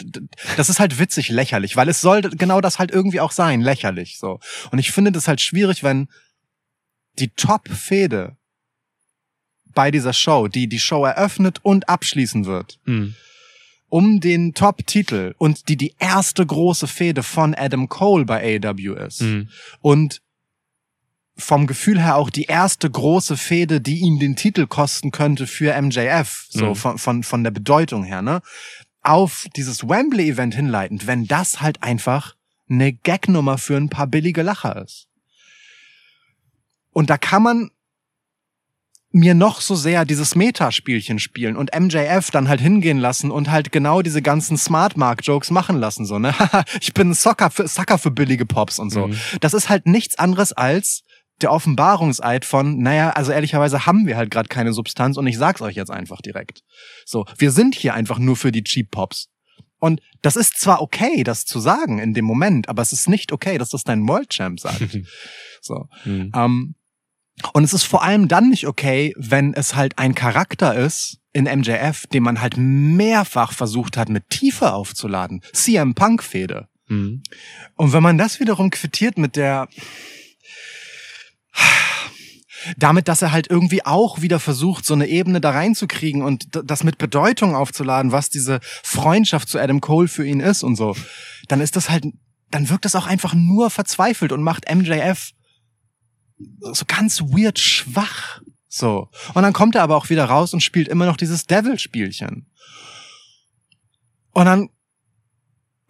das 0.58 0.70
ist 0.70 0.80
halt 0.80 0.98
witzig 0.98 1.30
lächerlich, 1.30 1.76
weil 1.76 1.90
es 1.90 2.02
soll 2.02 2.22
genau 2.22 2.62
das 2.62 2.80
halt 2.80 2.92
irgendwie 2.92 3.20
auch 3.20 3.32
sein, 3.32 3.62
lächerlich, 3.62 4.18
so. 4.18 4.40
Und 4.72 4.80
ich 4.80 4.92
finde 4.92 5.12
das 5.12 5.28
halt 5.28 5.42
schwierig, 5.42 5.84
wenn 5.84 6.08
die 7.20 7.30
Top-Fehde 7.30 8.38
bei 9.74 9.92
dieser 9.92 10.14
Show, 10.14 10.48
die 10.48 10.68
die 10.68 10.80
Show 10.80 11.06
eröffnet 11.06 11.60
und 11.64 11.90
abschließen 11.90 12.46
wird, 12.46 12.80
hm. 12.86 13.16
Um 13.92 14.22
den 14.22 14.54
Top-Titel 14.54 15.36
und 15.38 15.68
die 15.68 15.76
die 15.76 15.94
erste 16.00 16.46
große 16.46 16.88
Fehde 16.88 17.24
von 17.24 17.54
Adam 17.54 17.90
Cole 17.90 18.24
bei 18.26 18.58
AEW 18.64 18.94
ist 18.96 19.20
Hm. 19.20 19.50
und 19.82 20.22
vom 21.36 21.68
Gefühl 21.68 22.00
her 22.02 22.16
auch 22.16 22.30
die 22.30 22.46
erste 22.46 22.90
große 22.90 23.36
Fehde, 23.36 23.82
die 23.82 24.00
ihm 24.00 24.18
den 24.18 24.36
Titel 24.38 24.66
kosten 24.66 25.12
könnte 25.12 25.46
für 25.46 25.74
MJF, 25.80 26.46
so 26.50 26.68
Mhm. 26.68 26.76
von, 26.76 26.98
von, 26.98 27.24
von 27.24 27.44
der 27.44 27.52
Bedeutung 27.52 28.04
her, 28.04 28.22
ne? 28.22 28.42
Auf 29.02 29.48
dieses 29.56 29.88
Wembley-Event 29.88 30.54
hinleitend, 30.56 31.06
wenn 31.08 31.26
das 31.28 31.62
halt 31.62 31.84
einfach 31.84 32.36
eine 32.70 32.94
Gagnummer 32.94 33.58
für 33.58 33.76
ein 33.76 33.90
paar 33.90 34.08
billige 34.08 34.42
Lacher 34.44 34.82
ist. 34.84 35.08
Und 36.92 37.10
da 37.10 37.18
kann 37.18 37.44
man 37.44 37.72
mir 39.12 39.34
noch 39.34 39.62
so 39.62 39.76
sehr 39.76 40.06
dieses 40.06 40.36
Metaspielchen 40.36 41.20
spielen 41.20 41.58
und 41.58 41.72
MJF 41.78 42.32
dann 42.32 42.48
halt 42.48 42.62
hingehen 42.62 42.98
lassen 42.98 43.30
und 43.30 43.52
halt 43.52 43.72
genau 43.72 44.02
diese 44.02 44.22
ganzen 44.22 44.58
Smart 44.58 44.96
Mark 44.96 45.26
Jokes 45.26 45.52
machen 45.52 45.78
lassen 45.78 46.06
so 46.06 46.18
ne? 46.18 46.34
Ich 46.82 46.94
bin 46.94 47.10
ein 47.10 47.14
Sucker 47.14 47.50
für 47.50 47.68
Sucker 47.68 47.98
für 47.98 48.12
billige 48.12 48.46
Pops 48.46 48.80
und 48.80 48.90
so. 48.90 49.08
Mhm. 49.08 49.18
das 49.42 49.54
ist 49.54 49.70
halt 49.70 49.86
nichts 49.86 50.18
anderes 50.18 50.54
als 50.54 51.02
der 51.42 51.52
Offenbarungseid 51.52 52.46
von 52.46 52.82
naja 52.82 53.10
also 53.10 53.32
ehrlicherweise 53.32 53.86
haben 53.86 54.08
wir 54.08 54.16
halt 54.16 54.32
gerade 54.32 54.48
keine 54.48 54.74
Substanz 54.74 55.18
und 55.18 55.28
ich 55.28 55.38
sag's 55.38 55.62
euch 55.62 55.76
jetzt 55.76 55.92
einfach 55.92 56.22
direkt. 56.22 56.62
So 57.06 57.26
wir 57.38 57.52
sind 57.52 57.76
hier 57.76 57.94
einfach 57.94 58.20
nur 58.20 58.38
für 58.38 58.52
die 58.52 58.64
Cheap 58.64 58.92
Pops. 58.92 59.28
Und 59.80 60.00
das 60.22 60.36
ist 60.36 60.60
zwar 60.60 60.82
okay 60.82 61.24
das 61.24 61.46
zu 61.46 61.60
sagen 61.60 62.00
in 62.00 62.14
dem 62.14 62.26
Moment 62.26 62.70
aber 62.70 62.82
es 62.82 62.94
ist 62.94 63.10
nicht 63.10 63.34
okay 63.34 63.58
dass 63.58 63.72
das 63.72 63.84
dein 63.84 64.08
World 64.08 64.30
Champ 64.30 64.60
sagt. 64.60 65.00
So. 65.64 65.86
Mhm. 66.06 66.32
ähm, 66.36 66.76
und 67.54 67.64
es 67.64 67.74
ist 67.74 67.84
vor 67.84 68.04
allem 68.04 68.28
dann 68.28 68.50
nicht 68.50 68.68
okay, 68.68 69.14
wenn 69.18 69.54
es 69.54 69.76
halt 69.76 69.98
ein 69.98 70.16
Charakter 70.16 70.76
ist 70.76 71.20
in 71.34 71.46
MJF, 71.46 72.08
den 72.08 72.24
man 72.24 72.42
halt 72.42 72.56
mehrfach 72.58 73.54
versucht 73.54 73.98
hat, 73.98 74.10
mit 74.10 74.30
Tiefe 74.30 74.74
aufzuladen. 74.74 75.42
CM 75.54 75.96
Punk 75.96 76.24
Fehde. 76.24 76.68
Mhm. 76.88 77.24
Und 77.76 77.94
wenn 77.94 78.04
man 78.04 78.18
das 78.18 78.40
wiederum 78.40 78.70
quittiert 78.70 79.18
mit 79.18 79.36
der 79.36 79.68
damit, 82.78 83.08
dass 83.08 83.22
er 83.22 83.32
halt 83.32 83.50
irgendwie 83.50 83.86
auch 83.86 84.22
wieder 84.22 84.40
versucht, 84.40 84.86
so 84.86 84.94
eine 84.94 85.08
Ebene 85.08 85.42
da 85.42 85.50
reinzukriegen 85.52 86.22
und 86.22 86.48
das 86.52 86.84
mit 86.84 86.98
Bedeutung 87.00 87.56
aufzuladen, 87.56 88.12
was 88.12 88.30
diese 88.30 88.60
Freundschaft 88.62 89.50
zu 89.50 89.60
Adam 89.60 89.82
Cole 89.82 90.08
für 90.08 90.26
ihn 90.26 90.40
ist 90.40 90.62
und 90.64 90.76
so, 90.76 90.96
dann 91.48 91.62
ist 91.62 91.76
das 91.76 91.90
halt, 91.90 92.06
dann 92.52 92.70
wirkt 92.70 92.86
das 92.86 92.96
auch 92.96 93.08
einfach 93.08 93.34
nur 93.34 93.70
verzweifelt 93.72 94.32
und 94.32 94.44
macht 94.44 94.72
MJF 94.74 95.32
so 96.60 96.86
ganz 96.88 97.22
weird 97.22 97.60
schwach. 97.60 98.42
So. 98.68 99.10
Und 99.34 99.44
dann 99.44 99.54
kommt 99.54 99.76
er 99.76 99.84
aber 99.84 99.98
auch 99.98 100.10
wieder 100.10 100.26
raus 100.26 100.54
und 100.54 100.62
spielt 100.62 100.88
immer 100.88 101.06
noch 101.06 101.18
dieses 101.18 101.46
Devil-Spielchen. 101.46 102.48
Und 104.34 104.46
dann 104.46 104.70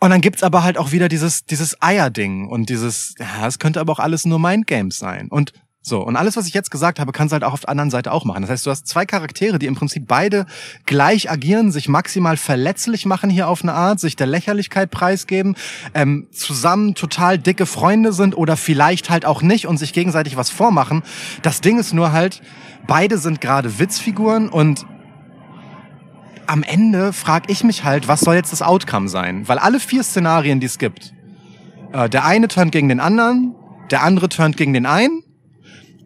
und 0.04 0.10
dann 0.10 0.22
gibt's 0.22 0.42
aber 0.42 0.64
halt 0.64 0.80
auch 0.80 0.92
wieder 0.92 1.08
dieses, 1.08 1.46
dieses 1.46 1.80
Eierding 1.80 2.48
und 2.48 2.70
dieses, 2.70 3.14
ja, 3.20 3.46
es 3.46 3.60
könnte 3.60 3.80
aber 3.80 3.94
auch 3.94 4.00
alles 4.00 4.26
nur 4.26 4.40
Mindgames 4.40 4.98
sein. 4.98 5.28
Und 5.28 5.54
so, 5.84 6.00
und 6.00 6.16
alles, 6.16 6.38
was 6.38 6.46
ich 6.46 6.54
jetzt 6.54 6.70
gesagt 6.70 7.00
habe, 7.00 7.12
kannst 7.12 7.32
du 7.32 7.34
halt 7.34 7.44
auch 7.44 7.54
auf 7.54 7.62
der 7.62 7.70
anderen 7.70 7.90
Seite 7.90 8.12
auch 8.12 8.24
machen. 8.24 8.42
Das 8.42 8.52
heißt, 8.52 8.66
du 8.68 8.70
hast 8.70 8.86
zwei 8.86 9.08
Charaktere, 9.08 9.58
die 9.58 9.66
im 9.66 9.74
Prinzip 9.74 10.08
beide 10.08 10.46
gleich 10.86 11.32
agieren, 11.32 11.72
sich 11.72 11.90
maximal 11.90 12.38
verletzlich 12.38 13.08
machen 13.08 13.32
hier 13.32 13.48
auf 13.48 13.64
eine 13.64 13.74
Art, 13.74 14.00
sich 14.00 14.16
der 14.16 14.28
Lächerlichkeit 14.28 14.92
preisgeben, 14.92 15.56
ähm, 15.96 16.28
zusammen 16.32 16.94
total 16.94 17.40
dicke 17.40 17.66
Freunde 17.66 18.14
sind 18.14 18.38
oder 18.38 18.58
vielleicht 18.58 19.10
halt 19.10 19.26
auch 19.26 19.42
nicht 19.42 19.66
und 19.66 19.78
sich 19.78 19.92
gegenseitig 19.92 20.38
was 20.38 20.52
vormachen. 20.52 21.02
Das 21.42 21.62
Ding 21.62 21.80
ist 21.80 21.94
nur 21.94 22.12
halt, 22.12 22.44
beide 22.86 23.18
sind 23.18 23.42
gerade 23.42 23.80
Witzfiguren 23.80 24.50
und 24.50 24.86
am 26.46 26.62
Ende 26.62 27.12
frage 27.12 27.52
ich 27.52 27.64
mich 27.64 27.84
halt, 27.84 28.08
was 28.08 28.20
soll 28.20 28.36
jetzt 28.36 28.52
das 28.52 28.62
Outcome 28.62 29.08
sein? 29.08 29.48
Weil 29.48 29.58
alle 29.58 29.80
vier 29.80 30.04
Szenarien, 30.04 30.60
die 30.60 30.68
es 30.68 30.78
gibt, 30.78 31.14
äh, 31.92 32.08
der 32.08 32.24
eine 32.24 32.50
turnt 32.50 32.72
gegen 32.72 32.90
den 32.90 33.00
anderen, 33.00 33.56
der 33.90 34.04
andere 34.04 34.30
turnt 34.30 34.58
gegen 34.58 34.74
den 34.74 34.86
einen, 34.86 35.24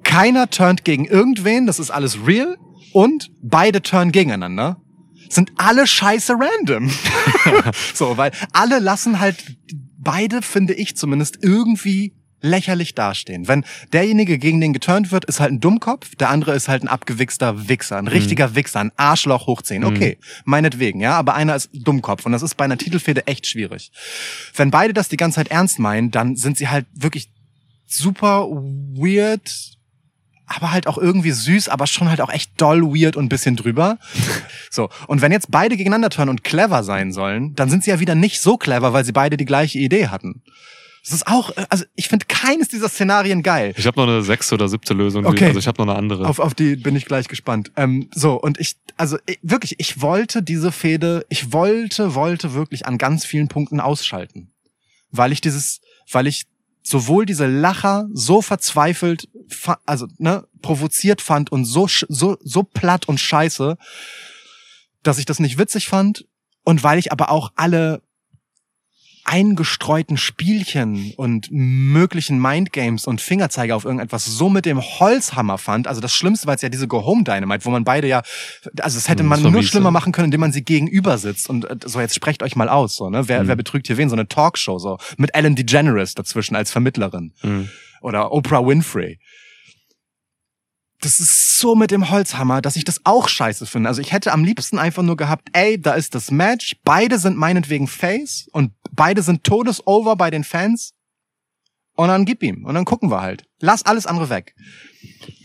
keiner 0.05 0.49
turnt 0.49 0.85
gegen 0.85 1.03
irgendwen, 1.03 1.65
das 1.67 1.79
ist 1.79 1.91
alles 1.91 2.25
real, 2.25 2.57
und 2.93 3.29
beide 3.41 3.81
turnen 3.81 4.13
gegeneinander, 4.13 4.81
sind 5.29 5.51
alle 5.57 5.85
scheiße 5.85 6.35
random. 6.39 6.89
so, 7.93 8.15
weil 8.15 8.31
alle 8.53 8.79
lassen 8.79 9.19
halt 9.19 9.43
beide, 9.97 10.41
finde 10.41 10.73
ich 10.73 10.95
zumindest, 10.95 11.39
irgendwie 11.43 12.13
lächerlich 12.41 12.93
dastehen. 12.93 13.47
Wenn 13.47 13.65
derjenige 13.91 14.37
gegen 14.37 14.61
den 14.61 14.71
geturnt 14.71 15.11
wird, 15.11 15.25
ist 15.25 15.39
halt 15.39 15.51
ein 15.51 15.59
Dummkopf, 15.59 16.15
der 16.15 16.29
andere 16.29 16.53
ist 16.53 16.67
halt 16.67 16.83
ein 16.83 16.87
abgewichster 16.87 17.67
Wichser, 17.67 17.97
ein 17.97 18.07
richtiger 18.07 18.55
Wichser, 18.55 18.81
ein 18.81 18.91
Arschloch 18.97 19.47
hoch 19.47 19.61
10. 19.61 19.83
Okay, 19.83 20.17
meinetwegen, 20.45 21.01
ja, 21.01 21.17
aber 21.17 21.33
einer 21.33 21.55
ist 21.55 21.71
Dummkopf 21.73 22.25
und 22.25 22.31
das 22.31 22.43
ist 22.43 22.55
bei 22.55 22.65
einer 22.65 22.77
Titelfehde 22.77 23.25
echt 23.27 23.47
schwierig. 23.47 23.91
Wenn 24.55 24.69
beide 24.69 24.93
das 24.93 25.09
die 25.09 25.17
ganze 25.17 25.37
Zeit 25.37 25.49
ernst 25.49 25.79
meinen, 25.79 26.11
dann 26.11 26.35
sind 26.35 26.57
sie 26.57 26.69
halt 26.69 26.85
wirklich 26.93 27.29
super 27.87 28.47
weird, 28.47 29.74
aber 30.47 30.71
halt 30.71 30.87
auch 30.87 30.97
irgendwie 30.97 31.31
süß, 31.31 31.69
aber 31.69 31.87
schon 31.87 32.09
halt 32.09 32.21
auch 32.21 32.29
echt 32.29 32.59
doll 32.59 32.81
weird 32.83 33.15
und 33.15 33.25
ein 33.25 33.29
bisschen 33.29 33.55
drüber. 33.55 33.97
So, 34.69 34.89
und 35.07 35.21
wenn 35.21 35.31
jetzt 35.31 35.51
beide 35.51 35.77
gegeneinander 35.77 36.09
turnen 36.09 36.29
und 36.29 36.43
clever 36.43 36.83
sein 36.83 37.13
sollen, 37.13 37.55
dann 37.55 37.69
sind 37.69 37.83
sie 37.83 37.91
ja 37.91 37.99
wieder 37.99 38.15
nicht 38.15 38.41
so 38.41 38.57
clever, 38.57 38.93
weil 38.93 39.05
sie 39.05 39.13
beide 39.13 39.37
die 39.37 39.45
gleiche 39.45 39.79
Idee 39.79 40.07
hatten. 40.07 40.41
Das 41.05 41.13
ist 41.13 41.27
auch, 41.27 41.55
äh, 41.55 41.65
also 41.69 41.85
ich 41.95 42.07
finde 42.07 42.25
keines 42.25 42.67
dieser 42.67 42.89
Szenarien 42.89 43.43
geil. 43.43 43.73
Ich 43.77 43.85
habe 43.85 43.99
noch 43.99 44.07
eine 44.07 44.23
sechste 44.23 44.55
oder 44.55 44.67
siebte 44.67 44.93
Lösung. 44.95 45.25
Okay. 45.25 45.45
Also 45.45 45.59
ich 45.59 45.67
habe 45.67 45.81
noch 45.81 45.87
eine 45.87 45.97
andere. 45.97 46.27
Auf, 46.27 46.39
auf 46.39 46.55
die 46.55 46.75
bin 46.75 46.95
ich 46.95 47.05
gleich 47.05 47.27
gespannt. 47.27 47.71
Ähm, 47.75 48.09
so, 48.13 48.33
und 48.33 48.59
ich, 48.59 48.75
also 48.97 49.17
ich, 49.27 49.39
wirklich, 49.43 49.75
ich 49.79 50.01
wollte 50.01 50.41
diese 50.41 50.71
Fehde, 50.71 51.25
ich 51.29 51.53
wollte, 51.53 52.15
wollte 52.15 52.55
wirklich 52.55 52.87
an 52.87 52.97
ganz 52.97 53.23
vielen 53.23 53.47
Punkten 53.47 53.79
ausschalten. 53.79 54.51
Weil 55.11 55.31
ich 55.31 55.41
dieses, 55.41 55.79
weil 56.11 56.25
ich 56.25 56.47
sowohl 56.81 57.25
diese 57.27 57.45
Lacher 57.45 58.07
so 58.13 58.41
verzweifelt, 58.41 59.27
also 59.85 60.07
ne, 60.17 60.45
provoziert 60.61 61.21
fand 61.21 61.51
und 61.51 61.65
so, 61.65 61.87
so, 61.87 62.37
so 62.43 62.63
platt 62.63 63.07
und 63.07 63.19
scheiße, 63.19 63.77
dass 65.03 65.17
ich 65.19 65.25
das 65.25 65.39
nicht 65.39 65.57
witzig 65.57 65.87
fand. 65.87 66.25
Und 66.63 66.83
weil 66.83 66.97
ich 66.97 67.11
aber 67.11 67.29
auch 67.29 67.51
alle 67.55 68.01
eingestreuten 69.27 70.17
Spielchen 70.17 71.11
und 71.17 71.47
möglichen 71.51 72.39
Mindgames 72.39 73.07
und 73.07 73.21
Fingerzeige 73.21 73.75
auf 73.75 73.83
irgendetwas 73.83 74.25
so 74.25 74.49
mit 74.49 74.65
dem 74.67 74.79
Holzhammer 74.79 75.57
fand. 75.57 75.87
Also 75.87 75.99
das 75.99 76.13
Schlimmste 76.13 76.45
war 76.45 76.53
jetzt 76.53 76.61
ja 76.61 76.69
diese 76.69 76.87
Go 76.87 77.03
Home 77.05 77.23
Dynamite, 77.23 77.65
wo 77.65 77.71
man 77.71 77.83
beide 77.83 78.07
ja, 78.07 78.21
also 78.81 78.97
das 78.97 79.09
hätte 79.09 79.23
Hm, 79.23 79.29
man 79.29 79.41
nur 79.41 79.63
schlimmer 79.63 79.87
ja. 79.87 79.91
machen 79.91 80.11
können, 80.11 80.25
indem 80.25 80.41
man 80.41 80.51
sie 80.51 80.63
gegenüber 80.63 81.17
sitzt 81.17 81.49
und 81.49 81.65
äh, 81.65 81.75
so 81.85 81.99
jetzt 81.99 82.13
sprecht 82.13 82.43
euch 82.43 82.55
mal 82.55 82.69
aus, 82.69 82.95
so 82.95 83.09
ne? 83.09 83.27
Wer, 83.27 83.43
Mhm. 83.43 83.47
wer 83.47 83.55
betrügt 83.55 83.87
hier 83.87 83.97
wen? 83.97 84.09
So 84.09 84.15
eine 84.15 84.27
Talkshow 84.27 84.77
so 84.77 84.99
mit 85.17 85.33
Ellen 85.33 85.55
DeGeneres 85.55 86.13
dazwischen 86.13 86.55
als 86.55 86.69
Vermittlerin 86.69 87.33
Mhm. 87.41 87.69
Oder 88.05 88.31
Oprah 88.31 88.65
Winfrey. 88.65 89.19
Das 91.01 91.19
ist 91.19 91.59
so 91.59 91.75
mit 91.75 91.91
dem 91.91 92.09
Holzhammer, 92.09 92.61
dass 92.61 92.75
ich 92.75 92.83
das 92.83 93.01
auch 93.03 93.27
scheiße 93.27 93.65
finde. 93.65 93.89
Also 93.89 94.01
ich 94.01 94.11
hätte 94.11 94.31
am 94.31 94.43
liebsten 94.43 94.79
einfach 94.79 95.03
nur 95.03 95.17
gehabt, 95.17 95.49
ey, 95.53 95.79
da 95.79 95.93
ist 95.93 96.15
das 96.15 96.31
Match, 96.31 96.77
beide 96.83 97.19
sind 97.19 97.35
meinetwegen 97.35 97.87
Face 97.87 98.47
und 98.51 98.71
beide 98.91 99.21
sind 99.21 99.43
todesover 99.43 100.15
bei 100.15 100.29
den 100.29 100.43
Fans 100.43 100.93
und 101.95 102.07
dann 102.07 102.25
gib 102.25 102.43
ihm 102.43 102.65
und 102.65 102.75
dann 102.75 102.85
gucken 102.85 103.09
wir 103.09 103.21
halt. 103.21 103.43
Lass 103.59 103.83
alles 103.83 104.05
andere 104.05 104.29
weg. 104.29 104.55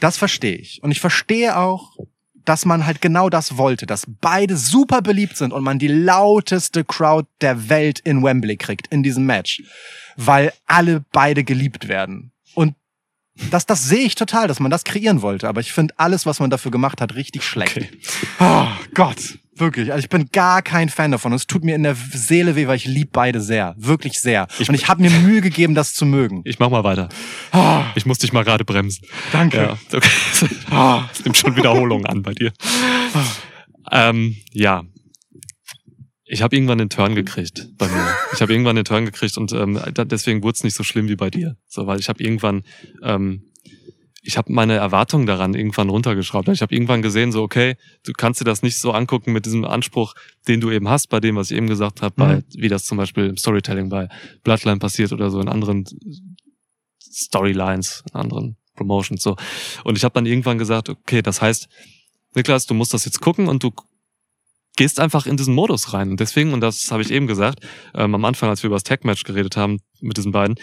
Das 0.01 0.17
verstehe 0.17 0.57
ich. 0.57 0.83
Und 0.83 0.91
ich 0.91 1.01
verstehe 1.01 1.57
auch, 1.57 1.97
dass 2.45 2.65
man 2.65 2.87
halt 2.87 3.01
genau 3.01 3.29
das 3.29 3.57
wollte, 3.57 3.87
dass 3.87 4.07
beide 4.21 4.57
super 4.57 5.03
beliebt 5.03 5.37
sind 5.37 5.53
und 5.53 5.63
man 5.63 5.79
die 5.79 5.89
lauteste 5.89 6.85
Crowd 6.85 7.29
der 7.41 7.69
Welt 7.69 8.01
in 8.01 8.23
Wembley 8.23 8.57
kriegt 8.57 8.87
in 8.89 9.03
diesem 9.03 9.27
Match, 9.27 9.63
weil 10.17 10.53
alle 10.67 11.05
beide 11.13 11.45
geliebt 11.45 11.89
werden. 11.89 12.33
Und 12.55 12.75
das, 13.51 13.65
das 13.67 13.85
sehe 13.89 14.01
ich 14.07 14.15
total, 14.17 14.49
dass 14.49 14.61
man 14.61 14.71
das 14.71 14.85
kreieren 14.85 15.23
wollte, 15.23 15.49
aber 15.49 15.61
ich 15.61 15.73
finde 15.73 15.95
alles, 15.97 16.27
was 16.27 16.41
man 16.41 16.51
dafür 16.51 16.71
gemacht 16.71 17.01
hat, 17.01 17.15
richtig 17.15 17.43
schlecht. 17.45 17.77
Okay. 17.77 17.89
Oh 18.41 18.67
Gott, 18.93 19.39
wirklich. 19.55 19.93
Also 19.93 20.01
ich 20.05 20.09
bin 20.11 20.29
gar 20.31 20.61
kein 20.63 20.89
Fan 20.91 21.11
davon. 21.13 21.33
Es 21.33 21.47
tut 21.47 21.65
mir 21.65 21.75
in 21.75 21.83
der 21.85 21.95
Seele 21.95 22.55
weh, 22.57 22.67
weil 22.67 22.77
ich 22.77 22.85
lieb 22.85 23.11
beide 23.13 23.41
sehr, 23.41 23.75
wirklich 23.79 24.21
sehr. 24.21 24.47
Ich- 24.59 24.69
und 24.69 24.75
ich 24.75 24.89
habe 24.89 25.01
mir 25.01 25.11
Mühe 25.11 25.41
gegeben, 25.41 25.75
das 25.75 25.95
zu 25.95 26.05
mögen. 26.05 26.43
Ich 26.45 26.59
mach 26.59 26.69
mal 26.71 26.85
weiter. 26.85 27.09
Ah, 27.53 27.85
Ich 27.95 28.05
muss 28.05 28.19
dich 28.19 28.33
mal 28.33 28.45
gerade 28.45 28.65
bremsen. 28.65 29.07
danke. 29.33 29.57
Ja, 29.57 29.79
okay. 29.97 30.11
Ah. 30.71 31.05
Es 31.13 31.25
nimmt 31.25 31.37
schon 31.39 31.57
Wiederholungen 31.57 32.05
an 32.07 32.23
bei 32.23 32.35
dir. 32.35 32.53
Ähm, 33.91 34.37
ja. 34.53 34.83
Ich 36.33 36.43
habe 36.43 36.55
irgendwann 36.55 36.79
den 36.79 36.91
Turn 36.91 37.17
gekriegt 37.17 37.71
bei 37.77 37.89
mir. 37.89 38.15
Ich 38.33 38.41
habe 38.41 38.53
irgendwann 38.53 38.77
den 38.77 38.85
Turn 38.85 39.05
gekriegt 39.05 39.37
und 39.37 39.53
ähm, 39.53 39.81
deswegen 40.07 40.45
wurde 40.45 40.55
es 40.55 40.63
nicht 40.63 40.75
so 40.75 40.85
schlimm 40.85 41.09
wie 41.09 41.17
bei 41.17 41.29
dir. 41.29 41.57
So, 41.67 41.89
weil 41.89 41.99
ich 41.99 42.09
habe 42.09 42.23
irgendwann, 42.23 42.63
ähm, 43.03 43.51
ich 44.23 44.39
habe 44.39 44.53
meine 44.53 44.75
Erwartungen 44.75 45.27
daran 45.27 45.55
irgendwann 45.55 45.89
runtergeschraubt. 45.89 46.49
Ich 46.51 46.63
habe 46.63 46.73
irgendwann 46.73 47.03
gesehen, 47.03 47.33
so 47.33 47.43
okay, 47.43 47.75
du 48.05 48.13
kannst 48.13 48.41
dir 48.41 48.45
das 48.45 48.63
nicht 48.63 48.79
so 48.79 48.93
angucken 48.93 49.33
mit 49.33 49.45
diesem 49.45 49.65
Anspruch, 49.65 50.15
den 50.47 50.61
du 50.61 50.71
eben 50.71 50.89
hast, 50.89 51.09
bei 51.09 51.19
dem, 51.19 51.35
was 51.35 51.51
ich 51.51 51.57
eben 51.57 51.67
gesagt 51.67 52.01
habe, 52.01 52.25
Mhm. 52.25 52.45
wie 52.55 52.69
das 52.69 52.85
zum 52.85 52.97
Beispiel 52.97 53.27
im 53.27 53.37
Storytelling 53.37 53.89
bei 53.89 54.09
Bloodline 54.45 54.79
passiert 54.79 55.13
oder 55.13 55.31
so 55.31 55.41
in 55.41 55.49
anderen 55.49 55.85
Storylines, 57.01 58.05
in 58.13 58.21
anderen 58.21 58.57
Promotions 58.77 59.21
so. 59.23 59.35
Und 59.83 59.97
ich 59.97 60.05
habe 60.05 60.15
dann 60.15 60.27
irgendwann 60.27 60.59
gesagt, 60.59 60.91
okay, 60.91 61.23
das 61.23 61.43
heißt, 61.43 61.69
Niklas, 62.37 62.67
du 62.67 62.75
musst 62.75 62.95
das 62.95 63.05
jetzt 63.05 63.21
gucken 63.21 63.49
und 63.49 63.65
du 63.65 63.73
gehst 64.81 64.99
einfach 64.99 65.27
in 65.27 65.37
diesen 65.37 65.55
Modus 65.55 65.93
rein. 65.93 66.09
Und 66.09 66.21
deswegen, 66.21 66.55
und 66.55 66.63
das 66.63 66.91
habe 66.91 67.03
ich 67.03 67.11
eben 67.11 67.27
gesagt, 67.27 67.61
ähm, 67.95 68.15
am 68.15 68.25
Anfang, 68.25 68.49
als 68.49 68.63
wir 68.63 68.69
über 68.69 68.77
das 68.77 68.83
Tag-Match 68.83 69.25
geredet 69.25 69.55
haben 69.55 69.81
mit 70.01 70.17
diesen 70.17 70.33
beiden, 70.33 70.57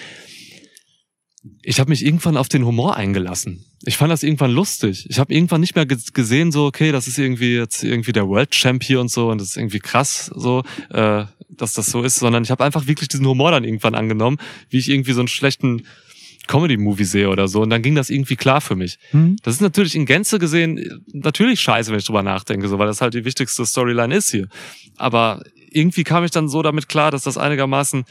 ich 1.62 1.80
habe 1.80 1.92
mich 1.92 2.04
irgendwann 2.04 2.36
auf 2.36 2.50
den 2.50 2.66
Humor 2.66 2.98
eingelassen. 2.98 3.64
Ich 3.86 3.96
fand 3.96 4.12
das 4.12 4.24
irgendwann 4.24 4.50
lustig. 4.50 5.06
Ich 5.08 5.20
habe 5.20 5.32
irgendwann 5.32 5.62
nicht 5.62 5.76
mehr 5.76 5.86
ge- 5.86 6.00
gesehen, 6.14 6.52
so, 6.52 6.66
okay, 6.66 6.92
das 6.92 7.08
ist 7.08 7.20
irgendwie 7.20 7.58
jetzt 7.58 7.84
irgendwie 7.84 8.12
der 8.12 8.28
World 8.28 8.50
Champ 8.50 8.84
hier 8.84 9.00
und 9.00 9.12
so 9.12 9.30
und 9.30 9.40
das 9.40 9.50
ist 9.50 9.58
irgendwie 9.58 9.80
krass, 9.80 10.32
so, 10.34 10.64
äh, 10.90 11.26
dass 11.50 11.74
das 11.74 11.86
so 11.86 12.02
ist, 12.02 12.16
sondern 12.16 12.42
ich 12.42 12.50
habe 12.50 12.64
einfach 12.64 12.88
wirklich 12.88 13.10
diesen 13.10 13.28
Humor 13.28 13.52
dann 13.52 13.64
irgendwann 13.66 13.94
angenommen, 13.94 14.38
wie 14.72 14.80
ich 14.80 14.90
irgendwie 14.90 15.14
so 15.14 15.22
einen 15.22 15.28
schlechten 15.28 15.86
Comedy-Movie 16.48 17.04
sehe 17.04 17.30
oder 17.30 17.48
so. 17.48 17.62
Und 17.62 17.70
dann 17.70 17.82
ging 17.82 17.96
das 17.96 18.10
irgendwie 18.10 18.36
klar 18.36 18.62
für 18.62 18.76
mich. 18.76 19.00
Hm? 19.12 19.36
Das 19.44 19.56
ist 19.56 19.62
natürlich 19.62 19.96
in 19.96 20.06
Gänze 20.06 20.40
gesehen 20.40 20.78
äh, 20.78 20.90
natürlich 21.14 21.60
scheiße, 21.62 21.92
wenn 21.92 22.00
ich 22.00 22.06
drüber 22.06 22.24
nachdenke, 22.24 22.68
so, 22.68 22.80
weil 22.80 22.88
das 22.88 23.02
halt 23.02 23.14
die 23.14 23.26
wichtigste 23.26 23.66
Storyline 23.66 24.16
ist 24.16 24.32
hier. 24.32 24.48
Aber 24.98 25.44
irgendwie 25.70 26.04
kam 26.04 26.24
ich 26.24 26.32
dann 26.32 26.48
so 26.48 26.62
damit 26.62 26.90
klar, 26.90 27.12
dass 27.12 27.24
das 27.24 27.38
einigermaßen 27.38 28.06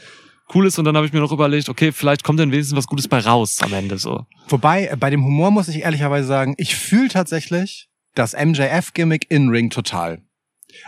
cool 0.53 0.67
ist 0.67 0.79
und 0.79 0.85
dann 0.85 0.95
habe 0.95 1.05
ich 1.05 1.13
mir 1.13 1.19
noch 1.19 1.31
überlegt, 1.31 1.69
okay, 1.69 1.91
vielleicht 1.91 2.23
kommt 2.23 2.39
dann 2.39 2.51
wenigstens 2.51 2.77
was 2.77 2.87
Gutes 2.87 3.07
bei 3.07 3.19
raus 3.19 3.59
am 3.61 3.73
Ende 3.73 3.97
so. 3.97 4.25
Wobei, 4.47 4.87
äh, 4.87 4.95
bei 4.97 5.09
dem 5.09 5.23
Humor 5.23 5.51
muss 5.51 5.67
ich 5.67 5.81
ehrlicherweise 5.81 6.27
sagen, 6.27 6.55
ich 6.57 6.75
fühle 6.75 7.09
tatsächlich 7.09 7.89
das 8.15 8.33
MJF-Gimmick 8.33 9.29
in 9.29 9.49
Ring 9.49 9.69
total. 9.69 10.21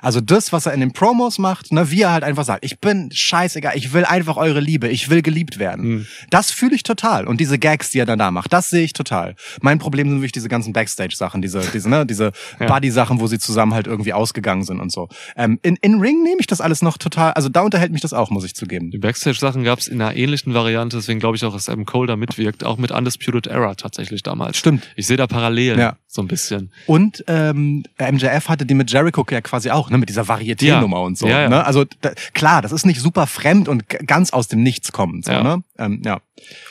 Also 0.02 0.22
das, 0.22 0.52
was 0.54 0.66
er 0.66 0.74
in 0.74 0.80
den 0.80 0.94
Promos 0.94 1.38
macht, 1.40 1.72
ne, 1.72 1.92
wie 1.92 2.02
er 2.02 2.12
halt 2.12 2.24
einfach 2.24 2.46
sagt, 2.46 2.64
ich 2.66 2.80
bin 2.80 3.10
scheißegal, 3.12 3.74
ich 3.76 3.94
will 3.94 4.06
einfach 4.06 4.38
eure 4.38 4.60
Liebe, 4.60 4.88
ich 4.88 5.10
will 5.10 5.22
geliebt 5.22 5.60
werden. 5.60 5.84
Hm. 5.84 6.06
Das 6.30 6.52
fühle 6.52 6.76
ich 6.76 6.84
total. 6.84 7.28
Und 7.28 7.40
diese 7.40 7.60
Gags, 7.60 7.92
die 7.92 8.00
er 8.00 8.06
dann 8.06 8.20
da 8.20 8.32
macht, 8.32 8.54
das 8.54 8.70
sehe 8.70 8.84
ich 8.84 8.94
total. 8.94 9.36
Mein 9.62 9.80
Problem 9.80 10.10
sind 10.10 10.20
wirklich 10.20 10.32
diese 10.32 10.50
ganzen 10.50 10.74
Backstage-Sachen, 10.74 11.42
diese, 11.42 11.62
diese, 11.74 11.90
ne, 11.90 12.06
diese 12.06 12.32
Ja. 12.60 12.68
Buddy-Sachen, 12.68 13.20
wo 13.20 13.28
sie 13.28 13.40
zusammen 13.40 13.74
halt 13.74 13.88
irgendwie 13.88 14.14
ausgegangen 14.14 14.64
sind 14.64 14.80
und 14.80 14.92
so. 14.92 15.10
Ähm, 15.36 15.60
in, 15.62 15.76
in 15.82 16.00
Ring 16.00 16.24
nehme 16.24 16.38
ich 16.40 16.48
das 16.48 16.62
alles 16.62 16.82
noch 16.82 16.98
total, 16.98 17.34
also 17.34 17.50
da 17.50 17.62
unterhält 17.62 17.92
mich 17.92 18.02
das 18.02 18.14
auch, 18.14 18.30
muss 18.30 18.46
ich 18.46 18.56
zugeben. 18.56 18.92
Die 18.92 18.98
Backstage-Sachen 18.98 19.64
gab 19.64 19.80
es 19.80 19.88
in 19.88 20.02
einer 20.02 20.16
ähnlichen 20.16 20.54
Variante, 20.54 20.98
deswegen 20.98 21.20
glaube 21.20 21.36
ich 21.36 21.46
auch, 21.46 21.54
dass 21.54 21.70
Adam 21.70 21.86
Cole 21.86 22.08
da 22.08 22.16
mitwirkt, 22.16 22.64
auch 22.64 22.78
mit 22.78 22.92
Undisputed 22.92 23.48
Era 23.48 23.76
tatsächlich 23.76 24.24
damals. 24.24 24.58
Stimmt. 24.58 24.88
Ich 24.96 25.08
sehe 25.08 25.18
da 25.18 25.28
Parallelen, 25.28 25.80
Ja. 25.80 25.96
So 26.12 26.24
ein 26.24 26.28
bisschen. 26.28 26.72
Und 26.88 27.24
ähm, 27.28 27.84
MJF 28.00 28.50
hatte 28.50 28.66
die 28.66 28.74
mit 28.74 28.90
Jericho 28.92 29.24
ja 29.30 29.42
quasi 29.42 29.70
auch, 29.70 29.92
ne, 29.92 30.00
mit 30.00 30.10
dieser 30.10 30.24
Varieté-Nummer 30.24 30.98
Ja. 30.98 31.04
und 31.04 31.18
so. 31.20 31.28
Ja, 31.28 31.42
ja. 31.42 31.50
Ne? 31.50 31.64
Also 31.64 31.86
da, 32.02 32.14
klar, 32.34 32.64
das 32.64 32.72
ist 32.72 32.84
nicht 32.84 33.00
super 33.00 33.28
fremd 33.28 33.68
und 33.70 33.88
ganz 33.88 34.34
aus 34.34 34.48
dem 34.48 34.64
Nichts 34.64 34.92
kommend. 34.92 35.26
So, 35.26 35.32
Ja. 35.32 35.44
ne? 35.44 35.64
ähm, 35.78 36.02
ja. 36.04 36.20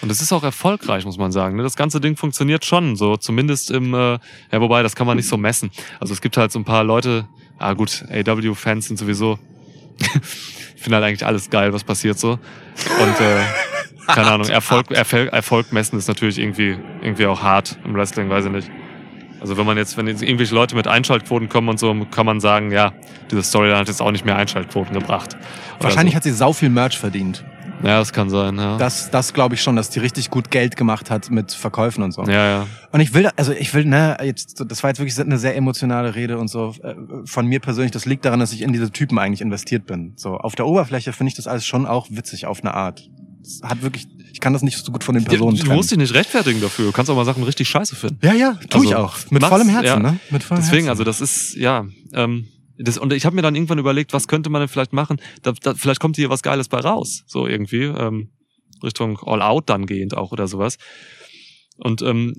Und 0.02 0.10
es 0.10 0.20
ist 0.20 0.32
auch 0.32 0.42
erfolgreich, 0.42 1.04
muss 1.04 1.18
man 1.18 1.30
sagen. 1.30 1.56
ne? 1.56 1.62
Das 1.62 1.76
ganze 1.76 2.00
Ding 2.00 2.16
funktioniert 2.16 2.64
schon, 2.64 2.96
so 2.96 3.16
zumindest 3.16 3.70
im, 3.70 3.94
äh, 3.94 4.18
ja, 4.50 4.60
wobei, 4.60 4.82
das 4.82 4.96
kann 4.96 5.06
man 5.06 5.16
nicht 5.16 5.28
so 5.28 5.36
messen. 5.36 5.70
Also 6.00 6.12
es 6.14 6.20
gibt 6.20 6.36
halt 6.36 6.50
so 6.50 6.58
ein 6.58 6.64
paar 6.64 6.82
Leute, 6.82 7.28
ah 7.58 7.74
gut, 7.74 8.04
AW-Fans 8.10 8.88
sind 8.88 8.96
sowieso, 8.96 9.38
finden 10.76 10.94
halt 10.96 11.04
eigentlich 11.04 11.24
alles 11.24 11.48
geil, 11.48 11.72
was 11.72 11.84
passiert 11.84 12.18
so. 12.18 12.32
Und 12.32 13.20
äh, 13.20 13.40
keine 14.08 14.32
Ahnung, 14.32 14.48
Erfolg, 14.48 14.90
Erfolg, 14.90 15.32
Erfolg 15.32 15.72
messen 15.72 15.96
ist 15.96 16.08
natürlich 16.08 16.38
irgendwie, 16.38 16.76
irgendwie 17.02 17.26
auch 17.26 17.40
hart 17.42 17.78
im 17.84 17.94
Wrestling, 17.94 18.28
weiß 18.30 18.46
ich 18.46 18.50
nicht. 18.50 18.70
Also 19.40 19.56
wenn 19.56 19.66
man 19.66 19.76
jetzt, 19.76 19.96
wenn 19.96 20.06
jetzt 20.06 20.22
irgendwelche 20.22 20.54
Leute 20.54 20.74
mit 20.74 20.86
Einschaltquoten 20.86 21.48
kommen 21.48 21.68
und 21.68 21.78
so, 21.78 21.94
kann 22.10 22.26
man 22.26 22.40
sagen, 22.40 22.70
ja, 22.72 22.92
diese 23.30 23.42
Storyline 23.42 23.78
hat 23.78 23.88
jetzt 23.88 24.02
auch 24.02 24.10
nicht 24.10 24.24
mehr 24.24 24.36
Einschaltquoten 24.36 24.92
gebracht. 24.94 25.36
Wahrscheinlich 25.80 26.14
so. 26.14 26.16
hat 26.16 26.22
sie 26.24 26.32
sau 26.32 26.52
viel 26.52 26.70
Merch 26.70 26.98
verdient. 26.98 27.44
Ja, 27.84 28.00
das 28.00 28.12
kann 28.12 28.28
sein, 28.28 28.56
ja. 28.56 28.76
Das, 28.76 29.08
das 29.12 29.32
glaube 29.32 29.54
ich 29.54 29.62
schon, 29.62 29.76
dass 29.76 29.88
die 29.90 30.00
richtig 30.00 30.30
gut 30.30 30.50
Geld 30.50 30.74
gemacht 30.74 31.12
hat 31.12 31.30
mit 31.30 31.52
Verkäufen 31.52 32.02
und 32.02 32.10
so. 32.10 32.24
ja, 32.24 32.32
ja. 32.60 32.66
Und 32.90 32.98
ich 32.98 33.14
will, 33.14 33.22
da- 33.22 33.30
also 33.36 33.52
ich 33.52 33.72
will, 33.72 33.84
ne, 33.84 34.16
jetzt, 34.20 34.64
das 34.66 34.82
war 34.82 34.90
jetzt 34.90 34.98
wirklich 34.98 35.16
eine 35.20 35.38
sehr 35.38 35.54
emotionale 35.54 36.16
Rede 36.16 36.38
und 36.38 36.48
so 36.48 36.74
äh, 36.82 36.94
von 37.24 37.46
mir 37.46 37.60
persönlich. 37.60 37.92
Das 37.92 38.04
liegt 38.04 38.24
daran, 38.24 38.40
dass 38.40 38.52
ich 38.52 38.62
in 38.62 38.72
diese 38.72 38.90
Typen 38.90 39.16
eigentlich 39.20 39.42
investiert 39.42 39.86
bin. 39.86 40.14
So 40.16 40.36
auf 40.38 40.56
der 40.56 40.66
Oberfläche 40.66 41.12
finde 41.12 41.28
ich 41.28 41.36
das 41.36 41.46
alles 41.46 41.64
schon 41.66 41.86
auch 41.86 42.08
witzig 42.10 42.46
auf 42.46 42.60
eine 42.62 42.74
Art. 42.74 43.08
Es 43.42 43.60
hat 43.62 43.80
wirklich, 43.82 44.08
ich 44.32 44.40
kann 44.40 44.52
das 44.52 44.62
nicht 44.62 44.78
so 44.78 44.92
gut 44.92 45.04
von 45.04 45.14
den 45.14 45.24
Personen 45.24 45.56
du 45.56 45.62
trennen. 45.62 45.76
musst 45.76 45.90
dich 45.90 45.98
nicht 45.98 46.14
rechtfertigen 46.14 46.60
dafür. 46.60 46.86
Du 46.86 46.92
kannst 46.92 47.10
auch 47.10 47.16
mal 47.16 47.24
Sachen 47.24 47.42
richtig 47.42 47.68
scheiße 47.68 47.96
finden. 47.96 48.18
Ja, 48.22 48.34
ja, 48.34 48.54
tu 48.70 48.82
ich 48.82 48.94
Also, 48.94 48.96
auch. 48.96 49.16
Mit 49.30 49.42
mach's, 49.42 49.50
vollem 49.52 49.68
Herzen, 49.68 49.84
ja. 49.86 49.98
ne? 49.98 50.20
Mit 50.30 50.42
vollem 50.42 50.62
Deswegen, 50.62 50.86
Herzen. 50.86 50.90
also 50.90 51.04
das 51.04 51.20
ist, 51.20 51.54
ja, 51.56 51.86
ähm, 52.12 52.46
das, 52.78 52.98
und 52.98 53.12
ich 53.12 53.26
habe 53.26 53.34
mir 53.34 53.42
dann 53.42 53.54
irgendwann 53.56 53.78
überlegt, 53.78 54.12
was 54.12 54.28
könnte 54.28 54.50
man 54.50 54.60
denn 54.60 54.68
vielleicht 54.68 54.92
machen? 54.92 55.20
Da, 55.42 55.52
da, 55.52 55.74
vielleicht 55.74 56.00
kommt 56.00 56.16
hier 56.16 56.30
was 56.30 56.42
Geiles 56.42 56.68
bei 56.68 56.78
raus, 56.78 57.24
so 57.26 57.46
irgendwie, 57.46 57.84
ähm, 57.84 58.30
Richtung 58.82 59.18
All 59.24 59.42
Out 59.42 59.68
dann 59.68 59.86
gehend 59.86 60.16
auch 60.16 60.30
oder 60.30 60.46
sowas. 60.46 60.76
Und 61.78 62.02
ähm, 62.02 62.34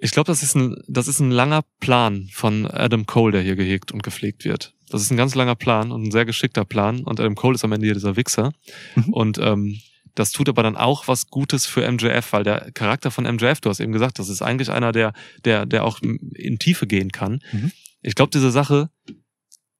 ich 0.00 0.10
glaube, 0.12 0.26
das 0.26 0.42
ist 0.42 0.54
ein, 0.54 0.76
das 0.86 1.08
ist 1.08 1.20
ein 1.20 1.30
langer 1.30 1.62
Plan 1.80 2.28
von 2.32 2.66
Adam 2.66 3.06
Cole, 3.06 3.32
der 3.32 3.42
hier 3.42 3.56
gehegt 3.56 3.90
und 3.90 4.02
gepflegt 4.02 4.44
wird. 4.44 4.74
Das 4.90 5.02
ist 5.02 5.10
ein 5.10 5.16
ganz 5.16 5.34
langer 5.34 5.54
Plan 5.56 5.90
und 5.90 6.02
ein 6.04 6.10
sehr 6.12 6.24
geschickter 6.24 6.64
Plan. 6.64 7.00
Und 7.04 7.18
Adam 7.18 7.34
Cole 7.34 7.54
ist 7.54 7.64
am 7.64 7.72
Ende 7.72 7.86
hier 7.86 7.94
dieser 7.94 8.14
Wichser. 8.16 8.52
Mhm. 8.94 9.12
Und 9.12 9.38
ähm, 9.38 9.80
das 10.14 10.30
tut 10.32 10.48
aber 10.48 10.62
dann 10.62 10.76
auch 10.76 11.08
was 11.08 11.26
Gutes 11.28 11.66
für 11.66 11.90
MJF, 11.90 12.32
weil 12.32 12.44
der 12.44 12.70
Charakter 12.72 13.10
von 13.10 13.24
MJF, 13.24 13.60
du 13.60 13.70
hast 13.70 13.80
eben 13.80 13.92
gesagt, 13.92 14.18
das 14.18 14.28
ist 14.28 14.42
eigentlich 14.42 14.70
einer, 14.70 14.92
der, 14.92 15.12
der, 15.44 15.66
der 15.66 15.84
auch 15.84 16.00
in 16.00 16.58
Tiefe 16.58 16.86
gehen 16.86 17.10
kann. 17.12 17.40
Mhm. 17.52 17.72
Ich 18.02 18.14
glaube, 18.14 18.30
diese 18.30 18.50
Sache 18.50 18.90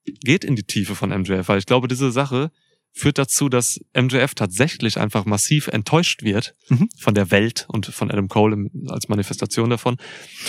geht 0.05 0.45
in 0.45 0.57
die 0.57 0.65
Tiefe 0.65 0.95
von 0.95 1.11
MJF, 1.11 1.49
weil 1.49 1.59
ich 1.59 1.67
glaube, 1.67 1.89
diese 1.89 2.11
Sache 2.11 2.51
führt 2.93 3.19
dazu, 3.19 3.49
dass 3.49 3.81
MJF 3.97 4.35
tatsächlich 4.35 4.99
einfach 4.99 5.25
massiv 5.25 5.69
enttäuscht 5.69 6.23
wird 6.23 6.55
Mhm. 6.69 6.89
von 6.99 7.15
der 7.15 7.31
Welt 7.31 7.67
und 7.69 7.87
von 7.87 8.11
Adam 8.11 8.29
Cole 8.29 8.71
als 8.89 9.09
Manifestation 9.09 9.71
davon. 9.71 9.97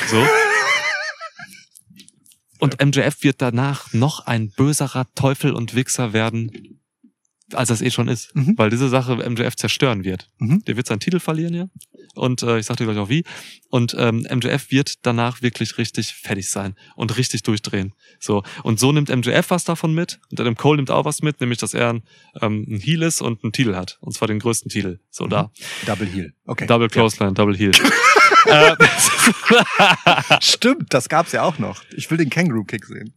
So. 0.07 0.23
Und 2.59 2.81
MJF 2.83 3.21
wird 3.21 3.41
danach 3.41 3.91
noch 3.93 4.25
ein 4.27 4.49
böserer 4.49 5.05
Teufel 5.13 5.51
und 5.51 5.75
Wichser 5.75 6.13
werden, 6.13 6.79
als 7.53 7.69
es 7.69 7.81
eh 7.81 7.91
schon 7.91 8.07
ist. 8.07 8.35
Mhm. 8.35 8.57
Weil 8.57 8.69
diese 8.69 8.89
Sache 8.89 9.17
MJF 9.17 9.55
zerstören 9.55 10.03
wird. 10.03 10.29
Mhm. 10.39 10.63
Der 10.65 10.77
wird 10.77 10.87
seinen 10.87 10.99
Titel 10.99 11.19
verlieren 11.19 11.53
hier. 11.53 11.69
Und 12.15 12.43
äh, 12.43 12.59
ich 12.59 12.65
sag 12.65 12.77
dir 12.77 12.85
gleich 12.85 12.97
auch 12.97 13.09
wie. 13.09 13.23
Und 13.69 13.95
ähm, 13.97 14.25
MJF 14.31 14.71
wird 14.71 15.05
danach 15.05 15.41
wirklich 15.41 15.77
richtig 15.77 16.13
fertig 16.13 16.49
sein 16.49 16.75
und 16.95 17.17
richtig 17.17 17.43
durchdrehen. 17.43 17.93
So. 18.19 18.43
Und 18.63 18.79
so 18.79 18.91
nimmt 18.91 19.09
MJF 19.09 19.49
was 19.49 19.65
davon 19.65 19.93
mit. 19.93 20.19
Und 20.31 20.39
Adam 20.39 20.55
Cole 20.55 20.77
nimmt 20.77 20.91
auch 20.91 21.05
was 21.05 21.21
mit, 21.21 21.41
nämlich 21.41 21.59
dass 21.59 21.73
er 21.73 21.89
ein, 21.89 22.03
ähm, 22.41 22.65
ein 22.69 22.79
Heel 22.79 23.03
ist 23.03 23.21
und 23.21 23.43
einen 23.43 23.51
Titel 23.51 23.75
hat. 23.75 23.97
Und 24.01 24.13
zwar 24.13 24.27
den 24.27 24.39
größten 24.39 24.69
Titel. 24.69 24.99
So 25.09 25.27
da. 25.27 25.51
Double 25.85 26.07
Heel. 26.07 26.33
Okay. 26.45 26.67
Double 26.67 26.87
Clothesline, 26.87 27.33
Double 27.33 27.55
Heel. 27.55 27.71
äh, 28.45 28.75
Stimmt, 30.41 30.93
das 30.93 31.09
gab's 31.09 31.31
ja 31.31 31.43
auch 31.43 31.59
noch. 31.59 31.83
Ich 31.95 32.09
will 32.09 32.17
den 32.17 32.29
Kangaroo 32.29 32.63
Kick 32.63 32.85
sehen. 32.85 33.13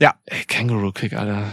Ey, 0.00 0.44
Kangaroo 0.46 0.92
Kick, 0.92 1.12
Alter. 1.12 1.52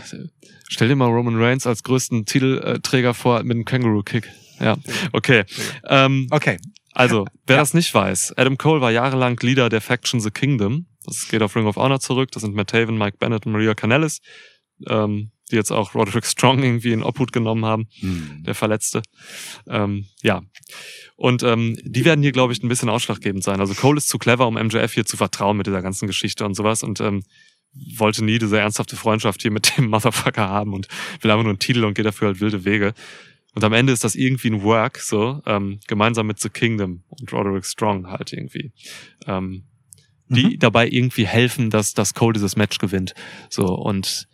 Stell 0.69 0.87
dir 0.87 0.95
mal 0.95 1.07
Roman 1.09 1.35
Reigns 1.41 1.67
als 1.67 1.83
größten 1.83 2.25
Titelträger 2.25 3.13
vor 3.13 3.43
mit 3.43 3.51
einem 3.55 3.65
Kangaroo 3.65 4.03
Kick. 4.03 4.29
Ja, 4.59 4.77
okay. 5.11 5.43
Ähm, 5.87 6.27
Okay. 6.31 6.57
also, 6.93 7.25
wer 7.45 7.57
Ja. 7.57 7.61
das 7.61 7.73
nicht 7.73 7.93
weiß, 7.93 8.33
Adam 8.37 8.57
Cole 8.57 8.81
war 8.81 8.91
jahrelang 8.91 9.37
Leader 9.41 9.69
der 9.69 9.81
Faction 9.81 10.19
The 10.19 10.31
Kingdom. 10.31 10.87
Das 11.05 11.27
geht 11.27 11.41
auf 11.41 11.55
Ring 11.55 11.65
of 11.67 11.75
Honor 11.75 11.99
zurück. 11.99 12.31
Das 12.31 12.41
sind 12.43 12.55
Matt 12.55 12.69
Taven, 12.69 12.97
Mike 12.97 13.17
Bennett 13.19 13.45
und 13.45 13.51
Maria 13.53 13.73
Kanellis, 13.73 14.19
ähm, 14.87 15.31
die 15.51 15.55
jetzt 15.55 15.71
auch 15.71 15.93
Roderick 15.95 16.25
Strong 16.25 16.61
irgendwie 16.63 16.91
in 16.91 17.03
Obhut 17.03 17.31
genommen 17.31 17.65
haben. 17.65 17.87
der 18.45 18.55
Verletzte. 18.55 19.01
Ähm, 19.67 20.05
ja. 20.21 20.41
Und 21.15 21.43
ähm, 21.43 21.77
die 21.83 22.03
werden 22.05 22.21
hier, 22.21 22.31
glaube 22.33 22.51
ich, 22.53 22.61
ein 22.63 22.67
bisschen 22.69 22.89
ausschlaggebend 22.89 23.43
sein. 23.43 23.59
Also 23.61 23.73
Cole 23.73 23.97
ist 23.97 24.07
zu 24.09 24.17
clever, 24.17 24.47
um 24.47 24.55
MJF 24.55 24.93
hier 24.93 25.05
zu 25.05 25.17
vertrauen 25.17 25.55
mit 25.57 25.67
dieser 25.67 25.81
ganzen 25.81 26.07
Geschichte 26.07 26.45
und 26.45 26.53
sowas 26.55 26.83
und 26.83 26.99
ähm, 26.99 27.23
wollte 27.95 28.23
nie 28.23 28.39
diese 28.39 28.59
ernsthafte 28.59 28.95
Freundschaft 28.95 29.41
hier 29.41 29.51
mit 29.51 29.77
dem 29.77 29.87
Motherfucker 29.89 30.47
haben 30.47 30.73
und 30.73 30.87
will 31.21 31.31
einfach 31.31 31.43
nur 31.43 31.51
einen 31.51 31.59
Titel 31.59 31.83
und 31.85 31.93
geht 31.93 32.05
dafür 32.05 32.29
halt 32.29 32.41
wilde 32.41 32.65
Wege. 32.65 32.93
Und 33.55 33.63
am 33.63 33.73
Ende 33.73 33.91
ist 33.91 34.03
das 34.03 34.15
irgendwie 34.15 34.51
ein 34.51 34.61
Work, 34.61 34.99
so, 34.99 35.41
ähm, 35.45 35.79
gemeinsam 35.87 36.27
mit 36.27 36.39
The 36.39 36.49
Kingdom 36.49 37.03
und 37.07 37.33
Roderick 37.33 37.65
Strong 37.65 38.07
halt 38.07 38.31
irgendwie. 38.33 38.71
Ähm, 39.25 39.63
die 40.29 40.57
dabei 40.57 40.87
irgendwie 40.89 41.25
helfen, 41.25 41.69
dass, 41.69 41.93
dass 41.93 42.13
Cole 42.13 42.33
dieses 42.33 42.55
Match 42.55 42.79
gewinnt. 42.79 43.13
So, 43.49 43.65
und 43.65 44.27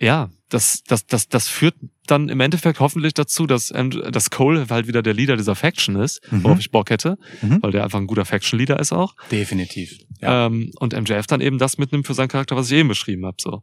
ja, 0.00 0.30
das, 0.48 0.82
das, 0.86 1.06
das, 1.06 1.28
das 1.28 1.48
führt 1.48 1.74
dann 2.06 2.28
im 2.28 2.40
Endeffekt 2.40 2.80
hoffentlich 2.80 3.12
dazu, 3.14 3.46
dass, 3.46 3.70
ähm, 3.74 3.90
dass 3.90 4.30
Cole 4.30 4.66
halt 4.70 4.86
wieder 4.86 5.02
der 5.02 5.12
Leader 5.12 5.36
dieser 5.36 5.54
Faction 5.54 5.96
ist, 5.96 6.20
Mhm. 6.30 6.44
worauf 6.44 6.58
ich 6.60 6.70
Bock 6.70 6.88
hätte, 6.90 7.18
Mhm. 7.42 7.58
weil 7.62 7.72
der 7.72 7.84
einfach 7.84 7.98
ein 7.98 8.06
guter 8.06 8.24
Faction-Leader 8.24 8.78
ist 8.80 8.92
auch. 8.92 9.14
Definitiv. 9.30 9.98
Ja. 10.20 10.46
Ähm, 10.46 10.70
und 10.80 10.94
MJF 10.94 11.26
dann 11.26 11.40
eben 11.40 11.58
das 11.58 11.76
mitnimmt 11.78 12.06
für 12.06 12.14
seinen 12.14 12.28
Charakter, 12.28 12.56
was 12.56 12.70
ich 12.70 12.78
eben 12.78 12.88
beschrieben 12.88 13.26
habe. 13.26 13.36
So. 13.40 13.62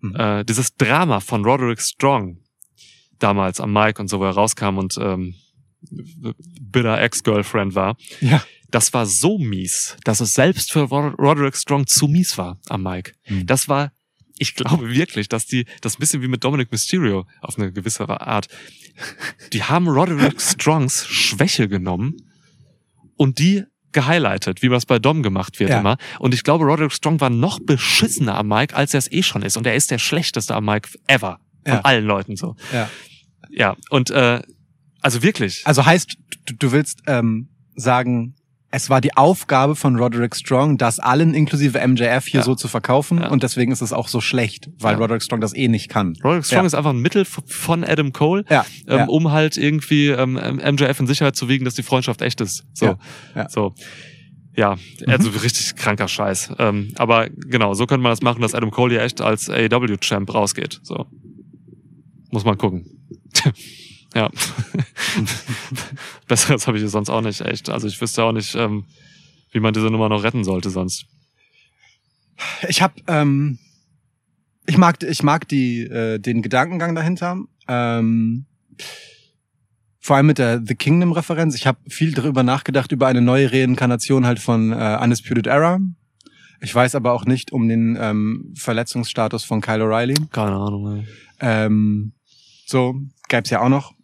Mhm. 0.00 0.16
Äh, 0.16 0.44
dieses 0.44 0.74
Drama 0.76 1.20
von 1.20 1.44
Roderick 1.44 1.80
Strong 1.80 2.38
damals 3.18 3.60
am 3.60 3.72
Mic 3.72 4.00
und 4.00 4.08
so, 4.08 4.18
wo 4.20 4.24
er 4.24 4.30
rauskam 4.30 4.78
und 4.78 4.96
ähm, 4.98 5.34
bitter 6.60 7.00
Ex-Girlfriend 7.00 7.74
war, 7.74 7.96
ja. 8.20 8.42
das 8.70 8.92
war 8.94 9.06
so 9.06 9.38
mies, 9.38 9.96
dass 10.04 10.20
es 10.20 10.32
selbst 10.32 10.72
für 10.72 10.80
Rod- 10.82 11.18
Roderick 11.18 11.56
Strong 11.56 11.86
zu 11.86 12.08
mies 12.08 12.38
war 12.38 12.58
am 12.68 12.82
Mic. 12.82 13.12
Mhm. 13.28 13.46
Das 13.46 13.68
war, 13.68 13.92
ich 14.38 14.54
glaube 14.54 14.90
wirklich, 14.94 15.28
dass 15.28 15.46
die, 15.46 15.64
das 15.80 15.96
ein 15.96 16.00
bisschen 16.00 16.22
wie 16.22 16.28
mit 16.28 16.42
Dominic 16.44 16.70
Mysterio 16.72 17.26
auf 17.40 17.58
eine 17.58 17.72
gewisse 17.72 18.08
Art, 18.08 18.48
die 19.52 19.62
haben 19.62 19.88
Roderick 19.88 20.40
Strongs 20.40 21.06
Schwäche 21.06 21.68
genommen 21.68 22.16
und 23.16 23.38
die 23.38 23.64
gehighlightet, 23.92 24.60
wie 24.62 24.70
was 24.72 24.86
bei 24.86 24.98
Dom 24.98 25.22
gemacht 25.22 25.60
wird 25.60 25.70
Ja. 25.70 25.78
immer. 25.78 25.96
Und 26.18 26.34
ich 26.34 26.42
glaube, 26.42 26.64
Roderick 26.64 26.92
Strong 26.92 27.20
war 27.20 27.30
noch 27.30 27.60
beschissener 27.60 28.36
am 28.36 28.48
Mic, 28.48 28.74
als 28.74 28.92
er 28.92 28.98
es 28.98 29.10
eh 29.12 29.22
schon 29.22 29.42
ist. 29.42 29.56
Und 29.56 29.66
er 29.68 29.76
ist 29.76 29.92
der 29.92 29.98
schlechteste 29.98 30.54
am 30.54 30.64
Mic 30.64 30.88
ever. 31.06 31.38
Von 31.64 31.74
Ja. 31.74 31.80
allen 31.82 32.04
Leuten 32.04 32.36
so. 32.36 32.56
ja. 32.72 32.90
Ja, 33.50 33.76
und 33.90 34.10
äh, 34.10 34.42
also 35.00 35.22
wirklich. 35.22 35.62
Also 35.64 35.86
heißt, 35.86 36.16
du, 36.46 36.54
du 36.54 36.72
willst 36.72 37.02
ähm, 37.06 37.50
sagen, 37.76 38.34
es 38.74 38.90
war 38.90 39.00
die 39.00 39.16
Aufgabe 39.16 39.76
von 39.76 39.96
Roderick 39.96 40.34
Strong, 40.34 40.78
das 40.78 40.98
allen 40.98 41.32
inklusive 41.32 41.78
MJF 41.86 42.26
hier 42.26 42.40
Ja. 42.40 42.44
so 42.44 42.54
zu 42.54 42.68
verkaufen 42.68 43.18
Ja. 43.18 43.28
und 43.30 43.42
deswegen 43.42 43.70
ist 43.72 43.80
es 43.82 43.92
auch 43.92 44.08
so 44.08 44.20
schlecht, 44.20 44.68
weil 44.80 44.94
Ja. 44.94 44.98
Roderick 44.98 45.22
Strong 45.22 45.40
das 45.40 45.54
eh 45.54 45.68
nicht 45.68 45.88
kann. 45.88 46.14
Roderick 46.24 46.44
Strong 46.44 46.66
ist 46.66 46.74
einfach 46.74 46.90
ein 46.90 46.98
Mittel 47.00 47.24
von 47.24 47.84
Adam 47.84 48.12
Cole, 48.12 48.44
ähm, 48.88 49.08
um 49.08 49.30
halt 49.30 49.56
irgendwie 49.56 50.08
ähm, 50.08 50.34
MJF 50.34 50.98
in 51.00 51.06
Sicherheit 51.06 51.36
zu 51.36 51.48
wiegen, 51.48 51.64
dass 51.64 51.74
die 51.74 51.82
Freundschaft 51.82 52.20
echt 52.22 52.40
ist. 52.40 52.64
So, 52.74 52.96
so. 53.48 53.74
Ja, 54.56 54.76
also 55.06 55.30
richtig 55.30 55.74
kranker 55.76 56.06
Scheiß. 56.06 56.52
Ähm, 56.58 56.92
aber 56.96 57.28
genau, 57.30 57.74
so 57.74 57.86
könnte 57.86 58.02
man 58.02 58.10
das 58.12 58.22
machen, 58.22 58.40
dass 58.40 58.54
Adam 58.54 58.70
Cole 58.70 58.92
hier 58.94 59.02
echt 59.02 59.20
als 59.20 59.48
AEW-Champ 59.50 60.32
rausgeht. 60.32 60.80
So. 60.82 61.06
Muss 62.30 62.44
man 62.44 62.56
gucken. 62.58 62.86
ja. 64.14 64.30
Besseres 66.28 66.66
habe 66.66 66.78
ich 66.78 66.88
sonst 66.90 67.10
auch 67.10 67.20
nicht, 67.20 67.40
echt. 67.40 67.68
Also 67.70 67.86
ich 67.86 68.00
wüsste 68.00 68.24
auch 68.24 68.32
nicht, 68.32 68.54
ähm, 68.54 68.84
wie 69.52 69.60
man 69.60 69.74
diese 69.74 69.86
Nummer 69.86 70.08
noch 70.08 70.22
retten 70.22 70.44
sollte 70.44 70.70
sonst. 70.70 71.06
Ich 72.68 72.82
habe, 72.82 72.94
ähm, 73.06 73.58
ich 74.66 74.78
mag, 74.78 75.02
ich 75.02 75.22
mag 75.22 75.48
die, 75.48 75.82
äh, 75.82 76.18
den 76.18 76.42
Gedankengang 76.42 76.94
dahinter. 76.94 77.38
Ähm, 77.68 78.46
vor 80.00 80.16
allem 80.16 80.26
mit 80.26 80.38
der 80.38 80.62
The 80.64 80.74
Kingdom-Referenz. 80.74 81.54
Ich 81.54 81.66
habe 81.66 81.78
viel 81.88 82.12
darüber 82.12 82.42
nachgedacht 82.42 82.92
über 82.92 83.06
eine 83.06 83.22
neue 83.22 83.50
Reinkarnation 83.50 84.26
halt 84.26 84.38
von 84.38 84.72
äh, 84.72 84.98
Undisputed 85.02 85.46
Era. 85.46 85.80
Ich 86.60 86.74
weiß 86.74 86.94
aber 86.94 87.12
auch 87.12 87.24
nicht 87.24 87.52
um 87.52 87.68
den 87.68 87.96
ähm, 88.00 88.52
Verletzungsstatus 88.56 89.44
von 89.44 89.60
Kyle 89.60 89.82
O'Reilly. 89.84 90.28
Keine 90.30 90.56
Ahnung. 90.56 90.96
ey. 90.96 91.06
Ähm, 91.40 92.12
so 92.66 92.94
gäb's 93.28 93.50
ja 93.50 93.60
auch 93.60 93.68
noch. 93.68 93.94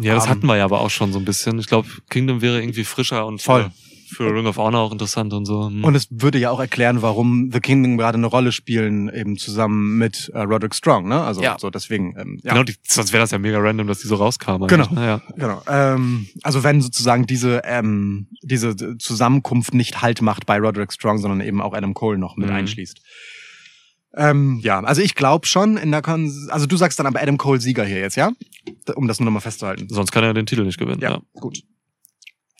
Ja, 0.00 0.14
das 0.14 0.28
hatten 0.28 0.46
wir 0.46 0.56
ja 0.56 0.64
aber 0.64 0.80
auch 0.80 0.90
schon 0.90 1.12
so 1.12 1.18
ein 1.18 1.24
bisschen. 1.24 1.58
Ich 1.58 1.66
glaube, 1.66 1.88
Kingdom 2.10 2.40
wäre 2.42 2.60
irgendwie 2.60 2.84
frischer 2.84 3.26
und 3.26 3.40
Voll. 3.42 3.70
Für, 4.08 4.24
für 4.28 4.34
Ring 4.34 4.46
of 4.46 4.56
Honor 4.56 4.82
auch 4.82 4.92
interessant 4.92 5.32
und 5.32 5.46
so. 5.46 5.66
Hm. 5.66 5.82
Und 5.82 5.94
es 5.96 6.06
würde 6.10 6.38
ja 6.38 6.50
auch 6.50 6.60
erklären, 6.60 7.02
warum 7.02 7.50
The 7.52 7.58
Kingdom 7.58 7.96
gerade 7.96 8.16
eine 8.18 8.28
Rolle 8.28 8.52
spielen, 8.52 9.08
eben 9.12 9.36
zusammen 9.36 9.98
mit 9.98 10.30
äh, 10.32 10.40
Roderick 10.42 10.74
Strong, 10.76 11.08
ne? 11.08 11.20
Also 11.22 11.42
Ja. 11.42 11.56
so 11.58 11.70
deswegen. 11.70 12.14
Ähm, 12.16 12.38
ja. 12.44 12.52
Genau, 12.52 12.62
die, 12.62 12.74
sonst 12.86 13.12
wäre 13.12 13.22
das 13.22 13.32
ja 13.32 13.38
mega 13.38 13.58
random, 13.58 13.88
dass 13.88 13.98
die 14.00 14.06
so 14.06 14.14
rauskamen. 14.14 14.68
Genau. 14.68 14.88
ne? 14.92 15.04
Ja. 15.06 15.22
Genau. 15.36 15.60
Ähm, 15.66 16.28
also 16.44 16.62
wenn 16.62 16.80
sozusagen 16.82 17.26
diese 17.26 17.62
ähm, 17.64 18.28
diese 18.42 18.76
Zusammenkunft 18.98 19.74
nicht 19.74 20.02
Halt 20.02 20.22
macht 20.22 20.46
bei 20.46 20.58
Roderick 20.60 20.92
Strong, 20.92 21.18
sondern 21.18 21.40
eben 21.40 21.60
auch 21.60 21.74
Adam 21.74 21.92
Cole 21.94 22.18
noch 22.18 22.36
mit 22.36 22.48
Mhm. 22.48 22.54
einschließt. 22.54 23.00
Ähm, 24.16 24.58
ja, 24.62 24.80
also 24.80 25.02
ich 25.02 25.14
glaube 25.14 25.46
schon 25.46 25.76
in 25.76 25.90
der 25.90 26.00
Kon 26.02 26.32
also 26.48 26.66
du 26.66 26.76
sagst 26.76 26.98
dann 26.98 27.06
aber 27.06 27.20
Adam 27.22 27.36
Cole 27.36 27.60
Sieger 27.60 27.84
hier 27.84 27.98
jetzt, 28.00 28.16
ja? 28.16 28.32
Um 28.94 29.08
das 29.08 29.20
nur 29.20 29.26
nochmal 29.26 29.42
festzuhalten. 29.42 29.88
Sonst 29.90 30.10
kann 30.10 30.24
er 30.24 30.32
den 30.34 30.46
Titel 30.46 30.64
nicht 30.64 30.78
gewinnen. 30.78 31.00
Ja, 31.00 31.10
Ja. 31.12 31.22
gut. 31.34 31.62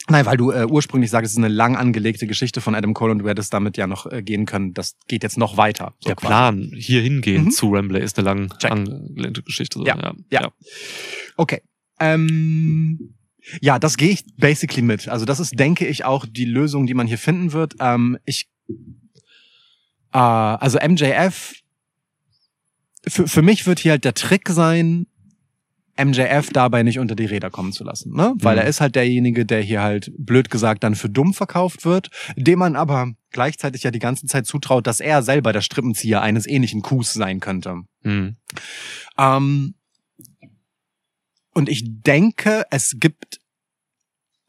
Nein, 0.09 0.25
weil 0.25 0.37
du 0.37 0.53
äh, 0.53 0.67
ursprünglich 0.67 1.11
sagst, 1.11 1.27
es 1.27 1.33
ist 1.33 1.39
eine 1.39 1.49
lang 1.53 1.75
angelegte 1.75 2.29
Geschichte 2.29 2.61
von 2.61 2.77
Adam 2.77 2.95
Cole 2.95 3.11
und 3.13 3.19
du 3.21 3.29
hättest 3.29 3.53
damit 3.53 3.77
ja 3.77 3.89
noch 3.89 4.07
äh, 4.07 4.23
gehen 4.23 4.47
können. 4.47 4.73
Das 4.73 4.95
geht 5.09 5.25
jetzt 5.25 5.37
noch 5.37 5.57
weiter. 5.57 5.95
so 5.99 6.07
Der 6.09 6.15
quasi. 6.15 6.27
Plan, 6.29 6.71
hier 6.77 7.01
hingehen 7.03 7.47
Mhm. 7.47 7.51
zu 7.51 7.73
Wembley, 7.73 8.01
ist 8.03 8.17
eine 8.19 8.27
lang 8.27 8.57
Check. 8.59 8.71
angelehnte 8.71 9.43
Geschichte. 9.43 9.81
So. 9.81 9.85
Ja, 9.87 9.97
ja. 10.01 10.15
ja. 10.31 10.53
Okay. 11.37 11.61
Ähm, 11.99 13.15
ja, 13.61 13.79
das 13.81 13.97
gehe 13.97 14.11
ich 14.11 14.25
basically 14.37 14.83
mit. 14.83 15.09
Also 15.09 15.25
das 15.25 15.41
ist, 15.41 15.59
denke 15.59 15.87
ich, 15.89 16.05
auch 16.05 16.25
die 16.25 16.45
Lösung, 16.45 16.87
die 16.87 16.95
man 16.95 17.07
hier 17.09 17.19
finden 17.19 17.53
wird. 17.53 17.75
Ähm, 17.81 18.17
ich, 18.27 18.49
äh, 20.17 20.19
also 20.19 20.79
MJF, 20.79 21.55
für, 23.07 23.29
für 23.29 23.43
mich 23.43 23.67
wird 23.67 23.79
hier 23.81 23.93
halt 23.93 24.05
der 24.05 24.15
Trick 24.15 24.49
sein, 24.49 25.07
MJF 25.99 26.51
dabei 26.53 26.83
nicht 26.83 26.99
unter 26.99 27.15
die 27.15 27.25
Räder 27.25 27.51
kommen 27.51 27.73
zu 27.73 27.83
lassen, 27.85 28.15
ne? 28.15 28.35
Weil 28.37 28.57
Mhm. 28.57 28.63
er 28.63 28.67
ist 28.67 28.81
halt 28.83 28.97
derjenige, 28.97 29.47
der 29.47 29.63
hier 29.63 29.81
halt 29.83 30.13
blöd 30.19 30.51
gesagt 30.51 30.85
dann 30.85 30.95
für 30.95 31.09
dumm 31.09 31.33
verkauft 31.33 31.87
wird, 31.87 32.11
dem 32.37 32.59
man 32.59 32.77
aber 32.77 33.13
gleichzeitig 33.31 33.83
ja 33.83 33.91
die 33.91 33.99
ganze 33.99 34.27
Zeit 34.27 34.47
zutraut, 34.47 34.87
dass 34.87 35.01
er 35.01 35.23
selber 35.23 35.53
der 35.55 35.63
Strippenzieher 35.63 36.21
eines 36.21 36.47
ähnlichen 36.47 36.83
Coups 36.83 37.15
sein 37.15 37.41
könnte. 37.41 37.83
Hm. 38.03 38.37
Ähm, 39.17 39.75
und 41.55 41.69
ich 41.71 41.83
denke, 41.87 42.65
es 42.71 42.97
gibt 42.99 43.41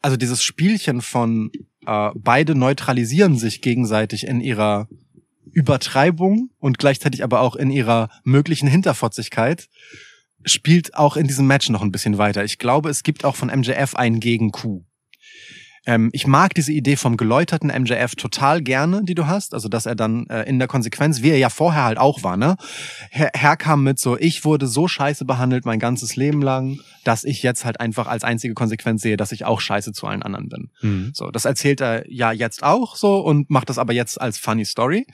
also 0.00 0.16
dieses 0.16 0.42
Spielchen 0.42 1.00
von 1.00 1.50
äh, 1.86 2.10
beide 2.14 2.54
neutralisieren 2.54 3.36
sich 3.38 3.62
gegenseitig 3.62 4.26
in 4.26 4.40
ihrer 4.40 4.86
Übertreibung 5.52 6.50
und 6.58 6.78
gleichzeitig 6.78 7.24
aber 7.24 7.40
auch 7.40 7.56
in 7.56 7.70
ihrer 7.70 8.08
möglichen 8.24 8.68
Hinterfotzigkeit 8.68 9.68
spielt 10.44 10.94
auch 10.94 11.16
in 11.16 11.26
diesem 11.26 11.46
Match 11.46 11.68
noch 11.68 11.82
ein 11.82 11.92
bisschen 11.92 12.18
weiter. 12.18 12.44
Ich 12.44 12.58
glaube, 12.58 12.90
es 12.90 13.02
gibt 13.02 13.24
auch 13.24 13.36
von 13.36 13.48
MJF 13.48 13.94
einen 13.94 14.20
Gegen-Coup. 14.20 14.84
Ähm, 15.88 16.10
ich 16.12 16.26
mag 16.26 16.52
diese 16.52 16.70
Idee 16.70 16.96
vom 16.96 17.16
geläuterten 17.16 17.70
MJF 17.70 18.14
total 18.14 18.60
gerne, 18.60 19.02
die 19.04 19.14
du 19.14 19.26
hast. 19.26 19.54
Also, 19.54 19.70
dass 19.70 19.86
er 19.86 19.94
dann 19.94 20.26
äh, 20.26 20.42
in 20.42 20.58
der 20.58 20.68
Konsequenz, 20.68 21.22
wie 21.22 21.30
er 21.30 21.38
ja 21.38 21.48
vorher 21.48 21.84
halt 21.84 21.96
auch 21.96 22.22
war, 22.22 22.36
ne, 22.36 22.56
her 23.10 23.30
herkam 23.34 23.84
mit 23.84 23.98
so, 23.98 24.18
ich 24.18 24.44
wurde 24.44 24.66
so 24.66 24.86
scheiße 24.86 25.24
behandelt 25.24 25.64
mein 25.64 25.78
ganzes 25.78 26.14
Leben 26.14 26.42
lang, 26.42 26.78
dass 27.04 27.24
ich 27.24 27.42
jetzt 27.42 27.64
halt 27.64 27.80
einfach 27.80 28.06
als 28.06 28.22
einzige 28.22 28.52
Konsequenz 28.52 29.00
sehe, 29.00 29.16
dass 29.16 29.32
ich 29.32 29.46
auch 29.46 29.62
scheiße 29.62 29.92
zu 29.92 30.06
allen 30.06 30.22
anderen 30.22 30.50
bin. 30.50 30.70
Hm. 30.80 31.12
So, 31.14 31.30
das 31.30 31.46
erzählt 31.46 31.80
er 31.80 32.04
ja 32.12 32.32
jetzt 32.32 32.62
auch 32.62 32.94
so 32.94 33.20
und 33.20 33.48
macht 33.48 33.70
das 33.70 33.78
aber 33.78 33.94
jetzt 33.94 34.20
als 34.20 34.36
funny 34.36 34.66
Story. 34.66 35.06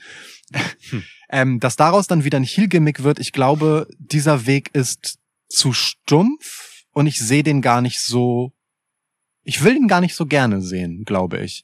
ähm, 1.29 1.61
dass 1.61 1.77
daraus 1.77 2.07
dann 2.07 2.25
wieder 2.25 2.37
ein 2.37 2.43
Heel-Gimmick 2.43 3.01
wird, 3.01 3.19
ich 3.19 3.31
glaube, 3.31 3.87
dieser 3.97 4.45
Weg 4.45 4.71
ist 4.73 5.19
zu 5.47 5.71
stumpf 5.71 6.83
und 6.91 7.07
ich 7.07 7.17
sehe 7.17 7.43
den 7.43 7.61
gar 7.61 7.79
nicht 7.79 8.01
so, 8.01 8.51
ich 9.45 9.63
will 9.63 9.75
den 9.75 9.87
gar 9.87 10.01
nicht 10.01 10.15
so 10.15 10.25
gerne 10.25 10.61
sehen, 10.61 11.05
glaube 11.05 11.37
ich. 11.39 11.63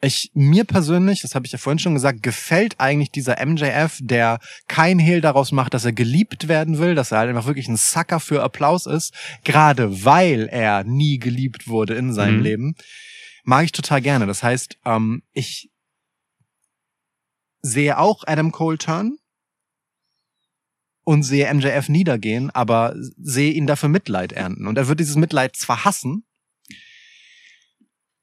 Ich, 0.00 0.30
mir 0.32 0.64
persönlich, 0.64 1.20
das 1.22 1.34
habe 1.34 1.44
ich 1.44 1.52
ja 1.52 1.58
vorhin 1.58 1.78
schon 1.78 1.94
gesagt, 1.94 2.22
gefällt 2.22 2.76
eigentlich 2.78 3.10
dieser 3.10 3.44
MJF, 3.44 3.98
der 4.00 4.38
kein 4.66 4.98
Hehl 4.98 5.20
daraus 5.20 5.52
macht, 5.52 5.74
dass 5.74 5.84
er 5.84 5.92
geliebt 5.92 6.48
werden 6.48 6.78
will, 6.78 6.94
dass 6.94 7.12
er 7.12 7.18
halt 7.18 7.28
einfach 7.28 7.46
wirklich 7.46 7.68
ein 7.68 7.76
Sucker 7.76 8.18
für 8.18 8.42
Applaus 8.42 8.86
ist, 8.86 9.12
gerade 9.44 10.04
weil 10.04 10.48
er 10.50 10.84
nie 10.84 11.18
geliebt 11.18 11.68
wurde 11.68 11.94
in 11.94 12.12
seinem 12.12 12.38
Mhm. 12.38 12.42
Leben, 12.42 12.74
mag 13.44 13.64
ich 13.64 13.72
total 13.72 14.00
gerne. 14.00 14.26
Das 14.26 14.42
heißt, 14.42 14.78
ähm, 14.84 15.22
ich 15.32 15.70
sehe 17.60 17.98
auch 17.98 18.22
Adam 18.26 18.52
Cole 18.52 18.78
turn 18.78 19.18
und 21.04 21.24
sehe 21.24 21.52
MJF 21.52 21.88
niedergehen, 21.88 22.50
aber 22.50 22.94
sehe 23.16 23.52
ihn 23.52 23.66
dafür 23.66 23.88
Mitleid 23.88 24.32
ernten. 24.32 24.66
Und 24.66 24.78
er 24.78 24.88
wird 24.88 25.00
dieses 25.00 25.16
Mitleid 25.16 25.56
zwar 25.56 25.84
hassen, 25.84 26.24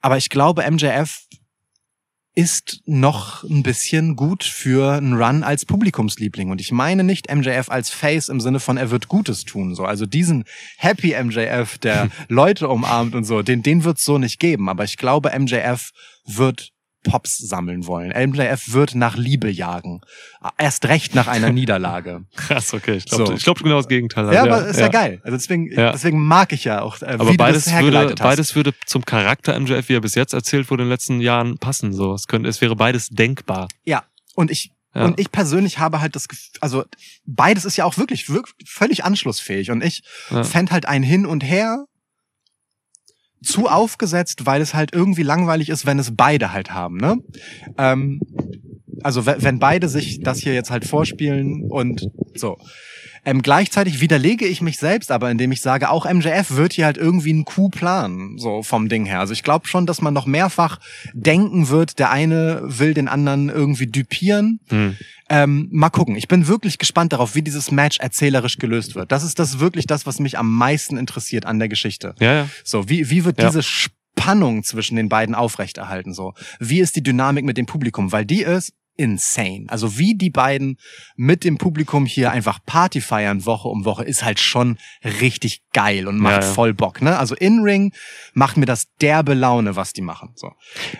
aber 0.05 0.17
ich 0.17 0.29
glaube, 0.29 0.69
MJF 0.69 1.25
ist 2.35 2.81
noch 2.85 3.43
ein 3.43 3.63
bisschen 3.63 4.15
gut 4.15 4.43
für 4.43 4.93
einen 4.93 5.15
Run 5.15 5.41
als 5.41 5.65
Publikumsliebling. 5.65 6.51
Und 6.51 6.61
ich 6.61 6.71
meine 6.71 7.03
nicht 7.03 7.33
MJF 7.33 7.71
als 7.71 7.89
Face 7.89 8.29
im 8.29 8.39
Sinne 8.39 8.59
von, 8.59 8.77
er 8.77 8.91
wird 8.91 9.07
Gutes 9.07 9.45
tun. 9.45 9.73
So, 9.73 9.83
also 9.83 10.05
diesen 10.05 10.43
Happy 10.77 11.15
MJF, 11.19 11.79
der 11.79 12.09
Leute 12.27 12.69
umarmt 12.69 13.15
und 13.15 13.23
so, 13.23 13.41
den, 13.41 13.63
den 13.63 13.83
wird's 13.83 14.03
so 14.03 14.19
nicht 14.19 14.39
geben. 14.39 14.69
Aber 14.69 14.83
ich 14.83 14.97
glaube, 14.97 15.31
MJF 15.35 15.89
wird 16.27 16.69
Pops 17.05 17.37
sammeln 17.37 17.87
wollen. 17.87 18.11
MJF 18.11 18.73
wird 18.73 18.95
nach 18.95 19.15
Liebe 19.15 19.49
jagen. 19.49 20.01
Erst 20.57 20.85
recht 20.87 21.15
nach 21.15 21.27
einer 21.27 21.49
Niederlage. 21.53 22.25
Krass, 22.35 22.73
okay. 22.73 22.95
Ich 22.95 23.05
glaube 23.05 23.27
So. 23.27 23.33
ich 23.33 23.43
glaub 23.43 23.59
genau 23.63 23.77
das 23.77 23.87
Gegenteil. 23.87 24.33
Ja, 24.33 24.41
Also, 24.43 24.53
aber 24.55 24.67
ist 24.67 24.79
ja, 24.79 24.87
geil. 24.89 25.21
Also 25.23 25.37
deswegen, 25.37 25.71
Ja. 25.71 25.91
deswegen 25.93 26.19
mag 26.25 26.51
ich 26.51 26.63
ja 26.65 26.81
auch, 26.81 27.01
äh, 27.01 27.05
Aber 27.05 27.31
wie 27.31 27.37
beides 27.37 27.65
du 27.65 27.69
das 27.71 27.79
würde, 27.81 27.85
hergeleitet 27.97 28.19
hast. 28.19 28.27
beides 28.27 28.55
würde 28.55 28.73
zum 28.85 29.05
Charakter 29.05 29.57
MJF, 29.59 29.87
wie 29.89 29.93
er 29.93 30.01
bis 30.01 30.15
jetzt 30.15 30.33
erzählt 30.33 30.69
wurde, 30.69 30.83
in 30.83 30.87
den 30.89 30.93
letzten 30.93 31.21
Jahren 31.21 31.57
passen. 31.57 31.93
So, 31.93 32.13
es 32.13 32.27
könnte, 32.27 32.49
es 32.49 32.59
wäre 32.61 32.75
beides 32.75 33.09
denkbar. 33.09 33.67
Ja. 33.85 34.03
Und 34.35 34.51
ich, 34.51 34.71
Ja. 34.93 35.05
und 35.05 35.19
ich 35.19 35.31
persönlich 35.31 35.79
habe 35.79 36.01
halt 36.01 36.15
das 36.15 36.27
Gefühl, 36.27 36.49
also 36.61 36.83
beides 37.25 37.65
ist 37.65 37.77
ja 37.77 37.85
auch 37.85 37.97
wirklich, 37.97 38.29
wirklich 38.29 38.69
völlig 38.69 39.03
anschlussfähig. 39.05 39.71
Und 39.71 39.83
ich 39.83 40.03
Ja. 40.31 40.43
fänd 40.43 40.71
halt 40.71 40.85
ein 40.87 41.03
Hin 41.03 41.25
und 41.25 41.43
Her 41.43 41.85
zu 43.43 43.67
aufgesetzt, 43.67 44.45
weil 44.45 44.61
es 44.61 44.73
halt 44.73 44.93
irgendwie 44.93 45.23
langweilig 45.23 45.69
ist, 45.69 45.85
wenn 45.85 45.99
es 45.99 46.15
beide 46.15 46.51
halt 46.51 46.71
haben, 46.71 46.97
ne? 46.97 47.17
Ähm, 47.77 48.21
also 49.05 49.25
we- 49.25 49.37
wenn 49.39 49.59
beide 49.59 49.87
sich 49.87 50.19
das 50.21 50.39
hier 50.39 50.53
jetzt 50.53 50.71
halt 50.71 50.83
vorspielen 50.85 51.69
und 51.69 52.09
so. 52.33 52.57
Ähm, 53.27 53.41
gleichzeitig 53.41 54.01
widerlege 54.01 54.45
ich 54.45 54.61
mich 54.61 54.77
selbst 54.77 55.11
aber, 55.11 55.31
indem 55.31 55.51
ich 55.51 55.59
sage, 55.61 55.89
auch 55.89 56.05
MJF 56.05 56.51
wird 56.51 56.73
hier 56.73 56.85
halt 56.85 56.97
irgendwie 56.97 57.31
einen 57.31 57.43
Coup 57.43 57.71
planen, 57.71 58.37
so 58.37 58.61
vom 58.61 58.87
Ding 58.87 59.05
her. 59.05 59.19
Also 59.19 59.33
ich 59.33 59.41
glaube 59.41 59.67
schon, 59.67 59.87
dass 59.87 59.99
man 59.99 60.13
noch 60.13 60.27
mehrfach 60.27 60.79
denken 61.13 61.69
wird, 61.69 61.97
der 61.97 62.11
eine 62.11 62.61
will 62.65 62.93
den 62.93 63.07
anderen 63.07 63.49
irgendwie 63.49 63.87
düpieren. 63.87 64.59
Hm. 64.69 64.95
Ähm, 65.27 65.69
mal 65.71 65.89
gucken. 65.89 66.15
Ich 66.15 66.27
bin 66.27 66.47
wirklich 66.47 66.77
gespannt 66.77 67.13
darauf, 67.13 67.33
wie 67.33 67.41
dieses 67.41 67.71
Match 67.71 67.97
erzählerisch 67.99 68.57
gelöst 68.59 68.93
wird. 68.93 69.11
Das 69.11 69.23
ist 69.23 69.39
das 69.39 69.59
wirklich 69.59 69.87
das, 69.87 70.05
was 70.05 70.19
mich 70.19 70.37
am 70.37 70.51
meisten 70.53 70.95
interessiert 70.95 71.47
an 71.47 71.57
der 71.57 71.67
Geschichte. 71.67 72.13
Ja, 72.19 72.33
ja. 72.33 72.49
So, 72.63 72.89
wie, 72.89 73.09
wie 73.09 73.25
wird 73.25 73.41
Ja. 73.41 73.47
diese 73.47 73.63
Spannung 73.63 74.63
zwischen 74.63 74.97
den 74.97 75.09
beiden 75.09 75.33
aufrechterhalten? 75.33 76.13
So, 76.13 76.35
wie 76.59 76.79
ist 76.79 76.95
die 76.95 77.01
Dynamik 77.01 77.43
mit 77.43 77.57
dem 77.57 77.65
Publikum? 77.65 78.11
Weil 78.11 78.25
die 78.25 78.43
ist 78.43 78.71
insane. 78.97 79.65
Also 79.67 79.97
wie 79.97 80.15
die 80.15 80.29
beiden 80.29 80.77
mit 81.15 81.43
dem 81.43 81.57
Publikum 81.57 82.05
hier 82.05 82.31
einfach 82.31 82.59
Party 82.65 83.01
feiern 83.01 83.45
Woche 83.45 83.67
um 83.67 83.85
Woche 83.85 84.03
ist 84.03 84.23
halt 84.23 84.39
schon 84.39 84.77
richtig 85.03 85.61
geil 85.73 86.07
und 86.07 86.17
macht 86.17 86.41
Ja, 86.43 86.47
ja. 86.47 86.53
voll 86.53 86.73
Bock, 86.73 87.01
ne? 87.01 87.17
Also 87.17 87.35
In-Ring 87.35 87.93
macht 88.33 88.57
mir 88.57 88.65
das 88.65 88.87
derbe 89.01 89.33
Laune, 89.33 89.75
was 89.75 89.93
die 89.93 90.01
machen, 90.01 90.31
so. 90.35 90.51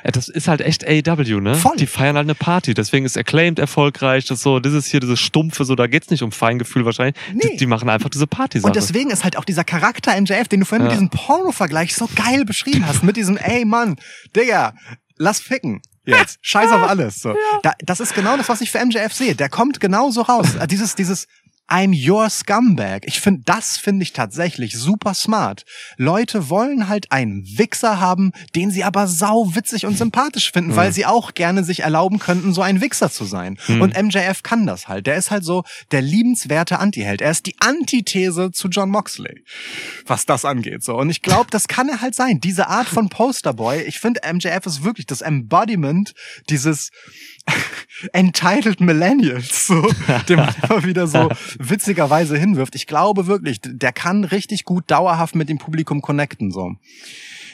Ja, 0.03 0.11
das 0.11 0.27
ist 0.27 0.47
halt 0.47 0.61
echt 0.61 0.85
AEW, 0.87 1.39
ne? 1.39 1.55
Voll. 1.55 1.77
Die 1.77 1.87
feiern 1.87 2.15
halt 2.17 2.25
eine 2.25 2.35
Party, 2.35 2.73
deswegen 2.73 3.05
ist 3.05 3.17
Acclaimed 3.17 3.59
erfolgreich, 3.59 4.25
das 4.25 4.39
ist 4.39 4.43
so, 4.43 4.59
das 4.59 4.73
ist 4.73 4.87
hier 4.87 4.99
dieses 4.99 5.19
Stumpfe, 5.19 5.63
so, 5.65 5.75
da 5.75 5.87
geht's 5.87 6.09
nicht 6.09 6.23
um 6.23 6.31
Feingefühl 6.31 6.85
wahrscheinlich. 6.85 7.15
Nee. 7.33 7.51
Die, 7.51 7.57
die 7.57 7.65
machen 7.65 7.89
einfach 7.89 8.09
diese 8.09 8.27
Party-Sache. 8.27 8.67
Und 8.69 8.75
deswegen 8.75 9.09
ist 9.11 9.23
halt 9.23 9.37
auch 9.37 9.45
dieser 9.45 9.63
Charakter 9.63 10.19
MJF, 10.19 10.47
den 10.49 10.59
du 10.61 10.65
vorhin 10.65 10.83
mit 10.83 10.91
Ja. 10.91 10.97
diesem 10.97 11.09
Porno-Vergleich 11.09 11.95
so 11.95 12.07
geil 12.15 12.43
beschrieben 12.45 12.85
hast, 12.85 13.03
mit 13.03 13.15
diesem, 13.15 13.37
ey 13.37 13.63
Mann, 13.65 13.95
Digga, 14.35 14.73
lass 15.17 15.39
ficken. 15.39 15.81
Jetzt. 16.05 16.39
Scheiß 16.41 16.71
auf 16.71 16.83
alles. 16.83 17.19
So. 17.21 17.35
Da, 17.63 17.73
das 17.79 17.99
ist 17.99 18.13
genau 18.13 18.37
das, 18.37 18.49
was 18.49 18.61
ich 18.61 18.71
für 18.71 18.83
MJF 18.83 19.13
sehe. 19.13 19.35
Der 19.35 19.49
kommt 19.49 19.79
genauso 19.79 20.21
raus. 20.21 20.47
Dieses, 20.69 20.95
dieses 20.95 21.27
I'm 21.67 21.93
your 21.93 22.29
scumbag. 22.29 23.01
Ich 23.05 23.19
finde, 23.19 23.41
das 23.45 23.77
finde 23.77 24.03
ich 24.03 24.13
tatsächlich 24.13 24.77
super 24.77 25.13
smart. 25.13 25.65
Leute 25.97 26.49
wollen 26.49 26.87
halt 26.87 27.11
einen 27.11 27.43
Wichser 27.57 27.99
haben, 27.99 28.31
den 28.55 28.69
sie 28.69 28.83
aber 28.83 29.07
sau 29.07 29.55
witzig 29.55 29.85
und 29.85 29.97
sympathisch 29.97 30.51
finden, 30.51 30.75
weil 30.75 30.93
sie 30.93 31.05
auch 31.05 31.33
gerne 31.33 31.63
sich 31.63 31.79
erlauben 31.79 32.19
könnten, 32.19 32.53
so 32.53 32.61
ein 32.61 32.81
Wichser 32.81 33.09
zu 33.09 33.25
sein. 33.25 33.57
Und 33.67 33.99
MJF 33.99 34.43
kann 34.43 34.67
das 34.67 34.87
halt. 34.87 35.07
Der 35.07 35.15
ist 35.15 35.31
halt 35.31 35.43
so 35.43 35.63
der 35.91 36.01
liebenswerte 36.01 36.79
Antiheld. 36.79 37.21
Er 37.21 37.31
ist 37.31 37.45
die 37.47 37.55
Antithese 37.59 38.51
zu 38.51 38.67
John 38.67 38.89
Moxley, 38.89 39.43
was 40.05 40.25
das 40.25 40.45
angeht. 40.45 40.83
So. 40.83 40.95
Und 40.95 41.09
ich 41.09 41.21
glaube, 41.21 41.47
das 41.49 41.67
kann 41.67 41.89
er 41.89 42.01
halt 42.01 42.13
sein. 42.15 42.39
Diese 42.39 42.67
Art 42.67 42.87
von 42.87 43.09
Posterboy. 43.09 43.81
Ich 43.81 43.99
finde, 43.99 44.21
MJF 44.31 44.65
ist 44.65 44.83
wirklich 44.83 45.07
das 45.07 45.21
Embodiment 45.21 46.13
dieses 46.49 46.91
Entitled 48.13 48.81
Millennials, 48.81 49.67
so, 49.67 49.87
dem 50.27 50.37
man 50.37 50.53
immer 50.63 50.83
wieder 50.83 51.07
so 51.07 51.29
witzigerweise 51.59 52.37
hinwirft. 52.37 52.75
Ich 52.75 52.87
glaube 52.87 53.27
wirklich, 53.27 53.59
der 53.63 53.93
kann 53.93 54.23
richtig 54.23 54.65
gut 54.65 54.89
dauerhaft 54.91 55.35
mit 55.35 55.49
dem 55.49 55.57
Publikum 55.57 56.01
connecten, 56.01 56.51
so. 56.51 56.75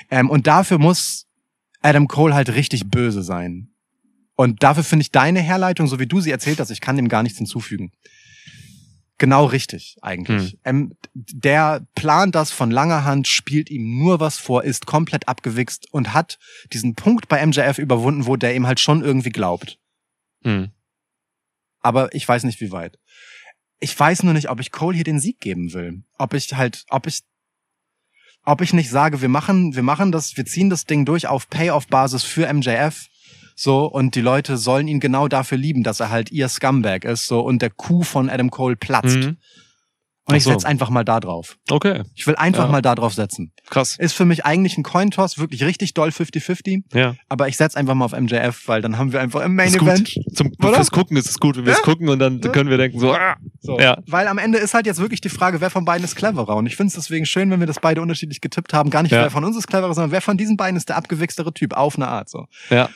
Ähm, 0.10 0.30
und 0.30 0.48
dafür 0.48 0.78
muss 0.78 1.28
Adam 1.82 2.08
Cole 2.08 2.34
halt 2.34 2.54
richtig 2.56 2.90
böse 2.90 3.24
sein. 3.24 3.70
Und 4.36 4.64
dafür 4.64 4.84
finde 4.84 5.04
ich 5.04 5.12
deine 5.12 5.40
Herleitung, 5.40 5.88
so 5.88 6.00
wie 6.00 6.08
du 6.08 6.22
sie 6.22 6.32
erzählt 6.32 6.60
hast, 6.60 6.72
ich 6.72 6.82
kann 6.82 6.96
dem 6.96 7.10
gar 7.10 7.24
nichts 7.24 7.38
hinzufügen. 7.38 7.92
Genau 9.22 9.46
richtig, 9.46 9.98
eigentlich. 10.02 10.58
Ähm, 10.66 10.96
der 11.14 11.86
plant 11.94 12.34
das 12.34 12.52
von 12.52 12.72
langer 12.72 13.04
Hand, 13.04 13.28
spielt 13.28 13.70
ihm 13.70 14.00
nur 14.00 14.20
was 14.20 14.40
vor, 14.40 14.64
ist 14.64 14.88
komplett 14.88 15.28
abgewichst 15.28 15.86
und 15.92 16.16
hat 16.16 16.40
diesen 16.74 16.96
Punkt 16.96 17.28
bei 17.28 17.46
MJF 17.46 17.78
überwunden, 17.78 18.26
wo 18.26 18.36
der 18.36 18.56
ihm 18.56 18.66
halt 18.66 18.80
schon 18.80 19.04
irgendwie 19.04 19.30
glaubt. 19.30 19.78
Hm. 20.44 20.72
Aber 21.82 22.14
ich 22.14 22.28
weiß 22.28 22.44
nicht, 22.44 22.62
wie 22.62 22.72
weit. 22.72 22.98
Ich 23.80 24.00
weiß 24.00 24.24
nur 24.24 24.34
nicht, 24.34 24.50
ob 24.50 24.60
ich 24.60 24.72
Cole 24.72 24.96
hier 24.96 25.04
den 25.04 25.20
Sieg 25.20 25.40
geben 25.40 25.74
will. 25.74 26.04
Ob 26.18 26.34
ich 26.34 26.54
halt, 26.54 26.86
ob 26.90 27.08
ich, 27.08 27.22
ob 28.44 28.62
ich 28.62 28.74
nicht 28.74 28.90
sage, 28.90 29.22
wir 29.22 29.30
machen, 29.30 29.76
wir 29.76 29.84
machen 29.84 30.12
das, 30.12 30.38
wir 30.38 30.46
ziehen 30.46 30.70
das 30.70 30.86
Ding 30.86 31.06
durch 31.06 31.28
auf 31.28 31.50
Payoff-Basis 31.50 32.24
für 32.24 32.52
MJF. 32.52 33.08
So, 33.56 33.86
und 33.86 34.16
die 34.16 34.22
Leute 34.22 34.58
sollen 34.58 34.88
ihn 34.88 35.00
genau 35.00 35.28
dafür 35.28 35.58
lieben, 35.58 35.84
dass 35.84 36.00
er 36.00 36.10
halt 36.10 36.32
ihr 36.32 36.50
Scumbag 36.50 37.06
ist, 37.06 37.28
so, 37.28 37.42
und 37.42 37.62
der 37.62 37.70
Kuh 37.70 38.04
von 38.04 38.30
Adam 38.30 38.50
Cole 38.50 38.76
platzt. 38.76 39.18
Mhm. 39.18 39.38
Und 40.26 40.36
ich 40.36 40.44
Ach 40.44 40.46
so. 40.46 40.52
setz 40.52 40.66
einfach 40.66 40.90
mal 40.92 41.04
da 41.04 41.20
drauf. 41.20 41.58
Okay, 41.70 42.04
Ich 42.16 42.28
will 42.28 42.36
einfach 42.36 42.66
Ja. 42.66 42.72
mal 42.72 42.82
da 42.84 42.94
drauf 42.96 43.14
setzen. 43.16 43.52
krass. 43.70 43.98
Ist 43.98 44.14
für 44.14 44.24
mich 44.24 44.46
eigentlich 44.46 44.78
ein 44.78 44.84
Cointoss, 44.84 45.40
wirklich 45.40 45.64
richtig 45.64 45.94
doll 45.96 46.10
50-50. 46.12 46.84
Ja. 46.94 47.16
Aber 47.28 47.48
ich 47.48 47.58
setz 47.58 47.76
einfach 47.76 47.96
mal 47.96 48.06
auf 48.06 48.14
MJF, 48.14 48.68
weil 48.68 48.82
dann 48.82 48.98
haben 49.00 49.12
wir 49.14 49.20
einfach 49.20 49.42
im 49.42 49.56
Main 49.56 49.74
Event. 49.74 50.14
Zum, 50.36 50.52
Oder? 50.64 50.76
fürs 50.76 50.92
Gucken 50.92 51.18
ist 51.18 51.28
es 51.28 51.40
gut, 51.40 51.58
wenn 51.58 51.66
wir 51.66 51.74
es 51.74 51.80
Ja. 51.80 51.84
gucken 51.84 52.08
und 52.10 52.20
dann 52.20 52.40
Ja. 52.40 52.50
können 52.52 52.70
wir 52.70 52.78
denken 52.78 53.00
so, 53.00 53.12
ah, 53.14 53.36
So. 53.62 53.80
Ja. 53.80 53.98
Weil 54.08 54.28
am 54.28 54.38
Ende 54.38 54.58
ist 54.60 54.74
halt 54.74 54.86
jetzt 54.86 55.00
wirklich 55.00 55.22
die 55.22 55.30
Frage, 55.30 55.60
wer 55.62 55.70
von 55.70 55.86
beiden 55.86 56.04
ist 56.06 56.16
cleverer. 56.16 56.56
Und 56.56 56.66
ich 56.68 56.76
finde 56.76 56.90
es 56.90 56.94
deswegen 56.96 57.26
schön, 57.26 57.50
wenn 57.52 57.60
wir 57.60 57.68
das 57.68 57.80
beide 57.80 58.02
unterschiedlich 58.02 58.42
getippt 58.42 58.74
haben. 58.74 58.90
Gar 58.90 59.04
nicht, 59.04 59.12
wer 59.12 59.30
von 59.32 59.44
uns 59.44 59.58
ist 59.58 59.68
cleverer, 59.68 59.94
sondern 59.94 60.12
wer 60.12 60.22
von 60.22 60.38
diesen 60.38 60.56
beiden 60.58 60.78
ist 60.78 60.90
der 60.90 60.98
abgewichstere 60.98 61.54
Typ, 61.54 61.74
auf 61.74 61.96
eine 61.96 62.08
Art. 62.08 62.30
So. 62.30 62.46
ja. 62.70 62.90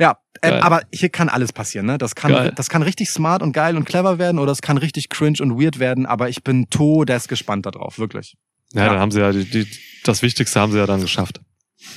Ja, 0.00 0.16
ähm, 0.42 0.52
Geil. 0.52 0.60
aber 0.62 0.82
hier 0.92 1.10
kann 1.10 1.28
alles 1.28 1.52
passieren. 1.52 1.84
Ne? 1.86 1.98
Das, 1.98 2.14
kann, 2.14 2.32
Geil. 2.32 2.52
das 2.56 2.70
kann 2.70 2.82
richtig 2.82 3.10
smart 3.10 3.42
und 3.42 3.52
geil 3.52 3.76
und 3.76 3.84
clever 3.84 4.18
werden 4.18 4.38
oder 4.38 4.50
es 4.50 4.62
kann 4.62 4.78
richtig 4.78 5.10
cringe 5.10 5.36
und 5.42 5.60
weird 5.62 5.78
werden. 5.78 6.06
Aber 6.06 6.28
ich 6.30 6.42
bin 6.42 6.70
todesgespannt 6.70 7.66
darauf, 7.66 7.98
wirklich. 7.98 8.36
Ja, 8.72 8.84
Ja. 8.84 8.88
dann 8.90 8.98
haben 8.98 9.10
sie 9.10 9.20
ja 9.20 9.30
die, 9.32 9.44
die, 9.44 9.66
das 10.04 10.22
Wichtigste 10.22 10.58
haben 10.58 10.72
sie 10.72 10.78
ja 10.78 10.86
dann 10.86 11.02
geschafft. 11.02 11.40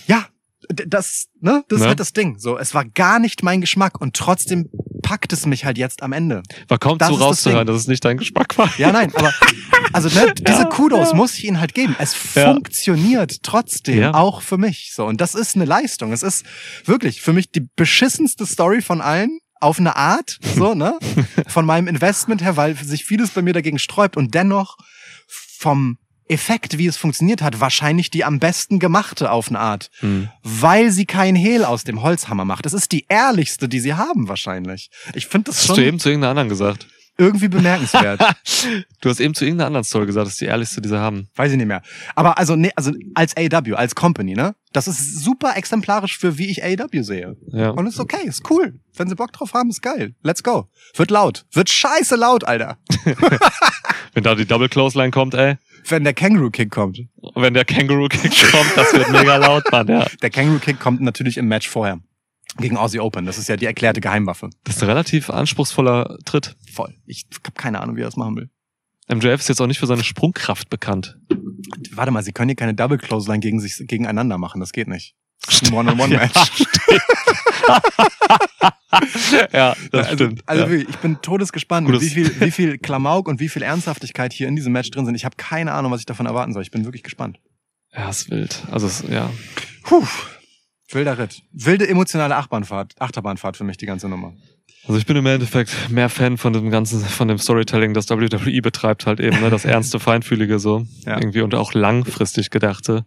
Ja, 0.07 0.25
das, 0.69 1.27
ne, 1.41 1.63
das 1.67 1.77
ist 1.77 1.83
Ne? 1.83 1.87
halt 1.89 1.99
das 1.99 2.13
Ding. 2.13 2.37
So, 2.39 2.57
es 2.57 2.73
war 2.73 2.85
gar 2.85 3.19
nicht 3.19 3.43
mein 3.43 3.61
Geschmack 3.61 3.99
und 4.01 4.15
trotzdem 4.15 4.69
packt 5.01 5.33
es 5.33 5.45
mich 5.45 5.65
halt 5.65 5.77
jetzt 5.77 6.01
am 6.03 6.13
Ende. 6.13 6.43
War 6.67 6.77
kaum 6.79 6.97
Das 6.97 7.09
zu 7.09 7.13
ist 7.15 7.19
das 7.19 7.27
rauszuhören, 7.27 7.65
Ding. 7.67 7.73
dass 7.73 7.81
es 7.83 7.87
nicht 7.87 8.03
dein 8.05 8.17
Geschmack 8.17 8.57
war. 8.57 8.69
Ja, 8.77 8.91
nein, 8.91 9.13
aber 9.15 9.33
also 9.91 10.07
ne, 10.09 10.33
diese 10.47 10.65
Kudos 10.65 11.13
muss 11.13 11.35
ich 11.37 11.45
ihnen 11.45 11.59
halt 11.59 11.73
geben. 11.73 11.95
Es 11.99 12.15
Ja. 12.35 12.53
funktioniert 12.53 13.43
trotzdem, 13.43 13.99
Ja. 13.99 14.13
auch 14.13 14.41
für 14.41 14.57
mich. 14.57 14.91
So 14.95 15.05
und 15.05 15.19
das 15.21 15.35
ist 15.35 15.55
eine 15.55 15.65
Leistung. 15.65 16.13
Es 16.13 16.23
ist 16.23 16.45
wirklich 16.85 17.21
für 17.21 17.33
mich 17.33 17.51
die 17.51 17.67
beschissenste 17.75 18.45
Story 18.45 18.81
von 18.81 19.01
allen 19.01 19.39
auf 19.59 19.79
eine 19.79 19.95
Art, 19.95 20.39
so 20.55 20.73
ne, 20.73 20.97
von 21.47 21.65
meinem 21.65 21.87
Investment 21.87 22.41
her, 22.41 22.57
weil 22.57 22.75
sich 22.75 23.05
vieles 23.05 23.29
bei 23.31 23.41
mir 23.41 23.53
dagegen 23.53 23.79
sträubt 23.79 24.17
und 24.17 24.33
dennoch 24.33 24.77
vom 25.27 25.97
Effekt, 26.33 26.77
wie 26.77 26.87
es 26.87 26.97
funktioniert 26.97 27.41
hat, 27.41 27.59
wahrscheinlich 27.59 28.09
die 28.11 28.23
am 28.25 28.39
besten 28.39 28.79
gemachte 28.79 29.31
auf 29.31 29.49
eine 29.49 29.59
Art, 29.59 29.89
Hm. 29.99 30.29
weil 30.43 30.91
sie 30.91 31.05
kein 31.05 31.35
Hehl 31.35 31.63
aus 31.63 31.83
dem 31.83 32.01
Holzhammer 32.01 32.45
macht. 32.45 32.65
Es 32.65 32.73
ist 32.73 32.91
die 32.91 33.05
ehrlichste, 33.07 33.69
die 33.69 33.79
sie 33.79 33.93
haben 33.93 34.27
wahrscheinlich. 34.27 34.89
Ich 35.13 35.27
finde 35.27 35.51
das 35.51 35.57
Hast 35.59 35.67
schon 35.67 35.75
du 35.77 35.85
eben 35.85 35.99
zu 35.99 36.09
irgendeiner 36.09 36.31
anderen 36.31 36.49
gesagt? 36.49 36.87
irgendwie 37.17 37.47
bemerkenswert. 37.47 38.19
Du 39.01 39.09
hast 39.09 39.19
eben 39.19 39.33
zu 39.35 39.43
irgendeiner 39.43 39.67
anderen 39.67 39.83
Story 39.83 40.05
gesagt, 40.05 40.25
das 40.27 40.33
ist 40.33 40.41
die 40.41 40.45
ehrlichste, 40.45 40.81
die 40.81 40.87
sie 40.87 40.97
haben. 40.97 41.27
Weiß 41.35 41.51
ich 41.51 41.57
nicht 41.57 41.67
mehr. 41.67 41.81
Aber 42.15 42.37
also, 42.37 42.55
nee, 42.55 42.71
also 42.77 42.91
als 43.13 43.35
AW, 43.35 43.75
als 43.75 43.93
Company, 43.93 44.33
ne? 44.33 44.55
Das 44.71 44.87
ist 44.87 45.19
super 45.19 45.57
exemplarisch 45.57 46.17
für 46.17 46.37
wie 46.37 46.47
ich 46.49 46.63
AW 46.63 47.01
sehe. 47.03 47.35
Ja. 47.51 47.71
Und 47.71 47.85
ist 47.87 47.99
okay, 47.99 48.25
ist 48.25 48.49
cool. 48.49 48.79
Wenn 48.95 49.09
sie 49.09 49.15
Bock 49.15 49.33
drauf 49.33 49.53
haben, 49.53 49.69
ist 49.69 49.81
geil. 49.81 50.15
Let's 50.23 50.41
go. 50.41 50.69
Wird 50.95 51.11
laut. 51.11 51.45
Wird 51.51 51.69
scheiße 51.69 52.15
laut, 52.15 52.45
Alter. 52.45 52.77
Wenn 54.13 54.23
da 54.23 54.35
die 54.35 54.45
Double 54.45 54.69
Clothesline 54.69 55.11
kommt, 55.11 55.33
ey. 55.33 55.57
Wenn 55.87 56.03
der 56.03 56.13
Kangaroo 56.13 56.49
Kick 56.49 56.71
kommt. 56.71 57.01
Wenn 57.35 57.53
der 57.53 57.65
Kangaroo 57.65 58.07
Kick 58.07 58.31
kommt, 58.51 58.71
das 58.75 58.93
wird 58.93 59.11
mega 59.11 59.37
laut, 59.37 59.63
Mann, 59.71 59.87
ja. 59.87 60.07
Der 60.21 60.29
Kangaroo 60.29 60.59
Kick 60.59 60.79
kommt 60.79 61.01
natürlich 61.01 61.37
im 61.37 61.47
Match 61.47 61.67
vorher. 61.67 61.99
Gegen 62.57 62.77
Aussie 62.77 62.99
Open. 62.99 63.25
Das 63.25 63.37
ist 63.37 63.49
ja 63.49 63.55
die 63.55 63.65
erklärte 63.65 63.99
Geheimwaffe. 63.99 64.49
Das 64.63 64.75
ist 64.75 64.83
ein 64.83 64.89
relativ 64.89 65.29
anspruchsvoller 65.29 66.17
Tritt. 66.23 66.55
Voll. 66.71 66.93
Ich 67.05 67.25
habe 67.43 67.55
keine 67.55 67.81
Ahnung, 67.81 67.95
wie 67.95 68.01
er 68.01 68.05
das 68.05 68.15
machen 68.15 68.35
will. 68.35 68.49
MJF 69.11 69.41
ist 69.41 69.49
jetzt 69.49 69.61
auch 69.61 69.67
nicht 69.67 69.79
für 69.79 69.87
seine 69.87 70.03
Sprungkraft 70.03 70.69
bekannt. 70.69 71.17
Warte 71.93 72.11
mal, 72.11 72.23
sie 72.23 72.31
können 72.31 72.49
hier 72.49 72.55
keine 72.55 72.73
Double 72.73 72.97
Clothesline 72.97 73.39
gegen 73.39 73.59
sich 73.59 73.75
gegeneinander 73.87 74.37
machen. 74.37 74.59
Das 74.59 74.71
geht 74.71 74.87
nicht. 74.87 75.15
Ein 75.47 75.73
One-on-One-Match. 75.73 76.33
ja, 79.51 79.75
das 79.91 80.07
also, 80.07 80.15
stimmt. 80.15 80.43
Also 80.45 80.63
ja. 80.63 80.69
wirklich, 80.69 80.89
ich 80.89 80.97
bin 80.97 81.21
todesgespannt, 81.21 81.87
Gutes- 81.87 82.03
wie 82.03 82.09
viel, 82.09 82.41
wie 82.41 82.51
viel 82.51 82.77
Klamauk 82.77 83.27
und 83.27 83.39
wie 83.39 83.49
viel 83.49 83.61
Ernsthaftigkeit 83.61 84.33
hier 84.33 84.47
in 84.47 84.55
diesem 84.55 84.73
Match 84.73 84.91
drin 84.91 85.05
sind. 85.05 85.15
Ich 85.15 85.25
habe 85.25 85.35
keine 85.37 85.73
Ahnung, 85.73 85.91
was 85.91 85.99
ich 85.99 86.05
davon 86.05 86.25
erwarten 86.25 86.53
soll. 86.53 86.61
Ich 86.61 86.71
bin 86.71 86.85
wirklich 86.85 87.03
gespannt. 87.03 87.39
ja, 87.93 88.09
ist 88.09 88.29
wild. 88.29 88.63
Also, 88.71 88.89
ja. 89.09 89.29
Puh. 89.83 90.05
Wilder 90.91 91.17
Ritt. 91.17 91.41
Wilde 91.51 91.87
emotionale 91.87 92.35
Achterbahnfahrt, 92.35 92.93
Achterbahnfahrt 92.99 93.57
für 93.57 93.63
mich, 93.63 93.77
die 93.77 93.87
ganze 93.87 94.07
Nummer. 94.07 94.33
Also 94.85 94.99
ich 94.99 95.05
bin 95.05 95.15
im 95.15 95.25
Endeffekt 95.25 95.89
mehr 95.89 96.09
Fan 96.09 96.37
von 96.37 96.51
dem 96.51 96.69
ganzen, 96.69 96.99
von 96.99 97.29
dem 97.29 97.37
Storytelling, 97.37 97.93
das 97.93 98.09
WWE 98.09 98.61
betreibt 98.61 99.05
halt 99.05 99.21
eben, 99.21 99.39
ne? 99.39 99.49
das 99.49 99.63
ernste, 99.65 99.99
feinfühlige 99.99 100.59
so. 100.59 100.85
Ja. 101.05 101.17
Irgendwie 101.17 101.41
und 101.41 101.55
auch 101.55 101.73
langfristig 101.73 102.49
gedachte. 102.49 103.05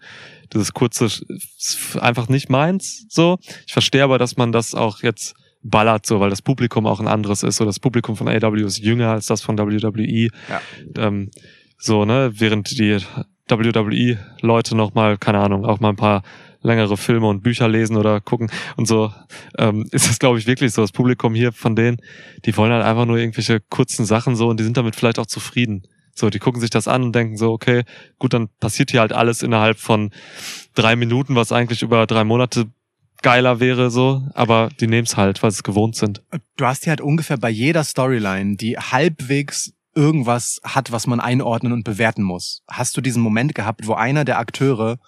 Dieses 0.54 0.72
kurze 0.72 1.04
ist 1.04 1.98
einfach 2.00 2.28
nicht 2.28 2.48
meins, 2.48 3.06
so. 3.10 3.38
Ich 3.66 3.72
verstehe 3.72 4.04
aber, 4.04 4.18
dass 4.18 4.36
man 4.36 4.52
das 4.52 4.74
auch 4.74 5.02
jetzt 5.02 5.34
ballert, 5.62 6.06
so, 6.06 6.20
weil 6.20 6.30
das 6.30 6.42
Publikum 6.42 6.86
auch 6.86 7.00
ein 7.00 7.08
anderes 7.08 7.42
ist. 7.42 7.56
So, 7.56 7.64
das 7.64 7.80
Publikum 7.80 8.16
von 8.16 8.28
AW 8.28 8.62
ist 8.62 8.78
jünger 8.78 9.10
als 9.10 9.26
das 9.26 9.42
von 9.42 9.58
WWE. 9.58 10.28
Ja. 10.48 10.60
Ähm, 10.96 11.30
so, 11.78 12.04
ne, 12.04 12.32
während 12.34 12.70
die 12.70 12.98
WWE-Leute 13.48 14.76
nochmal, 14.76 15.18
keine 15.18 15.38
Ahnung, 15.40 15.64
auch 15.66 15.80
mal 15.80 15.90
ein 15.90 15.96
paar 15.96 16.22
längere 16.66 16.96
Filme 16.96 17.28
und 17.28 17.42
Bücher 17.42 17.68
lesen 17.68 17.96
oder 17.96 18.20
gucken 18.20 18.50
und 18.76 18.86
so, 18.86 19.12
ähm, 19.56 19.86
ist 19.92 20.08
das, 20.08 20.18
glaube 20.18 20.38
ich, 20.38 20.46
wirklich 20.46 20.72
so. 20.72 20.82
Das 20.82 20.92
Publikum 20.92 21.34
hier 21.34 21.52
von 21.52 21.76
denen, 21.76 21.98
die 22.44 22.56
wollen 22.56 22.72
halt 22.72 22.84
einfach 22.84 23.06
nur 23.06 23.16
irgendwelche 23.16 23.60
kurzen 23.60 24.04
Sachen 24.04 24.36
so 24.36 24.48
und 24.48 24.60
die 24.60 24.64
sind 24.64 24.76
damit 24.76 24.96
vielleicht 24.96 25.18
auch 25.18 25.26
zufrieden. 25.26 25.86
So, 26.14 26.30
die 26.30 26.38
gucken 26.38 26.60
sich 26.60 26.70
das 26.70 26.88
an 26.88 27.02
und 27.02 27.14
denken 27.14 27.36
so, 27.36 27.52
okay, 27.52 27.84
gut, 28.18 28.32
dann 28.32 28.48
passiert 28.58 28.90
hier 28.90 29.00
halt 29.00 29.12
alles 29.12 29.42
innerhalb 29.42 29.78
von 29.78 30.10
drei 30.74 30.96
Minuten, 30.96 31.36
was 31.36 31.52
eigentlich 31.52 31.82
über 31.82 32.06
drei 32.06 32.24
Monate 32.24 32.66
geiler 33.22 33.60
wäre, 33.60 33.90
so, 33.90 34.22
aber 34.34 34.70
die 34.80 34.86
nehmen 34.86 35.06
es 35.06 35.16
halt, 35.16 35.42
weil 35.42 35.50
sie 35.50 35.56
es 35.56 35.62
gewohnt 35.62 35.96
sind. 35.96 36.22
Du 36.56 36.64
hast 36.64 36.84
hier 36.84 36.90
halt 36.90 37.00
ungefähr 37.00 37.36
bei 37.36 37.50
jeder 37.50 37.84
Storyline, 37.84 38.56
die 38.56 38.78
halbwegs 38.78 39.72
irgendwas 39.94 40.60
hat, 40.62 40.92
was 40.92 41.06
man 41.06 41.20
einordnen 41.20 41.72
und 41.72 41.84
bewerten 41.84 42.22
muss. 42.22 42.62
Hast 42.68 42.96
du 42.96 43.00
diesen 43.00 43.22
Moment 43.22 43.54
gehabt, 43.54 43.86
wo 43.86 43.94
einer 43.94 44.24
der 44.24 44.38
Akteure 44.38 44.98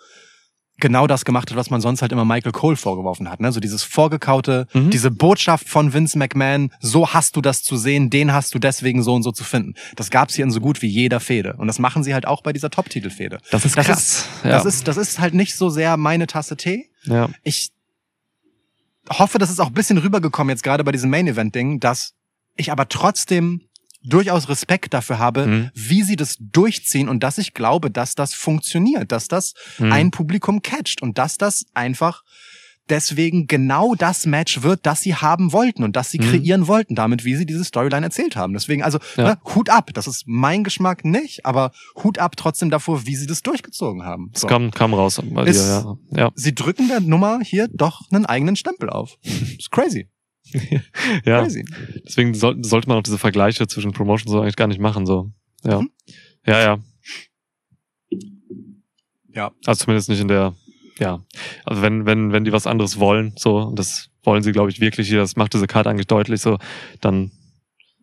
genau 0.81 1.07
das 1.07 1.24
gemacht 1.24 1.50
hat, 1.50 1.57
was 1.57 1.70
man 1.70 1.81
sonst 1.81 2.02
halt 2.02 2.12
immer 2.12 2.24
Michael 2.24 2.52
Cole 2.52 2.76
vorgeworfen 2.76 3.28
hat. 3.31 3.40
Ne? 3.40 3.50
So 3.52 3.60
dieses 3.60 3.82
vorgekaute, 3.82 4.66
Mhm. 4.73 4.90
diese 4.90 5.10
Botschaft 5.10 5.68
von 5.68 5.92
Vince 5.92 6.16
McMahon, 6.18 6.70
so 6.81 7.08
hast 7.12 7.36
du 7.36 7.40
das 7.40 7.62
zu 7.62 7.76
sehen, 7.76 8.10
den 8.10 8.32
hast 8.32 8.55
du 8.55 8.58
deswegen 8.58 9.02
so 9.02 9.15
und 9.15 9.23
so 9.23 9.32
zu 9.32 9.44
finden. 9.44 9.74
Das 9.97 10.10
gab's 10.10 10.34
hier 10.34 10.44
in 10.44 10.50
so 10.50 10.60
gut 10.60 10.81
wie 10.82 10.86
jeder 10.89 11.20
Fehde. 11.20 11.55
Und 11.58 11.66
das 11.66 11.78
machen 11.78 12.05
sie 12.05 12.15
halt 12.15 12.26
auch 12.26 12.42
bei 12.42 12.52
dieser 12.52 12.70
Top-Titel-Fehde. 12.70 13.39
Das 13.50 13.65
ist 13.65 13.76
Das 13.76 13.86
krass. 13.86 13.98
ist, 14.02 14.26
ja. 14.44 14.50
das, 14.50 14.65
ist, 14.65 14.86
das 14.89 14.97
ist 14.97 15.18
halt 15.18 15.34
nicht 15.34 15.57
so 15.57 15.68
sehr 15.70 15.97
meine 15.97 16.26
Tasse 16.26 16.57
Tee. 16.57 16.89
ja. 17.05 17.28
Ich 17.42 17.70
hoffe, 19.10 19.39
das 19.39 19.50
ist 19.50 19.60
auch 19.60 19.68
ein 19.68 19.74
bisschen 19.74 19.98
rübergekommen 19.98 20.50
jetzt 20.50 20.62
gerade 20.62 20.84
bei 20.84 20.92
diesem 20.92 21.10
Main-Event-Ding, 21.10 21.81
dass 21.81 22.15
ich 22.57 22.70
aber 22.73 22.89
trotzdem 22.89 23.62
durchaus 24.02 24.48
Respekt 24.48 24.94
dafür 24.94 25.18
habe, 25.18 25.46
Mhm. 25.46 25.70
wie 25.74 26.02
sie 26.02 26.16
das 26.16 26.36
durchziehen 26.38 27.08
und 27.08 27.22
dass 27.22 27.38
ich 27.38 27.52
glaube, 27.54 27.90
dass 27.90 28.14
das 28.14 28.34
funktioniert, 28.34 29.10
dass 29.12 29.28
das 29.28 29.54
Mhm. 29.78 29.92
ein 29.92 30.10
Publikum 30.10 30.62
catcht 30.62 31.02
und 31.02 31.18
dass 31.18 31.36
das 31.38 31.66
einfach 31.74 32.22
deswegen 32.88 33.46
genau 33.46 33.94
das 33.94 34.24
Match 34.24 34.62
wird, 34.62 34.86
das 34.86 35.02
sie 35.02 35.14
haben 35.14 35.52
wollten 35.52 35.84
und 35.84 35.94
das 35.94 36.10
sie 36.10 36.18
Mhm. 36.20 36.22
kreieren 36.30 36.66
wollten, 36.68 36.94
damit 36.94 37.22
wie 37.24 37.36
sie 37.36 37.44
diese 37.44 37.62
Storyline 37.62 38.06
erzählt 38.06 38.34
haben. 38.34 38.54
Deswegen, 38.54 38.82
also 38.82 38.98
Ja. 39.16 39.24
ne, 39.24 39.38
Hut 39.54 39.68
ab, 39.68 39.90
das 39.92 40.06
ist 40.06 40.22
mein 40.26 40.64
Geschmack 40.64 41.04
nicht, 41.04 41.44
aber 41.44 41.72
Hut 42.02 42.18
ab 42.18 42.36
trotzdem 42.38 42.70
davor, 42.70 43.04
wie 43.04 43.14
sie 43.16 43.26
das 43.26 43.42
durchgezogen 43.42 44.04
haben. 44.04 44.30
Das 44.32 44.40
So. 44.42 44.46
kam, 44.46 44.70
kam 44.70 44.94
raus 44.94 45.20
bei 45.22 45.44
dir, 45.44 45.50
Ist- 45.50 45.66
ja. 45.68 45.96
ja. 46.12 46.30
Sie 46.34 46.54
drücken 46.54 46.88
der 46.88 47.00
Nummer 47.00 47.40
hier 47.42 47.68
doch 47.70 48.10
einen 48.10 48.24
eigenen 48.24 48.56
Stempel 48.56 48.88
auf. 48.88 49.18
ist 49.58 49.70
crazy. 49.70 50.08
Ja, 51.24 51.42
Crazy. 51.42 51.64
deswegen 52.04 52.34
soll, 52.34 52.62
sollte 52.64 52.88
man 52.88 52.98
auch 52.98 53.02
diese 53.02 53.18
Vergleiche 53.18 53.66
zwischen 53.66 53.92
Promotions 53.92 54.30
so 54.30 54.40
eigentlich 54.40 54.56
gar 54.56 54.66
nicht 54.66 54.80
machen, 54.80 55.06
so. 55.06 55.30
Ja. 55.64 55.80
Mhm. 55.80 55.90
Ja, 56.46 56.60
ja. 56.60 56.78
Ja. 59.32 59.52
Also 59.66 59.84
zumindest 59.84 60.08
nicht 60.08 60.20
in 60.20 60.28
der, 60.28 60.54
ja. 60.98 61.22
Also 61.64 61.82
wenn, 61.82 62.06
wenn, 62.06 62.32
wenn 62.32 62.44
die 62.44 62.52
was 62.52 62.66
anderes 62.66 62.98
wollen, 62.98 63.32
so, 63.36 63.58
und 63.58 63.78
das 63.78 64.08
wollen 64.24 64.42
sie, 64.42 64.52
glaube 64.52 64.70
ich, 64.70 64.80
wirklich 64.80 65.08
hier, 65.08 65.18
das 65.18 65.36
macht 65.36 65.54
diese 65.54 65.66
Karte 65.66 65.90
eigentlich 65.90 66.06
deutlich 66.06 66.40
so, 66.40 66.58
dann, 67.00 67.30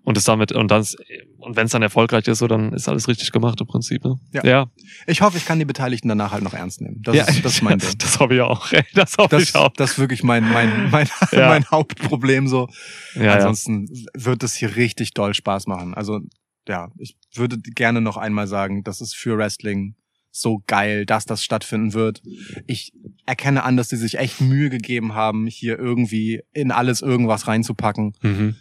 und 0.05 0.17
es 0.17 0.23
damit, 0.23 0.51
und 0.53 0.71
das, 0.71 0.95
und 1.39 1.55
wenn 1.55 1.65
es 1.65 1.71
dann 1.71 1.81
erfolgreich 1.81 2.27
ist, 2.27 2.39
so, 2.39 2.47
dann 2.47 2.71
ist 2.73 2.87
alles 2.87 3.07
richtig 3.07 3.31
gemacht 3.31 3.59
im 3.59 3.67
Prinzip, 3.67 4.03
ne? 4.05 4.15
Ja. 4.31 4.45
Ja. 4.45 4.71
Ich 5.07 5.21
hoffe, 5.21 5.37
ich 5.37 5.45
kann 5.45 5.59
die 5.59 5.65
Beteiligten 5.65 6.07
danach 6.07 6.31
halt 6.31 6.43
noch 6.43 6.53
ernst 6.53 6.79
nehmen. 6.81 7.01
Das, 7.03 7.15
ja. 7.15 7.23
ist, 7.25 7.43
das 7.43 7.53
ist 7.55 7.61
mein 7.61 7.79
Ding. 7.79 7.89
Das 7.97 8.19
hoffe 8.19 8.35
ich 8.35 8.41
auch, 8.41 8.71
ey. 8.71 8.83
Das 8.93 9.17
hoffe 9.17 9.35
Das, 9.35 9.43
ich 9.43 9.55
auch. 9.55 9.73
das 9.73 9.91
ist 9.93 9.99
wirklich 9.99 10.23
mein, 10.23 10.47
mein, 10.49 10.89
mein, 10.91 11.07
Ja. 11.31 11.49
mein 11.49 11.65
Hauptproblem 11.65 12.47
so. 12.47 12.69
Ja, 13.15 13.23
ja. 13.23 13.33
Ansonsten 13.33 13.87
wird 14.13 14.43
es 14.43 14.55
hier 14.55 14.75
richtig 14.75 15.13
doll 15.13 15.33
Spaß 15.33 15.67
machen. 15.67 15.93
Also, 15.93 16.21
ja, 16.67 16.89
ich 16.97 17.15
würde 17.33 17.57
gerne 17.59 17.99
noch 18.01 18.17
einmal 18.17 18.47
sagen, 18.47 18.83
das 18.83 19.01
ist 19.01 19.15
für 19.15 19.37
Wrestling 19.37 19.95
so 20.31 20.61
geil, 20.67 21.05
dass 21.05 21.25
das 21.25 21.43
stattfinden 21.43 21.93
wird. 21.93 22.21
Ich 22.67 22.91
erkenne 23.25 23.63
an, 23.63 23.77
dass 23.77 23.89
sie 23.89 23.97
sich 23.97 24.17
echt 24.17 24.41
Mühe 24.41 24.69
gegeben 24.69 25.13
haben, 25.13 25.47
hier 25.47 25.79
irgendwie 25.79 26.41
in 26.53 26.71
alles 26.71 27.01
irgendwas 27.01 27.47
reinzupacken. 27.47 28.13
Mhm. 28.21 28.55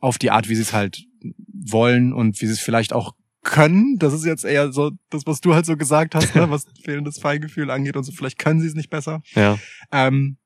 Auf 0.00 0.18
die 0.18 0.30
Art, 0.30 0.48
wie 0.48 0.54
sie 0.54 0.62
es 0.62 0.72
halt 0.72 1.04
wollen 1.52 2.12
und 2.12 2.40
wie 2.40 2.46
sie 2.46 2.52
es 2.52 2.60
vielleicht 2.60 2.92
auch 2.92 3.14
können. 3.42 3.96
Das 3.98 4.12
ist 4.12 4.24
jetzt 4.24 4.44
eher 4.44 4.72
so 4.72 4.90
das, 5.10 5.26
was 5.26 5.40
du 5.40 5.54
halt 5.54 5.66
so 5.66 5.76
gesagt 5.76 6.14
hast, 6.14 6.34
ne? 6.34 6.50
was 6.50 6.66
fehlendes 6.82 7.18
Feingefühl 7.18 7.70
angeht 7.70 7.96
und 7.96 8.04
so. 8.04 8.12
Vielleicht 8.12 8.38
können 8.38 8.60
sie 8.60 8.66
es 8.66 8.74
nicht 8.74 8.90
besser. 8.90 9.22
Ja. 9.34 9.58
Ähm, 9.92 10.36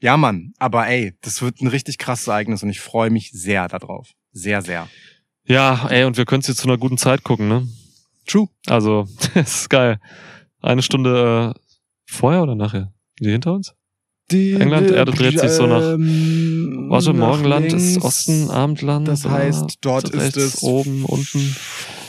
ja, 0.00 0.16
Mann, 0.16 0.52
aber 0.58 0.86
ey, 0.86 1.14
das 1.22 1.40
wird 1.40 1.60
ein 1.62 1.66
richtig 1.66 1.98
krasses 1.98 2.26
Ereignis 2.26 2.62
und 2.62 2.68
ich 2.68 2.80
freue 2.80 3.10
mich 3.10 3.30
sehr 3.32 3.68
darauf. 3.68 4.10
Sehr, 4.32 4.60
sehr. 4.60 4.88
Ja, 5.46 5.88
ey, 5.88 6.04
und 6.04 6.16
wir 6.16 6.24
können 6.24 6.40
es 6.40 6.48
jetzt 6.48 6.58
zu 6.58 6.68
einer 6.68 6.78
guten 6.78 6.98
Zeit 6.98 7.22
gucken, 7.22 7.48
ne? 7.48 7.66
True. 8.26 8.48
Also, 8.66 9.06
das 9.34 9.62
ist 9.62 9.70
geil. 9.70 9.98
Eine 10.60 10.82
Stunde 10.82 11.54
äh, 11.54 11.60
vorher 12.06 12.42
oder 12.42 12.54
nachher? 12.54 12.92
Die 13.20 13.30
hinter 13.30 13.52
uns? 13.52 13.74
Die, 14.30 14.54
England, 14.54 14.90
Erde 14.90 15.12
dreht 15.12 15.38
sich 15.38 15.50
so 15.50 15.66
nach- 15.66 15.96
Warte, 15.98 17.12
nach 17.12 17.26
Morgenland 17.28 17.66
ist 17.66 17.72
links. 17.92 18.04
Osten, 18.04 18.50
Abendland. 18.50 19.06
Das 19.06 19.26
heißt, 19.28 19.78
dort 19.82 20.08
ist 20.08 20.20
rechts, 20.20 20.36
es 20.36 20.62
oben, 20.62 21.04
unten. 21.04 21.54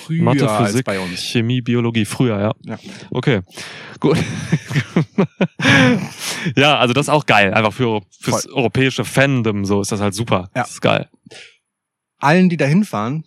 früher 0.06 0.24
Mathe, 0.24 0.50
als 0.50 0.72
Physik, 0.72 0.86
bei 0.86 1.00
uns. 1.00 1.20
Chemie, 1.22 1.62
Biologie, 1.62 2.06
früher, 2.06 2.40
ja. 2.40 2.54
Ja. 2.66 2.80
Okay, 3.12 3.42
gut. 4.00 4.18
ja, 6.56 6.78
also 6.78 6.94
das 6.94 7.08
ist 7.08 7.14
auch 7.14 7.26
geil. 7.26 7.54
Einfach 7.54 7.74
für 7.74 8.02
fürs 8.20 8.48
europäische 8.48 9.06
Fandom 9.06 9.66
so 9.66 9.82
ist 9.82 9.92
das 9.92 10.02
halt 10.02 10.14
super. 10.14 10.50
Ja. 10.56 10.64
Das 10.64 10.72
ist 10.72 10.82
geil. 10.82 11.10
Allen, 12.18 12.50
die 12.50 12.58
da 12.58 12.66
hinfahren, 12.66 13.26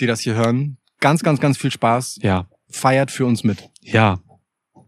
die 0.00 0.06
das 0.06 0.20
hier 0.20 0.34
hören, 0.34 0.78
ganz, 1.00 1.22
ganz, 1.22 1.40
ganz 1.40 1.56
viel 1.56 1.70
Spaß. 1.70 2.18
Ja, 2.22 2.46
Feiert 2.70 3.10
für 3.10 3.26
uns 3.26 3.44
mit. 3.44 3.68
ja, 3.82 4.18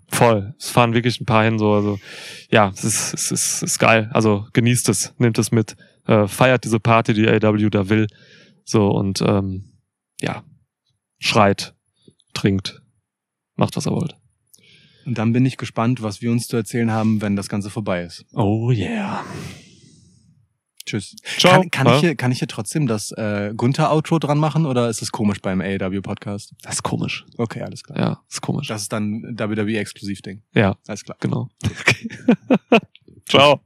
voll. 0.08 0.54
Es 0.58 0.70
fahren 0.70 0.94
wirklich 0.94 1.20
ein 1.20 1.26
paar 1.26 1.44
hin 1.44 1.58
so. 1.58 1.72
Also 1.72 1.98
ja, 2.50 2.70
es 2.74 2.84
ist, 2.84 3.14
es 3.14 3.30
ist, 3.30 3.54
es 3.54 3.62
ist 3.62 3.78
geil. 3.78 4.10
Also 4.12 4.46
genießt 4.52 4.88
es, 4.88 5.14
nehmt 5.18 5.38
es 5.38 5.52
mit, 5.52 5.76
äh, 6.06 6.26
feiert 6.26 6.64
diese 6.64 6.80
Party, 6.80 7.14
die 7.14 7.28
AW 7.28 7.70
da 7.70 7.88
will. 7.88 8.06
So 8.64 8.88
und 8.88 9.20
ähm, 9.22 9.64
ja, 10.20 10.44
schreit, 11.18 11.74
trinkt, 12.32 12.82
macht 13.56 13.76
was 13.76 13.86
er 13.86 13.92
wollt. 13.92 14.16
Und 15.04 15.18
dann 15.18 15.32
bin 15.32 15.44
ich 15.44 15.58
gespannt, 15.58 16.02
was 16.02 16.22
wir 16.22 16.30
uns 16.30 16.48
zu 16.48 16.56
erzählen 16.56 16.90
haben, 16.90 17.20
wenn 17.20 17.36
das 17.36 17.48
Ganze 17.48 17.68
vorbei 17.68 18.02
ist. 18.02 18.24
Oh 18.32 18.70
yeah. 18.70 19.22
Tschüss. 20.86 21.16
Ciao. 21.38 21.60
Kann, 21.62 21.70
kann, 21.70 21.86
Ja? 21.86 21.94
ich 21.94 22.00
hier, 22.00 22.14
kann 22.14 22.30
ich 22.32 22.38
hier 22.38 22.48
trotzdem 22.48 22.86
das 22.86 23.10
äh, 23.12 23.52
Gunther-Outro 23.56 24.18
dran 24.18 24.38
machen 24.38 24.66
oder 24.66 24.88
ist 24.90 25.00
es 25.02 25.12
komisch 25.12 25.40
beim 25.40 25.60
AEW-Podcast? 25.60 26.52
Das 26.62 26.74
ist 26.74 26.82
komisch. 26.82 27.24
Okay, 27.38 27.62
alles 27.62 27.82
klar. 27.82 27.98
Ja, 27.98 28.20
ist 28.30 28.40
komisch. 28.42 28.68
Das 28.68 28.82
ist 28.82 28.92
dann 28.92 29.22
WWE-Exklusiv-Ding. 29.38 30.42
Ja, 30.54 30.76
Alles 30.86 31.04
klar. 31.04 31.16
genau. 31.20 31.48
Okay. 31.64 32.08
Ciao. 33.26 33.60